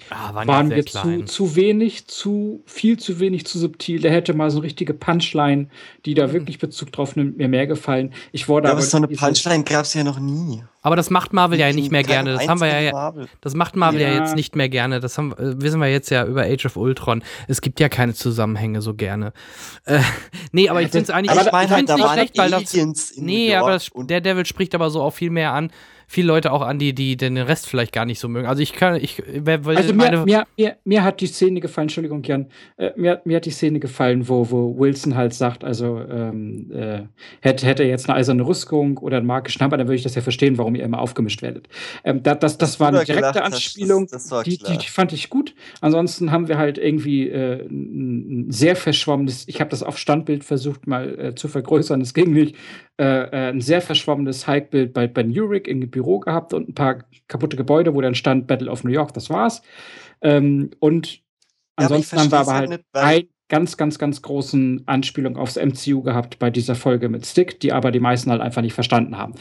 Ah, 0.09 0.33
waren, 0.33 0.47
waren 0.47 0.69
wir 0.69 0.85
zu, 0.85 1.25
zu, 1.25 1.55
wenig, 1.55 2.07
zu 2.07 2.63
viel 2.65 2.97
zu 2.97 3.19
wenig, 3.19 3.45
zu 3.45 3.59
subtil. 3.59 4.01
Der 4.01 4.11
hätte 4.11 4.33
mal 4.33 4.49
so 4.49 4.57
eine 4.57 4.65
richtige 4.65 4.93
Punchline, 4.93 5.67
die 6.05 6.13
da 6.13 6.27
mhm. 6.27 6.33
wirklich 6.33 6.59
Bezug 6.59 6.91
drauf 6.91 7.15
nimmt, 7.15 7.37
mir 7.37 7.47
mehr 7.47 7.67
gefallen. 7.67 8.13
Ich 8.31 8.47
wurde 8.47 8.67
ja, 8.67 8.73
aber 8.73 8.81
so 8.81 8.97
eine 8.97 9.07
Punchline 9.07 9.63
gab 9.63 9.83
es 9.83 9.93
ja 9.93 10.03
noch 10.03 10.19
nie. 10.19 10.63
Aber 10.81 10.95
das 10.95 11.09
macht 11.09 11.33
Marvel 11.33 11.59
ja 11.59 11.73
nicht 11.73 11.91
mehr 11.91 12.03
gerne. 12.03 12.33
Das 12.33 12.47
haben 12.47 12.61
wir 12.61 12.81
ja, 12.81 12.91
Marvel. 12.93 13.27
das 13.41 13.55
macht 13.55 13.75
Marvel 13.75 13.99
ja. 13.99 14.07
ja. 14.07 14.19
jetzt 14.21 14.35
nicht 14.35 14.55
mehr 14.55 14.69
gerne. 14.69 15.01
Das 15.01 15.17
haben, 15.17 15.33
äh, 15.33 15.61
wissen 15.61 15.81
wir 15.81 15.91
jetzt 15.91 16.09
ja 16.09 16.25
über 16.25 16.43
Age 16.43 16.65
of 16.65 16.77
Ultron. 16.77 17.23
Es 17.49 17.59
gibt 17.59 17.81
ja 17.81 17.89
keine 17.89 18.13
Zusammenhänge 18.13 18.81
so 18.81 18.93
gerne. 18.93 19.33
Äh, 19.83 19.99
nee, 20.53 20.69
aber 20.69 20.81
ich 20.81 20.89
finde 20.89 21.03
es 21.03 21.09
eigentlich 21.09 21.31
aber 21.31 21.45
ich 21.45 21.51
mein, 21.51 21.69
halt, 21.69 21.89
nicht 21.89 22.09
schlecht, 22.09 22.37
weil 22.37 22.51
das, 22.51 23.13
nee, 23.17 23.53
aber 23.53 23.71
das, 23.71 23.89
der 23.93 24.21
Devil 24.21 24.45
spricht 24.45 24.73
aber 24.75 24.89
so 24.89 25.01
auch 25.01 25.13
viel 25.13 25.29
mehr 25.29 25.51
an 25.51 25.71
viele 26.09 26.27
Leute 26.27 26.53
auch 26.53 26.61
an, 26.61 26.79
die, 26.79 26.95
die 26.95 27.17
den 27.17 27.37
Rest 27.37 27.67
vielleicht 27.67 27.91
gar 27.91 28.05
nicht 28.05 28.19
so 28.19 28.29
mögen. 28.29 28.47
Also 28.47 28.63
ich 28.63 28.71
kann, 28.71 28.95
ich, 28.95 29.21
also 29.45 29.93
mir, 29.93 30.23
mir, 30.25 30.45
mir, 30.55 30.75
mir, 30.85 31.03
hat 31.03 31.19
die 31.19 31.27
Szene 31.27 31.59
gefallen, 31.59 31.85
Entschuldigung, 31.85 32.23
Jan, 32.23 32.47
äh, 32.77 32.91
mir, 32.95 33.21
mir 33.25 33.35
hat 33.35 33.45
die 33.45 33.51
Szene 33.51 33.79
gefallen, 33.81 34.27
wo, 34.29 34.49
wo 34.49 34.79
Wilson 34.79 35.15
halt 35.15 35.33
sagt, 35.33 35.65
also 35.65 35.99
ähm, 35.99 36.71
äh, 36.71 37.01
hätte, 37.41 37.65
hätte 37.65 37.83
er 37.83 37.89
jetzt 37.89 38.09
eine 38.09 38.17
eiserne 38.17 38.47
Rüstung 38.47 38.97
oder 38.99 39.17
einen 39.17 39.27
magischen 39.27 39.61
Hammer, 39.61 39.75
dann 39.75 39.87
würde 39.87 39.97
ich 39.97 40.03
das 40.03 40.15
ja 40.15 40.21
verstehen, 40.21 40.57
warum 40.57 40.75
ihr 40.75 40.85
immer 40.85 40.99
aufgemischt 40.99 41.41
werdet. 41.41 41.67
Ähm, 42.05 42.23
das, 42.23 42.39
das, 42.39 42.57
das 42.57 42.79
war 42.79 42.87
eine 42.87 43.03
direkte 43.03 43.43
Anspielung, 43.43 44.07
das, 44.07 44.29
das 44.29 44.43
die, 44.43 44.57
die, 44.57 44.77
die, 44.77 44.87
fand 44.87 45.11
ich 45.11 45.29
gut. 45.29 45.55
Ansonsten 45.81 46.31
haben 46.31 46.47
wir 46.47 46.57
halt 46.57 46.77
irgendwie 46.77 47.27
äh, 47.27 47.67
ein 47.67 48.49
sehr 48.49 48.77
verschwommenes, 48.77 49.43
ich 49.47 49.59
habe 49.59 49.69
das 49.69 49.83
auf 49.83 49.97
Standbild 49.97 50.45
versucht 50.45 50.87
mal 50.87 51.19
äh, 51.19 51.35
zu 51.35 51.49
vergrößern, 51.49 51.99
es 51.99 52.13
ging 52.13 52.31
nicht, 52.31 52.55
äh, 52.99 53.03
äh, 53.03 53.49
ein 53.49 53.61
sehr 53.61 53.81
verschwommenes 53.81 54.47
Hike-Bild 54.47 54.91
bei 54.91 55.05
Ben 55.05 55.29
Urich 55.29 55.67
im 55.67 55.81
Büro 55.97 56.19
gehabt 56.19 56.53
und 56.53 56.69
ein 56.69 56.75
paar 56.75 57.03
kaputte 57.27 57.57
Gebäude, 57.57 57.95
wo 57.95 58.01
dann 58.01 58.15
stand 58.15 58.47
Battle 58.47 58.69
of 58.69 58.83
New 58.83 58.91
York, 58.91 59.13
das 59.13 59.29
war's. 59.29 59.61
Ähm, 60.21 60.69
und 60.79 61.21
ansonsten 61.75 62.15
ja, 62.15 62.21
haben 62.21 62.31
wir 62.31 62.39
aber 62.39 62.53
halt, 62.53 62.83
halt 62.95 63.23
ein 63.23 63.29
ganz, 63.47 63.77
ganz, 63.77 63.97
ganz 63.97 64.21
großen 64.21 64.83
Anspielung 64.85 65.37
aufs 65.37 65.55
MCU 65.55 66.03
gehabt 66.03 66.39
bei 66.39 66.49
dieser 66.49 66.75
Folge 66.75 67.09
mit 67.09 67.25
Stick, 67.25 67.59
die 67.59 67.73
aber 67.73 67.91
die 67.91 67.99
meisten 67.99 68.29
halt 68.29 68.41
einfach 68.41 68.61
nicht 68.61 68.73
verstanden 68.73 69.17
haben. 69.17 69.33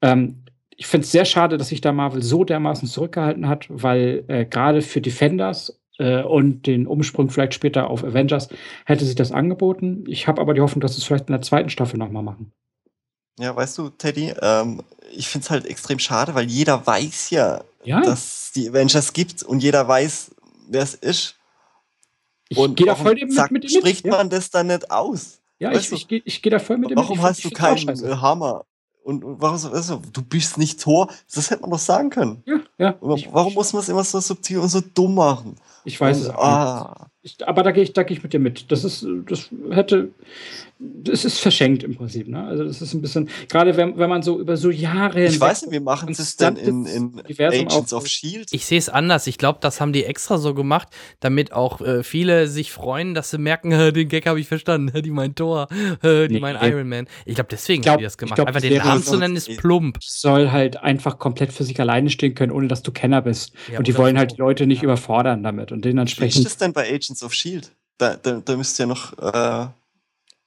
Ähm, 0.00 0.44
ich 0.76 0.86
finde 0.86 1.04
es 1.04 1.12
sehr 1.12 1.24
schade, 1.24 1.58
dass 1.58 1.68
sich 1.68 1.80
da 1.80 1.92
Marvel 1.92 2.22
so 2.22 2.44
dermaßen 2.44 2.88
zurückgehalten 2.88 3.48
hat, 3.48 3.66
weil 3.68 4.24
äh, 4.28 4.44
gerade 4.44 4.80
für 4.80 5.00
Defenders 5.00 5.80
äh, 5.98 6.22
und 6.22 6.66
den 6.66 6.86
Umsprung 6.86 7.30
vielleicht 7.30 7.54
später 7.54 7.90
auf 7.90 8.04
Avengers 8.04 8.48
hätte 8.86 9.04
sich 9.04 9.16
das 9.16 9.32
angeboten. 9.32 10.04
Ich 10.06 10.28
habe 10.28 10.40
aber 10.40 10.54
die 10.54 10.60
Hoffnung, 10.60 10.80
dass 10.80 10.94
sie 10.94 11.00
es 11.00 11.04
vielleicht 11.04 11.28
in 11.28 11.32
der 11.32 11.42
zweiten 11.42 11.68
Staffel 11.68 11.98
nochmal 11.98 12.22
machen. 12.22 12.52
Ja, 13.38 13.54
weißt 13.54 13.78
du, 13.78 13.90
Teddy, 13.90 14.32
ähm, 14.42 14.82
ich 15.12 15.28
finde 15.28 15.44
es 15.44 15.50
halt 15.50 15.66
extrem 15.66 15.98
schade, 15.98 16.34
weil 16.34 16.50
jeder 16.50 16.86
weiß 16.86 17.30
ja, 17.30 17.62
ja, 17.84 18.00
dass 18.00 18.18
es 18.18 18.52
die 18.52 18.68
Avengers 18.68 19.12
gibt 19.12 19.42
und 19.42 19.62
jeder 19.62 19.86
weiß, 19.86 20.30
wer 20.68 20.82
es 20.82 20.94
ist. 20.94 21.36
Ich 22.48 22.56
gehe 22.76 22.86
da 22.86 22.94
voll 22.94 23.14
mit, 23.14 23.32
sagt, 23.32 23.52
mit 23.52 23.64
dem 23.64 23.70
Spricht 23.70 24.04
mit, 24.04 24.12
man 24.12 24.30
das 24.30 24.50
dann 24.50 24.68
nicht 24.68 24.90
aus? 24.90 25.40
Ja, 25.58 25.72
ich, 25.72 25.92
ich, 25.92 26.10
ich, 26.10 26.22
ich 26.24 26.42
gehe 26.42 26.50
da 26.50 26.58
voll 26.58 26.78
mit 26.78 26.90
dem 26.90 26.96
Warum 26.96 27.18
mit. 27.18 27.26
hast 27.26 27.44
du 27.44 27.50
keinen 27.50 28.20
Hammer? 28.20 28.64
Und, 29.08 29.24
und 29.24 29.40
warum 29.40 29.56
so, 29.56 29.70
also, 29.70 30.02
du 30.12 30.20
bist 30.20 30.58
nicht 30.58 30.82
Tor? 30.82 31.08
Das 31.34 31.50
hätte 31.50 31.62
man 31.62 31.70
doch 31.70 31.78
sagen 31.78 32.10
können. 32.10 32.42
Ja, 32.44 32.60
ja. 32.76 32.96
warum 33.00 33.54
muss 33.54 33.72
man 33.72 33.80
es 33.80 33.88
immer 33.88 34.04
so 34.04 34.20
subtil 34.20 34.58
und 34.58 34.68
so 34.68 34.82
dumm 34.82 35.14
machen? 35.14 35.56
Ich 35.84 35.98
weiß 35.98 36.18
und, 36.18 36.22
es 36.24 36.28
auch. 36.30 36.44
Ah. 36.44 37.10
Ich, 37.22 37.36
aber 37.48 37.62
da 37.62 37.70
gehe 37.70 37.82
ich, 37.82 37.94
geh 37.94 38.04
ich 38.08 38.22
mit 38.22 38.34
dir 38.34 38.38
mit. 38.38 38.70
Das 38.70 38.84
ist, 38.84 39.06
das 39.26 39.48
hätte, 39.70 40.10
das 40.80 41.24
ist 41.24 41.40
verschenkt 41.40 41.82
im 41.82 41.96
Prinzip. 41.96 42.28
Ne? 42.28 42.44
Also 42.44 42.62
das 42.62 42.80
ist 42.80 42.94
ein 42.94 43.02
bisschen, 43.02 43.28
gerade 43.48 43.76
wenn, 43.76 43.98
wenn 43.98 44.08
man 44.08 44.22
so 44.22 44.38
über 44.38 44.56
so 44.56 44.70
Jahre. 44.70 45.24
Ich 45.24 45.40
weiß 45.40 45.62
nicht, 45.62 45.72
wie 45.72 45.80
machen 45.80 46.14
sie 46.14 46.22
es 46.22 46.36
denn 46.36 46.54
in, 46.54 46.86
in 46.86 47.22
Agents 47.38 47.92
of 47.92 48.06
Shield? 48.06 48.48
Ich 48.52 48.64
sehe 48.64 48.78
es 48.78 48.88
anders. 48.88 49.26
Ich 49.26 49.38
glaube, 49.38 49.58
das 49.60 49.80
haben 49.80 49.92
die 49.92 50.04
extra 50.04 50.38
so 50.38 50.54
gemacht, 50.54 50.88
damit 51.18 51.52
auch 51.52 51.80
äh, 51.80 52.04
viele 52.04 52.46
sich 52.46 52.70
freuen, 52.70 53.14
dass 53.14 53.30
sie 53.30 53.38
merken, 53.38 53.70
den 53.92 54.08
Gag 54.08 54.26
habe 54.26 54.38
ich 54.38 54.46
verstanden, 54.46 55.02
die 55.02 55.10
mein 55.10 55.34
Tor, 55.34 55.66
die 56.02 56.28
nee, 56.30 56.38
mein 56.38 56.56
Iron 56.62 56.88
Man. 56.88 57.08
Ich 57.24 57.34
glaube, 57.34 57.48
deswegen 57.50 57.82
glaub, 57.82 57.94
haben 57.94 57.98
die 57.98 58.04
das 58.04 58.16
gemacht. 58.16 58.36
Glaub, 58.36 58.46
einfach 58.46 58.60
den 58.60 58.78
Namen 58.78 59.02
zu 59.02 59.16
nennen 59.16 59.34
ist 59.34 59.56
plump. 59.56 59.98
Soll 60.00 60.52
halt 60.52 60.76
einfach 60.76 61.18
komplett 61.18 61.52
für 61.52 61.64
sich 61.64 61.80
alleine 61.80 62.08
stehen 62.10 62.36
können, 62.36 62.52
ohne 62.52 62.68
dass 62.68 62.82
du 62.82 62.92
Kenner 62.92 63.22
bist. 63.22 63.52
Ja, 63.72 63.78
und 63.78 63.88
die 63.88 63.96
wollen 63.96 64.16
halt 64.16 64.32
die 64.32 64.36
Leute 64.36 64.66
nicht 64.66 64.82
ja. 64.82 64.84
überfordern 64.84 65.42
damit 65.42 65.72
und 65.72 65.84
dementsprechend. 65.84 66.36
Wie 66.36 66.38
ist 66.38 66.46
das 66.46 66.56
denn 66.56 66.72
bei 66.72 66.88
Agents 66.88 67.24
of 67.24 67.34
Shield? 67.34 67.72
Da, 67.98 68.14
da, 68.14 68.40
da 68.44 68.56
müsst 68.56 68.78
ihr 68.78 68.86
noch 68.86 69.18
äh, 69.18 69.66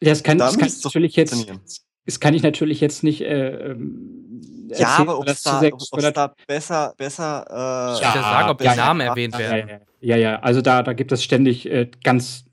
das 0.01 0.23
kann, 0.23 0.37
das 0.37 0.57
kann 0.57 0.67
ich 0.67 0.83
natürlich 0.83 1.15
jetzt. 1.15 1.47
Das 2.05 2.19
kann 2.19 2.33
ich 2.33 2.41
natürlich 2.41 2.81
jetzt 2.81 3.03
nicht. 3.03 3.21
Äh, 3.21 3.71
ähm, 3.71 4.69
ja, 4.69 4.87
aber 4.97 5.19
ob 5.19 5.27
es 5.27 5.43
da, 5.43 5.61
da, 6.11 6.33
besser, 6.47 6.93
besser. 6.97 7.45
Äh, 7.47 7.95
ich 7.95 8.01
ja, 8.01 8.13
sagen, 8.13 8.49
ob 8.49 8.57
die 8.57 8.65
Namen 8.65 9.01
erwähnt 9.01 9.37
werden. 9.37 9.81
Ja, 9.99 10.15
ja, 10.15 10.39
also 10.39 10.61
da, 10.61 10.81
da 10.81 10.93
gibt 10.93 11.11
es 11.11 11.23
ständig 11.23 11.69
äh, 11.69 11.89
ganz, 12.03 12.45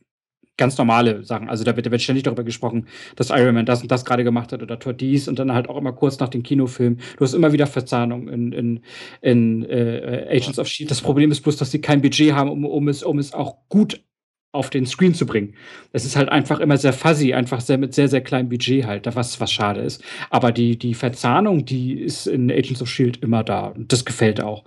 ganz 0.58 0.76
normale 0.76 1.24
Sachen. 1.24 1.48
Also 1.48 1.64
da 1.64 1.76
wird, 1.76 1.86
da 1.86 1.90
wird 1.90 2.02
ständig 2.02 2.24
darüber 2.24 2.44
gesprochen, 2.44 2.88
dass 3.16 3.30
Iron 3.30 3.54
Man 3.54 3.64
das 3.64 3.80
und 3.80 3.90
das 3.90 4.04
gerade 4.04 4.24
gemacht 4.24 4.52
hat 4.52 4.62
oder 4.62 4.78
Tor 4.78 4.92
dies 4.92 5.28
und 5.28 5.38
dann 5.38 5.52
halt 5.54 5.70
auch 5.70 5.78
immer 5.78 5.92
kurz 5.92 6.18
nach 6.18 6.28
dem 6.28 6.42
Kinofilm. 6.42 6.98
Du 7.16 7.24
hast 7.24 7.32
immer 7.32 7.52
wieder 7.52 7.66
Verzahnung 7.66 8.28
in, 8.28 8.52
in, 8.52 8.80
in 9.22 9.64
äh, 9.64 10.26
Agents 10.28 10.58
of 10.58 10.66
Shield. 10.66 10.90
Das 10.90 11.00
Problem 11.00 11.30
ist 11.30 11.40
bloß, 11.40 11.56
dass 11.56 11.70
sie 11.70 11.80
kein 11.80 12.02
Budget 12.02 12.34
haben, 12.34 12.50
um, 12.50 12.66
um, 12.66 12.88
es, 12.88 13.02
um 13.02 13.18
es 13.18 13.32
auch 13.32 13.56
gut 13.70 14.02
auf 14.50 14.70
den 14.70 14.86
Screen 14.86 15.14
zu 15.14 15.26
bringen. 15.26 15.54
Es 15.92 16.06
ist 16.06 16.16
halt 16.16 16.30
einfach 16.30 16.58
immer 16.60 16.78
sehr 16.78 16.94
fuzzy, 16.94 17.34
einfach 17.34 17.60
sehr 17.60 17.76
mit 17.76 17.92
sehr, 17.92 18.08
sehr 18.08 18.22
kleinem 18.22 18.48
Budget 18.48 18.86
halt, 18.86 19.04
was, 19.14 19.38
was 19.40 19.52
schade 19.52 19.82
ist. 19.82 20.02
Aber 20.30 20.52
die, 20.52 20.78
die 20.78 20.94
Verzahnung, 20.94 21.66
die 21.66 22.00
ist 22.00 22.26
in 22.26 22.50
Agents 22.50 22.80
of 22.80 22.88
Shield 22.88 23.18
immer 23.22 23.44
da. 23.44 23.66
Und 23.66 23.92
das 23.92 24.06
gefällt 24.06 24.40
auch. 24.40 24.64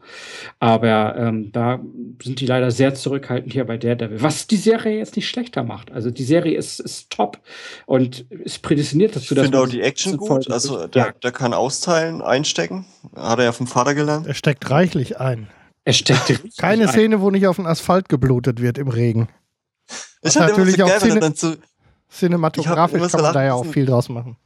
Aber 0.59 1.15
ähm, 1.17 1.51
da 1.51 1.79
sind 2.21 2.39
die 2.41 2.45
leider 2.45 2.69
sehr 2.69 2.93
zurückhaltend 2.93 3.53
hier 3.53 3.65
bei 3.65 3.77
Daredevil. 3.77 4.21
Was 4.21 4.45
die 4.45 4.57
Serie 4.57 4.99
jetzt 4.99 5.15
nicht 5.15 5.27
schlechter 5.27 5.63
macht. 5.63 5.91
Also 5.91 6.11
die 6.11 6.23
Serie 6.23 6.55
ist, 6.55 6.79
ist 6.79 7.09
top 7.09 7.39
und 7.87 8.19
ist 8.29 8.61
prädestiniert 8.61 9.15
dazu, 9.15 9.33
dass. 9.33 9.45
Ich 9.45 9.49
finde 9.51 9.61
auch 9.61 9.67
die 9.67 9.81
Action 9.81 10.17
gut. 10.17 10.49
Also 10.51 10.85
der, 10.85 11.05
ja. 11.05 11.11
der 11.23 11.31
kann 11.31 11.55
austeilen, 11.55 12.21
einstecken. 12.21 12.85
Hat 13.15 13.39
er 13.39 13.45
ja 13.45 13.51
vom 13.51 13.65
Vater 13.65 13.95
gelernt. 13.95 14.27
Er 14.27 14.35
steckt 14.35 14.69
reichlich 14.69 15.19
ein. 15.19 15.47
Er 15.85 15.93
steckt 15.93 16.39
Keine 16.57 16.87
Szene, 16.87 17.21
wo 17.21 17.31
nicht 17.31 17.47
auf 17.47 17.55
den 17.55 17.65
Asphalt 17.65 18.09
geblutet 18.09 18.61
wird 18.61 18.77
im 18.77 18.87
Regen. 18.87 19.27
Ich 20.21 20.35
hatte 20.35 20.51
natürlich 20.51 20.75
so 20.75 20.83
auch 20.85 20.99
geil, 20.99 21.19
dann 21.19 21.35
zu, 21.35 21.57
cinematografisch 22.09 23.11
kann 23.11 23.21
man 23.21 23.33
da 23.33 23.43
ja 23.43 23.53
auch 23.53 23.65
viel 23.65 23.85
draus 23.85 24.09
machen. 24.09 24.37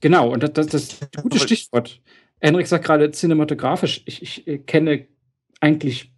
Genau, 0.00 0.32
und 0.32 0.42
das, 0.42 0.52
das, 0.52 0.66
das 0.66 0.82
ist 0.84 1.02
ein 1.02 1.22
gutes 1.22 1.42
Stichwort. 1.42 2.00
Henrik 2.40 2.66
sagt 2.66 2.84
gerade 2.84 3.10
cinematografisch. 3.10 4.02
Ich, 4.06 4.22
ich 4.22 4.46
äh, 4.46 4.58
kenne 4.58 5.08
eigentlich 5.60 6.12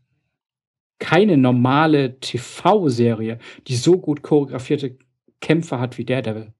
keine 0.98 1.38
normale 1.38 2.20
TV-Serie, 2.20 3.38
die 3.66 3.76
so 3.76 3.98
gut 3.98 4.22
choreografierte 4.22 4.98
Kämpfe 5.40 5.80
hat 5.80 5.96
wie 5.96 6.04
Daredevil. 6.04 6.52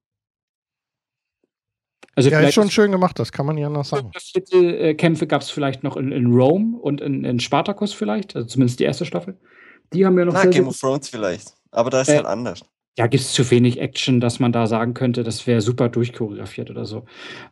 Also 2.15 2.29
ja, 2.29 2.41
ist 2.41 2.55
schon 2.55 2.69
schön 2.69 2.91
gemacht, 2.91 3.17
das 3.19 3.31
kann 3.31 3.45
man 3.45 3.57
ja 3.57 3.69
noch 3.69 3.85
sagen. 3.85 4.11
Äh, 4.51 4.95
Kämpfe 4.95 5.27
gab 5.27 5.43
es 5.43 5.49
vielleicht 5.49 5.83
noch 5.83 5.95
in, 5.95 6.11
in 6.11 6.33
Rome 6.33 6.77
und 6.77 6.99
in, 6.99 7.23
in 7.23 7.39
Spartacus 7.39 7.93
vielleicht, 7.93 8.35
also 8.35 8.47
zumindest 8.47 8.79
die 8.79 8.83
erste 8.83 9.05
Staffel. 9.05 9.37
Die 9.93 10.05
haben 10.05 10.17
wir 10.17 10.25
noch 10.25 10.33
Na, 10.33 10.45
Game 10.45 10.67
of 10.67 10.77
Thrones 10.77 11.07
vielleicht. 11.07 11.53
Aber 11.71 11.89
da 11.89 12.01
ist 12.01 12.09
äh, 12.09 12.17
halt 12.17 12.25
anders. 12.25 12.61
Ja, 12.97 13.07
gibt 13.07 13.23
es 13.23 13.31
zu 13.31 13.49
wenig 13.49 13.79
Action, 13.79 14.19
dass 14.19 14.39
man 14.39 14.51
da 14.51 14.67
sagen 14.67 14.93
könnte, 14.93 15.23
das 15.23 15.47
wäre 15.47 15.61
super 15.61 15.87
durchchoreografiert 15.87 16.69
oder 16.69 16.85
so. 16.85 17.05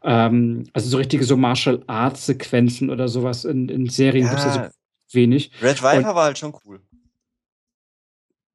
Ähm, 0.03 0.65
also 0.73 0.89
so 0.89 0.97
richtige 0.97 1.23
so 1.23 1.37
Martial 1.37 1.81
Arts 1.87 2.25
Sequenzen 2.25 2.89
oder 2.89 3.07
sowas 3.07 3.45
in, 3.45 3.69
in 3.69 3.87
Serien 3.87 4.25
ja. 4.25 4.31
gibt 4.31 4.45
es 4.45 4.55
ja 4.55 4.65
so 4.65 5.15
wenig. 5.15 5.51
Red 5.61 5.81
Viper 5.81 5.97
Und, 5.97 6.15
war 6.15 6.25
halt 6.25 6.37
schon 6.37 6.53
cool. 6.65 6.81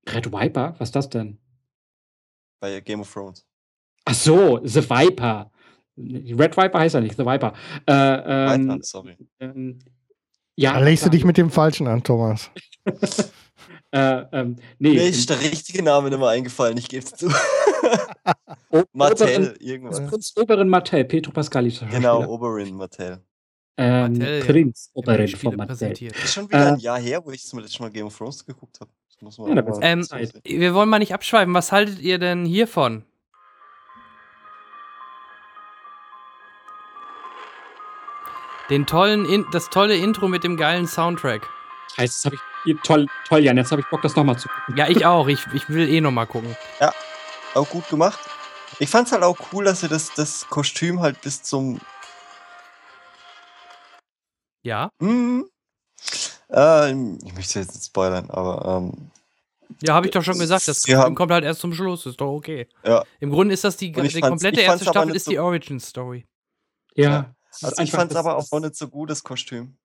Red 0.06 0.30
Viper? 0.30 0.74
Was 0.78 0.88
ist 0.88 0.96
das 0.96 1.08
denn? 1.08 1.38
Bei 2.60 2.80
Game 2.80 3.00
of 3.00 3.10
Thrones. 3.10 3.46
Ach 4.04 4.14
so, 4.14 4.60
The 4.62 4.82
Viper. 4.82 5.50
Red 5.96 6.56
Viper 6.56 6.78
heißt 6.78 6.96
er 6.96 7.00
nicht, 7.00 7.16
The 7.16 7.24
Viper. 7.24 7.54
Äh, 7.86 8.54
ähm, 8.54 8.68
Viper, 8.68 8.78
sorry. 8.82 9.16
Ähm, 9.40 9.78
ja, 10.56 10.74
da 10.74 10.80
legst 10.80 11.06
du 11.06 11.10
dich 11.10 11.24
mit 11.24 11.38
dem 11.38 11.50
Falschen 11.50 11.86
an, 11.86 12.02
Thomas. 12.02 12.50
äh, 13.94 14.26
ähm, 14.32 14.56
nee, 14.80 14.94
Mir 14.94 15.04
ist 15.04 15.30
der 15.30 15.40
richtige 15.40 15.80
Name 15.80 16.10
nicht 16.10 16.18
mehr 16.18 16.28
eingefallen, 16.28 16.76
ich 16.76 16.88
gebe 16.88 17.04
es 17.04 17.12
zu. 17.12 17.28
Martell, 18.92 19.56
irgendwas. 19.60 20.04
Prinz 20.04 20.32
Oberin 20.36 20.68
Martell, 20.68 21.04
Petro 21.04 21.30
Pascali. 21.30 21.72
Genau, 21.92 22.26
Oberin 22.26 22.74
Martell. 22.74 23.20
Ähm, 23.76 24.18
Martell, 24.18 24.42
Prinz 24.42 24.90
Oberin 24.94 25.28
von 25.28 25.54
Martell. 25.54 25.94
Das 25.94 26.24
ist 26.24 26.34
schon 26.34 26.48
wieder 26.48 26.70
äh, 26.70 26.72
ein 26.72 26.78
Jahr 26.78 26.98
her, 26.98 27.24
wo 27.24 27.30
ich 27.30 27.44
zum 27.44 27.60
letzten 27.60 27.84
Mal 27.84 27.90
Game 27.90 28.06
of 28.06 28.18
Thrones 28.18 28.44
geguckt 28.44 28.80
habe. 28.80 28.90
Ja, 29.20 29.80
ähm, 29.80 30.04
wir 30.42 30.74
wollen 30.74 30.88
mal 30.88 30.98
nicht 30.98 31.14
abschweifen. 31.14 31.54
Was 31.54 31.70
haltet 31.70 32.00
ihr 32.00 32.18
denn 32.18 32.44
hiervon? 32.44 33.04
Den 38.70 38.86
tollen, 38.86 39.24
In 39.24 39.46
das 39.52 39.70
tolle 39.70 39.96
Intro 39.96 40.26
mit 40.26 40.42
dem 40.42 40.56
geilen 40.56 40.88
Soundtrack. 40.88 41.48
Heißt, 41.96 42.16
das 42.16 42.24
habe 42.24 42.34
ich 42.34 42.53
toll, 42.82 43.06
toll, 43.28 43.40
Jan. 43.40 43.56
Jetzt 43.56 43.70
habe 43.70 43.82
ich 43.82 43.88
Bock, 43.88 44.02
das 44.02 44.16
nochmal 44.16 44.38
zu 44.38 44.48
gucken. 44.48 44.76
Ja, 44.76 44.88
ich 44.88 45.04
auch. 45.04 45.28
Ich, 45.28 45.46
ich 45.52 45.68
will 45.68 45.88
eh 45.88 46.00
nochmal 46.00 46.26
gucken. 46.26 46.56
Ja, 46.80 46.92
auch 47.54 47.68
gut 47.68 47.88
gemacht. 47.88 48.18
Ich 48.78 48.90
fand 48.90 49.06
es 49.06 49.12
halt 49.12 49.22
auch 49.22 49.38
cool, 49.52 49.64
dass 49.64 49.80
sie 49.80 49.88
das, 49.88 50.12
das 50.14 50.48
Kostüm 50.48 51.00
halt 51.00 51.20
bis 51.20 51.42
zum. 51.42 51.80
Ja. 54.62 54.90
Hm, 55.00 55.48
äh, 56.50 56.90
ich 56.90 57.34
möchte 57.34 57.60
jetzt 57.60 57.74
nicht 57.74 57.84
spoilern, 57.84 58.30
aber. 58.30 58.78
Ähm, 58.78 59.10
ja, 59.82 59.94
habe 59.94 60.06
ich 60.06 60.12
doch 60.12 60.22
schon 60.22 60.38
gesagt. 60.38 60.66
Das 60.68 60.82
Kostüm 60.82 61.14
kommt 61.14 61.32
halt 61.32 61.44
erst 61.44 61.60
zum 61.60 61.72
Schluss. 61.72 62.06
Ist 62.06 62.20
doch 62.20 62.32
okay. 62.32 62.68
Ja. 62.84 63.04
Im 63.20 63.30
Grunde 63.30 63.54
ist 63.54 63.64
das 63.64 63.76
die, 63.76 63.92
die 63.92 64.20
komplette 64.20 64.60
erste 64.60 64.84
Staffel 64.84 65.14
ist 65.14 65.28
die 65.28 65.38
Origin 65.38 65.80
Story. 65.80 66.26
Ja. 66.94 67.10
ja. 67.10 67.34
Also 67.62 67.82
ich 67.82 67.90
fand 67.90 68.10
es 68.10 68.16
aber 68.16 68.36
auch 68.36 68.60
nicht 68.60 68.76
so 68.76 68.88
gut, 68.88 69.10
das 69.10 69.22
Kostüm. 69.22 69.76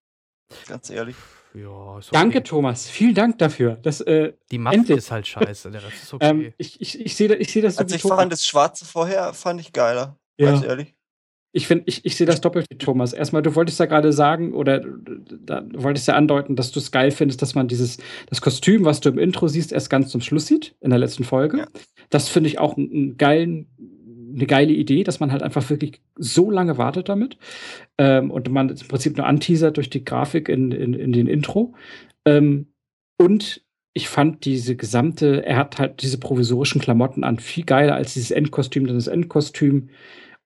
Ganz 0.67 0.89
ehrlich. 0.89 1.15
Ja, 1.53 1.67
okay. 1.67 2.07
Danke, 2.11 2.43
Thomas. 2.43 2.89
Vielen 2.89 3.15
Dank 3.15 3.37
dafür. 3.39 3.77
Das, 3.81 4.01
äh, 4.01 4.33
die 4.51 4.57
Maske 4.57 4.79
endlich. 4.79 4.97
ist 4.97 5.11
halt 5.11 5.27
scheiße. 5.27 5.71
Der 5.71 5.83
Rest 5.83 6.03
ist 6.03 6.13
okay. 6.13 6.29
ähm, 6.29 6.53
ich 6.57 6.79
ich, 6.79 6.99
ich 6.99 7.15
sehe 7.15 7.33
ich 7.35 7.51
seh 7.51 7.61
das 7.61 7.75
so 7.75 7.83
Also 7.83 7.95
ich 7.95 8.01
Thomas. 8.01 8.19
fand 8.19 8.31
das 8.31 8.45
Schwarze 8.45 8.85
vorher, 8.85 9.33
fand 9.33 9.59
ich 9.61 9.73
geiler. 9.73 10.17
Ja. 10.37 10.51
Ganz 10.51 10.63
ehrlich. 10.63 10.95
Ich 11.51 11.65
finde, 11.65 11.85
ich, 11.87 12.05
ich 12.05 12.15
sehe 12.15 12.27
das 12.27 12.41
doppelt 12.41 12.67
wie 12.69 12.77
Thomas. 12.77 13.11
Erstmal, 13.11 13.41
du 13.41 13.55
wolltest 13.55 13.79
ja 13.79 13.87
gerade 13.87 14.13
sagen, 14.13 14.53
oder 14.53 14.81
da, 14.81 15.61
du 15.61 15.81
wolltest 15.81 16.07
ja 16.07 16.13
andeuten, 16.13 16.55
dass 16.55 16.71
du 16.71 16.79
es 16.79 16.91
geil 16.91 17.09
findest, 17.09 17.41
dass 17.41 17.55
man 17.55 17.67
dieses, 17.67 17.97
das 18.27 18.39
Kostüm, 18.39 18.85
was 18.85 18.99
du 18.99 19.09
im 19.09 19.17
Intro 19.17 19.47
siehst, 19.47 19.71
erst 19.71 19.89
ganz 19.89 20.09
zum 20.09 20.21
Schluss 20.21 20.45
sieht, 20.45 20.75
in 20.79 20.91
der 20.91 20.99
letzten 20.99 21.23
Folge. 21.23 21.57
Ja. 21.57 21.67
Das 22.11 22.29
finde 22.29 22.49
ich 22.49 22.59
auch 22.59 22.77
einen 22.77 23.17
geilen 23.17 23.67
eine 24.33 24.45
geile 24.45 24.73
Idee, 24.73 25.03
dass 25.03 25.19
man 25.19 25.31
halt 25.31 25.43
einfach 25.43 25.69
wirklich 25.69 26.01
so 26.15 26.51
lange 26.51 26.77
wartet 26.77 27.09
damit 27.09 27.37
ähm, 27.97 28.31
und 28.31 28.49
man 28.49 28.69
im 28.69 28.87
Prinzip 28.87 29.17
nur 29.17 29.25
anteasert 29.25 29.77
durch 29.77 29.89
die 29.89 30.05
Grafik 30.05 30.49
in, 30.49 30.71
in, 30.71 30.93
in 30.93 31.11
den 31.11 31.27
Intro. 31.27 31.73
Ähm, 32.25 32.67
und 33.17 33.63
ich 33.93 34.07
fand 34.07 34.45
diese 34.45 34.75
gesamte, 34.75 35.45
er 35.45 35.57
hat 35.57 35.79
halt 35.79 36.01
diese 36.01 36.19
provisorischen 36.19 36.79
Klamotten 36.79 37.23
an 37.23 37.39
viel 37.39 37.65
geiler 37.65 37.95
als 37.95 38.13
dieses 38.13 38.31
Endkostüm, 38.31 38.85
denn 38.85 38.95
das 38.95 39.07
Endkostüm 39.07 39.89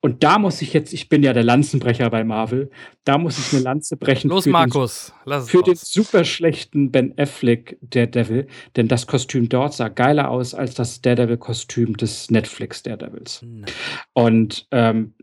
und 0.04 0.22
da 0.22 0.38
muss 0.38 0.62
ich 0.62 0.74
jetzt, 0.74 0.92
ich 0.92 1.08
bin 1.08 1.24
ja 1.24 1.32
der 1.32 1.46
Lanzenbrecher 1.46 2.10
bei 2.10 2.26
Marvel, 2.26 2.70
da 3.06 3.18
muss 3.18 3.40
ich 3.40 3.54
eine 3.54 3.64
Lanze 3.64 3.96
brechen. 3.96 4.30
Los, 4.30 4.44
für 4.44 4.50
Markus, 4.50 5.08
den, 5.08 5.30
lass 5.30 5.44
es 5.46 5.50
Für 5.50 5.64
den 5.64 5.76
super 5.76 6.26
schlechten 6.26 6.92
Ben 6.92 7.14
Affleck 7.18 7.78
Daredevil, 7.82 8.48
denn 8.76 8.90
das 8.90 9.08
Kostüm 9.08 9.48
dort 9.48 9.74
sah 9.74 9.88
geiler 9.88 10.30
aus 10.30 10.54
als 10.54 10.74
das 10.74 11.02
Daredevil-Kostüm 11.02 11.96
des 11.96 12.30
Netflix 12.30 12.84
Daredevils. 12.84 13.44
Nein. 13.44 13.72
Und 14.12 14.68
ähm, 14.72 15.14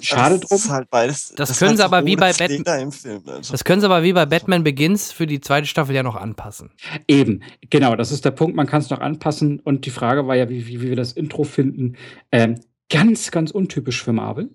Schade 0.00 0.38
drum. 0.38 0.48
Das, 0.50 0.70
halt 0.70 0.90
beides, 0.90 1.34
das, 1.36 1.48
das 1.48 1.58
können 1.58 1.76
sie 1.76 1.84
aber 1.84 2.04
wie 2.06 2.16
bei 2.16 2.32
Batman. 2.32 2.92
Also. 3.26 3.52
Das 3.52 3.64
können 3.64 3.80
sie 3.80 3.86
aber 3.86 4.04
wie 4.04 4.12
bei 4.12 4.26
Batman 4.26 4.62
Begins 4.62 5.10
für 5.10 5.26
die 5.26 5.40
zweite 5.40 5.66
Staffel 5.66 5.94
ja 5.94 6.04
noch 6.04 6.16
anpassen. 6.16 6.70
Eben, 7.08 7.42
genau, 7.68 7.96
das 7.96 8.12
ist 8.12 8.24
der 8.24 8.30
Punkt, 8.30 8.56
man 8.56 8.66
kann 8.66 8.80
es 8.80 8.90
noch 8.90 9.00
anpassen. 9.00 9.58
Und 9.60 9.86
die 9.86 9.90
Frage 9.90 10.26
war 10.28 10.36
ja, 10.36 10.48
wie, 10.48 10.68
wie, 10.68 10.82
wie 10.82 10.88
wir 10.88 10.96
das 10.96 11.12
Intro 11.12 11.42
finden. 11.42 11.96
Ähm, 12.32 12.56
Ganz, 12.90 13.30
ganz 13.30 13.50
untypisch 13.50 14.02
für 14.02 14.12
Marvel, 14.12 14.50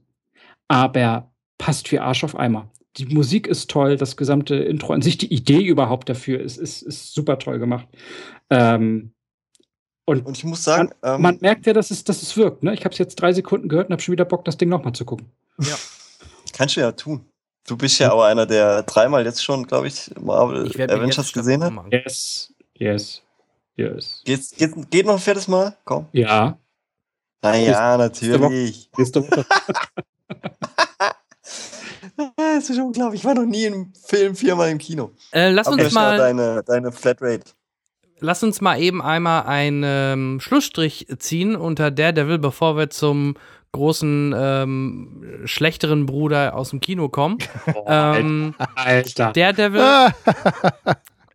aber 0.67 1.31
passt 1.57 1.91
wie 1.91 1.99
Arsch 1.99 2.23
auf 2.23 2.35
Eimer. 2.35 2.71
Die 2.97 3.05
Musik 3.05 3.47
ist 3.47 3.69
toll, 3.69 3.97
das 3.97 4.17
gesamte 4.17 4.55
Intro 4.55 4.93
an 4.93 5.01
sich, 5.01 5.17
die 5.17 5.33
Idee 5.33 5.63
überhaupt 5.63 6.09
dafür 6.09 6.39
ist, 6.39 6.57
ist, 6.57 6.81
ist 6.81 7.13
super 7.13 7.37
toll 7.39 7.59
gemacht. 7.59 7.87
Ähm, 8.49 9.13
und, 10.05 10.25
und, 10.25 10.37
ich 10.37 10.43
muss 10.43 10.63
sagen, 10.63 10.89
man, 11.01 11.15
ähm, 11.15 11.21
man, 11.21 11.37
merkt 11.39 11.67
ja, 11.67 11.73
dass 11.73 11.91
es, 11.91 12.03
dass 12.03 12.23
es 12.23 12.35
wirkt. 12.35 12.63
Ne? 12.63 12.73
Ich 12.73 12.83
habe 12.83 12.93
es 12.93 12.97
jetzt 12.97 13.15
drei 13.15 13.31
Sekunden 13.31 13.69
gehört 13.69 13.89
und 13.89 13.93
habe 13.93 14.01
schon 14.01 14.13
wieder 14.13 14.25
Bock, 14.25 14.43
das 14.43 14.57
Ding 14.57 14.69
nochmal 14.69 14.93
zu 14.93 15.05
gucken. 15.05 15.31
Ja. 15.59 15.75
Kannst 16.51 16.75
du 16.75 16.81
ja 16.81 16.91
tun. 16.91 17.25
Du 17.67 17.77
bist 17.77 17.99
ja 17.99 18.11
auch 18.11 18.23
einer, 18.23 18.47
der 18.47 18.81
dreimal 18.83 19.23
jetzt 19.23 19.43
schon, 19.43 19.67
glaube 19.67 19.87
ich, 19.87 20.09
Marvel 20.19 20.65
ich 20.65 20.81
Avengers 20.81 21.31
gesehen 21.31 21.63
hat. 21.63 21.73
Yes, 21.91 22.51
yes, 22.73 23.21
yes. 23.75 24.23
Geht, 24.25 24.57
geht, 24.57 24.89
geht 24.89 25.05
noch 25.05 25.13
ein 25.13 25.19
viertes 25.19 25.47
Mal? 25.47 25.77
Komm. 25.85 26.07
Ja. 26.11 26.57
Naja, 27.41 27.97
natürlich. 27.97 28.89
Nächste 28.97 29.21
Woche. 29.21 29.45
das 32.35 32.69
ist 32.69 32.77
unglaublich. 32.79 33.21
Ich 33.21 33.25
war 33.25 33.35
noch 33.35 33.45
nie 33.45 33.65
im 33.65 33.93
Film 33.93 34.35
viermal 34.35 34.69
im 34.69 34.77
Kino. 34.77 35.11
Äh, 35.31 35.51
lass 35.51 35.67
uns 35.67 35.91
mal 35.93 36.17
deine, 36.17 36.63
deine 36.63 36.91
Flatrate. 36.91 37.51
Lass 38.21 38.43
uns 38.43 38.59
mal 38.59 38.79
eben 38.79 39.01
einmal 39.01 39.43
einen 39.43 39.83
ähm, 39.85 40.39
Schlussstrich 40.41 41.07
ziehen 41.19 41.55
unter 41.55 41.89
Daredevil, 41.89 42.37
bevor 42.37 42.75
wir 42.75 42.89
zum 42.89 43.35
großen 43.71 44.33
ähm, 44.35 45.41
schlechteren 45.45 46.05
Bruder 46.05 46.55
aus 46.55 46.71
dem 46.71 46.79
Kino 46.79 47.09
kommen. 47.09 47.37
Oh, 47.75 47.85
ähm, 47.87 48.55
Alter. 48.75 49.31
Daredevil. 49.31 50.13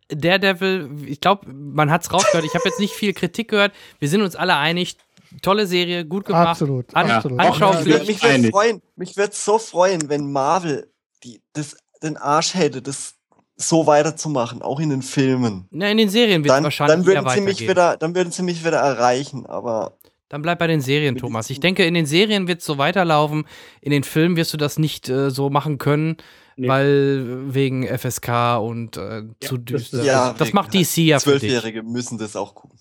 Daredevil, 0.09 0.89
ich 1.07 1.21
glaube, 1.21 1.47
man 1.51 1.89
hat 1.89 2.03
es 2.03 2.13
rausgehört. 2.13 2.45
Ich 2.45 2.53
habe 2.53 2.65
jetzt 2.65 2.79
nicht 2.79 2.93
viel 2.93 3.13
Kritik 3.13 3.49
gehört. 3.49 3.73
Wir 3.99 4.09
sind 4.09 4.21
uns 4.21 4.35
alle 4.35 4.55
einig, 4.57 4.97
tolle 5.41 5.67
Serie, 5.67 6.05
gut 6.05 6.25
gemacht. 6.25 6.47
Absolut, 6.47 6.93
An 6.95 7.09
absolut. 7.09 7.39
Anschaulich. 7.39 8.07
Mich 8.07 8.23
würde 8.23 8.49
freuen, 8.49 8.81
mich 8.95 9.17
würde 9.17 9.33
so 9.33 9.57
freuen, 9.57 10.09
wenn 10.09 10.31
Marvel 10.31 10.91
die, 11.23 11.41
das, 11.53 11.75
den 12.03 12.17
Arsch 12.17 12.53
hätte, 12.53 12.81
das 12.81 13.15
so 13.57 13.87
weiterzumachen, 13.87 14.61
auch 14.61 14.79
in 14.79 14.89
den 14.89 15.01
Filmen. 15.01 15.67
Na, 15.71 15.89
in 15.89 15.97
den 15.97 16.09
Serien 16.09 16.43
wird 16.43 16.53
es 16.53 16.63
wahrscheinlich 16.63 16.97
dann 16.97 17.05
würden 17.05 17.29
sie 17.29 17.41
mich 17.41 17.61
wieder, 17.61 17.97
Dann 17.97 18.13
würden 18.13 18.31
sie 18.31 18.43
mich 18.43 18.65
wieder 18.65 18.79
erreichen, 18.79 19.45
aber 19.45 19.97
dann 20.29 20.41
bleib 20.41 20.57
bei 20.57 20.67
den 20.67 20.81
Serien, 20.81 21.17
Thomas. 21.17 21.49
Ich 21.49 21.59
denke, 21.59 21.85
in 21.85 21.93
den 21.93 22.07
Serien 22.07 22.47
wird 22.47 22.59
es 22.59 22.65
so 22.65 22.79
weiterlaufen. 22.79 23.45
In 23.81 23.91
den 23.91 24.03
Filmen 24.03 24.35
wirst 24.35 24.53
du 24.53 24.57
das 24.57 24.79
nicht 24.79 25.07
äh, 25.07 25.29
so 25.29 25.51
machen 25.51 25.77
können, 25.77 26.17
nee. 26.55 26.67
weil 26.67 27.53
wegen 27.53 27.87
FSK 27.87 28.59
und 28.59 28.97
äh, 28.97 29.19
ja, 29.19 29.23
zu 29.39 29.57
düster. 29.57 29.97
Das, 29.97 30.05
ja, 30.05 30.33
das 30.33 30.51
macht 30.51 30.73
DC 30.73 30.97
ja 30.97 31.19
für 31.19 31.33
dich. 31.33 31.41
Zwölfjährige 31.41 31.83
müssen 31.83 32.17
das 32.17 32.35
auch 32.35 32.55
gucken. 32.55 32.79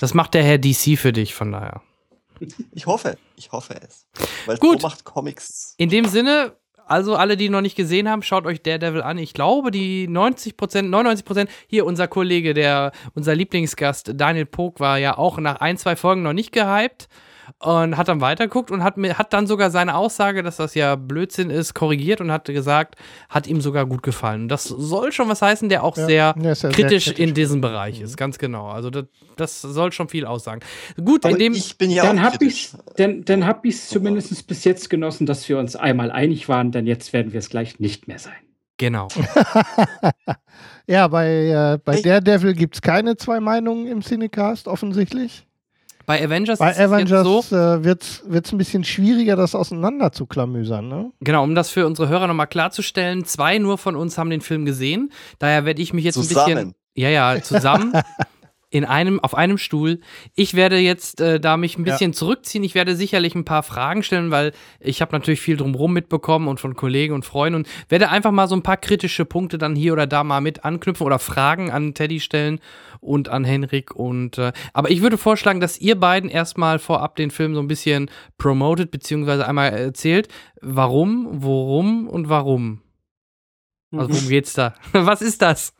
Das 0.00 0.14
macht 0.14 0.34
der 0.34 0.42
Herr 0.42 0.58
DC 0.58 0.98
für 0.98 1.12
dich, 1.12 1.34
von 1.34 1.52
daher. 1.52 1.82
Ich 2.72 2.86
hoffe, 2.86 3.18
ich 3.36 3.52
hoffe 3.52 3.74
es. 3.80 4.06
Weil 4.46 4.58
Gut. 4.58 4.82
macht 4.82 5.04
Comics. 5.04 5.74
In 5.78 5.88
dem 5.90 6.04
Sinne, 6.04 6.52
also 6.86 7.16
alle, 7.16 7.36
die 7.36 7.48
noch 7.48 7.60
nicht 7.60 7.76
gesehen 7.76 8.08
haben, 8.08 8.22
schaut 8.22 8.46
euch 8.46 8.62
Daredevil 8.62 9.02
an. 9.02 9.18
Ich 9.18 9.34
glaube, 9.34 9.70
die 9.70 10.08
90% 10.08 10.54
99% 10.88 11.48
hier 11.66 11.84
unser 11.84 12.08
Kollege, 12.08 12.54
der, 12.54 12.92
unser 13.14 13.34
Lieblingsgast 13.34 14.12
Daniel 14.14 14.46
Pog 14.46 14.80
war 14.80 14.98
ja 14.98 15.18
auch 15.18 15.38
nach 15.38 15.56
ein, 15.56 15.76
zwei 15.76 15.96
Folgen 15.96 16.22
noch 16.22 16.32
nicht 16.32 16.52
gehypt 16.52 17.08
und 17.60 17.96
hat 17.96 18.06
dann 18.06 18.20
weitergeguckt 18.20 18.70
und 18.70 18.84
hat, 18.84 18.96
hat 18.96 19.32
dann 19.32 19.48
sogar 19.48 19.70
seine 19.70 19.96
Aussage, 19.96 20.42
dass 20.42 20.56
das 20.58 20.74
ja 20.74 20.94
Blödsinn 20.94 21.50
ist, 21.50 21.74
korrigiert 21.74 22.20
und 22.20 22.30
hat 22.30 22.44
gesagt, 22.44 22.94
hat 23.28 23.48
ihm 23.48 23.60
sogar 23.60 23.84
gut 23.84 24.04
gefallen. 24.04 24.48
Das 24.48 24.64
soll 24.64 25.10
schon 25.10 25.28
was 25.28 25.42
heißen, 25.42 25.68
der 25.68 25.82
auch 25.82 25.96
ja, 25.96 26.06
sehr, 26.06 26.34
ja, 26.40 26.54
sehr, 26.54 26.70
kritisch 26.70 27.06
sehr, 27.06 27.14
kritisch 27.14 27.28
in 27.28 27.34
diesem 27.34 27.60
Bereich 27.60 27.98
mhm. 27.98 28.04
ist, 28.04 28.16
ganz 28.16 28.38
genau. 28.38 28.68
Also 28.68 28.90
das, 28.90 29.06
das 29.36 29.60
soll 29.60 29.90
schon 29.90 30.08
viel 30.08 30.24
aussagen. 30.24 30.60
Gut, 31.04 31.24
Aber 31.24 31.32
in 31.32 31.38
dem 31.38 31.52
ich 31.52 31.76
bin 31.76 31.90
ja 31.90 32.04
dann 32.04 32.22
habe 32.22 32.44
ich 32.44 32.70
dann, 32.96 33.24
dann 33.24 33.44
hab 33.44 33.64
ich 33.64 33.80
zumindest 33.82 34.46
bis 34.46 34.62
jetzt 34.62 34.88
genossen, 34.88 35.26
dass 35.26 35.48
wir 35.48 35.58
uns 35.58 35.74
einmal 35.74 36.12
einig 36.12 36.48
waren, 36.48 36.70
denn 36.70 36.86
jetzt 36.86 37.12
werden 37.12 37.32
wir 37.32 37.40
es 37.40 37.50
gleich 37.50 37.80
nicht 37.80 38.06
mehr 38.06 38.20
sein. 38.20 38.34
Genau. 38.76 39.08
ja, 40.86 41.08
bei, 41.08 41.26
äh, 41.74 41.78
bei 41.84 42.00
Daredevil 42.00 42.54
gibt 42.54 42.76
es 42.76 42.82
keine 42.82 43.16
zwei 43.16 43.40
Meinungen 43.40 43.88
im 43.88 44.02
Cinecast, 44.02 44.68
offensichtlich. 44.68 45.47
Bei 46.08 46.24
Avengers, 46.24 46.58
Bei 46.58 46.74
Avengers 46.74 47.22
so, 47.22 47.54
äh, 47.54 47.84
wird 47.84 48.02
es 48.02 48.52
ein 48.52 48.56
bisschen 48.56 48.82
schwieriger, 48.82 49.36
das 49.36 49.54
auseinander 49.54 50.10
zu 50.10 50.24
klamüsern. 50.24 50.88
Ne? 50.88 51.12
Genau, 51.20 51.44
um 51.44 51.54
das 51.54 51.68
für 51.68 51.86
unsere 51.86 52.08
Hörer 52.08 52.26
nochmal 52.26 52.46
klarzustellen, 52.46 53.26
zwei 53.26 53.58
nur 53.58 53.76
von 53.76 53.94
uns 53.94 54.16
haben 54.16 54.30
den 54.30 54.40
Film 54.40 54.64
gesehen. 54.64 55.12
Daher 55.38 55.66
werde 55.66 55.82
ich 55.82 55.92
mich 55.92 56.04
jetzt 56.06 56.14
zusammen. 56.14 56.50
ein 56.50 56.54
bisschen. 56.68 56.74
Ja, 56.94 57.10
ja, 57.10 57.42
zusammen. 57.42 57.92
in 58.70 58.84
einem, 58.84 59.18
auf 59.20 59.34
einem 59.34 59.56
Stuhl. 59.56 60.00
Ich 60.34 60.54
werde 60.54 60.78
jetzt 60.78 61.20
äh, 61.20 61.40
da 61.40 61.56
mich 61.56 61.78
ein 61.78 61.84
bisschen 61.84 62.12
ja. 62.12 62.16
zurückziehen. 62.16 62.64
Ich 62.64 62.74
werde 62.74 62.96
sicherlich 62.96 63.34
ein 63.34 63.46
paar 63.46 63.62
Fragen 63.62 64.02
stellen, 64.02 64.30
weil 64.30 64.52
ich 64.78 65.00
habe 65.00 65.12
natürlich 65.12 65.40
viel 65.40 65.56
drumherum 65.56 65.94
mitbekommen 65.94 66.48
und 66.48 66.60
von 66.60 66.74
Kollegen 66.74 67.14
und 67.14 67.24
Freunden 67.24 67.60
und 67.60 67.68
werde 67.88 68.10
einfach 68.10 68.30
mal 68.30 68.46
so 68.46 68.54
ein 68.54 68.62
paar 68.62 68.76
kritische 68.76 69.24
Punkte 69.24 69.56
dann 69.56 69.74
hier 69.74 69.94
oder 69.94 70.06
da 70.06 70.22
mal 70.22 70.40
mit 70.40 70.64
anknüpfen 70.64 71.06
oder 71.06 71.18
Fragen 71.18 71.70
an 71.70 71.94
Teddy 71.94 72.20
stellen 72.20 72.60
und 73.00 73.30
an 73.30 73.44
Henrik 73.44 73.94
und 73.94 74.38
äh, 74.38 74.52
aber 74.72 74.90
ich 74.90 75.00
würde 75.00 75.16
vorschlagen, 75.16 75.60
dass 75.60 75.78
ihr 75.78 75.98
beiden 75.98 76.28
erstmal 76.28 76.78
vorab 76.78 77.16
den 77.16 77.30
Film 77.30 77.54
so 77.54 77.60
ein 77.60 77.68
bisschen 77.68 78.10
promotet 78.36 78.90
beziehungsweise 78.90 79.46
einmal 79.46 79.70
erzählt, 79.72 80.28
warum, 80.60 81.28
worum 81.30 82.08
und 82.08 82.28
warum. 82.28 82.82
Also 83.92 84.10
worum 84.10 84.28
geht's 84.28 84.52
da? 84.52 84.74
Was 84.92 85.22
ist 85.22 85.40
das? 85.40 85.72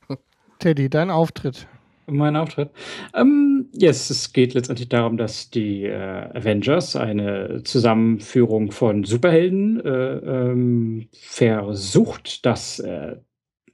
Teddy, 0.59 0.89
dein 0.89 1.11
Auftritt 1.11 1.67
mein 2.09 2.37
Auftritt. 2.37 2.71
Ähm, 3.15 3.69
yes, 3.73 4.11
es 4.11 4.33
geht 4.33 4.55
letztendlich 4.55 4.89
darum, 4.89 5.17
dass 5.17 5.51
die 5.51 5.85
äh, 5.85 5.95
Avengers 6.35 6.97
eine 6.97 7.63
Zusammenführung 7.65 8.73
von 8.73 9.05
Superhelden 9.05 9.81
äh, 9.85 10.17
ähm, 10.17 11.09
versucht, 11.13 12.45
das 12.47 12.79
äh, 12.81 13.17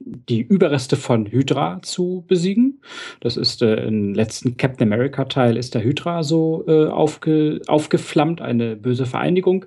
die 0.05 0.41
Überreste 0.41 0.95
von 0.95 1.25
Hydra 1.25 1.79
zu 1.81 2.23
besiegen. 2.27 2.81
Das 3.19 3.37
ist 3.37 3.61
äh, 3.61 3.87
im 3.87 4.13
letzten 4.13 4.57
Captain 4.57 4.91
America 4.91 5.25
Teil 5.25 5.57
ist 5.57 5.73
der 5.73 5.83
Hydra 5.83 6.23
so 6.23 6.63
äh, 6.67 6.85
aufge, 6.87 7.61
aufgeflammt, 7.67 8.41
eine 8.41 8.75
böse 8.75 9.05
Vereinigung 9.05 9.65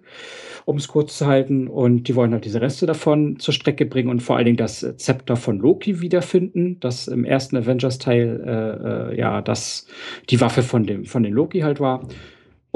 um 0.69 0.77
es 0.77 0.86
kurz 0.86 1.16
zu 1.16 1.27
halten. 1.27 1.66
Und 1.66 2.09
die 2.09 2.15
wollen 2.15 2.32
halt 2.32 2.44
diese 2.44 2.60
Reste 2.60 2.85
davon 2.85 3.39
zur 3.39 3.55
Strecke 3.55 3.86
bringen 3.86 4.10
und 4.10 4.20
vor 4.20 4.36
allen 4.36 4.44
Dingen 4.44 4.59
das 4.59 4.86
Zepter 4.98 5.36
von 5.36 5.59
Loki 5.59 6.02
wiederfinden, 6.02 6.78
das 6.81 7.09
im 7.09 7.24
ersten 7.24 7.56
Avengers-Teil 7.56 8.44
äh, 8.44 9.15
äh, 9.15 9.19
ja 9.19 9.40
das 9.40 9.86
die 10.28 10.43
Waffe 10.43 10.62
von 10.62 10.85
dem 10.85 11.06
von 11.06 11.23
den 11.23 11.32
Loki 11.32 11.60
halt 11.60 11.81
war. 11.81 12.06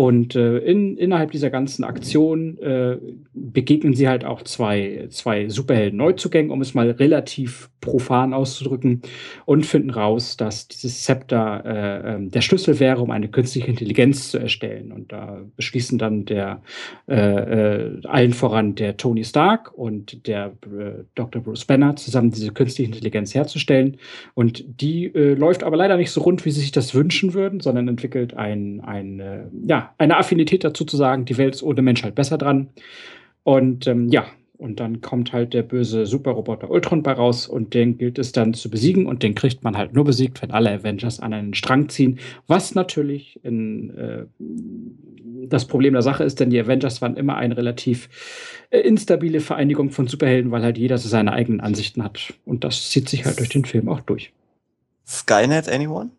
Und 0.02 0.34
äh, 0.34 0.58
in, 0.58 0.96
innerhalb 0.96 1.30
dieser 1.30 1.50
ganzen 1.50 1.84
Aktion 1.84 2.58
äh, 2.58 2.98
begegnen 3.34 3.94
sie 3.94 4.08
halt 4.08 4.24
auch 4.24 4.42
zwei, 4.42 5.06
zwei 5.10 5.48
Superhelden-Neuzugängen, 5.48 6.50
um 6.50 6.60
es 6.60 6.74
mal 6.74 6.90
relativ 6.90 7.70
profan 7.82 8.32
auszudrücken, 8.32 9.02
und 9.44 9.66
finden 9.66 9.90
raus, 9.90 10.38
dass 10.38 10.68
dieses 10.68 11.02
Zepter 11.02 11.62
äh, 11.66 12.14
ähm, 12.14 12.30
der 12.30 12.40
Schlüssel 12.40 12.80
wäre, 12.80 13.02
um 13.02 13.10
eine 13.10 13.28
künstliche 13.28 13.66
Intelligenz 13.66 14.30
zu 14.30 14.38
erstellen. 14.38 14.92
Und 14.92 15.12
da 15.12 15.42
beschließen 15.56 15.98
dann 15.98 16.24
der 16.24 16.62
äh, 17.08 17.16
äh, 17.16 18.00
allen 18.04 18.32
voran 18.32 18.74
der 18.76 18.96
Tony 18.96 19.24
Stark 19.24 19.76
und 19.76 20.26
der 20.26 20.52
äh, 20.64 21.04
Dr. 21.14 21.42
Bruce 21.42 21.66
Banner 21.66 21.96
zusammen 21.96 22.30
diese 22.30 22.52
künstliche 22.52 22.90
Intelligenz 22.90 23.34
herzustellen. 23.34 23.98
Und 24.34 24.64
die 24.80 25.08
läuft 25.12 25.64
aber 25.64 25.76
leider 25.76 25.96
nicht 25.96 26.10
so 26.10 26.22
rund, 26.22 26.44
wie 26.44 26.50
sie 26.50 26.60
sich 26.60 26.72
das 26.72 26.94
wünschen 26.94 27.34
würden, 27.34 27.60
sondern 27.60 27.88
entwickelt 27.88 28.34
ein, 28.34 28.80
ein 28.80 29.50
ja, 29.66 29.92
eine 29.98 30.16
Affinität 30.16 30.64
dazu 30.64 30.84
zu 30.84 30.96
sagen, 30.96 31.24
die 31.24 31.36
Welt 31.36 31.56
ist 31.56 31.62
ohne 31.62 31.82
Mensch 31.82 32.02
halt 32.02 32.14
besser 32.14 32.38
dran. 32.38 32.68
Und 33.42 33.86
ähm, 33.86 34.08
ja, 34.08 34.26
und 34.62 34.78
dann 34.78 35.00
kommt 35.00 35.32
halt 35.32 35.54
der 35.54 35.62
böse 35.62 36.06
Superroboter 36.06 36.70
Ultron 36.70 37.02
bei 37.02 37.12
raus 37.12 37.48
und 37.48 37.74
den 37.74 37.98
gilt 37.98 38.18
es 38.18 38.30
dann 38.30 38.54
zu 38.54 38.70
besiegen 38.70 39.06
und 39.06 39.22
den 39.22 39.34
kriegt 39.34 39.64
man 39.64 39.76
halt 39.76 39.92
nur 39.92 40.04
besiegt, 40.04 40.40
wenn 40.40 40.52
alle 40.52 40.70
Avengers 40.70 41.18
an 41.18 41.32
einen 41.32 41.54
Strang 41.54 41.88
ziehen. 41.88 42.20
Was 42.46 42.76
natürlich 42.76 43.40
in, 43.42 43.90
äh, 43.98 44.24
das 45.48 45.66
Problem 45.66 45.94
der 45.94 46.02
Sache 46.02 46.22
ist, 46.22 46.38
denn 46.38 46.50
die 46.50 46.60
Avengers 46.60 47.02
waren 47.02 47.16
immer 47.16 47.36
eine 47.36 47.56
relativ 47.56 48.08
äh, 48.70 48.78
instabile 48.78 49.40
Vereinigung 49.40 49.90
von 49.90 50.06
Superhelden, 50.06 50.52
weil 50.52 50.62
halt 50.62 50.78
jeder 50.78 50.96
so 50.96 51.08
seine 51.08 51.32
eigenen 51.32 51.60
Ansichten 51.60 52.04
hat. 52.04 52.34
Und 52.44 52.62
das 52.62 52.90
zieht 52.90 53.08
sich 53.08 53.24
halt 53.24 53.40
durch 53.40 53.48
den 53.48 53.64
Film 53.64 53.88
auch 53.88 54.00
durch. 54.00 54.32
Skynet, 55.04 55.68
anyone? 55.68 56.10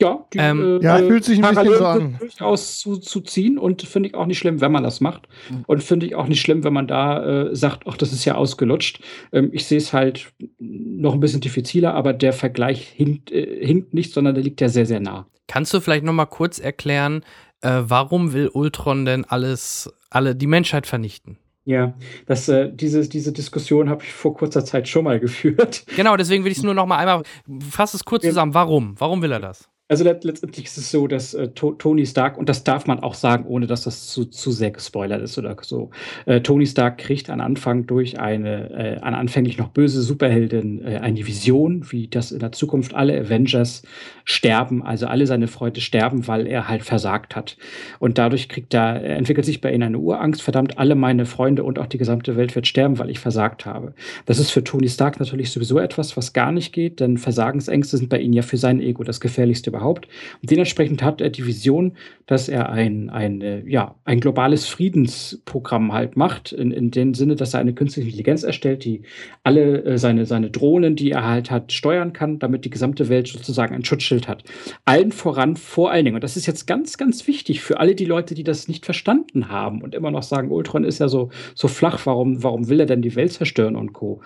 Ja, 0.00 0.24
die, 0.32 0.38
ähm, 0.38 0.80
äh, 0.80 0.84
ja, 0.84 0.98
fühlt 0.98 1.24
sich 1.24 1.44
ein 1.44 1.54
bisschen 1.54 1.76
so 1.76 1.84
an. 1.84 2.16
durchaus 2.18 2.78
zu, 2.78 2.96
zu 2.96 3.20
ziehen 3.20 3.58
und 3.58 3.82
finde 3.82 4.08
ich 4.08 4.14
auch 4.14 4.26
nicht 4.26 4.38
schlimm, 4.38 4.60
wenn 4.60 4.72
man 4.72 4.82
das 4.82 5.00
macht. 5.00 5.28
Mhm. 5.50 5.64
Und 5.66 5.82
finde 5.82 6.06
ich 6.06 6.14
auch 6.14 6.26
nicht 6.26 6.40
schlimm, 6.40 6.64
wenn 6.64 6.72
man 6.72 6.86
da 6.86 7.48
äh, 7.48 7.54
sagt, 7.54 7.82
ach, 7.86 7.96
das 7.96 8.12
ist 8.12 8.24
ja 8.24 8.34
ausgelutscht. 8.34 9.02
Ähm, 9.32 9.50
ich 9.52 9.66
sehe 9.66 9.78
es 9.78 9.92
halt 9.92 10.32
noch 10.58 11.12
ein 11.12 11.20
bisschen 11.20 11.42
diffiziler, 11.42 11.94
aber 11.94 12.14
der 12.14 12.32
Vergleich 12.32 12.88
hinkt, 12.88 13.30
äh, 13.30 13.64
hinkt 13.64 13.92
nicht, 13.92 14.14
sondern 14.14 14.34
der 14.34 14.42
liegt 14.42 14.60
ja 14.60 14.68
sehr, 14.68 14.86
sehr 14.86 15.00
nah. 15.00 15.26
Kannst 15.46 15.74
du 15.74 15.80
vielleicht 15.80 16.04
noch 16.04 16.12
mal 16.12 16.26
kurz 16.26 16.58
erklären, 16.58 17.22
äh, 17.60 17.82
warum 17.82 18.32
will 18.32 18.48
Ultron 18.48 19.04
denn 19.04 19.24
alles, 19.26 19.92
alle 20.08 20.34
die 20.34 20.46
Menschheit 20.46 20.86
vernichten? 20.86 21.36
Ja, 21.66 21.94
das, 22.26 22.48
äh, 22.48 22.72
diese, 22.72 23.06
diese 23.06 23.32
Diskussion 23.32 23.90
habe 23.90 24.02
ich 24.02 24.12
vor 24.12 24.34
kurzer 24.34 24.64
Zeit 24.64 24.88
schon 24.88 25.04
mal 25.04 25.20
geführt. 25.20 25.84
Genau, 25.94 26.16
deswegen 26.16 26.44
will 26.44 26.52
ich 26.52 26.58
es 26.58 26.64
nur 26.64 26.74
noch 26.74 26.86
mal 26.86 26.96
einmal, 26.96 27.22
fass 27.70 27.92
es 27.92 28.04
kurz 28.04 28.24
zusammen. 28.24 28.54
Warum? 28.54 28.94
Warum 28.98 29.20
will 29.22 29.32
er 29.32 29.40
das? 29.40 29.68
Also 29.90 30.04
letztendlich 30.04 30.66
ist 30.66 30.78
es 30.78 30.92
so, 30.92 31.08
dass 31.08 31.34
äh, 31.34 31.48
Tony 31.48 32.06
Stark, 32.06 32.38
und 32.38 32.48
das 32.48 32.62
darf 32.62 32.86
man 32.86 33.00
auch 33.00 33.14
sagen, 33.14 33.44
ohne 33.48 33.66
dass 33.66 33.82
das 33.82 34.06
zu, 34.06 34.24
zu 34.24 34.52
sehr 34.52 34.70
gespoilert 34.70 35.20
ist 35.20 35.36
oder 35.36 35.56
so, 35.62 35.90
äh, 36.26 36.40
Tony 36.42 36.64
Stark 36.64 36.98
kriegt 36.98 37.28
am 37.28 37.40
Anfang 37.40 37.88
durch 37.88 38.20
eine, 38.20 38.70
äh, 38.70 39.00
eine 39.00 39.18
anfänglich 39.18 39.58
noch 39.58 39.70
böse 39.70 40.00
Superheldin 40.00 40.86
äh, 40.86 40.98
eine 40.98 41.26
Vision, 41.26 41.86
wie 41.90 42.06
das 42.06 42.30
in 42.30 42.38
der 42.38 42.52
Zukunft 42.52 42.94
alle 42.94 43.18
Avengers 43.18 43.82
sterben, 44.24 44.84
also 44.84 45.08
alle 45.08 45.26
seine 45.26 45.48
Freunde 45.48 45.80
sterben, 45.80 46.28
weil 46.28 46.46
er 46.46 46.68
halt 46.68 46.84
versagt 46.84 47.34
hat. 47.34 47.56
Und 47.98 48.16
dadurch 48.16 48.48
kriegt 48.48 48.72
er, 48.72 49.02
entwickelt 49.02 49.44
sich 49.44 49.60
bei 49.60 49.72
ihm 49.74 49.82
eine 49.82 49.98
Urangst, 49.98 50.40
verdammt, 50.40 50.78
alle 50.78 50.94
meine 50.94 51.26
Freunde 51.26 51.64
und 51.64 51.80
auch 51.80 51.88
die 51.88 51.98
gesamte 51.98 52.36
Welt 52.36 52.54
wird 52.54 52.68
sterben, 52.68 53.00
weil 53.00 53.10
ich 53.10 53.18
versagt 53.18 53.66
habe. 53.66 53.92
Das 54.26 54.38
ist 54.38 54.52
für 54.52 54.62
Tony 54.62 54.88
Stark 54.88 55.18
natürlich 55.18 55.50
sowieso 55.50 55.80
etwas, 55.80 56.16
was 56.16 56.32
gar 56.32 56.52
nicht 56.52 56.72
geht, 56.72 57.00
denn 57.00 57.18
Versagensängste 57.18 57.96
sind 57.96 58.08
bei 58.08 58.20
ihm 58.20 58.32
ja 58.32 58.42
für 58.42 58.56
sein 58.56 58.80
Ego 58.80 59.02
das 59.02 59.18
gefährlichste 59.18 59.70
überhaupt 59.70 59.79
überhaupt. 59.80 60.06
Und 60.42 60.50
dementsprechend 60.50 61.02
hat 61.02 61.20
er 61.20 61.30
die 61.30 61.46
Vision, 61.46 61.96
dass 62.26 62.48
er 62.48 62.70
ein, 62.70 63.10
ein, 63.10 63.40
äh, 63.40 63.62
ja, 63.66 63.96
ein 64.04 64.20
globales 64.20 64.66
Friedensprogramm 64.66 65.92
halt 65.92 66.16
macht, 66.16 66.52
in, 66.52 66.70
in 66.70 66.90
dem 66.90 67.14
Sinne, 67.14 67.34
dass 67.34 67.54
er 67.54 67.60
eine 67.60 67.74
künstliche 67.74 68.08
Intelligenz 68.08 68.42
erstellt, 68.42 68.84
die 68.84 69.02
alle 69.42 69.84
äh, 69.84 69.98
seine, 69.98 70.26
seine 70.26 70.50
Drohnen, 70.50 70.94
die 70.94 71.10
er 71.10 71.26
halt 71.26 71.50
hat, 71.50 71.72
steuern 71.72 72.12
kann, 72.12 72.38
damit 72.38 72.64
die 72.64 72.70
gesamte 72.70 73.08
Welt 73.08 73.28
sozusagen 73.28 73.74
ein 73.74 73.84
Schutzschild 73.84 74.28
hat. 74.28 74.44
Allen 74.84 75.12
voran, 75.12 75.56
vor 75.56 75.90
allen 75.90 76.04
Dingen, 76.04 76.16
und 76.16 76.24
das 76.24 76.36
ist 76.36 76.46
jetzt 76.46 76.66
ganz, 76.66 76.98
ganz 76.98 77.26
wichtig 77.26 77.62
für 77.62 77.80
alle 77.80 77.94
die 77.94 78.04
Leute, 78.04 78.34
die 78.34 78.44
das 78.44 78.68
nicht 78.68 78.84
verstanden 78.84 79.48
haben 79.48 79.82
und 79.82 79.94
immer 79.94 80.10
noch 80.10 80.22
sagen, 80.22 80.50
Ultron 80.50 80.84
ist 80.84 81.00
ja 81.00 81.08
so, 81.08 81.30
so 81.54 81.68
flach, 81.68 82.04
warum, 82.04 82.42
warum 82.42 82.68
will 82.68 82.80
er 82.80 82.86
denn 82.86 83.02
die 83.02 83.16
Welt 83.16 83.32
zerstören 83.32 83.76
und 83.76 83.92
Co. 83.92 84.20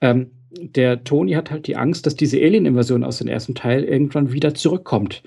Ähm, 0.00 0.30
der 0.50 1.04
Tony 1.04 1.32
hat 1.32 1.50
halt 1.50 1.66
die 1.66 1.76
Angst, 1.76 2.06
dass 2.06 2.14
diese 2.14 2.38
Alien-Invasion 2.38 3.04
aus 3.04 3.18
dem 3.18 3.28
ersten 3.28 3.54
Teil 3.54 3.84
irgendwann 3.84 4.32
wieder 4.32 4.54
zurückkommt. 4.54 5.22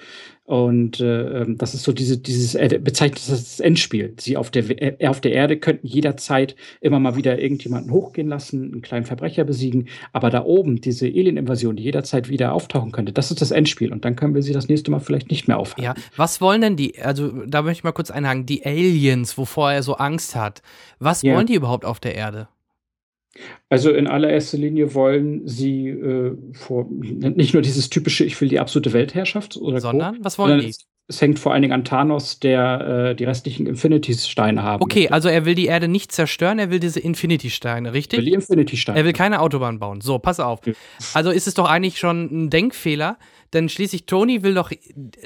Und 0.45 0.99
äh, 0.99 1.41
ähm, 1.41 1.59
das 1.59 1.75
ist 1.75 1.83
so 1.83 1.91
diese, 1.91 2.17
dieses, 2.17 2.55
er 2.55 2.69
bezeichnet 2.79 3.21
das 3.29 3.59
Endspiel. 3.59 4.15
Sie 4.19 4.35
auf 4.35 4.49
der, 4.49 4.67
äh, 4.81 5.07
auf 5.07 5.21
der 5.21 5.33
Erde 5.33 5.57
könnten 5.57 5.85
jederzeit 5.85 6.55
immer 6.81 6.99
mal 6.99 7.15
wieder 7.15 7.39
irgendjemanden 7.39 7.91
hochgehen 7.91 8.27
lassen, 8.27 8.71
einen 8.71 8.81
kleinen 8.81 9.05
Verbrecher 9.05 9.43
besiegen. 9.43 9.89
Aber 10.11 10.31
da 10.31 10.43
oben, 10.43 10.81
diese 10.81 11.05
Alien-Invasion, 11.05 11.75
die 11.75 11.83
jederzeit 11.83 12.29
wieder 12.29 12.53
auftauchen 12.53 12.91
könnte, 12.91 13.13
das 13.13 13.29
ist 13.29 13.41
das 13.41 13.51
Endspiel. 13.51 13.91
Und 13.91 14.05
dann 14.05 14.15
können 14.15 14.33
wir 14.33 14.41
sie 14.41 14.53
das 14.53 14.69
nächste 14.69 14.89
Mal 14.89 15.01
vielleicht 15.01 15.29
nicht 15.29 15.47
mehr 15.47 15.59
aufhalten. 15.59 15.83
Ja, 15.83 15.93
was 16.15 16.41
wollen 16.41 16.61
denn 16.61 16.75
die, 16.75 16.99
also 16.99 17.29
da 17.45 17.61
möchte 17.61 17.81
ich 17.81 17.83
mal 17.83 17.91
kurz 17.91 18.09
einhaken, 18.09 18.47
die 18.47 18.65
Aliens, 18.65 19.37
wovor 19.37 19.71
er 19.71 19.83
so 19.83 19.97
Angst 19.97 20.35
hat, 20.35 20.63
was 20.97 21.21
ja. 21.21 21.35
wollen 21.35 21.45
die 21.45 21.53
überhaupt 21.53 21.85
auf 21.85 21.99
der 21.99 22.15
Erde? 22.15 22.47
Also 23.69 23.91
in 23.91 24.07
allererster 24.07 24.57
Linie 24.57 24.93
wollen 24.93 25.47
sie 25.47 25.89
äh, 25.89 26.35
vor, 26.53 26.87
nicht 26.89 27.53
nur 27.53 27.61
dieses 27.61 27.89
typische, 27.89 28.25
ich 28.25 28.39
will 28.41 28.49
die 28.49 28.59
absolute 28.59 28.93
Weltherrschaft 28.93 29.57
oder 29.57 29.79
sondern 29.79 30.17
Co, 30.17 30.23
was 30.23 30.39
wollen 30.39 30.59
die? 30.61 30.75
Es, 31.09 31.21
hängt 31.21 31.39
vor 31.39 31.53
allen 31.53 31.61
Dingen 31.61 31.73
an 31.73 31.83
Thanos, 31.83 32.39
der 32.39 33.09
äh, 33.09 33.15
die 33.15 33.25
restlichen 33.25 33.65
Infinity-Steine 33.67 34.63
haben. 34.63 34.81
Okay, 34.81 35.01
möchte. 35.01 35.13
also 35.13 35.29
er 35.29 35.45
will 35.45 35.55
die 35.55 35.65
Erde 35.65 35.87
nicht 35.87 36.11
zerstören, 36.11 36.59
er 36.59 36.69
will 36.69 36.79
diese 36.79 36.99
Infinity-Steine, 36.99 37.93
richtig? 37.93 38.19
Er 38.19 38.21
will 38.21 38.31
die 38.31 38.35
Infinity-Steine. 38.35 38.97
Er 38.97 39.05
will 39.05 39.13
keine 39.13 39.41
Autobahn 39.41 39.79
bauen. 39.79 40.01
So, 40.01 40.19
pass 40.19 40.39
auf. 40.39 40.61
Also 41.13 41.31
ist 41.31 41.47
es 41.47 41.53
doch 41.53 41.69
eigentlich 41.69 41.99
schon 41.99 42.45
ein 42.45 42.49
Denkfehler, 42.49 43.17
denn 43.53 43.69
schließlich 43.69 44.05
Tony 44.05 44.43
will 44.43 44.53
doch, 44.53 44.71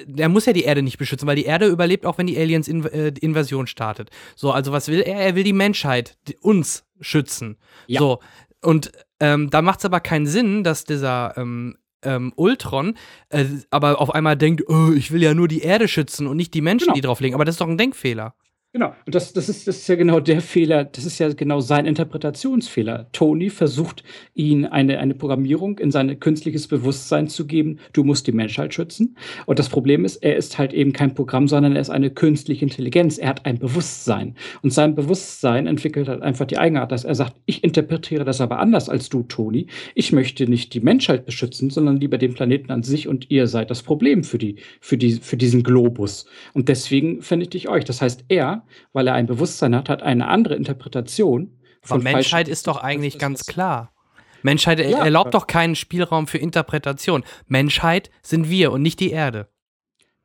der 0.05 0.29
muss 0.29 0.45
ja 0.45 0.53
die 0.53 0.63
Erde 0.63 0.81
nicht 0.81 0.97
beschützen, 0.97 1.27
weil 1.27 1.35
die 1.35 1.45
Erde 1.45 1.67
überlebt 1.67 2.05
auch, 2.05 2.17
wenn 2.17 2.27
die 2.27 2.37
Aliens 2.37 2.67
in, 2.67 2.85
äh, 2.85 3.13
Invasion 3.19 3.67
startet. 3.67 4.09
So, 4.35 4.51
also 4.51 4.71
was 4.71 4.87
will 4.87 5.01
er? 5.01 5.17
Er 5.17 5.35
will 5.35 5.43
die 5.43 5.53
Menschheit, 5.53 6.17
die, 6.27 6.37
uns 6.37 6.85
schützen. 7.01 7.57
Ja. 7.87 7.99
So, 7.99 8.19
und 8.61 8.91
ähm, 9.19 9.49
da 9.49 9.61
macht 9.61 9.79
es 9.79 9.85
aber 9.85 9.99
keinen 9.99 10.25
Sinn, 10.25 10.63
dass 10.63 10.85
dieser 10.85 11.37
ähm, 11.37 11.75
ähm, 12.03 12.33
Ultron 12.35 12.95
äh, 13.29 13.45
aber 13.69 13.99
auf 13.99 14.13
einmal 14.13 14.37
denkt, 14.37 14.63
oh, 14.67 14.91
ich 14.95 15.11
will 15.11 15.23
ja 15.23 15.33
nur 15.33 15.47
die 15.47 15.61
Erde 15.61 15.87
schützen 15.87 16.27
und 16.27 16.37
nicht 16.37 16.53
die 16.53 16.61
Menschen, 16.61 16.85
genau. 16.85 16.95
die 16.95 17.01
drauf 17.01 17.19
liegen. 17.19 17.35
Aber 17.35 17.45
das 17.45 17.55
ist 17.55 17.61
doch 17.61 17.67
ein 17.67 17.77
Denkfehler. 17.77 18.35
Genau, 18.75 18.95
und 19.05 19.13
das, 19.13 19.33
das, 19.33 19.49
ist, 19.49 19.67
das 19.67 19.77
ist 19.77 19.87
ja 19.87 19.93
genau 19.93 20.19
der 20.19 20.41
Fehler, 20.41 20.83
das 20.83 21.05
ist 21.05 21.19
ja 21.19 21.31
genau 21.31 21.59
sein 21.59 21.85
Interpretationsfehler. 21.85 23.07
Tony 23.11 23.51
versucht, 23.51 24.03
ihn 24.33 24.65
eine, 24.65 24.97
eine 24.97 25.13
Programmierung 25.13 25.77
in 25.77 25.91
sein 25.91 26.19
künstliches 26.19 26.67
Bewusstsein 26.67 27.27
zu 27.27 27.45
geben, 27.45 27.77
du 27.93 28.03
musst 28.03 28.25
die 28.25 28.31
Menschheit 28.31 28.73
schützen. 28.73 29.15
Und 29.45 29.59
das 29.59 29.69
Problem 29.69 30.05
ist, 30.05 30.23
er 30.23 30.37
ist 30.37 30.57
halt 30.57 30.73
eben 30.73 30.91
kein 30.91 31.13
Programm, 31.13 31.47
sondern 31.47 31.75
er 31.75 31.81
ist 31.81 31.91
eine 31.91 32.09
künstliche 32.09 32.65
Intelligenz. 32.65 33.19
Er 33.19 33.29
hat 33.29 33.45
ein 33.45 33.59
Bewusstsein. 33.59 34.33
Und 34.63 34.73
sein 34.73 34.95
Bewusstsein 34.95 35.67
entwickelt 35.67 36.07
halt 36.07 36.23
einfach 36.23 36.47
die 36.47 36.57
Eigenart, 36.57 36.91
dass 36.91 37.03
er 37.03 37.13
sagt, 37.13 37.35
ich 37.45 37.63
interpretiere 37.63 38.25
das 38.25 38.41
aber 38.41 38.57
anders 38.57 38.89
als 38.89 39.07
du, 39.07 39.21
Tony. 39.21 39.67
Ich 39.93 40.11
möchte 40.11 40.49
nicht 40.49 40.73
die 40.73 40.81
Menschheit 40.81 41.27
beschützen, 41.27 41.69
sondern 41.69 41.97
lieber 41.97 42.17
den 42.17 42.33
Planeten 42.33 42.71
an 42.71 42.81
sich 42.81 43.07
und 43.07 43.29
ihr 43.29 43.45
seid 43.45 43.69
das 43.69 43.83
Problem 43.83 44.23
für, 44.23 44.39
die, 44.39 44.55
für, 44.81 44.97
die, 44.97 45.11
für 45.21 45.37
diesen 45.37 45.61
Globus. 45.61 46.25
Und 46.53 46.69
deswegen 46.69 47.21
vernichte 47.21 47.55
ich 47.55 47.69
euch. 47.69 47.85
Das 47.85 48.01
heißt, 48.01 48.25
er 48.29 48.62
weil 48.91 49.07
er 49.07 49.13
ein 49.13 49.25
Bewusstsein 49.25 49.75
hat, 49.75 49.89
hat 49.89 50.01
eine 50.01 50.27
andere 50.27 50.55
Interpretation. 50.55 51.57
Aber 51.87 52.01
Menschheit 52.01 52.47
ist 52.47 52.67
doch 52.67 52.77
eigentlich 52.77 53.19
ganz 53.19 53.45
klar. 53.45 53.93
Menschheit 54.41 54.79
ja, 54.79 55.03
erlaubt 55.03 55.33
doch 55.33 55.47
keinen 55.47 55.75
Spielraum 55.75 56.27
für 56.27 56.37
Interpretation. 56.37 57.23
Menschheit 57.47 58.09
sind 58.21 58.49
wir 58.49 58.71
und 58.71 58.81
nicht 58.81 58.99
die 58.99 59.11
Erde. 59.11 59.47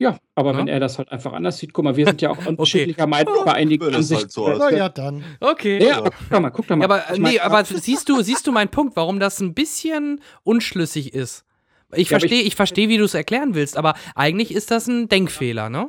Ja, 0.00 0.18
aber 0.36 0.52
ja? 0.52 0.58
wenn 0.58 0.68
er 0.68 0.78
das 0.78 0.98
halt 0.98 1.10
einfach 1.10 1.32
anders 1.32 1.58
sieht, 1.58 1.72
guck 1.72 1.84
mal, 1.84 1.96
wir 1.96 2.06
sind 2.06 2.22
ja 2.22 2.30
auch 2.30 2.38
unterschiedlicher 2.46 3.02
okay. 3.02 3.10
Meinung 3.10 3.44
bei 3.44 3.54
einigen 3.54 3.94
Ansichten. 3.94 4.22
Halt 4.22 4.32
so 4.32 4.48
Na 4.56 4.70
ja, 4.70 4.88
dann. 4.88 5.24
Okay. 5.40 5.84
Ja, 5.84 5.98
aber 5.98 6.10
guck 6.10 6.30
doch 6.30 6.40
mal, 6.40 6.50
guck 6.50 6.66
doch 6.68 6.76
mal. 6.76 6.88
Ja, 6.88 7.04
aber, 7.08 7.18
nee, 7.18 7.40
aber 7.40 7.64
siehst 7.64 8.08
du, 8.08 8.22
siehst 8.22 8.46
du 8.46 8.52
meinen 8.52 8.68
Punkt, 8.68 8.94
warum 8.94 9.18
das 9.18 9.40
ein 9.40 9.54
bisschen 9.54 10.20
unschlüssig 10.44 11.14
ist? 11.14 11.44
Ich 11.94 12.08
verstehe, 12.08 12.40
ich, 12.40 12.48
ich 12.48 12.56
verstehe, 12.56 12.88
wie 12.88 12.98
du 12.98 13.04
es 13.04 13.14
erklären 13.14 13.54
willst, 13.54 13.76
aber 13.76 13.94
eigentlich 14.14 14.54
ist 14.54 14.70
das 14.70 14.86
ein 14.86 15.08
Denkfehler, 15.08 15.70
ne? 15.70 15.88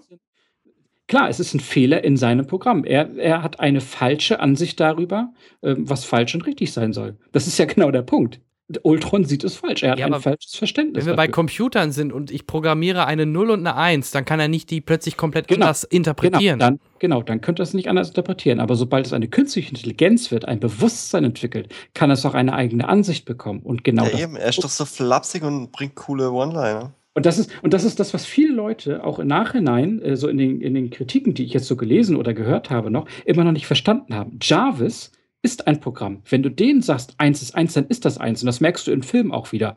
Klar, 1.09 1.27
es 1.27 1.39
ist 1.39 1.55
ein 1.55 1.59
Fehler 1.59 2.03
in 2.03 2.17
seinem 2.17 2.45
Programm. 2.45 2.83
Er, 2.83 3.17
er 3.17 3.41
hat 3.41 3.59
eine 3.59 3.81
falsche 3.81 4.39
Ansicht 4.39 4.79
darüber, 4.79 5.33
äh, 5.61 5.73
was 5.75 6.05
falsch 6.05 6.35
und 6.35 6.45
richtig 6.45 6.71
sein 6.71 6.93
soll. 6.93 7.17
Das 7.31 7.47
ist 7.47 7.57
ja 7.57 7.65
genau 7.65 7.89
der 7.89 8.03
Punkt. 8.03 8.39
Ultron 8.83 9.25
sieht 9.25 9.43
es 9.43 9.55
falsch. 9.55 9.81
Er 9.81 9.93
hat 9.93 9.99
ja, 9.99 10.05
ein 10.05 10.21
falsches 10.21 10.53
Verständnis. 10.53 10.97
Wenn 10.97 11.13
wir 11.13 11.15
dafür. 11.15 11.27
bei 11.27 11.31
Computern 11.31 11.91
sind 11.91 12.13
und 12.13 12.29
ich 12.29 12.45
programmiere 12.45 13.07
eine 13.07 13.25
0 13.25 13.49
und 13.49 13.59
eine 13.61 13.75
1, 13.75 14.11
dann 14.11 14.25
kann 14.25 14.39
er 14.39 14.47
nicht 14.47 14.69
die 14.69 14.81
plötzlich 14.81 15.17
komplett 15.17 15.47
genau. 15.47 15.65
anders 15.65 15.83
interpretieren. 15.83 16.59
Genau 16.59 16.69
dann, 16.69 16.79
genau, 16.99 17.23
dann 17.23 17.41
könnte 17.41 17.63
er 17.63 17.65
es 17.65 17.73
nicht 17.73 17.87
anders 17.87 18.09
interpretieren. 18.09 18.59
Aber 18.59 18.75
sobald 18.75 19.07
es 19.07 19.13
eine 19.13 19.27
künstliche 19.27 19.69
Intelligenz 19.69 20.29
wird, 20.29 20.45
ein 20.45 20.59
Bewusstsein 20.59 21.23
entwickelt, 21.23 21.73
kann 21.95 22.11
es 22.11 22.23
auch 22.23 22.35
eine 22.35 22.53
eigene 22.53 22.87
Ansicht 22.87 23.25
bekommen. 23.25 23.61
Und 23.63 23.83
genau 23.83 24.03
ja, 24.03 24.11
das 24.11 24.21
eben, 24.21 24.35
er 24.35 24.49
ist 24.49 24.63
doch 24.63 24.69
so 24.69 24.85
flapsig 24.85 25.41
und 25.41 25.71
bringt 25.71 25.95
coole 25.95 26.31
One-Liner. 26.31 26.93
Und 27.19 27.25
das 27.25 27.37
ist, 27.37 27.51
und 27.61 27.73
das 27.73 27.83
ist 27.83 27.99
das, 27.99 28.13
was 28.13 28.25
viele 28.25 28.53
Leute 28.53 29.03
auch 29.03 29.19
im 29.19 29.27
Nachhinein, 29.27 30.01
äh, 30.01 30.15
so 30.15 30.29
in 30.29 30.37
den, 30.37 30.61
in 30.61 30.73
den 30.73 30.89
Kritiken, 30.89 31.33
die 31.33 31.43
ich 31.43 31.51
jetzt 31.51 31.67
so 31.67 31.75
gelesen 31.75 32.15
oder 32.15 32.33
gehört 32.33 32.69
habe, 32.69 32.89
noch, 32.89 33.09
immer 33.25 33.43
noch 33.43 33.51
nicht 33.51 33.67
verstanden 33.67 34.15
haben. 34.15 34.39
Jarvis 34.41 35.11
ist 35.41 35.67
ein 35.67 35.81
Programm. 35.81 36.21
Wenn 36.29 36.43
du 36.43 36.49
denen 36.49 36.81
sagst, 36.81 37.15
eins 37.17 37.41
ist 37.41 37.55
eins, 37.55 37.73
dann 37.73 37.87
ist 37.87 38.05
das 38.05 38.19
eins. 38.19 38.41
Und 38.41 38.45
das 38.45 38.61
merkst 38.61 38.87
du 38.87 38.93
im 38.93 39.03
Film 39.03 39.33
auch 39.33 39.51
wieder, 39.51 39.75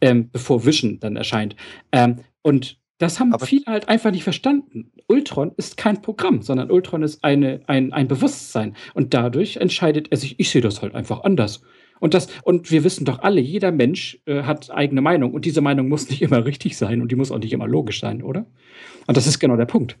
ähm, 0.00 0.30
bevor 0.30 0.64
Vision 0.64 1.00
dann 1.00 1.16
erscheint. 1.16 1.56
Ähm, 1.90 2.20
und 2.42 2.78
das 2.98 3.18
haben 3.18 3.34
Aber 3.34 3.46
viele 3.46 3.66
halt 3.66 3.88
einfach 3.88 4.12
nicht 4.12 4.22
verstanden. 4.22 4.92
Ultron 5.08 5.50
ist 5.56 5.76
kein 5.76 6.02
Programm, 6.02 6.42
sondern 6.42 6.70
Ultron 6.70 7.02
ist 7.02 7.24
eine, 7.24 7.62
ein, 7.66 7.92
ein 7.92 8.06
Bewusstsein. 8.06 8.76
Und 8.94 9.12
dadurch 9.12 9.56
entscheidet 9.56 10.12
er 10.12 10.18
sich, 10.18 10.38
ich 10.38 10.50
sehe 10.50 10.62
das 10.62 10.82
halt 10.82 10.94
einfach 10.94 11.24
anders. 11.24 11.62
Und, 12.00 12.14
das, 12.14 12.28
und 12.42 12.70
wir 12.70 12.84
wissen 12.84 13.04
doch 13.04 13.20
alle, 13.20 13.40
jeder 13.40 13.72
Mensch 13.72 14.20
äh, 14.26 14.42
hat 14.42 14.70
eigene 14.70 15.00
Meinung 15.00 15.32
und 15.32 15.44
diese 15.44 15.60
Meinung 15.60 15.88
muss 15.88 16.08
nicht 16.10 16.22
immer 16.22 16.44
richtig 16.44 16.76
sein 16.76 17.00
und 17.00 17.10
die 17.10 17.16
muss 17.16 17.30
auch 17.30 17.38
nicht 17.38 17.52
immer 17.52 17.66
logisch 17.66 18.00
sein, 18.00 18.22
oder? 18.22 18.46
Und 19.06 19.16
das 19.16 19.26
ist 19.26 19.38
genau 19.38 19.56
der 19.56 19.66
Punkt. 19.66 19.98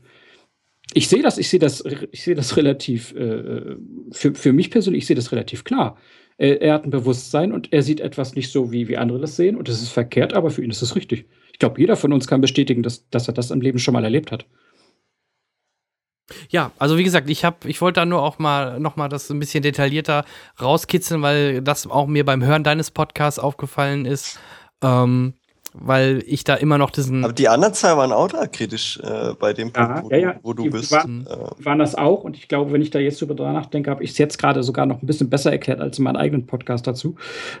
Ich 0.94 1.08
sehe 1.08 1.22
das, 1.22 1.38
ich 1.38 1.48
sehe 1.48 1.58
das, 1.58 1.84
ich 2.12 2.22
sehe 2.22 2.34
das 2.34 2.56
relativ, 2.56 3.14
äh, 3.14 3.76
für, 4.12 4.34
für 4.34 4.52
mich 4.52 4.70
persönlich, 4.70 5.02
ich 5.02 5.06
sehe 5.06 5.16
das 5.16 5.32
relativ 5.32 5.64
klar. 5.64 5.96
Er, 6.38 6.60
er, 6.60 6.74
hat 6.74 6.84
ein 6.84 6.90
Bewusstsein 6.90 7.52
und 7.52 7.72
er 7.72 7.82
sieht 7.82 8.00
etwas 8.00 8.34
nicht 8.34 8.52
so, 8.52 8.70
wie, 8.70 8.88
wie 8.88 8.98
andere 8.98 9.18
das 9.18 9.36
sehen 9.36 9.56
und 9.56 9.68
das 9.68 9.82
ist 9.82 9.88
verkehrt, 9.88 10.34
aber 10.34 10.50
für 10.50 10.62
ihn 10.62 10.70
ist 10.70 10.82
es 10.82 10.94
richtig. 10.94 11.26
Ich 11.52 11.58
glaube, 11.58 11.80
jeder 11.80 11.96
von 11.96 12.12
uns 12.12 12.26
kann 12.26 12.42
bestätigen, 12.42 12.82
dass, 12.82 13.08
dass 13.08 13.26
er 13.26 13.34
das 13.34 13.50
im 13.50 13.62
Leben 13.62 13.78
schon 13.78 13.94
mal 13.94 14.04
erlebt 14.04 14.30
hat. 14.30 14.46
Ja, 16.50 16.72
also 16.78 16.98
wie 16.98 17.04
gesagt, 17.04 17.30
ich 17.30 17.44
habe, 17.44 17.68
ich 17.68 17.80
wollte 17.80 18.00
da 18.00 18.06
nur 18.06 18.22
auch 18.22 18.38
mal 18.38 18.80
noch 18.80 18.96
mal 18.96 19.08
das 19.08 19.30
ein 19.30 19.38
bisschen 19.38 19.62
detaillierter 19.62 20.24
rauskitzeln, 20.60 21.22
weil 21.22 21.62
das 21.62 21.86
auch 21.86 22.06
mir 22.06 22.24
beim 22.24 22.42
Hören 22.42 22.64
deines 22.64 22.90
Podcasts 22.90 23.38
aufgefallen 23.38 24.06
ist. 24.06 24.38
Ähm, 24.82 25.34
weil 25.78 26.22
ich 26.26 26.44
da 26.44 26.54
immer 26.54 26.78
noch 26.78 26.90
diesen. 26.90 27.24
Aber 27.24 27.32
die 27.32 27.48
anderen 27.48 27.74
zwei 27.74 27.96
waren 27.96 28.12
auch 28.12 28.28
da 28.28 28.46
kritisch 28.46 28.98
äh, 29.02 29.34
bei 29.38 29.52
dem 29.52 29.72
Punkt, 29.72 30.04
wo, 30.04 30.10
ja, 30.10 30.16
ja. 30.16 30.34
wo 30.42 30.52
du 30.52 30.64
die 30.64 30.70
bist. 30.70 30.92
Waren, 30.92 31.26
äh. 31.26 31.64
waren 31.64 31.78
das 31.78 31.94
auch 31.94 32.24
und 32.24 32.36
ich 32.36 32.48
glaube, 32.48 32.72
wenn 32.72 32.82
ich 32.82 32.90
da 32.90 32.98
jetzt 32.98 33.20
drüber 33.20 33.34
nachdenke, 33.52 33.90
habe 33.90 34.02
ich 34.02 34.10
es 34.10 34.18
jetzt 34.18 34.38
gerade 34.38 34.62
sogar 34.62 34.86
noch 34.86 35.02
ein 35.02 35.06
bisschen 35.06 35.28
besser 35.28 35.52
erklärt 35.52 35.80
als 35.80 35.98
in 35.98 36.04
meinem 36.04 36.16
eigenen 36.16 36.46
Podcast 36.46 36.86
dazu. 36.86 37.16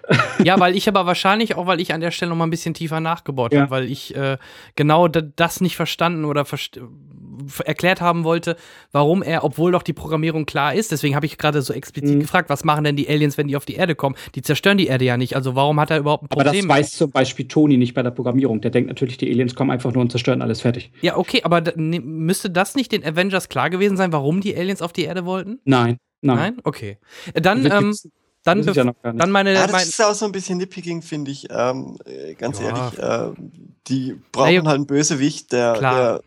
Ja, 0.44 0.60
weil 0.60 0.76
ich 0.76 0.86
aber 0.88 1.06
wahrscheinlich 1.06 1.56
auch, 1.56 1.66
weil 1.66 1.80
ich 1.80 1.94
an 1.94 2.00
der 2.00 2.10
Stelle 2.10 2.28
noch 2.28 2.36
mal 2.36 2.44
ein 2.44 2.50
bisschen 2.50 2.74
tiefer 2.74 3.00
nachgebohrt 3.00 3.52
ja. 3.52 3.62
habe, 3.62 3.70
weil 3.70 3.90
ich 3.90 4.14
äh, 4.14 4.36
genau 4.76 5.08
das 5.08 5.60
nicht 5.60 5.76
verstanden 5.76 6.24
oder 6.24 6.44
verst 6.44 6.78
erklärt 7.64 8.00
haben 8.00 8.24
wollte, 8.24 8.56
warum 8.92 9.22
er, 9.22 9.44
obwohl 9.44 9.72
doch 9.72 9.82
die 9.82 9.92
Programmierung 9.92 10.46
klar 10.46 10.74
ist, 10.74 10.92
deswegen 10.92 11.14
habe 11.14 11.26
ich 11.26 11.38
gerade 11.38 11.62
so 11.62 11.72
explizit 11.72 12.16
mhm. 12.16 12.20
gefragt, 12.20 12.50
was 12.50 12.64
machen 12.64 12.84
denn 12.84 12.96
die 12.96 13.08
Aliens, 13.08 13.38
wenn 13.38 13.48
die 13.48 13.56
auf 13.56 13.64
die 13.64 13.74
Erde 13.74 13.94
kommen? 13.94 14.16
Die 14.34 14.42
zerstören 14.42 14.78
die 14.78 14.86
Erde 14.86 15.04
ja 15.04 15.16
nicht. 15.16 15.36
Also 15.36 15.54
warum 15.54 15.80
hat 15.80 15.90
er 15.90 15.98
überhaupt 15.98 16.24
ein 16.24 16.28
Problem? 16.28 16.70
Aber 16.70 16.78
das 16.80 16.92
weiß 16.92 16.92
zum 16.92 17.10
Beispiel 17.10 17.48
Toni 17.48 17.76
nicht 17.76 17.94
bei 17.94 18.02
der 18.02 18.10
Programmierung. 18.10 18.60
Der 18.60 18.70
denkt 18.70 18.88
natürlich, 18.88 19.16
die 19.16 19.30
Aliens 19.30 19.54
kommen 19.54 19.70
einfach 19.70 19.92
nur 19.92 20.02
und 20.02 20.10
zerstören 20.10 20.42
alles 20.42 20.60
fertig. 20.60 20.90
Ja, 21.00 21.16
okay, 21.16 21.42
aber 21.42 21.62
ne, 21.76 22.00
müsste 22.00 22.50
das 22.50 22.74
nicht 22.74 22.92
den 22.92 23.04
Avengers 23.04 23.48
klar 23.48 23.70
gewesen 23.70 23.96
sein, 23.96 24.12
warum 24.12 24.40
die 24.40 24.56
Aliens 24.56 24.82
auf 24.82 24.92
die 24.92 25.04
Erde 25.04 25.24
wollten? 25.24 25.60
Nein. 25.64 25.98
Nein? 26.22 26.36
Nein? 26.36 26.56
Okay. 26.64 26.98
Dann, 27.34 27.64
ähm, 27.66 27.94
dann, 28.46 28.62
ja 28.62 28.92
dann 29.02 29.30
meine. 29.30 29.54
Ja, 29.54 29.62
das 29.62 29.72
mein 29.72 29.82
ist 29.82 30.02
auch 30.02 30.14
so 30.14 30.24
ein 30.24 30.32
bisschen 30.32 30.58
nitpicking, 30.58 31.02
finde 31.02 31.30
ich. 31.30 31.48
Ähm, 31.50 31.98
äh, 32.04 32.34
ganz 32.34 32.60
ja. 32.60 32.66
ehrlich, 32.66 32.98
äh, 32.98 33.42
die 33.88 34.20
brauchen 34.32 34.52
ja, 34.52 34.64
halt 34.64 34.76
einen 34.76 34.86
Bösewicht, 34.86 35.52
der, 35.52 35.78
der 35.78 36.22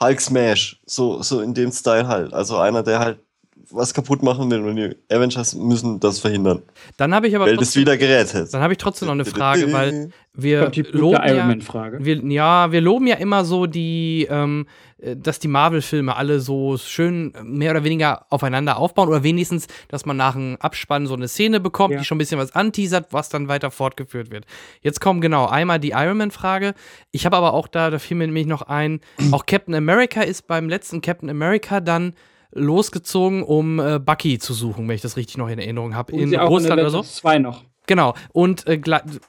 Hulk 0.00 0.20
Smash, 0.20 0.80
so, 0.86 1.22
so 1.22 1.40
in 1.40 1.54
dem 1.54 1.70
Style 1.70 2.08
halt. 2.08 2.32
Also 2.32 2.58
einer, 2.58 2.82
der 2.82 2.98
halt 2.98 3.18
was 3.70 3.94
kaputt 3.94 4.22
machen 4.22 4.50
will 4.50 4.60
und 4.60 4.76
die 4.76 4.96
Avengers 5.10 5.54
müssen 5.54 5.98
das 6.00 6.18
verhindern. 6.20 6.62
Dann 6.96 7.14
habe 7.14 7.28
ich 7.28 7.36
aber 7.36 7.46
weil 7.46 7.56
trotzdem, 7.56 7.82
wieder 7.82 7.96
gerettet. 7.96 8.52
Dann 8.52 8.60
habe 8.60 8.72
ich 8.72 8.78
trotzdem 8.78 9.06
noch 9.06 9.14
eine 9.14 9.24
Frage, 9.24 9.72
weil 9.72 10.10
wir 10.34 10.70
loben 10.92 11.14
ja, 11.24 11.56
wir, 11.98 12.16
ja, 12.26 12.72
wir 12.72 12.80
loben 12.80 13.06
ja 13.06 13.16
immer 13.16 13.44
so 13.44 13.66
die, 13.66 14.26
ähm, 14.30 14.66
dass 15.16 15.38
die 15.38 15.48
Marvel-Filme 15.48 16.16
alle 16.16 16.40
so 16.40 16.78
schön 16.78 17.32
mehr 17.42 17.72
oder 17.72 17.84
weniger 17.84 18.26
aufeinander 18.30 18.78
aufbauen 18.78 19.08
oder 19.08 19.22
wenigstens, 19.22 19.66
dass 19.88 20.06
man 20.06 20.16
nach 20.16 20.34
dem 20.34 20.56
Abspann 20.60 21.06
so 21.06 21.14
eine 21.14 21.28
Szene 21.28 21.60
bekommt, 21.60 21.92
ja. 21.92 21.98
die 21.98 22.04
schon 22.04 22.16
ein 22.16 22.18
bisschen 22.18 22.38
was 22.38 22.54
anteasert, 22.54 23.12
was 23.12 23.28
dann 23.28 23.48
weiter 23.48 23.70
fortgeführt 23.70 24.30
wird. 24.30 24.46
Jetzt 24.80 25.00
kommen 25.00 25.20
genau 25.20 25.46
einmal 25.46 25.78
die 25.78 25.90
Iron 25.90 26.18
Man-Frage. 26.18 26.74
Ich 27.10 27.26
habe 27.26 27.36
aber 27.36 27.52
auch 27.52 27.68
da, 27.68 27.90
da 27.90 27.98
fiel 27.98 28.16
mir 28.16 28.26
nämlich 28.26 28.46
noch 28.46 28.62
ein, 28.62 29.00
auch 29.32 29.46
Captain 29.46 29.74
America 29.74 30.22
ist 30.22 30.46
beim 30.46 30.68
letzten 30.68 31.00
Captain 31.00 31.28
America 31.28 31.80
dann 31.80 32.14
losgezogen, 32.52 33.42
um 33.42 33.80
äh, 33.80 33.98
Bucky 33.98 34.38
zu 34.38 34.54
suchen, 34.54 34.88
wenn 34.88 34.94
ich 34.94 35.02
das 35.02 35.16
richtig 35.16 35.36
noch 35.36 35.48
in 35.48 35.58
Erinnerung 35.58 35.94
habe. 35.94 36.12
In 36.12 36.34
Russland 36.34 36.80
oder 36.80 36.90
so. 36.90 37.02
Zwei 37.02 37.38
noch. 37.38 37.64
Genau. 37.86 38.14
Und, 38.32 38.66
äh, 38.66 38.80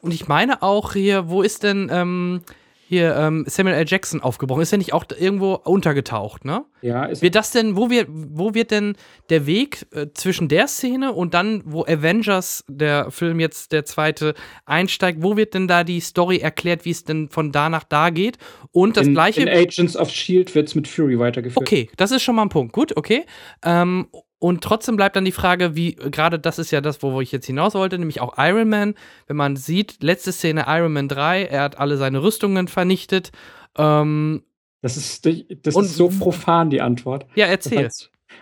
und 0.01 0.13
ich 0.13 0.27
meine 0.27 0.61
auch 0.61 0.93
hier, 0.93 1.29
wo 1.29 1.41
ist 1.41 1.63
denn 1.63 1.89
ähm, 1.91 2.41
hier 2.87 3.15
ähm, 3.15 3.45
Samuel 3.47 3.75
L. 3.75 3.85
Jackson 3.87 4.21
aufgebrochen? 4.21 4.61
Ist 4.61 4.71
er 4.71 4.77
nicht 4.77 4.93
auch 4.93 5.05
irgendwo 5.17 5.53
untergetaucht, 5.53 6.45
ne? 6.45 6.65
Ja, 6.81 7.05
ist 7.05 7.23
Wird 7.23 7.33
das 7.33 7.51
denn, 7.51 7.75
wo 7.75 7.89
wird, 7.89 8.07
wo 8.11 8.53
wird 8.53 8.69
denn 8.69 8.95
der 9.29 9.47
Weg 9.47 9.87
äh, 9.91 10.07
zwischen 10.13 10.47
der 10.47 10.67
Szene 10.67 11.13
und 11.13 11.33
dann, 11.33 11.63
wo 11.65 11.83
Avengers, 11.83 12.63
der 12.67 13.09
Film 13.09 13.39
jetzt 13.39 13.71
der 13.71 13.85
zweite, 13.85 14.35
einsteigt, 14.65 15.23
wo 15.23 15.35
wird 15.35 15.55
denn 15.55 15.67
da 15.67 15.83
die 15.83 15.99
Story 15.99 16.37
erklärt, 16.37 16.85
wie 16.85 16.91
es 16.91 17.03
denn 17.03 17.29
von 17.29 17.51
da 17.51 17.69
nach 17.69 17.85
da 17.85 18.11
geht? 18.11 18.37
Und 18.71 18.97
das 18.97 19.07
in, 19.07 19.13
gleiche. 19.13 19.41
In 19.41 19.49
Agents 19.49 19.97
of 19.97 20.11
Shield 20.11 20.53
wird 20.53 20.67
es 20.67 20.75
mit 20.75 20.87
Fury 20.87 21.17
weitergeführt. 21.17 21.57
Okay, 21.57 21.89
das 21.97 22.11
ist 22.11 22.21
schon 22.21 22.35
mal 22.35 22.43
ein 22.43 22.49
Punkt. 22.49 22.73
Gut, 22.73 22.95
okay. 22.95 23.25
Ähm, 23.63 24.07
und 24.45 24.63
trotzdem 24.63 24.95
bleibt 24.95 25.15
dann 25.15 25.25
die 25.25 25.31
Frage, 25.31 25.75
wie, 25.75 25.95
gerade 25.95 26.37
das 26.37 26.59
ist 26.59 26.69
ja 26.69 26.79
das, 26.79 27.01
wo 27.01 27.19
ich 27.19 27.31
jetzt 27.31 27.47
hinaus 27.47 27.73
wollte, 27.73 27.97
nämlich 27.97 28.21
auch 28.21 28.35
Iron 28.37 28.69
Man. 28.69 28.93
Wenn 29.25 29.37
man 29.37 29.55
sieht, 29.55 30.03
letzte 30.03 30.31
Szene 30.31 30.65
Iron 30.67 30.93
Man 30.93 31.07
3, 31.07 31.45
er 31.45 31.63
hat 31.63 31.79
alle 31.79 31.97
seine 31.97 32.21
Rüstungen 32.21 32.67
vernichtet. 32.67 33.31
Ähm, 33.75 34.43
das 34.83 34.97
ist, 34.97 35.25
das 35.25 35.75
ist 35.75 35.95
so 35.95 36.09
profan, 36.09 36.69
die 36.69 36.79
Antwort. 36.79 37.25
Ja, 37.33 37.47
erzähl. 37.47 37.89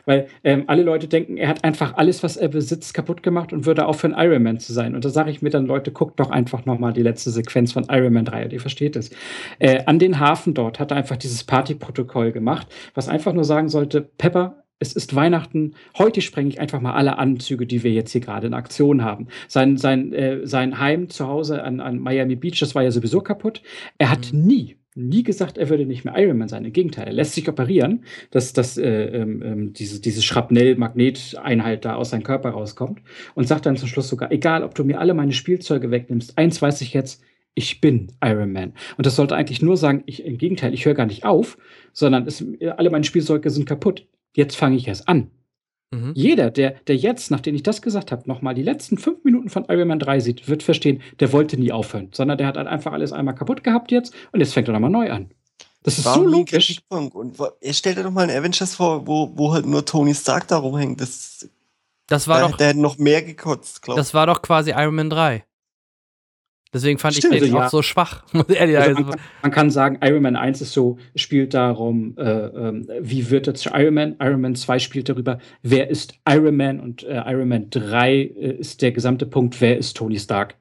Weil 0.06 0.28
ähm, 0.44 0.66
alle 0.68 0.84
Leute 0.84 1.08
denken, 1.08 1.38
er 1.38 1.48
hat 1.48 1.64
einfach 1.64 1.94
alles, 1.96 2.22
was 2.22 2.36
er 2.36 2.50
besitzt, 2.50 2.94
kaputt 2.94 3.24
gemacht 3.24 3.54
und 3.54 3.66
würde 3.66 3.86
aufhören, 3.86 4.14
Iron 4.18 4.44
Man 4.44 4.60
zu 4.60 4.74
sein. 4.74 4.96
Und 4.96 5.06
da 5.06 5.10
sage 5.10 5.32
ich 5.32 5.42
mir 5.42 5.52
dann, 5.52 5.68
Leute, 5.68 5.94
guckt 5.94 6.20
doch 6.20 6.32
einfach 6.32 6.66
nochmal 6.66 6.92
die 6.92 7.02
letzte 7.02 7.32
Sequenz 7.32 7.72
von 7.72 7.86
Iron 7.90 8.12
Man 8.12 8.26
3 8.26 8.44
und 8.44 8.52
ihr 8.52 8.60
versteht 8.60 8.98
es. 8.98 9.10
Äh, 9.60 9.86
an 9.86 10.00
den 10.00 10.20
Hafen 10.20 10.54
dort 10.54 10.82
hat 10.82 10.92
er 10.92 10.98
einfach 10.98 11.16
dieses 11.16 11.46
Partyprotokoll 11.46 12.34
gemacht, 12.34 12.68
was 12.94 13.08
einfach 13.08 13.32
nur 13.32 13.46
sagen 13.46 13.70
sollte, 13.70 14.02
Pepper, 14.02 14.63
es 14.84 14.94
ist 14.94 15.16
Weihnachten, 15.16 15.76
heute 15.98 16.22
sprenge 16.22 16.50
ich 16.50 16.60
einfach 16.60 16.82
mal 16.82 16.94
alle 16.94 17.18
Anzüge, 17.18 17.66
die 17.66 17.84
wir 17.84 17.92
jetzt 17.92 18.12
hier 18.12 18.22
gerade 18.22 18.48
in 18.48 18.54
Aktion 18.54 19.02
haben. 19.02 19.28
Sein, 19.48 19.78
sein, 19.78 20.14
äh, 20.14 20.46
sein 20.46 20.78
Heim 20.78 21.10
zu 21.10 21.28
Hause 21.28 21.64
an, 21.64 21.80
an 21.80 22.00
Miami 22.00 22.36
Beach, 22.36 22.60
das 22.60 22.76
war 22.76 22.84
ja 22.84 22.92
sowieso 22.92 23.22
kaputt. 23.22 23.62
Er 23.98 24.12
hat 24.12 24.34
mhm. 24.34 24.46
nie 24.46 24.76
nie 24.96 25.24
gesagt, 25.24 25.58
er 25.58 25.70
würde 25.70 25.88
nicht 25.88 26.06
mehr 26.06 26.16
Iron 26.20 26.38
Man 26.38 26.48
sein. 26.48 26.66
Im 26.66 26.72
Gegenteil, 26.72 27.08
er 27.08 27.14
lässt 27.14 27.34
sich 27.34 27.50
operieren, 27.50 28.04
dass, 28.30 28.54
dass 28.54 28.78
äh, 28.78 29.06
ähm, 29.06 29.42
ähm 29.44 29.74
diese, 29.74 30.00
diese 30.00 30.22
Schrapnell-Magneteinheit 30.22 31.84
da 31.84 31.96
aus 31.96 32.12
seinem 32.12 32.22
Körper 32.22 32.52
rauskommt 32.52 33.02
und 33.34 33.48
sagt 33.48 33.66
dann 33.66 33.76
zum 33.76 33.88
Schluss 33.88 34.08
sogar, 34.08 34.32
egal, 34.32 34.64
ob 34.64 34.76
du 34.76 34.84
mir 34.84 35.00
alle 35.00 35.16
meine 35.16 35.34
Spielzeuge 35.34 35.90
wegnimmst, 35.90 36.38
eins 36.38 36.62
weiß 36.62 36.82
ich 36.82 36.94
jetzt, 36.94 37.24
ich 37.56 37.82
bin 37.82 38.12
Iron 38.24 38.52
Man. 38.52 38.74
Und 38.98 39.08
das 39.08 39.16
sollte 39.16 39.36
eigentlich 39.36 39.64
nur 39.64 39.78
sagen, 39.78 40.04
ich, 40.06 40.24
im 40.24 40.38
Gegenteil, 40.38 40.76
ich 40.76 40.86
höre 40.86 40.94
gar 40.94 41.08
nicht 41.08 41.26
auf, 41.26 41.58
sondern 41.92 42.28
es, 42.28 42.46
alle 42.78 42.92
meine 42.92 43.04
Spielzeuge 43.04 43.50
sind 43.50 43.66
kaputt. 43.66 44.08
Jetzt 44.36 44.56
fange 44.56 44.76
ich 44.76 44.88
erst 44.88 45.08
an. 45.08 45.32
Mhm. 45.94 46.12
Jeder, 46.16 46.50
der, 46.50 46.72
der 46.88 46.96
jetzt, 46.96 47.30
nachdem 47.30 47.56
ich 47.56 47.64
das 47.64 47.82
gesagt 47.82 48.12
habe, 48.12 48.24
nochmal 48.26 48.56
die 48.56 48.64
letzten 48.64 48.98
fünf 48.98 49.24
Minuten 49.24 49.50
von 49.50 49.66
Iron 49.70 49.88
Man 49.88 50.00
3 50.00 50.20
sieht, 50.20 50.48
wird 50.48 50.64
verstehen, 50.64 51.02
der 51.20 51.32
wollte 51.32 51.58
nie 51.58 51.72
aufhören, 51.72 52.10
sondern 52.12 52.38
der 52.38 52.48
hat 52.48 52.58
halt 52.58 52.68
einfach 52.68 52.94
alles 52.94 53.12
einmal 53.12 53.36
kaputt 53.36 53.64
gehabt 53.64 53.92
jetzt 53.92 54.14
und 54.32 54.40
jetzt 54.40 54.54
fängt 54.54 54.68
er 54.68 54.74
nochmal 54.74 54.90
neu 54.90 55.12
an. 55.12 55.30
Das 55.84 55.98
ist 55.98 56.06
Warum 56.06 56.24
so 56.24 56.30
logisch. 56.30 56.80
Und 56.90 57.38
er 57.60 57.74
stellt 57.74 57.98
dir 57.98 58.04
doch 58.04 58.12
mal 58.12 58.28
einen 58.28 58.38
Avengers 58.38 58.76
vor, 58.76 59.06
wo, 59.06 59.32
wo 59.36 59.54
halt 59.54 59.66
nur 59.66 59.86
Tony 59.86 60.16
Stark 60.16 60.48
da 60.48 60.58
rumhängt. 60.58 61.02
Das, 61.02 61.48
das 62.08 62.28
war 62.28 62.40
da, 62.40 62.48
doch. 62.48 62.58
Der 62.58 62.70
hätte 62.70 62.80
noch 62.80 62.98
mehr 62.98 63.22
gekotzt, 63.22 63.82
glaube 63.82 64.00
ich. 64.00 64.04
Das 64.04 64.14
war 64.14 64.26
doch 64.26 64.42
quasi 64.42 64.72
Iron 64.72 64.96
Man 64.96 65.10
3. 65.10 65.44
Deswegen 66.74 66.98
fand 66.98 67.14
Stimmt, 67.16 67.36
ich 67.36 67.42
den 67.42 67.56
also, 67.56 67.66
auch 67.66 67.70
so 67.70 67.82
schwach. 67.84 68.24
also 68.34 69.04
man, 69.04 69.16
man, 69.42 69.52
kann 69.52 69.70
sagen, 69.70 70.00
Iron 70.02 70.24
Man 70.24 70.36
1 70.36 70.62
ist 70.62 70.74
so, 70.74 70.98
spielt 71.16 71.54
darum, 71.54 72.16
äh, 72.18 72.24
äh, 72.24 72.84
wie 73.02 73.30
wird 73.30 73.48
er 73.48 73.54
zu 73.54 73.70
Iron 73.74 73.94
Man. 73.94 74.16
Iron 74.20 74.42
Man 74.42 74.56
2 74.56 74.80
spielt 74.80 75.10
darüber, 75.10 75.38
wer 75.62 75.90
ist 75.90 76.16
Iron 76.28 76.58
Man 76.58 76.80
und 76.80 77.04
äh, 77.04 77.22
Iron 77.28 77.48
Man 77.48 77.70
3 77.70 78.12
äh, 78.12 78.24
ist 78.58 78.82
der 78.82 78.92
gesamte 78.92 79.26
Punkt, 79.28 79.62
wer 79.62 79.78
ist 79.78 79.96
Tony 79.96 80.18
Stark. 80.18 80.56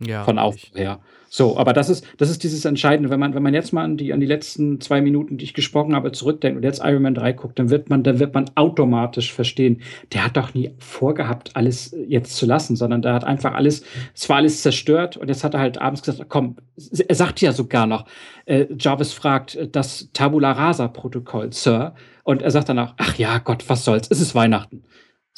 Ja, 0.00 0.24
von 0.24 0.38
Aufbau 0.38 0.78
her. 0.78 1.00
So, 1.30 1.58
aber 1.58 1.72
das 1.72 1.90
ist, 1.90 2.06
das 2.16 2.30
ist 2.30 2.42
dieses 2.42 2.64
Entscheidende. 2.64 3.10
Wenn 3.10 3.20
man, 3.20 3.34
wenn 3.34 3.42
man 3.42 3.52
jetzt 3.52 3.72
mal 3.72 3.84
an 3.84 3.96
die, 3.96 4.12
an 4.12 4.20
die 4.20 4.26
letzten 4.26 4.80
zwei 4.80 5.00
Minuten, 5.00 5.36
die 5.36 5.44
ich 5.44 5.54
gesprochen 5.54 5.94
habe, 5.94 6.12
zurückdenkt 6.12 6.56
und 6.56 6.62
jetzt 6.62 6.80
Iron 6.82 7.02
Man 7.02 7.14
3 7.14 7.32
guckt, 7.32 7.58
dann 7.58 7.68
wird 7.68 7.90
man, 7.90 8.02
dann 8.02 8.18
wird 8.18 8.32
man 8.32 8.50
automatisch 8.54 9.32
verstehen, 9.32 9.82
der 10.12 10.24
hat 10.24 10.36
doch 10.36 10.54
nie 10.54 10.70
vorgehabt, 10.78 11.54
alles 11.54 11.94
jetzt 12.06 12.36
zu 12.36 12.46
lassen, 12.46 12.76
sondern 12.76 13.02
der 13.02 13.12
hat 13.12 13.24
einfach 13.24 13.54
alles, 13.54 13.82
es 14.14 14.28
war 14.28 14.36
alles 14.36 14.62
zerstört 14.62 15.16
und 15.16 15.28
jetzt 15.28 15.44
hat 15.44 15.54
er 15.54 15.60
halt 15.60 15.78
abends 15.80 16.02
gesagt, 16.02 16.28
komm, 16.30 16.56
er 17.06 17.14
sagt 17.14 17.40
ja 17.40 17.52
sogar 17.52 17.86
noch, 17.86 18.06
äh, 18.46 18.66
Jarvis 18.78 19.12
fragt, 19.12 19.56
äh, 19.56 19.68
das 19.68 20.08
Tabula 20.14 20.52
Rasa 20.52 20.88
Protokoll, 20.88 21.52
Sir, 21.52 21.94
und 22.22 22.42
er 22.42 22.50
sagt 22.50 22.68
danach, 22.68 22.94
ach 22.96 23.16
ja, 23.16 23.38
Gott, 23.38 23.68
was 23.68 23.84
soll's, 23.84 24.08
es 24.10 24.20
ist 24.20 24.34
Weihnachten. 24.34 24.84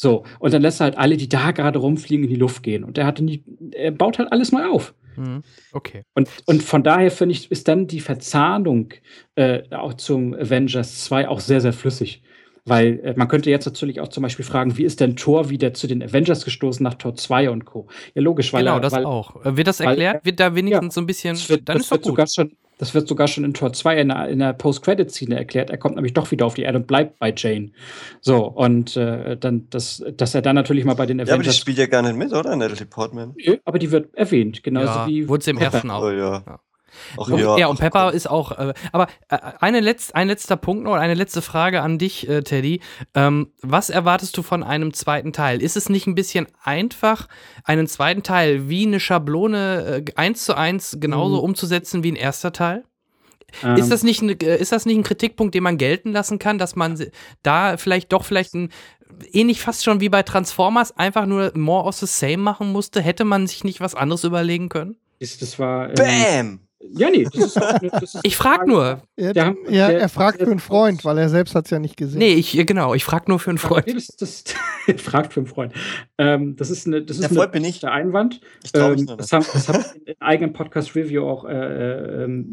So, 0.00 0.24
und 0.38 0.54
dann 0.54 0.62
lässt 0.62 0.80
er 0.80 0.84
halt 0.84 0.96
alle, 0.96 1.18
die 1.18 1.28
da 1.28 1.50
gerade 1.50 1.78
rumfliegen, 1.78 2.24
in 2.24 2.30
die 2.30 2.40
Luft 2.40 2.62
gehen. 2.62 2.84
Und 2.84 2.96
er 2.96 3.04
hatte 3.04 3.22
nie, 3.22 3.44
er 3.72 3.90
baut 3.90 4.18
halt 4.18 4.32
alles 4.32 4.50
neu 4.50 4.64
auf. 4.64 4.94
Mhm. 5.16 5.42
Okay. 5.72 6.04
Und, 6.14 6.30
und 6.46 6.62
von 6.62 6.82
daher 6.82 7.10
finde 7.10 7.34
ich, 7.34 7.50
ist 7.50 7.68
dann 7.68 7.86
die 7.86 8.00
Verzahnung 8.00 8.94
äh, 9.34 9.60
auch 9.70 9.92
zum 9.92 10.32
Avengers 10.32 11.04
2 11.04 11.28
auch 11.28 11.40
sehr, 11.40 11.60
sehr 11.60 11.74
flüssig. 11.74 12.22
Weil 12.64 13.00
äh, 13.00 13.14
man 13.14 13.28
könnte 13.28 13.50
jetzt 13.50 13.66
natürlich 13.66 14.00
auch 14.00 14.08
zum 14.08 14.22
Beispiel 14.22 14.44
fragen, 14.46 14.78
wie 14.78 14.84
ist 14.84 15.00
denn 15.00 15.16
Thor 15.16 15.50
wieder 15.50 15.74
zu 15.74 15.86
den 15.86 16.02
Avengers 16.02 16.46
gestoßen 16.46 16.82
nach 16.82 16.94
Tor 16.94 17.14
2 17.14 17.50
und 17.50 17.66
Co. 17.66 17.88
Ja, 18.14 18.22
logisch, 18.22 18.54
weil 18.54 18.62
Genau, 18.62 18.76
er, 18.76 18.80
das 18.80 18.94
weil, 18.94 19.04
auch. 19.04 19.34
Wird 19.44 19.66
das 19.66 19.80
erklärt? 19.80 20.14
Weil, 20.14 20.24
wird 20.24 20.40
da 20.40 20.54
wenigstens 20.54 20.94
ja, 20.94 20.94
so 20.94 21.00
ein 21.02 21.06
bisschen. 21.06 21.36
Wird, 21.36 21.68
dann 21.68 21.76
das 21.76 21.84
ist 21.84 21.90
wird 21.90 22.06
sogar 22.06 22.26
schon, 22.26 22.56
das 22.80 22.94
wird 22.94 23.06
sogar 23.06 23.28
schon 23.28 23.44
in 23.44 23.52
Tor 23.52 23.74
2 23.74 24.00
in 24.00 24.08
der, 24.08 24.28
in 24.28 24.38
der 24.38 24.54
Post-Credit-Szene 24.54 25.36
erklärt. 25.36 25.68
Er 25.68 25.76
kommt 25.76 25.96
nämlich 25.96 26.14
doch 26.14 26.30
wieder 26.30 26.46
auf 26.46 26.54
die 26.54 26.62
Erde 26.62 26.78
und 26.78 26.86
bleibt 26.86 27.18
bei 27.18 27.30
Jane. 27.36 27.72
So, 28.22 28.46
und 28.46 28.96
äh, 28.96 29.36
dann, 29.36 29.68
das, 29.68 30.02
dass 30.16 30.34
er 30.34 30.40
dann 30.40 30.54
natürlich 30.54 30.86
mal 30.86 30.94
bei 30.94 31.04
den 31.04 31.18
Avengers. 31.18 31.28
Ja, 31.28 31.34
aber 31.34 31.42
die 31.42 31.52
spielt 31.52 31.76
ja 31.76 31.86
gar 31.86 32.00
nicht 32.00 32.16
mit, 32.16 32.32
oder? 32.32 32.56
Natalie 32.56 32.86
Portman. 32.86 33.34
Aber 33.66 33.78
die 33.78 33.90
wird 33.90 34.14
erwähnt, 34.14 34.62
genauso 34.62 34.86
ja, 34.86 35.06
wie. 35.06 35.28
Wurde 35.28 35.44
sie 35.44 35.50
im 35.50 35.58
ersten 35.58 35.90
auch. 35.90 36.04
Oh, 36.04 36.10
ja. 36.10 36.42
ja. 36.46 36.60
Ach, 37.18 37.28
ja. 37.28 37.58
ja, 37.58 37.66
und 37.66 37.78
Pepper 37.78 38.06
Gott. 38.06 38.14
ist 38.14 38.28
auch. 38.28 38.52
Äh, 38.52 38.74
aber 38.92 39.08
äh, 39.28 39.38
eine 39.60 39.80
letz, 39.80 40.10
ein 40.12 40.28
letzter 40.28 40.56
Punkt 40.56 40.84
noch, 40.84 40.94
eine 40.94 41.14
letzte 41.14 41.42
Frage 41.42 41.82
an 41.82 41.98
dich, 41.98 42.28
äh, 42.28 42.42
Teddy. 42.42 42.80
Ähm, 43.14 43.52
was 43.62 43.90
erwartest 43.90 44.36
du 44.36 44.42
von 44.42 44.62
einem 44.62 44.92
zweiten 44.92 45.32
Teil? 45.32 45.62
Ist 45.62 45.76
es 45.76 45.88
nicht 45.88 46.06
ein 46.06 46.14
bisschen 46.14 46.46
einfach, 46.62 47.28
einen 47.64 47.86
zweiten 47.86 48.22
Teil 48.22 48.68
wie 48.68 48.86
eine 48.86 49.00
Schablone 49.00 50.04
äh, 50.06 50.12
eins 50.16 50.44
zu 50.44 50.56
eins 50.56 50.98
genauso 51.00 51.38
mhm. 51.38 51.44
umzusetzen 51.44 52.02
wie 52.04 52.12
ein 52.12 52.16
erster 52.16 52.52
Teil? 52.52 52.84
Ähm. 53.62 53.76
Ist, 53.76 53.90
das 53.90 54.02
nicht 54.02 54.22
ein, 54.22 54.38
äh, 54.40 54.56
ist 54.56 54.72
das 54.72 54.86
nicht 54.86 54.96
ein 54.96 55.02
Kritikpunkt, 55.02 55.54
den 55.54 55.62
man 55.62 55.78
gelten 55.78 56.12
lassen 56.12 56.38
kann, 56.38 56.58
dass 56.58 56.76
man 56.76 57.02
da 57.42 57.76
vielleicht 57.76 58.12
doch 58.12 58.24
vielleicht 58.24 58.54
ein 58.54 58.70
ähnlich 59.32 59.60
fast 59.60 59.84
schon 59.84 60.00
wie 60.00 60.08
bei 60.08 60.22
Transformers 60.22 60.96
einfach 60.96 61.26
nur 61.26 61.52
more 61.56 61.84
of 61.84 61.96
the 61.96 62.06
same 62.06 62.38
machen 62.38 62.72
musste? 62.72 63.00
Hätte 63.00 63.24
man 63.24 63.46
sich 63.46 63.64
nicht 63.64 63.80
was 63.80 63.94
anderes 63.94 64.24
überlegen 64.24 64.68
können? 64.68 64.96
Ist, 65.18 65.42
das 65.42 65.58
war. 65.58 65.90
Ähm, 65.90 65.94
Bam! 65.96 66.60
Ja, 66.82 67.10
nee, 67.10 67.24
das 67.24 67.44
ist, 67.44 67.56
das 67.56 68.14
ist 68.14 68.20
Ich 68.24 68.36
frag 68.36 68.66
nur. 68.66 69.02
Er, 69.16 69.34
der, 69.34 69.54
ja, 69.68 69.88
der, 69.88 70.00
er 70.00 70.08
fragt 70.08 70.40
der, 70.40 70.46
für 70.46 70.50
einen 70.50 70.60
Freund, 70.60 71.04
weil 71.04 71.18
er 71.18 71.28
selbst 71.28 71.54
hat 71.54 71.66
es 71.66 71.70
ja 71.70 71.78
nicht 71.78 71.96
gesehen. 71.96 72.18
Nee, 72.18 72.32
ich, 72.32 72.52
genau, 72.66 72.94
ich 72.94 73.04
frag 73.04 73.28
nur 73.28 73.38
für 73.38 73.50
einen 73.50 73.58
Freund. 73.58 73.86
Das, 73.94 74.06
das, 74.16 74.44
fragt 74.96 75.34
für 75.34 75.40
einen 75.40 75.46
Freund. 75.46 75.74
Ähm, 76.16 76.56
das 76.56 76.70
ist 76.70 76.86
eine, 76.86 77.02
das 77.02 77.18
ist 77.18 77.28
der 77.28 77.36
Freund 77.36 77.52
bin 77.52 77.64
ich. 77.64 77.80
der 77.80 77.92
Einwand. 77.92 78.40
Ich 78.64 78.72
glaube 78.72 78.94
ähm, 78.94 79.06
das 79.06 79.30
haben, 79.30 79.44
das 79.52 79.68
haben 79.68 79.84
wir 79.84 80.14
in 80.14 80.20
eigenen 80.20 80.52
Podcast-Review 80.54 81.22
auch 81.22 81.44
äh, 81.44 82.24
äh, 82.24 82.44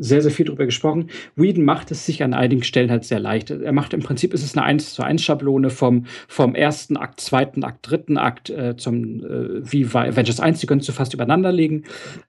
sehr, 0.00 0.20
sehr 0.20 0.32
viel 0.32 0.46
drüber 0.46 0.66
gesprochen. 0.66 1.10
Whedon 1.36 1.64
macht 1.64 1.92
es 1.92 2.04
sich 2.04 2.24
an 2.24 2.34
einigen 2.34 2.64
Stellen 2.64 2.90
halt 2.90 3.04
sehr 3.04 3.20
leicht. 3.20 3.50
Er 3.50 3.72
macht 3.72 3.94
im 3.94 4.02
Prinzip 4.02 4.34
ist 4.34 4.42
es 4.42 4.56
eine 4.56 4.66
1 4.66 4.94
zu 4.94 5.04
1 5.04 5.22
Schablone 5.22 5.70
vom, 5.70 6.06
vom 6.26 6.56
ersten 6.56 6.96
Akt, 6.96 7.20
zweiten 7.20 7.62
Akt, 7.62 7.88
dritten 7.88 8.18
Akt 8.18 8.50
äh, 8.50 8.76
zum 8.76 9.24
äh, 9.24 9.72
wie 9.72 9.84
Avengers 9.86 10.40
1, 10.40 10.58
die 10.58 10.66
könntest 10.66 10.88
du 10.88 10.92
fast 10.92 11.14
übereinander 11.14 11.52
legen. 11.52 11.84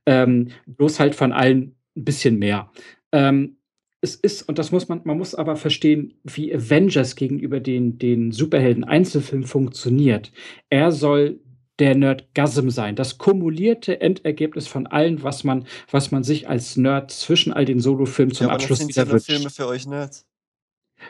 Ähm, 0.06 0.50
bloß 0.68 1.00
halt 1.00 1.16
von 1.16 1.32
allen 1.32 1.47
ein 1.54 1.76
bisschen 1.96 2.40
mehr. 2.40 2.72
Ähm, 3.12 3.58
es 4.02 4.16
ist, 4.16 4.44
und 4.48 4.60
das 4.60 4.72
muss 4.72 4.88
man, 4.88 5.02
man 5.04 5.18
muss 5.18 5.34
aber 5.34 5.56
verstehen, 5.56 6.14
wie 6.24 6.54
Avengers 6.54 7.16
gegenüber 7.16 7.60
den, 7.60 7.98
den 7.98 8.32
Superhelden-Einzelfilm 8.32 9.44
funktioniert. 9.44 10.32
Er 10.70 10.92
soll 10.92 11.40
der 11.80 11.96
Nerdgasm 11.96 12.70
sein, 12.70 12.96
das 12.96 13.18
kumulierte 13.18 14.02
Endergebnis 14.02 14.68
von 14.68 14.88
allem, 14.88 15.24
was 15.24 15.44
man, 15.44 15.66
was 15.92 16.12
man 16.12 16.24
sich 16.24 16.50
als 16.50 16.76
Nerd 16.76 17.12
zwischen 17.12 17.54
all 17.54 17.66
den 17.66 17.80
Solofilmen 17.80 18.34
zum 18.34 18.48
ja, 18.48 18.54
Abschluss 18.54 18.80
sind 18.80 18.90
wieder 18.90 19.10
wünscht. 19.10 19.28
Filme 19.28 19.50
für 19.50 19.68
euch 19.68 19.86
Nerds. 19.86 20.26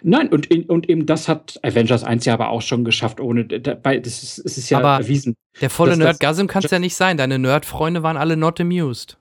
Nein, 0.04 0.28
und, 0.28 0.52
und 0.70 0.90
eben 0.90 1.06
das 1.06 1.30
hat 1.30 1.60
Avengers 1.64 2.04
1 2.04 2.26
ja 2.26 2.34
aber 2.34 2.50
auch 2.50 2.62
schon 2.62 2.84
geschafft, 2.84 3.22
ohne, 3.22 3.46
dabei, 3.46 3.98
das 4.00 4.22
ist, 4.22 4.40
es 4.40 4.58
ist 4.58 4.70
ja 4.70 4.80
aber 4.80 5.04
erwiesen. 5.04 5.36
Der 5.62 5.70
volle 5.70 5.96
Nerdgasm 5.96 6.48
kann 6.48 6.64
es 6.64 6.72
ja 6.72 6.80
nicht 6.80 6.96
sein. 6.96 7.18
Deine 7.18 7.40
Nerdfreunde 7.40 8.04
waren 8.04 8.18
alle 8.18 8.36
not 8.36 8.60
amused. 8.60 9.18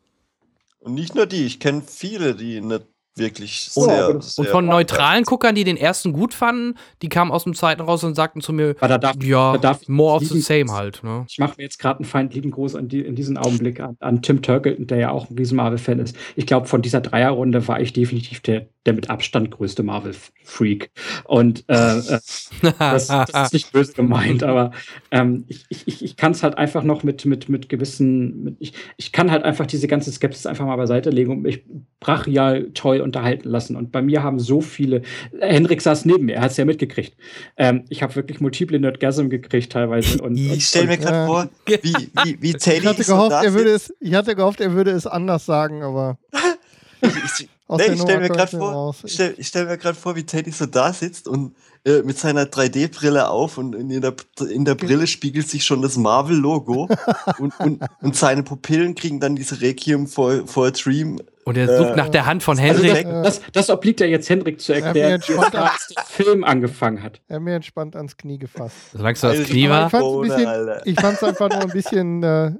Und 0.87 0.95
nicht 0.95 1.17
nur 1.17 1.27
die, 1.27 1.45
ich 1.47 1.59
kenne 1.59 1.83
viele, 1.83 2.37
die 2.37 2.61
nicht 2.61 2.87
wirklich 3.17 3.69
sehr, 3.71 4.11
und, 4.11 4.23
sehr 4.23 4.45
und 4.45 4.51
von 4.51 4.67
neutralen 4.67 5.25
Guckern, 5.25 5.55
die 5.55 5.65
den 5.65 5.77
ersten 5.77 6.13
gut 6.13 6.35
fanden, 6.35 6.75
die 7.03 7.09
kamen 7.09 7.31
aus 7.31 7.45
dem 7.45 7.55
zweiten 7.55 7.83
raus 7.83 8.05
und 8.05 8.15
sagten 8.15 8.41
zu 8.41 8.53
mir, 8.53 8.75
darf, 8.75 9.17
ja, 9.23 9.59
more 9.87 10.17
of 10.17 10.23
the 10.25 10.41
same 10.41 10.71
halt. 10.73 11.03
Ne? 11.03 11.25
Ich 11.29 11.39
mache 11.39 11.55
mir 11.57 11.65
jetzt 11.65 11.79
gerade 11.79 12.01
einen 12.01 12.05
feindlichen 12.05 12.51
Gruß 12.51 12.75
an 12.77 12.89
die, 12.89 13.01
in 13.01 13.15
diesem 13.15 13.37
Augenblick 13.37 13.81
an, 13.81 13.97
an 14.01 14.23
Tim 14.23 14.43
Turkleton, 14.43 14.87
der 14.87 14.99
ja 14.99 15.11
auch 15.11 15.31
ein 15.31 15.37
riesen 15.37 15.57
Marvel-Fan 15.57 15.99
ist. 15.99 16.17
Ich 16.35 16.47
glaube, 16.47 16.67
von 16.67 16.83
dieser 16.83 17.01
Dreierrunde 17.01 17.67
war 17.69 17.81
ich 17.81 17.93
definitiv 17.93 18.41
der, 18.41 18.67
der 18.85 18.93
mit 18.93 19.11
Abstand 19.11 19.51
größte 19.51 19.83
Marvel-Freak. 19.83 20.91
Und 21.25 21.65
äh, 21.69 21.99
äh 21.99 22.21
das, 22.79 23.07
das, 23.07 23.29
ist 23.31 23.53
nicht 23.53 23.73
böse 23.73 23.93
gemeint, 23.95 24.43
aber 24.43 24.73
ähm, 25.11 25.45
ich, 25.49 25.65
ich, 25.69 26.05
ich 26.05 26.17
kann 26.17 26.33
es 26.33 26.43
halt 26.43 26.59
einfach 26.59 26.83
noch 26.83 27.03
mit, 27.03 27.25
mit, 27.25 27.49
mit 27.49 27.69
gewissen, 27.69 28.45
mit, 28.45 28.57
ich, 28.59 28.73
ich 28.97 29.13
kann 29.13 29.31
halt 29.31 29.45
einfach 29.45 29.67
diese 29.67 29.89
ganze 29.89 30.13
Skepsis 30.13 30.47
einfach 30.47 30.67
mal 30.67 30.77
beiseite 30.77 31.11
legen 31.11 31.33
und 31.33 31.43
mich 31.43 31.65
brachial 32.01 32.71
toll 32.75 33.01
unterhalten 33.07 33.49
lassen. 33.49 33.77
Und 33.77 33.93
bei 33.93 34.03
mir 34.03 34.23
haben 34.23 34.39
so 34.39 34.61
viele, 34.61 35.03
Henrik 35.41 35.81
saß 35.81 36.05
neben 36.05 36.27
mir, 36.27 36.37
er 36.37 36.43
hat 36.43 36.51
es 36.51 36.57
ja 36.57 36.65
mitgekriegt. 36.65 37.15
Ähm, 37.57 37.85
ich 37.89 38.03
habe 38.03 38.15
wirklich 38.17 38.41
multiple 38.41 38.79
Nerdgasm 38.79 39.29
gekriegt 39.29 39.73
teilweise. 39.73 40.19
Und, 40.23 40.37
ich 40.37 40.67
stelle 40.67 40.89
mir 40.89 40.99
gerade 40.99 41.23
äh, 41.23 41.27
vor, 41.27 41.49
wie, 41.67 42.09
wie, 42.25 42.43
wie 42.43 42.53
Teddy 42.53 42.79
ich 42.79 42.87
hatte, 42.87 43.05
gehofft, 43.05 43.45
er 43.45 43.55
würde 43.55 43.71
es, 43.71 43.95
ich 44.01 44.15
hatte 44.15 44.35
gehofft, 44.35 44.61
er 44.61 44.73
würde 44.73 44.91
es 44.91 45.07
anders 45.07 45.47
sagen, 45.47 45.83
aber. 45.83 46.19
ich, 47.01 47.49
nee, 47.69 47.85
ich 47.93 48.01
stelle 48.01 48.21
mir 48.21 48.29
gerade 48.29 48.57
vor, 48.57 48.95
ich 49.05 49.13
stell, 49.13 49.35
ich 49.39 49.47
stell 49.47 49.67
mir 49.67 49.79
gerade 49.79 49.97
vor, 49.97 50.17
wie 50.17 50.25
Teddy 50.25 50.51
so 50.51 50.67
da 50.67 50.93
sitzt 50.93 51.29
und 51.29 51.55
äh, 51.87 52.03
mit 52.03 52.19
seiner 52.19 52.47
3D-Brille 52.47 53.29
auf 53.29 53.59
und 53.59 53.75
in 53.75 54.01
der, 54.01 54.15
in 54.51 54.65
der 54.65 54.75
Brille 54.75 55.07
spiegelt 55.07 55.49
sich 55.49 55.65
schon 55.65 55.83
das 55.83 55.97
Marvel-Logo 55.97 56.89
und, 57.39 57.59
und, 57.61 57.81
und 58.01 58.17
seine 58.17 58.43
Pupillen 58.43 58.97
kriegen 58.97 59.21
dann 59.21 59.37
diese 59.37 59.61
Requiem 59.61 60.09
for, 60.09 60.47
for 60.47 60.67
a 60.67 60.71
Dream 60.73 61.21
und 61.47 61.57
er 61.57 61.69
sucht 61.79 61.93
äh, 61.93 61.97
nach 61.97 62.09
der 62.09 62.27
Hand 62.27 62.43
von 62.43 62.59
also 62.59 62.83
Henrik. 62.83 63.07
Also 63.07 63.23
das, 63.23 63.41
das, 63.41 63.53
das, 63.53 63.71
obliegt 63.71 64.01
ja 64.01 64.07
jetzt 64.07 64.29
Henrik 64.29 64.61
zu 64.61 64.73
erklären, 64.73 65.21
er 65.23 65.51
der 65.51 65.71
Film 66.07 66.43
angefangen 66.43 67.05
hat. 67.05 67.21
Er 67.29 67.37
hat 67.37 67.43
mir 67.43 67.55
entspannt 67.55 67.95
ans 67.95 68.17
Knie 68.17 68.37
gefasst. 68.37 68.75
Solange 68.93 69.17
du 69.17 69.29
das 69.29 69.45
Knie 69.45 69.69
war. 69.69 69.87
Ich 70.85 71.01
fand 71.01 71.17
es 71.17 71.23
einfach 71.23 71.49
nur 71.49 71.61
ein 71.61 71.71
bisschen 71.71 72.25
äh, 72.25 72.51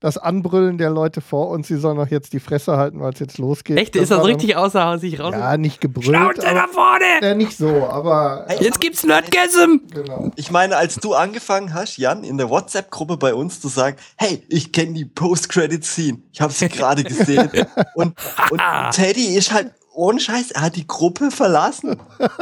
das 0.00 0.18
Anbrüllen 0.18 0.78
der 0.78 0.90
Leute 0.90 1.20
vor 1.20 1.48
uns, 1.48 1.68
sie 1.68 1.76
sollen 1.76 1.96
doch 1.96 2.08
jetzt 2.08 2.32
die 2.32 2.40
Fresse 2.40 2.76
halten, 2.76 3.00
weil 3.00 3.12
es 3.12 3.20
jetzt 3.20 3.38
losgeht. 3.38 3.78
Echt? 3.78 3.94
Das 3.94 4.02
ist 4.02 4.10
das 4.10 4.24
richtig 4.24 4.56
außer 4.56 4.98
sich 4.98 5.20
raus? 5.20 5.34
Ja, 5.36 5.56
nicht 5.56 5.80
gebrüllt. 5.80 6.06
Schnauze 6.06 6.40
da 6.40 6.66
vorne! 6.66 7.04
Ja, 7.20 7.34
nicht 7.34 7.56
so, 7.56 7.86
aber. 7.86 8.46
Jetzt 8.60 8.80
gibt's 8.80 9.04
Nerdgasm! 9.04 9.80
Genau. 9.90 10.30
Ich 10.36 10.50
meine, 10.50 10.76
als 10.76 10.96
du 10.96 11.14
angefangen 11.14 11.74
hast, 11.74 11.96
Jan, 11.96 12.24
in 12.24 12.38
der 12.38 12.50
WhatsApp-Gruppe 12.50 13.16
bei 13.16 13.34
uns 13.34 13.60
zu 13.60 13.68
sagen, 13.68 13.96
hey, 14.16 14.42
ich 14.48 14.72
kenne 14.72 14.94
die 14.94 15.04
Post-Credit-Scene, 15.04 16.18
ich 16.32 16.40
habe 16.40 16.52
sie 16.52 16.68
gerade 16.68 17.04
gesehen. 17.04 17.50
und, 17.94 18.14
und 18.50 18.60
Teddy 18.92 19.36
ist 19.36 19.52
halt 19.52 19.72
ohne 19.94 20.20
Scheiß, 20.20 20.52
er 20.52 20.62
hat 20.62 20.76
die 20.76 20.86
Gruppe 20.86 21.30
verlassen. 21.30 21.96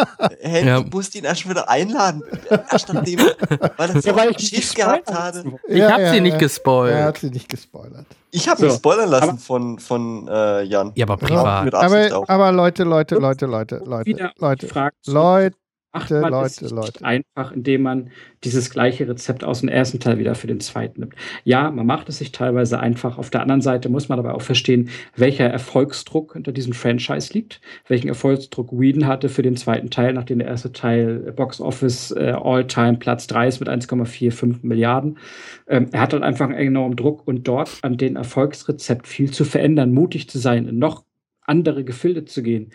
Hey, 0.43 0.67
ja. 0.67 0.81
du 0.81 0.89
musst 0.89 1.15
ihn 1.15 1.25
erst 1.25 1.49
wieder 1.49 1.69
einladen. 1.69 2.23
Erst 2.71 2.93
nachdem, 2.93 3.19
weil 3.19 3.91
er 3.91 4.03
so 4.03 4.11
ja, 4.11 4.39
Schiff 4.39 4.75
gehabt 4.75 5.13
hatte. 5.13 5.45
Ich 5.69 5.79
ja, 5.79 5.93
habe 5.93 6.03
ja, 6.03 6.13
sie 6.13 6.21
nicht 6.21 6.39
gespoilert. 6.39 6.99
Er 6.99 7.05
hat 7.07 7.19
sie 7.19 7.31
nicht 7.31 7.49
gespoilert. 7.49 8.07
Ich 8.31 8.49
habe 8.49 8.61
so. 8.61 8.67
mich 8.67 8.75
spoilern 8.77 9.11
lassen 9.11 9.39
von, 9.39 9.79
von 9.79 10.29
äh, 10.29 10.63
Jan. 10.63 10.93
Ja, 10.95 11.07
aber 11.07 11.17
privat. 11.17 11.75
Aber, 11.75 12.29
aber, 12.29 12.53
Leute, 12.53 12.85
Leute, 12.85 13.17
Leute, 13.17 13.47
Leute, 13.47 13.83
Leute, 13.85 14.33
Leute, 14.39 14.93
Leute, 15.07 15.57
macht 15.93 16.11
man 16.11 16.31
Leute, 16.31 16.65
es 16.65 16.71
Leute. 16.71 17.05
einfach, 17.05 17.53
indem 17.53 17.83
man 17.83 18.11
dieses 18.45 18.71
gleiche 18.71 19.09
Rezept 19.09 19.43
aus 19.43 19.61
dem 19.61 19.69
ersten 19.69 19.99
Teil 19.99 20.19
wieder 20.19 20.35
für 20.35 20.47
den 20.47 20.61
zweiten 20.61 21.01
nimmt. 21.01 21.15
Ja, 21.45 21.71
man 21.71 21.87
macht 21.87 22.09
es 22.09 22.19
sich 22.19 22.33
teilweise 22.33 22.79
einfach. 22.79 23.19
Auf 23.19 23.31
der 23.31 23.43
anderen 23.43 23.61
Seite 23.61 23.89
muss 23.89 24.09
man 24.09 24.19
aber 24.19 24.35
auch 24.35 24.43
verstehen, 24.43 24.91
welcher 25.17 25.47
Erfolgsdruck 25.47 26.35
hinter 26.35 26.53
diesem 26.53 26.73
Franchise 26.73 27.33
liegt, 27.33 27.61
welchen 27.89 28.09
Erfolgsdruck 28.09 28.71
Whedon 28.73 29.07
hatte 29.07 29.29
für 29.29 29.43
den 29.43 29.57
zweiten 29.57 29.91
Teil, 29.91 30.13
nachdem 30.13 30.39
der 30.39 30.49
erste 30.49 30.73
Teil 30.73 31.33
Box 31.35 31.61
Office 31.61 32.13
äh, 32.13 32.35
All-Time 32.41 32.99
Platz 32.99 33.27
3 33.27 33.49
ist 33.49 33.61
mit 33.61 33.69
1,45 33.69 34.59
Milliarden. 34.63 35.19
Ähm, 35.67 35.89
er 35.93 36.01
hat 36.01 36.13
dann 36.13 36.23
einfach 36.23 36.47
einen 36.47 36.55
enormen 36.55 36.97
Druck 36.97 37.27
und 37.27 37.49
dort 37.49 37.79
an 37.83 37.97
den 37.97 38.17
Erfolgsrezept 38.17 39.09
viel 39.09 39.31
zu 39.31 39.45
verändern, 39.45 39.93
mutig 39.93 40.29
zu 40.29 40.39
sein, 40.39 40.69
in 40.69 40.79
noch 40.79 41.05
andere 41.43 41.83
Gefilde 41.83 42.25
zu 42.25 42.43
gehen 42.43 42.71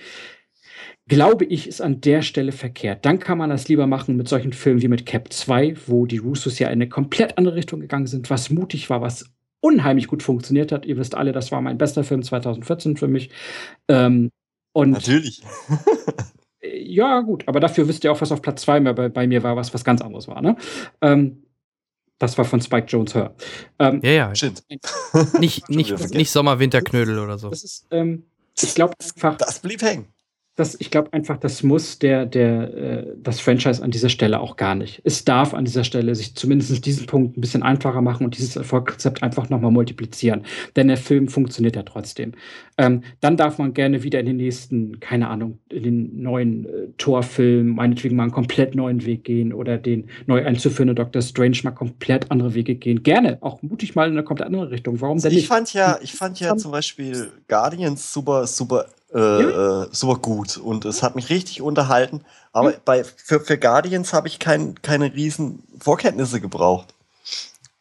glaube 1.07 1.45
ich, 1.45 1.67
ist 1.67 1.81
an 1.81 2.01
der 2.01 2.21
Stelle 2.21 2.51
verkehrt. 2.51 3.05
Dann 3.05 3.19
kann 3.19 3.37
man 3.37 3.49
das 3.49 3.67
lieber 3.67 3.87
machen 3.87 4.17
mit 4.17 4.27
solchen 4.27 4.53
Filmen 4.53 4.81
wie 4.81 4.87
mit 4.87 5.05
Cap 5.05 5.31
2, 5.31 5.75
wo 5.87 6.05
die 6.05 6.17
Russos 6.17 6.57
ja 6.59 6.67
in 6.67 6.73
eine 6.73 6.89
komplett 6.89 7.37
andere 7.37 7.55
Richtung 7.55 7.79
gegangen 7.79 8.07
sind, 8.07 8.29
was 8.29 8.49
mutig 8.49 8.89
war, 8.89 9.01
was 9.01 9.25
unheimlich 9.59 10.07
gut 10.07 10.23
funktioniert 10.23 10.71
hat. 10.71 10.85
Ihr 10.85 10.97
wisst 10.97 11.15
alle, 11.15 11.31
das 11.31 11.51
war 11.51 11.61
mein 11.61 11.77
bester 11.77 12.03
Film 12.03 12.23
2014 12.23 12.97
für 12.97 13.07
mich. 13.07 13.29
Ähm, 13.87 14.31
und 14.73 14.91
Natürlich. 14.91 15.43
ja, 16.61 17.21
gut, 17.21 17.47
aber 17.47 17.59
dafür 17.59 17.87
wisst 17.87 18.03
ihr 18.03 18.11
auch, 18.11 18.21
was 18.21 18.31
auf 18.31 18.41
Platz 18.41 18.63
2 18.63 18.79
bei, 18.79 19.09
bei 19.09 19.27
mir 19.27 19.43
war, 19.43 19.55
was 19.55 19.73
was 19.73 19.83
ganz 19.83 20.01
anderes 20.01 20.27
war. 20.27 20.41
Ne? 20.41 20.55
Ähm, 21.01 21.43
das 22.17 22.37
war 22.37 22.45
von 22.45 22.61
Spike 22.61 22.87
Jones 22.87 23.13
Hör. 23.13 23.35
Ähm, 23.77 23.99
ja, 24.03 24.11
ja. 24.11 24.35
Shit. 24.35 24.63
nicht, 25.39 25.69
nicht, 25.69 26.13
nicht 26.13 26.31
Sommer-Winterknödel 26.31 27.19
oder 27.19 27.37
so. 27.37 27.49
Das 27.49 27.63
ist, 27.63 27.87
ähm, 27.91 28.23
ich 28.59 28.73
glaube 28.73 28.93
einfach. 28.99 29.37
Das 29.37 29.59
blieb 29.59 29.81
hängen 29.81 30.14
das, 30.55 30.77
ich 30.79 30.89
glaube 30.89 31.11
einfach, 31.11 31.37
das 31.37 31.63
muss 31.63 31.99
der, 31.99 32.25
der, 32.25 32.73
äh, 32.73 33.05
das 33.21 33.41
Franchise 33.41 33.83
an 33.83 33.91
dieser 33.91 34.07
Stelle 34.07 34.39
auch 34.39 34.55
gar 34.55 34.73
nicht. 34.73 35.01
Es 35.03 35.25
darf 35.25 35.53
an 35.53 35.65
dieser 35.65 35.83
Stelle 35.83 36.15
sich 36.15 36.33
zumindest 36.33 36.85
diesen 36.85 37.07
Punkt 37.07 37.37
ein 37.37 37.41
bisschen 37.41 37.61
einfacher 37.61 38.01
machen 38.01 38.23
und 38.25 38.37
dieses 38.37 38.55
Erfolgsrezept 38.55 39.21
einfach 39.21 39.49
nochmal 39.49 39.71
multiplizieren. 39.71 40.45
Denn 40.77 40.87
der 40.87 40.95
Film 40.95 41.27
funktioniert 41.27 41.75
ja 41.75 41.83
trotzdem. 41.83 42.33
Ähm, 42.77 43.03
dann 43.19 43.35
darf 43.35 43.57
man 43.57 43.73
gerne 43.73 44.03
wieder 44.03 44.21
in 44.21 44.27
den 44.27 44.37
nächsten, 44.37 45.01
keine 45.01 45.27
Ahnung, 45.27 45.59
in 45.69 45.83
den 45.83 46.21
neuen 46.21 46.65
äh, 46.65 46.69
Torfilm, 46.97 47.75
meinetwegen 47.75 48.15
mal 48.15 48.23
einen 48.23 48.31
komplett 48.31 48.75
neuen 48.75 49.05
Weg 49.05 49.25
gehen 49.25 49.51
oder 49.51 49.77
den 49.77 50.07
neu 50.25 50.45
einzuführenden 50.45 50.95
Dr. 50.95 51.21
Strange 51.21 51.57
mal 51.63 51.71
komplett 51.71 52.31
andere 52.31 52.53
Wege 52.53 52.75
gehen. 52.75 53.03
Gerne, 53.03 53.39
auch 53.41 53.61
mutig 53.61 53.95
mal 53.95 54.07
in 54.07 54.13
eine 54.13 54.23
komplett 54.23 54.47
andere 54.47 54.71
Richtung. 54.71 55.01
Warum 55.01 55.19
denn 55.19 55.33
nicht? 55.33 55.43
Ich 55.43 55.47
fand 55.49 55.73
ja, 55.73 55.99
ich 56.01 56.13
fand 56.13 56.39
ja 56.39 56.55
zum 56.55 56.71
Beispiel 56.71 57.29
Guardians 57.49 58.13
super, 58.13 58.47
super 58.47 58.85
äh, 59.15 59.19
ja. 59.19 59.83
äh, 59.83 59.87
super 59.91 60.19
gut 60.19 60.57
und 60.57 60.83
es 60.83 61.01
hat 61.01 61.15
mich 61.15 61.29
richtig 61.29 61.61
unterhalten. 61.61 62.25
Aber 62.51 62.73
ja. 62.73 62.77
bei, 62.83 63.03
für, 63.03 63.39
für 63.39 63.57
Guardians 63.57 64.13
habe 64.13 64.27
ich 64.27 64.39
kein, 64.39 64.81
keine 64.81 65.13
riesen 65.13 65.63
Vorkenntnisse 65.79 66.41
gebraucht. 66.41 66.93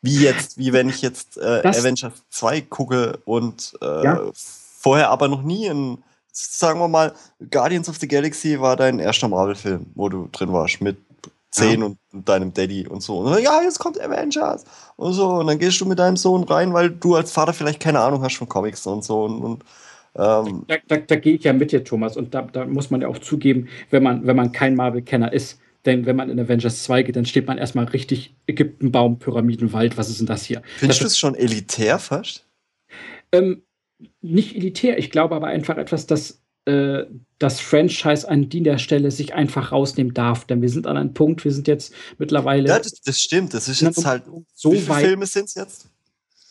Wie 0.00 0.22
jetzt, 0.22 0.58
wie 0.58 0.72
wenn 0.72 0.88
ich 0.88 1.02
jetzt 1.02 1.38
äh, 1.38 1.62
Avengers 1.64 2.12
2 2.30 2.60
gucke 2.62 3.18
und 3.24 3.76
äh, 3.82 4.04
ja. 4.04 4.20
vorher 4.34 5.10
aber 5.10 5.28
noch 5.28 5.42
nie 5.42 5.66
in, 5.66 6.04
sagen 6.30 6.78
wir 6.78 6.88
mal, 6.88 7.14
Guardians 7.50 7.88
of 7.88 7.96
the 7.96 8.06
Galaxy 8.06 8.60
war 8.60 8.76
dein 8.76 8.98
erster 8.98 9.28
Marvel-Film, 9.28 9.86
wo 9.94 10.08
du 10.08 10.28
drin 10.30 10.52
warst 10.52 10.82
mit 10.82 10.98
10 11.52 11.80
ja. 11.80 11.86
und, 11.86 11.98
deinem 12.12 12.52
Daddy 12.52 12.86
und 12.86 13.02
so. 13.02 13.18
Und 13.18 13.32
dann, 13.32 13.42
ja, 13.42 13.62
jetzt 13.62 13.78
kommt 13.78 14.00
Avengers 14.00 14.64
und 14.96 15.14
so. 15.14 15.28
Und 15.30 15.46
dann 15.46 15.58
gehst 15.58 15.80
du 15.80 15.86
mit 15.86 15.98
deinem 15.98 16.16
Sohn 16.16 16.44
rein, 16.44 16.74
weil 16.74 16.90
du 16.90 17.14
als 17.14 17.32
Vater 17.32 17.54
vielleicht 17.54 17.80
keine 17.80 18.00
Ahnung 18.00 18.22
hast 18.22 18.36
von 18.36 18.48
Comics 18.48 18.86
und 18.86 19.02
so. 19.02 19.24
Und, 19.24 19.42
und 19.42 19.64
ähm, 20.16 20.64
da, 20.68 20.76
da, 20.86 20.96
da 20.98 21.16
gehe 21.16 21.34
ich 21.34 21.44
ja 21.44 21.52
mit 21.52 21.72
dir, 21.72 21.84
Thomas. 21.84 22.16
Und 22.16 22.34
da, 22.34 22.42
da, 22.42 22.66
muss 22.66 22.90
man 22.90 23.00
ja 23.00 23.08
auch 23.08 23.18
zugeben, 23.18 23.68
wenn 23.90 24.02
man, 24.02 24.26
wenn 24.26 24.36
man 24.36 24.52
kein 24.52 24.76
Marvel-Kenner 24.76 25.32
ist, 25.32 25.60
denn 25.84 26.06
wenn 26.06 26.16
man 26.16 26.30
in 26.30 26.40
Avengers 26.40 26.82
2 26.84 27.02
geht, 27.02 27.16
dann 27.16 27.26
steht 27.26 27.46
man 27.46 27.58
erstmal 27.58 27.84
richtig 27.86 28.34
Ägyptenbaum, 28.46 29.18
Pyramidenwald. 29.18 29.98
Was 29.98 30.08
ist 30.08 30.20
denn 30.20 30.26
das 30.26 30.44
hier? 30.44 30.62
Findest 30.78 31.02
du 31.02 31.06
es 31.06 31.18
schon 31.18 31.34
elitär 31.34 31.98
fast? 31.98 32.46
Ähm, 33.32 33.62
nicht 34.22 34.56
elitär. 34.56 34.98
Ich 34.98 35.10
glaube 35.10 35.34
aber 35.34 35.48
einfach 35.48 35.76
etwas, 35.76 36.06
dass 36.06 36.42
äh, 36.64 37.04
das 37.38 37.60
Franchise 37.60 38.26
an 38.26 38.48
dieser 38.48 38.78
Stelle 38.78 39.10
sich 39.10 39.34
einfach 39.34 39.72
rausnehmen 39.72 40.14
darf. 40.14 40.46
Denn 40.46 40.62
wir 40.62 40.70
sind 40.70 40.86
an 40.86 40.96
einem 40.96 41.12
Punkt, 41.12 41.44
wir 41.44 41.52
sind 41.52 41.68
jetzt 41.68 41.92
mittlerweile. 42.18 42.68
Ja, 42.68 42.78
das, 42.78 42.92
das 43.02 43.18
stimmt. 43.18 43.52
Das 43.52 43.68
ist 43.68 43.82
jetzt 43.82 44.06
halt. 44.06 44.22
So 44.54 44.72
wie 44.72 44.80
viele 44.80 45.00
Filme 45.00 45.26
sind 45.26 45.46
es 45.46 45.54
jetzt? 45.54 45.86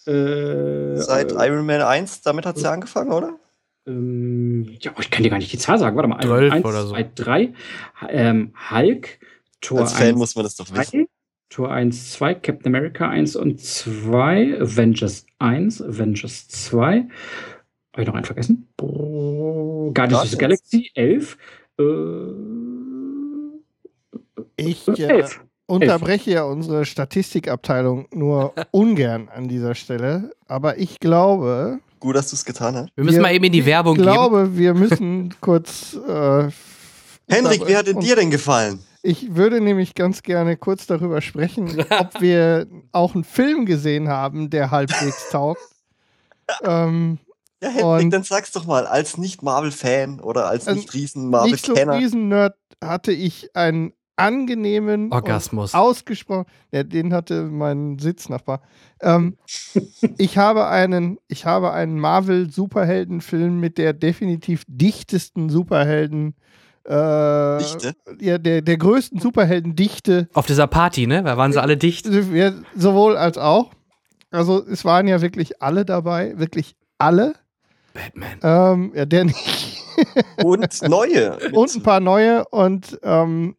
Äh, 0.06 0.98
Seit 0.98 1.32
äh, 1.32 1.48
Iron 1.48 1.66
Man 1.66 1.82
1, 1.82 2.22
damit 2.22 2.46
hat 2.46 2.58
es 2.58 2.64
ja 2.64 2.72
angefangen, 2.72 3.12
oder? 3.12 3.40
Ähm, 3.86 4.78
ja, 4.80 4.94
ich 5.00 5.12
kann 5.12 5.24
dir 5.24 5.30
gar 5.30 5.38
nicht 5.38 5.52
die 5.52 5.58
Zahl 5.58 5.78
sagen. 5.78 5.96
Warte 5.96 6.10
mal. 6.10 6.22
12 6.22 6.54
1, 6.54 6.66
oder 6.66 6.84
so. 6.84 6.94
2, 6.94 7.12
3. 7.16 7.54
Ähm, 8.10 8.54
Hulk, 8.72 9.20
Tor 9.62 9.82
Als 9.82 9.94
Fan 9.94 10.10
1, 10.10 10.18
muss 10.18 10.36
man 10.36 10.44
das 10.44 10.56
doch 10.56 10.74
wissen. 10.74 11.08
Tor 11.50 11.72
1, 11.72 12.14
2, 12.14 12.36
Captain 12.36 12.76
America 12.76 13.08
1 13.10 13.36
und 13.36 13.62
2, 13.62 14.60
Avengers 14.60 15.26
1, 15.40 15.82
Avengers 15.82 16.48
2. 16.48 17.08
Habe 17.94 18.02
ich 18.02 18.08
noch 18.08 18.16
einen 18.16 18.26
vergessen? 18.26 18.68
Guardians 18.78 20.24
of 20.24 20.30
the 20.30 20.38
Galaxy 20.38 20.90
11. 20.96 21.38
Äh, 21.80 21.84
ich 24.56 24.88
äh, 24.88 25.04
11. 25.04 25.42
unterbreche 25.68 26.32
ja 26.32 26.44
unsere 26.44 26.86
Statistikabteilung 26.86 28.08
nur 28.14 28.54
ungern 28.72 29.30
an 29.30 29.48
dieser 29.48 29.76
Stelle, 29.76 30.32
aber 30.48 30.80
ich 30.80 31.00
glaube, 31.00 31.80
Gut, 32.04 32.18
dass 32.18 32.30
du 32.30 32.36
es 32.36 32.44
getan 32.44 32.76
hast. 32.76 32.90
Wir 32.96 33.06
müssen 33.06 33.16
wir, 33.16 33.22
mal 33.22 33.34
eben 33.34 33.46
in 33.46 33.54
die 33.54 33.66
Werbung 33.66 33.96
gehen. 33.96 34.04
Ich 34.04 34.12
glaube, 34.12 34.44
geben. 34.44 34.58
wir 34.58 34.74
müssen 34.74 35.34
kurz. 35.40 35.94
Äh, 35.94 36.50
Henrik, 37.30 37.66
wie 37.66 37.78
hat 37.78 37.88
es 37.88 37.98
dir 37.98 38.18
denn 38.18 38.30
gefallen? 38.30 38.80
Ich 39.04 39.36
würde 39.36 39.62
nämlich 39.62 39.96
ganz 39.96 40.22
gerne 40.22 40.58
kurz 40.58 40.86
darüber 40.86 41.22
sprechen, 41.22 41.80
ob 41.98 42.20
wir 42.20 42.68
auch 42.92 43.16
einen 43.16 43.24
Film 43.24 43.66
gesehen 43.66 44.10
haben, 44.10 44.50
der 44.50 44.70
halbwegs 44.70 45.30
taugt. 45.32 45.62
ähm, 46.64 47.20
ja, 47.62 47.70
Henrik, 47.70 48.12
dann 48.12 48.24
sag's 48.24 48.52
doch 48.52 48.66
mal, 48.66 48.86
als 48.86 49.18
Nicht-Marvel-Fan 49.18 50.20
oder 50.20 50.48
als 50.48 50.66
Nicht-Riesen-Marvel-Kenner. 50.66 51.94
Nicht 51.94 52.10
so 52.10 52.18
Riesen-Nerd 52.20 52.58
hatte 52.84 53.14
ich 53.14 53.56
einen 53.56 53.94
angenehmen 54.16 55.12
Orgasmus. 55.12 55.74
ausgesprochen. 55.74 56.46
Ja, 56.72 56.84
den 56.84 57.14
hatte 57.14 57.44
mein 57.44 57.98
Sitznachbar. 58.00 58.62
Ähm, 59.02 59.38
ich 60.18 60.38
habe 60.38 60.68
einen, 60.68 61.18
ich 61.28 61.46
habe 61.46 61.72
einen 61.72 62.00
Marvel-Superheldenfilm 62.00 63.60
mit 63.60 63.78
der 63.78 63.94
definitiv 63.94 64.64
dichtesten 64.68 65.50
Superhelden. 65.50 66.36
Äh, 66.86 67.58
Dichte? 67.60 67.96
Ja, 68.20 68.38
der, 68.38 68.62
der 68.62 68.78
größten 68.78 69.20
Superheldendichte. 69.20 70.28
Auf 70.34 70.46
dieser 70.46 70.68
Party, 70.68 71.08
ne? 71.08 71.24
Da 71.24 71.38
waren 71.38 71.54
sie 71.54 71.62
alle 71.62 71.78
dicht. 71.78 72.08
Ja, 72.34 72.52
sowohl 72.76 73.18
als 73.18 73.38
auch. 73.38 73.72
Also 74.32 74.66
es 74.68 74.84
waren 74.84 75.08
ja 75.08 75.22
wirklich 75.22 75.62
alle 75.62 75.86
dabei, 75.86 76.38
wirklich 76.38 76.76
alle. 76.98 77.36
Batman. 77.94 78.40
Ähm, 78.42 78.92
ja, 78.96 79.06
der 79.06 79.26
nicht. 79.26 79.84
Und 80.44 80.90
neue. 80.90 81.38
und 81.54 81.76
ein 81.76 81.84
paar 81.84 82.00
neue. 82.00 82.46
Und 82.50 83.00
ähm, 83.04 83.56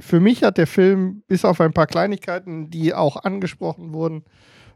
für 0.00 0.20
mich 0.20 0.42
hat 0.42 0.58
der 0.58 0.66
Film 0.66 1.22
bis 1.28 1.44
auf 1.44 1.60
ein 1.60 1.72
paar 1.72 1.86
Kleinigkeiten, 1.86 2.70
die 2.70 2.94
auch 2.94 3.16
angesprochen 3.22 3.92
wurden, 3.92 4.24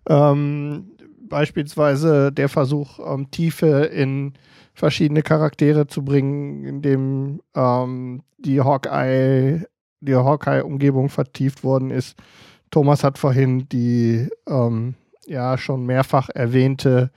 ähm, 0.08 0.92
beispielsweise 1.28 2.32
der 2.32 2.48
Versuch, 2.48 2.98
ähm, 3.04 3.30
Tiefe 3.30 3.84
in 3.84 4.34
verschiedene 4.74 5.22
Charaktere 5.22 5.86
zu 5.86 6.04
bringen, 6.04 6.64
indem 6.64 7.40
ähm, 7.54 8.22
die 8.38 8.60
Hawkeye, 8.60 9.64
die 10.00 10.14
Hawkeye-Umgebung 10.14 11.08
vertieft 11.08 11.64
worden 11.64 11.90
ist. 11.90 12.16
Thomas 12.70 13.02
hat 13.02 13.18
vorhin 13.18 13.68
die 13.68 14.28
ähm, 14.48 14.94
ja 15.26 15.58
schon 15.58 15.84
mehrfach 15.84 16.28
erwähnte 16.30 17.10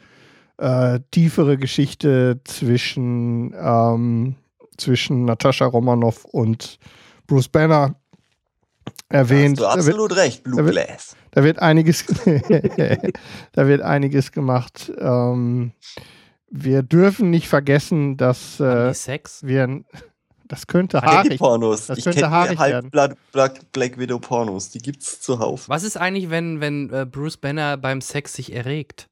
äh, 0.58 1.00
tiefere 1.12 1.58
Geschichte 1.58 2.42
zwischen, 2.44 3.54
ähm, 3.60 4.36
zwischen 4.78 5.26
Natascha 5.26 5.66
Romanoff 5.66 6.26
und 6.26 6.80
Bruce 7.32 7.48
Banner 7.48 7.96
erwähnt. 9.08 9.58
Da 9.58 9.70
hast 9.70 9.76
du 9.76 9.80
absolut 9.92 10.10
wird, 10.10 10.20
recht, 10.20 10.44
Blue 10.44 10.62
Glass. 10.66 11.16
Da 11.32 11.46
wird 11.46 11.60
einiges, 11.60 12.06
da 13.54 13.68
wird 13.68 13.82
einiges 13.82 14.34
gemacht. 14.34 14.92
Ähm, 15.00 15.72
wir 16.50 16.84
dürfen 16.84 17.30
nicht 17.30 17.48
vergessen, 17.48 18.18
dass 18.18 18.60
äh, 18.60 18.94
Sex? 18.94 19.44
wir 19.46 19.82
das 20.50 20.68
könnte 20.68 21.02
haarig 21.02 21.40
Pornos. 21.40 21.88
Das 21.88 22.00
ich 22.00 22.04
könnte 22.04 22.30
haarig 22.30 22.60
halb 22.60 22.92
Black, 22.92 23.16
Black, 23.32 23.72
Black, 23.72 23.98
Widow 23.98 24.20
Pornos. 24.20 24.70
Die 24.72 24.80
gibt's 24.80 25.22
zuhauf. 25.22 25.70
Was 25.70 25.84
ist 25.84 25.96
eigentlich, 25.96 26.30
wenn, 26.30 26.60
wenn 26.60 26.90
äh, 26.90 27.06
Bruce 27.10 27.38
Banner 27.38 27.78
beim 27.78 28.02
Sex 28.02 28.34
sich 28.34 28.54
erregt? 28.54 29.08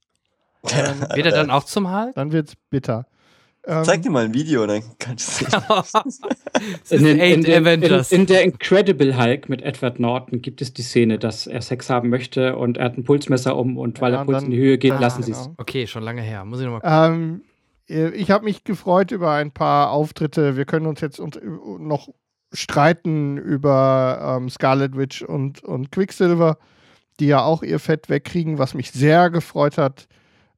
Ähm, 0.70 1.00
wird 1.16 1.26
er 1.26 1.32
dann 1.32 1.52
auch 1.52 1.64
zum 1.64 1.90
Halt? 1.90 2.18
Dann 2.18 2.34
wird's 2.34 2.56
bitter. 2.70 3.06
Ähm, 3.66 3.84
Zeig 3.84 4.02
dir 4.02 4.10
mal 4.10 4.26
ein 4.26 4.34
Video, 4.34 4.66
dann 4.66 4.82
kannst 5.00 5.42
du 5.42 5.46
es 6.84 6.92
in, 6.92 7.06
in, 7.06 7.44
in, 7.44 7.84
in, 7.84 8.26
der 8.26 8.44
Incredible 8.44 9.18
Hulk 9.18 9.50
mit 9.50 9.62
Edward 9.62 10.00
Norton 10.00 10.42
gibt 10.42 10.62
es 10.62 10.74
die 10.74 10.82
Szene, 10.82 11.20
dass 11.20 11.46
er 11.46 11.62
Sex 11.62 11.90
haben 11.90 12.10
möchte 12.10 12.56
und 12.56 12.78
er 12.78 12.86
hat 12.86 12.98
ein 12.98 13.04
Pulsmesser 13.04 13.58
um 13.58 13.78
und 13.78 14.00
weil 14.02 14.14
ja, 14.14 14.20
der 14.20 14.26
Puls 14.26 14.44
in 14.44 14.52
die 14.52 14.58
Höhe 14.58 14.78
geht, 14.78 14.98
lassen 15.00 15.24
sie 15.24 15.32
es. 15.32 15.44
Genau. 15.44 15.56
Okay, 15.58 15.88
schon 15.88 16.04
lange 16.04 16.22
her. 16.22 16.46
Muss 16.46 16.60
ich 16.60 16.66
nochmal 16.66 16.82
gucken. 16.82 17.42
Ähm, 17.90 18.14
ich 18.14 18.32
habe 18.32 18.46
mich 18.46 18.64
gefreut 18.64 19.12
über 19.12 19.32
ein 19.34 19.52
paar 19.52 19.92
Auftritte. 19.92 20.56
Wir 20.56 20.66
können 20.66 20.86
uns 20.86 21.02
jetzt 21.02 21.20
noch 21.80 22.10
streiten 22.54 23.38
über 23.38 24.38
ähm, 24.38 24.50
Scarlet 24.50 24.96
Witch 24.96 25.22
und, 25.24 25.64
und 25.64 25.92
Quicksilver, 25.92 26.58
die 27.20 27.28
ja 27.28 27.42
auch 27.42 27.64
ihr 27.64 27.80
Fett 27.80 28.10
wegkriegen, 28.10 28.58
was 28.58 28.74
mich 28.74 28.92
sehr 28.92 29.30
gefreut 29.30 29.78
hat. 29.78 30.08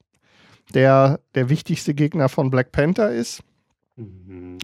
der 0.74 1.18
der 1.34 1.48
wichtigste 1.48 1.94
Gegner 1.94 2.28
von 2.28 2.50
Black 2.50 2.70
Panther 2.70 3.10
ist. 3.10 3.42
Mhm. 3.96 4.58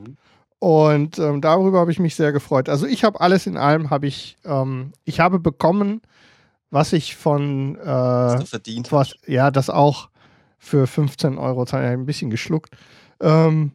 Und 0.59 1.19
ähm, 1.19 1.41
darüber 1.41 1.81
habe 1.81 1.93
ich 1.93 1.99
mich 1.99 2.15
sehr 2.15 2.33
gefreut. 2.33 2.69
Also 2.69 2.87
ich 2.87 3.05
habe 3.05 3.23
alles 3.23 3.47
in 3.47 3.57
allem, 3.57 3.89
habe 3.89 4.07
ich, 4.07 4.37
ähm, 4.45 4.93
ich 5.07 5.19
habe 5.19 5.39
bekommen, 5.39 6.03
was 6.71 6.93
ich 6.93 7.17
von 7.17 7.77
äh, 7.77 7.87
was 7.87 8.41
du 8.41 8.47
verdient 8.47 8.93
was, 8.93 9.15
ja, 9.27 9.51
das 9.51 9.71
auch 9.71 10.09
für 10.59 10.87
15 10.87 11.39
Euro 11.39 11.65
ein 11.73 12.07
bisschen 12.07 12.31
geschluckt. 12.31 12.77
Ähm, 13.21 13.73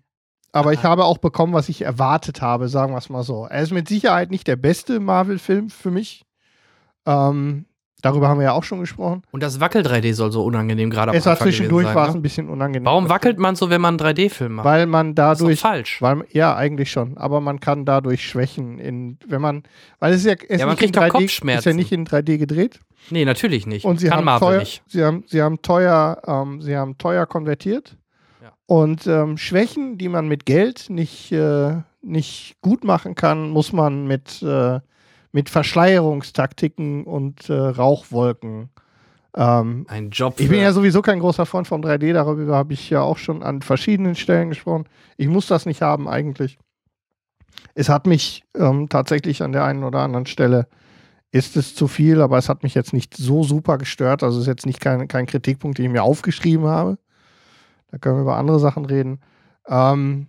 aber 0.52 0.72
ich 0.72 0.84
habe 0.84 1.04
auch 1.04 1.18
bekommen, 1.18 1.52
was 1.52 1.68
ich 1.68 1.82
erwartet 1.82 2.42
habe, 2.42 2.70
sagen 2.70 2.94
wir 2.94 3.00
es 3.00 3.10
mal 3.10 3.24
so. 3.24 3.46
Er 3.46 3.62
ist 3.62 3.74
mit 3.74 3.90
Sicherheit 3.90 4.32
nicht 4.32 4.48
der 4.48 4.56
beste 4.56 5.02
Marvel-Film 5.02 5.70
für 5.70 5.92
mich. 5.92 6.26
Ähm, 7.06 7.66
darüber 8.02 8.28
haben 8.28 8.40
wir 8.40 8.46
ja 8.46 8.52
auch 8.54 8.64
schon 8.64 8.80
gesprochen. 8.80 9.24
Und 9.32 9.42
das 9.42 9.60
Wackel-3D 9.60 10.14
soll 10.14 10.32
so 10.32 10.44
unangenehm 10.44 10.90
gerade 10.90 11.12
am 11.12 11.18
Es 11.18 11.26
war 11.26 11.38
zwischendurch 11.38 11.94
war 11.94 12.08
es 12.08 12.14
ne? 12.14 12.20
ein 12.20 12.22
bisschen 12.22 12.50
unangenehm. 12.50 12.86
Warum 12.86 13.10
wackelt 13.10 13.40
man 13.40 13.56
so, 13.56 13.70
wenn 13.70 13.82
man 13.82 14.00
einen 14.00 14.16
3D-Film 14.16 14.54
macht? 14.54 14.66
Weil 14.66 14.86
man 14.86 15.16
dadurch. 15.16 15.50
Das 15.50 15.56
ist 15.56 15.62
falsch. 15.62 16.02
Weil, 16.02 16.26
ja, 16.32 16.56
eigentlich 16.56 16.92
schon. 16.92 17.18
Aber 17.18 17.42
man 17.42 17.60
kann 17.60 17.86
dadurch 17.86 18.28
schwächen, 18.28 18.80
in, 18.80 19.18
wenn 19.28 19.42
man. 19.42 19.64
Weil 20.00 20.14
es 20.14 20.26
ist 20.26 20.28
ja. 20.28 20.36
Es 20.48 20.60
ja, 20.60 20.68
man 20.68 20.78
kriegt 20.78 20.98
3D, 20.98 21.10
Kopfschmerzen. 21.10 21.60
Ist 21.60 21.66
ja 21.66 21.74
nicht 21.74 21.92
in 21.92 22.06
3D 22.06 22.38
gedreht. 22.38 22.80
Nee, 23.10 23.26
natürlich 23.26 23.68
nicht. 23.68 23.86
Und 23.86 24.00
sie 24.00 24.08
Kann 24.08 24.20
haben 24.20 24.26
Marvel 24.26 24.48
teuer, 24.48 24.60
nicht. 24.60 24.84
Sie 24.88 25.04
haben, 25.04 25.24
sie 25.28 25.42
haben 25.42 25.62
teuer, 25.62 26.22
ähm, 26.26 26.62
sie 26.62 26.76
haben 26.76 26.98
teuer 26.98 27.26
konvertiert. 27.26 27.98
Ja. 28.42 28.52
Und 28.66 29.06
ähm, 29.08 29.38
Schwächen, 29.38 29.98
die 29.98 30.10
man 30.10 30.28
mit 30.28 30.46
Geld 30.46 30.90
nicht, 30.90 31.32
äh, 31.32 31.78
nicht 32.02 32.58
gut 32.62 32.84
machen 32.84 33.16
kann, 33.16 33.50
muss 33.50 33.74
man 33.74 34.08
mit, 34.08 34.42
äh, 34.42 34.80
mit 35.36 35.50
Verschleierungstaktiken 35.50 37.04
und 37.04 37.50
äh, 37.50 37.54
Rauchwolken. 37.54 38.70
Ähm, 39.36 39.86
Ein 39.90 40.10
Job. 40.10 40.40
Ich 40.40 40.48
bin 40.48 40.62
ja 40.62 40.72
sowieso 40.72 41.02
kein 41.02 41.20
großer 41.20 41.46
Freund 41.46 41.68
von 41.68 41.84
3D, 41.84 42.14
darüber 42.14 42.56
habe 42.56 42.72
ich 42.72 42.90
ja 42.90 43.02
auch 43.02 43.18
schon 43.18 43.44
an 43.44 43.62
verschiedenen 43.62 44.16
Stellen 44.16 44.48
gesprochen. 44.48 44.86
Ich 45.18 45.28
muss 45.28 45.48
das 45.48 45.66
nicht 45.66 45.82
haben 45.82 46.08
eigentlich. 46.08 46.58
Es 47.74 47.90
hat 47.90 48.08
mich 48.08 48.46
ähm, 48.56 48.88
tatsächlich 48.88 49.44
an 49.44 49.52
der 49.52 49.66
einen 49.66 49.84
oder 49.84 50.00
anderen 50.00 50.26
Stelle 50.26 50.70
ist 51.32 51.58
es 51.58 51.76
zu 51.76 51.90
viel, 51.90 52.22
aber 52.22 52.38
es 52.38 52.48
hat 52.48 52.64
mich 52.64 52.74
jetzt 52.74 52.94
nicht 52.94 53.18
so 53.18 53.44
super 53.44 53.78
gestört. 53.78 54.24
Also 54.24 54.38
es 54.38 54.44
ist 54.44 54.48
jetzt 54.48 54.66
nicht 54.66 54.80
kein, 54.80 55.10
kein 55.10 55.26
Kritikpunkt, 55.26 55.78
den 55.78 55.88
ich 55.88 55.92
mir 55.92 56.04
aufgeschrieben 56.04 56.68
habe. 56.68 56.98
Da 57.90 57.98
können 57.98 58.16
wir 58.16 58.22
über 58.22 58.38
andere 58.38 58.62
Sachen 58.62 58.86
reden. 58.86 59.20
Ähm, 59.68 60.28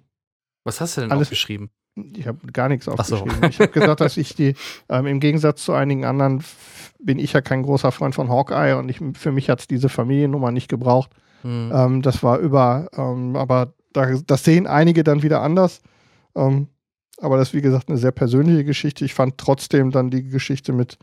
Was 0.65 0.81
hast 0.81 0.97
du 0.97 1.03
denn 1.03 1.13
alles, 1.13 1.29
aufgeschrieben? 1.29 1.71
Ich 2.15 2.27
habe 2.27 2.39
gar 2.53 2.69
nichts 2.69 2.89
aufgeschrieben. 2.89 3.37
So. 3.41 3.49
ich 3.49 3.61
habe 3.61 3.73
gesagt, 3.73 4.01
dass 4.01 4.17
ich 4.17 4.35
die, 4.35 4.55
ähm, 4.89 5.07
im 5.07 5.21
Gegensatz 5.21 5.65
zu 5.65 5.73
einigen 5.73 6.05
anderen, 6.05 6.45
bin 6.99 7.19
ich 7.19 7.33
ja 7.33 7.41
kein 7.41 7.63
großer 7.63 7.93
Freund 7.93 8.15
von 8.15 8.29
Hawkeye 8.29 8.77
und 8.77 8.89
ich, 8.89 9.01
für 9.15 9.33
mich 9.33 9.49
hat 9.49 9.61
es 9.61 9.67
diese 9.67 9.89
Familiennummer 9.89 10.51
nicht 10.51 10.69
gebraucht. 10.69 11.11
Hm. 11.43 11.73
Ähm, 11.75 12.03
das 12.03 12.23
war 12.23 12.39
über, 12.39 12.89
ähm, 12.97 13.37
aber 13.37 13.73
da, 13.93 14.15
das 14.27 14.45
sehen 14.45 14.67
einige 14.67 15.05
dann 15.05 15.23
wieder 15.23 15.43
anders. 15.43 15.81
Ähm, 16.35 16.69
aber 17.19 17.39
das 17.39 17.49
ist, 17.49 17.55
wie 17.55 17.63
gesagt, 17.63 17.89
eine 17.89 17.99
sehr 17.99 18.13
persönliche 18.13 18.65
Geschichte. 18.65 19.05
Ich 19.05 19.15
fand 19.15 19.39
trotzdem 19.39 19.91
dann 19.91 20.11
die 20.11 20.25
Geschichte 20.25 20.73
mit, 20.73 20.99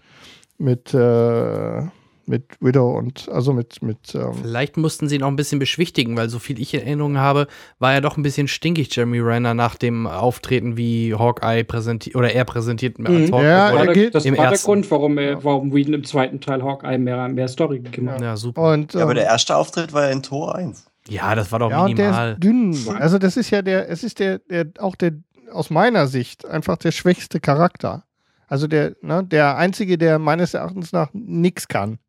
mit, 0.59 0.93
äh, 0.93 1.81
mit 2.25 2.45
Widow 2.59 2.97
und 2.97 3.29
also 3.29 3.53
mit. 3.53 3.81
mit 3.81 4.15
ähm 4.15 4.33
Vielleicht 4.41 4.77
mussten 4.77 5.07
sie 5.07 5.15
ihn 5.15 5.23
auch 5.23 5.27
ein 5.27 5.35
bisschen 5.35 5.59
beschwichtigen, 5.59 6.15
weil 6.17 6.29
so 6.29 6.39
viel 6.39 6.59
ich 6.59 6.73
in 6.73 6.81
Erinnerung 6.81 7.17
habe, 7.17 7.47
war 7.79 7.93
er 7.93 8.01
doch 8.01 8.17
ein 8.17 8.23
bisschen 8.23 8.47
stinkig, 8.47 8.95
Jeremy 8.95 9.19
Renner, 9.19 9.53
nach 9.53 9.75
dem 9.75 10.07
Auftreten, 10.07 10.77
wie 10.77 11.13
Hawkeye 11.13 11.63
präsentiert 11.63 12.15
oder 12.15 12.33
er 12.33 12.45
präsentiert 12.45 12.99
mhm. 12.99 13.07
als 13.07 13.31
Hawkeye. 13.31 13.47
Ja, 13.47 13.69
er 13.71 13.93
geht, 13.93 14.15
das 14.15 14.25
war 14.25 14.49
der 14.49 14.57
Grund, 14.57 14.89
warum, 14.91 15.17
er, 15.17 15.43
warum 15.43 15.73
Whedon 15.73 15.93
im 15.93 16.03
zweiten 16.03 16.39
Teil 16.41 16.63
Hawkeye 16.63 16.97
mehr, 16.97 17.27
mehr 17.29 17.47
Story 17.47 17.79
gegeben 17.79 18.09
hat. 18.09 18.21
Ja, 18.21 18.37
super. 18.37 18.73
Und, 18.73 18.93
ähm, 18.93 18.99
ja, 18.99 19.05
aber 19.05 19.13
der 19.13 19.25
erste 19.25 19.55
Auftritt 19.55 19.93
war 19.93 20.05
ja 20.05 20.11
in 20.11 20.23
Tor 20.23 20.55
1. 20.55 20.85
Ja, 21.09 21.35
das 21.35 21.51
war 21.51 21.59
doch 21.59 21.69
ja, 21.69 21.83
minimal. 21.83 22.33
Und 22.33 22.43
der 22.43 22.69
ist 22.71 22.87
dünn. 22.87 22.95
Also 22.97 23.17
das 23.17 23.37
ist 23.37 23.49
ja 23.49 23.61
der, 23.61 23.89
es 23.89 24.03
ist 24.03 24.19
der, 24.19 24.39
der 24.39 24.67
auch 24.79 24.95
der 24.95 25.13
aus 25.51 25.69
meiner 25.69 26.07
Sicht 26.07 26.45
einfach 26.47 26.77
der 26.77 26.91
schwächste 26.91 27.39
Charakter. 27.39 28.03
Also 28.47 28.67
der, 28.67 28.95
ne, 29.01 29.23
der 29.23 29.57
einzige, 29.57 29.97
der 29.97 30.19
meines 30.19 30.53
Erachtens 30.53 30.91
nach 30.91 31.09
nichts 31.13 31.67
kann. 31.67 31.99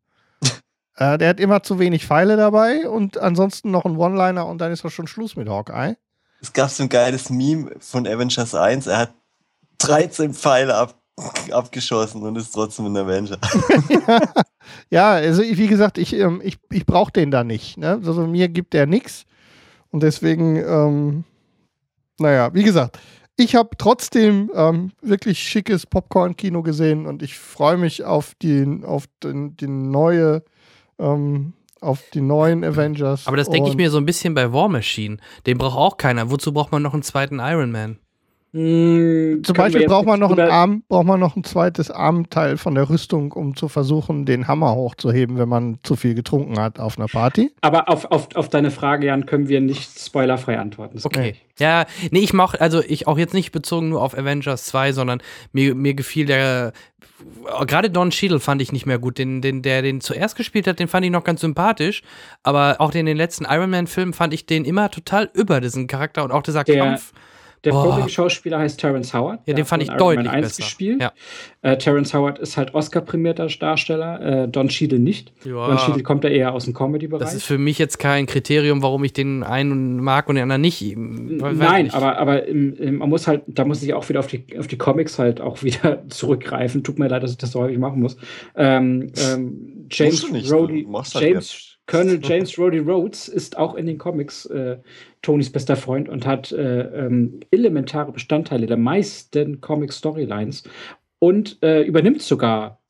Äh, 0.97 1.18
der 1.18 1.28
hat 1.28 1.40
immer 1.40 1.62
zu 1.62 1.78
wenig 1.78 2.06
Pfeile 2.06 2.36
dabei 2.36 2.89
und 2.89 3.18
ansonsten 3.18 3.70
noch 3.70 3.84
ein 3.84 3.97
One-Liner 3.97 4.47
und 4.47 4.58
dann 4.58 4.73
ist 4.73 4.84
auch 4.84 4.90
schon 4.90 5.06
Schluss 5.06 5.36
mit 5.36 5.48
Hawkeye. 5.48 5.97
Es 6.40 6.52
gab 6.52 6.70
so 6.70 6.82
ein 6.82 6.89
geiles 6.89 7.31
Meme 7.31 7.73
von 7.81 8.06
Avengers 8.06 8.55
1. 8.55 8.86
Er 8.86 8.98
hat 8.98 9.14
13 9.78 10.34
Pfeile 10.34 10.74
ab, 10.74 10.94
abgeschossen 11.50 12.23
und 12.23 12.36
ist 12.36 12.52
trotzdem 12.52 12.86
ein 12.86 12.97
Avenger. 12.97 13.39
ja, 14.90 15.12
also 15.12 15.42
wie 15.42 15.66
gesagt, 15.66 15.98
ich, 15.98 16.14
ähm, 16.14 16.40
ich, 16.44 16.58
ich 16.70 16.86
brauche 16.86 17.12
den 17.12 17.31
da 17.31 17.44
nicht. 17.44 17.78
Ne? 17.78 18.00
Also 18.05 18.26
mir 18.26 18.48
gibt 18.48 18.74
der 18.74 18.86
nichts. 18.86 19.24
Und 19.90 20.02
deswegen, 20.02 20.56
ähm, 20.56 21.24
naja, 22.18 22.52
wie 22.52 22.64
gesagt, 22.64 22.98
ich 23.36 23.56
habe 23.56 23.70
trotzdem 23.78 24.50
ähm, 24.55 24.92
wirklich 25.02 25.40
schickes 25.40 25.86
Popcorn-Kino 25.86 26.62
gesehen 26.62 27.06
und 27.06 27.23
ich 27.23 27.39
freue 27.39 27.76
mich 27.76 28.05
auf 28.05 28.34
die, 28.40 28.82
auf 28.84 29.06
den, 29.23 29.56
die 29.56 29.66
neue, 29.66 30.44
ähm, 30.98 31.52
auf 31.81 32.02
die 32.12 32.20
neuen 32.20 32.64
Avengers. 32.64 33.26
Aber 33.26 33.36
das 33.36 33.50
denke 33.50 33.68
ich 33.68 33.76
mir 33.76 33.90
so 33.90 33.98
ein 33.98 34.06
bisschen 34.06 34.34
bei 34.34 34.52
War 34.52 34.68
Machine. 34.68 35.18
Den 35.47 35.58
braucht 35.58 35.76
auch 35.76 35.97
keiner. 35.97 36.31
Wozu 36.31 36.52
braucht 36.52 36.73
man 36.73 36.82
noch 36.82 36.94
einen 36.94 37.02
zweiten 37.02 37.39
Iron 37.40 37.70
Man? 37.70 37.98
Hm, 38.55 39.42
Zum 39.42 39.56
Beispiel 39.56 39.84
braucht 39.84 40.06
man, 40.06 40.20
noch 40.20 40.31
einen 40.31 40.48
Arm, 40.48 40.84
braucht 40.89 41.06
man 41.06 41.18
noch 41.18 41.34
ein 41.34 41.42
zweites 41.42 41.90
Armteil 41.90 42.56
von 42.56 42.76
der 42.76 42.89
Rüstung, 42.89 43.32
um 43.32 43.56
zu 43.56 43.66
versuchen, 43.66 44.26
den 44.26 44.47
Hammer 44.47 44.76
hochzuheben, 44.76 45.39
wenn 45.39 45.48
man 45.48 45.81
zu 45.82 45.97
viel 45.97 46.14
getrunken 46.14 46.60
hat 46.60 46.78
auf 46.78 46.97
einer 46.97 47.08
Party. 47.08 47.50
Aber 47.62 47.89
auf, 47.89 48.05
auf, 48.12 48.28
auf 48.36 48.48
deine 48.48 48.70
Frage, 48.70 49.08
Jan, 49.08 49.26
können 49.26 49.48
wir 49.48 49.60
nicht 49.60 49.98
spoilerfrei 49.98 50.60
antworten. 50.60 51.00
Okay. 51.02 51.34
Ja, 51.58 51.86
nee, 52.12 52.20
ich 52.20 52.32
mach, 52.32 52.55
also 52.55 52.81
ich 52.81 53.08
auch 53.08 53.18
jetzt 53.18 53.34
nicht 53.34 53.50
bezogen 53.50 53.89
nur 53.89 54.00
auf 54.00 54.16
Avengers 54.16 54.66
2, 54.66 54.92
sondern 54.92 55.20
mir, 55.50 55.74
mir 55.74 55.94
gefiel 55.94 56.26
der 56.26 56.73
gerade 57.67 57.91
Don 57.91 58.10
Cheadle 58.10 58.41
fand 58.41 58.60
ich 58.62 58.73
nicht 58.73 58.86
mehr 58.86 58.99
gut. 58.99 59.18
Den, 59.18 59.41
den, 59.41 59.62
der 59.62 59.83
den 59.83 60.01
zuerst 60.01 60.36
gespielt 60.36 60.67
hat, 60.67 60.78
den 60.78 60.89
fand 60.89 61.05
ich 61.05 61.12
noch 61.12 61.25
ganz 61.25 61.41
sympathisch. 61.41 62.02
Aber 62.43 62.76
auch 62.78 62.93
in 62.94 63.07
den 63.07 63.17
letzten 63.17 63.44
Iron 63.44 63.70
Man-Filmen 63.70 64.12
fand 64.12 64.34
ich 64.34 64.47
den 64.47 64.65
immer 64.65 64.91
total 64.91 65.31
über 65.34 65.60
diesen 65.60 65.86
Charakter 65.86 66.25
und 66.25 66.33
auch 66.33 66.43
dieser 66.43 66.65
der, 66.65 66.78
Kampf. 66.78 67.12
Der 67.65 67.70
Profi-Schauspieler 67.70 68.59
heißt 68.59 68.78
Terrence 68.78 69.15
Howard. 69.15 69.41
Ja, 69.47 69.55
den 69.55 69.65
fand 69.65 69.83
ich 69.83 69.91
deutlich 69.91 70.26
Man 70.26 70.34
1 70.34 70.47
besser. 70.49 70.62
gespielt. 70.62 71.02
Ja. 71.02 71.12
Äh, 71.62 71.78
Terrence 71.78 72.12
Howard 72.15 72.39
ist 72.39 72.57
halt 72.57 72.75
Oscar-prämierter 72.75 73.47
Darsteller, 73.47 74.44
äh, 74.44 74.49
Don 74.49 74.68
Cheadle 74.68 74.99
nicht. 74.99 75.33
Ja. 75.44 75.67
Don 75.67 75.76
Cheadle 75.78 76.02
kommt 76.02 76.25
da 76.25 76.28
eher 76.28 76.52
aus 76.52 76.65
dem 76.65 76.75
Comedy-Bereich. 76.75 77.25
Das 77.25 77.34
ist 77.34 77.44
für 77.44 77.59
mich 77.59 77.78
jetzt 77.78 77.99
kein 77.99 78.26
Kriterium, 78.26 78.83
warum 78.83 79.05
ich 79.05 79.12
den 79.12 79.43
einen 79.43 79.99
mag 80.01 80.28
und 80.28 80.36
den 80.36 80.43
anderen 80.43 80.62
nicht. 80.62 80.83
Nein, 80.97 81.84
nicht. 81.84 81.94
aber, 81.94 82.18
aber 82.18 82.47
im, 82.47 82.75
im, 82.76 82.99
man 82.99 83.09
muss 83.09 83.26
halt, 83.26 83.43
da 83.47 83.65
muss 83.65 83.83
ich 83.83 83.94
auch 83.94 84.09
wieder 84.09 84.20
auf 84.20 84.26
die, 84.26 84.44
auf 84.59 84.67
die 84.67 84.78
Comics 84.78 85.18
halt 85.18 85.41
auch 85.41 85.62
wieder 85.62 86.09
zurückgreifen. 86.09 86.83
Tut 86.84 86.99
mir 86.99 87.09
leid, 87.09 87.23
dass 87.23 87.33
ich 87.33 87.39
das 87.39 87.52
so 87.52 87.60
häufig 87.60 87.78
machen 87.78 88.01
muss. 88.01 88.17
Ähm, 88.57 89.12
ähm, 89.17 89.86
James 89.91 90.25
Rhodey, 90.51 90.86
halt 90.91 91.15
James 91.15 91.74
Colonel 91.87 92.21
James 92.23 92.59
Rhodey 92.59 92.79
Rhodes 92.79 93.29
ist 93.29 93.57
auch 93.57 93.75
in 93.75 93.87
den 93.87 93.99
Comics 93.99 94.47
äh, 94.47 94.79
Tonys 95.23 95.51
bester 95.51 95.77
Freund 95.77 96.09
und 96.09 96.27
hat 96.27 96.53
äh, 96.53 96.81
ähm, 96.83 97.41
elementare 97.51 98.13
Bestandteile 98.13 98.67
der 98.67 98.77
meisten 98.77 99.61
Comic-Storylines. 99.61 100.65
und 101.19 101.63
äh, 101.63 101.83
übernimmt 101.83 102.23
sogar 102.23 102.81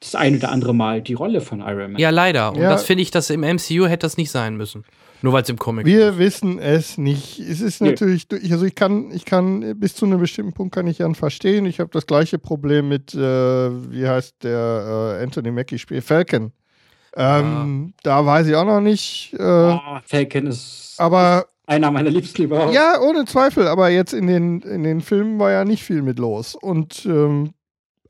das 0.00 0.14
ein 0.14 0.36
oder 0.36 0.50
andere 0.50 0.74
Mal 0.74 1.02
die 1.02 1.12
Rolle 1.14 1.40
von 1.42 1.60
Iron 1.60 1.92
Man. 1.92 2.00
Ja, 2.00 2.10
leider. 2.10 2.52
Und 2.52 2.58
ja. 2.60 2.70
das 2.70 2.84
finde 2.84 3.02
ich, 3.02 3.10
dass 3.10 3.28
im 3.28 3.40
MCU 3.40 3.86
hätte 3.86 4.06
das 4.06 4.16
nicht 4.16 4.30
sein 4.30 4.56
müssen. 4.56 4.84
Nur 5.22 5.34
weil 5.34 5.42
es 5.42 5.48
im 5.50 5.58
Comic 5.58 5.84
Wir 5.84 6.10
ist. 6.10 6.18
wissen 6.18 6.58
es 6.58 6.96
nicht. 6.96 7.38
Es 7.38 7.60
ist 7.60 7.82
natürlich, 7.82 8.26
nee. 8.30 8.50
also 8.50 8.64
ich 8.64 8.74
kann, 8.74 9.10
ich 9.12 9.26
kann, 9.26 9.78
bis 9.78 9.94
zu 9.94 10.06
einem 10.06 10.18
bestimmten 10.18 10.54
Punkt 10.54 10.74
kann 10.74 10.86
ich 10.86 10.98
Jan 10.98 11.14
verstehen. 11.14 11.66
Ich 11.66 11.78
habe 11.80 11.90
das 11.92 12.06
gleiche 12.06 12.38
Problem 12.38 12.88
mit, 12.88 13.14
äh, 13.14 13.18
wie 13.18 14.08
heißt 14.08 14.42
der 14.42 15.18
äh, 15.18 15.22
Anthony 15.22 15.50
Mackie 15.50 15.78
Spiel, 15.78 16.00
Falcon. 16.00 16.52
Ähm, 17.16 17.92
ja. 17.96 18.00
Da 18.02 18.26
weiß 18.26 18.46
ich 18.46 18.54
auch 18.54 18.64
noch 18.64 18.80
nicht. 18.80 19.34
Äh, 19.38 19.42
oh, 19.42 19.80
Falcon 20.06 20.46
ist 20.46 20.94
aber 20.98 21.46
einer 21.66 21.90
meiner 21.90 22.10
liebsten 22.10 22.42
überhaupt. 22.42 22.74
Ja, 22.74 23.00
ohne 23.00 23.24
Zweifel. 23.24 23.68
Aber 23.68 23.88
jetzt 23.88 24.12
in 24.12 24.26
den, 24.26 24.60
in 24.62 24.82
den 24.82 25.00
Filmen 25.00 25.38
war 25.38 25.50
ja 25.50 25.64
nicht 25.64 25.82
viel 25.84 26.02
mit 26.02 26.18
los. 26.18 26.54
Und 26.54 27.06
ähm, 27.06 27.54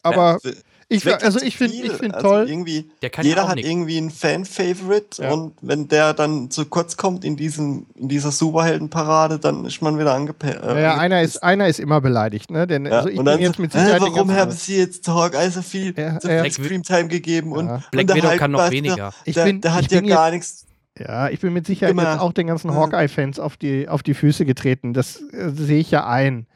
aber 0.02 0.38
ja, 0.42 0.50
ich, 0.92 1.06
also 1.06 1.40
ich 1.40 1.56
finde 1.56 1.76
ich 1.76 1.92
find 1.92 2.14
also 2.16 2.28
toll. 2.28 2.50
Irgendwie, 2.50 2.90
jeder 3.22 3.46
hat 3.46 3.56
nicht. 3.56 3.68
irgendwie 3.68 3.96
einen 3.96 4.10
Fan-Favorite 4.10 5.22
ja. 5.22 5.30
und 5.30 5.54
wenn 5.62 5.86
der 5.86 6.14
dann 6.14 6.50
zu 6.50 6.66
kurz 6.66 6.96
kommt 6.96 7.24
in, 7.24 7.36
diesem, 7.36 7.86
in 7.94 8.08
dieser 8.08 8.32
Superheldenparade, 8.32 9.38
dann 9.38 9.64
ist 9.64 9.80
man 9.82 10.00
wieder 10.00 10.14
angepasst. 10.14 10.58
Äh, 10.62 10.82
ja, 10.82 10.96
einer 10.98 11.22
ist, 11.22 11.44
einer 11.44 11.68
ist 11.68 11.78
immer 11.78 12.00
beleidigt, 12.00 12.50
ne? 12.50 12.66
Denn, 12.66 12.86
ja. 12.86 12.92
also 12.92 13.08
ich 13.08 13.18
und 13.18 13.24
dann 13.24 13.36
bin 13.36 13.46
jetzt 13.46 13.60
mit 13.60 13.70
Sicherheit 13.70 13.98
äh, 13.98 14.00
warum 14.00 14.32
haben 14.32 14.50
sie 14.50 14.78
jetzt 14.78 15.06
Hawkeye 15.06 15.50
so 15.50 15.62
viel 15.62 15.94
ja, 15.96 16.18
ja. 16.22 16.50
Screamtime 16.50 17.06
gegeben 17.06 17.52
und, 17.52 17.68
Black 17.92 18.10
und 18.10 18.14
Widow 18.16 18.36
kann 18.36 18.50
noch 18.50 18.68
weniger. 18.70 19.14
Der, 19.26 19.44
der, 19.44 19.52
der 19.52 19.74
hat 19.74 19.92
ja 19.92 20.00
gar 20.00 20.32
nichts 20.32 20.66
ja, 20.98 21.28
ich 21.28 21.40
bin 21.40 21.52
mit 21.52 21.66
Sicherheit 21.66 21.96
jetzt 21.96 22.18
auch 22.18 22.32
den 22.32 22.48
ganzen 22.48 22.74
Hawkeye-Fans 22.74 23.38
auf 23.38 23.56
die, 23.56 23.88
auf 23.88 24.02
die 24.02 24.12
Füße 24.12 24.44
getreten. 24.44 24.92
Das 24.92 25.22
äh, 25.32 25.50
sehe 25.50 25.78
ich 25.78 25.90
ja 25.90 26.06
ein. 26.06 26.46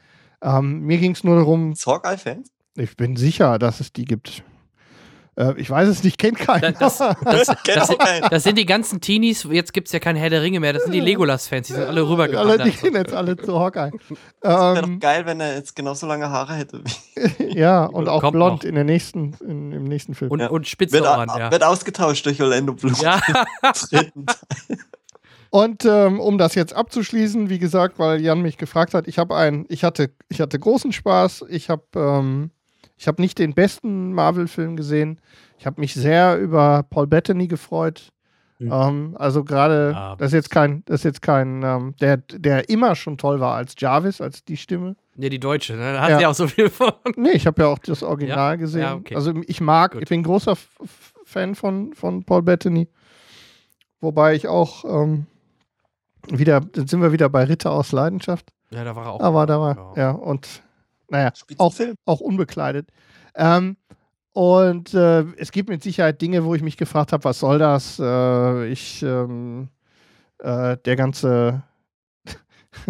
Ähm, 0.43 0.81
mir 0.81 0.99
ging 0.99 1.13
es 1.13 1.23
nur 1.23 1.37
darum. 1.37 1.73
Hawkeye-Fans? 1.73 2.51
Ich 2.75 2.97
bin 2.97 3.15
sicher, 3.15 3.57
dass 3.57 3.79
es 3.79 3.93
die 3.93 4.05
gibt. 4.05 4.43
Äh, 5.37 5.53
ich 5.57 5.69
weiß 5.69 5.87
es 5.87 6.03
nicht, 6.03 6.17
kennt 6.17 6.37
keiner. 6.37 6.71
Das, 6.71 6.97
das, 6.97 7.17
das, 7.23 7.47
das, 7.63 7.87
sind, 7.87 7.99
das 8.29 8.43
sind 8.43 8.57
die 8.57 8.65
ganzen 8.65 9.01
Teenies, 9.01 9.47
jetzt 9.49 9.73
gibt 9.73 9.87
es 9.87 9.93
ja 9.93 9.99
keine 9.99 10.19
Herr 10.19 10.29
der 10.29 10.41
Ringe 10.41 10.59
mehr, 10.59 10.73
das 10.73 10.83
sind 10.83 10.93
die 10.93 10.99
Legolas-Fans, 10.99 11.67
die 11.67 11.73
sind 11.73 11.83
alle 11.83 12.07
rübergegangen. 12.07 12.51
Alle, 12.51 12.63
die 12.63 12.71
gehen 12.71 12.93
jetzt 12.95 13.13
alle 13.13 13.35
zu 13.37 13.59
Hawkeye. 13.59 13.91
Das 14.41 14.59
wäre 14.59 14.81
doch 14.81 14.87
ähm, 14.87 14.99
geil, 14.99 15.25
wenn 15.25 15.39
er 15.39 15.55
jetzt 15.55 15.75
genauso 15.75 16.07
lange 16.07 16.29
Haare 16.29 16.53
hätte. 16.53 16.83
ja, 17.49 17.85
und 17.85 18.07
auch 18.07 18.31
blond 18.31 18.63
noch. 18.63 18.69
in 18.69 18.75
der 18.75 18.83
nächsten, 18.83 19.33
in, 19.41 19.71
im 19.71 19.83
nächsten 19.83 20.15
Film. 20.15 20.31
Und, 20.31 20.39
ja. 20.39 20.47
und 20.47 20.67
spitze 20.67 20.93
wird, 20.93 21.05
Ohren, 21.05 21.29
ja. 21.29 21.51
wird 21.51 21.63
ausgetauscht 21.63 22.25
durch 22.25 22.41
Orlando 22.41 22.73
Bloom. 22.73 22.95
Ja. 23.01 23.21
Und 25.49 25.85
ähm, 25.85 26.19
um 26.19 26.37
das 26.37 26.53
jetzt 26.55 26.73
abzuschließen, 26.73 27.49
wie 27.49 27.59
gesagt, 27.59 27.97
weil 27.97 28.19
Jan 28.19 28.41
mich 28.41 28.57
gefragt 28.57 28.93
hat, 28.93 29.07
ich 29.07 29.17
habe 29.17 29.37
ein, 29.37 29.65
ich 29.69 29.85
hatte, 29.85 30.11
ich 30.27 30.41
hatte 30.41 30.59
großen 30.59 30.91
Spaß. 30.91 31.45
Ich 31.47 31.69
habe, 31.69 31.83
ähm, 31.95 32.51
ich 32.97 33.07
habe 33.07 33.21
nicht 33.21 33.39
den 33.39 33.53
besten 33.53 34.13
Marvel-Film 34.13 34.75
gesehen. 34.75 35.19
Ich 35.57 35.65
habe 35.65 35.81
mich 35.81 35.93
sehr 35.93 36.39
über 36.39 36.83
Paul 36.89 37.07
Bettany 37.07 37.47
gefreut. 37.47 38.11
Mhm. 38.59 38.71
Ähm, 38.71 39.15
also 39.19 39.43
gerade, 39.43 39.91
ja. 39.93 40.15
das 40.15 40.27
ist 40.27 40.33
jetzt 40.33 40.49
kein, 40.49 40.83
das 40.85 41.01
ist 41.01 41.03
jetzt 41.03 41.21
kein, 41.21 41.61
ähm, 41.63 41.93
der, 41.99 42.17
der 42.17 42.69
immer 42.69 42.95
schon 42.95 43.17
toll 43.17 43.39
war 43.39 43.55
als 43.55 43.75
Jarvis, 43.77 44.21
als 44.21 44.45
die 44.45 44.55
Stimme. 44.55 44.95
Ja, 45.17 45.27
die 45.29 45.39
Deutsche, 45.39 45.73
ne? 45.73 45.93
Da 45.93 46.01
hat 46.01 46.09
ja. 46.09 46.21
ja 46.21 46.29
auch 46.29 46.35
so 46.35 46.47
viel 46.47 46.69
von. 46.69 46.91
Nee, 47.17 47.31
ich 47.31 47.47
habe 47.47 47.63
ja 47.63 47.67
auch 47.67 47.79
das 47.79 48.01
Original 48.01 48.53
ja? 48.53 48.55
gesehen. 48.55 48.81
Ja, 48.81 48.95
okay. 48.95 49.15
Also 49.15 49.33
ich 49.45 49.59
mag, 49.59 49.91
Gut. 49.91 50.03
ich 50.03 50.09
bin 50.09 50.23
großer 50.23 50.55
Fan 51.25 51.55
von, 51.55 51.93
von 51.93 52.23
Paul 52.23 52.43
Bettany. 52.43 52.87
Wobei 53.99 54.35
ich 54.35 54.47
auch 54.47 54.85
ähm, 54.85 55.25
wieder, 56.27 56.61
dann 56.61 56.87
sind 56.87 57.01
wir 57.01 57.11
wieder 57.11 57.29
bei 57.29 57.43
Ritter 57.43 57.71
aus 57.71 57.91
Leidenschaft. 57.91 58.51
Ja, 58.71 58.83
da 58.83 58.95
war 58.95 59.05
er 59.05 59.11
auch. 59.13 59.21
Aber 59.21 59.45
da 59.45 59.59
war, 59.59 59.93
ja, 59.97 60.11
und 60.11 60.63
naja, 61.09 61.31
auch, 61.57 61.73
auch 62.05 62.19
unbekleidet. 62.19 62.89
Ähm, 63.35 63.77
und 64.33 64.93
äh, 64.93 65.23
es 65.37 65.51
gibt 65.51 65.69
mit 65.69 65.81
Sicherheit 65.81 66.21
Dinge, 66.21 66.43
wo 66.43 66.55
ich 66.55 66.61
mich 66.61 66.75
gefragt 66.75 67.13
habe, 67.13 67.23
was 67.23 67.39
soll 67.39 67.57
das? 67.57 67.99
Äh, 67.99 68.67
ich, 68.67 69.01
ähm, 69.01 69.69
äh, 70.39 70.75
der 70.83 70.95
ganze, 70.97 71.63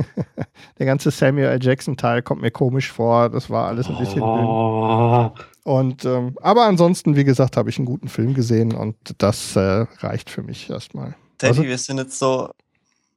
der 0.80 0.86
ganze 0.86 1.12
Samuel 1.12 1.50
L. 1.50 1.60
Jackson 1.62 1.98
Teil 1.98 2.24
kommt 2.24 2.42
mir 2.42 2.50
komisch 2.50 2.92
vor. 2.92 3.30
Das 3.30 3.50
war 3.52 3.68
alles 3.68 3.88
ein 3.88 3.98
bisschen. 3.98 4.24
Oh. 4.24 5.32
Und 5.64 6.04
ähm, 6.06 6.36
aber 6.42 6.66
ansonsten, 6.66 7.16
wie 7.16 7.24
gesagt, 7.24 7.58
habe 7.58 7.70
ich 7.70 7.78
einen 7.78 7.86
guten 7.86 8.08
Film 8.08 8.34
gesehen 8.34 8.74
und 8.74 8.96
das 9.20 9.56
äh, 9.56 9.86
reicht 10.00 10.32
für 10.32 10.42
mich 10.42 10.70
erstmal. 10.70 11.16
Teddy, 11.38 11.50
also, 11.50 11.64
wir 11.64 11.78
sind 11.78 11.98
jetzt 11.98 12.18
so 12.18 12.50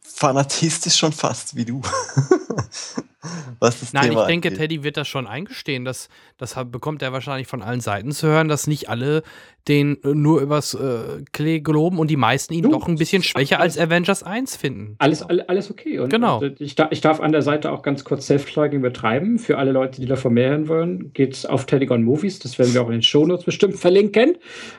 fanatistisch 0.02 0.96
schon 0.96 1.12
fast 1.12 1.56
wie 1.56 1.64
du. 1.64 1.80
Was 3.58 3.80
das 3.80 3.92
Nein, 3.92 4.10
Thema 4.10 4.22
ich 4.22 4.26
denke, 4.28 4.48
angeht. 4.48 4.60
Teddy 4.60 4.82
wird 4.84 4.96
das 4.96 5.08
schon 5.08 5.26
eingestehen. 5.26 5.84
Das, 5.84 6.08
das 6.36 6.54
bekommt 6.66 7.02
er 7.02 7.12
wahrscheinlich 7.12 7.48
von 7.48 7.62
allen 7.62 7.80
Seiten 7.80 8.12
zu 8.12 8.28
hören, 8.28 8.48
dass 8.48 8.66
nicht 8.66 8.88
alle 8.88 9.22
den 9.66 10.02
äh, 10.02 10.14
nur 10.14 10.40
übers 10.40 10.74
äh, 10.74 11.22
Klee 11.32 11.60
geloben 11.60 11.98
und 11.98 12.10
die 12.10 12.16
meisten 12.16 12.54
ihn 12.54 12.62
du, 12.62 12.70
doch 12.70 12.88
ein 12.88 12.96
bisschen 12.96 13.22
schwächer 13.22 13.60
als 13.60 13.78
Avengers 13.78 14.22
1 14.22 14.56
finden. 14.56 14.96
Alles, 14.98 15.22
alles 15.22 15.70
okay. 15.70 15.98
Und, 15.98 16.10
genau. 16.10 16.40
Und 16.40 16.60
ich, 16.60 16.76
ich, 16.90 17.00
darf 17.00 17.20
an 17.20 17.32
der 17.32 17.42
Seite 17.42 17.72
auch 17.72 17.82
ganz 17.82 18.04
kurz 18.04 18.26
Self-Plugging 18.26 18.80
betreiben. 18.80 19.38
Für 19.38 19.58
alle 19.58 19.72
Leute, 19.72 20.00
die 20.00 20.06
davon 20.06 20.34
mehr 20.34 20.50
hören 20.50 20.68
wollen, 20.68 21.12
geht 21.12 21.34
es 21.34 21.46
auf 21.46 21.66
Telegon 21.66 22.02
Movies. 22.02 22.38
Das 22.38 22.58
werden 22.58 22.72
wir 22.72 22.82
auch 22.82 22.86
in 22.86 22.92
den 22.92 23.02
Shownotes 23.02 23.44
bestimmt 23.44 23.76
verlinken. 23.76 24.36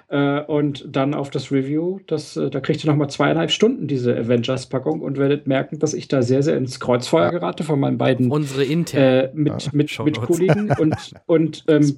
Äh, 0.08 0.41
und 0.41 0.85
dann 0.88 1.14
auf 1.14 1.30
das 1.30 1.51
Review. 1.51 1.99
Das, 2.08 2.35
äh, 2.35 2.49
da 2.49 2.59
kriegt 2.59 2.83
ihr 2.83 2.90
nochmal 2.90 3.09
zweieinhalb 3.09 3.51
Stunden 3.51 3.88
diese 3.88 4.16
Avengers-Packung 4.16 5.01
und 5.01 5.17
werdet 5.17 5.48
merken, 5.48 5.80
dass 5.80 5.93
ich 5.93 6.08
da 6.08 6.22
sehr, 6.22 6.41
sehr 6.41 6.58
ins 6.58 6.80
Kreuzfeuer 6.80 7.32
gerate 7.32 7.64
von 7.64 7.80
meinen 7.80 7.98
beiden 7.98 8.32
unsere 8.32 8.64
intern 8.64 9.01
äh, 9.01 9.30
mit, 9.33 9.64
ja. 9.64 9.72
mit, 9.74 9.99
mit 9.99 10.22
Kollegen 10.22 10.72
und, 10.80 10.95
und 11.25 11.64
ähm, 11.67 11.95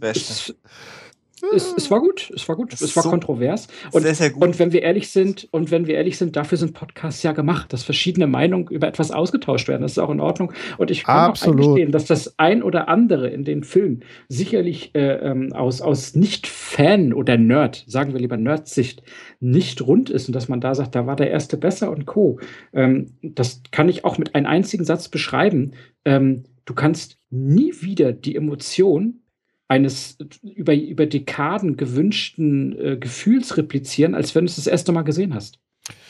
es, 1.41 1.67
es, 1.67 1.73
es, 1.77 1.91
war 1.91 1.99
gut, 1.99 2.31
es 2.35 2.47
war 2.47 2.55
gut, 2.55 2.73
es 2.73 2.95
war 2.95 3.03
so 3.03 3.09
kontrovers. 3.09 3.67
Und, 3.91 4.03
sehr, 4.03 4.15
sehr 4.15 4.29
gut. 4.31 4.43
und 4.43 4.59
wenn 4.59 4.71
wir 4.71 4.81
ehrlich 4.81 5.09
sind, 5.09 5.47
und 5.51 5.71
wenn 5.71 5.87
wir 5.87 5.95
ehrlich 5.95 6.17
sind, 6.17 6.35
dafür 6.35 6.57
sind 6.57 6.73
Podcasts 6.73 7.23
ja 7.23 7.31
gemacht, 7.31 7.73
dass 7.73 7.83
verschiedene 7.83 8.27
Meinungen 8.27 8.67
über 8.67 8.87
etwas 8.87 9.11
ausgetauscht 9.11 9.67
werden. 9.67 9.81
Das 9.81 9.93
ist 9.93 9.97
auch 9.97 10.09
in 10.09 10.19
Ordnung. 10.19 10.53
Und 10.77 10.91
ich 10.91 11.03
kann 11.03 11.31
Absolut. 11.31 11.59
auch 11.59 11.63
eingestehen, 11.63 11.91
dass 11.91 12.05
das 12.05 12.37
ein 12.37 12.63
oder 12.63 12.87
andere 12.87 13.29
in 13.29 13.43
den 13.43 13.63
Filmen 13.63 14.03
sicherlich 14.29 14.93
äh, 14.95 15.15
ähm, 15.15 15.53
aus, 15.53 15.81
aus 15.81 16.15
Nicht-Fan 16.15 17.13
oder 17.13 17.37
Nerd, 17.37 17.83
sagen 17.87 18.13
wir 18.13 18.19
lieber 18.19 18.37
Nerd-Sicht, 18.37 19.03
nicht 19.39 19.81
rund 19.81 20.09
ist 20.09 20.27
und 20.27 20.35
dass 20.35 20.49
man 20.49 20.61
da 20.61 20.75
sagt, 20.75 20.95
da 20.95 21.07
war 21.07 21.15
der 21.15 21.31
erste 21.31 21.57
besser 21.57 21.91
und 21.91 22.05
Co. 22.05 22.39
Ähm, 22.73 23.13
das 23.21 23.61
kann 23.71 23.89
ich 23.89 24.05
auch 24.05 24.17
mit 24.17 24.35
einem 24.35 24.45
einzigen 24.45 24.85
Satz 24.85 25.09
beschreiben. 25.09 25.73
Ähm, 26.05 26.43
du 26.65 26.73
kannst 26.73 27.17
nie 27.29 27.73
wieder 27.81 28.11
die 28.13 28.35
Emotion 28.35 29.21
eines 29.71 30.17
über, 30.43 30.75
über 30.75 31.05
Dekaden 31.05 31.77
gewünschten 31.77 32.77
äh, 32.77 32.97
Gefühls 32.97 33.55
replizieren, 33.55 34.15
als 34.15 34.35
wenn 34.35 34.45
du 34.45 34.49
es 34.49 34.57
das 34.57 34.67
erste 34.67 34.91
Mal 34.91 35.03
gesehen 35.03 35.33
hast. 35.33 35.59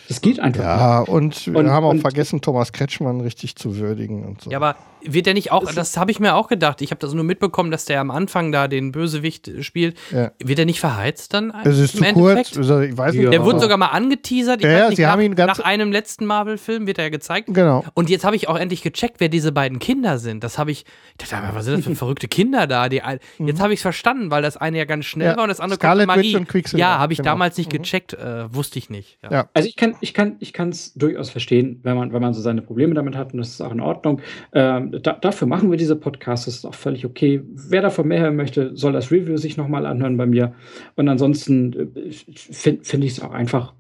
Das 0.08 0.20
geht 0.22 0.40
einfach. 0.40 0.64
Ja, 0.64 1.00
nicht. 1.02 1.10
und 1.10 1.48
wir 1.48 1.60
und, 1.60 1.70
haben 1.70 1.86
auch 1.86 1.96
vergessen, 1.98 2.42
Thomas 2.42 2.72
Kretschmann 2.72 3.22
richtig 3.22 3.56
zu 3.56 3.78
würdigen 3.78 4.26
und 4.26 4.42
so. 4.42 4.50
Ja, 4.50 4.58
aber 4.58 4.78
wird 5.04 5.26
der 5.26 5.34
nicht 5.34 5.52
auch, 5.52 5.72
das 5.72 5.98
habe 5.98 6.12
ich 6.12 6.20
mir 6.20 6.36
auch 6.36 6.48
gedacht, 6.48 6.82
ich 6.82 6.92
habe 6.92 7.00
das 7.00 7.14
nur 7.14 7.24
mitbekommen, 7.24 7.72
dass 7.72 7.86
der 7.86 8.00
am 8.02 8.12
Anfang 8.12 8.52
da 8.52 8.68
den 8.68 8.92
Bösewicht 8.92 9.52
spielt. 9.62 9.98
Ja. 10.12 10.32
Wird 10.40 10.60
er 10.60 10.66
nicht 10.66 10.80
verheizt 10.80 11.34
dann? 11.34 11.54
Es 11.64 11.78
ist 11.78 11.98
zu 11.98 12.04
kurz. 12.14 12.58
Also, 12.58 12.82
ich 12.82 12.98
weiß 12.98 13.14
nicht, 13.14 13.32
der 13.32 13.44
wurde 13.44 13.60
sogar 13.60 13.78
mal 13.78 13.88
angeteasert. 13.88 14.62
Ja, 14.62 14.70
ja, 14.70 14.88
nicht, 14.88 14.98
sie 14.98 15.04
nach, 15.04 15.12
haben 15.12 15.22
ihn 15.22 15.36
ganz 15.36 15.58
nach 15.58 15.66
einem 15.66 15.92
letzten 15.92 16.26
Marvel-Film 16.26 16.88
wird 16.88 17.00
er 17.00 17.10
gezeigt. 17.10 17.50
Genau. 17.54 17.84
Und 17.94 18.10
jetzt 18.10 18.26
habe 18.26 18.36
ich 18.36 18.48
auch 18.48 18.58
endlich 18.58 18.82
gecheckt, 18.82 19.16
wer 19.20 19.30
diese 19.30 19.52
beiden 19.52 19.80
Kinder 19.80 20.18
sind. 20.18 20.44
Das 20.44 20.58
habe 20.58 20.72
ich, 20.72 20.86
ich 21.20 21.30
dachte, 21.30 21.50
was 21.54 21.66
sind 21.66 21.78
das 21.78 21.86
für 21.86 21.96
verrückte 21.96 22.28
Kinder 22.28 22.68
da? 22.68 22.90
Die, 22.90 23.02
mhm. 23.38 23.48
jetzt 23.48 23.62
habe 23.62 23.74
ich 23.74 23.80
es 23.80 23.84
verstanden, 23.84 24.32
weil 24.32 24.42
das 24.42 24.58
eine 24.58 24.78
ja 24.78 24.86
ganz 24.86 25.06
schnell 25.06 25.30
ja. 25.30 25.38
war 25.38 25.44
und 25.44 25.50
das 25.50 25.60
andere 25.60 25.78
Scarlet 25.78 26.08
konnte 26.08 26.20
Magie. 26.20 26.36
Und 26.36 26.48
Quicksilver. 26.48 26.80
Ja, 26.80 27.00
habe 27.00 27.14
ich 27.14 27.20
genau. 27.20 27.32
damals 27.32 27.58
nicht 27.58 27.72
mhm. 27.72 27.78
gecheckt, 27.78 28.14
äh, 28.14 28.54
wusste 28.54 28.80
ich 28.80 28.90
nicht. 28.90 29.18
Ja. 29.30 29.50
Also 29.54 29.68
ich 29.68 29.76
kann, 29.76 29.96
ich 30.02 30.14
kann, 30.14 30.36
ich 30.40 30.54
kann 30.54 30.70
es 30.70 30.94
durchaus 30.94 31.30
verstehen, 31.30 31.80
wenn 31.84 31.96
man, 31.96 32.14
wenn 32.14 32.22
man 32.22 32.34
so 32.34 32.42
seine 32.42 32.62
Probleme 32.62 32.94
damit 32.94 33.16
hat 33.16 33.34
und 33.34 33.40
das 33.40 33.50
ist 33.50 33.62
auch 33.62 33.72
in 33.72 33.82
Ordnung. 33.82 34.22
Ähm, 34.54 34.91
da, 35.00 35.14
dafür 35.14 35.48
machen 35.48 35.72
wir 35.72 35.78
diese 35.78 35.96
Podcasts, 35.96 36.46
das 36.46 36.56
ist 36.56 36.66
auch 36.66 36.76
völlig 36.76 37.06
okay. 37.06 37.42
Wer 37.46 37.82
davon 37.82 38.08
mehr 38.08 38.22
hören 38.22 38.36
möchte, 38.36 38.76
soll 38.76 38.94
das 38.94 39.12
Review 39.12 39.38
sich 39.38 39.58
nochmal 39.58 39.86
anhören 39.86 40.18
bei 40.18 40.26
mir. 40.26 40.54
Und 40.96 41.10
ansonsten 41.10 41.96
äh, 41.96 42.12
finde 42.12 42.84
find 42.84 43.04
ich 43.04 43.12
es 43.12 43.22
auch 43.22 43.32
einfach 43.32 43.74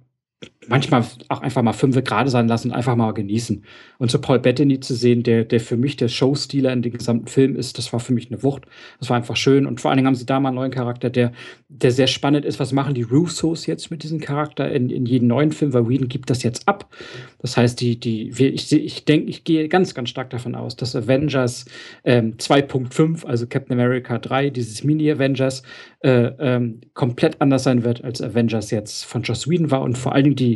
manchmal 0.67 1.03
auch 1.27 1.41
einfach 1.41 1.63
mal 1.63 1.73
fünf 1.73 2.01
gerade 2.03 2.29
sein 2.29 2.47
lassen 2.47 2.69
und 2.69 2.75
einfach 2.75 2.95
mal 2.95 3.13
genießen. 3.13 3.63
Und 3.97 4.11
so 4.11 4.19
Paul 4.19 4.39
Bettany 4.39 4.79
zu 4.79 4.93
sehen, 4.93 5.23
der, 5.23 5.43
der 5.43 5.59
für 5.59 5.77
mich 5.77 5.95
der 5.95 6.07
Showstealer 6.07 6.71
in 6.71 6.81
dem 6.81 6.93
gesamten 6.93 7.27
Film 7.27 7.55
ist, 7.55 7.77
das 7.77 7.91
war 7.93 7.99
für 7.99 8.13
mich 8.13 8.31
eine 8.31 8.43
Wucht. 8.43 8.63
Das 8.99 9.09
war 9.09 9.17
einfach 9.17 9.35
schön. 9.35 9.65
Und 9.65 9.81
vor 9.81 9.89
allen 9.89 9.97
Dingen 9.97 10.07
haben 10.07 10.15
sie 10.15 10.25
da 10.25 10.39
mal 10.39 10.49
einen 10.49 10.55
neuen 10.55 10.71
Charakter, 10.71 11.09
der, 11.09 11.31
der 11.69 11.91
sehr 11.91 12.07
spannend 12.07 12.45
ist. 12.45 12.59
Was 12.59 12.73
machen 12.73 12.93
die 12.93 13.01
Russos 13.01 13.65
jetzt 13.65 13.89
mit 13.89 14.03
diesem 14.03 14.19
Charakter 14.19 14.71
in, 14.71 14.89
in 14.89 15.05
jedem 15.05 15.27
neuen 15.27 15.51
Film? 15.51 15.73
Weil 15.73 15.89
Whedon 15.89 16.09
gibt 16.09 16.29
das 16.29 16.43
jetzt 16.43 16.67
ab. 16.67 16.93
Das 17.39 17.57
heißt, 17.57 17.81
die, 17.81 17.99
die, 17.99 18.29
ich, 18.29 18.71
ich 18.71 19.05
denke, 19.05 19.29
ich 19.29 19.43
gehe 19.43 19.67
ganz, 19.67 19.95
ganz 19.95 20.09
stark 20.09 20.29
davon 20.29 20.53
aus, 20.53 20.75
dass 20.75 20.95
Avengers 20.95 21.65
ähm, 22.03 22.37
2.5, 22.37 23.25
also 23.25 23.47
Captain 23.47 23.73
America 23.73 24.19
3, 24.19 24.51
dieses 24.51 24.83
Mini-Avengers, 24.83 25.63
äh, 26.01 26.31
ähm, 26.39 26.81
komplett 26.93 27.41
anders 27.41 27.63
sein 27.63 27.83
wird, 27.83 28.03
als 28.03 28.21
Avengers 28.21 28.71
jetzt 28.71 29.05
von 29.05 29.21
Joss 29.23 29.47
Whedon 29.47 29.71
war. 29.71 29.81
Und 29.81 29.97
vor 29.97 30.13
allen 30.13 30.23
Dingen 30.23 30.35
die, 30.35 30.50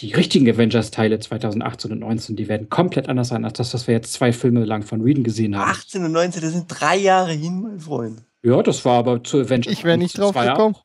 die 0.00 0.12
richtigen 0.12 0.48
Avengers-Teile 0.48 1.18
2018 1.18 1.92
und 1.92 2.00
19, 2.00 2.36
die 2.36 2.48
werden 2.48 2.68
komplett 2.68 3.08
anders 3.08 3.28
sein, 3.28 3.44
als 3.44 3.54
das, 3.54 3.72
was 3.74 3.86
wir 3.86 3.94
jetzt 3.94 4.12
zwei 4.12 4.32
Filme 4.32 4.64
lang 4.64 4.82
von 4.82 5.04
Whedon 5.04 5.22
gesehen 5.22 5.56
haben. 5.56 5.70
18 5.70 6.04
und 6.04 6.12
19, 6.12 6.42
das 6.42 6.52
sind 6.52 6.66
drei 6.68 6.96
Jahre 6.96 7.32
hin, 7.32 7.62
mein 7.62 7.78
Freund. 7.78 8.22
Ja, 8.42 8.62
das 8.62 8.84
war 8.84 8.98
aber 8.98 9.22
zu 9.22 9.38
Avengers. 9.38 9.72
Ich 9.72 9.84
wäre 9.84 9.96
nicht 9.96 10.18
drauf 10.18 10.34
gekommen. 10.34 10.74
Auch. 10.74 10.84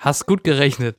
Hast 0.00 0.26
gut 0.26 0.42
gerechnet. 0.42 0.96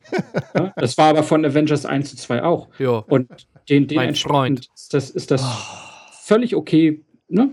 Ja, 0.56 0.74
das 0.78 0.98
war 0.98 1.10
aber 1.10 1.24
von 1.24 1.44
Avengers 1.46 1.86
1 1.86 2.12
zu 2.12 2.18
2 2.18 2.44
auch. 2.44 2.70
Ja. 2.80 3.04
Und 3.08 3.30
den, 3.70 3.88
den 3.88 3.98
mein 3.98 4.16
Freund. 4.16 4.70
Ist 4.74 4.94
das, 4.94 5.10
ist 5.10 5.32
das 5.32 5.44
oh. 5.44 6.18
völlig 6.24 6.56
okay, 6.56 7.04
ne? 7.28 7.52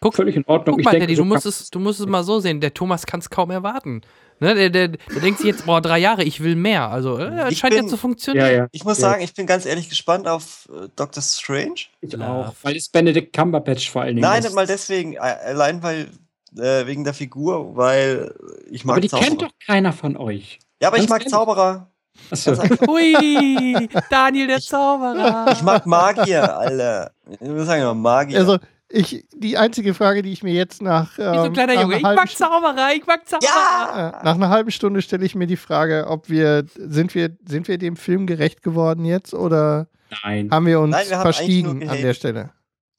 Guck, 0.00 0.14
völlig 0.14 0.36
in 0.36 0.44
Ordnung. 0.44 0.76
Guck 0.76 0.84
mal, 0.84 0.90
denke, 0.90 1.06
Daddy, 1.06 1.16
so 1.16 1.22
du, 1.22 1.28
musst 1.28 1.46
es, 1.46 1.70
du 1.70 1.80
musst 1.80 2.00
es 2.00 2.06
mal 2.06 2.22
so 2.22 2.38
sehen. 2.38 2.60
Der 2.60 2.74
Thomas 2.74 3.06
kann 3.06 3.20
es 3.20 3.30
kaum 3.30 3.50
erwarten. 3.50 4.02
Ne, 4.38 4.54
der, 4.54 4.70
der, 4.70 4.88
der, 4.88 5.20
denkt 5.22 5.38
sich 5.40 5.46
jetzt, 5.46 5.64
boah, 5.64 5.80
drei 5.80 5.98
Jahre, 5.98 6.22
ich 6.22 6.42
will 6.42 6.56
mehr. 6.56 6.90
Also, 6.90 7.18
äh, 7.18 7.54
scheint 7.54 7.74
bin, 7.74 7.84
ja 7.84 7.88
zu 7.88 7.96
funktionieren. 7.96 8.46
Ja, 8.46 8.52
ja. 8.52 8.68
Ich 8.72 8.84
muss 8.84 8.98
sagen, 8.98 9.22
ich 9.22 9.32
bin 9.32 9.46
ganz 9.46 9.64
ehrlich 9.64 9.88
gespannt 9.88 10.28
auf 10.28 10.68
äh, 10.70 10.88
Doctor 10.94 11.22
Strange. 11.22 11.86
Ich 12.02 12.20
auch. 12.20 12.54
Weil 12.62 12.76
es 12.76 12.88
Benedict 12.90 13.34
Cumberbatch 13.34 13.90
vor 13.90 14.02
allen 14.02 14.16
Dingen 14.16 14.28
Nein, 14.28 14.42
nicht 14.42 14.54
mal 14.54 14.66
deswegen. 14.66 15.18
Allein 15.18 15.82
weil, 15.82 16.08
äh, 16.56 16.86
wegen 16.86 17.04
der 17.04 17.14
Figur, 17.14 17.76
weil 17.76 18.34
ich 18.70 18.84
mag 18.84 18.94
Aber 18.94 19.00
die 19.00 19.08
Zauberer. 19.08 19.26
kennt 19.26 19.42
doch 19.42 19.52
keiner 19.64 19.92
von 19.94 20.18
euch. 20.18 20.58
Ja, 20.82 20.88
aber 20.88 20.98
Ganz 20.98 21.04
ich 21.04 21.10
mag 21.10 21.20
ehrlich? 21.20 21.32
Zauberer. 21.32 21.90
Achso. 22.30 22.56
Hui, 22.86 23.88
Daniel 24.10 24.46
der 24.48 24.60
Zauberer. 24.60 25.46
Ich, 25.48 25.58
ich 25.58 25.62
mag 25.62 25.86
Magier, 25.86 26.56
Alter. 26.56 27.12
Ich 27.40 27.48
muss 27.48 27.66
sagen, 27.66 28.00
Magier. 28.00 28.38
Also, 28.38 28.58
ich, 28.88 29.26
die 29.34 29.56
einzige 29.56 29.94
Frage, 29.94 30.22
die 30.22 30.32
ich 30.32 30.42
mir 30.42 30.52
jetzt 30.52 30.80
nach. 30.80 31.18
Ähm, 31.18 31.32
Wie 31.32 31.36
so 31.36 31.40
ein 31.40 31.46
ähm, 31.46 31.52
kleiner 31.52 31.80
Junge, 31.80 31.96
ich 31.96 32.02
mag 32.02 32.30
Zauberer, 32.30 32.92
ich 32.94 33.06
mag 33.06 33.26
Zauberer. 33.26 33.48
Ja! 33.48 34.20
Nach 34.22 34.34
einer 34.34 34.48
halben 34.48 34.70
Stunde 34.70 35.02
stelle 35.02 35.24
ich 35.24 35.34
mir 35.34 35.46
die 35.46 35.56
Frage, 35.56 36.06
ob 36.08 36.28
wir, 36.28 36.64
sind 36.76 37.14
wir, 37.14 37.36
sind 37.46 37.68
wir 37.68 37.78
dem 37.78 37.96
Film 37.96 38.26
gerecht 38.26 38.62
geworden 38.62 39.04
jetzt 39.04 39.34
oder 39.34 39.88
Nein. 40.22 40.50
haben 40.50 40.66
wir 40.66 40.80
uns 40.80 40.92
Nein, 40.92 41.06
wir 41.08 41.20
verstiegen 41.20 41.88
an 41.88 42.00
der 42.00 42.14
Stelle? 42.14 42.50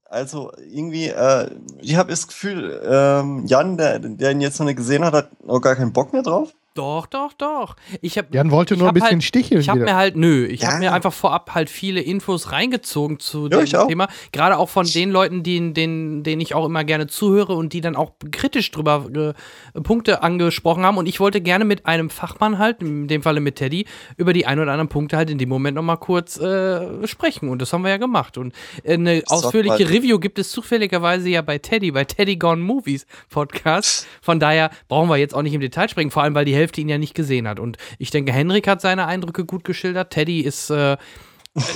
Also 0.10 0.52
irgendwie, 0.58 1.08
äh, 1.08 1.50
ich 1.80 1.96
habe 1.96 2.10
das 2.10 2.28
Gefühl, 2.28 2.82
ähm, 2.86 3.46
Jan, 3.46 3.78
der, 3.78 4.00
der 4.00 4.32
ihn 4.32 4.42
jetzt 4.42 4.60
noch 4.60 4.66
nicht 4.66 4.78
gesehen 4.78 5.04
hat, 5.04 5.14
hat 5.14 5.30
auch 5.46 5.60
gar 5.60 5.76
keinen 5.76 5.92
Bock 5.92 6.14
mehr 6.14 6.24
drauf. 6.24 6.54
Doch, 6.78 7.08
doch, 7.08 7.34
doch. 7.34 7.76
Ich 8.02 8.20
hab, 8.20 8.32
Jan 8.34 8.52
wollte 8.52 8.78
nur 8.78 8.90
ein 8.90 8.94
bisschen 8.94 9.10
halt, 9.10 9.24
sticheln. 9.24 9.60
Ich 9.60 9.70
habe 9.70 9.80
mir 9.80 9.96
halt, 9.96 10.16
nö, 10.16 10.46
ich 10.46 10.62
ja. 10.62 10.70
habe 10.70 10.80
mir 10.80 10.94
einfach 10.94 11.12
vorab 11.12 11.56
halt 11.56 11.72
viele 11.72 12.02
Infos 12.02 12.52
reingezogen 12.52 13.20
zu 13.20 13.48
ja, 13.48 13.64
dem 13.64 13.88
Thema. 13.88 14.08
Gerade 14.32 14.58
auch 14.60 14.70
von 14.70 14.86
den 14.86 15.10
Leuten, 15.10 15.42
denen, 15.42 15.74
denen, 15.74 16.22
denen 16.22 16.40
ich 16.40 16.54
auch 16.54 16.66
immer 16.66 16.84
gerne 16.84 17.08
zuhöre 17.08 17.54
und 17.56 17.74
die 17.74 17.82
dann 17.82 17.96
auch 17.96 18.12
kritisch 18.32 18.70
drüber 18.70 19.34
äh, 19.76 19.82
Punkte 19.82 20.22
angesprochen 20.22 20.86
haben. 20.86 20.98
Und 20.98 21.08
ich 21.08 21.20
wollte 21.20 21.42
gerne 21.42 21.66
mit 21.66 21.88
einem 21.88 22.12
Fachmann 22.12 22.60
halt, 22.60 22.84
in 22.84 23.08
dem 23.08 23.24
Falle 23.24 23.40
mit 23.40 23.56
Teddy, 23.56 23.88
über 24.16 24.34
die 24.34 24.46
ein 24.46 24.60
oder 24.60 24.72
anderen 24.72 24.90
Punkte 24.90 25.18
halt 25.18 25.32
in 25.32 25.40
dem 25.40 25.50
Moment 25.50 25.76
nochmal 25.76 25.98
kurz 25.98 26.40
äh, 26.40 27.08
sprechen. 27.08 27.50
Und 27.50 27.60
das 27.60 27.74
haben 27.74 27.82
wir 27.82 27.90
ja 27.90 27.98
gemacht. 27.98 28.38
Und 28.38 28.54
eine 28.88 29.24
ausführliche 29.26 29.90
Review 29.90 30.20
gibt 30.20 30.38
es 30.38 30.52
zufälligerweise 30.52 31.28
ja 31.28 31.42
bei 31.42 31.58
Teddy, 31.58 31.90
bei 31.90 32.04
Teddy 32.04 32.36
Gone 32.36 32.62
Movies 32.62 33.08
Podcast. 33.32 34.06
Von 34.22 34.40
daher 34.40 34.70
brauchen 34.88 35.10
wir 35.10 35.18
jetzt 35.18 35.34
auch 35.34 35.42
nicht 35.42 35.54
im 35.54 35.62
Detail 35.62 35.90
sprechen, 35.90 36.12
vor 36.12 36.22
allem 36.22 36.36
weil 36.36 36.46
die 36.46 36.54
Hälfte 36.54 36.67
Hälfte 36.68 36.82
ihn 36.82 36.90
ja 36.90 36.98
nicht 36.98 37.16
gesehen 37.16 37.48
hat. 37.48 37.60
Und 37.60 37.78
ich 37.98 38.12
denke, 38.12 38.34
Henrik 38.34 38.68
hat 38.68 38.82
seine 38.82 39.08
Eindrücke 39.08 39.46
gut 39.46 39.64
geschildert. 39.64 40.12
Teddy 40.12 40.42
ist, 40.42 40.70
äh, 40.70 40.98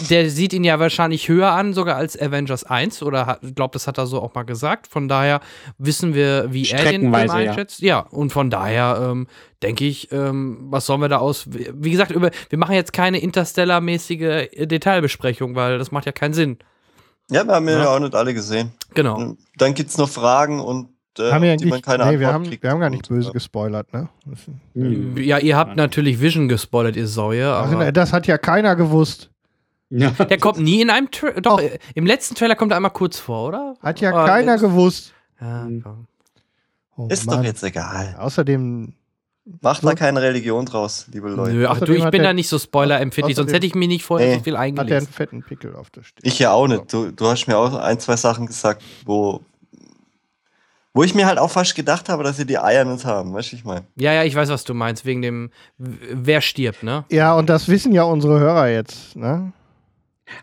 der 0.09 0.29
sieht 0.29 0.51
ihn 0.51 0.65
ja 0.65 0.79
wahrscheinlich 0.79 1.29
höher 1.29 1.51
an, 1.51 1.73
sogar 1.73 1.95
als 1.95 2.19
Avengers 2.19 2.65
1. 2.65 3.01
Oder 3.03 3.39
ich 3.41 3.55
glaube, 3.55 3.71
das 3.71 3.87
hat 3.87 3.97
er 3.97 4.05
so 4.05 4.21
auch 4.21 4.33
mal 4.35 4.43
gesagt. 4.43 4.87
Von 4.87 5.07
daher 5.07 5.39
wissen 5.77 6.13
wir, 6.13 6.51
wie 6.51 6.69
er 6.69 6.83
den 6.91 7.13
Film 7.13 7.15
einschätzt. 7.15 7.79
Ja. 7.79 7.87
ja, 7.87 7.99
und 7.99 8.33
von 8.33 8.49
daher 8.49 8.99
ähm, 9.01 9.27
denke 9.63 9.85
ich, 9.85 10.11
ähm, 10.11 10.67
was 10.69 10.85
sollen 10.85 10.99
wir 10.99 11.07
da 11.07 11.19
aus. 11.19 11.45
Wie 11.47 11.91
gesagt, 11.91 12.11
über, 12.11 12.31
wir 12.49 12.59
machen 12.59 12.75
jetzt 12.75 12.91
keine 12.91 13.21
Interstellar-mäßige 13.21 14.49
Detailbesprechung, 14.67 15.55
weil 15.55 15.77
das 15.77 15.91
macht 15.91 16.05
ja 16.05 16.11
keinen 16.11 16.33
Sinn. 16.33 16.57
Ja, 17.29 17.45
wir 17.45 17.55
haben 17.55 17.69
ja, 17.69 17.79
ja 17.79 17.95
auch 17.95 17.99
nicht 17.99 18.13
alle 18.13 18.33
gesehen. 18.33 18.73
Genau. 18.93 19.35
Dann 19.55 19.73
gibt 19.73 19.89
es 19.89 19.97
noch 19.97 20.09
Fragen 20.09 20.59
und 20.59 20.89
äh, 21.19 21.31
haben 21.31 21.41
wir 21.41 21.57
die 21.57 21.65
man 21.65 21.81
keine 21.81 22.05
nee, 22.05 22.19
wir 22.19 22.31
haben, 22.31 22.45
wir 22.45 22.69
haben 22.69 22.79
gar 22.79 22.89
nicht 22.89 23.09
böse 23.09 23.31
gespoilert, 23.31 23.91
ne? 23.93 24.09
Ja, 24.73 25.37
ihr 25.37 25.57
habt 25.57 25.75
natürlich 25.75 26.21
Vision 26.21 26.47
gespoilert, 26.47 26.95
ihr 26.95 27.07
Säue. 27.07 27.53
Also, 27.53 27.91
das 27.91 28.13
hat 28.13 28.27
ja 28.27 28.37
keiner 28.37 28.75
gewusst. 28.75 29.29
Ja. 29.91 30.09
Der 30.29 30.37
kommt 30.37 30.59
nie 30.59 30.81
in 30.81 30.89
einem 30.89 31.11
Trailer. 31.11 31.41
Doch, 31.41 31.59
Doch, 31.59 31.69
im 31.95 32.05
letzten 32.05 32.35
Trailer 32.35 32.55
kommt 32.55 32.71
er 32.71 32.77
einmal 32.77 32.91
kurz 32.91 33.19
vor, 33.19 33.49
oder? 33.49 33.75
Hat 33.81 33.99
ja 33.99 34.13
oder 34.13 34.25
keiner 34.25 34.57
gewusst. 34.57 35.13
Ja, 35.39 35.67
oh, 36.95 37.07
ist 37.09 37.25
Mann. 37.25 37.37
doch 37.37 37.43
jetzt 37.43 37.63
egal. 37.63 38.15
Außerdem. 38.17 38.93
Macht 39.61 39.81
so. 39.81 39.87
da 39.87 39.95
keine 39.95 40.21
Religion 40.21 40.65
draus, 40.65 41.07
liebe 41.11 41.29
Leute. 41.29 41.53
Nö, 41.53 41.67
ach 41.67 41.79
du, 41.79 41.93
ich 41.93 42.09
bin 42.09 42.21
da 42.21 42.31
nicht 42.31 42.47
so 42.47 42.59
spoilerempfindlich, 42.59 43.35
sonst 43.35 43.51
hätte 43.51 43.65
ich 43.65 43.73
mir 43.73 43.87
nicht 43.87 44.05
vorher 44.05 44.29
nee. 44.29 44.35
so 44.35 44.43
viel 44.43 44.55
eingelesen. 44.55 44.79
Hat 44.79 44.89
der 44.89 44.97
einen 44.99 45.07
fetten 45.07 45.43
Pickel 45.43 45.75
auf 45.75 45.89
der 45.89 46.03
Stirn. 46.03 46.21
Ich 46.23 46.37
ja 46.37 46.51
auch 46.51 46.67
nicht. 46.67 46.93
Du, 46.93 47.11
du 47.11 47.25
hast 47.25 47.47
mir 47.47 47.57
auch 47.57 47.73
ein, 47.73 47.99
zwei 47.99 48.15
Sachen 48.15 48.45
gesagt, 48.45 48.83
wo, 49.03 49.41
wo 50.93 51.03
ich 51.03 51.15
mir 51.15 51.25
halt 51.25 51.39
auch 51.39 51.49
fast 51.51 51.75
gedacht 51.75 52.09
habe, 52.09 52.23
dass 52.23 52.37
sie 52.37 52.45
die 52.45 52.59
Eier 52.59 52.85
nicht 52.85 53.05
haben, 53.05 53.33
weißt 53.33 53.51
du, 53.51 53.55
ich 53.55 53.63
meine. 53.63 53.85
Ja, 53.95 54.13
ja, 54.13 54.23
ich 54.23 54.35
weiß, 54.35 54.49
was 54.49 54.63
du 54.63 54.73
meinst, 54.73 55.05
wegen 55.05 55.21
dem, 55.21 55.51
wer 55.77 56.41
stirbt, 56.41 56.83
ne? 56.83 57.05
Ja, 57.09 57.33
und 57.35 57.49
das 57.49 57.67
wissen 57.69 57.93
ja 57.93 58.03
unsere 58.03 58.39
Hörer 58.39 58.69
jetzt, 58.69 59.15
ne? 59.15 59.53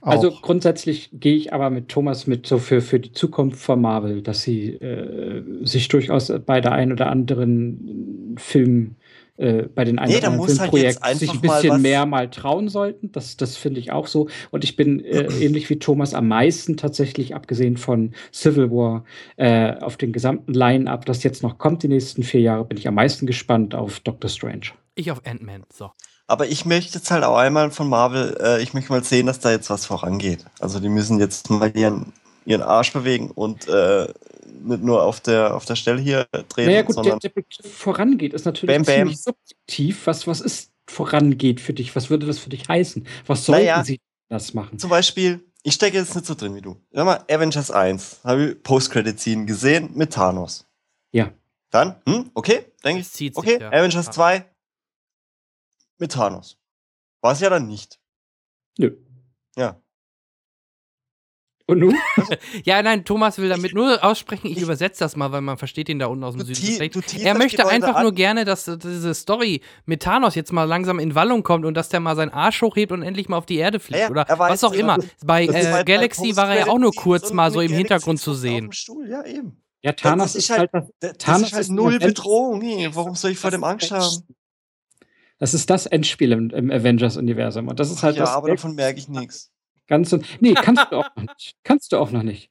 Also 0.02 0.30
grundsätzlich 0.30 1.10
gehe 1.12 1.36
ich 1.36 1.52
aber 1.52 1.70
mit 1.70 1.88
Thomas 1.88 2.26
mit 2.26 2.46
so 2.46 2.58
für, 2.58 2.80
für 2.80 3.00
die 3.00 3.12
Zukunft 3.12 3.58
von 3.58 3.80
Marvel, 3.80 4.22
dass 4.22 4.42
sie 4.42 4.74
äh, 4.74 5.42
sich 5.62 5.88
durchaus 5.88 6.32
bei 6.44 6.60
der 6.60 6.72
einen 6.72 6.92
oder 6.92 7.08
anderen 7.08 8.36
Film 8.38 8.96
äh, 9.38 9.68
bei 9.72 9.84
den 9.84 9.98
anderen 9.98 10.36
nee, 10.36 10.46
Filmprojekten 10.46 11.04
halt 11.04 11.18
sich 11.18 11.30
ein 11.30 11.40
bisschen 11.40 11.68
mal 11.68 11.78
mehr 11.78 12.06
mal 12.06 12.28
trauen 12.28 12.68
sollten. 12.68 13.12
Das, 13.12 13.36
das 13.36 13.56
finde 13.56 13.80
ich 13.80 13.92
auch 13.92 14.08
so. 14.08 14.28
Und 14.50 14.64
ich 14.64 14.76
bin 14.76 15.04
äh, 15.04 15.22
ähnlich 15.40 15.70
wie 15.70 15.78
Thomas 15.78 16.12
am 16.12 16.28
meisten 16.28 16.76
tatsächlich, 16.76 17.34
abgesehen 17.34 17.76
von 17.76 18.12
Civil 18.32 18.70
War, 18.70 19.04
äh, 19.36 19.74
auf 19.76 19.96
den 19.96 20.12
gesamten 20.12 20.52
Line-Up, 20.52 21.06
das 21.06 21.22
jetzt 21.22 21.42
noch 21.42 21.58
kommt, 21.58 21.84
die 21.84 21.88
nächsten 21.88 22.24
vier 22.24 22.40
Jahre, 22.40 22.64
bin 22.64 22.78
ich 22.78 22.88
am 22.88 22.94
meisten 22.94 23.26
gespannt 23.26 23.74
auf 23.74 24.00
Doctor 24.00 24.28
Strange. 24.28 24.72
Ich 24.94 25.10
auf 25.12 25.22
Ant-Man, 25.24 25.62
so. 25.72 25.90
Aber 26.26 26.46
ich 26.46 26.66
möchte 26.66 26.98
jetzt 26.98 27.10
halt 27.10 27.24
auch 27.24 27.36
einmal 27.36 27.70
von 27.70 27.88
Marvel, 27.88 28.36
äh, 28.40 28.62
ich 28.62 28.74
möchte 28.74 28.92
mal 28.92 29.04
sehen, 29.04 29.26
dass 29.26 29.38
da 29.38 29.50
jetzt 29.50 29.70
was 29.70 29.86
vorangeht. 29.86 30.44
Also 30.58 30.80
die 30.80 30.88
müssen 30.90 31.20
jetzt 31.20 31.48
mal 31.48 31.70
ihren, 31.74 32.12
ihren 32.44 32.62
Arsch 32.62 32.92
bewegen 32.92 33.30
und 33.30 33.68
äh, 33.68 34.08
nicht 34.60 34.82
nur 34.82 35.02
auf 35.02 35.20
der, 35.20 35.54
auf 35.54 35.64
der 35.64 35.76
Stelle 35.76 36.00
hier 36.00 36.26
drehen. 36.48 36.66
Naja, 36.66 36.82
gut, 36.82 37.04
der, 37.04 37.18
der 37.18 37.28
Begriff 37.28 37.72
vorangeht 37.74 38.34
ist 38.34 38.44
natürlich 38.44 38.76
bam, 38.76 38.84
bam. 38.84 38.94
ziemlich 38.94 39.22
subjektiv. 39.22 40.06
Was, 40.06 40.26
was 40.26 40.40
ist 40.40 40.72
vorangeht 40.86 41.60
für 41.60 41.72
dich? 41.72 41.94
Was 41.96 42.10
würde 42.10 42.26
das 42.26 42.38
für 42.38 42.50
dich 42.50 42.68
heißen? 42.68 43.06
Was 43.26 43.44
sollten 43.44 43.64
naja, 43.64 43.84
sie 43.84 44.00
das 44.28 44.54
machen? 44.54 44.78
Zum 44.78 44.90
Beispiel, 44.90 45.44
ich 45.62 45.74
stecke 45.74 45.96
jetzt 45.96 46.14
nicht 46.14 46.26
so 46.26 46.34
drin 46.34 46.54
wie 46.54 46.60
du. 46.60 46.76
Sag 46.92 47.04
mal, 47.04 47.24
Avengers 47.30 47.70
1 47.70 48.20
habe 48.24 48.46
ich 48.46 48.62
Post-Credit-Scene 48.62 49.46
gesehen 49.46 49.90
mit 49.94 50.12
Thanos. 50.12 50.66
Ja. 51.12 51.32
Dann, 51.70 52.00
hm, 52.06 52.30
okay, 52.34 52.72
denke 52.84 53.02
ich. 53.02 53.36
Okay, 53.36 53.50
sich, 53.52 53.60
ja. 53.60 53.68
Avengers 53.68 54.10
2 54.10 54.44
mit 55.98 56.12
Thanos. 56.12 56.56
War 57.20 57.32
es 57.32 57.40
ja 57.40 57.50
dann 57.50 57.66
nicht. 57.66 57.98
Nö. 58.78 58.96
Ja. 59.56 59.80
Und 61.68 61.80
nun? 61.80 61.94
ja, 62.64 62.82
nein, 62.82 63.04
Thomas 63.04 63.36
will 63.36 63.50
damit 63.50 63.74
nur 63.74 64.02
aussprechen, 64.02 64.46
ich, 64.46 64.56
ich 64.56 64.62
übersetze 64.62 65.00
das 65.00 65.16
mal, 65.16 65.32
weil 65.32 65.42
man 65.42 65.58
versteht 65.58 65.90
ihn 65.90 65.98
da 65.98 66.06
unten 66.06 66.24
aus 66.24 66.34
dem 66.34 66.46
Süden. 66.46 66.90
Er 67.20 67.36
möchte 67.36 67.68
einfach 67.68 68.00
nur 68.00 68.12
gerne, 68.12 68.46
dass 68.46 68.64
diese 68.64 69.12
Story 69.12 69.60
mit 69.84 70.02
Thanos 70.02 70.34
jetzt 70.34 70.50
mal 70.50 70.64
langsam 70.64 70.98
in 70.98 71.14
Wallung 71.14 71.42
kommt 71.42 71.66
und 71.66 71.74
dass 71.74 71.90
der 71.90 72.00
mal 72.00 72.16
seinen 72.16 72.30
Arsch 72.30 72.62
hochhebt 72.62 72.90
und 72.90 73.02
endlich 73.02 73.28
mal 73.28 73.36
auf 73.36 73.44
die 73.44 73.56
Erde 73.56 73.80
fliegt. 73.80 74.00
Ja, 74.00 74.08
oder 74.08 74.24
was 74.38 74.64
auch 74.64 74.72
immer. 74.72 74.96
Bei 75.22 75.44
äh, 75.44 75.84
Galaxy 75.84 76.36
war 76.36 76.48
er 76.48 76.58
ja 76.58 76.66
auch 76.68 76.78
nur 76.78 76.92
kurz 76.94 77.34
mal 77.34 77.50
so 77.50 77.60
im 77.60 77.72
Hintergrund 77.72 78.18
zu 78.18 78.32
sehen. 78.32 78.70
Ja, 79.06 79.26
eben. 79.26 79.60
Ja, 79.82 79.92
Thanos 79.92 80.36
ist, 80.36 80.48
halt, 80.48 80.72
halt, 80.72 80.86
das, 81.00 81.18
Thanos 81.18 81.48
ist 81.48 81.54
halt 81.54 81.68
null 81.68 81.98
Bedrohung. 81.98 82.62
Hey, 82.62 82.88
warum 82.94 83.14
soll 83.14 83.32
ich 83.32 83.38
vor 83.38 83.50
dem 83.50 83.62
Angst 83.62 83.90
haben? 83.90 84.26
Das 85.38 85.52
ist 85.52 85.68
das 85.68 85.84
Endspiel 85.84 86.32
im, 86.32 86.48
im 86.48 86.70
Avengers-Universum. 86.70 87.68
Und 87.68 87.78
das 87.78 87.90
ist 87.90 88.02
halt 88.02 88.16
ja, 88.16 88.22
das. 88.22 88.30
Ja, 88.30 88.36
aber 88.36 88.48
davon 88.48 88.74
merke 88.74 88.98
ich 88.98 89.08
nichts. 89.08 89.52
Ganz 89.88 90.12
und. 90.12 90.40
Nee, 90.40 90.54
kannst 90.54 90.86
du 90.90 90.96
auch 90.98 91.08
noch 91.16 91.24
nicht. 91.24 91.56
Kannst 91.64 91.92
du 91.92 91.98
auch 91.98 92.10
noch 92.10 92.22
nicht. 92.22 92.50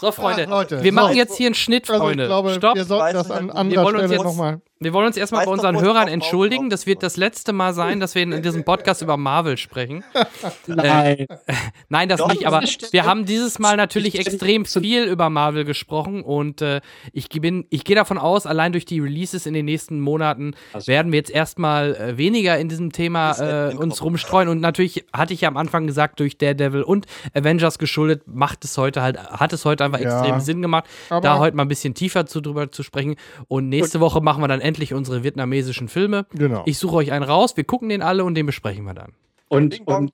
So, 0.00 0.12
Freunde, 0.12 0.44
Ach, 0.46 0.50
Leute, 0.50 0.82
wir 0.82 0.92
machen 0.92 1.16
jetzt 1.16 1.36
hier 1.36 1.46
einen 1.46 1.54
Schnitt, 1.54 1.86
Freunde. 1.86 2.04
Also 2.04 2.20
ich 2.20 2.26
glaube, 2.26 2.50
Stopp. 2.54 2.74
Wir 2.74 2.84
sollten 2.84 3.14
das 3.14 3.30
an 3.30 3.50
anderer 3.50 3.88
Stelle 3.88 4.16
nochmal. 4.22 4.60
Wir 4.84 4.92
wollen 4.92 5.06
uns 5.06 5.16
erstmal 5.16 5.44
bei 5.44 5.52
unseren 5.52 5.80
Hörern 5.80 6.08
entschuldigen. 6.08 6.70
Das 6.70 6.86
wird 6.86 7.02
das 7.02 7.16
letzte 7.16 7.52
Mal 7.52 7.74
sein, 7.74 8.00
dass 8.00 8.14
wir 8.14 8.22
in 8.22 8.42
diesem 8.42 8.64
Podcast 8.64 9.02
über 9.02 9.16
Marvel 9.16 9.56
sprechen. 9.56 10.04
Nein. 10.66 11.02
Äh, 11.12 11.26
nein, 11.88 12.08
das 12.08 12.18
Doch, 12.18 12.28
nicht, 12.28 12.46
aber 12.46 12.62
wir 12.62 13.04
haben 13.04 13.24
dieses 13.24 13.58
Mal 13.58 13.76
natürlich 13.76 14.18
extrem 14.18 14.64
viel 14.64 15.04
über 15.04 15.30
Marvel 15.30 15.64
gesprochen 15.64 16.22
und 16.22 16.62
äh, 16.62 16.80
ich, 17.12 17.28
bin, 17.28 17.66
ich 17.70 17.84
gehe 17.84 17.96
davon 17.96 18.18
aus, 18.18 18.46
allein 18.46 18.72
durch 18.72 18.84
die 18.84 19.00
Releases 19.00 19.46
in 19.46 19.54
den 19.54 19.64
nächsten 19.64 20.00
Monaten 20.00 20.54
also. 20.72 20.86
werden 20.86 21.12
wir 21.12 21.18
jetzt 21.18 21.30
erstmal 21.30 21.94
äh, 21.96 22.18
weniger 22.18 22.58
in 22.58 22.68
diesem 22.68 22.92
Thema 22.92 23.70
äh, 23.70 23.74
uns 23.74 24.02
rumstreuen 24.02 24.48
und 24.48 24.60
natürlich 24.60 25.04
hatte 25.12 25.34
ich 25.34 25.42
ja 25.42 25.48
am 25.48 25.56
Anfang 25.56 25.86
gesagt, 25.86 26.20
durch 26.20 26.38
Daredevil 26.38 26.82
und 26.82 27.06
Avengers 27.34 27.78
geschuldet, 27.78 28.22
macht 28.26 28.64
es 28.64 28.76
heute 28.78 29.02
halt, 29.02 29.18
hat 29.18 29.52
es 29.52 29.64
heute 29.64 29.84
einfach 29.84 30.00
ja. 30.00 30.20
extrem 30.20 30.40
Sinn 30.40 30.62
gemacht, 30.62 30.84
da 31.08 31.38
heute 31.38 31.56
mal 31.56 31.64
ein 31.64 31.68
bisschen 31.68 31.94
tiefer 31.94 32.26
zu, 32.26 32.40
drüber 32.40 32.70
zu 32.70 32.82
sprechen 32.82 33.16
und 33.48 33.68
nächste 33.68 34.00
Woche 34.00 34.20
machen 34.20 34.42
wir 34.42 34.48
dann 34.48 34.60
endlich 34.60 34.71
endlich 34.72 34.94
unsere 34.94 35.22
vietnamesischen 35.22 35.88
Filme. 35.88 36.26
Genau. 36.32 36.62
Ich 36.64 36.78
suche 36.78 36.96
euch 36.96 37.12
einen 37.12 37.24
raus, 37.24 37.56
wir 37.56 37.64
gucken 37.64 37.90
den 37.90 38.00
alle 38.00 38.24
und 38.24 38.34
den 38.34 38.46
besprechen 38.46 38.84
wir 38.84 38.94
dann. 38.94 39.12
Und, 39.48 39.86
und 39.86 40.12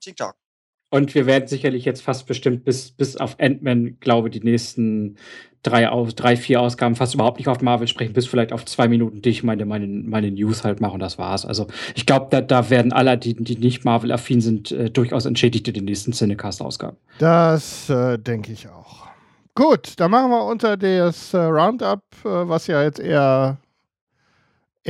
Und 0.89 1.15
wir 1.15 1.25
werden 1.25 1.47
sicherlich 1.47 1.85
jetzt 1.85 2.01
fast 2.01 2.27
bestimmt 2.27 2.65
bis, 2.65 2.91
bis 2.91 3.15
auf 3.15 3.39
Ant-Man, 3.39 3.97
glaube 4.01 4.29
die 4.29 4.41
nächsten 4.41 5.15
drei, 5.63 5.87
aus, 5.89 6.15
drei, 6.15 6.35
vier 6.35 6.59
Ausgaben 6.61 6.95
fast 6.95 7.13
überhaupt 7.13 7.37
nicht 7.37 7.47
auf 7.47 7.61
Marvel 7.61 7.87
sprechen, 7.87 8.13
bis 8.13 8.27
vielleicht 8.27 8.51
auf 8.51 8.65
zwei 8.65 8.87
Minuten, 8.87 9.21
die 9.21 9.29
ich 9.29 9.43
meine, 9.43 9.65
meine, 9.65 9.87
meine 9.87 10.31
News 10.31 10.63
halt 10.63 10.81
mache 10.81 10.93
und 10.93 10.99
das 10.99 11.17
war's. 11.17 11.45
Also 11.45 11.67
ich 11.95 12.05
glaube, 12.05 12.27
da, 12.29 12.41
da 12.41 12.69
werden 12.69 12.91
alle, 12.91 13.17
die, 13.17 13.33
die 13.35 13.57
nicht 13.57 13.85
Marvel-affin 13.85 14.41
sind, 14.41 14.71
äh, 14.71 14.89
durchaus 14.89 15.25
entschädigt 15.25 15.67
in 15.67 15.73
den 15.75 15.85
nächsten 15.85 16.11
Cinecast-Ausgaben. 16.11 16.97
Das 17.19 17.89
äh, 17.89 18.17
denke 18.17 18.51
ich 18.51 18.67
auch. 18.67 19.07
Gut, 19.55 19.93
dann 19.97 20.11
machen 20.11 20.31
wir 20.31 20.45
unter 20.45 20.77
das 20.77 21.33
äh, 21.33 21.37
Roundup, 21.37 22.01
äh, 22.23 22.27
was 22.27 22.67
ja 22.67 22.81
jetzt 22.81 22.99
eher, 22.99 23.57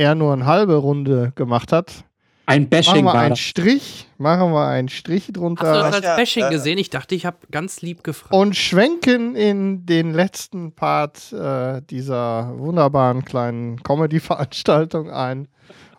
eher 0.00 0.14
nur 0.14 0.32
eine 0.32 0.46
halbe 0.46 0.76
Runde 0.76 1.32
gemacht 1.34 1.72
hat. 1.72 2.04
Ein 2.46 2.68
Bashing 2.68 3.04
machen 3.04 3.16
wir 3.16 3.20
einen 3.20 3.36
Strich, 3.36 4.08
machen 4.18 4.52
wir 4.52 4.66
einen 4.66 4.88
Strich 4.88 5.30
drunter. 5.32 5.68
Hast 5.68 5.76
du 5.76 5.82
das 5.82 5.94
als 5.94 6.16
Bashing 6.16 6.42
ja, 6.42 6.48
gesehen? 6.48 6.78
Ich 6.78 6.90
dachte, 6.90 7.14
ich 7.14 7.24
habe 7.24 7.36
ganz 7.52 7.80
lieb 7.80 8.02
gefragt. 8.02 8.34
Und 8.34 8.56
schwenken 8.56 9.36
in 9.36 9.86
den 9.86 10.12
letzten 10.12 10.72
Part 10.72 11.32
äh, 11.32 11.80
dieser 11.82 12.58
wunderbaren 12.58 13.24
kleinen 13.24 13.80
Comedy-Veranstaltung 13.84 15.10
ein. 15.10 15.46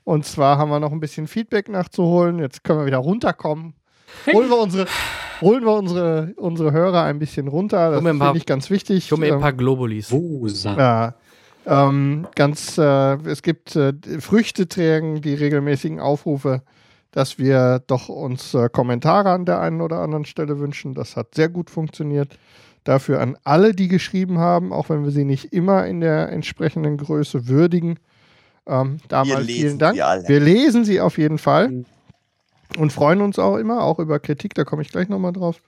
Und 0.03 0.25
zwar 0.25 0.57
haben 0.57 0.71
wir 0.71 0.79
noch 0.79 0.91
ein 0.91 0.99
bisschen 0.99 1.27
Feedback 1.27 1.69
nachzuholen. 1.69 2.39
Jetzt 2.39 2.65
können 2.65 2.79
wir 2.79 2.85
wieder 2.87 2.97
runterkommen. 2.97 3.75
Holen 4.33 4.49
wir 4.49 4.57
unsere, 4.57 4.87
holen 5.39 5.63
wir 5.63 5.73
unsere, 5.73 6.33
unsere 6.35 6.71
Hörer 6.73 7.03
ein 7.03 7.19
bisschen 7.19 7.47
runter. 7.47 7.91
Das 7.91 8.03
finde 8.03 8.33
ich 8.35 8.45
ganz 8.45 8.69
wichtig. 8.69 9.09
Ich 9.09 9.17
mir 9.17 9.35
ein 9.35 9.39
paar 9.39 9.53
Globulis. 9.53 10.11
Wusa. 10.11 10.75
Ja. 10.75 11.13
Ähm, 11.65 12.27
ganz, 12.35 12.77
äh, 12.77 13.15
es 13.27 13.41
gibt 13.43 13.75
äh, 13.75 13.93
Früchte 14.19 14.67
tragen 14.67 15.21
die 15.21 15.35
regelmäßigen 15.35 15.99
Aufrufe, 15.99 16.63
dass 17.11 17.37
wir 17.37 17.83
doch 17.85 18.09
uns 18.09 18.53
äh, 18.53 18.69
Kommentare 18.69 19.31
an 19.31 19.45
der 19.45 19.59
einen 19.59 19.81
oder 19.81 19.99
anderen 19.99 20.25
Stelle 20.25 20.59
wünschen. 20.59 20.93
Das 20.93 21.15
hat 21.15 21.35
sehr 21.35 21.49
gut 21.49 21.69
funktioniert. 21.69 22.37
Dafür 22.83 23.21
an 23.21 23.37
alle, 23.43 23.73
die 23.75 23.87
geschrieben 23.87 24.39
haben, 24.39 24.73
auch 24.73 24.89
wenn 24.89 25.03
wir 25.03 25.11
sie 25.11 25.25
nicht 25.25 25.53
immer 25.53 25.85
in 25.85 26.01
der 26.01 26.29
entsprechenden 26.29 26.97
Größe 26.97 27.47
würdigen. 27.47 27.99
Ähm, 28.65 28.97
damals 29.07 29.45
vielen 29.45 29.77
Dank. 29.77 29.97
Wir 29.97 30.39
lesen 30.39 30.83
sie 30.83 30.99
auf 30.99 31.19
jeden 31.19 31.37
Fall 31.37 31.69
mhm. 31.69 31.85
und 32.79 32.91
freuen 32.91 33.21
uns 33.21 33.37
auch 33.37 33.57
immer, 33.57 33.83
auch 33.83 33.99
über 33.99 34.19
Kritik, 34.19 34.55
da 34.55 34.63
komme 34.63 34.81
ich 34.81 34.89
gleich 34.89 35.09
nochmal 35.09 35.33
drauf. 35.33 35.61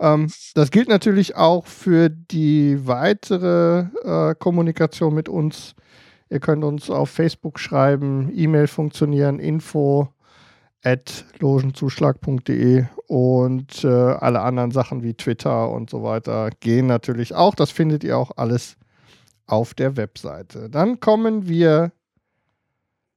Ähm, 0.00 0.30
das 0.54 0.70
gilt 0.70 0.88
natürlich 0.88 1.36
auch 1.36 1.66
für 1.66 2.08
die 2.08 2.86
weitere 2.86 3.86
äh, 4.02 4.34
Kommunikation 4.34 5.14
mit 5.14 5.28
uns. 5.28 5.74
Ihr 6.30 6.40
könnt 6.40 6.64
uns 6.64 6.90
auf 6.90 7.10
Facebook 7.10 7.58
schreiben, 7.60 8.30
E-Mail 8.34 8.66
funktionieren, 8.66 9.38
info 9.38 10.08
at 10.82 11.24
logenzuschlag.de 11.38 12.84
und 13.06 13.84
äh, 13.84 13.88
alle 13.88 14.40
anderen 14.40 14.70
Sachen 14.70 15.02
wie 15.02 15.14
Twitter 15.14 15.70
und 15.70 15.88
so 15.90 16.02
weiter 16.02 16.50
gehen 16.60 16.86
natürlich 16.86 17.34
auch. 17.34 17.54
Das 17.54 17.70
findet 17.70 18.04
ihr 18.04 18.18
auch 18.18 18.32
alles 18.36 18.76
auf 19.46 19.74
der 19.74 19.96
Webseite. 19.96 20.68
Dann 20.68 21.00
kommen 21.00 21.48
wir 21.48 21.92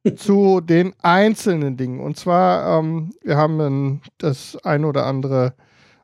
zu 0.16 0.62
den 0.62 0.94
einzelnen 1.02 1.78
Dingen. 1.78 2.00
Und 2.00 2.18
zwar, 2.18 2.80
ähm, 2.80 3.12
wir 3.22 3.38
haben 3.38 4.02
das 4.18 4.58
ein 4.64 4.86
oder 4.86 5.06
andere 5.06 5.54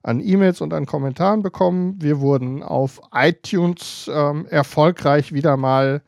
an 0.03 0.19
E-Mails 0.19 0.61
und 0.61 0.73
an 0.73 0.85
Kommentaren 0.85 1.41
bekommen. 1.41 1.95
Wir 2.01 2.19
wurden 2.19 2.61
auf 2.61 3.01
iTunes 3.13 4.11
ähm, 4.13 4.45
erfolgreich 4.47 5.33
wieder 5.33 5.57
mal 5.57 6.01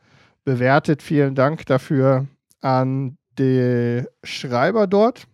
bewertet. 0.44 1.02
Vielen 1.02 1.34
Dank 1.34 1.66
dafür 1.66 2.26
an 2.60 3.16
die 3.38 4.04
Schreiber 4.22 4.86
dort. 4.86 5.26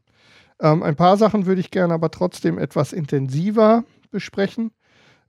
Ähm, 0.60 0.82
ein 0.84 0.96
paar 0.96 1.16
Sachen 1.16 1.46
würde 1.46 1.60
ich 1.60 1.72
gerne 1.72 1.92
aber 1.92 2.10
trotzdem 2.10 2.56
etwas 2.58 2.92
intensiver 2.92 3.84
besprechen. 4.12 4.70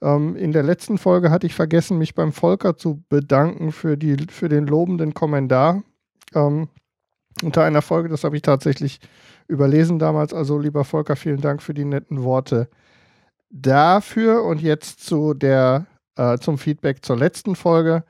Ähm, 0.01 0.35
in 0.35 0.51
der 0.51 0.63
letzten 0.63 0.99
Folge 0.99 1.31
hatte 1.31 1.47
ich 1.47 1.55
vergessen, 1.55 1.97
mich 1.97 2.13
beim 2.13 2.33
Volker 2.33 2.77
zu 2.77 3.03
bedanken 3.09 3.71
für, 3.71 3.97
die, 3.97 4.17
für 4.29 4.47
den 4.47 4.67
lobenden 4.67 5.15
Kommentar 5.15 5.81
ähm, 6.35 6.67
unter 7.41 7.63
einer 7.63 7.81
Folge. 7.81 8.09
Das 8.09 8.23
habe 8.23 8.35
ich 8.35 8.43
tatsächlich 8.43 8.99
überlesen 9.47 9.97
damals. 9.97 10.33
Also, 10.35 10.59
lieber 10.59 10.83
Volker, 10.83 11.15
vielen 11.15 11.41
Dank 11.41 11.63
für 11.63 11.73
die 11.73 11.85
netten 11.85 12.23
Worte 12.23 12.69
dafür 13.53 14.43
und 14.43 14.61
jetzt 14.61 15.05
zu 15.05 15.33
der, 15.33 15.85
äh, 16.17 16.37
zum 16.39 16.57
Feedback 16.57 17.05
zur 17.05 17.17
letzten 17.17 17.55
Folge. 17.55 18.03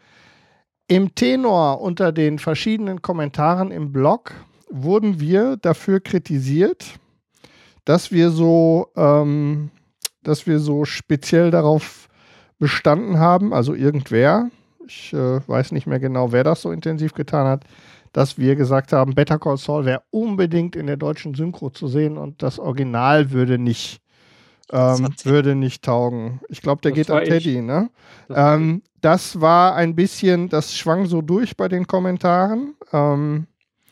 Im 0.87 1.13
Tenor 1.15 1.81
unter 1.81 2.11
den 2.11 2.39
verschiedenen 2.39 3.01
Kommentaren 3.01 3.71
im 3.71 3.91
Blog 3.91 4.33
wurden 4.69 5.19
wir 5.19 5.57
dafür 5.57 5.99
kritisiert, 5.99 6.99
dass 7.85 8.11
wir 8.11 8.31
so, 8.31 8.87
ähm, 8.95 9.69
dass 10.23 10.47
wir 10.47 10.59
so 10.59 10.85
speziell 10.85 11.51
darauf 11.51 12.07
bestanden 12.57 13.19
haben, 13.19 13.53
also 13.53 13.73
irgendwer, 13.73 14.49
ich 14.87 15.13
äh, 15.13 15.47
weiß 15.47 15.73
nicht 15.73 15.87
mehr 15.87 15.99
genau, 15.99 16.31
wer 16.31 16.43
das 16.43 16.61
so 16.61 16.71
intensiv 16.71 17.13
getan 17.13 17.47
hat, 17.47 17.65
dass 18.13 18.37
wir 18.37 18.55
gesagt 18.55 18.93
haben, 18.93 19.15
Better 19.15 19.39
Call 19.39 19.57
Saul 19.57 19.85
wäre 19.85 20.03
unbedingt 20.11 20.75
in 20.75 20.87
der 20.87 20.97
deutschen 20.97 21.33
Synchro 21.33 21.69
zu 21.69 21.87
sehen 21.87 22.17
und 22.17 22.41
das 22.43 22.59
Original 22.59 23.31
würde 23.31 23.57
nicht 23.57 24.02
ähm, 24.71 25.13
würde 25.23 25.55
nicht 25.55 25.83
taugen. 25.83 26.39
Ich 26.49 26.61
glaube, 26.61 26.81
der 26.81 26.91
das 26.91 26.95
geht 26.97 27.11
an 27.11 27.23
Teddy, 27.25 27.57
ich. 27.57 27.61
ne? 27.61 27.89
Das, 28.27 28.55
ähm, 28.55 28.81
das, 29.01 29.41
war 29.41 29.75
ein 29.75 29.95
bisschen, 29.95 30.49
das 30.49 30.75
schwang 30.75 31.05
so 31.05 31.21
durch 31.21 31.57
bei 31.57 31.67
den 31.67 31.85
Kommentaren. 31.87 32.75
Ähm, 32.91 33.47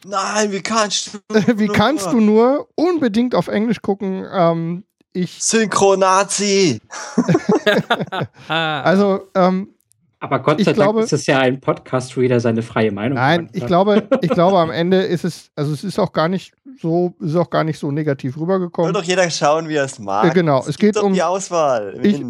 Nein, 0.06 0.52
wie 0.52 0.62
kannst 0.62 1.14
du? 1.14 1.20
wie 1.60 1.68
nur? 1.68 1.76
kannst 1.76 2.12
du 2.12 2.20
nur 2.20 2.68
unbedingt 2.76 3.36
auf 3.36 3.48
Englisch 3.48 3.82
gucken? 3.82 4.26
Ähm, 4.32 4.84
ich 5.14 5.44
Synchronazi. 5.44 6.80
also 8.48 9.28
ähm, 9.36 9.74
aber 10.22 10.38
Gott 10.40 10.60
sei 10.60 10.66
Dank 10.66 10.76
glaube, 10.76 11.02
ist 11.02 11.14
es 11.14 11.26
ja 11.26 11.40
ein 11.40 11.60
Podcast, 11.60 12.16
wo 12.16 12.22
jeder 12.22 12.40
seine 12.40 12.62
freie 12.62 12.92
Meinung 12.92 13.18
hat. 13.18 13.40
Nein, 13.40 13.50
ich 13.54 13.66
glaube, 13.66 14.08
ich 14.22 14.30
glaube, 14.30 14.60
am 14.60 14.70
Ende 14.70 14.98
ist 14.98 15.26
es, 15.26 15.50
also 15.56 15.74
es 15.74 15.84
ist 15.84 15.98
auch 15.98 16.14
gar 16.14 16.30
nicht 16.30 16.54
so, 16.80 17.14
ist 17.20 17.36
auch 17.36 17.50
gar 17.50 17.64
nicht 17.64 17.80
so 17.80 17.92
negativ 17.92 18.38
rübergekommen. 18.38 18.94
Soll 18.94 19.02
doch 19.02 19.08
jeder 19.08 19.30
schauen, 19.30 19.68
wie 19.70 19.76
er 19.76 19.86
es 19.86 20.00
mag. 20.00 20.26
Ja, 20.26 20.34
genau, 20.34 20.60
es, 20.62 20.70
es 20.70 20.78
geht 20.78 20.98
um 20.98 21.14
die 21.14 21.24
Auswahl. 21.24 22.00
Ich, 22.04 22.22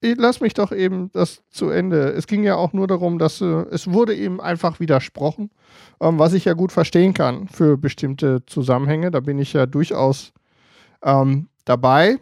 ich 0.00 0.16
lass 0.18 0.40
mich 0.40 0.54
doch 0.54 0.72
eben 0.72 1.10
das 1.12 1.42
zu 1.50 1.70
Ende. 1.70 2.10
Es 2.10 2.26
ging 2.26 2.42
ja 2.42 2.56
auch 2.56 2.72
nur 2.72 2.86
darum, 2.86 3.18
dass 3.18 3.40
äh, 3.40 3.44
es 3.70 3.90
wurde 3.90 4.14
eben 4.14 4.40
einfach 4.40 4.80
widersprochen, 4.80 5.50
ähm, 6.00 6.18
was 6.18 6.32
ich 6.32 6.44
ja 6.44 6.54
gut 6.54 6.72
verstehen 6.72 7.14
kann 7.14 7.48
für 7.48 7.76
bestimmte 7.76 8.44
Zusammenhänge. 8.46 9.10
Da 9.10 9.20
bin 9.20 9.38
ich 9.38 9.52
ja 9.52 9.66
durchaus 9.66 10.32
ähm, 11.02 11.48
dabei. 11.64 12.18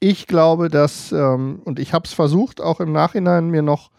Ich 0.00 0.26
glaube, 0.26 0.68
dass, 0.68 1.10
ähm, 1.10 1.60
und 1.64 1.78
ich 1.78 1.92
habe 1.92 2.04
es 2.06 2.12
versucht, 2.12 2.60
auch 2.60 2.80
im 2.80 2.92
Nachhinein 2.92 3.48
mir 3.48 3.62
noch 3.62 3.90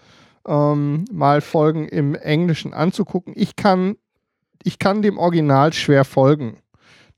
ähm, 0.47 1.05
mal 1.11 1.41
Folgen 1.41 1.87
im 1.87 2.15
Englischen 2.15 2.73
anzugucken. 2.73 3.33
Ich 3.35 3.55
kann, 3.55 3.97
ich 4.63 4.79
kann 4.79 5.01
dem 5.01 5.17
Original 5.17 5.73
schwer 5.73 6.05
folgen. 6.05 6.57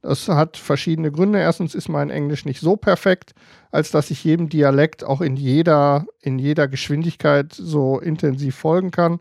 Das 0.02 0.28
hat 0.28 0.58
verschiedene 0.58 1.12
Gründe. 1.12 1.40
Erstens 1.40 1.76
ist 1.76 1.88
mein 1.88 2.10
Englisch 2.10 2.46
nicht 2.46 2.60
so 2.60 2.76
perfekt, 2.76 3.34
als 3.72 3.92
dass 3.92 4.10
ich 4.10 4.24
jedem 4.24 4.50
Dialekt 4.50 5.04
auch 5.04 5.22
in 5.22 5.36
jeder, 5.36 6.06
in 6.22 6.40
jeder 6.40 6.68
Geschwindigkeit 6.68 7.54
so 7.54 8.00
intensiv 8.00 8.56
folgen 8.56 8.90
kann. 8.90 9.20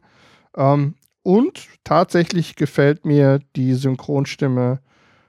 Ähm, 0.57 0.95
und 1.23 1.69
tatsächlich 1.85 2.57
gefällt 2.57 3.05
mir 3.05 3.41
die 3.57 3.75
Synchronstimme 3.75 4.81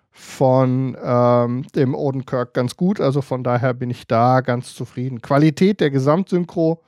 von 0.09 0.97
ähm, 1.01 1.65
dem 1.75 1.95
Odenkirk 1.95 2.53
ganz 2.53 2.77
gut. 2.77 3.01
Also 3.01 3.21
von 3.21 3.43
daher 3.43 3.73
bin 3.73 3.89
ich 3.89 4.07
da 4.07 4.39
ganz 4.39 4.73
zufrieden. 4.73 5.21
Qualität 5.21 5.81
der 5.81 5.89
Gesamtsynchro 5.89 6.81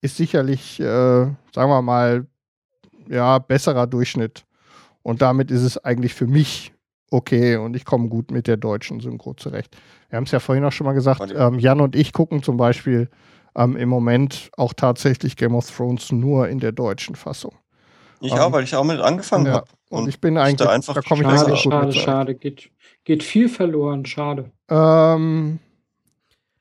ist 0.00 0.16
sicherlich, 0.16 0.80
äh, 0.80 0.84
sagen 0.84 1.36
wir 1.54 1.82
mal, 1.82 2.26
ja, 3.08 3.38
besserer 3.38 3.86
Durchschnitt. 3.86 4.44
Und 5.08 5.22
damit 5.22 5.50
ist 5.50 5.62
es 5.62 5.82
eigentlich 5.82 6.12
für 6.12 6.26
mich 6.26 6.74
okay 7.10 7.56
und 7.56 7.74
ich 7.74 7.86
komme 7.86 8.10
gut 8.10 8.30
mit 8.30 8.46
der 8.46 8.58
deutschen 8.58 9.00
Synchro 9.00 9.32
zurecht. 9.32 9.74
Wir 10.10 10.18
haben 10.18 10.24
es 10.24 10.32
ja 10.32 10.38
vorhin 10.38 10.62
auch 10.66 10.72
schon 10.72 10.84
mal 10.84 10.92
gesagt, 10.92 11.32
ähm, 11.34 11.58
Jan 11.58 11.80
und 11.80 11.96
ich 11.96 12.12
gucken 12.12 12.42
zum 12.42 12.58
Beispiel 12.58 13.08
ähm, 13.56 13.74
im 13.76 13.88
Moment 13.88 14.50
auch 14.58 14.74
tatsächlich 14.74 15.38
Game 15.38 15.54
of 15.54 15.74
Thrones 15.74 16.12
nur 16.12 16.50
in 16.50 16.58
der 16.58 16.72
deutschen 16.72 17.14
Fassung. 17.14 17.54
Ich 18.20 18.32
ähm, 18.32 18.38
auch, 18.38 18.52
weil 18.52 18.64
ich 18.64 18.76
auch 18.76 18.84
mit 18.84 19.00
angefangen 19.00 19.46
ja. 19.46 19.52
habe. 19.52 19.70
Und, 19.88 20.02
und, 20.02 20.08
ich 20.10 20.20
bin 20.20 20.36
eigentlich, 20.36 20.56
da, 20.56 20.74
einfach 20.74 20.92
da 20.92 21.00
komme 21.00 21.22
ich 21.22 21.40
schade, 21.40 21.56
schade, 21.56 21.92
schade, 21.94 22.34
geht, 22.34 22.70
geht 23.04 23.22
viel 23.22 23.48
verloren, 23.48 24.04
schade. 24.04 24.50
Ähm, 24.68 25.58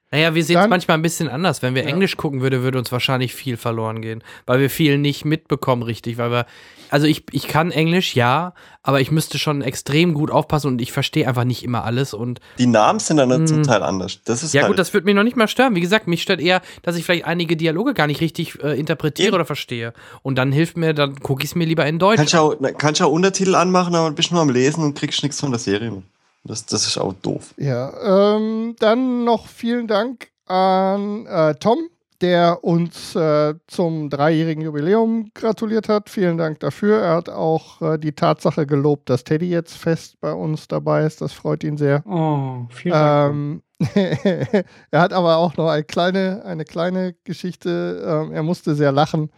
naja, 0.09 0.33
wir 0.35 0.43
sehen 0.43 0.57
es 0.57 0.69
manchmal 0.69 0.97
ein 0.97 1.01
bisschen 1.01 1.27
anders. 1.27 1.61
Wenn 1.61 1.75
wir 1.75 1.83
ja. 1.83 1.89
Englisch 1.89 2.15
gucken 2.15 2.39
würde, 2.39 2.63
würde 2.63 2.79
uns 2.79 2.93
wahrscheinlich 2.93 3.35
viel 3.35 3.57
verloren 3.57 4.01
gehen, 4.01 4.23
weil 4.45 4.61
wir 4.61 4.69
viel 4.69 4.97
nicht 4.97 5.25
mitbekommen, 5.25 5.83
richtig. 5.83 6.17
Weil 6.17 6.31
wir, 6.31 6.45
also 6.89 7.07
ich, 7.07 7.25
ich 7.31 7.49
kann 7.49 7.71
Englisch, 7.71 8.15
ja, 8.15 8.53
aber 8.83 9.01
ich 9.01 9.11
müsste 9.11 9.37
schon 9.37 9.61
extrem 9.61 10.13
gut 10.13 10.31
aufpassen 10.31 10.67
und 10.67 10.81
ich 10.81 10.93
verstehe 10.93 11.27
einfach 11.27 11.43
nicht 11.43 11.61
immer 11.61 11.83
alles. 11.83 12.13
Und 12.13 12.39
die 12.57 12.67
Namen 12.67 12.99
sind 12.99 13.17
dann 13.17 13.27
mh, 13.27 13.45
zum 13.47 13.57
hm. 13.57 13.63
Teil 13.63 13.83
anders. 13.83 14.21
Das 14.23 14.43
ist 14.43 14.53
ja 14.53 14.61
halt 14.61 14.69
gut, 14.69 14.79
das 14.79 14.93
würde 14.93 15.03
mich 15.03 15.15
noch 15.15 15.23
nicht 15.23 15.35
mal 15.35 15.49
stören. 15.49 15.75
Wie 15.75 15.81
gesagt, 15.81 16.07
mich 16.07 16.21
stört 16.21 16.39
eher, 16.39 16.61
dass 16.83 16.95
ich 16.95 17.03
vielleicht 17.03 17.25
einige 17.25 17.57
Dialoge 17.57 17.93
gar 17.93 18.07
nicht 18.07 18.21
richtig 18.21 18.63
äh, 18.63 18.79
interpretiere 18.79 19.27
Eben. 19.27 19.35
oder 19.35 19.45
verstehe. 19.45 19.93
Und 20.23 20.37
dann 20.37 20.53
hilft 20.53 20.77
mir, 20.77 20.93
dann 20.93 21.19
gucke 21.19 21.43
ich 21.43 21.49
es 21.49 21.55
mir 21.55 21.65
lieber 21.65 21.85
in 21.85 21.99
Deutsch. 21.99 22.17
Kannst 22.17 22.33
du 22.33 22.37
auch, 22.37 22.55
kannst 22.77 23.01
auch 23.01 23.11
Untertitel 23.11 23.55
anmachen, 23.55 23.93
aber 23.93 24.11
bist 24.11 24.31
nur 24.31 24.41
am 24.41 24.49
Lesen 24.49 24.85
und 24.85 24.97
kriegst 24.97 25.21
nichts 25.21 25.41
von 25.41 25.51
der 25.51 25.59
Serie. 25.59 26.01
Das, 26.47 26.65
das 26.65 26.87
ist 26.87 26.97
auch 26.97 27.13
doof. 27.13 27.53
Ja, 27.57 28.35
ähm, 28.35 28.75
dann 28.79 29.23
noch 29.23 29.47
vielen 29.47 29.87
Dank 29.87 30.29
an 30.45 31.25
äh, 31.25 31.55
Tom, 31.55 31.89
der 32.21 32.63
uns 32.63 33.15
äh, 33.15 33.53
zum 33.67 34.09
dreijährigen 34.09 34.63
Jubiläum 34.63 35.29
gratuliert 35.33 35.87
hat. 35.87 36.09
Vielen 36.09 36.37
Dank 36.37 36.59
dafür. 36.61 36.99
Er 36.99 37.15
hat 37.15 37.29
auch 37.29 37.81
äh, 37.81 37.97
die 37.97 38.13
Tatsache 38.13 38.65
gelobt, 38.65 39.09
dass 39.09 39.23
Teddy 39.23 39.49
jetzt 39.49 39.75
fest 39.75 40.19
bei 40.19 40.33
uns 40.33 40.67
dabei 40.67 41.05
ist. 41.05 41.21
Das 41.21 41.33
freut 41.33 41.63
ihn 41.63 41.77
sehr. 41.77 42.03
Oh, 42.07 42.65
vielen 42.69 42.93
Dank. 42.93 43.33
Ähm, 43.33 43.61
er 44.91 45.01
hat 45.01 45.13
aber 45.13 45.37
auch 45.37 45.55
noch 45.57 45.67
eine 45.67 45.83
kleine, 45.83 46.43
eine 46.45 46.65
kleine 46.65 47.13
Geschichte. 47.23 48.03
Ähm, 48.03 48.31
er 48.31 48.41
musste 48.41 48.73
sehr 48.73 48.91
lachen, 48.91 49.29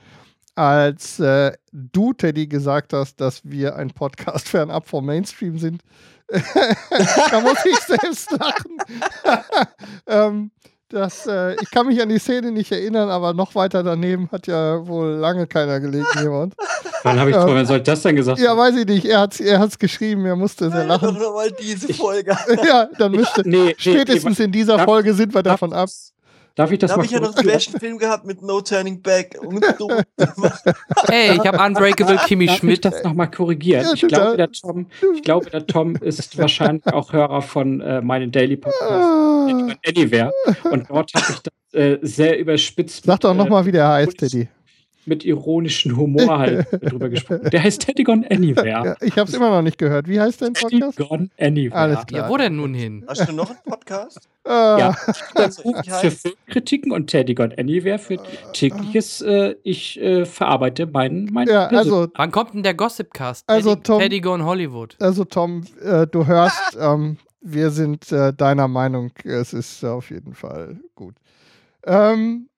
als 0.56 1.20
äh, 1.20 1.52
du, 1.74 2.14
Teddy, 2.14 2.48
gesagt 2.48 2.94
hast, 2.94 3.20
dass 3.20 3.42
wir 3.44 3.76
ein 3.76 3.90
Podcast 3.90 4.48
fernab 4.50 4.88
vom 4.88 5.06
Mainstream 5.06 5.58
sind. 5.58 5.82
da 7.32 7.42
muss 7.42 7.66
ich 7.66 7.80
selbst 7.80 8.32
lachen. 8.32 8.78
ähm, 10.08 10.52
das, 10.90 11.28
äh, 11.28 11.54
ich 11.62 11.70
kann 11.70 11.86
mich 11.86 12.02
an 12.02 12.10
die 12.10 12.18
Szene 12.18 12.52
nicht 12.52 12.72
erinnern, 12.72 13.10
aber 13.10 13.34
noch 13.34 13.54
weiter 13.54 13.84
daneben 13.84 14.28
hat 14.32 14.48
ja 14.48 14.88
wohl 14.88 15.10
lange 15.10 15.46
keiner 15.46 15.80
gelegen, 15.80 16.08
jemand. 16.20 16.56
Wann 17.04 17.20
habe 17.20 17.30
ich, 17.30 17.36
ähm, 17.36 17.44
wann 17.46 17.66
soll 17.66 17.78
ich 17.78 17.84
das 17.84 18.02
denn 18.02 18.16
gesagt? 18.16 18.40
Ja, 18.40 18.58
weiß 18.58 18.76
ich 18.76 18.86
nicht. 18.86 19.06
Er 19.06 19.20
hat 19.22 19.34
es 19.34 19.40
er 19.40 19.60
hat's 19.60 19.78
geschrieben, 19.78 20.26
er 20.26 20.36
musste 20.36 20.72
sehr 20.72 20.86
lachen. 20.86 21.14
Doch 21.14 21.20
nochmal 21.20 21.52
diese 21.52 21.94
Folge. 21.94 22.36
ja, 22.68 22.90
dann 22.98 23.12
müsste. 23.12 23.48
Nee, 23.48 23.76
spätestens 23.78 24.40
nee, 24.40 24.46
in 24.46 24.52
dieser 24.52 24.80
Folge 24.80 25.14
sind 25.14 25.34
wir 25.34 25.44
davon 25.44 25.74
ab. 25.74 25.90
Darf 26.60 26.74
ich 26.74 26.80
das 26.80 26.92
da 26.92 26.98
mal 26.98 27.04
habe 27.04 27.06
ich 27.06 27.12
ja 27.14 27.22
noch 27.22 27.38
einen 27.38 27.80
Film 27.80 27.98
gehabt 27.98 28.26
mit 28.26 28.42
No 28.42 28.60
Turning 28.60 29.02
Back. 29.02 29.40
hey, 31.08 31.32
ich 31.38 31.48
habe 31.48 31.58
Unbreakable 31.58 32.18
Kimmy 32.26 32.48
Darf 32.48 32.58
Schmidt. 32.58 32.84
Darf 32.84 32.96
ich 32.96 32.98
das 32.98 33.06
nochmal 33.06 33.32
korrigieren? 33.32 33.86
Ja, 33.86 33.94
ich, 33.94 34.02
glaube, 34.02 34.36
der 34.36 34.52
Tom, 34.52 34.88
ich 35.16 35.22
glaube, 35.22 35.50
der 35.50 35.66
Tom 35.66 35.96
ist 35.96 36.38
wahrscheinlich 36.38 36.86
auch 36.88 37.14
Hörer 37.14 37.42
von 37.42 37.80
äh, 37.80 38.02
meinem 38.02 38.34
Daily 38.34 38.58
Podcast 38.58 38.92
ah. 38.92 39.70
Anywhere. 39.88 40.34
Und 40.70 40.90
dort 40.90 41.14
habe 41.14 41.26
ich 41.30 41.40
das 41.40 41.82
äh, 41.82 41.98
sehr 42.02 42.38
überspitzt. 42.38 43.06
Sag 43.06 43.22
doch 43.22 43.34
nochmal, 43.34 43.64
äh, 43.64 43.68
wie 43.68 43.72
der 43.72 43.88
heißt, 43.88 44.18
Teddy 44.18 44.50
mit 45.10 45.26
ironischem 45.26 45.98
Humor 45.98 46.40
halt 46.40 46.68
drüber 46.90 47.10
gesprochen. 47.10 47.50
Der 47.50 47.62
heißt 47.62 47.82
Teddy 47.82 48.04
Gone 48.04 48.26
Anywhere. 48.32 48.86
Ja, 48.86 48.96
ich 49.02 49.18
habe 49.18 49.30
es 49.30 49.36
immer 49.36 49.50
noch 49.50 49.62
nicht 49.62 49.78
gehört. 49.78 50.08
Wie 50.08 50.20
heißt 50.20 50.42
dein 50.42 50.54
Podcast? 50.54 50.98
Teddy 50.98 51.10
Gone 51.10 51.30
Anywhere. 51.40 51.76
Alles 51.76 52.06
klar. 52.06 52.24
Ja, 52.24 52.30
wo 52.30 52.38
denn 52.38 52.56
nun 52.56 52.74
hin? 52.74 53.04
Hast 53.08 53.28
du 53.28 53.34
noch 53.34 53.50
einen 53.50 53.60
Podcast? 53.66 54.30
ja, 54.48 54.96
also, 55.36 55.74
für 56.02 56.12
Filmkritiken 56.12 56.92
und 56.92 57.08
Teddy 57.08 57.36
Gone 57.36 57.56
Anywhere 57.58 58.00
für 58.00 58.18
tägliches, 58.54 59.22
äh, 59.22 59.56
ich 59.64 60.00
äh, 60.00 60.26
verarbeite 60.26 60.88
meinen 60.88 61.30
mein 61.32 61.48
ja, 61.48 61.68
also, 61.68 62.08
Wann 62.16 62.32
kommt 62.32 62.54
denn 62.54 62.64
der 62.64 62.74
Gossipcast? 62.74 63.44
Also 63.48 63.76
Teddy, 63.76 63.84
Tom, 63.84 64.00
Teddy 64.00 64.22
Gone 64.22 64.46
Hollywood. 64.46 64.96
Also 65.00 65.26
Tom, 65.26 65.66
äh, 65.84 66.08
du 66.08 66.26
hörst, 66.26 66.78
ähm, 66.80 67.18
wir 67.42 67.70
sind 67.72 68.12
äh, 68.12 68.34
deiner 68.34 68.68
Meinung, 68.68 69.12
es 69.24 69.54
ist 69.54 69.84
auf 69.84 70.10
jeden 70.10 70.34
Fall 70.34 70.80
gut. 70.96 71.16
Ähm, 71.86 72.50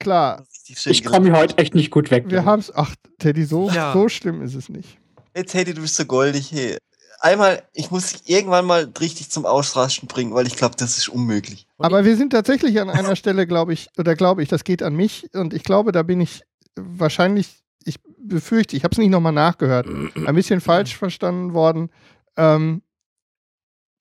klar. 0.00 0.44
Ich 0.66 1.04
komme 1.04 1.26
hier 1.26 1.36
heute 1.36 1.58
echt 1.58 1.74
nicht 1.74 1.90
gut 1.90 2.10
weg. 2.10 2.24
Wir 2.28 2.44
haben 2.44 2.60
es. 2.60 2.74
Ach, 2.74 2.94
Teddy, 3.18 3.44
so, 3.44 3.70
ja. 3.70 3.92
so 3.92 4.08
schlimm 4.08 4.42
ist 4.42 4.54
es 4.54 4.68
nicht. 4.68 4.98
Hey, 5.34 5.44
Teddy, 5.44 5.74
du 5.74 5.82
bist 5.82 5.96
so 5.96 6.04
goldig. 6.04 6.50
Hey. 6.50 6.76
Einmal, 7.20 7.62
ich 7.74 7.90
muss 7.90 8.12
dich 8.12 8.30
irgendwann 8.30 8.64
mal 8.64 8.90
richtig 8.98 9.30
zum 9.30 9.44
Ausrasten 9.44 10.08
bringen, 10.08 10.32
weil 10.32 10.46
ich 10.46 10.56
glaube, 10.56 10.74
das 10.76 10.96
ist 10.96 11.08
unmöglich. 11.08 11.66
Und 11.76 11.84
Aber 11.84 12.04
wir 12.04 12.16
sind 12.16 12.30
tatsächlich 12.30 12.80
an 12.80 12.88
einer 12.90 13.14
Stelle, 13.14 13.46
glaube 13.46 13.72
ich, 13.74 13.88
oder 13.98 14.16
glaube 14.16 14.42
ich, 14.42 14.48
das 14.48 14.64
geht 14.64 14.82
an 14.82 14.96
mich. 14.96 15.28
Und 15.34 15.52
ich 15.52 15.62
glaube, 15.62 15.92
da 15.92 16.02
bin 16.02 16.20
ich 16.20 16.42
wahrscheinlich, 16.76 17.62
ich 17.84 17.96
befürchte, 18.18 18.76
ich 18.76 18.84
habe 18.84 18.92
es 18.92 18.98
nicht 18.98 19.10
nochmal 19.10 19.32
nachgehört, 19.32 19.86
ein 19.86 20.34
bisschen 20.34 20.60
falsch 20.62 20.96
verstanden 20.96 21.52
worden. 21.52 21.90
Ähm, 22.36 22.82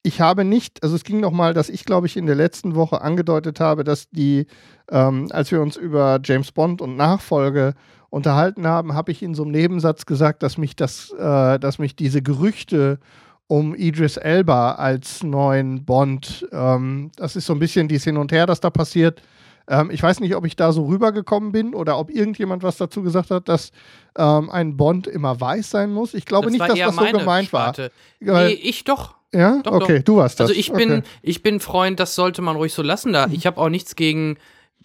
ich 0.04 0.22
habe 0.22 0.46
nicht, 0.46 0.82
also 0.84 0.96
es 0.96 1.04
ging 1.04 1.20
nochmal, 1.20 1.54
dass 1.54 1.70
ich, 1.70 1.84
glaube 1.84 2.08
ich, 2.08 2.16
in 2.16 2.26
der 2.26 2.36
letzten 2.36 2.76
Woche 2.76 3.02
angedeutet 3.02 3.60
habe, 3.60 3.84
dass 3.84 4.10
die, 4.10 4.48
ähm, 4.90 5.28
als 5.32 5.52
wir 5.52 5.62
uns 5.62 5.76
über 5.76 6.20
James 6.24 6.52
Bond 6.52 6.82
und 6.82 6.96
Nachfolge 6.96 7.74
unterhalten 8.10 8.66
haben, 8.66 8.94
habe 8.94 9.12
ich 9.12 9.22
in 9.22 9.36
so 9.36 9.44
einem 9.44 9.52
Nebensatz 9.52 10.06
gesagt, 10.06 10.42
dass 10.42 10.58
mich 10.58 10.76
das, 10.76 11.12
äh, 11.12 11.60
dass 11.60 11.80
mich 11.80 11.96
diese 11.96 12.22
Gerüchte 12.22 13.00
um 13.48 13.76
Idris 13.76 14.18
Elba 14.18 14.74
als 14.74 15.24
neuen 15.24 15.84
Bond, 15.84 16.48
ähm, 16.52 17.12
das 17.16 17.36
ist 17.36 17.46
so 17.46 17.54
ein 17.54 17.60
bisschen 17.60 17.88
dies 17.88 18.04
Hin 18.04 18.18
und 18.18 18.32
Her, 18.32 18.46
das 18.46 18.62
da 18.62 18.70
passiert. 18.70 19.22
Ähm, 19.68 19.92
ich 19.92 20.02
weiß 20.02 20.20
nicht, 20.22 20.36
ob 20.36 20.46
ich 20.46 20.56
da 20.56 20.72
so 20.72 20.86
rübergekommen 20.86 21.52
bin 21.52 21.76
oder 21.76 22.00
ob 22.00 22.10
irgendjemand 22.10 22.64
was 22.64 22.78
dazu 22.78 23.04
gesagt 23.04 23.32
hat, 23.32 23.50
dass 23.50 23.72
ähm, 24.18 24.50
ein 24.50 24.78
Bond 24.78 25.08
immer 25.08 25.40
weiß 25.40 25.70
sein 25.70 25.92
muss. 25.92 26.14
Ich 26.14 26.26
glaube 26.26 26.46
das 26.46 26.54
nicht, 26.54 26.70
dass 26.70 26.80
das 26.80 26.96
so 26.96 27.18
gemeint 27.18 27.48
Sparte. 27.48 27.92
war. 28.22 28.46
Nee, 28.46 28.54
ich 28.54 28.84
doch. 28.84 29.19
Ja, 29.34 29.62
doch, 29.64 29.74
okay, 29.74 29.98
doch. 29.98 30.06
du 30.06 30.16
warst 30.18 30.40
das. 30.40 30.50
Also 30.50 30.60
ich 30.60 30.72
bin, 30.72 30.92
okay. 30.92 31.04
ich 31.22 31.44
bin 31.44 31.60
Freund, 31.60 32.00
das 32.00 32.16
sollte 32.16 32.42
man 32.42 32.56
ruhig 32.56 32.74
so 32.74 32.82
lassen 32.82 33.14
da. 33.14 33.28
Ich 33.32 33.46
habe 33.46 33.60
auch 33.60 33.70
nichts 33.70 33.96
gegen 33.96 34.38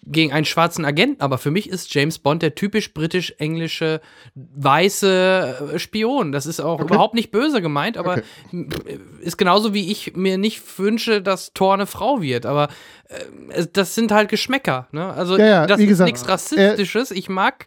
gegen 0.07 0.31
einen 0.31 0.45
schwarzen 0.45 0.85
Agenten, 0.85 1.21
aber 1.21 1.37
für 1.37 1.49
mich 1.49 1.67
ist 1.67 1.93
James 1.93 2.19
Bond 2.19 2.43
der 2.43 2.53
typisch 2.53 2.93
britisch-englische 2.93 4.01
weiße 4.35 5.71
äh, 5.73 5.79
Spion. 5.79 6.31
Das 6.31 6.45
ist 6.45 6.59
auch 6.59 6.75
okay. 6.79 6.83
überhaupt 6.83 7.15
nicht 7.15 7.31
böse 7.31 7.61
gemeint, 7.61 7.97
aber 7.97 8.21
okay. 8.51 8.99
ist 9.21 9.37
genauso 9.37 9.73
wie 9.73 9.91
ich 9.91 10.15
mir 10.15 10.37
nicht 10.37 10.61
wünsche, 10.77 11.21
dass 11.21 11.53
Thor 11.53 11.73
eine 11.73 11.87
Frau 11.87 12.21
wird. 12.21 12.45
Aber 12.45 12.67
äh, 13.49 13.65
das 13.73 13.95
sind 13.95 14.11
halt 14.11 14.29
Geschmäcker. 14.29 14.87
Ne? 14.91 15.11
Also 15.11 15.37
ja, 15.37 15.45
ja, 15.45 15.67
das 15.67 15.79
ist 15.79 15.99
nichts 16.01 16.27
Rassistisches. 16.27 17.09
Ich 17.09 17.27
mag 17.27 17.65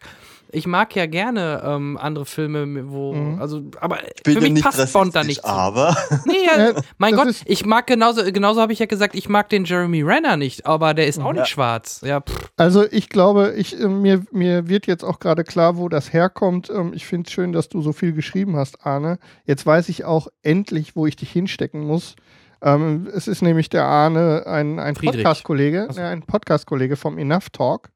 ich 0.51 0.65
mag 0.65 0.95
ja 0.95 1.05
gerne 1.05 1.61
ähm, 1.63 1.97
andere 1.97 2.25
Filme, 2.25 2.89
wo, 2.89 3.13
mhm. 3.13 3.39
also, 3.39 3.61
aber 3.79 3.99
für 4.25 4.41
mich 4.41 4.63
passt 4.63 4.93
Bond 4.93 5.15
da 5.15 5.23
nicht. 5.23 5.45
Aber. 5.45 5.95
Nee, 6.25 6.45
ja, 6.45 6.73
mein 6.97 7.15
Gott, 7.15 7.35
ich 7.45 7.65
mag 7.65 7.87
genauso, 7.87 8.23
genauso 8.31 8.61
habe 8.61 8.73
ich 8.73 8.79
ja 8.79 8.85
gesagt, 8.85 9.15
ich 9.15 9.29
mag 9.29 9.49
den 9.49 9.63
Jeremy 9.63 10.01
Renner 10.01 10.37
nicht, 10.37 10.65
aber 10.65 10.93
der 10.93 11.07
ist 11.07 11.19
auch 11.19 11.33
nicht 11.33 11.47
schwarz. 11.47 12.01
Ja, 12.03 12.23
Also 12.57 12.85
ich 12.91 13.09
glaube, 13.09 13.53
ich, 13.55 13.79
äh, 13.79 13.87
mir, 13.87 14.23
mir 14.31 14.67
wird 14.67 14.87
jetzt 14.87 15.03
auch 15.03 15.19
gerade 15.19 15.43
klar, 15.43 15.77
wo 15.77 15.87
das 15.87 16.13
herkommt. 16.13 16.69
Ähm, 16.69 16.91
ich 16.93 17.05
finde 17.05 17.27
es 17.27 17.33
schön, 17.33 17.53
dass 17.53 17.69
du 17.69 17.81
so 17.81 17.93
viel 17.93 18.13
geschrieben 18.13 18.57
hast, 18.57 18.85
Arne. 18.85 19.19
Jetzt 19.45 19.65
weiß 19.65 19.89
ich 19.89 20.03
auch 20.03 20.27
endlich, 20.41 20.95
wo 20.95 21.05
ich 21.05 21.15
dich 21.15 21.31
hinstecken 21.31 21.81
muss. 21.81 22.15
Ähm, 22.61 23.07
es 23.13 23.27
ist 23.27 23.41
nämlich 23.41 23.69
der 23.69 23.85
Arne, 23.85 24.43
ein, 24.45 24.79
ein 24.79 24.95
Podcast-Kollege, 24.95 25.87
äh, 25.95 26.01
ein 26.01 26.23
Podcast-Kollege 26.23 26.95
vom 26.95 27.17
Enough 27.17 27.49
Talk. 27.51 27.89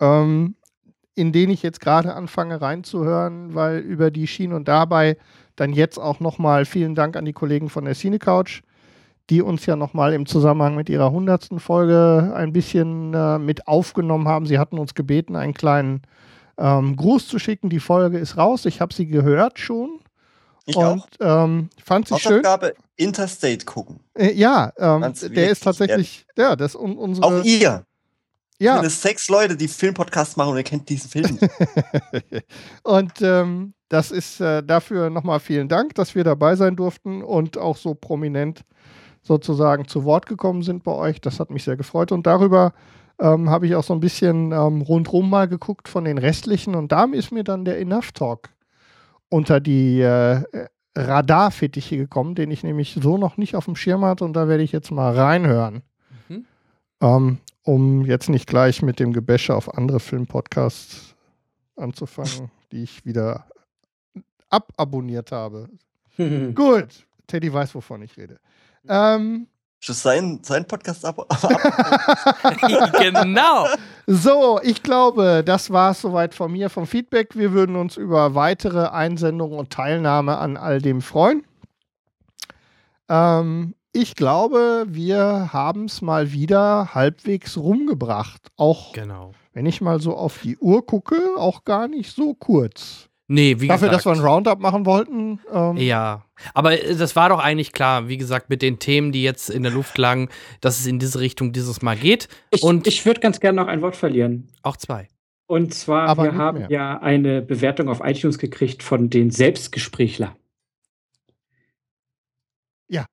Ähm, 0.00 0.55
in 1.16 1.32
den 1.32 1.50
ich 1.50 1.62
jetzt 1.62 1.80
gerade 1.80 2.14
anfange 2.14 2.60
reinzuhören, 2.60 3.54
weil 3.54 3.78
über 3.78 4.10
die 4.10 4.26
Schienen 4.26 4.52
und 4.52 4.68
dabei 4.68 5.16
dann 5.56 5.72
jetzt 5.72 5.98
auch 5.98 6.20
nochmal 6.20 6.66
vielen 6.66 6.94
Dank 6.94 7.16
an 7.16 7.24
die 7.24 7.32
Kollegen 7.32 7.70
von 7.70 7.86
der 7.86 7.94
Cine 7.94 8.18
Couch, 8.18 8.60
die 9.30 9.40
uns 9.40 9.64
ja 9.64 9.74
nochmal 9.74 10.12
im 10.12 10.26
Zusammenhang 10.26 10.76
mit 10.76 10.90
ihrer 10.90 11.10
hundertsten 11.10 11.58
Folge 11.58 12.32
ein 12.36 12.52
bisschen 12.52 13.14
äh, 13.14 13.38
mit 13.38 13.66
aufgenommen 13.66 14.28
haben. 14.28 14.44
Sie 14.44 14.58
hatten 14.58 14.78
uns 14.78 14.94
gebeten, 14.94 15.36
einen 15.36 15.54
kleinen 15.54 16.02
ähm, 16.58 16.96
Gruß 16.96 17.26
zu 17.26 17.38
schicken. 17.38 17.70
Die 17.70 17.80
Folge 17.80 18.18
ist 18.18 18.36
raus. 18.36 18.66
Ich 18.66 18.82
habe 18.82 18.92
sie 18.92 19.06
gehört 19.06 19.58
schon. 19.58 20.00
Ich 20.66 20.76
und 20.76 20.84
auch. 20.84 21.06
Ähm, 21.20 21.70
fand 21.82 22.08
sie 22.08 22.20
schön. 22.20 22.42
Interstate 22.96 23.64
gucken. 23.64 24.00
Äh, 24.14 24.32
ja, 24.32 24.70
ähm, 24.76 25.14
der 25.34 25.50
ist 25.50 25.62
tatsächlich, 25.62 26.26
ja, 26.36 26.56
das 26.56 26.74
un 26.74 26.98
unsere. 26.98 27.26
Auch 27.26 27.44
ihr. 27.44 27.85
Ja. 28.58 28.82
Es 28.82 29.02
sechs 29.02 29.28
Leute, 29.28 29.56
die 29.56 29.68
Filmpodcasts 29.68 30.36
machen 30.36 30.52
und 30.52 30.56
ihr 30.56 30.62
kennt 30.62 30.88
diesen 30.88 31.10
Film. 31.10 31.38
und 32.82 33.12
ähm, 33.20 33.74
das 33.88 34.10
ist 34.10 34.40
äh, 34.40 34.62
dafür 34.62 35.10
nochmal 35.10 35.40
vielen 35.40 35.68
Dank, 35.68 35.94
dass 35.94 36.14
wir 36.14 36.24
dabei 36.24 36.56
sein 36.56 36.74
durften 36.74 37.22
und 37.22 37.58
auch 37.58 37.76
so 37.76 37.94
prominent 37.94 38.64
sozusagen 39.22 39.86
zu 39.88 40.04
Wort 40.04 40.26
gekommen 40.26 40.62
sind 40.62 40.84
bei 40.84 40.92
euch. 40.92 41.20
Das 41.20 41.40
hat 41.40 41.50
mich 41.50 41.64
sehr 41.64 41.76
gefreut. 41.76 42.12
Und 42.12 42.26
darüber 42.26 42.72
ähm, 43.20 43.50
habe 43.50 43.66
ich 43.66 43.74
auch 43.74 43.84
so 43.84 43.92
ein 43.92 44.00
bisschen 44.00 44.52
ähm, 44.52 44.82
rundrum 44.82 45.28
mal 45.28 45.48
geguckt 45.48 45.88
von 45.88 46.04
den 46.04 46.18
restlichen. 46.18 46.74
Und 46.74 46.92
da 46.92 47.04
ist 47.04 47.32
mir 47.32 47.44
dann 47.44 47.64
der 47.64 47.78
Enough 47.78 48.12
Talk 48.12 48.50
unter 49.28 49.60
die 49.60 50.00
äh, 50.00 50.42
Radarfittiche 50.96 51.96
gekommen, 51.96 52.34
den 52.34 52.50
ich 52.50 52.62
nämlich 52.62 52.96
so 53.00 53.18
noch 53.18 53.36
nicht 53.36 53.54
auf 53.54 53.66
dem 53.66 53.76
Schirm 53.76 54.04
hatte. 54.04 54.24
Und 54.24 54.34
da 54.34 54.48
werde 54.48 54.62
ich 54.62 54.72
jetzt 54.72 54.90
mal 54.90 55.14
reinhören. 55.14 55.82
Ähm, 57.00 57.38
um 57.62 58.04
jetzt 58.04 58.28
nicht 58.28 58.46
gleich 58.46 58.82
mit 58.82 59.00
dem 59.00 59.12
Gebäsche 59.12 59.54
auf 59.54 59.76
andere 59.76 60.00
Filmpodcasts 60.00 61.14
anzufangen, 61.76 62.50
die 62.72 62.82
ich 62.82 63.04
wieder 63.04 63.46
ababonniert 64.48 65.32
habe. 65.32 65.68
Gut, 66.16 67.06
Teddy 67.26 67.52
weiß, 67.52 67.74
wovon 67.74 68.02
ich 68.02 68.16
rede. 68.16 68.38
Ähm, 68.88 69.48
sein, 69.80 70.40
sein 70.42 70.66
Podcast 70.66 71.04
ab. 71.04 71.16
genau. 72.98 73.68
So, 74.06 74.58
ich 74.62 74.82
glaube, 74.82 75.42
das 75.44 75.70
war 75.70 75.92
es 75.92 76.00
soweit 76.00 76.34
von 76.34 76.50
mir, 76.50 76.70
vom 76.70 76.86
Feedback. 76.86 77.36
Wir 77.36 77.52
würden 77.52 77.76
uns 77.76 77.96
über 77.96 78.34
weitere 78.34 78.88
Einsendungen 78.88 79.58
und 79.58 79.70
Teilnahme 79.70 80.38
an 80.38 80.56
all 80.56 80.80
dem 80.80 81.02
freuen. 81.02 81.44
Ähm, 83.08 83.75
ich 83.96 84.14
glaube, 84.14 84.84
wir 84.88 85.52
haben 85.52 85.86
es 85.86 86.02
mal 86.02 86.32
wieder 86.32 86.94
halbwegs 86.94 87.56
rumgebracht. 87.56 88.48
Auch 88.56 88.92
genau. 88.92 89.32
wenn 89.54 89.64
ich 89.64 89.80
mal 89.80 90.00
so 90.00 90.14
auf 90.14 90.40
die 90.42 90.58
Uhr 90.58 90.84
gucke, 90.84 91.16
auch 91.38 91.64
gar 91.64 91.88
nicht 91.88 92.14
so 92.14 92.34
kurz. 92.34 93.08
Nee, 93.28 93.58
wie 93.58 93.68
Dafür, 93.68 93.88
gesagt. 93.88 94.06
dass 94.06 94.12
wir 94.12 94.12
ein 94.12 94.26
Roundup 94.26 94.60
machen 94.60 94.84
wollten. 94.84 95.40
Ähm. 95.52 95.78
Ja, 95.78 96.26
aber 96.52 96.80
äh, 96.80 96.94
das 96.94 97.16
war 97.16 97.30
doch 97.30 97.40
eigentlich 97.40 97.72
klar, 97.72 98.06
wie 98.06 98.18
gesagt, 98.18 98.50
mit 98.50 98.60
den 98.60 98.78
Themen, 98.78 99.12
die 99.12 99.22
jetzt 99.22 99.48
in 99.48 99.62
der 99.62 99.72
Luft 99.72 99.96
lagen, 99.96 100.28
dass 100.60 100.78
es 100.78 100.86
in 100.86 100.98
diese 100.98 101.18
Richtung 101.18 101.52
dieses 101.52 101.80
Mal 101.80 101.96
geht. 101.96 102.28
Ich, 102.50 102.62
Und 102.62 102.86
ich 102.86 103.04
würde 103.06 103.20
ganz 103.20 103.40
gerne 103.40 103.56
noch 103.56 103.66
ein 103.66 103.80
Wort 103.80 103.96
verlieren. 103.96 104.48
Auch 104.62 104.76
zwei. 104.76 105.08
Und 105.46 105.72
zwar, 105.72 106.08
aber 106.08 106.24
wir 106.24 106.34
haben 106.34 106.58
mehr. 106.58 106.70
ja 106.70 107.00
eine 107.00 107.40
Bewertung 107.40 107.88
auf 107.88 108.00
iTunes 108.04 108.38
gekriegt 108.38 108.82
von 108.82 109.08
den 109.10 109.30
Selbstgesprächler. 109.30 110.36
Ja. 112.88 113.06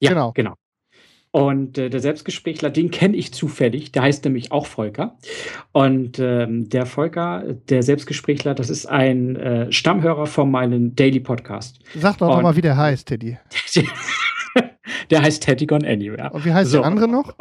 Ja, 0.00 0.10
genau. 0.10 0.32
genau. 0.32 0.54
Und 1.36 1.76
äh, 1.76 1.90
der 1.90 2.00
Selbstgesprächler, 2.00 2.70
den 2.70 2.90
kenne 2.90 3.14
ich 3.14 3.34
zufällig. 3.34 3.92
Der 3.92 4.02
heißt 4.02 4.24
nämlich 4.24 4.52
auch 4.52 4.64
Volker. 4.64 5.18
Und 5.72 6.18
ähm, 6.18 6.70
der 6.70 6.86
Volker, 6.86 7.44
der 7.68 7.82
Selbstgesprächler, 7.82 8.54
das 8.54 8.70
ist 8.70 8.86
ein 8.86 9.36
äh, 9.36 9.70
Stammhörer 9.70 10.26
von 10.26 10.50
meinem 10.50 10.96
Daily 10.96 11.20
Podcast. 11.20 11.80
Sag 11.94 12.16
doch 12.16 12.40
mal, 12.40 12.56
wie 12.56 12.62
der 12.62 12.78
heißt, 12.78 13.08
Teddy. 13.08 13.36
der 15.10 15.20
heißt 15.20 15.42
Teddy 15.42 15.66
Gone 15.66 15.86
Anywhere. 15.86 16.30
Und 16.32 16.44
wie 16.46 16.54
heißt 16.54 16.70
so, 16.70 16.78
der 16.78 16.86
andere 16.86 17.06
noch? 17.06 17.34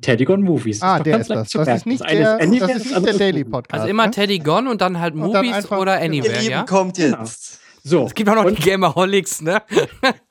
Teddy 0.00 0.24
Gone 0.24 0.42
Movies. 0.42 0.80
Ah, 0.80 0.98
der 0.98 1.20
ist 1.20 1.28
das. 1.28 1.50
Das 1.50 1.68
ist 1.68 1.86
nicht, 1.86 2.02
der, 2.08 2.38
das 2.38 2.46
ist 2.46 2.94
nicht 2.94 3.06
der 3.06 3.18
Daily 3.18 3.44
Podcast. 3.44 3.82
Also 3.82 3.90
immer 3.90 4.06
ne? 4.06 4.12
Teddy 4.12 4.38
Gone 4.38 4.70
und 4.70 4.80
dann 4.80 4.98
halt 4.98 5.14
Movies 5.14 5.66
dann 5.68 5.78
oder 5.78 6.00
Anywhere, 6.00 6.42
ja? 6.42 6.62
kommt 6.62 6.96
jetzt. 6.96 7.12
Genau. 7.12 7.24
So. 7.84 8.06
Es 8.06 8.14
gibt 8.14 8.30
auch 8.30 8.36
noch 8.36 8.44
und, 8.44 8.56
die 8.56 8.62
Gamerholics, 8.62 9.42
ne? 9.42 9.60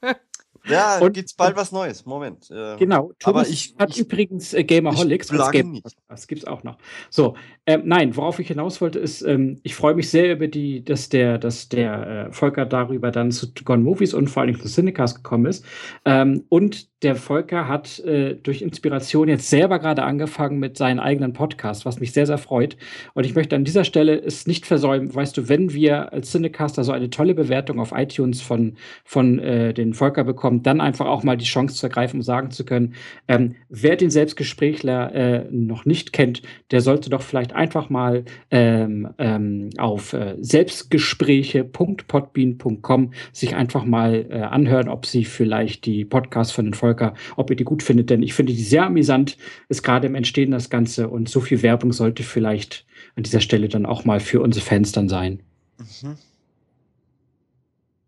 Ja, 0.71 0.99
und 0.99 1.13
gibt's 1.13 1.33
bald 1.33 1.55
was 1.55 1.71
Neues. 1.71 2.05
Moment. 2.05 2.49
Äh, 2.51 2.77
genau. 2.77 3.11
Thomas 3.19 3.47
aber 3.47 3.53
ich 3.53 3.75
hat 3.77 3.91
ich, 3.91 3.99
übrigens 3.99 4.53
äh, 4.53 4.63
Gamerholics. 4.63 5.31
Ich 5.31 5.51
Game 5.51 5.71
nicht. 5.71 5.85
Das 6.07 6.27
gibt's 6.27 6.45
auch 6.45 6.63
noch. 6.63 6.77
So, 7.09 7.35
ähm, 7.65 7.83
nein, 7.85 8.15
worauf 8.15 8.39
ich 8.39 8.47
hinaus 8.47 8.81
wollte, 8.81 8.99
ist, 8.99 9.21
ähm, 9.21 9.59
ich 9.63 9.75
freue 9.75 9.93
mich 9.95 10.09
sehr 10.09 10.33
über 10.33 10.47
die, 10.47 10.83
dass 10.83 11.09
der, 11.09 11.37
dass 11.37 11.69
der 11.69 12.27
äh, 12.27 12.31
Volker 12.31 12.65
darüber 12.65 13.11
dann 13.11 13.31
zu 13.31 13.47
Gone 13.63 13.83
Movies 13.83 14.13
und 14.13 14.29
vor 14.29 14.43
allem 14.43 14.59
zu 14.59 14.67
Cinecast 14.67 15.17
gekommen 15.17 15.45
ist. 15.45 15.65
Ähm, 16.05 16.45
und 16.49 16.89
der 17.03 17.15
Volker 17.15 17.67
hat 17.67 17.99
äh, 17.99 18.35
durch 18.35 18.61
Inspiration 18.61 19.27
jetzt 19.27 19.49
selber 19.49 19.79
gerade 19.79 20.03
angefangen 20.03 20.59
mit 20.59 20.77
seinem 20.77 20.99
eigenen 20.99 21.33
Podcast, 21.33 21.85
was 21.85 21.99
mich 21.99 22.11
sehr, 22.11 22.27
sehr 22.27 22.37
freut. 22.37 22.77
Und 23.13 23.25
ich 23.25 23.33
möchte 23.35 23.55
an 23.55 23.63
dieser 23.63 23.83
Stelle 23.83 24.19
es 24.19 24.45
nicht 24.45 24.65
versäumen, 24.65 25.13
weißt 25.13 25.35
du, 25.35 25.49
wenn 25.49 25.73
wir 25.73 26.13
als 26.13 26.31
Cinecaster 26.31 26.83
so 26.83 26.91
eine 26.91 27.09
tolle 27.09 27.33
Bewertung 27.33 27.79
auf 27.79 27.91
iTunes 27.91 28.41
von, 28.41 28.75
von 29.03 29.39
äh, 29.39 29.73
den 29.73 29.93
Volker 29.93 30.23
bekommen, 30.23 30.60
dann 30.61 30.81
einfach 30.81 31.07
auch 31.07 31.23
mal 31.23 31.37
die 31.37 31.45
Chance 31.45 31.75
zu 31.75 31.87
ergreifen, 31.87 32.19
um 32.19 32.23
sagen 32.23 32.51
zu 32.51 32.63
können, 32.63 32.93
ähm, 33.27 33.55
wer 33.69 33.95
den 33.95 34.11
Selbstgesprächler 34.11 35.11
äh, 35.13 35.45
noch 35.49 35.85
nicht 35.85 36.13
kennt, 36.13 36.43
der 36.71 36.81
sollte 36.81 37.09
doch 37.09 37.23
vielleicht 37.23 37.53
einfach 37.53 37.89
mal 37.89 38.25
ähm, 38.51 39.09
ähm, 39.17 39.71
auf 39.77 40.13
äh, 40.13 40.35
selbstgespräche.podbean.com 40.39 43.13
sich 43.31 43.55
einfach 43.55 43.85
mal 43.85 44.27
äh, 44.29 44.41
anhören, 44.41 44.87
ob 44.87 45.05
sie 45.05 45.25
vielleicht 45.25 45.85
die 45.85 46.05
Podcasts 46.05 46.53
von 46.53 46.65
den 46.65 46.73
Volker 46.73 46.91
Volker, 46.91 47.13
ob 47.37 47.49
ihr 47.49 47.55
die 47.55 47.63
gut 47.63 47.83
findet, 47.83 48.09
denn 48.09 48.23
ich 48.23 48.33
finde 48.33 48.53
die 48.53 48.63
sehr 48.63 48.85
amüsant, 48.85 49.37
ist 49.69 49.83
gerade 49.83 50.07
im 50.07 50.15
Entstehen 50.15 50.51
das 50.51 50.69
Ganze 50.69 51.09
und 51.09 51.29
so 51.29 51.39
viel 51.39 51.63
Werbung 51.63 51.93
sollte 51.93 52.23
vielleicht 52.23 52.85
an 53.15 53.23
dieser 53.23 53.39
Stelle 53.39 53.69
dann 53.69 53.85
auch 53.85 54.05
mal 54.05 54.19
für 54.19 54.41
unsere 54.41 54.65
Fans 54.65 54.91
dann 54.91 55.09
sein. 55.09 55.41
Mhm. 55.77 56.17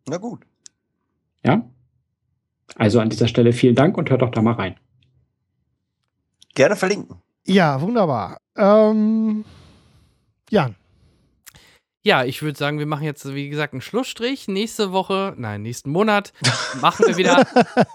Na 0.08 0.18
gut. 0.18 0.42
Ja? 1.46 1.70
Also 2.76 3.00
an 3.00 3.10
dieser 3.10 3.28
Stelle 3.28 3.54
vielen 3.54 3.76
Dank 3.76 3.98
und 3.98 4.10
hört 4.10 4.22
doch 4.22 4.32
da 4.32 4.42
mal 4.42 4.54
rein. 4.54 4.76
Gerne 6.56 6.76
verlinken. 6.76 7.22
Ja, 7.46 7.82
wunderbar. 7.82 8.38
Ähm, 8.56 9.44
Jan. 10.50 10.76
Ja, 12.06 12.26
ich 12.26 12.42
würde 12.42 12.58
sagen, 12.58 12.80
wir 12.80 12.86
machen 12.86 13.06
jetzt, 13.06 13.34
wie 13.34 13.48
gesagt, 13.48 13.72
einen 13.72 13.82
Schlussstrich. 13.82 14.50
Nächste 14.50 14.92
Woche, 14.92 15.34
nein, 15.38 15.62
nächsten 15.62 15.90
Monat 15.90 16.34
machen 16.82 17.06
wir 17.08 17.16
wieder. 17.16 17.38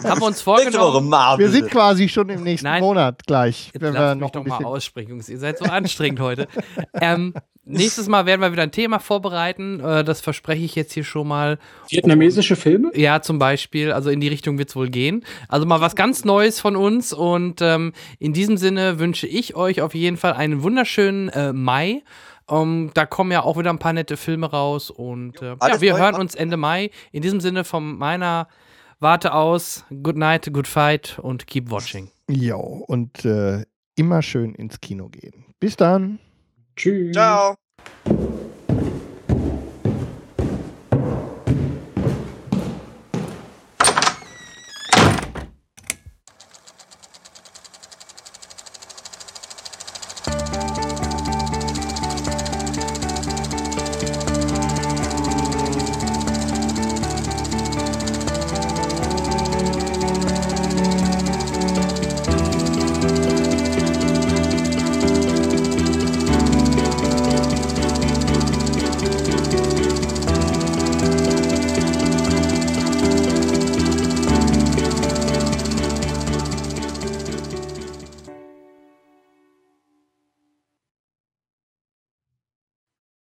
haben 0.03 0.20
wir 0.20 0.27
uns 0.27 0.41
vorgenommen. 0.41 1.11
Wir 1.11 1.51
sind 1.51 1.70
quasi 1.70 2.09
schon 2.09 2.31
im 2.31 2.43
nächsten 2.43 2.67
nein, 2.67 2.81
Monat 2.81 3.27
gleich. 3.27 3.70
Wenn 3.78 3.93
wir 3.93 4.15
noch 4.15 4.23
mich 4.23 4.31
doch 4.31 4.47
mal 4.47 4.65
aussprechen, 4.65 5.11
Jungs. 5.11 5.28
Ihr 5.28 5.39
seid 5.39 5.59
so 5.59 5.67
anstrengend 5.67 6.20
heute. 6.20 6.49
Ähm, 7.01 7.35
nächstes 7.65 8.09
Mal 8.09 8.27
werden 8.27 8.41
wir 8.41 8.51
wieder 8.51 8.62
ein 8.62 8.73
Thema 8.73 8.99
vorbereiten. 8.99 9.78
Äh, 9.81 10.03
das 10.05 10.20
verspreche 10.20 10.65
ich 10.65 10.75
jetzt 10.75 10.93
hier 10.93 11.05
schon 11.05 11.28
mal. 11.28 11.59
Vietnamesische 11.89 12.57
Filme? 12.57 12.91
Ja, 12.95 13.20
zum 13.20 13.39
Beispiel. 13.39 13.93
Also 13.93 14.11
in 14.11 14.20
die 14.20 14.28
Richtung 14.28 14.59
wird 14.59 14.70
es 14.70 14.77
wohl 14.77 14.89
gehen. 14.89 15.25
Also 15.49 15.67
mal 15.67 15.81
was 15.81 15.95
ganz 15.95 16.25
Neues 16.25 16.61
von 16.61 16.77
uns. 16.77 17.12
Und 17.12 17.61
ähm, 17.61 17.93
in 18.19 18.33
diesem 18.33 18.57
Sinne 18.57 18.99
wünsche 18.99 19.27
ich 19.27 19.55
euch 19.55 19.81
auf 19.81 19.95
jeden 19.95 20.17
Fall 20.17 20.33
einen 20.33 20.62
wunderschönen 20.62 21.28
äh, 21.28 21.53
Mai. 21.53 22.03
Um, 22.49 22.86
ähm, 22.86 22.91
da 22.94 23.05
kommen 23.05 23.31
ja 23.31 23.43
auch 23.43 23.59
wieder 23.59 23.70
ein 23.70 23.78
paar 23.78 23.93
nette 23.93 24.17
Filme 24.17 24.51
raus 24.51 24.91
und 24.91 25.43
äh, 25.43 25.57
ja, 25.60 25.81
wir 25.81 25.99
hören 25.99 26.15
uns 26.15 26.35
Ende 26.35 26.57
Mai. 26.57 26.91
In 27.12 27.20
diesem 27.23 27.41
Sinne 27.41 27.65
von 27.65 27.99
meiner 27.99 28.49
Warte 29.01 29.33
aus, 29.35 29.85
good 30.02 30.17
night, 30.17 30.51
good 30.52 30.67
fight 30.67 31.18
und 31.20 31.47
keep 31.47 31.70
watching. 31.70 32.10
Jo, 32.28 32.85
und 32.86 33.25
äh, 33.25 33.65
immer 33.97 34.23
schön 34.23 34.55
ins 34.55 34.81
Kino 34.81 35.09
gehen. 35.09 35.55
Bis 35.60 35.77
dann. 35.77 36.18
Tschüss. 36.75 37.12
Ciao. 37.12 37.55